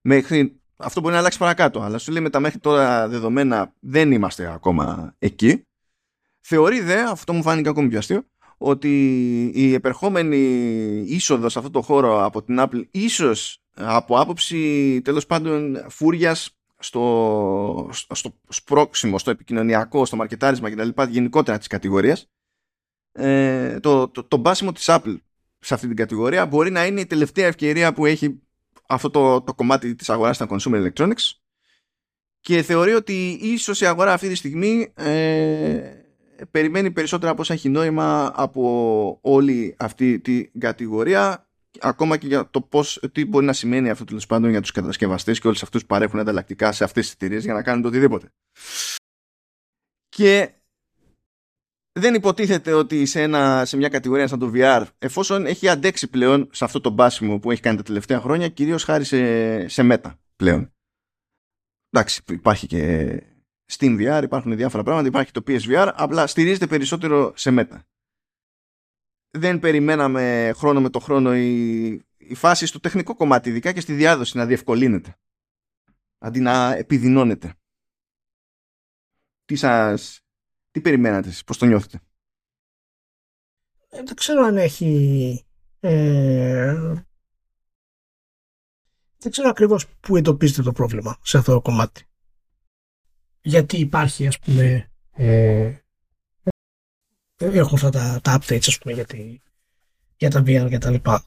Μέχρι, 0.00 0.60
αυτό 0.76 1.00
μπορεί 1.00 1.12
να 1.12 1.18
αλλάξει 1.18 1.38
παρακάτω, 1.38 1.80
αλλά 1.80 1.98
σου 1.98 2.12
λέει 2.12 2.22
με 2.22 2.30
τα 2.30 2.40
μέχρι 2.40 2.58
τώρα 2.58 3.08
δεδομένα 3.08 3.74
δεν 3.80 4.12
είμαστε 4.12 4.52
ακόμα 4.52 5.14
εκεί. 5.18 5.62
Θεωρεί 6.40 6.80
δε, 6.80 7.02
αυτό 7.02 7.32
μου 7.32 7.42
φάνηκε 7.42 7.68
ακόμη 7.68 7.88
πιο 7.88 7.98
αστείο, 7.98 8.24
ότι 8.62 9.44
η 9.54 9.74
επερχόμενη 9.74 10.36
είσοδος 11.06 11.52
σε 11.52 11.58
αυτό 11.58 11.70
το 11.70 11.82
χώρο 11.82 12.24
από 12.24 12.42
την 12.42 12.56
Apple 12.60 12.84
ίσως 12.90 13.62
από 13.74 14.20
άποψη 14.20 15.00
τέλος 15.04 15.26
πάντων 15.26 15.84
φούριας 15.88 16.56
στο, 16.78 17.90
στο 18.10 18.34
σπρόξιμο, 18.48 19.18
στο 19.18 19.30
επικοινωνιακό, 19.30 20.04
στο 20.04 20.16
μαρκετάρισμα 20.16 20.70
κτλ. 20.70 21.02
γενικότερα 21.08 21.58
της 21.58 21.66
κατηγορίας 21.66 22.30
ε, 23.12 23.80
το, 23.80 24.08
το, 24.08 24.24
το 24.24 24.36
μπάσιμο 24.36 24.72
της 24.72 24.84
Apple 24.88 25.16
σε 25.58 25.74
αυτή 25.74 25.86
την 25.86 25.96
κατηγορία 25.96 26.46
μπορεί 26.46 26.70
να 26.70 26.86
είναι 26.86 27.00
η 27.00 27.06
τελευταία 27.06 27.46
ευκαιρία 27.46 27.92
που 27.92 28.06
έχει 28.06 28.40
αυτό 28.86 29.10
το, 29.10 29.40
το 29.40 29.54
κομμάτι 29.54 29.94
της 29.94 30.10
αγοράς 30.10 30.36
στα 30.36 30.48
consumer 30.50 30.90
electronics 30.90 31.32
και 32.40 32.62
θεωρεί 32.62 32.92
ότι 32.92 33.38
ίσως 33.42 33.80
η 33.80 33.86
αγορά 33.86 34.12
αυτή 34.12 34.28
τη 34.28 34.34
στιγμή 34.34 34.92
ε, 34.94 35.99
περιμένει 36.50 36.90
περισσότερα 36.90 37.30
από 37.30 37.40
όσα 37.40 37.52
έχει 37.52 37.68
νόημα 37.68 38.32
από 38.34 39.18
όλη 39.20 39.74
αυτή 39.78 40.20
την 40.20 40.50
κατηγορία 40.58 41.50
ακόμα 41.80 42.16
και 42.16 42.26
για 42.26 42.50
το 42.50 42.60
πώς, 42.60 43.00
τι 43.12 43.24
μπορεί 43.24 43.46
να 43.46 43.52
σημαίνει 43.52 43.90
αυτό 43.90 44.04
τέλος 44.04 44.26
πάντων 44.26 44.50
για 44.50 44.60
τους 44.60 44.70
κατασκευαστές 44.70 45.40
και 45.40 45.46
όλους 45.46 45.62
αυτούς 45.62 45.80
που 45.80 45.86
παρέχουν 45.86 46.18
ανταλλακτικά 46.18 46.72
σε 46.72 46.84
αυτές 46.84 47.04
τις 47.04 47.14
εταιρείες 47.14 47.44
για 47.44 47.54
να 47.54 47.62
κάνουν 47.62 47.82
το 47.82 47.88
οτιδήποτε. 47.88 48.32
Και 50.08 50.54
δεν 51.92 52.14
υποτίθεται 52.14 52.72
ότι 52.72 53.06
σε, 53.06 53.22
ένα, 53.22 53.64
σε 53.64 53.76
μια 53.76 53.88
κατηγορία 53.88 54.28
σαν 54.28 54.38
το 54.38 54.52
VR, 54.54 54.84
εφόσον 54.98 55.46
έχει 55.46 55.68
αντέξει 55.68 56.08
πλέον 56.08 56.48
σε 56.52 56.64
αυτό 56.64 56.80
το 56.80 56.90
μπάσιμο 56.90 57.38
που 57.38 57.50
έχει 57.50 57.60
κάνει 57.60 57.76
τα 57.76 57.82
τελευταία 57.82 58.20
χρόνια, 58.20 58.48
κυρίως 58.48 58.84
χάρη 58.84 59.04
σε, 59.04 59.68
σε 59.68 59.88
Meta 59.90 60.14
πλέον. 60.36 60.72
Εντάξει, 61.90 62.22
υπάρχει 62.30 62.66
και 62.66 63.22
Steam 63.70 63.98
VR, 63.98 64.22
υπάρχουν 64.22 64.56
διάφορα 64.56 64.82
πράγματα, 64.82 65.08
υπάρχει 65.08 65.32
το 65.32 65.42
PSVR, 65.46 65.92
απλά 65.94 66.26
στηρίζεται 66.26 66.66
περισσότερο 66.66 67.32
σε 67.36 67.50
Meta. 67.58 67.78
Δεν 69.30 69.58
περιμέναμε 69.58 70.52
χρόνο 70.56 70.80
με 70.80 70.90
το 70.90 70.98
χρόνο 70.98 71.36
η, 71.36 71.86
η 72.16 72.34
φάση 72.34 72.66
στο 72.66 72.80
τεχνικό 72.80 73.14
κομμάτι, 73.14 73.48
ειδικά 73.48 73.72
και 73.72 73.80
στη 73.80 73.92
διάδοση, 73.92 74.36
να 74.36 74.46
διευκολύνεται. 74.46 75.16
Αντί 76.18 76.40
να 76.40 76.74
επιδεινώνεται. 76.74 77.54
Τι 79.44 79.56
σας 79.56 80.24
τι 80.70 80.80
περιμένατε 80.80 81.28
εσείς, 81.28 81.44
πώς 81.44 81.58
το 81.58 81.66
νιώθετε; 81.66 82.00
Ε, 83.88 84.02
δεν 84.02 84.14
ξέρω 84.14 84.42
αν 84.42 84.56
έχει... 84.56 85.44
Ε, 85.80 86.74
δεν 89.18 89.32
ξέρω 89.32 89.48
ακριβώς 89.48 89.88
πού 89.88 90.16
εντοπίζεται 90.16 90.62
το 90.62 90.72
πρόβλημα 90.72 91.18
σε 91.22 91.38
αυτό 91.38 91.52
το 91.52 91.60
κομμάτι. 91.60 92.09
Γιατί 93.40 93.76
υπάρχει, 93.76 94.26
ας 94.26 94.38
πούμε... 94.38 94.90
Ε, 95.12 95.74
έχουν 97.36 97.74
αυτά 97.74 97.90
τα, 97.90 98.20
τα 98.22 98.38
updates, 98.38 98.66
ας 98.66 98.78
πούμε, 98.78 98.94
για, 98.94 99.04
τη, 99.04 99.40
για 100.16 100.30
τα 100.30 100.40
VR 100.40 100.66
και 100.68 100.78
τα 100.78 100.90
λοιπά. 100.90 101.24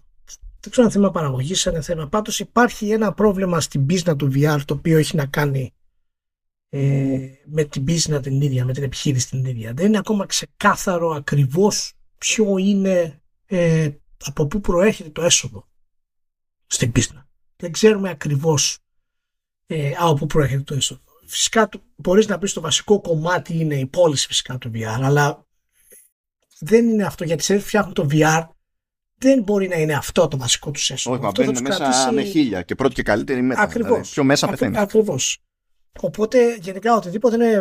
Δεν 0.60 0.72
ξέρω 0.72 0.85
αν 0.85 0.91
θέμα 0.91 1.11
παραγωγής, 1.11 1.68
αν 1.68 1.73
είναι 1.73 1.84
θέμα. 1.84 2.07
Πάντως 2.07 2.40
υπάρχει 2.40 2.91
ένα 2.91 3.14
πρόβλημα 3.14 3.61
στην 3.61 3.85
πίσνα 3.85 4.15
του 4.15 4.31
VR, 4.35 4.61
το 4.65 4.73
οποίο 4.73 4.98
έχει 4.98 5.15
να 5.15 5.26
κάνει 5.26 5.73
ε, 6.69 7.30
με 7.45 7.64
την 7.64 7.85
business 7.88 8.19
την 8.22 8.41
ίδια, 8.41 8.65
με 8.65 8.73
την 8.73 8.84
επιχείρηση 8.84 9.30
την 9.30 9.45
ίδια. 9.45 9.73
Δεν 9.73 9.85
είναι 9.85 9.98
ακόμα 9.98 10.26
ξεκάθαρο 10.26 11.10
ακριβώς 11.10 11.94
ποιο 12.18 12.57
είναι, 12.57 13.22
ε, 13.45 13.90
από 14.26 14.48
πού 14.48 14.61
προέρχεται 14.61 15.10
το 15.10 15.22
έσοδο 15.22 15.68
στην 16.68 16.91
business. 16.95 17.23
Δεν 17.56 17.72
ξέρουμε 17.72 18.10
ακριβώς 18.10 18.77
ε, 19.65 19.91
από 19.99 20.14
πού 20.14 20.26
προέρχεται 20.26 20.61
το 20.61 20.76
έσοδο. 20.76 21.02
Φυσικά 21.34 21.69
μπορείς 21.95 22.27
να 22.27 22.38
πεις 22.38 22.53
το 22.53 22.61
βασικό 22.61 23.01
κομμάτι 23.01 23.60
είναι 23.60 23.76
η 23.76 23.85
πώληση 23.85 24.27
φυσικά 24.27 24.57
του 24.57 24.72
VR, 24.73 24.99
αλλά 25.01 25.45
δεν 26.60 26.89
είναι 26.89 27.03
αυτό 27.03 27.23
γιατί 27.23 27.43
σε 27.43 27.60
φτιάχνουν 27.60 27.93
το 27.93 28.07
VR 28.11 28.47
δεν 29.18 29.43
μπορεί 29.43 29.68
να 29.68 29.76
είναι 29.76 29.93
αυτό 29.93 30.27
το 30.27 30.38
βασικό 30.38 30.72
του 30.72 30.80
session. 30.80 31.11
Όχι, 31.11 31.22
μα 31.22 31.27
Αυτό 31.27 31.27
θα 31.27 31.31
μπαίνουν 31.38 31.53
τους 31.53 31.61
μέσα 31.61 31.77
κρατήσει- 31.77 32.11
με 32.11 32.23
χίλια 32.23 32.61
και 32.61 32.76
πρώτη 32.76 32.93
και 32.93 33.03
καλύτερη 33.03 33.41
μετά. 33.41 33.61
Ακριβώς. 33.61 33.89
Δηλαδή, 33.91 34.10
πιο 34.10 34.23
μέσα 34.23 34.45
Ακρι- 34.45 34.60
πεθαίνει. 34.60 34.77
Ακριβώς. 34.77 35.38
Οπότε 35.99 36.55
γενικά 36.55 36.95
οτιδήποτε 36.95 37.35
είναι 37.35 37.51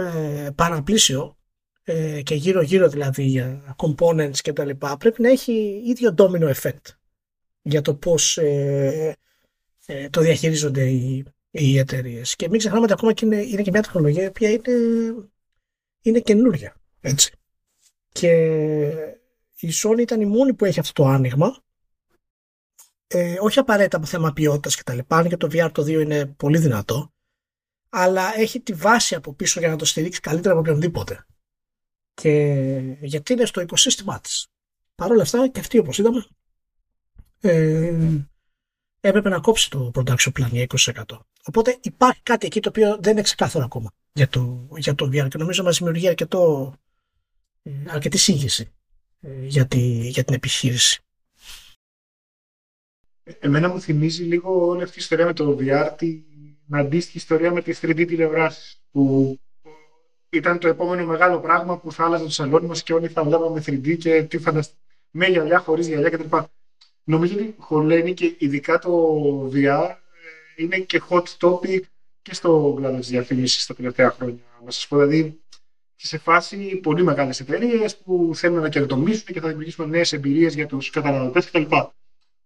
ε, 0.47 0.51
παραπλήσιο 0.51 1.37
ε, 1.83 2.23
και 2.23 2.35
γύρω-γύρω 2.35 2.89
δηλαδή 2.89 3.23
για 3.23 3.77
components 3.79 4.37
και 4.43 4.53
τα 4.53 4.65
λοιπά 4.65 4.97
πρέπει 4.97 5.23
να 5.23 5.29
έχει 5.29 5.83
ίδιο 5.87 6.15
domino 6.19 6.53
effect 6.55 6.95
για 7.63 7.83
το 7.83 7.95
πώς 7.95 8.37
ε, 8.37 9.17
ε, 9.87 10.09
το 10.09 10.21
διαχειρίζονται 10.21 10.85
οι, 10.89 11.25
οι 11.53 11.79
εταιρείες. 11.79 12.37
Και 12.37 12.49
μην 12.49 12.59
ξεχνάμε 12.59 12.85
ότι 12.85 12.93
ακόμα 12.93 13.13
και 13.13 13.25
είναι, 13.25 13.37
είναι 13.37 13.63
και 13.63 13.71
μια 13.71 13.83
τεχνολογία 13.83 14.23
η 14.23 14.27
οποία 14.27 14.51
είναι, 14.51 14.73
είναι 16.03 16.21
καινούρια. 16.21 16.77
Έτσι. 17.01 17.33
Και 18.13 18.31
η 19.57 19.69
Sony 19.83 19.99
ήταν 19.99 20.21
η 20.21 20.27
μόνη 20.27 20.55
που 20.55 20.65
έχει 20.65 20.81
αυτό 20.81 21.03
το 21.03 21.09
άνοιγμα 21.09 21.63
ε, 23.15 23.37
όχι 23.41 23.59
απαραίτητα 23.59 23.97
από 23.97 24.07
θέμα 24.07 24.33
ποιότητας 24.33 24.77
και 24.77 24.83
τα 24.83 24.95
λοιπά, 24.95 25.17
αν 25.17 25.29
και 25.29 25.37
το 25.37 25.49
VR 25.53 25.71
το 25.73 25.83
2 25.83 25.89
είναι 25.89 26.27
πολύ 26.27 26.59
δυνατό, 26.59 27.13
αλλά 27.89 28.39
έχει 28.39 28.61
τη 28.61 28.73
βάση 28.73 29.15
από 29.15 29.35
πίσω 29.35 29.61
για 29.61 29.69
να 29.69 29.77
το 29.77 29.85
στηρίξει 29.85 30.21
καλύτερα 30.21 30.53
από 30.53 30.63
οποιονδήποτε. 30.63 31.27
Και 32.15 32.31
γιατί 33.01 33.33
είναι 33.33 33.45
στο 33.45 33.61
οικοσύστημά 33.61 34.21
της. 34.21 34.47
Παρ' 34.95 35.11
όλα 35.11 35.23
αυτά 35.23 35.49
και 35.49 35.61
αυτή 35.61 35.79
όπως 35.79 35.99
είδαμε 35.99 36.27
ε, 37.41 37.97
έπρεπε 39.01 39.29
να 39.29 39.41
κόψει 39.41 39.71
το 39.71 39.91
production 39.95 40.33
plan 40.33 40.49
για 40.51 40.67
20%. 40.69 41.05
Οπότε 41.47 41.79
υπάρχει 41.83 42.23
κάτι 42.23 42.47
εκεί 42.47 42.61
το 42.61 42.69
οποίο 42.69 42.99
δεν 43.01 43.13
είναι 43.13 43.23
ξεκάθαρο 43.23 43.65
ακόμα 43.65 43.93
για 44.13 44.29
το, 44.29 44.69
για 44.77 44.95
το 44.95 45.07
VR 45.07 45.29
και 45.29 45.39
νομίζω 45.39 45.63
μας 45.63 45.79
δημιουργεί 45.79 46.09
αρκετό, 46.09 46.75
ε, 47.63 47.71
αρκετή 47.87 48.19
σύγχυση 48.19 48.73
ε, 49.21 49.45
για, 49.47 49.67
τη, 49.67 49.79
για 50.09 50.25
την 50.25 50.35
επιχείρηση. 50.35 51.01
Εμένα 53.39 53.69
μου 53.69 53.81
θυμίζει 53.81 54.23
λίγο 54.23 54.67
όλη 54.67 54.83
αυτή 54.83 54.99
η 54.99 55.01
ιστορία 55.01 55.27
με 55.27 55.33
το 55.33 55.57
VR 55.61 55.91
την 55.97 56.23
αντίστοιχη 56.71 57.17
ιστορία 57.17 57.53
με 57.53 57.63
τις 57.63 57.81
3D 57.83 58.07
τηλεοράσεις 58.07 58.83
που 58.91 59.37
ήταν 60.31 60.59
το 60.59 60.69
επόμενο 60.69 61.07
μεγάλο 61.07 61.41
πράγμα 61.41 61.79
που 61.79 61.93
θα 61.93 62.05
άλλαζε 62.05 62.25
το 62.25 62.31
σαλόνι 62.31 62.67
μας 62.67 62.83
και 62.83 62.93
όλοι 62.93 63.09
θα 63.09 63.25
βλέπαμε 63.25 63.63
3D 63.67 63.97
και 63.99 64.23
τι 64.23 64.39
φανταστεί 64.39 64.77
με 65.11 65.27
γυαλιά, 65.27 65.59
χωρίς 65.59 65.87
γυαλιά 65.89 66.11
κτλ. 66.11 66.37
Νομίζω 67.05 67.35
ότι 67.35 67.55
χωλαίνει 67.59 68.15
και 68.15 68.35
ειδικά 68.39 68.79
το 68.79 68.91
VR 69.55 69.91
ε, 69.91 70.02
είναι 70.57 70.79
και 70.79 71.03
hot 71.09 71.25
topic 71.41 71.81
και 72.23 72.35
στο 72.35 72.75
κλάδο 72.77 72.99
της 72.99 73.09
διαφήμισης 73.09 73.67
τα 73.67 73.75
τελευταία 73.75 74.11
χρόνια. 74.11 74.43
Να 74.65 74.71
σας 74.71 74.87
πω 74.89 74.97
δηλαδή 74.99 75.41
και 75.97 76.07
σε 76.07 76.19
φάση 76.19 76.77
πολύ 76.83 77.03
μεγάλες 77.03 77.41
εταιρείες 77.41 77.97
που 77.97 78.31
θέλουν 78.35 78.61
να 78.61 78.69
καινοτομήσουν 78.69 79.25
και 79.25 79.41
θα 79.41 79.49
δημιουργήσουν 79.49 79.89
νέες 79.89 80.13
εμπειρίες 80.13 80.55
για 80.55 80.67
τους 80.67 80.91
καταναλωτές 80.91 81.51
κτλ 81.51 81.63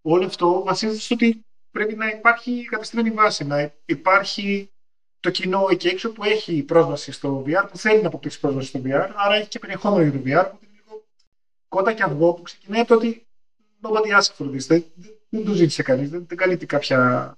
όλο 0.01 0.25
αυτό 0.25 0.63
βασίζεται 0.63 0.99
στο 0.99 1.15
ότι 1.15 1.45
πρέπει 1.71 1.95
να 1.95 2.07
υπάρχει 2.07 2.63
καταστημένη 2.63 3.11
βάση, 3.11 3.45
να 3.45 3.73
υπάρχει 3.85 4.71
το 5.19 5.29
κοινό 5.29 5.67
εκεί 5.69 5.87
έξω 5.87 6.11
που 6.11 6.23
έχει 6.23 6.63
πρόσβαση 6.63 7.11
στο 7.11 7.43
VR, 7.47 7.67
που 7.71 7.77
θέλει 7.77 8.01
να 8.01 8.07
αποκτήσει 8.07 8.39
πρόσβαση 8.39 8.67
στο 8.67 8.81
VR, 8.83 9.09
άρα 9.15 9.35
έχει 9.35 9.47
και 9.47 9.59
περιεχόμενο 9.59 10.03
για 10.03 10.11
το 10.11 10.17
VR, 10.17 10.51
που 10.51 10.59
είναι 10.61 10.71
λίγο 10.75 11.05
κότα 11.67 11.93
και 11.93 12.03
αυγό 12.03 12.33
που 12.33 12.41
ξεκινάει 12.41 12.79
από 12.79 12.87
το 12.87 12.95
ότι 12.95 13.27
nobody 13.81 14.19
asked 14.19 14.35
for 14.37 14.51
this, 14.51 14.65
δεν, 14.67 14.85
δεν 15.29 15.45
το 15.45 15.53
ζήτησε 15.53 15.83
κανείς, 15.83 16.09
δεν, 16.09 16.25
δεν 16.27 16.37
καλύπτει 16.37 16.65
κάποια... 16.65 17.31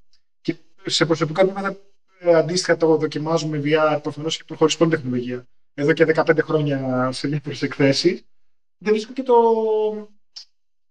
Και 0.89 0.95
σε 0.95 1.05
προσωπικό 1.05 1.41
επίπεδο 1.41 1.77
ε, 2.19 2.35
αντίστοιχα 2.35 2.77
το 2.77 2.95
δοκιμάζουμε 2.95 3.61
VR, 3.63 3.99
προφανώς 4.01 4.35
έχει 4.35 4.45
προχωρήσει 4.45 4.77
πολύ 4.77 4.89
τεχνολογία, 4.89 5.47
εδώ 5.73 5.93
και 5.93 6.05
15 6.15 6.39
χρόνια 6.41 7.09
σε 7.11 7.27
διάφορες 7.27 7.61
εκθέσεις, 7.61 8.23
δεν 8.77 8.93
βρίσκω 8.93 9.13
και 9.13 9.23
το, 9.23 9.35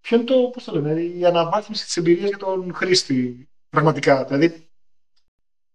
ποιο 0.01 0.17
είναι 0.17 0.27
το, 0.27 0.51
πώς 0.53 0.65
το 0.65 0.81
λένε, 0.81 1.01
η 1.01 1.25
αναβάθμιση 1.25 1.85
της 1.85 1.97
εμπειρίας 1.97 2.29
για 2.29 2.39
τον 2.39 2.75
χρήστη 2.75 3.49
πραγματικά. 3.69 4.25
Δηλαδή, 4.25 4.69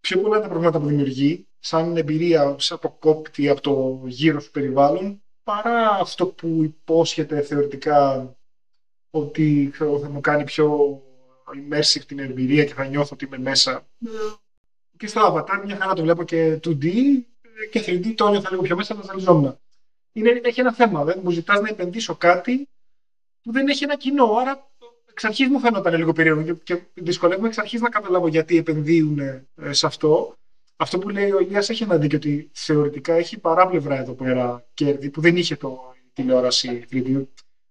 πιο 0.00 0.20
πολλά 0.20 0.40
τα 0.40 0.48
προβλήματα 0.48 0.80
που 0.80 0.86
δημιουργεί, 0.86 1.48
σαν 1.58 1.96
εμπειρία, 1.96 2.56
σαν 2.58 2.78
αποκόπτη 2.82 3.48
από 3.48 3.60
το 3.60 4.02
γύρο 4.06 4.40
σου 4.40 4.50
περιβάλλον, 4.50 5.22
παρά 5.42 5.88
αυτό 5.90 6.26
που 6.26 6.60
υπόσχεται 6.62 7.40
θεωρητικά 7.42 8.30
ότι 9.10 9.68
ξέρω, 9.72 9.98
θα 9.98 10.08
μου 10.08 10.20
κάνει 10.20 10.44
πιο 10.44 11.00
immersive 11.52 12.02
την 12.06 12.18
εμπειρία 12.18 12.64
και 12.64 12.74
θα 12.74 12.84
νιώθω 12.84 13.10
ότι 13.12 13.24
είμαι 13.24 13.38
μέσα. 13.38 13.86
Και 14.96 15.06
στο 15.06 15.20
Avatar 15.26 15.64
μια 15.64 15.76
χαρά 15.76 15.92
το 15.92 16.02
βλέπω 16.02 16.24
και 16.24 16.60
2D 16.64 16.84
και 17.70 17.84
3D 17.86 18.12
το 18.14 18.28
νιώθω 18.28 18.48
λίγο 18.50 18.62
πιο 18.62 18.76
μέσα, 18.76 18.94
αλλά 18.94 19.02
ζαλιζόμουν. 19.02 19.58
Είναι, 20.12 20.40
έχει 20.44 20.60
ένα 20.60 20.72
θέμα, 20.72 21.04
δεν 21.04 21.20
μου 21.22 21.30
ζητάς 21.30 21.60
να 21.60 21.68
επενδύσω 21.68 22.14
κάτι 22.16 22.68
που 23.42 23.52
δεν 23.52 23.68
έχει 23.68 23.84
ένα 23.84 23.96
κοινό. 23.96 24.24
Άρα 24.24 24.70
εξ 25.10 25.24
αρχής 25.24 25.48
μου 25.48 25.58
φαίνονταν 25.58 25.94
λίγο 25.94 26.12
περίεργο 26.12 26.42
και, 26.42 26.54
και 26.54 26.82
δυσκολεύομαι 26.94 27.48
εξ 27.48 27.58
αρχής 27.58 27.80
να 27.80 27.88
καταλάβω 27.88 28.28
γιατί 28.28 28.56
επενδύουν 28.56 29.18
ε, 29.18 29.46
σε 29.70 29.86
αυτό. 29.86 30.36
Αυτό 30.76 30.98
που 30.98 31.08
λέει 31.08 31.30
ο 31.30 31.38
Ηλίας 31.38 31.68
έχει 31.68 31.82
ένα 31.82 31.96
δίκιο 31.96 32.18
ότι 32.18 32.50
θεωρητικά 32.52 33.14
έχει 33.14 33.38
παράπλευρα 33.38 33.98
εδώ 33.98 34.12
πέρα 34.12 34.66
κέρδη 34.74 35.10
που 35.10 35.20
δεν 35.20 35.36
είχε 35.36 35.56
το 35.56 35.92
η 35.96 36.10
τηλεόραση 36.12 36.84
3D. 36.90 37.24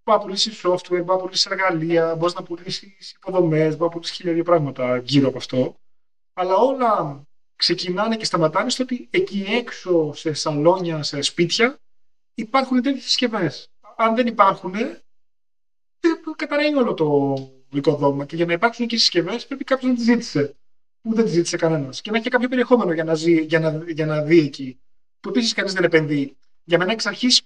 Μπορεί 0.03 0.17
να 0.17 0.23
πουλήσει 0.23 0.51
software, 0.63 0.89
μπορεί 0.89 1.05
να 1.05 1.17
πουλήσει 1.17 1.47
εργαλεία, 1.51 2.15
μπορεί 2.15 2.34
να 2.35 2.43
πουλήσει 2.43 2.97
υποδομές, 3.15 3.69
μπορεί 3.69 3.84
να 3.84 3.89
πουλήσει 3.89 4.13
χίλια 4.13 4.34
δύο 4.34 4.43
πράγματα 4.43 4.97
γύρω 4.97 5.27
από 5.27 5.38
αυτό. 5.38 5.75
Αλλά 6.34 6.55
όλα 6.55 7.23
ξεκινάνε 7.55 8.17
και 8.17 8.25
σταματάνε 8.25 8.69
στο 8.69 8.84
ότι 8.84 9.07
εκεί 9.11 9.45
έξω 9.49 10.13
σε 10.13 10.34
σαλόνια, 10.34 11.03
σε 11.03 11.21
σπίτια 11.21 11.80
υπάρχουν 12.34 12.81
τέτοιες 12.81 13.03
συσκευές. 13.03 13.71
Αν 13.95 14.15
δεν 14.15 14.27
υπάρχουν, 14.27 14.73
καταραίει 16.35 16.73
όλο 16.73 16.93
το 16.93 17.35
οικοδόμημα 17.73 18.25
και 18.25 18.35
για 18.35 18.45
να 18.45 18.53
υπάρξουν 18.53 18.88
και 18.88 18.97
συσκευές 18.97 19.47
πρέπει 19.47 19.63
κάποιος 19.63 19.91
να 19.91 19.95
τις 19.97 20.05
ζήτησε. 20.05 20.55
Που 21.01 21.13
δεν 21.13 21.23
τις 21.23 21.34
ζήτησε 21.34 21.57
κανένας. 21.57 22.01
Και 22.01 22.11
να 22.11 22.17
έχει 22.17 22.30
κάποιο 22.30 22.47
περιεχόμενο 22.47 22.93
για 22.93 23.03
να, 23.03 23.13
ζει, 23.13 23.41
για 23.41 23.59
να, 23.59 23.84
για 23.88 24.05
να 24.05 24.21
δει 24.21 24.39
εκεί. 24.39 24.80
Που 25.19 25.30
επίσης 25.30 25.53
κανείς 25.53 25.73
δεν 25.73 25.84
επενδύει. 25.84 26.38
Για 26.63 26.77
μένα 26.77 26.91
εξ 26.91 27.05
αρχής 27.05 27.41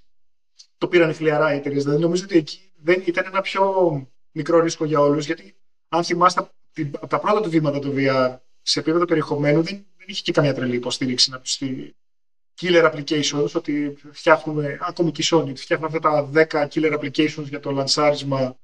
το 0.77 0.87
πήραν 0.87 1.09
οι 1.09 1.13
φλιαρά 1.13 1.53
οι 1.53 1.57
εταιρείες. 1.57 1.83
Δηλαδή 1.83 2.01
νομίζω 2.01 2.23
ότι 2.23 2.37
εκεί 2.37 2.71
δεν 2.75 3.03
ήταν 3.05 3.25
ένα 3.27 3.41
πιο 3.41 3.73
μικρό 4.31 4.59
ρίσκο 4.59 4.85
για 4.85 4.99
όλους. 4.99 5.25
Γιατί 5.25 5.55
αν 5.89 6.03
θυμάστε 6.03 6.39
από 6.39 7.07
τα 7.07 7.19
πρώτα 7.19 7.41
του 7.41 7.49
βήματα 7.49 7.79
του 7.79 7.93
VR 7.97 8.37
σε 8.61 8.79
επίπεδο 8.79 9.05
περιεχομένου 9.05 9.61
δεν, 9.61 9.85
δεν 9.97 10.05
είχε 10.07 10.21
και 10.21 10.31
καμία 10.31 10.53
τρελή 10.53 10.75
υποστήριξη 10.75 11.29
να 11.29 11.39
πει 11.39 11.47
στη 11.47 11.95
killer 12.61 12.91
applications, 12.91 13.51
ότι 13.53 13.97
φτιάχνουμε, 14.11 14.77
ακόμη 14.81 15.11
και 15.11 15.21
η 15.21 15.25
Sony, 15.31 15.55
φτιάχνουμε 15.55 15.97
αυτά 15.97 16.09
τα 16.09 16.29
10 16.51 16.67
killer 16.73 16.99
applications 16.99 17.43
για 17.43 17.59
το 17.59 17.71
λανσάρισμα 17.71 18.57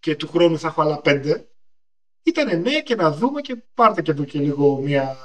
και 0.00 0.16
του 0.16 0.28
χρόνου 0.28 0.58
θα 0.58 0.68
έχω 0.68 0.82
άλλα 0.82 1.00
5. 1.04 1.44
Ήτανε 2.22 2.52
ναι 2.52 2.80
και 2.80 2.94
να 2.94 3.12
δούμε 3.12 3.40
και 3.40 3.56
πάρτε 3.74 4.02
και 4.02 4.10
εδώ 4.10 4.24
και 4.24 4.38
λίγο 4.38 4.76
μια 4.76 5.16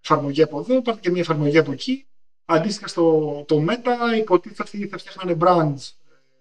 εφαρμογή 0.00 0.42
από 0.42 0.58
εδώ, 0.58 0.82
πάρτε 0.82 1.00
και 1.00 1.10
μια 1.10 1.20
εφαρμογή 1.20 1.58
από 1.58 1.72
εκεί. 1.72 2.06
Αντίστοιχα 2.44 2.88
στο 2.88 3.44
το 3.48 3.64
Meta 3.68 4.18
υποτίθεται 4.18 4.62
ότι 4.62 4.86
θα 4.86 4.98
φτιάχνανε 4.98 5.36
brands 5.40 5.92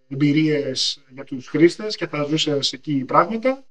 εμπειρίες 0.07 1.03
για 1.09 1.23
τους 1.23 1.47
χρήστες 1.47 1.95
και 1.95 2.07
θα 2.07 2.23
ζούσες 2.23 2.73
εκεί 2.73 3.05
πράγματα. 3.05 3.63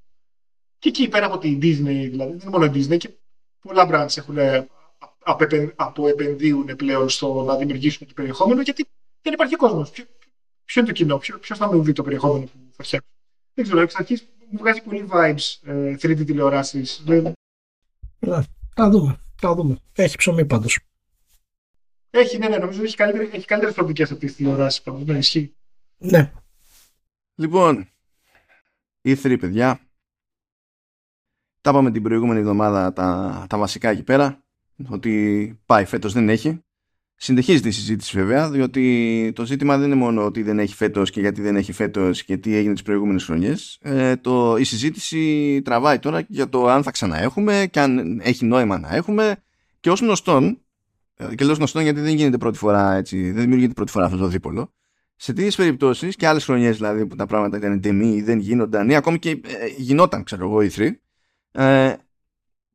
Και 0.79 0.89
εκεί 0.89 1.09
πέρα 1.09 1.27
από 1.27 1.39
τη 1.39 1.59
Disney, 1.63 2.09
δηλαδή 2.11 2.31
δεν 2.37 2.41
είναι 2.41 2.51
μόνο 2.51 2.65
η 2.65 2.71
Disney 2.75 2.97
και 2.97 3.11
πολλά 3.61 3.89
brands 3.91 4.17
έχουν 4.17 4.37
αποεπενδύουν 5.75 6.77
πλέον 6.77 7.09
στο 7.09 7.43
να 7.43 7.57
δημιουργήσουν 7.57 8.07
το 8.07 8.13
περιεχόμενο 8.15 8.63
γιατί 8.63 8.87
δεν 9.23 9.33
υπάρχει 9.33 9.57
κόσμος. 9.57 9.91
Ποιο, 9.91 10.05
ποιο, 10.65 10.81
είναι 10.81 10.91
το 10.91 10.97
κοινό, 10.97 11.19
ποιο, 11.19 11.39
ποιος 11.39 11.59
θα 11.59 11.75
με 11.75 11.83
δει 11.83 11.93
το 11.93 12.03
περιεχόμενο 12.03 12.45
που 12.45 12.59
θα 12.71 12.83
φτιάξω. 12.83 13.09
Δεν 13.55 13.65
ξέρω, 13.65 13.81
εξ 13.81 13.95
αρχής 13.95 14.29
μου 14.51 14.59
βγάζει 14.59 14.83
πολύ 14.83 15.09
vibes 15.13 15.69
ε, 15.69 15.97
3D 16.03 16.27
τηλεοράσεις. 16.27 17.03
Ναι, 17.07 17.23
θα 18.75 18.91
δούμε. 18.91 19.21
Θα 19.37 19.55
δούμε. 19.55 19.79
Έχει 19.93 20.17
ψωμί 20.17 20.45
πάντως. 20.47 20.79
Έχει, 22.11 22.39
ναι, 22.39 22.49
ναι, 22.49 22.57
νομίζω 22.57 22.83
έχει, 22.83 22.97
καλύτερη, 22.97 23.31
έχει 23.33 23.45
καλύτερες 23.45 23.75
προοπτικέ 23.75 24.03
από 24.03 24.15
τις 24.15 24.37
τηλεοράσεις. 24.37 24.83
Ναι, 25.05 25.19
ισχύει. 25.19 25.55
Ναι. 25.99 26.33
Λοιπόν, 27.35 27.89
E3 29.05 29.37
παιδιά. 29.41 29.81
Τα 31.61 31.71
είπαμε 31.71 31.91
την 31.91 32.03
προηγούμενη 32.03 32.41
εβδομάδα 32.41 32.93
τα, 32.93 33.45
τα 33.49 33.59
βασικά 33.59 33.91
εκεί 33.91 34.03
πέρα. 34.03 34.45
Ότι 34.89 35.61
πάει 35.67 35.85
φέτος 35.85 36.13
δεν 36.13 36.29
έχει. 36.29 36.65
Συνεχίζεται 37.15 37.69
η 37.69 37.73
συζήτηση 37.73 38.17
βέβαια, 38.17 38.51
διότι 38.51 39.33
το 39.35 39.45
ζήτημα 39.45 39.77
δεν 39.79 39.87
είναι 39.87 39.95
μόνο 39.95 40.25
ότι 40.25 40.43
δεν 40.43 40.59
έχει 40.59 40.75
φέτος 40.75 41.11
και 41.11 41.21
γιατί 41.21 41.43
δεν 41.43 41.57
έχει 41.57 41.73
φέτος 41.73 42.25
και 42.25 42.37
τι 42.37 42.55
έγινε 42.55 42.73
τις 42.73 42.83
προηγούμενες 42.83 43.25
χρονιές. 43.25 43.79
Ε, 43.81 44.17
το, 44.17 44.57
η 44.57 44.65
συζήτηση 44.65 45.63
τραβάει 45.65 45.99
τώρα 45.99 46.25
για 46.29 46.49
το 46.49 46.67
αν 46.67 46.83
θα 46.83 46.91
ξαναέχουμε 46.91 47.69
και 47.71 47.81
αν 47.81 48.21
έχει 48.23 48.45
νόημα 48.45 48.79
να 48.79 48.95
έχουμε. 48.95 49.37
Και 49.81 49.91
ως 49.91 50.01
γνωστόν, 50.01 50.61
και 51.35 51.45
λέω 51.45 51.55
γνωστόν 51.55 51.83
γιατί 51.83 52.01
δεν 52.01 52.15
γίνεται 52.15 52.39
πρώτη 52.39 52.59
φορά 52.59 52.95
έτσι, 52.95 53.31
δεν 53.31 53.41
δημιουργείται 53.41 53.73
πρώτη 53.73 53.91
φορά 53.91 54.05
αυτό 54.05 54.17
το 54.17 54.27
δίπολο, 54.27 54.73
σε 55.17 55.33
τέτοιε 55.33 55.51
περιπτώσεις 55.57 56.17
και 56.17 56.27
άλλες 56.27 56.45
χρονιές 56.45 56.77
δηλαδή 56.77 57.07
που 57.07 57.17
τα 57.17 57.27
πράγματα 57.27 57.57
ήταν 57.57 57.81
τεμή 57.81 58.15
ή 58.15 58.23
δεν 58.23 58.39
γίνονταν 58.39 58.91
ή 58.91 58.97
ακόμη 58.97 59.19
και 59.19 59.31
ε, 59.31 59.67
γινόταν, 59.77 60.25
ξέρω 60.25 60.45
εγώ, 60.45 60.63
η 60.63 60.71
3, 60.77 60.91
ε, 61.53 61.95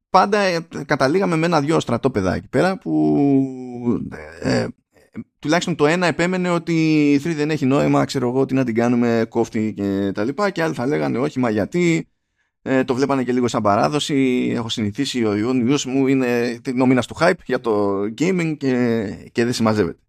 πάντα 0.10 0.38
ε, 0.38 0.68
καταλήγαμε 0.86 1.36
με 1.36 1.46
ένα-δυο 1.46 1.80
στρατόπεδα 1.80 2.34
εκεί 2.34 2.48
πέρα 2.48 2.78
που 2.78 3.18
ε, 4.42 4.60
ε, 4.60 4.68
τουλάχιστον 5.40 5.76
το 5.76 5.86
ένα 5.86 6.08
επέμενε 6.08 6.50
ότι 6.50 6.74
η 7.12 7.22
3 7.24 7.34
δεν 7.36 7.50
έχει 7.50 7.66
νόημα, 7.66 8.06
ξέρω 8.06 8.28
εγώ, 8.28 8.46
τι 8.46 8.54
να 8.54 8.64
την 8.64 8.76
κάνουμε 8.76 9.26
κόφτη 9.30 9.74
και 9.76 10.12
τα 10.14 10.24
λοιπά 10.24 10.50
και 10.50 10.64
άλλοι 10.64 10.74
θα 10.74 10.86
λέγανε 10.86 11.18
όχι, 11.18 11.40
μα 11.40 11.50
γιατί 11.50 12.10
Ε, 12.68 12.84
το 12.84 12.96
βλέπανε 12.96 13.24
και 13.24 13.32
λίγο 13.32 13.48
σαν 13.48 13.62
παράδοση. 13.62 14.50
Έχω 14.56 14.70
συνηθίσει 14.70 15.26
ο 15.26 15.36
Ιούνιος 15.36 15.86
μου 15.86 16.08
είναι 16.08 16.60
ο 16.82 16.86
μήνα 16.86 17.02
του 17.02 17.16
hype 17.20 17.40
για 17.46 17.60
το 17.60 18.02
gaming 18.18 18.56
και, 18.58 19.06
και 19.32 19.44
δεν 19.44 19.54
συμμαζεύεται. 19.54 20.00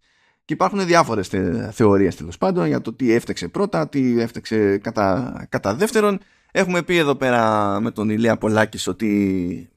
Και 0.45 0.53
υπάρχουν 0.53 0.87
διάφορες 0.87 1.31
θεωρίες 1.73 2.17
τέλος 2.17 2.39
πάντων 2.39 2.67
για 2.67 2.81
το 2.81 2.93
τι 2.93 3.13
έφταξε 3.13 3.49
πρώτα, 3.49 3.89
τι 3.89 4.21
έφταξε 4.21 4.79
κατά, 4.79 5.47
κατά 5.49 5.75
δεύτερον. 5.75 6.19
Έχουμε 6.53 6.83
πει 6.83 6.97
εδώ 6.97 7.15
πέρα 7.15 7.81
με 7.81 7.91
τον 7.91 8.11
Ηλία 8.11 8.37
Πολάκης 8.37 8.87
ότι 8.87 9.09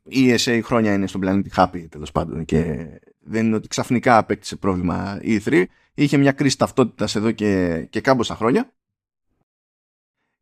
η 0.03 0.35
ESA 0.35 0.59
χρόνια 0.63 0.93
είναι 0.93 1.07
στον 1.07 1.21
πλανήτη 1.21 1.49
Happy 1.55 1.85
τέλος 1.89 2.11
πάντων 2.11 2.45
και 2.45 2.85
δεν 3.19 3.45
είναι 3.45 3.55
ότι 3.55 3.67
ξαφνικά 3.67 4.17
απέκτησε 4.17 4.55
πρόβλημα 4.55 5.19
η 5.21 5.41
E3. 5.45 5.63
Είχε 5.93 6.17
μια 6.17 6.31
κρίση 6.31 6.57
ταυτότητας 6.57 7.15
εδώ 7.15 7.31
και, 7.31 7.85
και 7.89 8.01
κάμποσα 8.01 8.35
χρόνια 8.35 8.73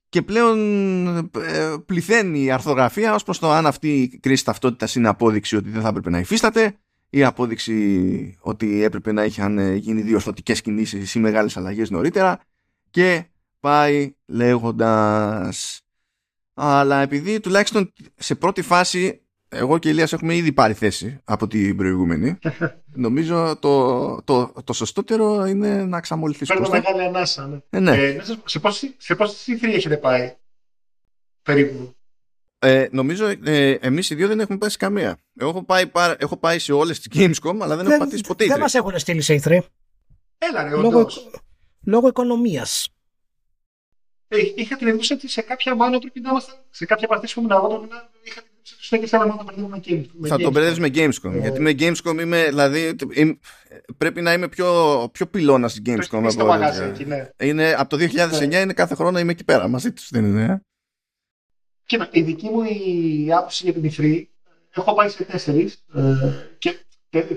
και 0.10 0.22
πλέον 0.22 0.58
ε, 1.18 1.76
πληθαίνει 1.86 2.44
η 2.44 2.52
αρθογραφία 2.52 3.14
ως 3.14 3.24
προς 3.24 3.40
το 3.40 3.52
αν 3.52 3.66
αυτή 3.66 4.02
η 4.02 4.20
κρίση 4.20 4.46
ταυτότητας 4.46 4.96
είναι 4.96 5.08
απόδειξη 5.08 5.56
ότι 5.56 5.70
δεν 5.70 5.82
θα 5.82 5.88
έπρεπε 5.88 6.10
να 6.10 6.20
υφίσταται 6.20 6.78
ή 7.10 7.24
απόδειξη 7.24 8.38
ότι 8.40 8.84
έπρεπε 8.84 9.12
να 9.12 9.26
είχαν 9.26 9.76
γίνει 9.76 10.02
διορθωτικές 10.02 10.62
κινήσεις 10.62 11.16
ή 11.16 11.20
μεγάλες 11.20 11.58
αλλαγές 11.58 11.90
νωρίτερα. 11.90 12.40
Και 12.90 13.26
πάει 13.60 14.16
λέγοντας. 14.26 15.82
Αλλά 16.54 17.02
επειδή 17.02 17.40
τουλάχιστον 17.40 17.94
σε 18.16 18.36
πρώτη 18.36 18.62
φάση 18.62 19.22
εγώ 19.50 19.78
και 19.78 19.88
η 19.88 19.92
Ηλίας 19.94 20.14
έχουμε 20.14 20.36
ήδη 20.36 20.52
πάρει 20.52 20.74
θέση 20.74 21.22
από 21.24 21.48
την 21.48 21.78
προηγούμενη. 21.78 22.38
Νομίζω 23.06 23.58
το, 23.60 24.22
το, 24.22 24.54
το 24.64 24.74
σωστότερο 24.74 25.46
είναι 25.46 25.86
να 25.86 26.02
ξαμολυθείς. 26.02 26.48
Παίρνω 26.48 26.70
μεγάλη 26.70 27.04
ανάσα. 27.04 27.48
Ναι. 27.48 27.60
Ε, 27.70 27.80
ναι. 27.80 27.98
Ε, 27.98 28.22
σε 28.46 28.60
πόση 28.60 28.96
σε 28.98 29.16
πόση 29.16 29.60
C3 29.62 29.68
έχετε 29.68 29.98
πάει 29.98 30.36
περίπου; 31.44 31.96
Ε, 32.60 32.88
νομίζω 32.92 33.34
ε, 33.44 33.72
εμείς 33.72 34.10
οι 34.10 34.16
δύο 34.16 34.28
δεν 34.28 34.40
έχουμε 34.40 34.58
πάει 34.58 34.70
σε 34.70 34.78
καμία. 34.78 35.18
Εγώ 35.40 35.50
έχω 35.50 35.64
πάει, 35.64 35.92
έχω 36.18 36.38
πάει 36.38 36.60
σε 36.60 36.74
όλες 36.74 37.00
τις 37.00 37.22
Gamescom, 37.22 37.58
αλλά 37.62 37.76
δεν, 37.76 37.86
δεν 37.86 37.94
έχω 37.94 38.04
πατήσει 38.04 38.24
ποτέ. 38.28 38.46
Δεν 38.46 38.60
μας 38.60 38.74
έχουν 38.74 39.00
στείλει 39.00 39.22
σε 39.22 39.42
E3. 39.44 39.60
Έλα, 40.38 40.64
ρε, 40.64 40.70
λόγω, 40.70 41.08
λόγω 41.86 42.08
οικονομίας. 42.08 42.90
Ε, 44.28 44.38
είχα 44.56 44.76
την 44.76 44.88
εντύπωση 44.88 45.14
ότι 45.14 45.30
σε 45.30 45.42
κάποια 45.42 45.76
μάλλον 45.76 46.00
πρέπει 46.00 46.20
να 46.20 46.30
είμαστε. 46.30 46.52
Σε 46.70 46.86
κάποια 46.86 47.08
παρτίση 47.08 47.34
που 47.34 47.40
ήμουν 47.40 47.52
εγώ, 47.52 47.88
είχα 48.24 48.42
την 48.90 50.28
θα 50.28 50.38
τον 50.38 50.52
μπερδεύει 50.52 50.80
με 50.80 50.90
Gamescom. 50.94 51.34
Ε. 51.34 51.40
Γιατί 51.40 51.60
με 51.60 51.72
Gamescom 51.80 52.20
είμαι, 52.22 52.46
δηλαδή, 52.48 52.96
πρέπει 53.98 54.22
να 54.22 54.34
είμαι 54.34 54.48
πιο, 54.48 55.10
πιο 55.12 55.28
πυλώνας 55.28 55.72
στην 55.72 55.84
Gamescom. 55.86 56.30
Από, 56.32 56.46
μαγάζι, 56.46 56.84
εκεί, 56.84 57.06
ναι. 57.06 57.30
είναι, 57.40 57.74
από 57.78 57.98
το 57.98 58.06
2009 58.06 58.48
ναι. 58.48 58.58
είναι 58.58 58.74
κάθε 58.74 58.96
χρόνο 58.96 59.20
είμαι 59.20 59.32
εκεί 59.32 59.44
πέρα 59.44 59.68
μαζί 59.68 59.94
τους. 59.94 60.10
Δεν 60.12 60.26
είναι. 60.26 60.44
Ε; 60.44 60.62
Κοίτα, 61.86 62.10
η 62.12 62.22
δική 62.22 62.50
μου 62.50 62.64
η 62.64 63.34
άποψη 63.34 63.72
για 63.72 63.74
την 63.74 63.92
E3, 63.92 64.24
έχω 64.76 64.94
πάει 64.94 65.10
σε 65.10 65.24
τέσσερις. 65.24 65.86
Ε, 65.96 66.02
και 66.58 66.76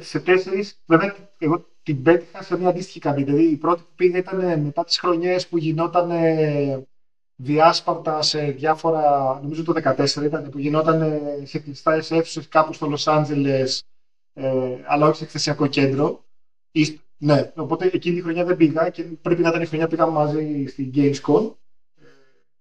σε 0.01 0.21
τέσσερις, 0.21 0.83
βέβαια, 0.87 1.17
εγώ 1.39 1.67
την 1.83 2.03
πέτυχα 2.03 2.43
σε 2.43 2.59
μια 2.59 2.69
αντίστοιχη 2.69 2.99
καμπή. 2.99 3.23
Δηλαδή, 3.23 3.43
η 3.43 3.57
πρώτη 3.57 3.83
που 3.83 3.95
πήγα 3.95 4.19
ήταν 4.19 4.61
μετά 4.61 4.85
τις 4.85 4.99
χρονιές 4.99 5.47
που 5.47 5.59
γινόταν 5.59 6.11
διάσπαρτα 7.43 8.23
σε 8.23 8.41
διάφορα, 8.41 9.39
νομίζω 9.43 9.65
το 9.65 9.73
2014 9.85 10.23
ήταν, 10.25 10.49
που 10.51 10.59
γινόταν 10.59 11.21
σε 11.45 11.59
κλειστά 11.59 11.93
αίθουσες 11.93 12.49
κάπου 12.49 12.73
στο 12.73 12.87
Λος 12.87 13.07
Άντζελες, 13.09 13.83
ε, 14.35 14.77
αλλά 14.87 15.07
όχι 15.07 15.17
σε 15.17 15.25
εκθεσιακό 15.25 15.67
κέντρο. 15.67 16.25
Ή, 16.71 17.01
ναι, 17.17 17.53
οπότε 17.57 17.91
εκείνη 17.93 18.17
τη 18.17 18.23
χρονιά 18.23 18.45
δεν 18.45 18.57
πήγα 18.57 18.89
και 18.89 19.03
πρέπει 19.03 19.43
να 19.43 19.49
ήταν 19.49 19.63
η 19.63 19.67
χρονιά 19.67 19.87
που 19.87 19.91
πήγαμε 19.91 20.13
μαζί 20.13 20.67
στην 20.67 20.93
Gamescom. 20.95 21.55
Ε, 21.97 22.07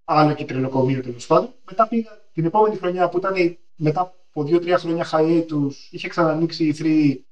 άλλο 0.03 0.33
και 0.33 0.45
τρελοκομείο 0.45 1.01
τέλος 1.01 1.27
πάντων. 1.27 1.53
Μετά 1.69 1.87
πήγα 1.87 2.09
την 2.33 2.45
επόμενη 2.45 2.75
χρονιά 2.75 3.09
που 3.09 3.17
ήταν 3.17 3.57
μετά 3.75 4.01
από 4.01 4.43
δύο-τρία 4.43 4.77
χρόνια 4.77 5.07
hiatus, 5.11 5.71
είχε 5.89 6.07
ξανανοίξει 6.07 6.65
η 6.65 6.75
3 6.79 7.23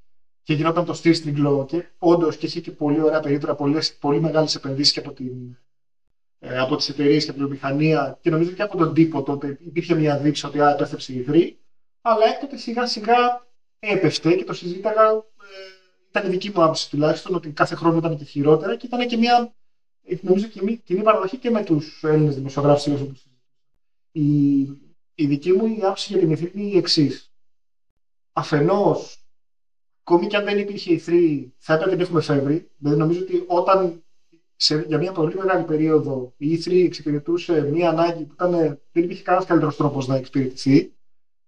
και 0.44 0.54
γινόταν 0.54 0.86
το 0.86 0.94
στήρστριγκλο 0.94 1.66
και 1.66 1.86
όντως 1.98 2.38
και 2.38 2.46
είχε 2.46 2.60
και 2.60 2.72
πολύ 2.72 3.02
ωραία 3.02 3.20
περίπτωρα, 3.20 3.56
πολύ 4.00 4.22
μεγάλες 4.22 4.56
επενδύσεις 4.56 4.94
και 4.94 5.00
από 5.00 5.12
την 5.12 5.28
ε, 5.28 5.67
από 6.40 6.76
τις 6.76 6.90
εταιρείες 6.90 7.24
και 7.24 7.30
από 7.30 7.40
την 7.40 7.48
βιομηχανία 7.48 8.18
και 8.22 8.30
νομίζω 8.30 8.52
και 8.52 8.62
από 8.62 8.78
τον 8.78 8.94
τύπο 8.94 9.24
τότε 9.24 9.58
υπήρχε 9.66 9.96
μια 9.96 10.18
δείξη 10.18 10.46
ότι 10.46 10.60
επέστρεψε 10.60 11.14
η 11.14 11.22
Γρή. 11.22 11.60
Αλλά 12.02 12.26
έκτοτε 12.26 12.58
σιγά 12.58 12.86
σιγά 12.86 13.48
έπεφτε 13.80 14.36
και 14.36 14.44
το 14.44 14.54
συζήταγα. 14.54 15.10
Ε, 15.10 15.24
ήταν 16.10 16.26
η 16.26 16.30
δική 16.30 16.52
μου 16.56 16.64
άποψη 16.64 16.90
τουλάχιστον 16.90 17.36
ότι 17.36 17.50
κάθε 17.50 17.76
χρόνο 17.76 17.98
ήταν 17.98 18.18
και 18.18 18.24
χειρότερα 18.24 18.76
και 18.76 18.86
ήταν 18.86 19.08
και 19.08 19.18
μια 19.18 19.54
νομίζω 20.22 20.48
κοινή, 20.48 20.78
κοινή 20.78 21.02
παραδοχή 21.02 21.38
και 21.38 21.50
με 21.50 21.64
τους 21.64 22.04
Έλληνες 22.04 22.36
δημοσιογράφους 22.36 23.02
η, 24.12 24.60
η 25.16 25.26
δική 25.26 25.52
μου 25.52 25.66
η 25.66 25.80
άποψη 25.82 26.12
για 26.12 26.22
την 26.22 26.32
ηθρή 26.32 26.52
είναι 26.56 26.70
η 26.70 26.78
εξής. 26.78 27.32
Αφενός, 28.34 29.26
ακόμη 30.00 30.28
και 30.28 30.36
αν 30.36 30.44
δεν 30.44 30.58
υπήρχε 30.58 30.94
η 30.94 31.04
3, 31.08 31.52
θα 31.58 31.74
έπρεπε 31.74 31.96
να 31.96 32.02
έχουμε 32.02 32.22
φεύγει. 32.22 32.70
Δηλαδή, 32.78 33.00
νομίζω 33.00 33.22
ότι 33.22 33.44
όταν 33.48 34.04
σε, 34.60 34.86
για 34.88 34.98
μια 34.98 35.12
πολύ 35.12 35.36
μεγάλη 35.36 35.64
περίοδο 35.64 36.34
η 36.38 36.56
E3 36.56 36.84
εξυπηρετούσε 36.86 37.62
μια 37.62 37.90
ανάγκη 37.90 38.24
που 38.24 38.34
ήταν, 38.34 38.52
δεν 38.92 39.04
υπήρχε 39.04 39.24
κανένας 39.24 39.48
καλύτερος 39.48 39.76
τρόπος 39.76 40.08
να 40.08 40.16
εξυπηρετηθεί 40.16 40.94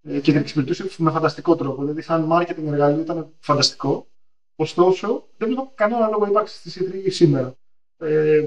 ε, 0.03 0.19
και 0.19 0.31
την 0.31 0.39
εξυπηρετούσε 0.39 0.89
με 0.97 1.11
φανταστικό 1.11 1.55
τρόπο. 1.55 1.81
Δηλαδή, 1.81 2.01
σαν 2.01 2.29
marketing 2.31 2.65
εργαλείο 2.67 3.01
ήταν 3.01 3.33
φανταστικό. 3.39 4.07
Ωστόσο, 4.55 5.27
δεν 5.37 5.47
βλέπω 5.47 5.71
κανένα 5.75 6.07
λόγο 6.07 6.25
ύπαρξης 6.27 6.61
της 6.61 6.81
E3 6.81 7.11
σήμερα. 7.11 7.57
Ε, 7.97 8.43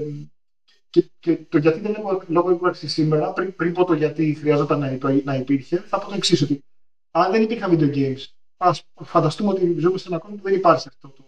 και, 0.89 1.09
και, 1.19 1.37
το 1.49 1.57
γιατί 1.57 1.79
δεν 1.79 1.93
έχω 1.93 2.23
λόγο 2.27 2.51
ύπαρξης 2.51 2.93
σήμερα, 2.93 3.33
πριν, 3.33 3.55
πριν 3.55 3.73
πω 3.73 3.83
το 3.83 3.93
γιατί 3.93 4.33
χρειαζόταν 4.33 4.79
να, 4.79 4.99
να 5.23 5.35
υπήρχε, 5.35 5.77
θα 5.77 5.99
πω 5.99 6.07
το 6.07 6.15
εξής: 6.15 6.41
Ότι 6.41 6.63
αν 7.11 7.31
δεν 7.31 7.41
υπήρχαν 7.41 7.77
video 7.79 7.95
games, 7.95 8.25
ας 8.57 8.83
φανταστούμε 9.03 9.49
ότι 9.49 9.75
ζούμε 9.79 9.97
σε 9.97 10.07
ένα 10.07 10.17
κόσμο 10.17 10.35
που 10.35 10.43
δεν 10.43 10.53
υπάρχει 10.53 10.87
αυτό 10.87 11.07
το, 11.09 11.25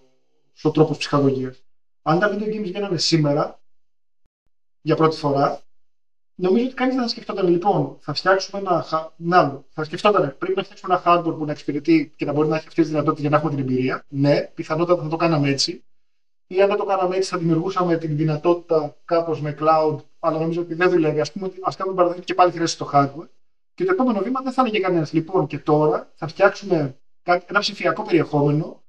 ο 0.61 0.71
τρόπο 0.71 0.95
ψυχαγωγίας 0.97 1.64
αν 2.07 2.19
τα 2.19 2.29
video 2.31 2.47
games 2.47 2.63
γίνανε 2.63 2.97
σήμερα, 2.97 3.59
για 4.81 4.95
πρώτη 4.95 5.17
φορά, 5.17 5.61
νομίζω 6.35 6.65
ότι 6.65 6.73
κανείς 6.73 6.93
δεν 6.93 7.03
θα 7.03 7.09
σκεφτόταν 7.09 7.47
λοιπόν, 7.47 7.97
θα 7.99 8.13
φτιάξουμε 8.13 8.61
ένα. 8.61 8.85
Να, 9.15 9.63
θα 9.69 9.83
σκεφτόταν, 9.83 10.35
πρέπει 10.37 10.55
να 10.55 10.63
φτιάξουμε 10.63 10.93
ένα 10.93 11.03
hardware 11.05 11.37
που 11.37 11.45
να 11.45 11.51
εξυπηρετεί 11.51 12.13
και 12.15 12.25
να 12.25 12.31
μπορεί 12.31 12.47
να 12.47 12.55
έχει 12.55 12.67
αυτές 12.67 12.83
τις 12.83 12.93
δυνατότητες 12.93 13.21
για 13.21 13.29
να 13.29 13.35
έχουμε 13.37 13.51
την 13.51 13.59
εμπειρία. 13.59 14.03
Ναι, 14.07 14.41
πιθανότατα 14.41 15.03
θα 15.03 15.09
το 15.09 15.15
κάναμε 15.15 15.49
έτσι. 15.49 15.83
Ή 16.47 16.61
αν 16.61 16.67
δεν 16.67 16.77
το 16.77 16.85
κάναμε 16.85 17.15
έτσι, 17.15 17.29
θα 17.29 17.37
δημιουργούσαμε 17.37 17.97
την 17.97 18.17
δυνατότητα 18.17 18.95
κάπως 19.05 19.41
με 19.41 19.55
cloud, 19.59 19.97
αλλά 20.19 20.39
νομίζω 20.39 20.61
ότι 20.61 20.73
δεν 20.73 20.89
δουλεύει. 20.89 21.19
Α 21.19 21.25
πούμε 21.33 21.45
ότι 21.45 21.59
ας 21.63 21.75
κάνουμε 21.75 21.95
παραδείγμα 21.95 22.23
και 22.23 22.33
πάλι 22.33 22.51
χρειάζεται 22.51 22.83
το 22.83 22.89
hardware. 22.93 23.27
Και 23.73 23.85
το 23.85 23.91
επόμενο 23.91 24.19
βήμα 24.19 24.41
δεν 24.41 24.51
θα 24.53 24.61
είναι 24.61 24.71
για 24.71 24.79
κανένας. 24.79 25.13
Λοιπόν, 25.13 25.47
και 25.47 25.59
τώρα 25.59 26.11
θα 26.15 26.27
φτιάξουμε 26.27 26.97
ένα 27.23 27.59
ψηφιακό 27.59 28.03
περιεχόμενο 28.03 28.83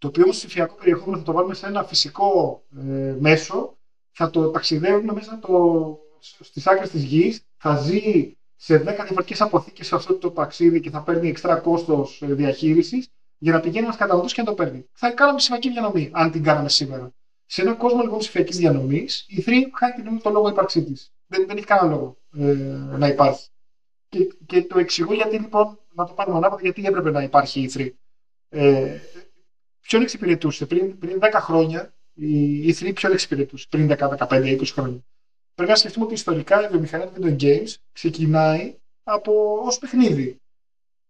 το 0.00 0.06
οποίο 0.06 0.22
όμως 0.22 0.36
ψηφιακό 0.36 0.74
περιεχόμενο 0.74 1.16
θα 1.18 1.22
το 1.24 1.32
βάλουμε 1.32 1.54
σε 1.54 1.66
ένα 1.66 1.84
φυσικό 1.84 2.62
ε, 2.76 3.16
μέσο, 3.18 3.76
θα 4.10 4.30
το 4.30 4.50
ταξιδεύουμε 4.50 5.12
μέσα 5.12 5.38
το, 5.38 5.98
στις 6.20 6.66
άκρες 6.66 6.90
της 6.90 7.02
γης, 7.02 7.44
θα 7.56 7.76
ζει 7.76 8.36
σε 8.56 8.76
10 8.76 8.80
διαφορετικές 8.82 9.40
αποθήκες 9.40 9.86
σε 9.86 9.94
αυτό 9.94 10.14
το 10.14 10.30
ταξίδι 10.30 10.80
και 10.80 10.90
θα 10.90 11.02
παίρνει 11.02 11.28
εξτρά 11.28 11.56
κόστος 11.56 12.22
ε, 12.22 12.34
διαχείρισης 12.34 13.08
για 13.38 13.52
να 13.52 13.60
πηγαίνει 13.60 13.84
ένας 13.84 13.96
καταναλωτής 13.96 14.32
και 14.32 14.40
να 14.40 14.46
το 14.46 14.54
παίρνει. 14.54 14.88
Θα 14.92 15.10
κάναμε 15.10 15.36
ψηφιακή 15.36 15.70
διανομή, 15.70 16.10
αν 16.12 16.30
την 16.30 16.42
κάναμε 16.42 16.68
σήμερα. 16.68 17.12
Σε 17.46 17.62
έναν 17.62 17.76
κόσμο 17.76 18.02
λοιπόν 18.02 18.18
ψηφιακής 18.18 18.56
διανομής, 18.56 19.26
η 19.28 19.44
3 19.46 19.52
χάνει 19.78 20.02
την 20.02 20.20
το 20.22 20.30
λόγο 20.30 20.48
ύπαρξή 20.48 20.82
της. 20.84 21.12
Δεν, 21.26 21.46
δεν 21.46 21.56
έχει 21.56 21.66
κανένα 21.66 21.88
λόγο 21.94 22.16
ε, 22.36 22.42
να 22.98 23.06
υπάρχει. 23.08 23.48
Και, 24.08 24.28
και 24.46 24.62
το 24.62 24.78
εξηγώ 24.78 25.14
γιατί 25.14 25.38
λοιπόν, 25.38 25.78
να 25.94 26.06
το 26.06 26.12
πάρουμε 26.12 26.36
ανάποδα, 26.36 26.62
γιατί 26.62 26.86
έπρεπε 26.86 27.10
να 27.10 27.22
υπάρχει 27.22 27.60
η 27.60 27.70
3. 27.74 27.88
Ε, 28.48 28.98
ποιον 29.90 30.02
εξυπηρετούσε. 30.02 30.66
Πριν, 30.66 30.98
πριν 30.98 31.18
10 31.20 31.30
χρόνια 31.34 31.94
η 32.14 32.68
E3 32.68 32.94
ποιον 32.94 33.12
εξυπηρετούσε. 33.12 33.66
Πριν 33.70 33.88
10, 33.98 34.08
15, 34.18 34.28
20 34.28 34.66
χρόνια; 34.66 35.04
Πρέπει 35.54 35.70
να 35.70 35.76
σκεφτούμε 35.76 36.04
ότι 36.04 36.14
ιστορικά 36.14 36.64
η 36.64 36.68
βιομηχανία 36.68 37.10
των 37.20 37.36
games 37.40 37.74
ξεκινάει 37.92 38.74
από 39.02 39.60
ως 39.64 39.78
παιχνίδι. 39.78 40.40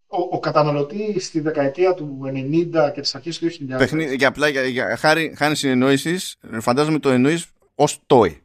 Ο, 0.06 0.18
ο 0.30 0.40
καταναλωτής 0.40 1.26
στη 1.26 1.40
δεκαετία 1.40 1.94
του 1.94 2.20
90 2.24 2.90
και 2.94 3.00
τις 3.00 3.14
αρχές 3.14 3.38
του 3.38 3.46
2000. 3.46 3.78
Παιχνίδι, 3.78 4.14
για 4.14 4.28
απλά, 4.28 4.48
για, 4.48 4.64
για, 4.64 4.96
χάρη, 4.96 5.34
χάρη 5.36 5.56
συνεννόησης, 5.56 6.36
φαντάζομαι 6.60 6.98
το 6.98 7.10
εννοείς 7.10 7.46
ως 7.74 7.98
toy 8.06 8.36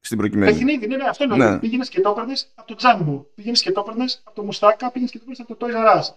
στην 0.00 0.18
προκειμένη. 0.18 0.52
Παιχνίδι, 0.52 0.86
ναι, 0.86 0.96
ναι, 0.96 1.04
αυτό 1.04 1.24
εννοεί. 1.24 1.38
Ναι. 1.38 1.58
Πήγαινες 1.58 1.88
και 1.88 2.00
το 2.00 2.10
έπαιρνες 2.10 2.52
από 2.54 2.68
το 2.68 2.74
Τζάμπο. 2.74 3.26
Πήγαινες 3.34 3.62
και 3.62 3.72
το 3.72 3.80
έπαιρνες 3.80 4.22
από 4.24 4.36
το 4.36 4.42
Μουστάκα, 4.42 4.90
πήγαινες 4.90 5.10
και 5.12 5.18
το 5.18 5.24
έπαιρνες 5.26 5.46
από 5.48 5.56
το 5.56 5.66
Toys 5.66 5.96
R 5.96 6.00
Us. 6.00 6.14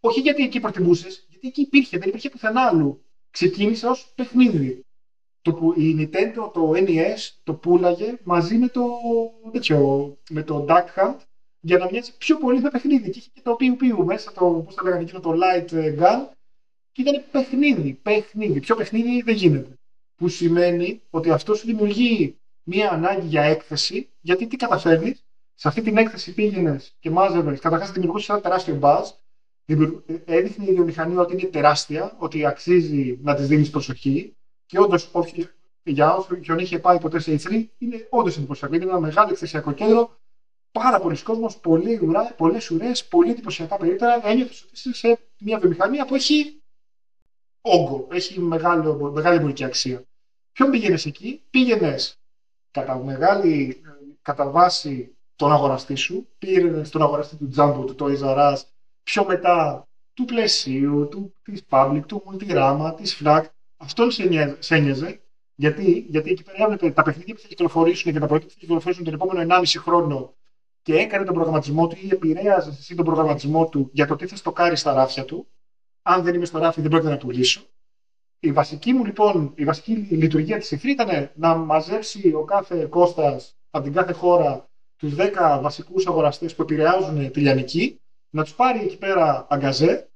Όχι 0.00 0.20
γιατί 0.20 0.42
εκεί 0.42 0.60
προτιμούσες, 0.60 1.25
γιατί 1.40 1.48
εκεί 1.48 1.60
υπήρχε, 1.60 1.98
δεν 1.98 2.08
υπήρχε 2.08 2.28
πουθενά 2.28 2.60
άλλου. 2.60 3.04
Ξεκίνησε 3.30 3.86
ως 3.86 4.12
παιχνίδι. 4.14 4.84
Το 5.42 5.52
που 5.52 5.72
η 5.80 5.96
Nintendo, 5.98 6.52
το 6.52 6.72
NES, 6.74 7.30
το 7.42 7.54
πουλάγε 7.54 8.18
μαζί 8.22 8.56
με 8.56 8.68
το, 8.68 8.82
τέτοιο, 9.52 10.18
με 10.30 10.42
το 10.42 10.66
Duck 10.68 10.84
Hunt 10.96 11.16
για 11.60 11.78
να 11.78 11.88
μοιάζει 11.90 12.16
πιο 12.16 12.36
πολύ 12.38 12.60
με 12.60 12.70
παιχνίδι. 12.70 13.10
Και 13.10 13.18
είχε 13.18 13.30
και 13.32 13.40
το 13.42 13.56
Piu 13.60 13.82
Piu 13.82 14.04
μέσα, 14.04 14.32
το, 14.32 14.62
πώς 14.64 14.74
το 14.74 14.84
λέγανε 14.84 15.02
εκείνο, 15.02 15.20
το 15.20 15.32
Light 15.32 15.72
Gun. 15.72 16.28
Και 16.92 17.02
ήταν 17.02 17.22
παιχνίδι, 17.30 17.92
παιχνίδι. 18.02 18.60
Πιο 18.60 18.76
παιχνίδι 18.76 19.22
δεν 19.22 19.34
γίνεται. 19.34 19.78
Που 20.16 20.28
σημαίνει 20.28 21.02
ότι 21.10 21.30
αυτό 21.30 21.54
σου 21.54 21.66
δημιουργεί 21.66 22.36
μία 22.62 22.90
ανάγκη 22.90 23.26
για 23.26 23.42
έκθεση, 23.42 24.08
γιατί 24.20 24.46
τι 24.46 24.56
καταφέρνεις, 24.56 25.24
σε 25.54 25.68
αυτή 25.68 25.82
την 25.82 25.96
έκθεση 25.96 26.34
πήγαινες 26.34 26.94
και 27.00 27.10
μάζευες, 27.10 27.60
καταρχάς 27.60 27.92
δημιουργούσες 27.92 28.28
ένα 28.28 28.40
τεράστιο 28.40 28.74
μπαζ. 28.74 29.08
Έδειχνε 30.24 30.64
η 30.64 30.72
βιομηχανία 30.74 31.20
ότι 31.20 31.32
είναι 31.32 31.42
τεράστια, 31.42 32.16
ότι 32.18 32.46
αξίζει 32.46 33.18
να 33.22 33.34
της 33.34 33.46
δίνεις 33.46 33.70
προσοχή. 33.70 34.36
Και 34.66 34.78
όντως, 34.78 35.10
για 35.84 36.16
όσον 36.16 36.58
είχε 36.58 36.78
πάει 36.78 36.98
ποτέ 36.98 37.18
σε 37.18 37.32
E3, 37.32 37.66
είναι 37.78 38.06
όντως 38.10 38.36
εντυπωσιακό. 38.36 38.74
Είναι 38.74 38.84
ένα 38.84 39.00
μεγάλο 39.00 39.30
εκθεσιακό 39.30 39.72
κέντρο. 39.72 40.18
Πάρα 40.72 41.00
πολλοί 41.00 41.22
κόσμοι, 41.22 41.46
πολλές 42.36 42.70
ουρές, 42.70 43.06
πολύ 43.06 43.30
εντυπωσιακά 43.30 43.76
περίπτερα. 43.76 44.28
Ένιωθες 44.28 44.62
ότι 44.62 44.70
είσαι 44.74 44.92
σε 44.94 45.18
μια 45.38 45.58
βιομηχανία 45.58 46.04
που 46.06 46.14
έχει 46.14 46.62
όγκο, 47.60 48.08
έχει 48.10 48.40
μεγάλο, 48.40 49.12
μεγάλη 49.12 49.36
εμπορική 49.36 49.64
αξία. 49.64 50.04
Ποιον 50.52 50.70
πήγαινες 50.70 51.06
εκεί, 51.06 51.42
πήγαινες 51.50 52.20
κατά 52.70 52.96
μεγάλη 52.96 53.82
κατά 54.22 54.50
βάση 54.50 55.16
τον 55.36 55.52
αγοραστή 55.52 55.94
σου, 55.94 56.28
πήγαινες 56.38 56.88
στον 56.88 57.02
αγοραστή 57.02 57.36
του 57.36 57.50
Jumbo, 57.56 57.86
του 57.86 57.96
Toys 57.98 58.20
R 58.20 58.52
Us, 58.52 58.62
πιο 59.06 59.24
μετά 59.24 59.88
του 60.14 60.24
πλαισίου, 60.24 61.08
του, 61.10 61.34
της 61.42 61.62
Public, 61.70 62.02
του 62.06 62.22
Multirama, 62.26 62.94
της 62.96 63.22
FLAG. 63.22 63.42
Αυτό 63.76 64.10
σε 64.58 64.74
ένοιαζε. 64.74 65.20
Γιατί, 65.54 66.06
γιατί 66.08 66.30
εκεί 66.30 66.42
πέρα 66.42 66.64
έβλεπε 66.64 66.90
τα 66.90 67.02
παιχνίδια 67.02 67.34
που 67.34 67.40
θα 67.40 67.48
κυκλοφορήσουν 67.48 68.12
και 68.12 68.18
τα 68.18 68.26
προϊόντα 68.26 68.46
που 68.46 68.52
θα 68.52 68.58
κυκλοφορήσουν 68.58 69.04
τον 69.04 69.14
επόμενο 69.14 69.56
1,5 69.58 69.64
χρόνο 69.78 70.34
και 70.82 70.94
έκανε 70.94 71.24
τον 71.24 71.34
προγραμματισμό 71.34 71.86
του 71.86 71.96
ή 72.00 72.08
επηρέαζε 72.12 72.70
εσύ 72.70 72.94
τον 72.94 73.04
προγραμματισμό 73.04 73.68
του 73.68 73.90
για 73.92 74.06
το 74.06 74.16
τι 74.16 74.26
θα 74.26 74.36
στοκάρει 74.36 74.76
στα 74.76 74.92
ράφια 74.92 75.24
του. 75.24 75.46
Αν 76.02 76.22
δεν 76.22 76.34
είμαι 76.34 76.44
στο 76.44 76.58
ράφι, 76.58 76.80
δεν 76.80 76.90
πρόκειται 76.90 77.10
να 77.10 77.16
πουλήσω. 77.16 77.60
Η 78.38 78.52
βασική 78.52 78.92
μου 78.92 79.04
λοιπόν, 79.04 79.52
η 79.54 79.64
βασική 79.64 79.92
λειτουργία 79.92 80.58
της 80.58 80.72
ΕΦΡΗ 80.72 80.90
ήταν 80.90 81.30
να 81.34 81.54
μαζέψει 81.54 82.32
ο 82.34 82.44
κάθε 82.44 82.86
Κώστας 82.86 83.56
από 83.70 83.84
την 83.84 83.92
κάθε 83.92 84.12
χώρα 84.12 84.68
τους 84.96 85.14
10 85.16 85.58
βασικούς 85.62 86.06
αγοραστές 86.06 86.54
που 86.54 86.62
επηρεάζουν 86.62 87.30
τη 87.30 87.40
Λιανική, 87.40 88.00
να 88.36 88.42
τους 88.42 88.54
πάρει 88.54 88.80
εκεί 88.80 88.98
πέρα 88.98 89.46
αγκαζέ, 89.48 90.10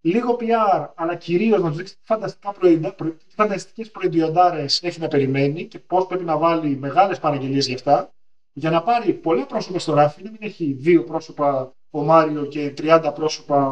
λίγο 0.00 0.36
PR, 0.40 0.88
αλλά 0.94 1.14
κυρίως 1.14 1.60
να 1.62 1.68
τους 1.68 1.76
δείξει 1.76 1.94
τι 1.94 2.00
φανταστικά 2.04 2.52
προϊόντα, 2.52 2.94
τι 2.94 3.34
φανταστικές 3.34 3.90
προϊόντάρε 3.90 4.62
έχει 4.62 5.00
να 5.00 5.08
περιμένει 5.08 5.64
και 5.64 5.78
πώς 5.78 6.06
πρέπει 6.06 6.24
να 6.24 6.36
βάλει 6.36 6.76
μεγάλες 6.76 7.18
παραγγελίες 7.18 7.66
γι' 7.66 7.74
αυτά, 7.74 8.12
για 8.52 8.70
να 8.70 8.82
πάρει 8.82 9.12
πολλά 9.12 9.46
πρόσωπα 9.46 9.78
στο 9.78 9.94
ράφι, 9.94 10.22
να 10.22 10.30
μην 10.30 10.38
έχει 10.42 10.72
δύο 10.72 11.04
πρόσωπα 11.04 11.74
ο 11.90 12.02
Μάριο 12.02 12.44
και 12.44 12.74
30 12.78 13.12
πρόσωπα 13.14 13.68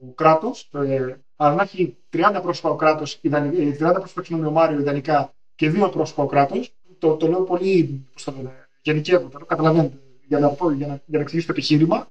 ο 0.00 0.12
κράτος, 0.14 0.70
ε, 0.72 1.16
αλλά 1.36 1.54
να 1.54 1.62
έχει 1.62 1.96
30 2.12 2.40
πρόσωπα 2.42 2.70
ο 2.70 2.76
κράτος, 2.76 3.20
30 3.22 3.32
ε, 3.32 3.92
πρόσωπα 3.92 4.48
ο 4.48 4.50
Μάριο 4.50 4.78
ιδανικά 4.78 5.34
και 5.54 5.70
δύο 5.70 5.88
πρόσωπα 5.88 6.22
ο 6.22 6.26
κράτος. 6.26 6.74
Το, 6.98 7.16
το 7.16 7.26
λέω 7.28 7.42
πολύ, 7.42 8.06
πώς 8.12 8.24
το 8.24 8.32
λένε, 8.36 8.68
γενικεύω, 8.82 9.28
το 9.28 9.44
καταλαβαίνετε, 9.44 9.98
για 10.26 10.38
να, 10.38 10.48
για, 10.48 10.86
να, 10.86 11.00
για 11.06 11.18
να 11.18 11.20
εξηγήσω 11.20 11.46
το 11.46 11.52
επιχείρημα. 11.52 12.08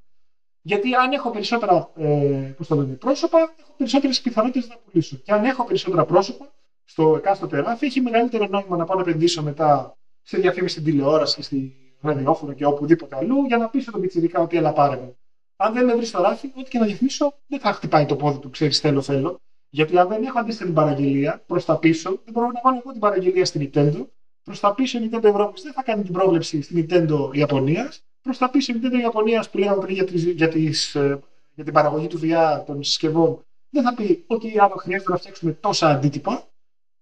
Γιατί 0.65 0.93
αν 0.95 1.11
έχω 1.11 1.29
περισσότερα 1.29 1.91
ε, 1.95 2.53
πώς 2.57 2.67
το 2.67 2.75
λένε, 2.75 2.93
πρόσωπα, 2.93 3.37
έχω 3.39 3.73
περισσότερες 3.77 4.21
πιθανότητες 4.21 4.69
να 4.69 4.75
πουλήσω. 4.75 5.17
Και 5.17 5.31
αν 5.31 5.45
έχω 5.45 5.63
περισσότερα 5.63 6.05
πρόσωπα 6.05 6.53
στο 6.85 7.15
εκάστοτε 7.15 7.59
ράφι, 7.59 7.85
έχει 7.85 8.01
μεγαλύτερο 8.01 8.47
νόημα 8.47 8.77
να 8.77 8.85
πάω 8.85 8.95
να 8.95 9.01
επενδύσω 9.01 9.43
μετά 9.43 9.97
σε 10.21 10.37
διαφήμιση 10.37 10.73
στην 10.73 10.85
τηλεόραση, 10.85 11.41
στη 11.41 11.75
ραδιόφωνο 12.01 12.53
και 12.53 12.65
οπουδήποτε 12.65 13.15
αλλού, 13.15 13.45
για 13.45 13.57
να 13.57 13.69
πείσω 13.69 13.91
τον 13.91 14.01
πιτσιρικά 14.01 14.41
ότι 14.41 14.57
έλα 14.57 14.73
πάρε 14.73 14.95
με. 14.95 15.15
Αν 15.55 15.73
δεν 15.73 15.85
με 15.85 15.95
βρεις 15.95 16.07
στο 16.07 16.21
ράφι, 16.21 16.51
ό,τι 16.55 16.69
και 16.69 16.79
να 16.79 16.85
διαφημίσω, 16.85 17.33
δεν 17.47 17.59
θα 17.59 17.73
χτυπάει 17.73 18.05
το 18.05 18.15
πόδι 18.15 18.39
του, 18.39 18.49
ξέρεις, 18.49 18.79
θέλω, 18.79 19.01
θέλω. 19.01 19.41
Γιατί 19.69 19.97
αν 19.97 20.07
δεν 20.07 20.23
έχω 20.23 20.39
αντίστοιχη 20.39 20.65
την 20.65 20.73
παραγγελία 20.73 21.43
προς 21.47 21.65
τα 21.65 21.77
πίσω, 21.79 22.09
δεν 22.09 22.33
μπορώ 22.33 22.45
να 22.51 22.61
βάλω 22.63 22.77
εγώ 22.77 22.91
την 22.91 22.99
παραγγελία 22.99 23.45
στην 23.45 23.69
Nintendo. 23.73 24.05
Προς 24.43 24.59
τα 24.59 24.73
πίσω 24.73 24.97
η 24.99 25.09
Nintendo 25.11 25.23
Ευρώπη 25.23 25.61
δεν 25.61 25.73
θα 25.73 25.83
κάνει 25.83 26.03
την 26.03 26.13
πρόβλεψη 26.13 26.61
στην 26.61 26.85
Nintendo 26.89 27.29
Ιαπωνίας. 27.31 28.03
Προ 28.23 28.35
τα 28.35 28.49
πίσω 28.49 28.73
η 28.73 28.79
Nintendo 28.81 28.99
Ιαπωνία 28.99 29.45
που 29.51 29.57
λέγαμε 29.57 29.81
πριν 29.81 29.95
για, 29.95 30.05
τις, 30.05 30.23
για, 30.23 30.49
τις, 30.49 30.95
ε, 30.95 31.19
για 31.55 31.63
την 31.63 31.73
παραγωγή 31.73 32.07
του 32.07 32.19
VR 32.23 32.63
των 32.65 32.83
συσκευών 32.83 33.45
δεν 33.69 33.83
θα 33.83 33.93
πει 33.93 34.23
ότι 34.27 34.59
άμα 34.59 34.75
χρειάζεται 34.77 35.11
να 35.11 35.17
φτιάξουμε 35.17 35.51
τόσα 35.51 35.89
αντίτυπα. 35.89 36.47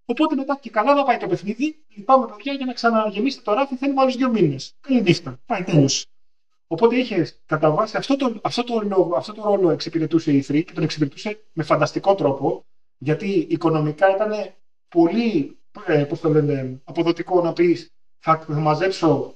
Οπότε 0.05 0.35
μετά 0.35 0.57
και 0.61 0.69
καλά 0.69 0.93
να 0.93 1.03
πάει 1.03 1.17
το 1.17 1.27
παιχνίδι, 1.27 1.83
λυπάμαι 1.95 2.25
παιδιά 2.25 2.53
για 2.53 2.65
να 2.65 2.73
ξαναγεμίσετε 2.73 3.43
το 3.43 3.53
ράφι, 3.53 3.75
θέλουμε 3.75 4.01
άλλους 4.01 4.15
δύο 4.15 4.29
μήνες. 4.29 4.73
Καλή 4.81 5.01
νύχτα. 5.01 5.39
Πάει 5.45 5.63
τέλος. 5.63 6.05
Οπότε 6.67 6.95
είχε 6.95 7.27
κατά 7.45 7.71
βάση 7.71 7.97
αυτό 7.97 8.15
το, 8.15 8.39
αυτό, 8.43 8.63
το 8.63 8.81
λόγο, 8.81 9.15
αυτό 9.15 9.33
το 9.33 9.41
ρόλο 9.43 9.69
εξυπηρετούσε 9.69 10.31
η 10.31 10.45
E3 10.47 10.63
και 10.65 10.73
τον 10.73 10.83
εξυπηρετούσε 10.83 11.39
με 11.53 11.63
φανταστικό 11.63 12.15
τρόπο, 12.15 12.65
γιατί 12.97 13.47
οικονομικά 13.49 14.15
ήταν 14.15 14.31
πολύ 14.89 15.57
ε, 15.85 16.03
πώς 16.03 16.19
το 16.19 16.29
λένε, 16.29 16.81
αποδοτικό 16.83 17.41
να 17.41 17.53
πεις 17.53 17.91
θα, 18.19 18.37
θα 18.47 18.53
μαζέψω 18.53 19.35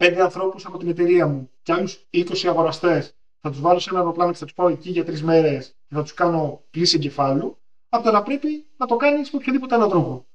πέντε 0.00 0.22
ανθρώπους 0.22 0.66
από 0.66 0.78
την 0.78 0.88
εταιρεία 0.88 1.26
μου. 1.26 1.50
Και 1.62 1.72
άλλους 1.72 2.06
20 2.10 2.46
αγοραστές, 2.46 3.16
θα 3.40 3.50
τους 3.50 3.60
βάλω 3.60 3.78
σε 3.78 3.90
ένα 3.90 3.98
αεροπλάνο 3.98 4.32
και 4.32 4.38
θα 4.38 4.44
τους 4.44 4.54
πάω 4.54 4.68
εκεί 4.68 4.90
για 4.90 5.04
τρεις 5.04 5.22
μέρες 5.22 5.68
και 5.88 5.94
θα 5.94 6.02
τους 6.02 6.14
κάνω 6.14 6.64
πλήση 6.70 6.96
εγκεφάλου, 6.96 7.58
από 7.88 8.04
το 8.04 8.10
να 8.10 8.22
πρέπει 8.22 8.66
να 8.76 8.86
το 8.86 8.96
κάνεις 8.96 9.30
με 9.30 9.38
οποιοδήποτε 9.38 9.74
άλλο 9.74 9.88
τρόπο. 9.88 10.26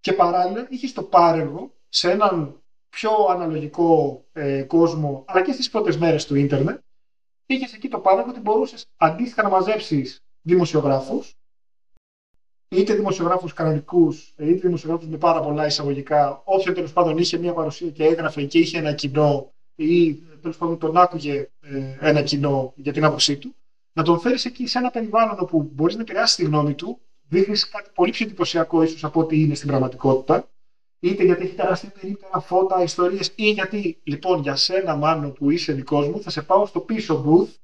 Και 0.00 0.12
παράλληλα 0.12 0.66
είχες 0.70 0.92
το 0.92 1.02
πάρεργο 1.02 1.72
σε 1.88 2.10
έναν 2.10 2.62
πιο 2.88 3.10
αναλογικό 3.30 4.24
ε, 4.32 4.62
κόσμο, 4.62 5.24
αλλά 5.26 5.42
και 5.42 5.52
στις 5.52 5.70
πρώτες 5.70 5.96
μέρες 5.98 6.26
του 6.26 6.34
ίντερνετ, 6.34 6.80
είχες 7.46 7.72
εκεί 7.72 7.88
το 7.88 7.98
πάρεργο 7.98 8.30
ότι 8.30 8.40
μπορούσες 8.40 8.86
αντίστοιχα 8.96 9.42
να 9.42 9.48
μαζέψεις 9.48 10.24
δημοσιογράφους, 10.42 11.34
είτε 12.72 12.94
δημοσιογράφου 12.94 13.48
κανονικούς, 13.54 14.34
είτε 14.38 14.52
δημοσιογράφου 14.52 15.08
με 15.08 15.16
πάρα 15.16 15.40
πολλά 15.40 15.66
εισαγωγικά, 15.66 16.42
όποιο 16.44 16.72
τέλος 16.72 16.92
πάντων 16.92 17.18
είχε 17.18 17.38
μια 17.38 17.52
παρουσία 17.52 17.90
και 17.90 18.04
έγραφε 18.04 18.42
και 18.42 18.58
είχε 18.58 18.78
ένα 18.78 18.92
κοινό, 18.92 19.52
ή 19.74 20.14
τέλος 20.14 20.56
πάντων 20.56 20.78
τον 20.78 20.96
άκουγε 20.96 21.48
ε, 21.60 21.96
ένα 22.00 22.22
κοινό 22.22 22.72
για 22.76 22.92
την 22.92 23.04
άποψή 23.04 23.36
του, 23.36 23.54
να 23.92 24.02
τον 24.02 24.20
φέρεις 24.20 24.44
εκεί 24.44 24.66
σε 24.66 24.78
ένα 24.78 24.90
περιβάλλον 24.90 25.36
όπου 25.38 25.70
μπορείς 25.72 25.94
να 25.94 26.00
επηρεάσεις 26.00 26.36
τη 26.36 26.44
γνώμη 26.44 26.74
του, 26.74 27.00
δείχνεις 27.28 27.68
κάτι 27.68 27.90
πολύ 27.94 28.10
πιο 28.10 28.26
εντυπωσιακό 28.26 28.82
ίσως 28.82 29.04
από 29.04 29.20
ό,τι 29.20 29.40
είναι 29.40 29.54
στην 29.54 29.68
πραγματικότητα, 29.68 30.48
είτε 31.00 31.24
γιατί 31.24 31.42
έχει 31.42 31.54
τεράστια 31.54 31.92
περίπτερα 32.00 32.40
φώτα, 32.40 32.82
ιστορίες, 32.82 33.32
ή 33.34 33.50
γιατί 33.50 34.00
λοιπόν 34.02 34.40
για 34.40 34.56
σένα, 34.56 34.96
μάλλον 34.96 35.32
που 35.32 35.50
είσαι 35.50 35.72
δικός 35.72 36.08
μου, 36.08 36.22
θα 36.22 36.30
σε 36.30 36.42
πάω 36.42 36.66
στο 36.66 36.80
πίσω 36.80 37.24
booth, 37.26 37.54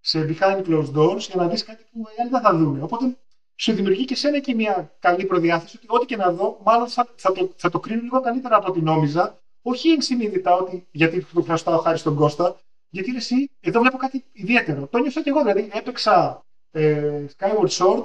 σε 0.00 0.26
behind 0.28 0.62
closed 0.66 0.92
doors, 0.94 1.18
για 1.18 1.34
να 1.36 1.48
δεις 1.48 1.64
κάτι 1.64 1.84
που 1.92 1.98
οι 1.98 2.20
άλλοι 2.20 2.30
δεν 2.30 2.40
θα 2.40 2.56
δουν. 2.56 2.82
Οπότε 2.82 3.16
σου 3.56 3.72
δημιουργεί 3.72 4.04
και 4.04 4.14
σένα 4.14 4.38
και 4.38 4.54
μια 4.54 4.92
καλή 4.98 5.24
προδιάθεση 5.24 5.76
ότι 5.76 5.86
ό,τι 5.88 6.06
και 6.06 6.16
να 6.16 6.32
δω, 6.32 6.60
μάλλον 6.64 6.88
θα, 6.88 7.08
θα, 7.16 7.32
το, 7.32 7.52
θα 7.56 7.70
το 7.70 7.80
κρίνω 7.80 8.00
λίγο 8.02 8.20
καλύτερα 8.20 8.56
από 8.56 8.68
ό,τι 8.68 8.80
νόμιζα. 8.80 9.40
Όχι 9.62 9.90
ενσυνείδητα 9.90 10.54
ότι 10.54 10.86
γιατί 10.90 11.26
το 11.34 11.42
χρωστάω 11.42 11.78
χάρη 11.78 11.98
στον 11.98 12.14
Κώστα, 12.14 12.60
γιατί 12.88 13.16
εσύ, 13.16 13.50
εδώ 13.60 13.80
βλέπω 13.80 13.96
κάτι 13.96 14.24
ιδιαίτερο. 14.32 14.86
Το 14.86 14.98
νιώσα 14.98 15.22
και 15.22 15.30
εγώ, 15.30 15.42
δηλαδή 15.42 15.70
έπαιξα 15.72 16.44
ε, 16.70 17.24
Skyward 17.38 17.68
Sword 17.68 18.04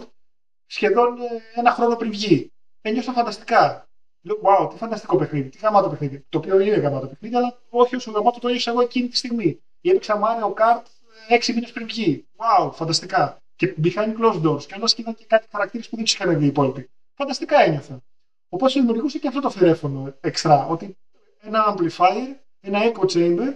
σχεδόν 0.65 1.17
ε, 1.21 1.59
ένα 1.59 1.71
χρόνο 1.71 1.95
πριν 1.95 2.11
βγει. 2.11 2.51
Ένιωσα 2.81 3.11
φανταστικά. 3.11 3.89
Λέω, 4.21 4.39
wow, 4.43 4.69
τι 4.69 4.77
φανταστικό 4.77 5.17
παιχνίδι, 5.17 5.49
τι 5.49 5.57
γαμάτο 5.57 5.89
παιχνίδι. 5.89 6.25
Το 6.29 6.37
οποίο 6.37 6.59
είναι 6.59 6.75
γαμάτο 6.75 7.07
παιχνίδι, 7.07 7.35
αλλά 7.35 7.57
όχι 7.69 7.95
όσο 7.95 8.11
γαμάτο 8.11 8.39
το 8.39 8.47
ένιωσα 8.47 8.71
εγώ 8.71 8.81
εκείνη 8.81 9.07
τη 9.07 9.17
στιγμή. 9.17 9.61
Ή 9.81 9.89
έπαιξα 9.89 10.19
Mario 10.23 10.53
Kart 10.53 10.81
ε, 11.29 11.33
έξι 11.35 11.53
μήνες 11.53 11.71
πριν 11.71 11.87
βγει. 11.87 12.27
Wow, 12.35 12.71
φανταστικά 12.73 13.41
και 13.57 13.75
behind 13.83 14.13
closed 14.19 14.41
doors. 14.45 14.63
Και 14.63 14.75
όλα 14.75 15.13
και 15.17 15.25
κάτι 15.27 15.47
χαρακτήρες 15.51 15.89
που 15.89 15.95
δεν 15.95 16.05
τους 16.05 16.13
είχαν 16.13 16.37
δει 16.37 16.43
οι 16.43 16.47
υπόλοιποι. 16.47 16.89
Φανταστικά 17.13 17.61
ένιωθα. 17.61 18.03
Οπότε 18.49 18.73
δημιουργούσε 18.73 19.19
και 19.19 19.27
αυτό 19.27 19.39
το 19.39 19.49
φερέφωνο 19.49 20.15
εξτρά. 20.21 20.67
Ότι 20.67 20.97
ένα 21.39 21.75
amplifier, 21.75 22.35
ένα 22.59 22.79
echo 22.83 23.05
chamber 23.13 23.55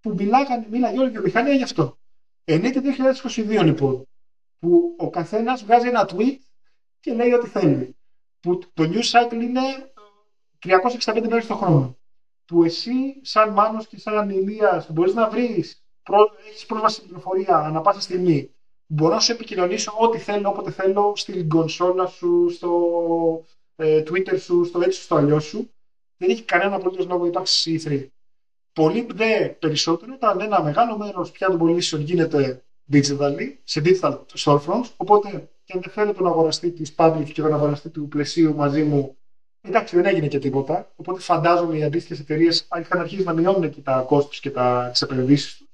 που 0.00 0.14
μιλάγανε, 0.14 0.66
μίλαγε 0.70 0.98
όλη 0.98 1.08
η 1.08 1.12
βιομηχανία 1.12 1.52
γι' 1.52 1.62
αυτό. 1.62 1.98
Ενέτη 2.44 2.80
2022 3.24 3.62
λοιπόν, 3.64 4.08
που 4.58 4.96
ο 4.98 5.10
καθένας 5.10 5.64
βγάζει 5.64 5.88
ένα 5.88 6.08
tweet 6.12 6.38
και 7.00 7.12
λέει 7.12 7.32
ό,τι 7.32 7.48
θέλει. 7.48 7.96
Που 8.40 8.58
το 8.58 8.82
news 8.82 9.10
cycle 9.10 9.42
είναι 9.42 9.60
365 11.04 11.28
μέρες 11.28 11.46
το 11.46 11.54
χρόνο. 11.54 11.96
Που 12.44 12.64
εσύ, 12.64 13.20
σαν 13.22 13.50
Μάνος 13.50 13.86
και 13.86 13.98
σαν 13.98 14.30
Ηλίας, 14.30 14.92
μπορείς 14.92 15.14
να 15.14 15.28
βρεις, 15.28 15.84
έχεις 16.48 16.66
πρόσβαση 16.66 16.94
στην 16.94 17.06
πληροφορία 17.06 17.56
ανά 17.56 17.80
πάσα 17.80 18.00
στιγμή 18.00 18.51
μπορώ 18.92 19.14
να 19.14 19.20
σου 19.20 19.32
επικοινωνήσω 19.32 19.92
ό,τι 19.98 20.18
θέλω, 20.18 20.48
όποτε 20.48 20.70
θέλω, 20.70 21.12
στην 21.16 21.48
κονσόλα 21.48 22.06
σου, 22.06 22.50
στο 22.50 23.44
ε, 23.76 24.02
Twitter 24.06 24.40
σου, 24.40 24.64
στο 24.64 24.80
έτσι 24.80 25.02
στο 25.02 25.14
αλλιώς 25.14 25.44
σου. 25.44 25.70
Δεν 26.16 26.30
έχει 26.30 26.42
κανένα 26.42 26.76
απολύτως 26.76 27.06
λόγο 27.06 27.26
υπάρξει 27.26 27.80
E3. 27.84 28.06
Πολύ 28.72 29.06
δε 29.14 29.48
περισσότερο 29.48 30.12
όταν 30.14 30.40
ένα 30.40 30.62
μεγάλο 30.62 30.96
μέρος 30.98 31.30
πια 31.30 31.46
των 31.46 31.58
πωλήσεων 31.58 32.02
γίνεται 32.02 32.62
digital, 32.92 33.34
σε 33.64 33.82
digital 33.84 34.18
storefronts. 34.34 34.90
Οπότε 34.96 35.48
και 35.64 35.72
αν 35.74 35.80
δεν 35.80 35.92
θέλω 35.92 36.12
τον 36.12 36.26
αγοραστή 36.26 36.70
της 36.70 36.94
public 36.96 37.30
και 37.32 37.42
τον 37.42 37.54
αγοραστή 37.54 37.88
του 37.88 38.08
πλαισίου 38.08 38.54
μαζί 38.54 38.82
μου, 38.82 39.16
εντάξει 39.60 39.96
δεν 39.96 40.06
έγινε 40.06 40.28
και 40.28 40.38
τίποτα. 40.38 40.92
Οπότε 40.96 41.20
φαντάζομαι 41.20 41.76
οι 41.76 41.82
αντίστοιχες 41.82 42.20
εταιρείες 42.20 42.68
είχαν 42.80 43.00
αρχίσει 43.00 43.22
να 43.22 43.32
μειώνουν 43.32 43.70
και 43.70 43.80
τα 43.80 44.04
κόστη 44.06 44.40
και 44.40 44.50
τα 44.50 44.92
επενδύσει 45.00 45.58
τους. 45.58 45.66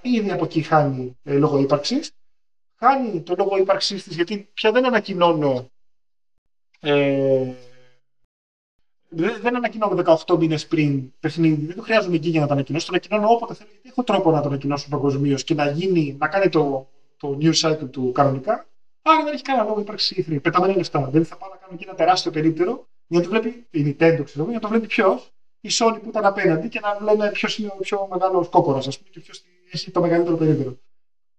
Ήδη 0.00 0.30
από 0.30 0.44
εκεί 0.44 0.62
χάνει 0.62 1.16
ε, 1.22 1.34
λόγω 1.38 1.58
ύπαρξης 1.58 2.10
χάνει 2.80 3.22
το 3.22 3.34
λόγο 3.38 3.56
ύπαρξή 3.56 4.02
τη 4.02 4.14
γιατί 4.14 4.50
πια 4.54 4.72
δεν 4.72 4.86
ανακοινώνω 4.86 5.70
ε, 6.80 7.52
δεν 9.12 9.56
ανακοινώνω 9.56 10.02
18 10.26 10.38
μήνες 10.38 10.66
πριν 10.66 11.12
παιχνίδι. 11.20 11.66
Δεν 11.66 11.76
το 11.76 11.82
χρειάζομαι 11.82 12.16
εκεί 12.16 12.28
για 12.28 12.40
να 12.40 12.46
το 12.46 12.52
ανακοινώσω. 12.52 12.86
Το 12.86 12.92
ανακοινώνω 12.92 13.34
όποτε 13.34 13.54
θέλω. 13.54 13.70
Γιατί 13.72 13.88
έχω 13.88 14.02
τρόπο 14.02 14.30
να 14.30 14.40
το 14.40 14.48
ανακοινώσω 14.48 14.88
παγκοσμίως 14.88 15.44
και 15.44 15.54
να, 15.54 15.70
γίνει, 15.70 16.16
να 16.20 16.28
κάνει 16.28 16.48
το, 16.48 16.88
το 17.16 17.38
news 17.40 17.54
cycle 17.54 17.90
του 17.90 18.12
κανονικά. 18.12 18.68
Άρα 19.02 19.24
δεν 19.24 19.32
έχει 19.32 19.42
κανένα 19.42 19.64
λόγο 19.64 19.80
ύπαρξη 19.80 20.26
E3. 20.28 20.42
Πεταμένα 20.42 20.76
λεφτά. 20.76 21.08
Δεν 21.10 21.24
θα 21.24 21.36
πάω 21.36 21.50
να 21.50 21.56
κάνω 21.56 21.72
εκεί 21.74 21.84
ένα 21.84 21.94
τεράστιο 21.94 22.30
περίπτερο 22.30 22.88
για 23.06 23.18
να 23.18 23.24
το 23.24 23.30
βλέπει 23.30 23.66
η 23.70 23.96
Nintendo, 23.98 24.22
ξέρω 24.24 24.44
για 24.44 24.54
να 24.54 24.60
το 24.60 24.68
βλέπει 24.68 24.86
ποιος; 24.86 25.32
Η 25.60 25.68
Sony 25.72 25.98
που 26.02 26.08
ήταν 26.08 26.24
απέναντι 26.24 26.68
και 26.68 26.80
να 26.80 27.12
λένε 27.12 27.30
ποιος 27.30 27.58
είναι 27.58 27.70
ο 27.72 27.76
πιο 27.76 28.08
μεγάλος 28.10 28.48
κόκορα, 28.48 28.78
ας 28.78 28.98
πούμε, 28.98 29.10
και 29.10 29.20
ποιος 29.20 29.42
έχει 29.72 29.90
το 29.90 30.00
μεγαλύτερο 30.00 30.36
περίπτερο. 30.36 30.78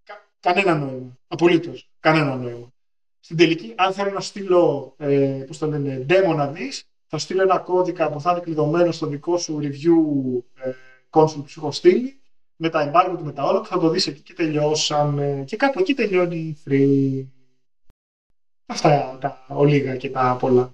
Κα, 0.03 0.29
κανένα 0.39 0.75
νόημα. 0.75 1.20
Απολύτως. 1.31 1.89
Κανένα 1.99 2.35
νόημα. 2.35 2.73
Στην 3.19 3.37
τελική, 3.37 3.73
αν 3.77 3.93
θέλω 3.93 4.11
να 4.11 4.19
στείλω, 4.19 4.93
ε, 4.97 5.43
πώς 5.47 5.57
το 5.57 5.67
λένε, 5.67 6.05
demo 6.09 6.35
να 6.35 6.47
δεις, 6.47 6.83
θα 7.07 7.17
στείλω 7.17 7.41
ένα 7.41 7.57
κώδικα 7.59 8.09
που 8.09 8.21
θα 8.21 8.31
είναι 8.31 8.39
κλειδωμένο 8.39 8.91
στο 8.91 9.05
δικό 9.07 9.37
σου 9.37 9.59
review 9.61 10.43
ε, 10.63 10.71
console 11.09 11.41
που 11.43 11.47
σου 11.47 11.59
έχω 11.59 11.71
στείλει 11.71 12.21
με 12.55 12.69
τα 12.69 12.91
embargo 12.91 13.15
του 13.17 13.25
με 13.25 13.31
τα 13.31 13.43
όλα 13.43 13.59
που 13.59 13.67
θα 13.67 13.79
το 13.79 13.89
δεις 13.89 14.07
εκεί 14.07 14.21
και 14.21 14.33
τελειώσαμε 14.33 15.43
και 15.47 15.55
κάπου 15.55 15.79
εκεί 15.79 15.93
τελειώνει 15.93 16.35
η 16.35 16.57
3 16.65 17.27
αυτά 18.65 19.17
τα 19.21 19.45
ολίγα 19.47 19.95
και 19.95 20.09
τα 20.09 20.37
πολλά 20.39 20.71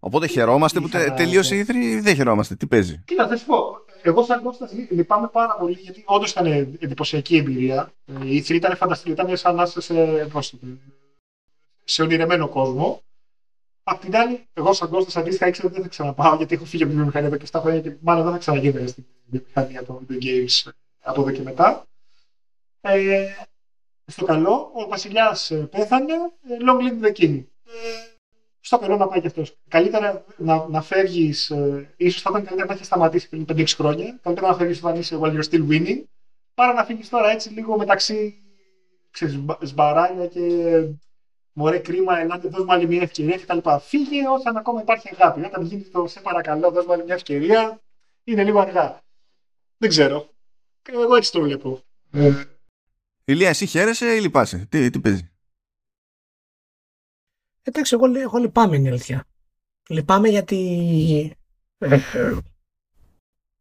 Οπότε 0.00 0.26
χαιρόμαστε 0.26 0.80
που 0.80 0.88
τε, 0.88 1.10
τελείωσε 1.10 1.56
η 1.56 1.66
3 1.68 1.74
ή 1.74 2.00
δεν 2.00 2.14
χαιρόμαστε, 2.14 2.54
τι 2.54 2.66
παίζει; 2.66 3.02
Κοίτα 3.04 3.28
θα 3.28 3.36
σου 3.36 3.46
πω, 3.46 3.56
εγώ 4.02 4.22
σαν 4.22 4.42
Κώστας 4.42 4.72
λυπάμαι 4.90 5.28
πάρα 5.28 5.56
πολύ 5.56 5.78
γιατί 5.80 6.02
όντως 6.06 6.30
ήταν 6.30 6.46
εντυπωσιακή 6.80 7.36
εμπειρία 7.36 7.92
η 8.24 8.38
3 8.38 8.50
ήταν 8.50 8.76
φανταστική, 8.76 9.10
ήταν 9.10 9.36
σαν 9.36 9.54
να 9.54 9.62
είσαι 9.62 9.80
σε, 9.80 10.28
σε 11.84 12.02
ονειρεμένο 12.02 12.48
κόσμο 12.48 13.02
Απ' 13.90 14.00
την 14.00 14.16
άλλη, 14.16 14.48
εγώ 14.52 14.72
σαν 14.72 14.88
Κώστας 14.88 15.16
αντίστοιχα 15.16 15.46
ήξερα 15.46 15.66
ότι 15.66 15.74
δεν 15.76 15.84
θα 15.84 15.90
ξαναπάω 15.90 16.36
γιατί 16.36 16.54
έχω 16.54 16.64
φύγει 16.64 16.82
από 16.82 16.92
την 16.92 17.00
βιομηχανία 17.00 17.28
εδώ 17.28 17.36
και 17.36 17.46
7 17.52 17.60
χρόνια 17.60 17.80
και 17.80 17.96
μάλλον 18.00 18.22
δεν 18.22 18.32
θα 18.32 18.38
ξαναγίνω 18.38 18.86
στην 18.86 19.04
βιομηχανία 19.26 19.84
των 19.84 20.06
video 20.10 20.24
games 20.24 20.70
από 21.00 21.20
εδώ 21.20 21.30
και 21.30 21.42
μετά. 21.42 21.86
Ε, 22.80 23.26
στο 24.06 24.24
καλό, 24.24 24.70
ο 24.74 24.88
Βασιλιάς 24.88 25.50
ε, 25.50 25.56
πέθανε, 25.56 26.12
ε, 26.12 26.56
long 26.66 26.80
live 26.80 27.06
the 27.06 27.12
king. 27.20 27.44
Ε, 28.68 28.76
στο 28.76 28.78
καλό 28.78 28.96
να 28.96 29.08
πάει 29.08 29.20
και 29.20 29.26
αυτός. 29.26 29.56
Καλύτερα 29.68 30.24
να, 30.36 30.66
να 30.68 30.82
φεύγεις, 30.82 31.50
ε, 31.50 31.94
ίσως 31.96 32.22
θα 32.22 32.30
ήταν 32.30 32.44
καλύτερα 32.44 32.68
να 32.68 32.74
έχεις 32.74 32.86
σταματήσει 32.86 33.28
πριν 33.28 33.44
5-6 33.48 33.64
χρόνια. 33.76 34.18
Καλύτερα 34.22 34.48
να 34.48 34.54
φεύγεις 34.56 34.78
όταν 34.78 34.96
είσαι 34.98 35.18
while 35.20 35.32
you're 35.32 35.50
still 35.50 35.68
winning, 35.68 36.02
παρά 36.54 36.72
να 36.72 36.84
φύγεις 36.84 37.08
τώρα 37.08 37.30
έτσι 37.30 37.50
λίγο 37.50 37.78
μεταξύ 37.78 38.42
ξέρεις, 39.10 39.38
σμπαράλια 39.60 40.26
και 40.26 40.40
Μωρέ, 41.52 41.78
κρίμα, 41.78 42.18
ελάτε, 42.18 42.48
δώσ' 42.48 42.64
μου 42.64 42.72
άλλη 42.72 42.86
μια 42.86 43.02
ευκαιρία 43.02 43.38
κτλ. 43.38 43.58
Φύγε 43.80 44.28
όταν 44.38 44.56
ακόμα 44.56 44.80
υπάρχει 44.80 45.08
αγάπη. 45.12 45.44
Όταν 45.44 45.64
γίνεις 45.64 45.90
το 45.90 46.06
σε 46.06 46.20
παρακαλώ, 46.20 46.70
δώσ' 46.70 46.86
μου 46.86 46.92
άλλη 46.92 47.04
μια 47.04 47.14
ευκαιρία, 47.14 47.80
είναι 48.24 48.44
λίγο 48.44 48.60
αργά. 48.60 49.02
Δεν 49.76 49.88
ξέρω. 49.88 50.28
Εγώ 50.92 51.14
έτσι 51.16 51.32
το 51.32 51.40
βλέπω. 51.40 51.80
Ε. 52.12 52.44
Ηλία, 53.24 53.48
εσύ 53.48 53.66
χαίρεσαι 53.66 54.14
ή 54.14 54.20
λυπάσαι; 54.20 54.66
Τι, 54.68 54.90
τι 54.90 55.00
παίζει; 55.00 55.30
Εντάξει, 57.68 57.94
εγώ, 57.94 58.18
εγώ 58.18 58.38
λυπάμαι 58.38 58.76
είναι 58.76 58.88
η 58.88 58.90
αλήθεια. 58.90 59.24
Λυπάμαι 59.88 60.28
γιατί 60.28 61.32
ε, 61.78 61.98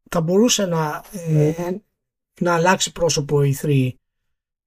θα 0.09 0.21
μπορούσε 0.21 0.65
να, 0.65 1.03
ε, 1.11 1.53
να 2.39 2.53
αλλάξει 2.53 2.91
πρόσωπο 2.91 3.43
η 3.43 3.57
3 3.61 3.89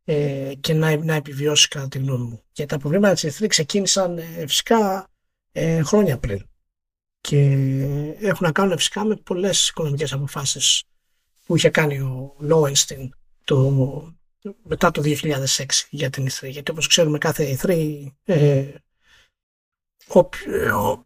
ε, 0.05 0.55
και 0.61 0.75
να, 0.75 0.97
να 0.97 1.15
επιβιώσει 1.15 1.69
κατά 1.69 1.89
τη 1.89 1.99
γνώμη 1.99 2.25
μου. 2.25 2.43
Και 2.53 2.67
τα 2.67 2.79
προβλήματα 2.79 3.15
της 3.15 3.41
E3 3.41 3.47
ξεκίνησαν 3.49 4.19
ε, 4.19 4.47
φυσικά 4.47 5.09
ε, 5.53 5.83
χρόνια 5.83 6.19
πριν 6.19 6.49
και 7.21 7.39
έχουν 8.21 8.47
να 8.47 8.53
κάνουν 8.53 8.77
φυσικά 8.77 9.05
με 9.05 9.17
πολλές 9.17 9.69
οικονομικές 9.69 10.13
αποφάσεις 10.13 10.85
που 11.45 11.57
είχε 11.57 11.71
κάνει 11.71 12.01
ο 12.01 12.35
Λόενστιν 12.39 13.15
το, 13.45 14.15
μετά 14.63 14.91
το 14.91 15.03
2006 15.05 15.65
για 15.91 16.11
την 16.11 16.29
E3. 16.29 16.49
Γιατί 16.49 16.71
όπως 16.71 16.87
ξέρουμε 16.87 17.19
κάθε 17.19 17.59
E3 17.63 18.05
ε, 20.47 20.71
ο, 20.71 20.91
ο, 20.91 21.05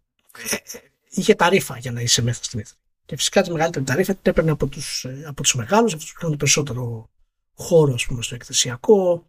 είχε 1.09 1.35
ταρήφα 1.35 1.79
για 1.79 1.93
να 1.93 2.01
είσαι 2.01 2.23
μέσα 2.23 2.45
στην 2.45 2.61
E3. 2.61 2.73
Και 3.07 3.17
φυσικά 3.17 3.43
τη 3.43 3.51
μεγαλύτερη 3.53 3.85
ταρήφα 3.85 4.13
την 4.13 4.23
έπαιρνε 4.23 4.51
από 4.51 4.67
τους, 4.67 5.07
από 5.27 5.43
τους 5.43 5.55
μεγάλους, 5.55 5.95
αυτούς 5.95 6.13
που 6.13 6.19
είχαν 6.23 6.37
περισσότερο 6.37 7.11
χώρο 7.55 7.95
ας 7.95 8.07
πούμε, 8.07 8.23
στο 8.23 8.35
εκθεσιακό 8.35 9.27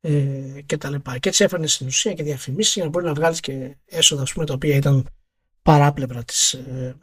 ε, 0.00 0.60
και 0.66 0.76
τα 0.76 0.90
λοιπά. 0.90 1.18
Και 1.18 1.28
έτσι 1.28 1.44
έφερνε 1.44 1.66
στην 1.66 1.86
ουσία 1.86 2.12
και 2.12 2.22
διαφημίσεις 2.22 2.74
για 2.74 2.84
να 2.84 2.90
μπορεί 2.90 3.04
να 3.04 3.14
βγάλεις 3.14 3.40
και 3.40 3.76
έσοδα 3.84 4.22
ας 4.22 4.32
πούμε, 4.32 4.46
τα 4.46 4.54
οποία 4.54 4.76
ήταν 4.76 5.06
παράπλευρα 5.62 6.24
της, 6.24 6.52
ε, 6.52 6.96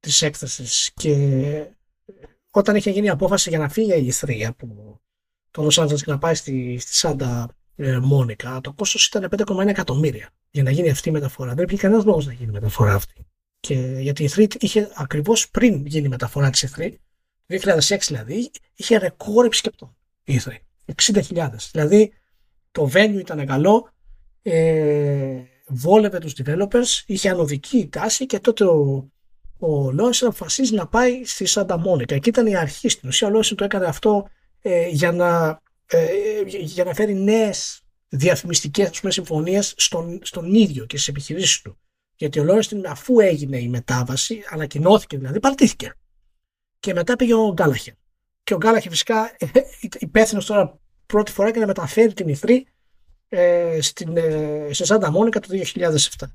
της 0.00 0.22
έκθεσης 0.22 0.90
και 0.94 1.66
όταν 2.50 2.76
είχε 2.76 2.90
γίνει 2.90 3.06
η 3.06 3.10
απόφαση 3.10 3.48
για 3.48 3.58
να 3.58 3.68
φύγει 3.68 3.94
η 3.94 4.06
Ηθρία 4.06 4.48
από 4.48 5.00
το 5.50 5.66
Los 5.66 5.82
Angeles 5.82 6.02
και 6.02 6.10
να 6.10 6.18
πάει 6.18 6.34
στη, 6.34 6.78
στη 6.78 6.94
Σάντα 6.94 7.42
ε, 7.42 7.63
Μόνικα, 8.02 8.60
το 8.60 8.72
κόστο 8.72 9.18
ήταν 9.18 9.46
5,1 9.46 9.66
εκατομμύρια 9.66 10.30
για 10.50 10.62
να 10.62 10.70
γίνει 10.70 10.90
αυτή 10.90 11.08
η 11.08 11.12
μεταφορά. 11.12 11.54
Δεν 11.54 11.64
υπήρχε 11.64 11.82
κανένας 11.82 12.04
λόγος 12.04 12.26
να 12.26 12.32
γίνει 12.32 12.50
η 12.50 12.52
μεταφορά 12.52 12.94
αυτή. 12.94 13.26
Και 13.60 13.74
γιατί 13.98 14.22
η 14.22 14.24
Ηθρή 14.24 14.48
είχε 14.58 14.90
ακριβώς 14.94 15.50
πριν 15.50 15.86
γίνει 15.86 16.06
η 16.06 16.08
μεταφορά 16.08 16.50
της 16.50 16.62
Ηθρή, 16.62 17.00
το 17.46 17.56
2006 17.88 17.96
δηλαδή, 18.08 18.50
είχε 18.74 18.98
ρεκόρ 18.98 19.44
επισκεπτών 19.44 19.96
ήθελε. 20.24 20.58
60.000. 21.02 21.48
Δηλαδή 21.72 22.12
το 22.70 22.90
venue 22.92 23.18
ήταν 23.18 23.46
καλό, 23.46 23.88
ε, 24.42 25.42
βόλευε 25.66 26.18
τους 26.18 26.34
developers, 26.44 27.02
είχε 27.06 27.28
ανωδική 27.28 27.88
τάση 27.88 28.26
και 28.26 28.38
τότε 28.38 28.64
ο, 28.64 29.10
ο 29.58 29.90
Λόισεν 29.90 30.28
αποφασίζει 30.28 30.74
να 30.74 30.86
πάει 30.86 31.24
στη 31.24 31.46
Σάντα 31.46 31.78
Μόνικα. 31.78 32.14
Εκεί 32.14 32.28
ήταν 32.28 32.46
η 32.46 32.56
αρχή 32.56 32.88
στην 32.88 33.08
ουσία. 33.08 33.28
Ο 33.28 33.30
Λόισεν 33.30 33.56
το 33.56 33.64
έκανε 33.64 33.86
αυτό 33.86 34.28
ε, 34.62 34.88
για, 34.88 35.12
να, 35.12 35.46
ε, 35.48 35.56
για 36.60 36.84
να 36.84 36.94
φέρει 36.94 37.14
νέες 37.14 37.82
διαφημιστικές 38.08 38.88
ας 38.88 39.00
πούμε, 39.00 39.12
συμφωνίες 39.12 39.74
στον, 39.76 40.20
στον 40.22 40.54
ίδιο 40.54 40.86
και 40.86 40.96
στις 40.96 41.08
επιχειρήσεις 41.08 41.60
του. 41.60 41.78
Γιατί 42.16 42.38
ο 42.38 42.44
Λόισεν 42.44 42.86
αφού 42.86 43.20
έγινε 43.20 43.58
η 43.58 43.68
μετάβαση, 43.68 44.42
ανακοινώθηκε 44.50 45.16
δηλαδή, 45.16 45.40
παρτίθηκε. 45.40 45.94
Και 46.80 46.94
μετά 46.94 47.16
πήγε 47.16 47.34
ο 47.34 47.52
Γκάλαχερ 47.52 47.94
και 48.44 48.54
ο 48.54 48.56
Γκάλαχε 48.56 48.90
φυσικά 48.90 49.34
ε, 49.38 49.46
υπεύθυνος 49.98 50.46
τώρα 50.46 50.78
πρώτη 51.06 51.32
φορά 51.32 51.50
για 51.50 51.60
να 51.60 51.66
μεταφέρει 51.66 52.12
την 52.12 52.28
Ιθρή 52.28 52.66
ε, 53.28 53.78
στην, 53.80 54.16
ε, 54.16 54.68
σε 54.70 54.84
Σάντα 54.84 55.10
Μόνικα 55.10 55.40
το 55.40 55.48
2007. 55.74 56.26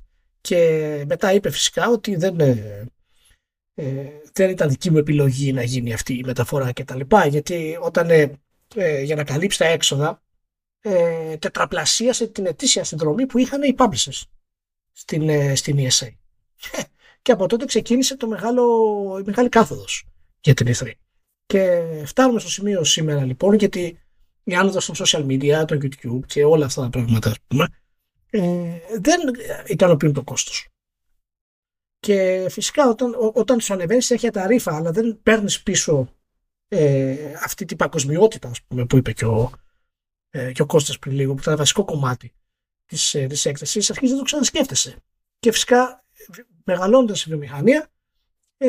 Και 0.42 1.04
μετά 1.08 1.34
είπε 1.34 1.50
φυσικά 1.50 1.90
ότι 1.90 2.16
δεν, 2.16 2.40
ε, 2.40 2.86
ε, 3.74 4.08
δεν 4.34 4.50
ήταν 4.50 4.70
δική 4.70 4.92
μου 4.92 4.98
επιλογή 4.98 5.54
να 5.54 5.64
γίνει 5.64 5.94
αυτή 5.94 6.14
η 6.14 6.24
μεταφορά 6.26 6.72
και 6.72 6.84
τα 6.84 6.96
λοιπά, 6.96 7.26
γιατί 7.26 7.78
όταν 7.82 8.10
ε, 8.76 9.02
για 9.02 9.16
να 9.16 9.24
καλύψει 9.24 9.58
τα 9.58 9.66
έξοδα 9.66 10.24
ε, 10.82 11.38
τετραπλασίασε 11.38 12.28
την 12.28 12.46
ετήσια 12.46 12.84
συνδρομή 12.84 13.26
που 13.26 13.38
είχαν 13.38 13.64
οι 13.64 13.76
publishers 13.78 14.22
στην, 14.92 15.56
στην 15.56 15.78
ESA. 15.78 16.08
Και 17.22 17.32
από 17.32 17.48
τότε 17.48 17.66
ξεκίνησε 17.66 18.18
το 18.18 18.28
μεγάλο, 18.28 18.64
η 19.20 19.24
μεγάλη 19.26 19.50
κάθοδος 19.50 20.06
για 20.40 20.54
την 20.54 20.68
E3. 20.68 20.92
Και 21.46 21.84
φτάνουμε 22.06 22.40
στο 22.40 22.50
σημείο 22.50 22.84
σήμερα 22.84 23.26
λοιπόν, 23.26 23.54
γιατί 23.54 24.00
η 24.44 24.56
άνοδος 24.56 24.86
των 24.86 24.96
social 24.98 25.26
media, 25.26 25.66
το 25.68 25.78
YouTube 25.82 26.26
και 26.26 26.44
όλα 26.44 26.66
αυτά 26.66 26.82
τα 26.82 26.90
πράγματα, 26.90 27.30
ας 27.30 27.38
πούμε, 27.48 27.68
ε, 28.30 28.80
δεν 29.00 29.20
ικανοποιούν 29.68 30.14
το 30.14 30.24
κόστος. 30.24 30.68
Και 32.00 32.48
φυσικά 32.50 32.90
όταν, 32.90 33.16
όταν 33.34 33.60
σου 33.60 33.74
ανεβαίνεις 33.74 34.06
συνέχεια 34.06 34.32
τα 34.32 34.48
ρήφα, 34.48 34.76
αλλά 34.76 34.92
δεν 34.92 35.20
παίρνεις 35.24 35.64
πίσω 35.64 36.14
ε, 36.72 37.34
αυτή 37.44 37.66
την 37.66 37.78
παγκοσμιότητα, 37.78 38.50
ας 38.50 38.64
πούμε, 38.64 38.86
που 38.86 38.98
είπε 38.98 39.12
και 39.12 39.26
ο, 39.26 39.52
ε, 40.30 40.52
και 40.52 40.62
ο 40.62 40.66
Κώστας 40.66 41.00
πριν 41.00 41.16
λίγο, 41.16 41.34
που 41.34 41.42
ήταν 41.42 41.58
βασικό 41.58 41.86
κομμάτι 41.86 42.34
της, 42.86 43.14
ε, 43.14 43.26
της 43.26 43.46
έκθεσης, 43.46 43.90
αρχίζει 43.90 44.12
να 44.12 44.18
το 44.18 44.24
ξανασκέφτεσαι. 44.24 44.96
Και 45.40 45.52
φυσικά 45.52 46.06
μεγαλώνοντας 46.64 47.24
η 47.24 47.30
βιομηχανία, 47.30 47.90
ε, 48.58 48.68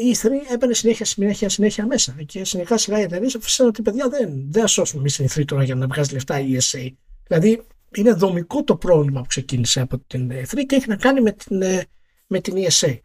η 0.00 0.16
E3 0.22 0.30
έμπαινε 0.50 0.74
συνέχεια, 0.74 1.04
συνέχεια, 1.04 1.48
συνέχεια 1.48 1.86
μέσα. 1.86 2.16
Και 2.26 2.44
συνεχά 2.44 2.78
σιγά 2.78 2.98
οι 2.98 3.02
εταιρείες 3.02 3.34
αποφασίσαν 3.34 3.66
ότι 3.66 3.82
παιδιά 3.82 4.08
δεν, 4.08 4.52
δεν 4.52 4.66
σώσουμε 4.66 5.00
εμείς 5.00 5.16
την 5.16 5.26
E3 5.28 5.44
τώρα 5.44 5.64
για 5.64 5.74
να 5.74 5.86
βγάζει 5.86 6.12
λεφτά 6.12 6.40
η 6.40 6.56
ESA. 6.60 6.92
Δηλαδή 7.26 7.66
είναι 7.94 8.12
δομικό 8.12 8.64
το 8.64 8.76
πρόβλημα 8.76 9.20
που 9.20 9.26
ξεκίνησε 9.26 9.80
από 9.80 9.98
την 9.98 10.32
E3 10.32 10.66
και 10.66 10.76
έχει 10.76 10.88
να 10.88 10.96
κάνει 10.96 11.20
με 11.20 11.32
την, 11.32 11.62
ε, 11.62 11.84
με 12.26 12.40
την 12.40 12.54
ESA. 12.56 12.98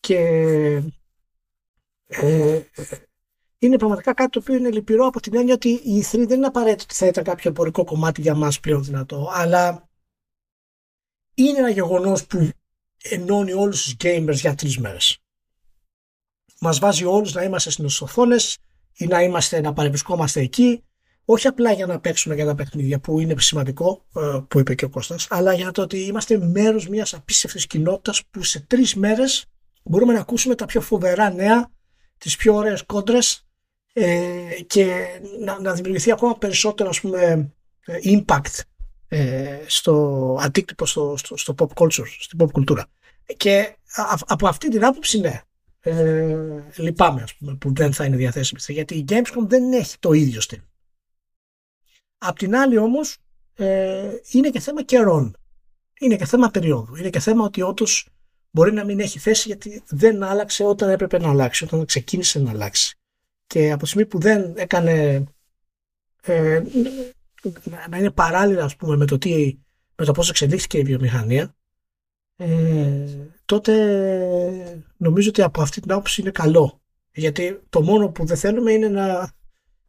Και 0.00 0.16
ε, 2.06 2.60
είναι 3.62 3.76
πραγματικά 3.76 4.14
κάτι 4.14 4.30
το 4.30 4.38
οποίο 4.38 4.54
είναι 4.54 4.70
λυπηρό 4.70 5.06
από 5.06 5.20
την 5.20 5.36
έννοια 5.36 5.54
ότι 5.54 5.68
η 5.68 6.04
E3 6.04 6.24
δεν 6.26 6.36
είναι 6.36 6.46
απαραίτητο 6.46 6.82
ότι 6.82 6.94
θα 6.94 7.06
ήταν 7.06 7.24
κάποιο 7.24 7.50
εμπορικό 7.50 7.84
κομμάτι 7.84 8.20
για 8.20 8.34
μας 8.34 8.60
πλέον 8.60 8.84
δυνατό, 8.84 9.30
αλλά 9.32 9.88
είναι 11.34 11.58
ένα 11.58 11.70
γεγονός 11.70 12.26
που 12.26 12.48
ενώνει 13.02 13.52
όλους 13.52 13.82
τους 13.82 13.94
gamers 14.04 14.34
για 14.34 14.54
τρεις 14.54 14.78
μέρες. 14.78 15.18
Μας 16.60 16.78
βάζει 16.78 17.04
όλους 17.04 17.32
να 17.32 17.42
είμαστε 17.42 17.70
στις 17.70 18.00
οθόνες 18.00 18.58
ή 18.96 19.06
να, 19.06 19.22
είμαστε, 19.22 19.60
να 19.60 19.72
παρευρισκόμαστε 19.72 20.40
εκεί 20.40 20.84
όχι 21.24 21.46
απλά 21.46 21.72
για 21.72 21.86
να 21.86 22.00
παίξουμε 22.00 22.34
για 22.34 22.46
τα 22.46 22.54
παιχνίδια 22.54 23.00
που 23.00 23.20
είναι 23.20 23.34
σημαντικό 23.38 24.04
ε, 24.16 24.38
που 24.48 24.58
είπε 24.58 24.74
και 24.74 24.84
ο 24.84 24.88
Κώστας 24.88 25.26
αλλά 25.30 25.52
για 25.52 25.70
το 25.70 25.82
ότι 25.82 25.98
είμαστε 25.98 26.38
μέρος 26.38 26.88
μιας 26.88 27.14
απίστευτης 27.14 27.66
κοινότητας 27.66 28.22
που 28.30 28.42
σε 28.42 28.60
τρεις 28.60 28.94
μέρες 28.94 29.44
μπορούμε 29.82 30.12
να 30.12 30.20
ακούσουμε 30.20 30.54
τα 30.54 30.66
πιο 30.66 30.80
φοβερά 30.80 31.30
νέα, 31.30 31.70
τις 32.18 32.36
πιο 32.36 32.54
ωραίες 32.54 32.82
κόντρες 32.82 33.49
ε, 33.92 34.60
και 34.66 35.06
να, 35.40 35.60
να 35.60 35.72
δημιουργηθεί 35.72 36.12
ακόμα 36.12 36.38
περισσότερο 36.38 36.88
ας 36.88 37.00
πούμε, 37.00 37.52
ε, 37.84 37.98
impact 38.04 38.60
ε, 39.08 39.58
στο 39.66 40.36
αντίκτυπο 40.40 40.86
στο, 40.86 41.14
στο, 41.16 41.36
στο 41.36 41.54
pop 41.58 41.82
culture, 41.82 42.06
στην 42.20 42.38
pop 42.42 42.50
κουλτούρα. 42.52 42.86
Και 43.36 43.76
από 44.26 44.48
αυτή 44.48 44.68
την 44.68 44.84
άποψη 44.84 45.20
ναι, 45.20 45.40
ε, 45.80 46.36
λυπάμαι 46.76 47.22
ας 47.22 47.34
πούμε, 47.34 47.54
που 47.54 47.72
δεν 47.74 47.92
θα 47.92 48.04
είναι 48.04 48.16
διαθέσιμη 48.16 48.60
γιατί 48.68 48.94
η 48.94 49.04
Gamescom 49.08 49.46
δεν 49.46 49.72
έχει 49.72 49.96
το 49.98 50.12
ίδιο 50.12 50.40
στυλ. 50.40 50.60
Απ' 52.18 52.38
την 52.38 52.56
άλλη 52.56 52.76
όμως 52.76 53.18
ε, 53.54 54.10
είναι 54.30 54.50
και 54.50 54.60
θέμα 54.60 54.82
καιρών. 54.82 55.36
Είναι 56.00 56.16
και 56.16 56.24
θέμα 56.24 56.50
περίοδου. 56.50 56.96
Είναι 56.96 57.10
και 57.10 57.20
θέμα 57.20 57.44
ότι 57.44 57.62
όντως 57.62 58.08
μπορεί 58.50 58.72
να 58.72 58.84
μην 58.84 59.00
έχει 59.00 59.18
θέση 59.18 59.48
γιατί 59.48 59.82
δεν 59.88 60.22
άλλαξε 60.22 60.64
όταν 60.64 60.90
έπρεπε 60.90 61.18
να 61.18 61.28
αλλάξει, 61.28 61.64
όταν 61.64 61.84
ξεκίνησε 61.84 62.38
να 62.38 62.50
αλλάξει. 62.50 62.99
Και 63.50 63.70
από 63.70 63.82
τη 63.82 63.88
στιγμή 63.88 64.06
που 64.06 64.20
δεν 64.20 64.54
έκανε 64.56 65.24
ε, 66.22 66.62
να 67.88 67.98
είναι 67.98 68.10
παράλληλα 68.10 68.64
ας 68.64 68.76
πούμε, 68.76 68.96
με 68.96 69.06
το, 69.06 69.18
τι, 69.18 69.58
με 69.96 70.04
το 70.04 70.12
πώς 70.12 70.30
εξελίχθηκε 70.30 70.78
η 70.78 70.82
βιομηχανία 70.82 71.54
ε, 72.36 73.06
τότε 73.44 73.72
νομίζω 74.96 75.28
ότι 75.28 75.42
από 75.42 75.62
αυτή 75.62 75.80
την 75.80 75.92
άποψη 75.92 76.20
είναι 76.20 76.30
καλό. 76.30 76.82
Γιατί 77.12 77.60
το 77.68 77.82
μόνο 77.82 78.08
που 78.08 78.24
δεν 78.24 78.36
θέλουμε 78.36 78.72
είναι 78.72 78.88
να, 78.88 79.32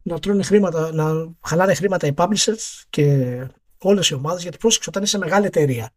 να 0.01 0.19
τρώνε 0.19 0.43
χρήματα, 0.43 0.93
να 0.93 1.35
χαλάνε 1.45 1.73
χρήματα 1.73 2.07
οι 2.07 2.14
publishers 2.15 2.83
και 2.90 3.48
όλες 3.77 4.09
οι 4.09 4.14
ομάδες 4.14 4.41
γιατί 4.41 4.57
πρόσεξε 4.57 4.90
όταν 4.90 5.03
είσαι 5.03 5.17
μεγάλη 5.17 5.45
εταιρεία 5.45 5.91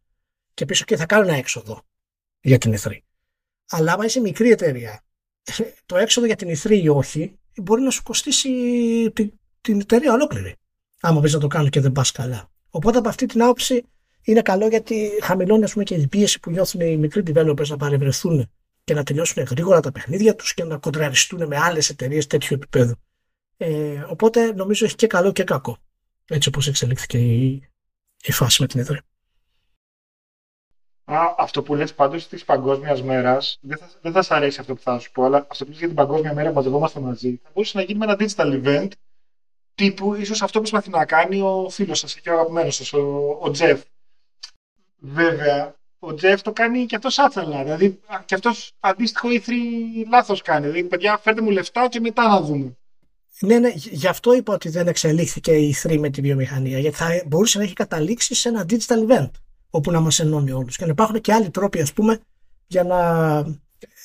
και 0.55 0.65
πίσω 0.65 0.85
και 0.85 0.97
θα 0.97 1.07
κάνω 1.07 1.27
ένα 1.29 1.37
έξοδο 1.37 1.83
για 2.41 2.59
την 2.59 2.75
E3. 2.77 2.99
Αλλά 3.69 3.93
άμα 3.93 4.05
είσαι 4.05 4.21
μικρή 4.21 4.51
εταιρεία, 4.51 5.05
το 5.87 5.97
έξοδο 5.97 6.27
για 6.27 6.37
την 6.37 6.49
E3 6.49 6.71
ή 6.71 6.89
όχι, 6.89 7.39
μπορεί 7.63 7.83
να 7.83 7.91
σου 7.91 8.03
κοστίσει 8.03 8.51
την, 9.13 9.33
την 9.61 9.81
εταιρεία 9.81 10.13
ολόκληρη. 10.13 10.57
Άμα 11.01 11.21
πεις 11.21 11.33
να 11.33 11.41
το 11.41 11.47
κάνω 11.47 11.69
και 11.69 11.81
δεν 11.81 11.93
πας 11.93 12.13
καλά. 12.13 12.51
Οπότε 12.71 12.99
από 12.99 13.09
αυτή 13.09 13.27
την 13.27 13.43
άποψη 13.43 13.85
είναι 14.23 14.43
καλό 14.43 14.69
γιατί 14.69 15.11
χαμηλώνει 15.23 15.71
πούμε, 15.71 15.85
και 15.85 15.95
η 15.95 16.07
πίεση 16.07 16.41
που 16.41 16.51
νιώθουν 16.51 16.81
οι 16.81 16.97
μικροί 16.97 17.23
developers 17.27 17.67
να 17.67 17.77
παρευρεθούν 17.77 18.51
και 18.85 18.95
να 18.95 19.03
τελειώσουν 19.03 19.43
γρήγορα 19.43 19.81
τα 19.81 19.93
παιχνίδια 19.93 20.35
τους 20.35 20.55
και 20.55 20.65
να 20.65 20.77
κοντραριστούν 20.77 21.47
με 21.47 21.57
άλλες 21.57 21.89
εταιρείες 21.89 22.27
τέτοιου 22.27 22.55
επίπεδου. 22.55 22.95
Ε, 23.57 24.05
οπότε 24.09 24.53
νομίζω 24.53 24.85
έχει 24.85 24.95
και 24.95 25.07
καλό 25.07 25.33
και 25.33 25.45
κακό. 25.45 25.79
Έτσι 26.27 26.49
όπως 26.49 26.67
εξελίχθηκε 26.67 27.19
η, 27.19 27.69
η 28.23 28.33
φάση 28.33 28.63
με 28.63 28.69
την 28.69 28.81
ιδρύα. 28.81 29.05
Α, 31.05 31.35
αυτό 31.39 31.63
που 31.63 31.75
λες 31.75 31.95
πάντως 31.95 32.29
της 32.29 32.45
παγκόσμιας 32.45 33.03
μέρας, 33.03 33.59
δεν 33.61 33.79
θα, 33.79 33.91
δεν 34.01 34.13
θα 34.13 34.23
σας 34.23 34.37
αρέσει 34.37 34.61
αυτό 34.61 34.75
που 34.75 34.81
θα 34.81 34.99
σου 34.99 35.13
πω, 35.13 35.25
αλλά 35.25 35.47
αυτό 35.51 35.65
που 35.65 35.71
λες 35.71 35.79
για 35.79 35.87
την 35.87 35.97
παγκόσμια 35.97 36.35
μέρα 36.35 36.49
που 36.49 36.55
μαζευόμαστε 36.55 37.01
μαζί, 37.01 37.41
θα 37.43 37.51
μπορούσε 37.55 37.79
να 37.79 37.83
γίνει 37.85 37.99
με 37.99 38.05
ένα 38.05 38.17
digital 38.19 38.65
event 38.65 38.89
τύπου 39.75 40.15
ίσως 40.15 40.43
αυτό 40.43 40.61
που 40.61 40.69
προσπαθεί 40.71 40.91
να 40.91 41.05
κάνει 41.05 41.41
ο 41.41 41.69
φίλος 41.71 41.99
σας 41.99 42.21
και 42.21 42.31
ο 42.31 42.33
αγαπημένος 42.33 42.75
σας, 42.75 42.93
ο, 42.93 43.39
ο 43.41 43.51
Τζεφ. 43.51 43.83
Βέβαια, 44.99 45.75
ο 45.99 46.15
Τζεφ 46.15 46.43
το 46.43 46.53
κάνει 46.53 46.87
και 46.87 46.97
αυτός 46.97 47.19
άθελα, 47.19 47.63
δηλαδή 47.63 48.01
και 48.25 48.35
αυτός 48.35 48.73
αντίστοιχο 48.81 49.31
ήθρι 49.31 49.57
λάθος 50.11 50.43
κάνει, 50.43 50.67
δηλαδή 50.67 50.85
παιδιά 50.85 51.19
φέρτε 51.19 51.41
μου 51.41 51.51
λεφτά 51.51 51.89
και 51.89 52.01
μετά 52.01 52.29
να 52.29 52.41
δούμε. 52.41 52.77
Ναι, 53.39 53.59
ναι, 53.59 53.73
γι' 53.75 54.07
αυτό 54.07 54.35
είπα 54.35 54.55
ότι 54.55 54.69
δεν 54.69 54.87
εξελίχθηκε 54.87 55.53
η 55.53 55.75
3 55.83 55.99
με 55.99 56.11
τη 56.11 56.21
βιομηχανία, 56.21 56.79
γιατί 56.79 56.97
θα 56.97 57.23
μπορούσε 57.27 57.59
να 57.59 57.65
έχει 57.65 57.73
καταλήξει 57.73 58.35
σε 58.35 58.49
ένα 58.49 58.67
digital 58.69 59.11
event 59.11 59.31
όπου 59.75 59.91
να 59.91 60.01
μας 60.01 60.21
ενώνει 60.21 60.51
όλους. 60.51 60.77
Και 60.77 60.85
να 60.85 60.91
υπάρχουν 60.91 61.21
και 61.21 61.33
άλλοι 61.33 61.51
τρόποι, 61.51 61.81
ας 61.81 61.93
πούμε, 61.93 62.21
για 62.67 62.85
να 62.85 62.99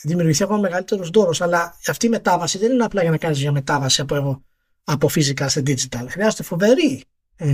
δημιουργηθεί 0.03 0.43
ακόμα 0.43 0.59
μεγαλύτερος 0.59 1.09
δώρος. 1.09 1.41
Αλλά 1.41 1.77
αυτή 1.87 2.05
η 2.05 2.09
μετάβαση 2.09 2.57
δεν 2.57 2.71
είναι 2.71 2.83
απλά 2.83 3.01
για 3.01 3.11
να 3.11 3.17
κάνεις 3.17 3.41
μια 3.41 3.51
μετάβαση 3.51 4.01
από, 4.01 4.43
από 4.83 5.07
φυσικά 5.07 5.49
σε 5.49 5.63
digital. 5.65 6.05
Χρειάζεται 6.07 6.43
φοβερή 6.43 7.03
ε, 7.35 7.49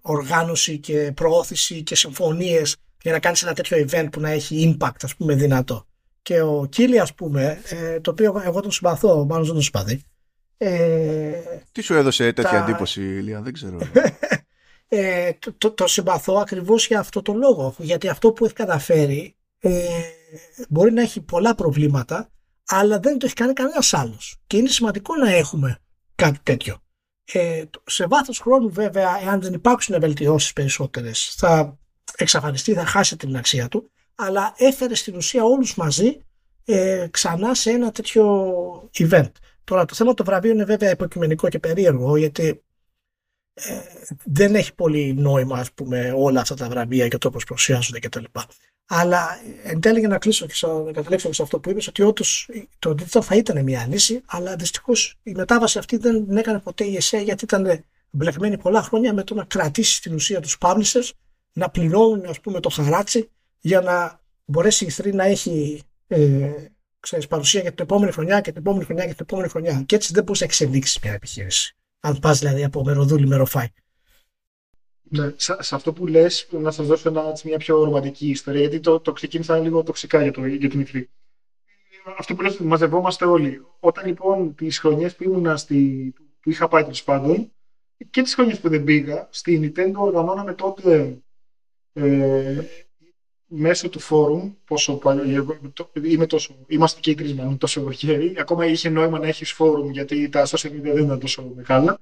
οργάνωση 0.00 0.78
και 0.78 1.12
προώθηση 1.14 1.82
και 1.82 1.94
συμφωνίες 1.94 2.76
για 3.02 3.12
να 3.12 3.18
κάνεις 3.18 3.42
ένα 3.42 3.52
τέτοιο 3.52 3.86
event 3.88 4.08
που 4.12 4.20
να 4.20 4.30
έχει 4.30 4.76
impact, 4.80 4.96
ας 5.02 5.16
πούμε, 5.16 5.34
δυνατό. 5.34 5.86
Και 6.22 6.40
ο 6.40 6.66
Κίλι, 6.70 7.00
ας 7.00 7.14
πούμε, 7.14 7.60
ε, 7.68 8.00
το 8.00 8.10
οποίο 8.10 8.42
εγώ 8.44 8.60
τον 8.60 8.70
συμπαθώ, 8.70 9.24
μάλλον 9.24 9.44
δεν 9.44 9.54
τον 9.54 9.62
συμπαθεί. 9.62 10.02
Ε, 10.56 11.32
Τι 11.72 11.80
σου 11.80 11.94
έδωσε 11.94 12.32
τέτοια 12.32 12.50
τα... 12.50 12.56
εντύπωση, 12.56 13.02
Ηλία, 13.02 13.40
δεν 13.40 13.52
ξέρω. 13.52 13.78
ε, 14.94 15.32
το, 15.38 15.52
το, 15.52 15.70
το, 15.70 15.86
συμπαθώ 15.86 16.34
ακριβώς 16.34 16.86
για 16.86 16.98
αυτό 16.98 17.22
το 17.22 17.32
λόγο. 17.32 17.74
Γιατί 17.78 18.08
αυτό 18.08 18.32
που 18.32 18.44
έχει 18.44 18.54
καταφέρει 18.54 19.36
ε, 19.58 19.88
μπορεί 20.68 20.92
να 20.92 21.02
έχει 21.02 21.20
πολλά 21.20 21.54
προβλήματα, 21.54 22.30
αλλά 22.66 22.98
δεν 22.98 23.18
το 23.18 23.26
έχει 23.26 23.34
κάνει 23.34 23.52
κανένας 23.52 23.94
άλλος. 23.94 24.36
Και 24.46 24.56
είναι 24.56 24.68
σημαντικό 24.68 25.16
να 25.16 25.30
έχουμε 25.30 25.78
κάτι 26.14 26.38
τέτοιο. 26.42 26.76
Ε, 27.32 27.64
σε 27.84 28.06
βάθος 28.06 28.38
χρόνου 28.38 28.70
βέβαια, 28.70 29.20
εάν 29.22 29.40
δεν 29.40 29.52
υπάρξουν 29.52 30.00
βελτιώσεις 30.00 30.52
περισσότερες, 30.52 31.34
θα 31.36 31.78
εξαφανιστεί, 32.16 32.72
θα 32.72 32.84
χάσει 32.86 33.16
την 33.16 33.36
αξία 33.36 33.68
του, 33.68 33.90
αλλά 34.14 34.54
έφερε 34.56 34.94
στην 34.94 35.16
ουσία 35.16 35.44
όλους 35.44 35.74
μαζί 35.74 36.20
ε, 36.64 37.06
ξανά 37.10 37.54
σε 37.54 37.70
ένα 37.70 37.90
τέτοιο 37.90 38.90
event. 38.98 39.30
Τώρα 39.64 39.84
το 39.84 39.94
θέμα 39.94 40.14
του 40.14 40.24
βραβείου 40.24 40.50
είναι 40.50 40.64
βέβαια 40.64 40.90
υποκειμενικό 40.90 41.48
και 41.48 41.58
περίεργο, 41.58 42.16
γιατί 42.16 42.62
ε, 43.54 43.80
δεν 44.24 44.54
έχει 44.54 44.74
πολύ 44.74 45.14
νόημα 45.14 45.58
ας 45.58 45.72
πούμε, 45.72 46.12
όλα 46.16 46.40
αυτά 46.40 46.54
τα 46.54 46.68
βραβεία 46.68 47.08
και 47.08 47.18
το 47.18 47.30
πώς 47.30 47.44
προσιάζονται 47.44 47.98
κτλ. 47.98 48.24
Αλλά 48.86 49.28
εν 49.62 49.80
τέλει 49.80 49.98
για 49.98 50.08
να 50.08 50.18
κλείσω 50.18 50.46
και 50.46 50.66
να 50.84 50.92
καταλήξω 50.92 51.32
σε 51.32 51.42
αυτό 51.42 51.60
που 51.60 51.70
είπες 51.70 51.86
ότι 51.86 52.02
όντως 52.02 52.50
το 52.78 52.90
digital 52.90 53.22
θα 53.22 53.36
ήταν 53.36 53.62
μια 53.62 53.86
λύση 53.86 54.22
αλλά 54.26 54.56
δυστυχώς 54.56 55.18
η 55.22 55.32
μετάβαση 55.32 55.78
αυτή 55.78 55.96
δεν 55.96 56.36
έκανε 56.36 56.58
ποτέ 56.58 56.84
η 56.84 56.96
ΕΣΕ 56.96 57.18
γιατί 57.18 57.44
ήταν 57.44 57.84
μπλεκμένη 58.10 58.58
πολλά 58.58 58.82
χρόνια 58.82 59.14
με 59.14 59.22
το 59.24 59.34
να 59.34 59.44
κρατήσει 59.44 59.94
στην 59.94 60.14
ουσία 60.14 60.40
τους 60.40 60.56
publishers 60.60 61.10
να 61.52 61.70
πληρώνουν 61.70 62.26
ας 62.26 62.40
πούμε 62.40 62.60
το 62.60 62.68
χαράτσι 62.68 63.30
για 63.60 63.80
να 63.80 64.20
μπορέσει 64.44 64.84
η 64.84 64.92
3 64.96 65.12
να 65.14 65.24
έχει 65.24 65.82
ε, 66.06 66.50
ξέρεις, 67.00 67.26
παρουσία 67.26 67.60
για 67.60 67.72
την 67.72 67.84
επόμενη 67.84 68.12
χρονιά 68.12 68.40
και 68.40 68.50
την 68.50 68.60
επόμενη 68.60 68.84
χρονιά 68.84 69.04
και 69.06 69.14
την 69.14 69.24
επόμενη 69.28 69.48
χρονιά. 69.48 69.82
Και 69.86 69.94
έτσι 69.94 70.12
δεν 70.12 70.24
μπορεί 70.24 70.38
να 70.38 70.46
εξελίξει 70.46 71.00
μια 71.02 71.12
επιχείρηση. 71.12 71.76
Αν 72.04 72.18
πας 72.18 72.38
δηλαδή 72.38 72.64
από 72.64 72.84
μεροδούλη 72.84 73.26
μεροφάι. 73.26 73.66
Ναι, 75.02 75.32
σε, 75.36 75.74
αυτό 75.74 75.92
που 75.92 76.06
λες, 76.06 76.48
να 76.50 76.70
σας 76.70 76.86
δώσω 76.86 77.08
ένα, 77.08 77.22
μια 77.44 77.58
πιο 77.58 77.84
ρομαντική 77.84 78.28
ιστορία, 78.28 78.60
γιατί 78.60 78.80
το, 78.80 79.00
το 79.00 79.12
ξεκίνησα 79.12 79.58
λίγο 79.58 79.82
τοξικά 79.82 80.22
για, 80.22 80.32
το, 80.32 80.46
για 80.46 80.68
την 80.68 80.80
ηθρή. 80.80 81.10
Αυτό 82.18 82.34
που 82.34 82.42
λες, 82.42 82.58
μαζευόμαστε 82.58 83.24
όλοι. 83.24 83.66
Όταν 83.80 84.06
λοιπόν 84.06 84.54
τις 84.54 84.78
χρονιές 84.78 85.16
που 85.16 85.22
ήμουν 85.22 85.56
στη, 85.56 86.12
που 86.40 86.50
είχα 86.50 86.68
πάει 86.68 86.82
τέλος 86.82 87.04
πάντων, 87.04 87.52
και 88.10 88.22
τις 88.22 88.34
χρονιές 88.34 88.60
που 88.60 88.68
δεν 88.68 88.84
πήγα, 88.84 89.28
στη 89.30 89.72
Nintendo 89.76 89.94
οργανώναμε 89.94 90.54
τότε 90.54 91.22
ε, 91.92 92.62
μέσω 93.54 93.88
του 93.88 93.98
φόρουμ, 93.98 94.52
πόσο 94.64 95.00
είμαι 96.02 96.26
τόσο, 96.26 96.54
είμαστε 96.66 97.00
και 97.00 97.10
οι 97.10 97.14
τρεις 97.14 97.34
μάλλον 97.34 97.58
τόσο 97.58 97.90
γεροί, 97.90 98.34
ακόμα 98.38 98.66
είχε 98.66 98.88
νόημα 98.88 99.18
να 99.18 99.26
έχεις 99.26 99.52
φόρουμ 99.52 99.90
γιατί 99.90 100.28
τα 100.28 100.46
social 100.46 100.68
media 100.68 100.80
δεν 100.82 101.04
ήταν 101.04 101.18
τόσο 101.20 101.52
μεγάλα. 101.56 101.98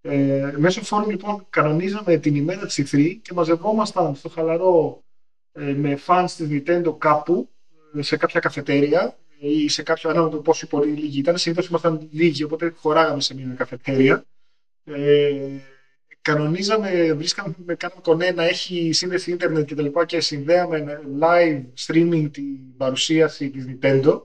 Ε, 0.00 0.54
μέσω 0.56 0.82
φόρουμ 0.82 1.08
λοιπόν 1.10 1.46
κανονίζαμε 1.50 2.16
την 2.16 2.34
ημέρα 2.34 2.66
της 2.66 2.80
E3 2.80 3.16
και 3.22 3.32
μαζευόμασταν 3.34 4.14
στο 4.14 4.28
χαλαρό 4.28 5.02
ε, 5.52 5.72
με 5.72 5.98
fans 6.06 6.26
της 6.36 6.48
Nintendo 6.50 6.98
κάπου 6.98 7.48
ε, 7.94 8.02
σε 8.02 8.16
κάποια 8.16 8.40
καφετέρια 8.40 9.16
ή 9.38 9.68
σε 9.68 9.82
κάποιο 9.82 10.10
ανάλογο 10.10 10.38
πόσο 10.38 10.66
πολύ 10.66 10.92
λίγοι 10.92 11.18
ήταν. 11.18 11.36
Συνήθως 11.36 11.66
ήμασταν 11.66 12.08
λίγοι, 12.10 12.42
οπότε 12.42 12.74
χωράγαμε 12.76 13.20
σε 13.20 13.34
μια 13.34 13.54
καφετέρια. 13.56 14.24
Ε, 14.84 15.48
κανονίζαμε, 16.22 17.12
βρίσκαμε, 17.12 17.54
κάναμε 17.76 18.00
κονέ 18.02 18.30
να 18.30 18.44
έχει 18.44 18.92
σύνδεση 18.92 19.30
ίντερνετ 19.30 19.66
και 19.66 19.74
τα 19.74 19.82
λοιπά 19.82 20.04
και 20.04 20.20
συνδέαμε 20.20 21.00
live 21.20 21.62
streaming 21.86 22.28
την 22.32 22.76
παρουσίαση 22.76 23.50
της 23.50 23.64
Nintendo 23.68 24.22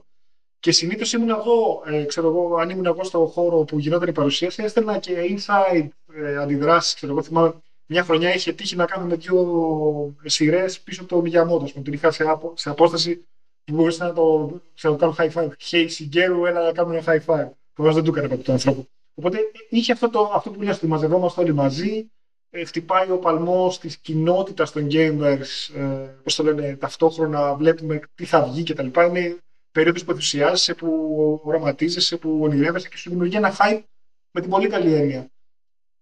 και 0.60 0.72
συνήθως 0.72 1.12
ήμουν 1.12 1.28
εγώ, 1.28 1.82
ε, 1.86 2.04
ξέρω 2.04 2.28
εγώ, 2.28 2.56
αν 2.56 2.70
ήμουν 2.70 2.86
εγώ 2.86 3.04
στο 3.04 3.26
χώρο 3.26 3.64
που 3.64 3.78
γινόταν 3.78 4.08
η 4.08 4.12
παρουσίαση, 4.12 4.62
έστελνα 4.62 4.98
και 4.98 5.14
inside 5.30 5.88
ε, 6.14 6.36
αντιδράσεις. 6.36 6.94
Ξέρω 6.94 7.12
εγώ, 7.12 7.22
θυμάμαι 7.22 7.54
μια 7.86 8.04
χρονιά 8.04 8.34
είχε 8.34 8.52
τύχει 8.52 8.76
να 8.76 8.84
κάνουμε 8.84 9.14
δύο 9.14 10.16
σειρές 10.24 10.80
πίσω 10.80 11.02
από 11.02 11.14
το 11.14 11.20
Μιγιαμότο. 11.20 11.68
Μου 11.74 11.82
την 11.82 11.92
είχα 11.92 12.10
σε, 12.10 12.24
απο, 12.24 12.52
σε 12.56 12.70
απόσταση 12.70 13.26
που 13.64 13.74
μπορούσα 13.74 14.06
να 14.06 14.12
το 14.12 14.50
ξέρω, 14.74 14.96
κάνω 14.96 15.14
high 15.18 15.30
five. 15.30 15.48
Hey, 15.70 15.84
Σιγκέρου, 15.88 16.46
έλα 16.46 16.64
να 16.64 16.72
κάνουμε 16.72 16.96
ένα 16.96 17.04
high 17.06 17.26
five. 17.26 17.48
Προφανώς 17.72 17.94
δεν 17.94 18.04
του 18.04 18.10
έκανε 18.10 18.28
ποτέ 18.28 18.42
τον 18.42 18.54
άνθρωπο. 18.54 18.86
Οπότε 19.18 19.38
είχε 19.68 19.92
αυτό, 19.92 20.10
το, 20.10 20.30
αυτό 20.34 20.50
που 20.50 20.62
λες, 20.62 20.76
ότι 20.76 20.86
μαζευόμαστε 20.86 21.40
όλοι 21.40 21.52
μαζί, 21.52 22.10
ε, 22.50 22.64
χτυπάει 22.64 23.10
ο 23.10 23.18
παλμός 23.18 23.78
της 23.78 23.96
κοινότητας 23.96 24.72
των 24.72 24.88
gamers, 24.90 25.74
ε, 25.74 25.82
πώς 26.22 26.34
το 26.34 26.42
λένε, 26.42 26.76
ταυτόχρονα 26.76 27.54
βλέπουμε 27.54 28.00
τι 28.14 28.24
θα 28.24 28.44
βγει 28.44 28.62
κτλ. 28.62 28.86
Είναι 29.00 29.38
περίοδος 29.72 30.04
που 30.04 30.10
ενθουσιάζεσαι, 30.10 30.74
που 30.74 31.40
οραματίζεσαι, 31.44 32.16
που 32.16 32.38
ονειρεύεσαι 32.42 32.88
και 32.88 32.96
σου 32.96 33.10
δημιουργεί 33.10 33.36
ένα 33.36 33.56
hype 33.58 33.82
με 34.30 34.40
την 34.40 34.50
πολύ 34.50 34.68
καλή 34.68 34.94
έννοια. 34.94 35.30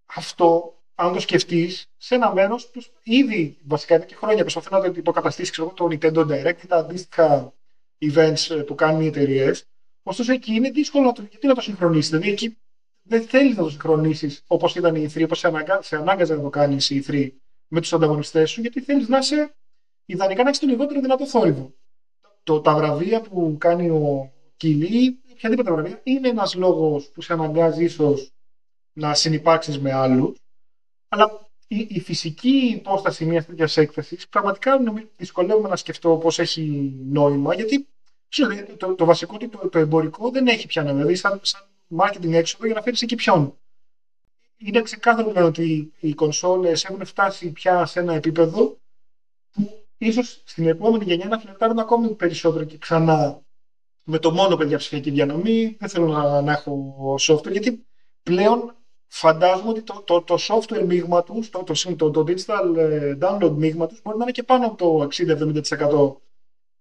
Αυτό, 0.07 0.75
αν 0.95 1.13
το 1.13 1.21
σκεφτείς, 1.21 1.87
σε 1.97 2.15
ένα 2.15 2.33
μέρος 2.33 2.71
που 2.71 2.83
ήδη 3.03 3.59
βασικά 3.67 3.95
εδώ 3.95 4.05
και 4.05 4.15
χρόνια 4.15 4.43
προσπαθεί 4.43 4.73
να 4.73 4.81
το 4.81 4.93
υποκαταστήσεις, 4.97 5.51
ξέρω 5.51 5.73
το 5.77 5.89
Nintendo 5.91 6.27
Direct 6.27 6.63
ή 6.63 6.67
τα 6.67 6.77
αντίστοιχα 6.77 7.53
events 7.99 8.67
που 8.67 8.75
κάνουν 8.75 9.01
οι 9.01 9.07
εταιρείες. 9.07 9.65
Ωστόσο 10.03 10.33
εκεί 10.33 10.53
είναι 10.53 10.71
δύσκολο 10.71 11.05
να 11.05 11.13
το, 11.13 11.23
γιατί 11.31 11.47
να 11.47 11.55
το 11.55 11.61
συγχρονίσεις. 11.61 12.11
Δηλαδή 12.11 12.31
εκεί 12.31 12.57
δεν 13.09 13.23
θέλεις 13.23 13.57
να 13.57 13.63
το 13.63 13.71
συγχρονίσει 13.71 14.39
όπως 14.47 14.75
ήταν 14.75 14.95
η 14.95 15.11
E3, 15.11 15.23
όπως 15.25 15.39
σε, 15.39 15.47
αναγκα... 15.47 15.83
σε 15.83 15.97
ανάγκαζε 15.97 16.35
να 16.35 16.43
το 16.43 16.51
κάνεις 16.51 16.91
η 16.91 17.05
E3 17.07 17.29
με 17.69 17.81
τους 17.81 17.93
ανταγωνιστές 17.93 18.51
σου, 18.51 18.61
γιατί 18.61 18.81
θέλεις 18.81 19.09
να 19.09 19.19
είσαι 19.19 19.55
ιδανικά 20.05 20.43
να 20.43 20.49
έχεις 20.49 20.61
το 20.61 20.67
λιγότερο 20.67 21.01
δυνατό 21.01 21.27
θόρυβο. 21.27 21.75
Το, 22.43 22.61
τα 22.61 22.75
βραβεία 22.75 23.21
που 23.21 23.57
κάνει 23.59 23.91
ο 23.91 24.33
Κιλί, 24.57 25.19
οποιαδήποτε 25.33 25.73
βραβεία, 25.73 26.01
είναι 26.03 26.29
ένας 26.29 26.55
λόγος 26.55 27.09
που 27.09 27.23
σε 27.23 27.33
αναγκάζει 27.33 27.85
ίσως 27.85 28.33
να 28.93 29.15
συνεπάρξεις 29.15 29.81
με 29.81 29.93
άλλους. 29.93 30.39
Αλλά 31.09 31.49
η, 31.69 31.87
η 31.89 32.01
φυσική 32.01 32.57
υπόσταση 32.57 33.25
μιας 33.25 33.47
τέτοιας 33.47 33.77
έκθεσης 33.77 34.29
πραγματικά 34.29 34.79
νομίζω, 34.79 35.07
δυσκολεύομαι 35.17 35.69
να 35.69 35.77
σκεφτώ 35.77 36.17
πώς 36.17 36.39
έχει 36.39 36.95
νόημα, 37.07 37.55
γιατί 37.55 37.87
το, 38.29 38.77
το, 38.77 38.95
το 38.95 39.05
βασικό 39.05 39.37
το, 39.37 39.69
το, 39.69 39.79
εμπορικό 39.79 40.31
δεν 40.31 40.47
έχει 40.47 40.67
πια 40.67 40.83
νόημα. 40.83 40.99
Δηλαδή, 40.99 41.15
σαν, 41.15 41.41
σαν 41.43 41.67
marketing 41.99 42.33
έξοδο 42.33 42.67
για 42.67 42.75
να 42.75 42.83
φέρεις 42.83 43.03
εκεί 43.03 43.15
ποιον. 43.15 43.59
Είναι 44.57 44.83
ξεκάθαρο 44.83 45.45
ότι 45.45 45.93
οι 46.01 46.15
κονσόλες 46.15 46.85
έχουν 46.85 47.05
φτάσει 47.05 47.53
πια 47.53 47.87
σε 47.87 48.01
ένα 48.01 48.15
επίπεδο 48.15 48.79
που 49.53 49.87
ίσως 49.99 50.43
στην 50.45 50.67
επόμενη 50.67 51.05
γενιά 51.05 51.27
να 51.27 51.39
φλερτάρουν 51.39 51.79
ακόμη 51.79 52.15
περισσότερο 52.15 52.65
και 52.65 52.79
ξανά 52.79 53.41
με 54.05 54.19
το 54.19 54.31
μόνο 54.31 54.57
παιδιά 54.57 54.79
ψηφιακή 54.79 55.11
διανομή. 55.11 55.77
Δεν 55.79 55.89
θέλω 55.89 56.07
να, 56.07 56.41
να 56.41 56.53
έχω 56.53 57.17
software 57.21 57.51
γιατί 57.51 57.87
πλέον 58.23 58.75
φαντάζομαι 59.07 59.69
ότι 59.69 59.83
το, 59.83 60.03
το, 60.03 60.23
το 60.23 60.37
software 60.49 60.85
μείγμα 60.87 61.23
τους, 61.23 61.51
το, 61.51 61.65
το, 61.97 62.11
το, 62.11 62.25
digital 62.29 62.77
ε, 62.77 63.19
download 63.21 63.55
μείγμα 63.57 63.87
τους 63.87 64.03
μπορεί 64.03 64.17
να 64.17 64.23
είναι 64.23 64.33
και 64.33 64.43
πάνω 64.43 64.67
από 64.67 64.77
το 64.77 65.09
60-70% 66.13 66.17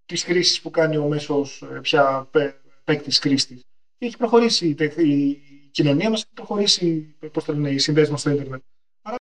της 0.05 0.23
χρήσης 0.23 0.61
που 0.61 0.69
κάνει 0.69 0.97
ο 0.97 1.07
μέσος 1.07 1.61
ε, 1.61 1.79
πια 1.81 2.29
παίκτης 2.83 3.19
χρήστης. 3.19 3.63
Έχει 3.97 4.17
προχωρήσει 4.17 4.75
η, 4.97 5.41
κοινωνία 5.71 6.09
μας, 6.09 6.21
έχει 6.21 6.33
προχωρήσει 6.33 7.15
πώς 7.31 7.43
το 7.43 7.53
λένε, 7.53 7.69
οι 7.69 7.77
συνδέσεις 7.77 8.09
μας 8.09 8.19
στο 8.19 8.29
Ιντερνετ. 8.29 8.61
Άρα 9.01 9.15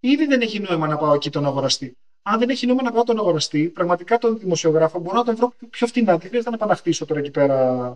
ήδη 0.00 0.26
δεν 0.26 0.40
έχει 0.40 0.60
νόημα 0.60 0.86
να 0.86 0.96
πάω 0.96 1.14
εκεί 1.14 1.30
τον 1.30 1.46
αγοραστή. 1.46 1.96
Αν 2.22 2.38
δεν 2.38 2.48
έχει 2.48 2.66
νόημα 2.66 2.82
να 2.82 2.92
πάω 2.92 3.02
τον 3.02 3.18
αγοραστή, 3.18 3.68
πραγματικά 3.68 4.18
τον 4.18 4.38
δημοσιογράφο 4.38 4.98
μπορώ 4.98 5.16
να 5.16 5.24
τον 5.24 5.36
βρω 5.36 5.52
πιο 5.70 5.86
φτηνά. 5.86 6.16
Δεν 6.16 6.28
χρειάζεται 6.28 6.50
να 6.50 6.56
επαναχτίσω 6.56 7.04
τώρα 7.04 7.20
εκεί 7.20 7.30
πέρα. 7.30 7.94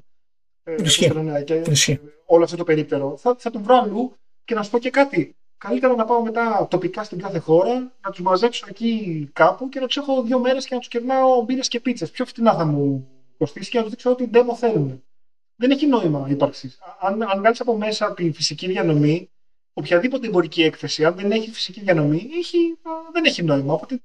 Ε, 0.62 0.74
όλο 2.26 2.44
αυτό 2.44 2.56
το 2.56 2.64
περίπτερο. 2.64 3.16
Θα, 3.16 3.36
θα 3.38 3.50
τον 3.50 3.62
βρω 3.62 3.76
αλλού 3.76 4.12
και 4.44 4.54
να 4.54 4.62
σου 4.62 4.70
πω 4.70 4.78
και 4.78 4.90
κάτι. 4.90 5.34
Καλύτερα 5.58 5.94
να 5.94 6.04
πάω 6.04 6.22
μετά 6.22 6.66
τοπικά 6.70 7.04
στην 7.04 7.18
κάθε 7.18 7.38
χώρα, 7.38 7.92
να 8.00 8.10
τους 8.10 8.20
μαζέψω 8.20 8.66
εκεί 8.68 9.28
κάπου 9.32 9.68
και 9.68 9.80
να 9.80 9.86
τους 9.86 9.96
έχω 9.96 10.22
δύο 10.22 10.38
μέρες 10.38 10.66
και 10.66 10.74
να 10.74 10.80
τους 10.80 10.88
κερνάω 10.88 11.42
μπύρες 11.42 11.68
και 11.68 11.80
πίτσες. 11.80 12.10
Πιο 12.10 12.24
φτηνά 12.24 12.54
θα 12.54 12.64
μου 12.64 13.08
κοστίσει 13.38 13.70
και 13.70 13.76
να 13.76 13.82
τους 13.82 13.92
δείξω 13.92 14.10
ότι 14.10 14.30
demo 14.32 14.54
θέλουν. 14.56 15.02
Δεν 15.60 15.70
έχει 15.70 15.86
νόημα 15.86 16.26
ύπαρξη. 16.28 16.74
Αν, 17.00 17.22
αν 17.22 17.38
βγάλεις 17.38 17.60
από 17.60 17.76
μέσα 17.76 18.14
τη 18.14 18.32
φυσική 18.32 18.66
διανομή, 18.66 19.30
οποιαδήποτε 19.72 20.26
εμπορική 20.26 20.62
έκθεση, 20.62 21.04
αν 21.04 21.14
δεν 21.14 21.30
έχει 21.30 21.50
φυσική 21.50 21.80
διανομή, 21.80 22.28
έχει, 22.38 22.58
δεν 23.12 23.24
έχει 23.24 23.42
νόημα. 23.42 23.74
Οπότε 23.74 24.00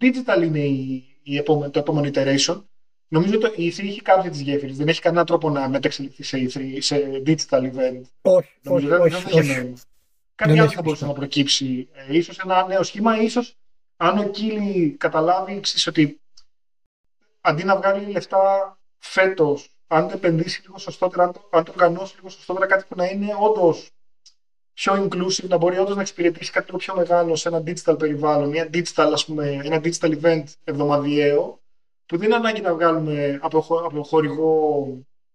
digital 0.00 0.42
είναι 0.42 0.58
η, 0.58 1.04
η 1.22 1.36
επόμενη, 1.36 1.72
το 1.72 1.78
επόμενο 1.78 2.10
iteration. 2.14 2.62
Νομίζω 3.08 3.34
ότι 3.34 3.62
η 3.62 3.74
E3 3.76 3.78
έχει 3.78 4.02
κάποια 4.02 4.30
της 4.30 4.40
γέφυρες. 4.40 4.76
Δεν 4.76 4.88
έχει 4.88 5.00
κανένα 5.00 5.24
τρόπο 5.24 5.50
να 5.50 5.68
μεταξελιχθεί 5.68 6.22
σε, 6.22 6.38
E3, 6.38 6.76
σε 6.78 7.22
digital 7.26 7.62
event. 7.62 8.02
Όχι, 8.22 8.48
όχι, 8.66 8.86
δεν, 8.86 9.00
όχι, 9.00 9.14
δεν 9.14 9.38
όχι. 9.38 9.52
Νόημα. 9.52 9.76
Κάτι 10.34 10.58
άλλο 10.58 10.70
θα 10.70 10.82
μπορούσε 10.82 11.06
να 11.06 11.12
προκύψει. 11.12 11.88
Ε, 11.92 12.16
ίσως 12.16 12.38
ένα 12.38 12.66
νέο 12.66 12.82
σχήμα, 12.82 13.22
ίσως 13.22 13.56
αν 13.96 14.18
ο 14.18 14.28
Κίλι 14.28 14.90
καταλάβει 14.98 15.60
ξέρεις, 15.60 15.86
ότι 15.86 16.20
αντί 17.40 17.64
να 17.64 17.76
βγάλει 17.76 18.10
λεφτά 18.10 18.78
φέτος, 18.98 19.79
αν 19.92 20.08
το 20.08 20.12
επενδύσει 20.14 20.62
λίγο 20.62 20.78
σωστότερα, 20.78 21.22
αν 21.24 21.32
το, 21.32 21.48
αν 21.50 21.64
το 21.64 21.72
οργανώσει 21.72 22.14
λίγο 22.16 22.28
σωστότερα, 22.28 22.66
κάτι 22.66 22.84
που 22.88 22.94
να 22.96 23.04
είναι 23.04 23.34
όντως 23.40 23.90
πιο 24.72 24.94
inclusive, 24.94 25.48
να 25.48 25.56
μπορεί 25.56 25.78
όντως 25.78 25.94
να 25.94 26.00
εξυπηρετήσει 26.00 26.50
κάτι 26.50 26.76
πιο 26.76 26.94
μεγάλο 26.94 27.36
σε 27.36 27.48
ένα 27.48 27.62
digital 27.66 27.98
περιβάλλον, 27.98 28.48
μια 28.48 28.70
digital, 28.72 29.10
ας 29.12 29.24
πούμε, 29.24 29.60
ένα 29.64 29.80
digital 29.84 30.20
event 30.20 30.44
εβδομαδιαίο, 30.64 31.60
που 32.06 32.16
δεν 32.16 32.26
είναι 32.26 32.36
ανάγκη 32.36 32.60
να 32.60 32.74
βγάλουμε 32.74 33.38
από, 33.42 33.58
από 33.58 34.02
χορηγό 34.02 34.86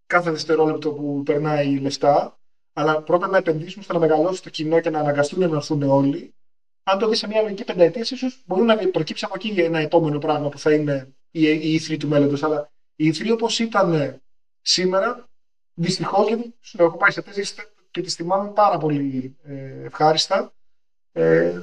κάθε 0.06 0.32
δευτερόλεπτο 0.32 0.92
που 0.92 1.24
περνάει 1.26 1.80
λεφτά, 1.80 2.40
αλλά 2.74 3.02
πρώτα 3.02 3.28
να 3.28 3.38
επενδύσουμε 3.38 3.84
στο 3.84 3.94
να 3.94 4.00
μεγαλώσει 4.00 4.44
το 4.44 4.50
κοινό 4.50 4.80
και 4.80 4.90
να 4.90 5.00
αναγκαστούν 5.00 5.50
να 5.50 5.56
έρθουν 5.56 5.84
όλοι. 5.84 6.34
Αν 6.84 7.00
το 7.00 7.08
δεις 7.08 7.20
σε 7.20 7.28
μια 7.28 7.42
λογική 7.42 7.64
πενταετίας, 7.64 8.12
ίσως 8.12 8.44
μπορεί 8.46 8.62
να 8.62 8.78
προκύψει 8.78 9.26
από 9.26 9.34
εκεί 9.38 9.62
ένα 9.62 9.80
επόμενο 9.80 10.20
πράγμα 10.20 10.50
που 10.50 10.60
θα 10.60 10.74
είναι 10.74 11.16
η, 11.32 11.42
η 11.44 11.82
E3 11.82 11.98
του 12.00 12.08
μέλλοντος. 12.08 12.44
Αλλά 12.44 12.72
η 12.96 13.10
E3 13.10 13.32
όπως 13.32 13.60
ήταν 13.60 14.22
σήμερα, 14.68 15.28
δυστυχώς, 15.74 16.28
γιατί 16.28 16.56
σου 16.62 16.84
έχω 16.84 16.98
πάει 16.98 17.12
σε 17.12 17.22
τέσσερι 17.22 17.70
και 17.92 18.02
τη 18.02 18.10
θυμάμαι 18.10 18.50
πάρα 18.50 18.78
πολύ 18.78 19.36
ε, 19.44 19.86
ευχάριστα, 19.86 20.54
ε, 21.12 21.62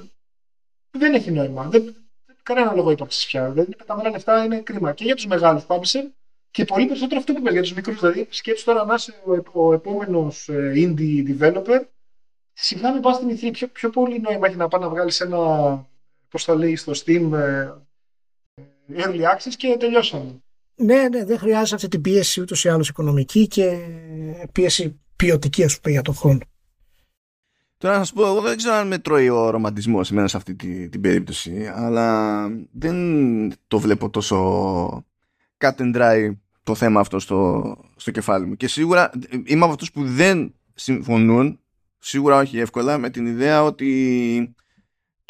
δεν 0.91 1.15
έχει 1.15 1.31
νόημα. 1.31 1.69
Δεν, 1.69 1.95
κανένα 2.43 2.73
λόγο 2.75 2.91
ύπαρξης 2.91 3.27
πια. 3.27 3.51
Δεν 3.51 3.65
είναι 3.65 3.77
πεταμένα 3.77 4.11
λεφτά, 4.11 4.45
είναι 4.45 4.61
κρίμα. 4.61 4.93
Και 4.93 5.05
για 5.05 5.15
τους 5.15 5.27
μεγάλους 5.27 5.65
publisher 5.67 6.11
και 6.51 6.65
πολύ 6.65 6.87
περισσότερο 6.87 7.21
αυτό 7.21 7.33
που 7.33 7.39
είπες 7.39 7.53
για 7.53 7.63
τους 7.63 7.73
μικρούς. 7.73 8.01
Δηλαδή, 8.01 8.27
σκέψου 8.31 8.65
τώρα 8.65 8.85
να 8.85 8.95
είσαι 8.95 9.23
ο, 9.25 9.63
ο 9.67 9.73
επόμενος 9.73 10.49
ε, 10.49 10.73
indie 10.77 11.39
developer. 11.39 11.85
Σιγά 12.53 12.93
μην 12.93 13.03
πας 13.03 13.17
στην 13.17 13.31
E3. 13.31 13.51
Πιο, 13.53 13.69
πιο 13.69 13.91
πολύ 13.91 14.21
νόημα 14.21 14.47
έχει 14.47 14.57
να 14.57 14.69
πάει 14.69 14.81
να 14.81 14.89
βγάλεις 14.89 15.21
ένα, 15.21 15.39
πώς 16.29 16.45
το 16.45 16.57
λέει, 16.57 16.77
στο 16.77 16.93
Steam 16.93 17.33
ε, 17.33 17.71
early 18.97 19.23
access 19.23 19.55
και 19.57 19.77
τελειώσαμε. 19.79 20.43
Ναι, 20.75 21.09
ναι, 21.09 21.25
δεν 21.25 21.39
χρειάζεται 21.39 21.75
αυτή 21.75 21.89
την 21.89 22.01
πίεση 22.01 22.41
ούτως 22.41 22.65
ή 22.65 22.69
άλλως 22.69 22.89
οικονομική 22.89 23.47
και 23.47 23.79
πίεση 24.53 25.01
ποιοτική, 25.17 25.65
ας 25.65 25.81
πούμε, 25.81 25.95
για 25.95 26.03
τον 26.03 26.15
χρόνο. 26.15 26.39
Τώρα 27.79 27.99
να 27.99 28.05
σα 28.05 28.13
πω, 28.13 28.27
εγώ 28.27 28.41
δεν 28.41 28.57
ξέρω 28.57 28.75
αν 28.75 28.87
με 28.87 28.99
τρώει 28.99 29.29
ο 29.29 29.51
ρομαντισμός 29.51 30.11
εμένα 30.11 30.29
σε 30.29 30.37
αυτή 30.37 30.55
την, 30.55 30.91
την 30.91 31.01
περίπτωση, 31.01 31.71
αλλά 31.75 32.49
δεν 32.73 32.97
το 33.67 33.79
βλέπω 33.79 34.11
τόσο 34.11 35.05
cut 35.59 35.77
and 35.77 35.97
dry 35.97 36.37
το 36.63 36.75
θέμα 36.75 37.01
αυτό 37.01 37.19
στο, 37.19 37.77
στο 37.97 38.11
κεφάλι 38.11 38.47
μου. 38.47 38.57
Και 38.57 38.69
σίγουρα 38.69 39.11
είμαι 39.45 39.65
από 39.65 39.73
αυτούς 39.73 39.93
που 39.93 40.05
δεν 40.05 40.55
συμφωνούν, 40.75 41.61
σίγουρα 41.99 42.39
όχι 42.39 42.59
εύκολα, 42.59 42.99
με 42.99 43.11
την 43.11 43.27
ιδέα 43.27 43.63
ότι 43.63 44.55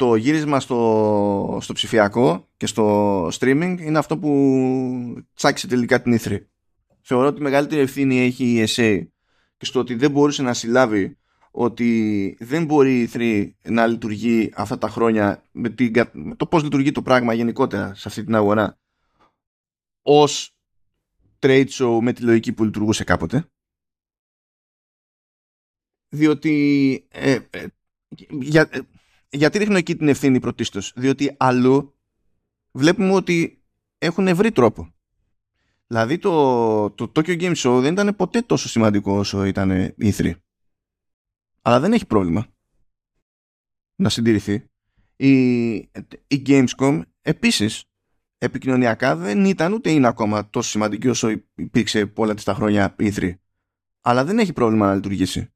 το 0.03 0.15
γύρισμα 0.15 0.59
στο, 0.59 1.57
στο 1.61 1.73
ψηφιακό 1.73 2.49
και 2.57 2.65
στο 2.65 3.27
streaming 3.27 3.77
είναι 3.79 3.97
αυτό 3.97 4.17
που 4.17 5.23
τσάκισε 5.33 5.67
τελικά 5.67 6.01
την 6.01 6.19
E3. 6.19 6.39
Θεωρώ 7.01 7.27
ότι 7.27 7.41
μεγαλύτερη 7.41 7.81
ευθύνη 7.81 8.19
έχει 8.19 8.45
η 8.45 8.63
ESA 8.67 9.05
και 9.57 9.65
στο 9.65 9.79
ότι 9.79 9.95
δεν 9.95 10.11
μπορούσε 10.11 10.41
να 10.41 10.53
συλλάβει 10.53 11.17
ότι 11.51 12.37
δεν 12.39 12.65
μπορεί 12.65 13.01
η 13.01 13.09
E3 13.13 13.49
να 13.63 13.87
λειτουργεί 13.87 14.51
αυτά 14.55 14.77
τα 14.77 14.89
χρόνια 14.89 15.43
με, 15.51 15.69
την, 15.69 15.93
με 16.11 16.35
το 16.35 16.45
πώς 16.45 16.63
λειτουργεί 16.63 16.91
το 16.91 17.01
πράγμα 17.01 17.33
γενικότερα 17.33 17.93
σε 17.93 18.07
αυτή 18.07 18.23
την 18.23 18.35
αγορά 18.35 18.79
ως 20.01 20.55
trade 21.39 21.67
show 21.69 21.99
με 22.01 22.13
τη 22.13 22.21
λογική 22.21 22.53
που 22.53 22.63
λειτουργούσε 22.63 23.03
κάποτε 23.03 23.45
διότι 26.09 27.07
ε, 27.11 27.39
ε, 27.49 27.65
για, 28.29 28.69
ε, 28.71 28.79
γιατί 29.33 29.57
ρίχνω 29.57 29.77
εκεί 29.77 29.95
την 29.95 30.07
ευθύνη 30.07 30.39
πρωτίστως 30.39 30.93
διότι 30.95 31.35
αλλού 31.37 31.95
βλέπουμε 32.71 33.13
ότι 33.13 33.63
έχουν 33.97 34.35
βρει 34.35 34.51
τρόπο 34.51 34.93
δηλαδή 35.87 36.17
το, 36.17 36.89
το 36.89 37.11
Tokyo 37.15 37.41
Game 37.41 37.55
Show 37.55 37.79
δεν 37.81 37.93
ήταν 37.93 38.15
ποτέ 38.15 38.41
τόσο 38.41 38.69
σημαντικό 38.69 39.17
όσο 39.17 39.45
ήταν 39.45 39.71
η 39.97 40.13
E3 40.17 40.33
αλλά 41.61 41.79
δεν 41.79 41.93
έχει 41.93 42.05
πρόβλημα 42.05 42.47
να 43.95 44.09
συντηρηθεί 44.09 44.63
η, 45.15 45.71
η 46.27 46.41
Gamescom 46.45 47.01
επίσης 47.21 47.83
επικοινωνιακά 48.43 49.15
δεν 49.15 49.45
ήταν 49.45 49.73
ούτε 49.73 49.91
είναι 49.91 50.07
ακόμα 50.07 50.49
τόσο 50.49 50.69
σημαντική 50.69 51.07
όσο 51.07 51.29
υπήρξε 51.55 52.05
πολλά 52.05 52.33
της 52.33 52.43
τα 52.43 52.53
χρόνια 52.53 52.95
E3. 52.99 53.33
Αλλά 54.01 54.25
δεν 54.25 54.39
έχει 54.39 54.53
πρόβλημα 54.53 54.87
να 54.87 54.95
λειτουργήσει. 54.95 55.53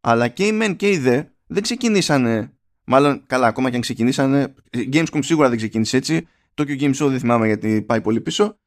Αλλά 0.00 0.28
και 0.28 0.46
οι 0.46 0.52
μεν 0.52 0.76
και 0.76 0.90
οι 0.90 0.98
δε 0.98 1.22
δεν 1.46 1.62
ξεκινήσανε. 1.62 2.55
Μάλλον 2.86 3.22
καλά, 3.26 3.46
ακόμα 3.46 3.68
και 3.68 3.74
αν 3.76 3.82
ξεκινήσανε. 3.82 4.54
Gamescom 4.72 5.18
σίγουρα 5.20 5.48
δεν 5.48 5.56
ξεκίνησε 5.56 5.96
έτσι. 5.96 6.28
Tokyo 6.54 6.80
Game 6.80 6.94
Show 6.94 7.08
δεν 7.08 7.18
θυμάμαι 7.18 7.46
γιατί 7.46 7.82
πάει 7.82 8.00
πολύ 8.00 8.20
πίσω. 8.20 8.58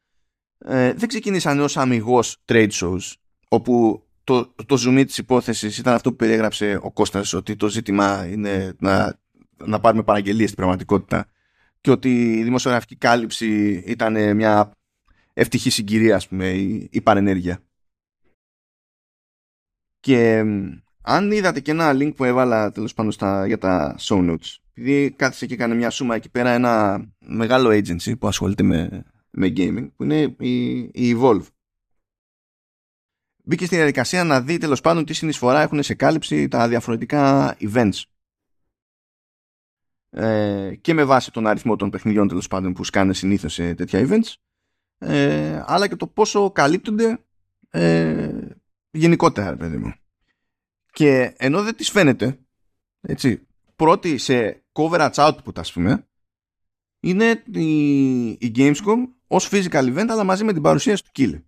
Ε, 0.57 0.93
δεν 0.93 1.07
ξεκινήσανε 1.07 1.61
ως 1.61 1.77
αμυγός 1.77 2.37
trade 2.45 2.69
shows 2.71 3.13
όπου 3.47 4.03
το, 4.23 4.45
το 4.65 4.83
zoom 4.85 5.03
της 5.05 5.17
υπόθεσης 5.17 5.77
ήταν 5.77 5.93
αυτό 5.93 6.09
που 6.09 6.15
περιέγραψε 6.15 6.79
ο 6.81 6.91
Κώστας 6.91 7.33
ότι 7.33 7.55
το 7.55 7.67
ζήτημα 7.67 8.27
είναι 8.27 8.75
να, 8.79 9.19
να 9.65 9.79
πάρουμε 9.79 10.03
παραγγελίες 10.03 10.45
στην 10.45 10.57
πραγματικότητα 10.57 11.27
και 11.81 11.91
ότι 11.91 12.37
η 12.37 12.43
δημοσιογραφική 12.43 12.95
κάλυψη 12.95 13.83
ήταν 13.85 14.35
μια 14.35 14.71
ευτυχή 15.33 15.69
συγκυρία, 15.69 16.15
ας 16.15 16.27
πούμε, 16.27 16.49
η, 16.49 16.87
η 16.91 17.01
παρενέργεια. 17.01 17.63
Και 19.99 20.43
αν 21.09 21.31
είδατε 21.31 21.59
και 21.59 21.71
ένα 21.71 21.91
link 21.93 22.15
που 22.15 22.23
έβαλα 22.23 22.71
τέλος 22.71 22.93
πάνω 22.93 23.11
στα, 23.11 23.47
για 23.47 23.57
τα 23.57 23.95
show 23.99 24.29
notes, 24.29 24.57
επειδή 24.73 25.11
κάθισε 25.11 25.45
και 25.45 25.53
έκανε 25.53 25.75
μια 25.75 25.89
σούμα 25.89 26.15
εκεί 26.15 26.29
πέρα 26.29 26.49
ένα 26.49 27.05
μεγάλο 27.19 27.69
agency 27.69 28.19
που 28.19 28.27
ασχολείται 28.27 28.63
με, 28.63 29.05
με 29.29 29.53
gaming, 29.55 29.91
που 29.95 30.03
είναι 30.03 30.35
η, 30.39 30.75
η 30.77 31.15
Evolve. 31.17 31.45
μπήκε 33.43 33.65
στη 33.65 33.75
διαδικασία 33.75 34.23
να 34.23 34.41
δει 34.41 34.57
τέλος 34.57 34.81
πάντων 34.81 35.05
τι 35.05 35.13
συνεισφορά 35.13 35.61
έχουν 35.61 35.83
σε 35.83 35.93
κάλυψη 35.93 36.47
τα 36.47 36.67
διαφορετικά 36.67 37.55
events. 37.59 38.01
Ε, 40.09 40.75
και 40.81 40.93
με 40.93 41.03
βάση 41.03 41.31
τον 41.31 41.47
αριθμό 41.47 41.75
των 41.75 41.89
παιχνιδιών 41.89 42.27
τέλος 42.27 42.47
πάντων 42.47 42.73
που 42.73 42.83
σκάνε 42.83 43.13
συνήθως 43.13 43.53
σε 43.53 43.73
τέτοια 43.73 44.07
events, 44.07 44.33
ε, 44.97 45.63
αλλά 45.65 45.87
και 45.87 45.95
το 45.95 46.07
πόσο 46.07 46.51
καλύπτονται 46.51 47.23
ε, 47.69 48.47
γενικότερα, 48.91 49.55
παιδί 49.55 49.77
μου. 49.77 49.93
Και 50.91 51.33
ενώ 51.37 51.63
δεν 51.63 51.75
της 51.75 51.89
φαίνεται, 51.89 52.39
έτσι, 53.01 53.47
πρώτη 53.75 54.17
σε 54.17 54.65
coverage 54.71 55.13
output, 55.13 55.55
ας 55.55 55.71
πούμε, 55.71 56.07
είναι 56.99 57.43
η, 57.53 58.29
η 58.29 58.51
Gamescom 58.55 58.97
ως 59.27 59.49
physical 59.51 59.95
event, 59.95 60.07
αλλά 60.09 60.23
μαζί 60.23 60.43
με 60.43 60.53
την 60.53 60.61
παρουσίαση 60.61 61.03
του 61.03 61.11
Kill, 61.17 61.43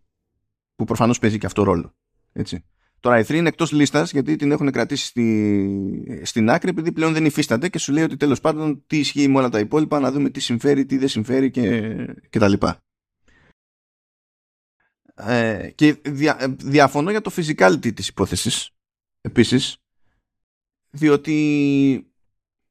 που 0.76 0.86
προφανώς 0.86 1.20
παίζει 1.20 1.38
και 1.38 1.46
αυτό 1.46 1.64
ρόλο. 1.64 1.96
Έτσι. 2.34 2.66
Τώρα 3.00 3.20
η 3.20 3.24
3 3.28 3.30
είναι 3.30 3.48
εκτός 3.48 3.72
λίστας 3.72 4.12
γιατί 4.12 4.36
την 4.36 4.52
έχουν 4.52 4.72
κρατήσει 4.72 5.06
στη, 5.06 6.22
στην 6.24 6.50
άκρη 6.50 6.70
επειδή 6.70 6.92
πλέον 6.92 7.14
δεν 7.14 7.26
υφίσταται 7.26 7.70
και 7.70 7.78
σου 7.78 7.92
λέει 7.92 8.04
ότι 8.04 8.18
τέλος 8.18 8.40
πάντων 8.40 8.84
τι 8.88 8.98
ισχύει 8.98 9.28
με 9.28 9.38
όλα 9.38 9.50
τα 9.50 9.60
υπόλοιπα 9.60 10.00
να 10.00 10.12
δούμε 10.12 10.30
τι 10.30 10.40
συμφέρει, 10.40 10.86
τι 10.86 10.98
δεν 10.98 11.08
συμφέρει 11.08 11.52
και, 11.52 11.96
και 12.30 12.40
τα 12.40 12.48
λοιπά. 12.48 12.84
Ε, 15.16 15.70
και 15.76 15.98
δια, 16.06 16.56
διαφωνώ 16.60 17.12
για 17.12 17.22
το 17.22 17.32
physicality 17.36 17.94
της 17.94 18.08
υπόθεσης 18.08 18.76
επίσης 19.22 19.82
διότι 20.92 22.12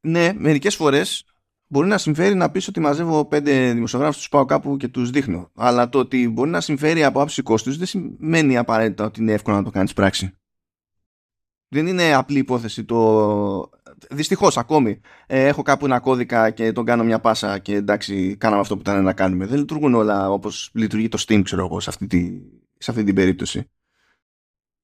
ναι, 0.01 0.33
μερικές 0.33 0.77
φορές 0.77 1.25
μπορεί 1.67 1.89
να 1.89 1.99
συμφέρει 1.99 2.35
να 2.35 2.51
πεις 2.51 2.69
ότι 2.69 2.81
μαζεύω 2.81 3.25
πέντε 3.25 3.73
δημοσιογράφους, 3.73 4.17
τους 4.17 4.29
πάω 4.29 4.45
κάπου 4.45 4.77
και 4.77 4.89
τους 4.89 5.11
δείχνω. 5.11 5.51
Αλλά 5.55 5.89
το 5.89 5.99
ότι 5.99 6.29
μπορεί 6.29 6.51
να 6.51 6.61
συμφέρει 6.61 7.05
από 7.05 7.21
άψη 7.21 7.43
κόστους 7.43 7.77
δεν 7.77 7.87
σημαίνει 7.87 8.57
απαραίτητα 8.57 9.05
ότι 9.05 9.21
είναι 9.21 9.33
εύκολο 9.33 9.57
να 9.57 9.63
το 9.63 9.71
κάνεις 9.71 9.93
πράξη. 9.93 10.35
Δεν 11.69 11.87
είναι 11.87 12.15
απλή 12.15 12.39
υπόθεση 12.39 12.85
το... 12.85 13.71
Δυστυχώς 14.11 14.59
ακόμη 14.59 15.01
ε, 15.27 15.47
έχω 15.47 15.63
κάπου 15.63 15.85
ένα 15.85 16.01
κώδικα 16.01 16.51
και 16.51 16.73
τον 16.73 16.85
κάνω 16.85 17.05
μια 17.05 17.21
πάσα 17.21 17.59
και 17.59 17.75
εντάξει 17.75 18.37
κάναμε 18.37 18.61
αυτό 18.61 18.75
που 18.75 18.81
ήταν 18.81 19.05
να 19.05 19.13
κάνουμε. 19.13 19.47
Δεν 19.47 19.59
λειτουργούν 19.59 19.95
όλα 19.95 20.31
όπως 20.31 20.71
λειτουργεί 20.75 21.09
το 21.09 21.25
Steam 21.27 21.41
ξέρω 21.45 21.65
εγώ 21.65 21.81
σε 21.81 21.91
αυτή, 21.91 22.07
τη... 22.07 22.31
σε 22.79 22.91
αυτή 22.91 23.05
την 23.05 23.15
περίπτωση. 23.15 23.71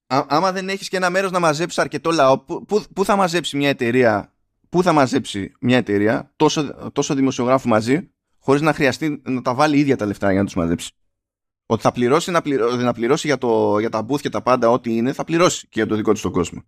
Α, 0.07 0.25
άμα 0.28 0.52
δεν 0.52 0.68
έχεις 0.68 0.89
και 0.89 0.97
ένα 0.97 1.10
μέρος 1.10 1.31
να 1.31 1.39
μαζέψεις 1.39 1.78
αρκετό 1.78 2.10
λαό, 2.10 2.39
πού 2.94 3.05
θα 3.05 3.17
μαζέψει 3.17 3.57
μια 3.57 3.68
εταιρεία 3.68 4.36
πού 4.68 4.83
θα 4.83 4.93
μαζέψει 4.93 5.52
μια 5.60 5.76
εταιρεία 5.76 6.33
τόσο, 6.36 6.91
τόσο 6.93 7.15
δημοσιογράφου 7.15 7.68
μαζί, 7.68 8.10
χωρίς 8.39 8.60
να 8.60 8.73
χρειαστεί 8.73 9.23
να 9.25 9.43
τα 9.43 9.55
βάλει 9.55 9.78
ίδια 9.78 9.97
τα 9.97 10.07
λεφτά 10.07 10.31
για 10.31 10.41
να 10.41 10.47
τους 10.47 10.55
μαζέψει. 10.55 10.91
Ότι 11.67 11.83
θα 11.83 11.93
πληρώσει, 11.93 12.31
να, 12.31 12.43
πληρώσει, 12.43 12.76
να 12.76 12.93
πληρώσει 12.93 13.26
για, 13.26 13.39
το, 13.39 13.78
για 13.78 13.91
τα 13.91 14.07
booth 14.09 14.20
και 14.20 14.28
τα 14.28 14.43
πάντα, 14.43 14.70
ό,τι 14.70 14.97
είναι, 14.97 15.12
θα 15.12 15.25
πληρώσει 15.25 15.62
και 15.62 15.73
για 15.73 15.86
το 15.86 15.94
δικό 15.94 16.12
του 16.12 16.20
τον 16.20 16.33
κόσμο. 16.33 16.65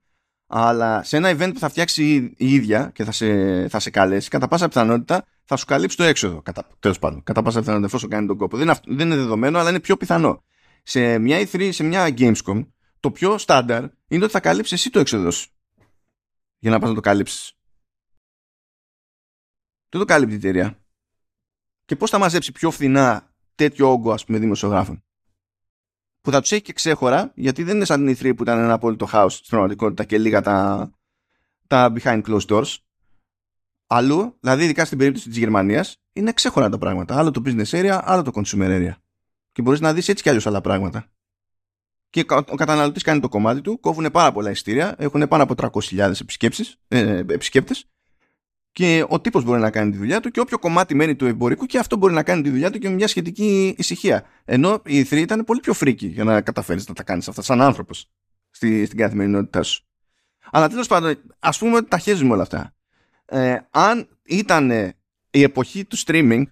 Αλλά 0.47 1.03
σε 1.03 1.17
ένα 1.17 1.31
event 1.31 1.51
που 1.53 1.59
θα 1.59 1.69
φτιάξει 1.69 2.35
η 2.37 2.55
ίδια 2.55 2.91
και 2.95 3.05
θα 3.05 3.13
σε, 3.13 3.69
θα 3.69 3.81
σε 3.81 3.91
καλέσει, 3.91 4.29
κατά 4.29 4.49
πάσα 4.49 4.69
πιθανότητα 4.69 5.25
θα 5.45 5.57
σου 5.57 5.65
καλύψει 5.65 5.97
το 5.97 6.03
έξοδο. 6.03 6.43
Κατά, 6.43 6.67
τέλος 6.79 6.99
πάντων, 6.99 7.23
κατά 7.23 7.43
πάσα 7.43 7.59
πιθανότητα, 7.59 7.89
εφόσον 7.89 8.11
κάνει 8.11 8.27
τον 8.27 8.37
κόπο. 8.37 8.57
Δεν 8.57 8.67
είναι, 8.67 8.79
δεν 8.87 9.07
είναι 9.07 9.17
δεδομένο, 9.17 9.59
αλλά 9.59 9.69
είναι 9.69 9.81
πιο 9.81 9.97
πιθανό. 9.97 10.43
Σε 10.83 11.19
μια 11.19 11.39
E3, 11.41 11.69
σε 11.73 11.85
μια 11.85 12.15
Gamescom, 12.19 12.67
το 13.01 13.11
πιο 13.11 13.39
στάνταρ 13.39 13.85
είναι 14.09 14.25
ότι 14.25 14.33
θα 14.33 14.41
καλύψει 14.41 14.75
εσύ 14.75 14.91
το 14.91 14.99
έξοδο 14.99 15.31
σου. 15.31 15.51
Για 16.59 16.71
να 16.71 16.79
πας 16.79 16.89
να 16.89 16.95
το 16.95 17.01
καλύψεις. 17.01 17.53
Δεν 19.89 20.01
το 20.01 20.07
κάλυπτε 20.07 20.35
η 20.35 20.37
εταιρεία. 20.37 20.79
Και 21.85 21.97
πώς 21.97 22.11
θα 22.11 22.19
μαζέψει 22.19 22.53
πιο 22.53 22.71
φθηνά 22.71 23.35
τέτοιο 23.55 23.91
όγκο, 23.91 24.13
ας 24.13 24.25
πούμε, 24.25 24.39
δημοσιογράφων. 24.39 25.05
Που 26.21 26.31
θα 26.31 26.41
τους 26.41 26.53
έχει 26.53 26.63
και 26.63 26.73
ξέχωρα, 26.73 27.33
γιατί 27.35 27.63
δεν 27.63 27.77
είναι 27.77 27.85
σαν 27.85 28.05
την 28.05 28.17
E3 28.17 28.37
που 28.37 28.43
ήταν 28.43 28.59
ένα 28.59 28.73
απόλυτο 28.73 29.09
house 29.13 29.31
στην 29.31 29.49
πραγματικότητα 29.49 30.05
και 30.05 30.19
λίγα 30.19 30.43
τα, 30.43 30.91
τα 31.67 31.93
behind 31.97 32.23
closed 32.23 32.47
doors. 32.47 32.77
Αλλού, 33.87 34.37
δηλαδή 34.41 34.65
ειδικά 34.65 34.85
στην 34.85 34.99
περίπτωση 34.99 35.29
της 35.29 35.39
Γερμανίας, 35.39 35.97
είναι 36.13 36.33
ξέχωρα 36.33 36.69
τα 36.69 36.79
πράγματα. 36.79 37.19
Άλλο 37.19 37.31
το 37.31 37.43
business 37.45 37.71
area, 37.71 38.01
άλλο 38.03 38.23
το 38.23 38.31
consumer 38.35 38.69
area. 38.69 38.93
Και 39.53 39.63
μπορείς 39.63 39.81
να 39.81 39.93
δεις 39.93 40.09
έτσι 40.09 40.23
κι 40.23 40.29
αλλιώς 40.29 40.47
άλλα 40.47 40.61
πράγματα. 40.61 41.11
Και 42.11 42.25
ο 42.29 42.55
καταναλωτής 42.55 43.03
κάνει 43.03 43.21
το 43.21 43.29
κομμάτι 43.29 43.61
του, 43.61 43.81
κόβουν 43.81 44.11
πάρα 44.13 44.33
πολλά 44.33 44.51
ειστήρια, 44.51 44.95
έχουν 44.99 45.29
πάνω 45.29 45.43
από 45.43 45.55
300.000 45.91 46.13
ε, 46.89 47.19
επισκέπτες 47.19 47.87
και 48.79 49.05
ο 49.09 49.21
τύπος 49.21 49.45
μπορεί 49.45 49.61
να 49.61 49.71
κάνει 49.71 49.91
τη 49.91 49.97
δουλειά 49.97 50.21
του 50.21 50.31
και 50.31 50.41
όποιο 50.41 50.59
κομμάτι 50.59 50.95
μένει 50.95 51.17
του 51.17 51.27
εμπορικού 51.27 51.67
και 51.67 51.79
αυτό 51.79 51.97
μπορεί 51.97 52.15
να 52.15 52.23
κάνει 52.23 52.43
τη 52.43 52.51
δουλειά 52.51 52.71
του 52.71 52.79
και 52.79 52.89
με 52.89 52.95
μια 52.95 53.09
σχετική 53.09 53.75
ησυχία. 53.79 54.25
Ενώ 54.45 54.83
η 54.85 55.01
E3 55.01 55.13
ήταν 55.13 55.45
πολύ 55.45 55.61
πιο 55.61 55.73
φρίκη 55.73 56.07
για 56.07 56.25
να 56.25 56.41
καταφέρεις 56.41 56.89
να 56.89 56.95
τα 56.95 57.03
κάνεις 57.03 57.29
αυτά 57.29 57.43
σαν 57.43 57.61
άνθρωπος 57.61 58.11
στη, 58.51 58.87
στην 58.87 58.99
καθημερινότητά 58.99 59.63
σου. 59.63 59.85
Αλλά 60.51 60.69
τέλος 60.69 60.87
πάντων, 60.87 61.17
ας 61.39 61.59
πούμε 61.59 61.77
ότι 61.77 61.89
τα 61.89 61.99
χέζουμε 61.99 62.33
όλα 62.33 62.43
αυτά. 62.43 62.75
Ε, 63.25 63.59
αν 63.71 64.09
ήταν 64.23 64.71
η 65.31 65.43
εποχή 65.43 65.85
του 65.85 65.97
streaming 66.07 66.43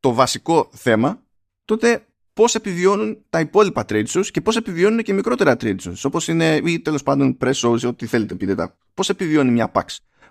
το 0.00 0.12
βασικό 0.12 0.70
θέμα, 0.72 1.22
τότε 1.64 2.06
πώς 2.36 2.54
επιβιώνουν 2.54 3.24
τα 3.30 3.40
υπόλοιπα 3.40 3.84
trade 3.88 4.06
shows 4.06 4.26
και 4.26 4.40
πώς 4.40 4.56
επιβιώνουν 4.56 5.02
και 5.02 5.12
μικρότερα 5.12 5.56
trade 5.60 5.76
shows. 5.82 6.00
Όπως 6.02 6.28
είναι, 6.28 6.60
ή 6.64 6.80
τέλος 6.80 7.02
πάντων 7.02 7.36
press 7.40 7.52
shows, 7.52 7.86
ό,τι 7.86 8.06
θέλετε 8.06 8.34
πείτε 8.34 8.54
τα. 8.54 8.76
Πώς 8.94 9.08
επιβιώνει 9.08 9.50
μια 9.50 9.72
PAX; 9.74 9.84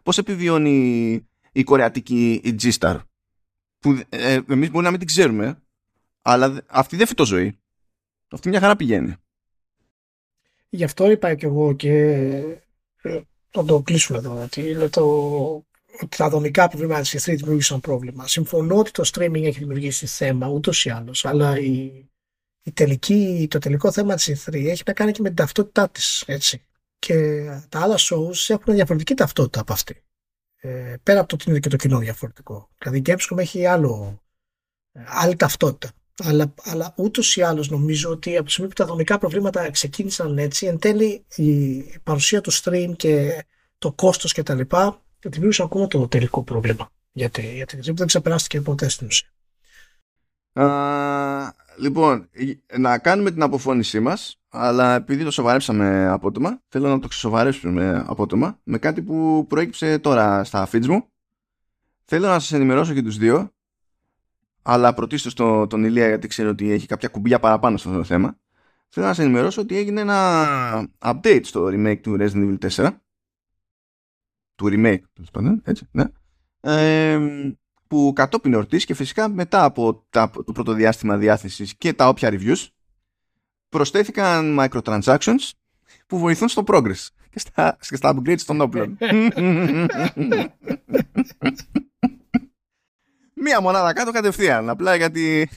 Πώς 0.04 0.18
επιβιώνει 0.18 1.28
η 1.52 1.64
κορεατική 1.64 2.42
η 2.44 2.56
G-Star; 2.62 3.00
Που 3.80 4.00
ε, 4.10 4.40
εμείς 4.50 4.72
μπορεί 4.72 4.84
να 4.84 4.90
μην 4.90 5.00
την 5.00 5.08
ξέρουμε 5.08 5.60
αλλά 6.22 6.64
αυτή 6.68 6.96
δεν 6.96 7.08
φυτό 7.08 7.26
ζωή 7.26 7.60
αυτή 8.32 8.50
μια 8.50 8.60
χαρά 8.60 8.76
πηγαίνει 8.76 9.16
γι' 10.70 10.84
αυτό 10.84 11.12
είπα 11.12 11.36
και 11.36 11.46
εγώ 11.46 11.74
και 11.76 11.92
ε, 13.02 13.22
θα 13.50 13.66
το 13.66 13.82
κλείσουμε 13.82 14.18
εδώ 14.18 14.42
ότι, 14.44 14.90
το, 14.90 15.66
ότι 16.02 16.18
τα 16.18 16.30
δομικά 16.30 16.68
προβλήματα 16.68 17.02
της 17.02 17.30
E3 17.30 17.36
δημιούργησαν 17.36 17.80
πρόβλημα 17.80 18.28
συμφωνώ 18.28 18.78
ότι 18.78 18.92
το 18.92 19.10
streaming 19.14 19.44
έχει 19.44 19.60
δημιουργήσει 19.60 20.06
θέμα 20.06 20.48
ούτως 20.48 20.86
ή 20.86 20.90
άλλως 20.90 21.26
αλλά 21.26 21.60
η, 21.60 22.06
η 22.64 22.72
τελική, 22.74 23.48
το 23.50 23.60
τελικό 23.60 23.92
θέμα 23.92 24.16
της 24.16 24.46
E3 24.46 24.54
έχει 24.54 24.84
να 24.86 24.94
κάνει 24.94 25.12
και 25.12 25.22
με 25.22 25.28
την 25.28 25.38
ταυτότητά 25.38 25.90
της 25.90 26.24
έτσι 26.28 26.66
και 27.00 27.44
τα 27.70 27.80
άλλα 27.82 27.98
shows 27.98 28.46
έχουν 28.48 28.74
διαφορετική 28.74 29.14
ταυτότητα 29.14 29.60
από 29.60 29.74
αυτή. 29.74 30.04
Ε, 30.56 30.96
πέρα 31.04 31.20
από 31.20 31.28
το 31.28 31.36
ότι 31.36 31.50
είναι 31.50 31.60
και 31.60 31.70
το 31.70 31.76
κοινό 31.76 32.00
διαφορετικό. 32.00 32.70
Δηλαδή 32.78 32.98
η 32.98 33.02
Gamescom 33.06 33.38
έχει 33.38 33.66
άλλο, 33.66 34.22
ε, 34.92 35.04
άλλη 35.06 35.36
ταυτότητα. 35.36 35.92
Αλλά, 36.24 36.54
αλλά 36.64 36.94
ούτως 36.98 37.36
ή 37.36 37.42
άλλως 37.42 37.70
νομίζω 37.70 38.10
ότι 38.10 38.36
από 38.36 38.46
τη 38.46 38.52
στιγμή 38.52 38.70
που 38.70 38.76
τα 38.76 38.86
δομικά 38.86 39.18
προβλήματα 39.18 39.72
ξεκίνησαν 39.72 40.38
έτσι, 40.38 40.66
εν 40.66 40.80
τέλει 40.80 41.26
η 41.36 41.82
παρουσία 42.04 42.42
του 42.42 42.54
stream 42.54 42.94
και 42.96 43.46
το 43.78 43.92
κόστος 43.92 44.34
κτλ. 44.34 44.62
Δημιούργησαν 45.30 45.66
ακόμα 45.66 45.88
το 45.88 46.08
τελικό 46.08 46.44
πρόβλημα. 46.44 46.90
Γιατί, 47.12 47.42
γιατί 47.56 47.92
δεν 47.92 48.08
ξεπεράστηκε 48.08 48.62
ποτέ 48.62 48.90
στην 48.90 49.08
ουσία. 49.08 49.28
Λοιπόν, 51.78 52.30
να 52.78 52.98
κάνουμε 52.98 53.32
την 53.32 53.42
αποφώνησή 53.42 54.00
μας, 54.00 54.40
αλλά 54.50 54.96
επειδή 54.96 55.24
το 55.24 55.32
σοβαρέψαμε 55.32 56.08
απότομα, 56.08 56.62
θέλω 56.68 56.90
να 56.90 57.00
το 57.00 57.08
ξεσοβαρέψουμε 57.08 58.04
απότομα 58.08 58.60
με 58.64 58.78
κάτι 58.78 59.02
που 59.02 59.46
προέκυψε 59.50 60.00
τώρα 60.00 60.44
στα 60.44 60.68
feeds 60.72 60.86
μου. 60.86 61.08
Θέλω 62.06 62.28
να 62.28 62.40
σας 62.40 62.52
ενημερώσω 62.52 62.94
και 62.94 63.02
τους 63.02 63.18
δύο, 63.18 63.52
αλλά 64.62 64.94
πρωτίστως 64.94 65.34
το, 65.34 65.68
τον 65.68 65.84
Ηλία 65.84 66.08
γιατί 66.08 66.28
ξέρω 66.28 66.50
ότι 66.50 66.72
έχει 66.72 66.88
κάποια 66.88 67.08
κουμπιά 67.08 67.40
παραπάνω 67.40 67.78
στο 67.78 68.04
θέμα. 68.04 68.38
Θέλω 68.90 69.06
να 69.06 69.14
σας 69.14 69.26
ενημερώσω 69.26 69.62
ότι 69.62 69.78
έγινε 69.78 70.02
ένα 70.02 70.90
update 71.00 71.42
στο 71.44 71.66
remake 71.66 72.00
του 72.02 72.18
Resident 72.20 72.58
Evil 72.60 72.70
4. 72.70 72.90
Του 74.56 74.66
remake, 74.66 75.02
τέλος 75.14 75.32
πάντων, 75.32 75.62
έτσι, 75.66 75.88
ναι. 75.92 76.04
Ε, 76.62 77.20
που 77.88 78.12
κατόπιν 78.16 78.54
εορτής 78.54 78.86
και 78.86 78.94
φυσικά 78.94 79.30
μετά 79.30 79.64
από 79.64 80.06
το 80.46 80.52
πρώτο 80.54 80.74
διάστημα 80.74 81.18
διάθεσης 81.18 81.76
και 81.76 81.94
τα 81.94 82.08
όποια 82.08 82.30
reviews 82.32 82.68
προσθέθηκαν 83.70 84.58
microtransactions 84.60 85.52
που 86.08 86.20
βοηθούν 86.20 86.48
στο 86.48 86.64
progress 86.68 87.08
και 87.30 87.40
στα, 87.40 87.78
και 87.90 87.96
στα 87.96 88.16
upgrades 88.16 88.42
των 88.42 88.62
όπλων. 88.62 88.98
Μία 93.34 93.62
μονάδα 93.62 93.94
κάτω 93.94 94.12
κατευθείαν, 94.12 94.70
απλά 94.70 94.96
γιατί 94.96 95.50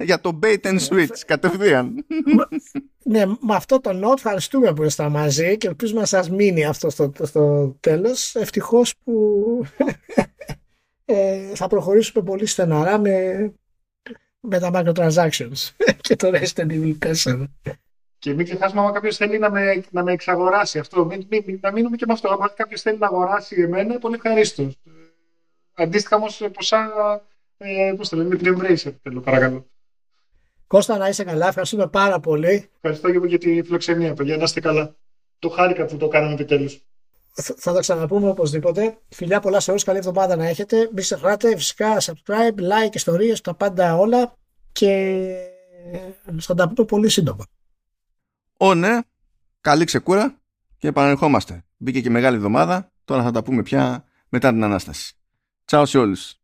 για 0.00 0.20
το 0.20 0.38
bait 0.42 0.60
and 0.62 0.78
switch 0.78 1.18
κατευθείαν. 1.26 2.06
ναι, 3.04 3.26
με 3.26 3.54
αυτό 3.54 3.80
το 3.80 3.90
note 4.04 4.16
ευχαριστούμε 4.16 4.72
που 4.72 4.82
είστε 4.82 5.08
μαζί 5.08 5.56
και 5.56 5.66
ελπίζουμε 5.66 6.00
να 6.00 6.06
σας 6.06 6.30
μείνει 6.30 6.64
αυτό 6.64 6.90
στο, 6.90 7.12
στο 7.22 7.76
τέλος. 7.80 8.34
Ευτυχώς 8.34 8.94
που 9.04 9.14
ε, 11.04 11.54
θα 11.54 11.66
προχωρήσουμε 11.66 12.24
πολύ 12.24 12.46
στεναρά 12.46 12.98
με, 12.98 13.52
με 14.40 14.58
τα 14.58 14.70
microtransactions 14.74 15.70
και 16.00 16.16
το 16.16 16.30
Resident 16.34 16.70
Evil 16.70 17.14
4. 17.24 17.44
Και 18.18 18.34
μην 18.34 18.44
ξεχάσουμε 18.44 18.80
άμα 18.80 18.92
κάποιος 18.92 19.16
θέλει 19.16 19.38
να 19.38 19.50
με, 19.50 19.84
να 19.90 20.02
με 20.02 20.12
εξαγοράσει 20.12 20.78
αυτό. 20.78 21.04
Μην, 21.04 21.26
μην, 21.30 21.58
να 21.62 21.72
μείνουμε 21.72 21.96
και 21.96 22.06
με 22.06 22.12
αυτό. 22.12 22.28
Αν 22.28 22.52
κάποιος 22.56 22.82
θέλει 22.82 22.98
να 22.98 23.06
αγοράσει 23.06 23.60
εμένα, 23.60 23.98
πολύ 23.98 24.14
ευχαρίστως. 24.14 24.78
Ε, 25.74 25.82
αντίστοιχα 25.82 26.16
όμως 26.16 26.48
ποσά. 26.52 26.90
Ε, 27.56 27.92
Πώς 27.96 28.08
το 28.08 28.16
λένε, 28.16 28.28
με 28.28 28.36
την 28.36 28.56
Embracer, 28.56 28.92
θέλω 29.02 29.20
παρακαλώ. 29.20 29.69
Κώστα 30.70 30.96
να 30.96 31.08
είσαι 31.08 31.24
καλά, 31.24 31.46
ευχαριστούμε 31.46 31.86
πάρα 31.86 32.20
πολύ. 32.20 32.70
Ευχαριστώ 32.74 33.10
και 33.10 33.26
για 33.26 33.38
τη 33.38 33.62
φιλοξενία, 33.62 34.14
παιδιά. 34.14 34.36
Να 34.36 34.42
είστε 34.42 34.60
καλά. 34.60 34.96
Το 35.38 35.48
χάρηκα 35.48 35.84
που 35.84 35.96
το 35.96 36.08
κάναμε 36.08 36.32
επιτέλους. 36.32 36.80
Θα 37.56 37.72
τα 37.72 37.80
ξαναπούμε 37.80 38.28
οπωσδήποτε. 38.28 38.98
Φιλιά 39.08 39.40
πολλά 39.40 39.60
σε 39.60 39.70
όλους, 39.70 39.84
καλή 39.84 39.98
εβδομάδα 39.98 40.36
να 40.36 40.46
έχετε. 40.46 40.76
Μην 40.76 41.02
ξεχνάτε 41.02 41.56
φυσικά 41.56 42.00
subscribe, 42.00 42.58
like, 42.58 42.94
ιστορίες, 42.94 43.40
τα 43.40 43.54
πάντα 43.54 43.96
όλα 43.96 44.32
και 44.72 45.34
θα 46.40 46.54
τα 46.54 46.68
πούμε 46.68 46.86
πολύ 46.86 47.08
σύντομα. 47.08 47.44
Ω 48.56 48.74
ναι, 48.74 48.98
καλή 49.60 49.84
ξεκούρα 49.84 50.40
και 50.78 50.88
επαναρχόμαστε. 50.88 51.64
Μπήκε 51.76 52.00
και 52.00 52.10
μεγάλη 52.10 52.36
εβδομάδα, 52.36 52.92
τώρα 53.04 53.22
θα 53.22 53.30
τα 53.30 53.42
πούμε 53.42 53.62
πια 53.62 54.04
μετά 54.28 54.50
την 54.50 54.64
Ανάσταση. 54.64 55.14
Τσάω 55.64 55.86
σε 55.86 55.98
όλους. 55.98 56.39